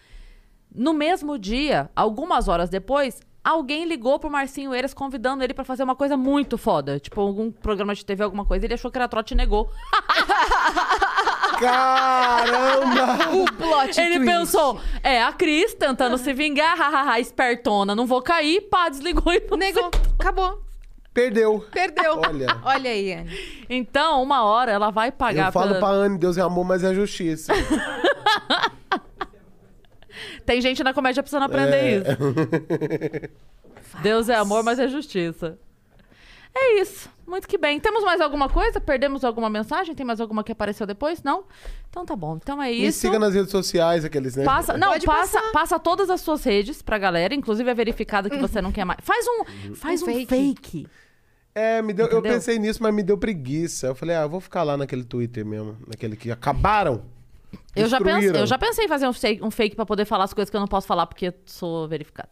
No 0.74 0.94
mesmo 0.94 1.40
dia, 1.40 1.90
algumas 1.96 2.48
horas 2.48 2.70
depois, 2.70 3.20
alguém 3.48 3.86
ligou 3.86 4.20
pro 4.20 4.30
Marcinho 4.30 4.74
Eiras 4.76 4.94
convidando 4.94 5.44
ele 5.44 5.54
pra 5.54 5.64
fazer 5.64 5.84
uma 5.84 5.96
coisa 5.96 6.18
muito 6.18 6.58
foda. 6.58 7.00
Tipo, 7.00 7.22
algum 7.22 7.50
programa 7.50 7.96
de 7.96 8.06
TV, 8.06 8.24
alguma 8.24 8.46
coisa. 8.46 8.66
Ele 8.66 8.74
achou 8.74 8.92
que 8.92 8.98
era 8.98 9.08
trote 9.08 9.34
e 9.34 9.38
negou. 9.38 9.72
Caramba! 11.58 13.36
O 13.36 13.46
plot 13.54 14.00
ele 14.00 14.18
twist. 14.18 14.32
pensou, 14.32 14.80
é, 15.02 15.24
a 15.24 15.32
Cris 15.32 15.74
tentando 15.74 16.18
se 16.18 16.32
vingar, 16.34 16.78
hahaha, 16.78 17.20
espertona, 17.20 17.96
não 17.96 18.06
vou 18.06 18.22
cair, 18.22 18.62
pá, 18.70 18.90
desligou 18.90 19.34
e 19.34 19.42
não 19.50 19.58
Negou. 19.58 19.90
Acabou. 20.20 20.62
Perdeu. 21.14 21.66
Perdeu. 21.72 22.20
Olha. 22.20 22.60
Olha 22.64 22.92
aí, 22.92 23.12
Anne. 23.12 23.36
Então, 23.68 24.22
uma 24.22 24.44
hora 24.44 24.72
ela 24.72 24.92
vai 24.92 25.12
pagar 25.12 25.48
Eu 25.48 25.52
falo 25.52 25.70
pela... 25.70 25.80
pra 25.80 25.90
Anne, 25.90 26.20
Deus 26.20 26.38
é 26.38 26.42
amor, 26.42 26.64
mas 26.64 26.84
é 26.84 26.94
justiça. 26.94 27.52
Tem 30.46 30.62
gente 30.62 30.84
na 30.84 30.94
comédia 30.94 31.22
precisando 31.24 31.44
aprender 31.44 31.76
É. 31.76 31.98
isso. 31.98 32.18
Deus 34.02 34.30
é 34.30 34.36
amor, 34.36 34.64
mas 34.64 34.80
é 34.80 34.88
justiça. 34.88 35.58
É 36.60 36.82
isso. 36.82 37.10
Muito 37.28 37.48
que 37.48 37.58
bem. 37.58 37.80
Temos 37.80 38.04
mais 38.04 38.20
alguma 38.20 38.50
coisa? 38.50 38.80
Perdemos 38.82 39.24
alguma 39.24 39.50
mensagem? 39.50 39.94
Tem 39.94 40.06
mais 40.06 40.20
alguma 40.20 40.44
que 40.44 40.52
apareceu 40.52 40.88
depois? 40.88 41.22
Não? 41.22 41.44
Então 41.90 42.06
tá 42.06 42.16
bom. 42.16 42.38
Então 42.42 42.62
é 42.62 42.70
Me 42.70 42.88
isso. 42.88 43.00
siga 43.00 43.20
nas 43.20 43.34
redes 43.36 43.52
sociais, 43.52 44.04
aqueles, 44.04 44.36
né? 44.36 44.44
Passa, 44.44 44.76
não, 44.78 44.90
Pode 44.90 45.06
passa, 45.06 45.40
passar. 45.40 45.52
passa 45.52 45.80
todas 45.80 46.10
as 46.10 46.22
suas 46.22 46.44
redes 46.44 46.82
pra 46.82 46.98
galera, 46.98 47.36
inclusive 47.36 47.70
a 47.70 47.74
verificada 47.74 48.30
que 48.30 48.38
você 48.38 48.62
não 48.62 48.72
quer 48.72 48.86
mais. 48.86 49.00
Faz 49.04 49.26
um, 49.28 49.76
faz 49.76 50.02
um, 50.02 50.06
Um 50.06 50.14
fake. 50.14 50.28
fake. 50.28 50.88
É, 51.54 51.82
me 51.82 51.92
deu, 51.94 52.08
eu 52.08 52.22
pensei 52.22 52.58
nisso, 52.60 52.82
mas 52.82 52.94
me 52.94 53.04
deu 53.04 53.18
preguiça. 53.18 53.88
Eu 53.88 53.96
falei, 53.96 54.16
ah, 54.16 54.22
eu 54.22 54.30
vou 54.30 54.40
ficar 54.40 54.64
lá 54.64 54.78
naquele 54.78 55.04
Twitter 55.04 55.46
mesmo, 55.46 55.78
naquele 55.88 56.16
que 56.16 56.32
acabaram. 56.32 57.04
Eu 57.76 57.88
já, 57.88 58.00
eu 58.00 58.46
já 58.46 58.58
pensei 58.58 58.86
em 58.86 58.88
fazer 58.88 59.08
um 59.08 59.14
fake, 59.14 59.44
um 59.44 59.52
fake 59.52 59.76
pra 59.76 59.86
poder 59.86 60.06
falar 60.06 60.24
as 60.24 60.34
coisas 60.34 60.50
que 60.50 60.56
eu 60.56 60.62
não 60.62 60.68
posso 60.68 60.88
falar 60.88 61.06
porque 61.06 61.28
eu 61.28 61.34
sou 61.46 61.88
verificada. 61.88 62.30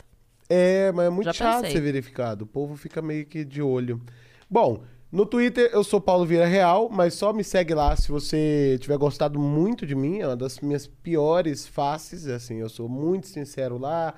É, 0.50 0.92
mas 0.92 1.08
é 1.08 1.10
muito 1.10 1.26
Já 1.26 1.34
chato 1.34 1.56
pensei. 1.62 1.72
ser 1.72 1.82
verificado. 1.82 2.44
O 2.44 2.48
povo 2.48 2.76
fica 2.76 3.02
meio 3.02 3.26
que 3.26 3.44
de 3.44 3.62
olho. 3.62 4.02
Bom, 4.50 4.84
no 5.12 5.26
Twitter 5.26 5.70
eu 5.72 5.84
sou 5.84 6.02
Paulo 6.02 6.26
Vieira 6.26 6.46
Real, 6.46 6.90
mas 6.90 7.14
só 7.14 7.32
me 7.32 7.44
segue 7.44 7.74
lá 7.74 7.96
se 7.96 8.12
você 8.12 8.78
tiver 8.80 8.98
gostado 8.98 9.40
muito 9.40 9.86
de 9.86 9.96
mim. 9.96 10.20
É 10.20 10.28
uma 10.28 10.36
das 10.36 10.60
minhas 10.60 10.88
piores 10.88 11.68
faces, 11.68 12.28
assim. 12.28 12.58
Eu 12.58 12.70
sou 12.70 12.88
muito 12.88 13.28
sincero 13.28 13.78
lá, 13.78 14.14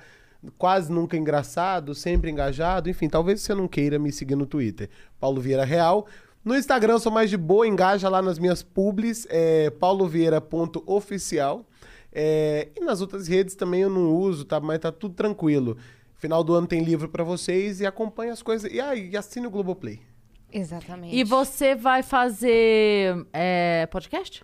quase 0.56 0.90
nunca 0.92 1.16
engraçado, 1.16 1.94
sempre 1.94 2.30
engajado. 2.30 2.90
Enfim, 2.90 3.08
talvez 3.08 3.40
você 3.40 3.54
não 3.54 3.68
queira 3.68 3.98
me 3.98 4.12
seguir 4.12 4.36
no 4.36 4.46
Twitter. 4.46 4.90
Paulo 5.18 5.40
Vieira 5.40 5.64
Real. 5.64 6.06
No 6.48 6.56
Instagram 6.56 6.94
eu 6.94 6.98
sou 6.98 7.12
mais 7.12 7.28
de 7.28 7.36
boa, 7.36 7.68
engaja 7.68 8.08
lá 8.08 8.22
nas 8.22 8.38
minhas 8.38 8.62
publis, 8.62 9.26
é 9.28 9.68
paulovieira.oficial. 9.68 11.66
É, 12.10 12.68
e 12.74 12.80
nas 12.80 13.02
outras 13.02 13.28
redes 13.28 13.54
também 13.54 13.82
eu 13.82 13.90
não 13.90 14.16
uso, 14.16 14.46
tá? 14.46 14.58
Mas 14.58 14.78
tá 14.78 14.90
tudo 14.90 15.14
tranquilo. 15.14 15.76
Final 16.14 16.42
do 16.42 16.54
ano 16.54 16.66
tem 16.66 16.82
livro 16.82 17.06
pra 17.06 17.22
vocês 17.22 17.82
e 17.82 17.86
acompanha 17.86 18.32
as 18.32 18.40
coisas. 18.40 18.72
E, 18.72 18.80
ah, 18.80 18.94
e 18.94 19.14
assine 19.14 19.46
o 19.46 19.50
Globoplay. 19.50 20.00
Exatamente. 20.50 21.14
E 21.14 21.22
você 21.22 21.74
vai 21.74 22.02
fazer 22.02 23.26
é, 23.30 23.86
podcast? 23.90 24.42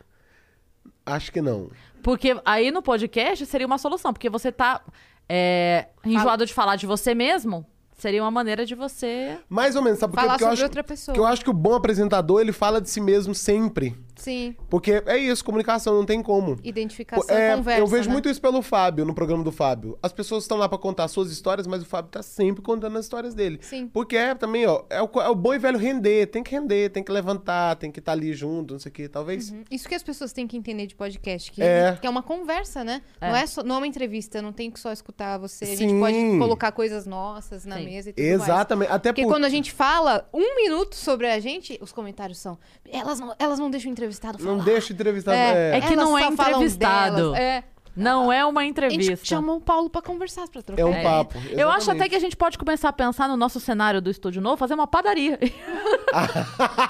Acho 1.06 1.32
que 1.32 1.40
não. 1.40 1.70
Porque 2.02 2.38
aí 2.44 2.70
no 2.70 2.82
podcast 2.82 3.46
seria 3.46 3.66
uma 3.66 3.78
solução, 3.78 4.12
porque 4.12 4.28
você 4.28 4.52
tá 4.52 4.82
é, 5.26 5.88
enjoado 6.04 6.44
de 6.44 6.52
falar 6.52 6.76
de 6.76 6.86
você 6.86 7.14
mesmo, 7.14 7.64
seria 7.96 8.22
uma 8.22 8.30
maneira 8.30 8.64
de 8.66 8.74
você. 8.74 9.38
Mais 9.48 9.76
ou 9.76 9.82
menos, 9.82 9.98
sabe? 9.98 10.14
Falar 10.14 10.28
Porque 10.32 10.44
eu 10.44 10.48
sobre 10.48 10.54
acho, 10.54 10.62
outra 10.64 10.84
pessoa. 10.84 11.14
porque 11.14 11.20
eu 11.20 11.26
acho 11.26 11.44
que 11.44 11.50
o 11.50 11.54
bom 11.54 11.74
apresentador, 11.74 12.40
ele 12.40 12.52
fala 12.52 12.80
de 12.80 12.90
si 12.90 13.00
mesmo 13.00 13.34
sempre. 13.34 13.96
Sim. 14.24 14.56
Porque 14.70 15.02
é 15.06 15.18
isso, 15.18 15.44
comunicação, 15.44 15.94
não 15.94 16.06
tem 16.06 16.22
como. 16.22 16.58
Identificação, 16.64 17.34
É, 17.36 17.56
conversa. 17.56 17.80
eu 17.80 17.86
vejo 17.86 18.08
né? 18.08 18.12
muito 18.12 18.28
isso 18.28 18.40
pelo 18.40 18.62
Fábio, 18.62 19.04
no 19.04 19.14
programa 19.14 19.44
do 19.44 19.52
Fábio. 19.52 19.98
As 20.02 20.12
pessoas 20.12 20.44
estão 20.44 20.56
lá 20.56 20.68
pra 20.68 20.78
contar 20.78 21.06
suas 21.08 21.30
histórias, 21.30 21.66
mas 21.66 21.82
o 21.82 21.84
Fábio 21.84 22.10
tá 22.10 22.22
sempre 22.22 22.62
contando 22.62 22.96
as 22.98 23.04
histórias 23.04 23.34
dele. 23.34 23.58
Sim. 23.60 23.86
Porque 23.92 24.16
é 24.16 24.34
também, 24.34 24.66
ó, 24.66 24.82
é 24.88 25.02
o, 25.02 25.10
é 25.20 25.28
o 25.28 25.34
bom 25.34 25.52
e 25.54 25.58
velho 25.58 25.78
render, 25.78 26.26
tem 26.28 26.42
que 26.42 26.50
render, 26.54 26.90
tem 26.90 27.02
que 27.02 27.12
levantar, 27.12 27.76
tem 27.76 27.90
que 27.92 27.98
estar 27.98 28.12
ali 28.12 28.32
junto, 28.32 28.72
não 28.74 28.80
sei 28.80 28.90
o 28.90 28.92
quê, 28.92 29.08
talvez. 29.08 29.50
Uhum. 29.50 29.64
Isso 29.70 29.88
que 29.88 29.94
as 29.94 30.02
pessoas 30.02 30.32
têm 30.32 30.46
que 30.46 30.56
entender 30.56 30.86
de 30.86 30.94
podcast, 30.94 31.52
que 31.52 31.62
É. 31.62 31.98
que 32.00 32.06
é 32.06 32.10
uma 32.10 32.22
conversa, 32.22 32.82
né? 32.82 33.02
É. 33.20 33.28
Não, 33.28 33.36
é 33.36 33.46
só, 33.46 33.62
não 33.62 33.74
é 33.76 33.78
uma 33.78 33.86
entrevista, 33.86 34.40
não 34.40 34.52
tem 34.52 34.70
que 34.70 34.80
só 34.80 34.90
escutar 34.92 35.36
você. 35.38 35.64
A 35.64 35.68
Sim. 35.68 35.76
gente 35.76 36.00
pode 36.00 36.38
colocar 36.38 36.72
coisas 36.72 37.04
nossas 37.06 37.64
na 37.64 37.76
Sim. 37.78 37.84
mesa 37.84 38.10
e 38.10 38.12
tudo 38.12 38.24
mais. 38.24 38.40
Exatamente, 38.42 38.90
até 38.92 39.12
Porque 39.12 39.22
por... 39.22 39.32
quando 39.32 39.44
a 39.44 39.48
gente 39.48 39.72
fala 39.72 40.28
um 40.32 40.56
minuto 40.56 40.94
sobre 40.96 41.26
a 41.26 41.38
gente, 41.40 41.78
os 41.82 41.92
comentários 41.92 42.38
são. 42.38 42.58
Elas 42.90 43.18
não, 43.20 43.34
elas 43.38 43.58
não 43.58 43.70
deixam 43.70 43.90
o 43.90 43.94
entrevistado 44.18 44.38
falar. 44.38 44.56
Não 44.56 44.64
deixa 44.64 44.92
entrevistar. 44.92 45.34
É, 45.34 45.72
É, 45.72 45.76
É 45.76 45.80
que 45.80 45.92
elas 45.92 46.04
não 46.08 46.18
é 46.18 46.24
entrevistado. 46.26 47.34
É. 47.34 47.64
Não 47.96 48.32
é 48.32 48.44
uma 48.44 48.60
A 48.60 48.64
gente 48.64 48.72
entrevista. 48.72 49.24
chamou 49.24 49.58
o 49.58 49.60
Paulo 49.60 49.88
pra 49.88 50.02
conversar, 50.02 50.48
pra 50.48 50.60
trocar. 50.62 50.82
é 50.82 50.84
um 50.84 51.00
papo. 51.00 51.38
Eu 51.50 51.68
acho 51.68 51.82
até 51.92 52.06
exatamente. 52.06 52.10
que 52.10 52.16
a 52.16 52.18
gente 52.18 52.36
pode 52.36 52.58
começar 52.58 52.88
a 52.88 52.92
pensar 52.92 53.28
no 53.28 53.36
nosso 53.36 53.60
cenário 53.60 54.02
do 54.02 54.10
estúdio 54.10 54.42
novo, 54.42 54.56
fazer 54.56 54.74
uma 54.74 54.86
padaria. 54.88 55.38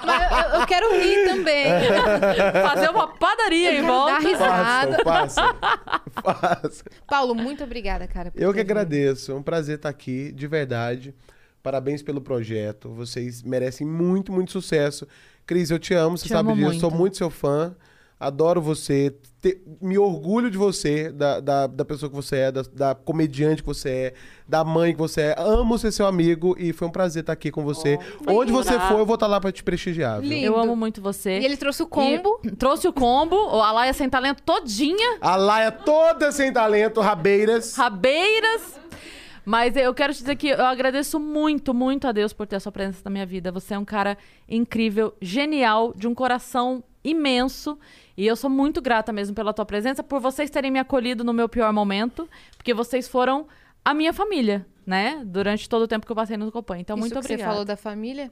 Mas 0.05 0.55
eu, 0.55 0.61
eu 0.61 0.67
quero 0.67 0.93
rir 0.99 1.25
também. 1.27 1.67
fazer 2.67 2.89
uma 2.89 3.09
padaria 3.09 3.69
Eu 3.69 3.73
em 3.73 3.77
quero 3.83 3.87
dar 3.87 3.93
volta. 3.93 4.29
risada. 4.29 5.05
Façam. 5.05 5.45
façam. 6.23 6.87
Paulo, 7.07 7.35
muito 7.35 7.63
obrigada, 7.65 8.07
cara. 8.07 8.33
Eu 8.35 8.53
que 8.55 8.61
agradeço. 8.61 9.33
É 9.33 9.35
um 9.35 9.43
prazer 9.43 9.77
estar 9.77 9.89
aqui, 9.91 10.33
de 10.33 10.47
verdade. 10.47 11.15
Parabéns 11.63 12.03
pelo 12.03 12.21
projeto. 12.21 12.89
Vocês 12.91 13.43
merecem 13.43 13.87
muito, 13.87 14.33
muito 14.33 14.53
sucesso. 14.53 15.07
Cris, 15.47 15.71
eu 15.71 15.79
te 15.79 15.95
amo, 15.95 16.17
você 16.19 16.25
Te 16.25 16.31
sabe 16.33 16.49
amo 16.49 16.55
disso. 16.57 16.67
muito. 16.69 16.81
Sou 16.81 16.91
muito 16.91 17.17
seu 17.17 17.31
fã. 17.31 17.75
Adoro 18.19 18.63
você. 18.63 19.15
Te- 19.43 19.61
me 19.83 19.99
orgulho 19.99 20.51
de 20.51 20.57
você, 20.57 21.11
da, 21.13 21.39
da, 21.41 21.67
da 21.67 21.85
pessoa 21.85 22.09
que 22.09 22.17
você 22.17 22.37
é, 22.37 22.53
da, 22.53 22.63
da 22.73 22.95
comediante 22.95 23.61
que 23.61 23.67
você 23.67 23.91
é, 23.91 24.15
da 24.49 24.65
mãe 24.65 24.93
que 24.93 24.99
você 24.99 25.21
é. 25.21 25.35
Amo 25.37 25.77
ser 25.77 25.93
seu 25.93 26.07
amigo 26.07 26.57
e 26.59 26.73
foi 26.73 26.89
um 26.89 26.91
prazer 26.91 27.21
estar 27.23 27.35
aqui 27.35 27.51
com 27.51 27.63
você. 27.63 27.99
Onde 28.27 28.51
você 28.53 28.79
for, 28.89 29.01
eu 29.01 29.05
vou 29.05 29.15
estar 29.17 29.27
lá 29.27 29.39
pra 29.39 29.53
te 29.53 29.63
prestigiar. 29.63 30.25
Eu 30.25 30.57
amo 30.59 30.75
muito 30.75 31.03
você. 31.03 31.41
E 31.41 31.45
ele 31.45 31.59
trouxe 31.59 31.83
o 31.83 31.87
combo. 31.87 32.41
E 32.43 32.53
trouxe 32.57 32.89
o 32.89 32.93
combo, 32.93 33.37
a 33.61 33.71
Laia 33.73 33.93
sem 33.93 34.09
talento 34.09 34.43
todinha, 34.43 35.19
A 35.21 35.37
Laia 35.37 35.71
toda 35.71 36.33
sem 36.33 36.51
talento, 36.51 37.03
rabeiras. 37.03 37.77
rabeiras. 37.77 38.81
Mas 39.45 39.77
eu 39.77 39.93
quero 39.93 40.13
te 40.13 40.21
dizer 40.21 40.37
que 40.37 40.49
eu 40.49 40.65
agradeço 40.65 41.21
muito, 41.21 41.75
muito 41.75 42.07
a 42.09 42.13
Deus 42.13 42.33
por 42.33 42.47
ter 42.47 42.57
a 42.57 42.61
sua 42.61 42.73
presença 42.73 43.03
na 43.05 43.11
minha 43.11 43.27
vida. 43.27 43.53
Você 43.53 43.75
é 43.75 43.79
um 43.79 43.85
cara 43.85 44.17
incrível, 44.49 45.15
genial, 45.21 45.93
de 45.95 46.09
um 46.09 46.15
coração 46.15 46.83
imenso. 47.03 47.79
E 48.17 48.27
eu 48.27 48.37
sou 48.37 48.49
muito 48.49 48.81
grata 48.81 49.13
mesmo 49.13 49.35
pela 49.35 49.53
tua 49.53 49.67
presença, 49.67 50.03
por 50.03 50.21
vocês 50.21 50.49
terem 50.49 50.71
me 50.71 50.79
acolhido 50.79 51.23
no 51.23 51.33
meu 51.33 51.49
pior 51.49 51.73
momento, 51.73 52.29
porque 52.57 52.73
vocês 52.73 53.07
foram 53.07 53.47
a 53.85 53.93
minha 53.93 54.13
família, 54.13 54.67
né? 54.87 55.23
Durante 55.27 55.69
todo 55.69 55.83
o 55.83 55.89
tempo 55.89 56.07
que 56.07 56.13
eu 56.13 56.17
passei 56.17 56.37
no 56.37 56.51
Copan. 56.51 56.79
Então, 56.79 56.97
Isso 56.97 57.01
muito 57.01 57.13
que 57.13 57.19
obrigada. 57.19 57.43
você 57.43 57.53
falou 57.53 57.65
da 57.65 57.77
família. 57.77 58.31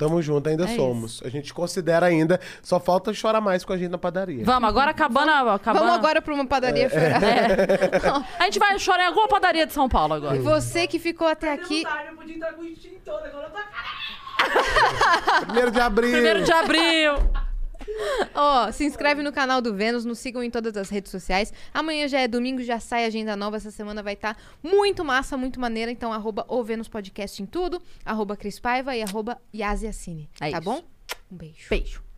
Tamo 0.00 0.22
junto, 0.22 0.48
ainda 0.48 0.64
É 0.64 0.76
somos. 0.76 1.20
A 1.22 1.28
gente 1.28 1.52
considera 1.52 2.06
ainda. 2.06 2.40
Só 2.62 2.80
falta 2.80 3.12
chorar 3.12 3.40
mais 3.42 3.64
com 3.66 3.72
a 3.74 3.76
gente 3.76 3.90
na 3.90 3.98
padaria. 3.98 4.42
Vamos, 4.46 4.66
agora 4.66 4.90
acabando, 4.92 5.30
a- 5.30 5.54
acabando 5.56 5.82
Vamos 5.82 5.94
agora 5.98 6.22
pra 6.22 6.32
uma 6.34 6.46
padaria 6.46 6.88
chorar. 6.88 8.24
A 8.38 8.44
gente 8.44 8.58
vai 8.58 8.78
chorar 8.78 9.04
em 9.04 9.06
alguma 9.08 9.28
padaria 9.28 9.66
de 9.66 9.74
São 9.74 9.90
Paulo 9.90 10.14
agora. 10.14 10.34
E 10.36 10.38
você 10.38 10.86
que 10.86 10.98
ficou 10.98 11.28
até 11.28 11.52
aqui. 11.52 11.82
Eu 12.08 12.16
podia 12.16 12.34
entrar 12.34 12.52
com 12.54 12.62
o 12.62 12.64
extintor, 12.66 13.20
agora 13.22 13.46
eu 13.46 13.50
tô 13.50 13.58
cara. 13.58 15.44
Primeiro 15.44 15.70
de 15.70 15.80
abril. 15.80 16.10
Primeiro 16.12 16.42
de 16.44 16.52
abril. 16.52 17.12
Ó, 18.34 18.70
se 18.72 18.84
inscreve 18.84 19.22
no 19.22 19.32
canal 19.32 19.60
do 19.60 19.74
Vênus, 19.74 20.04
nos 20.04 20.18
sigam 20.18 20.42
em 20.42 20.50
todas 20.50 20.76
as 20.76 20.88
redes 20.90 21.10
sociais. 21.10 21.52
Amanhã 21.72 22.08
já 22.08 22.20
é 22.20 22.28
domingo, 22.28 22.62
já 22.62 22.80
sai 22.80 23.04
agenda 23.04 23.36
nova. 23.36 23.56
Essa 23.56 23.70
semana 23.70 24.02
vai 24.02 24.14
estar 24.14 24.36
muito 24.62 25.04
massa, 25.04 25.36
muito 25.36 25.60
maneira. 25.60 25.90
Então, 25.90 26.12
arroba 26.12 26.44
o 26.48 26.62
Vênus 26.62 26.88
Podcast 26.88 27.42
em 27.42 27.46
tudo, 27.46 27.80
arroba 28.04 28.36
Cris 28.36 28.58
Paiva 28.58 28.96
e 28.96 29.02
arroba 29.02 29.40
Yasiacine. 29.54 30.28
É 30.40 30.50
tá 30.50 30.58
isso. 30.58 30.60
bom? 30.62 30.82
Um 31.30 31.36
beijo. 31.36 31.68
Beijo. 31.68 32.09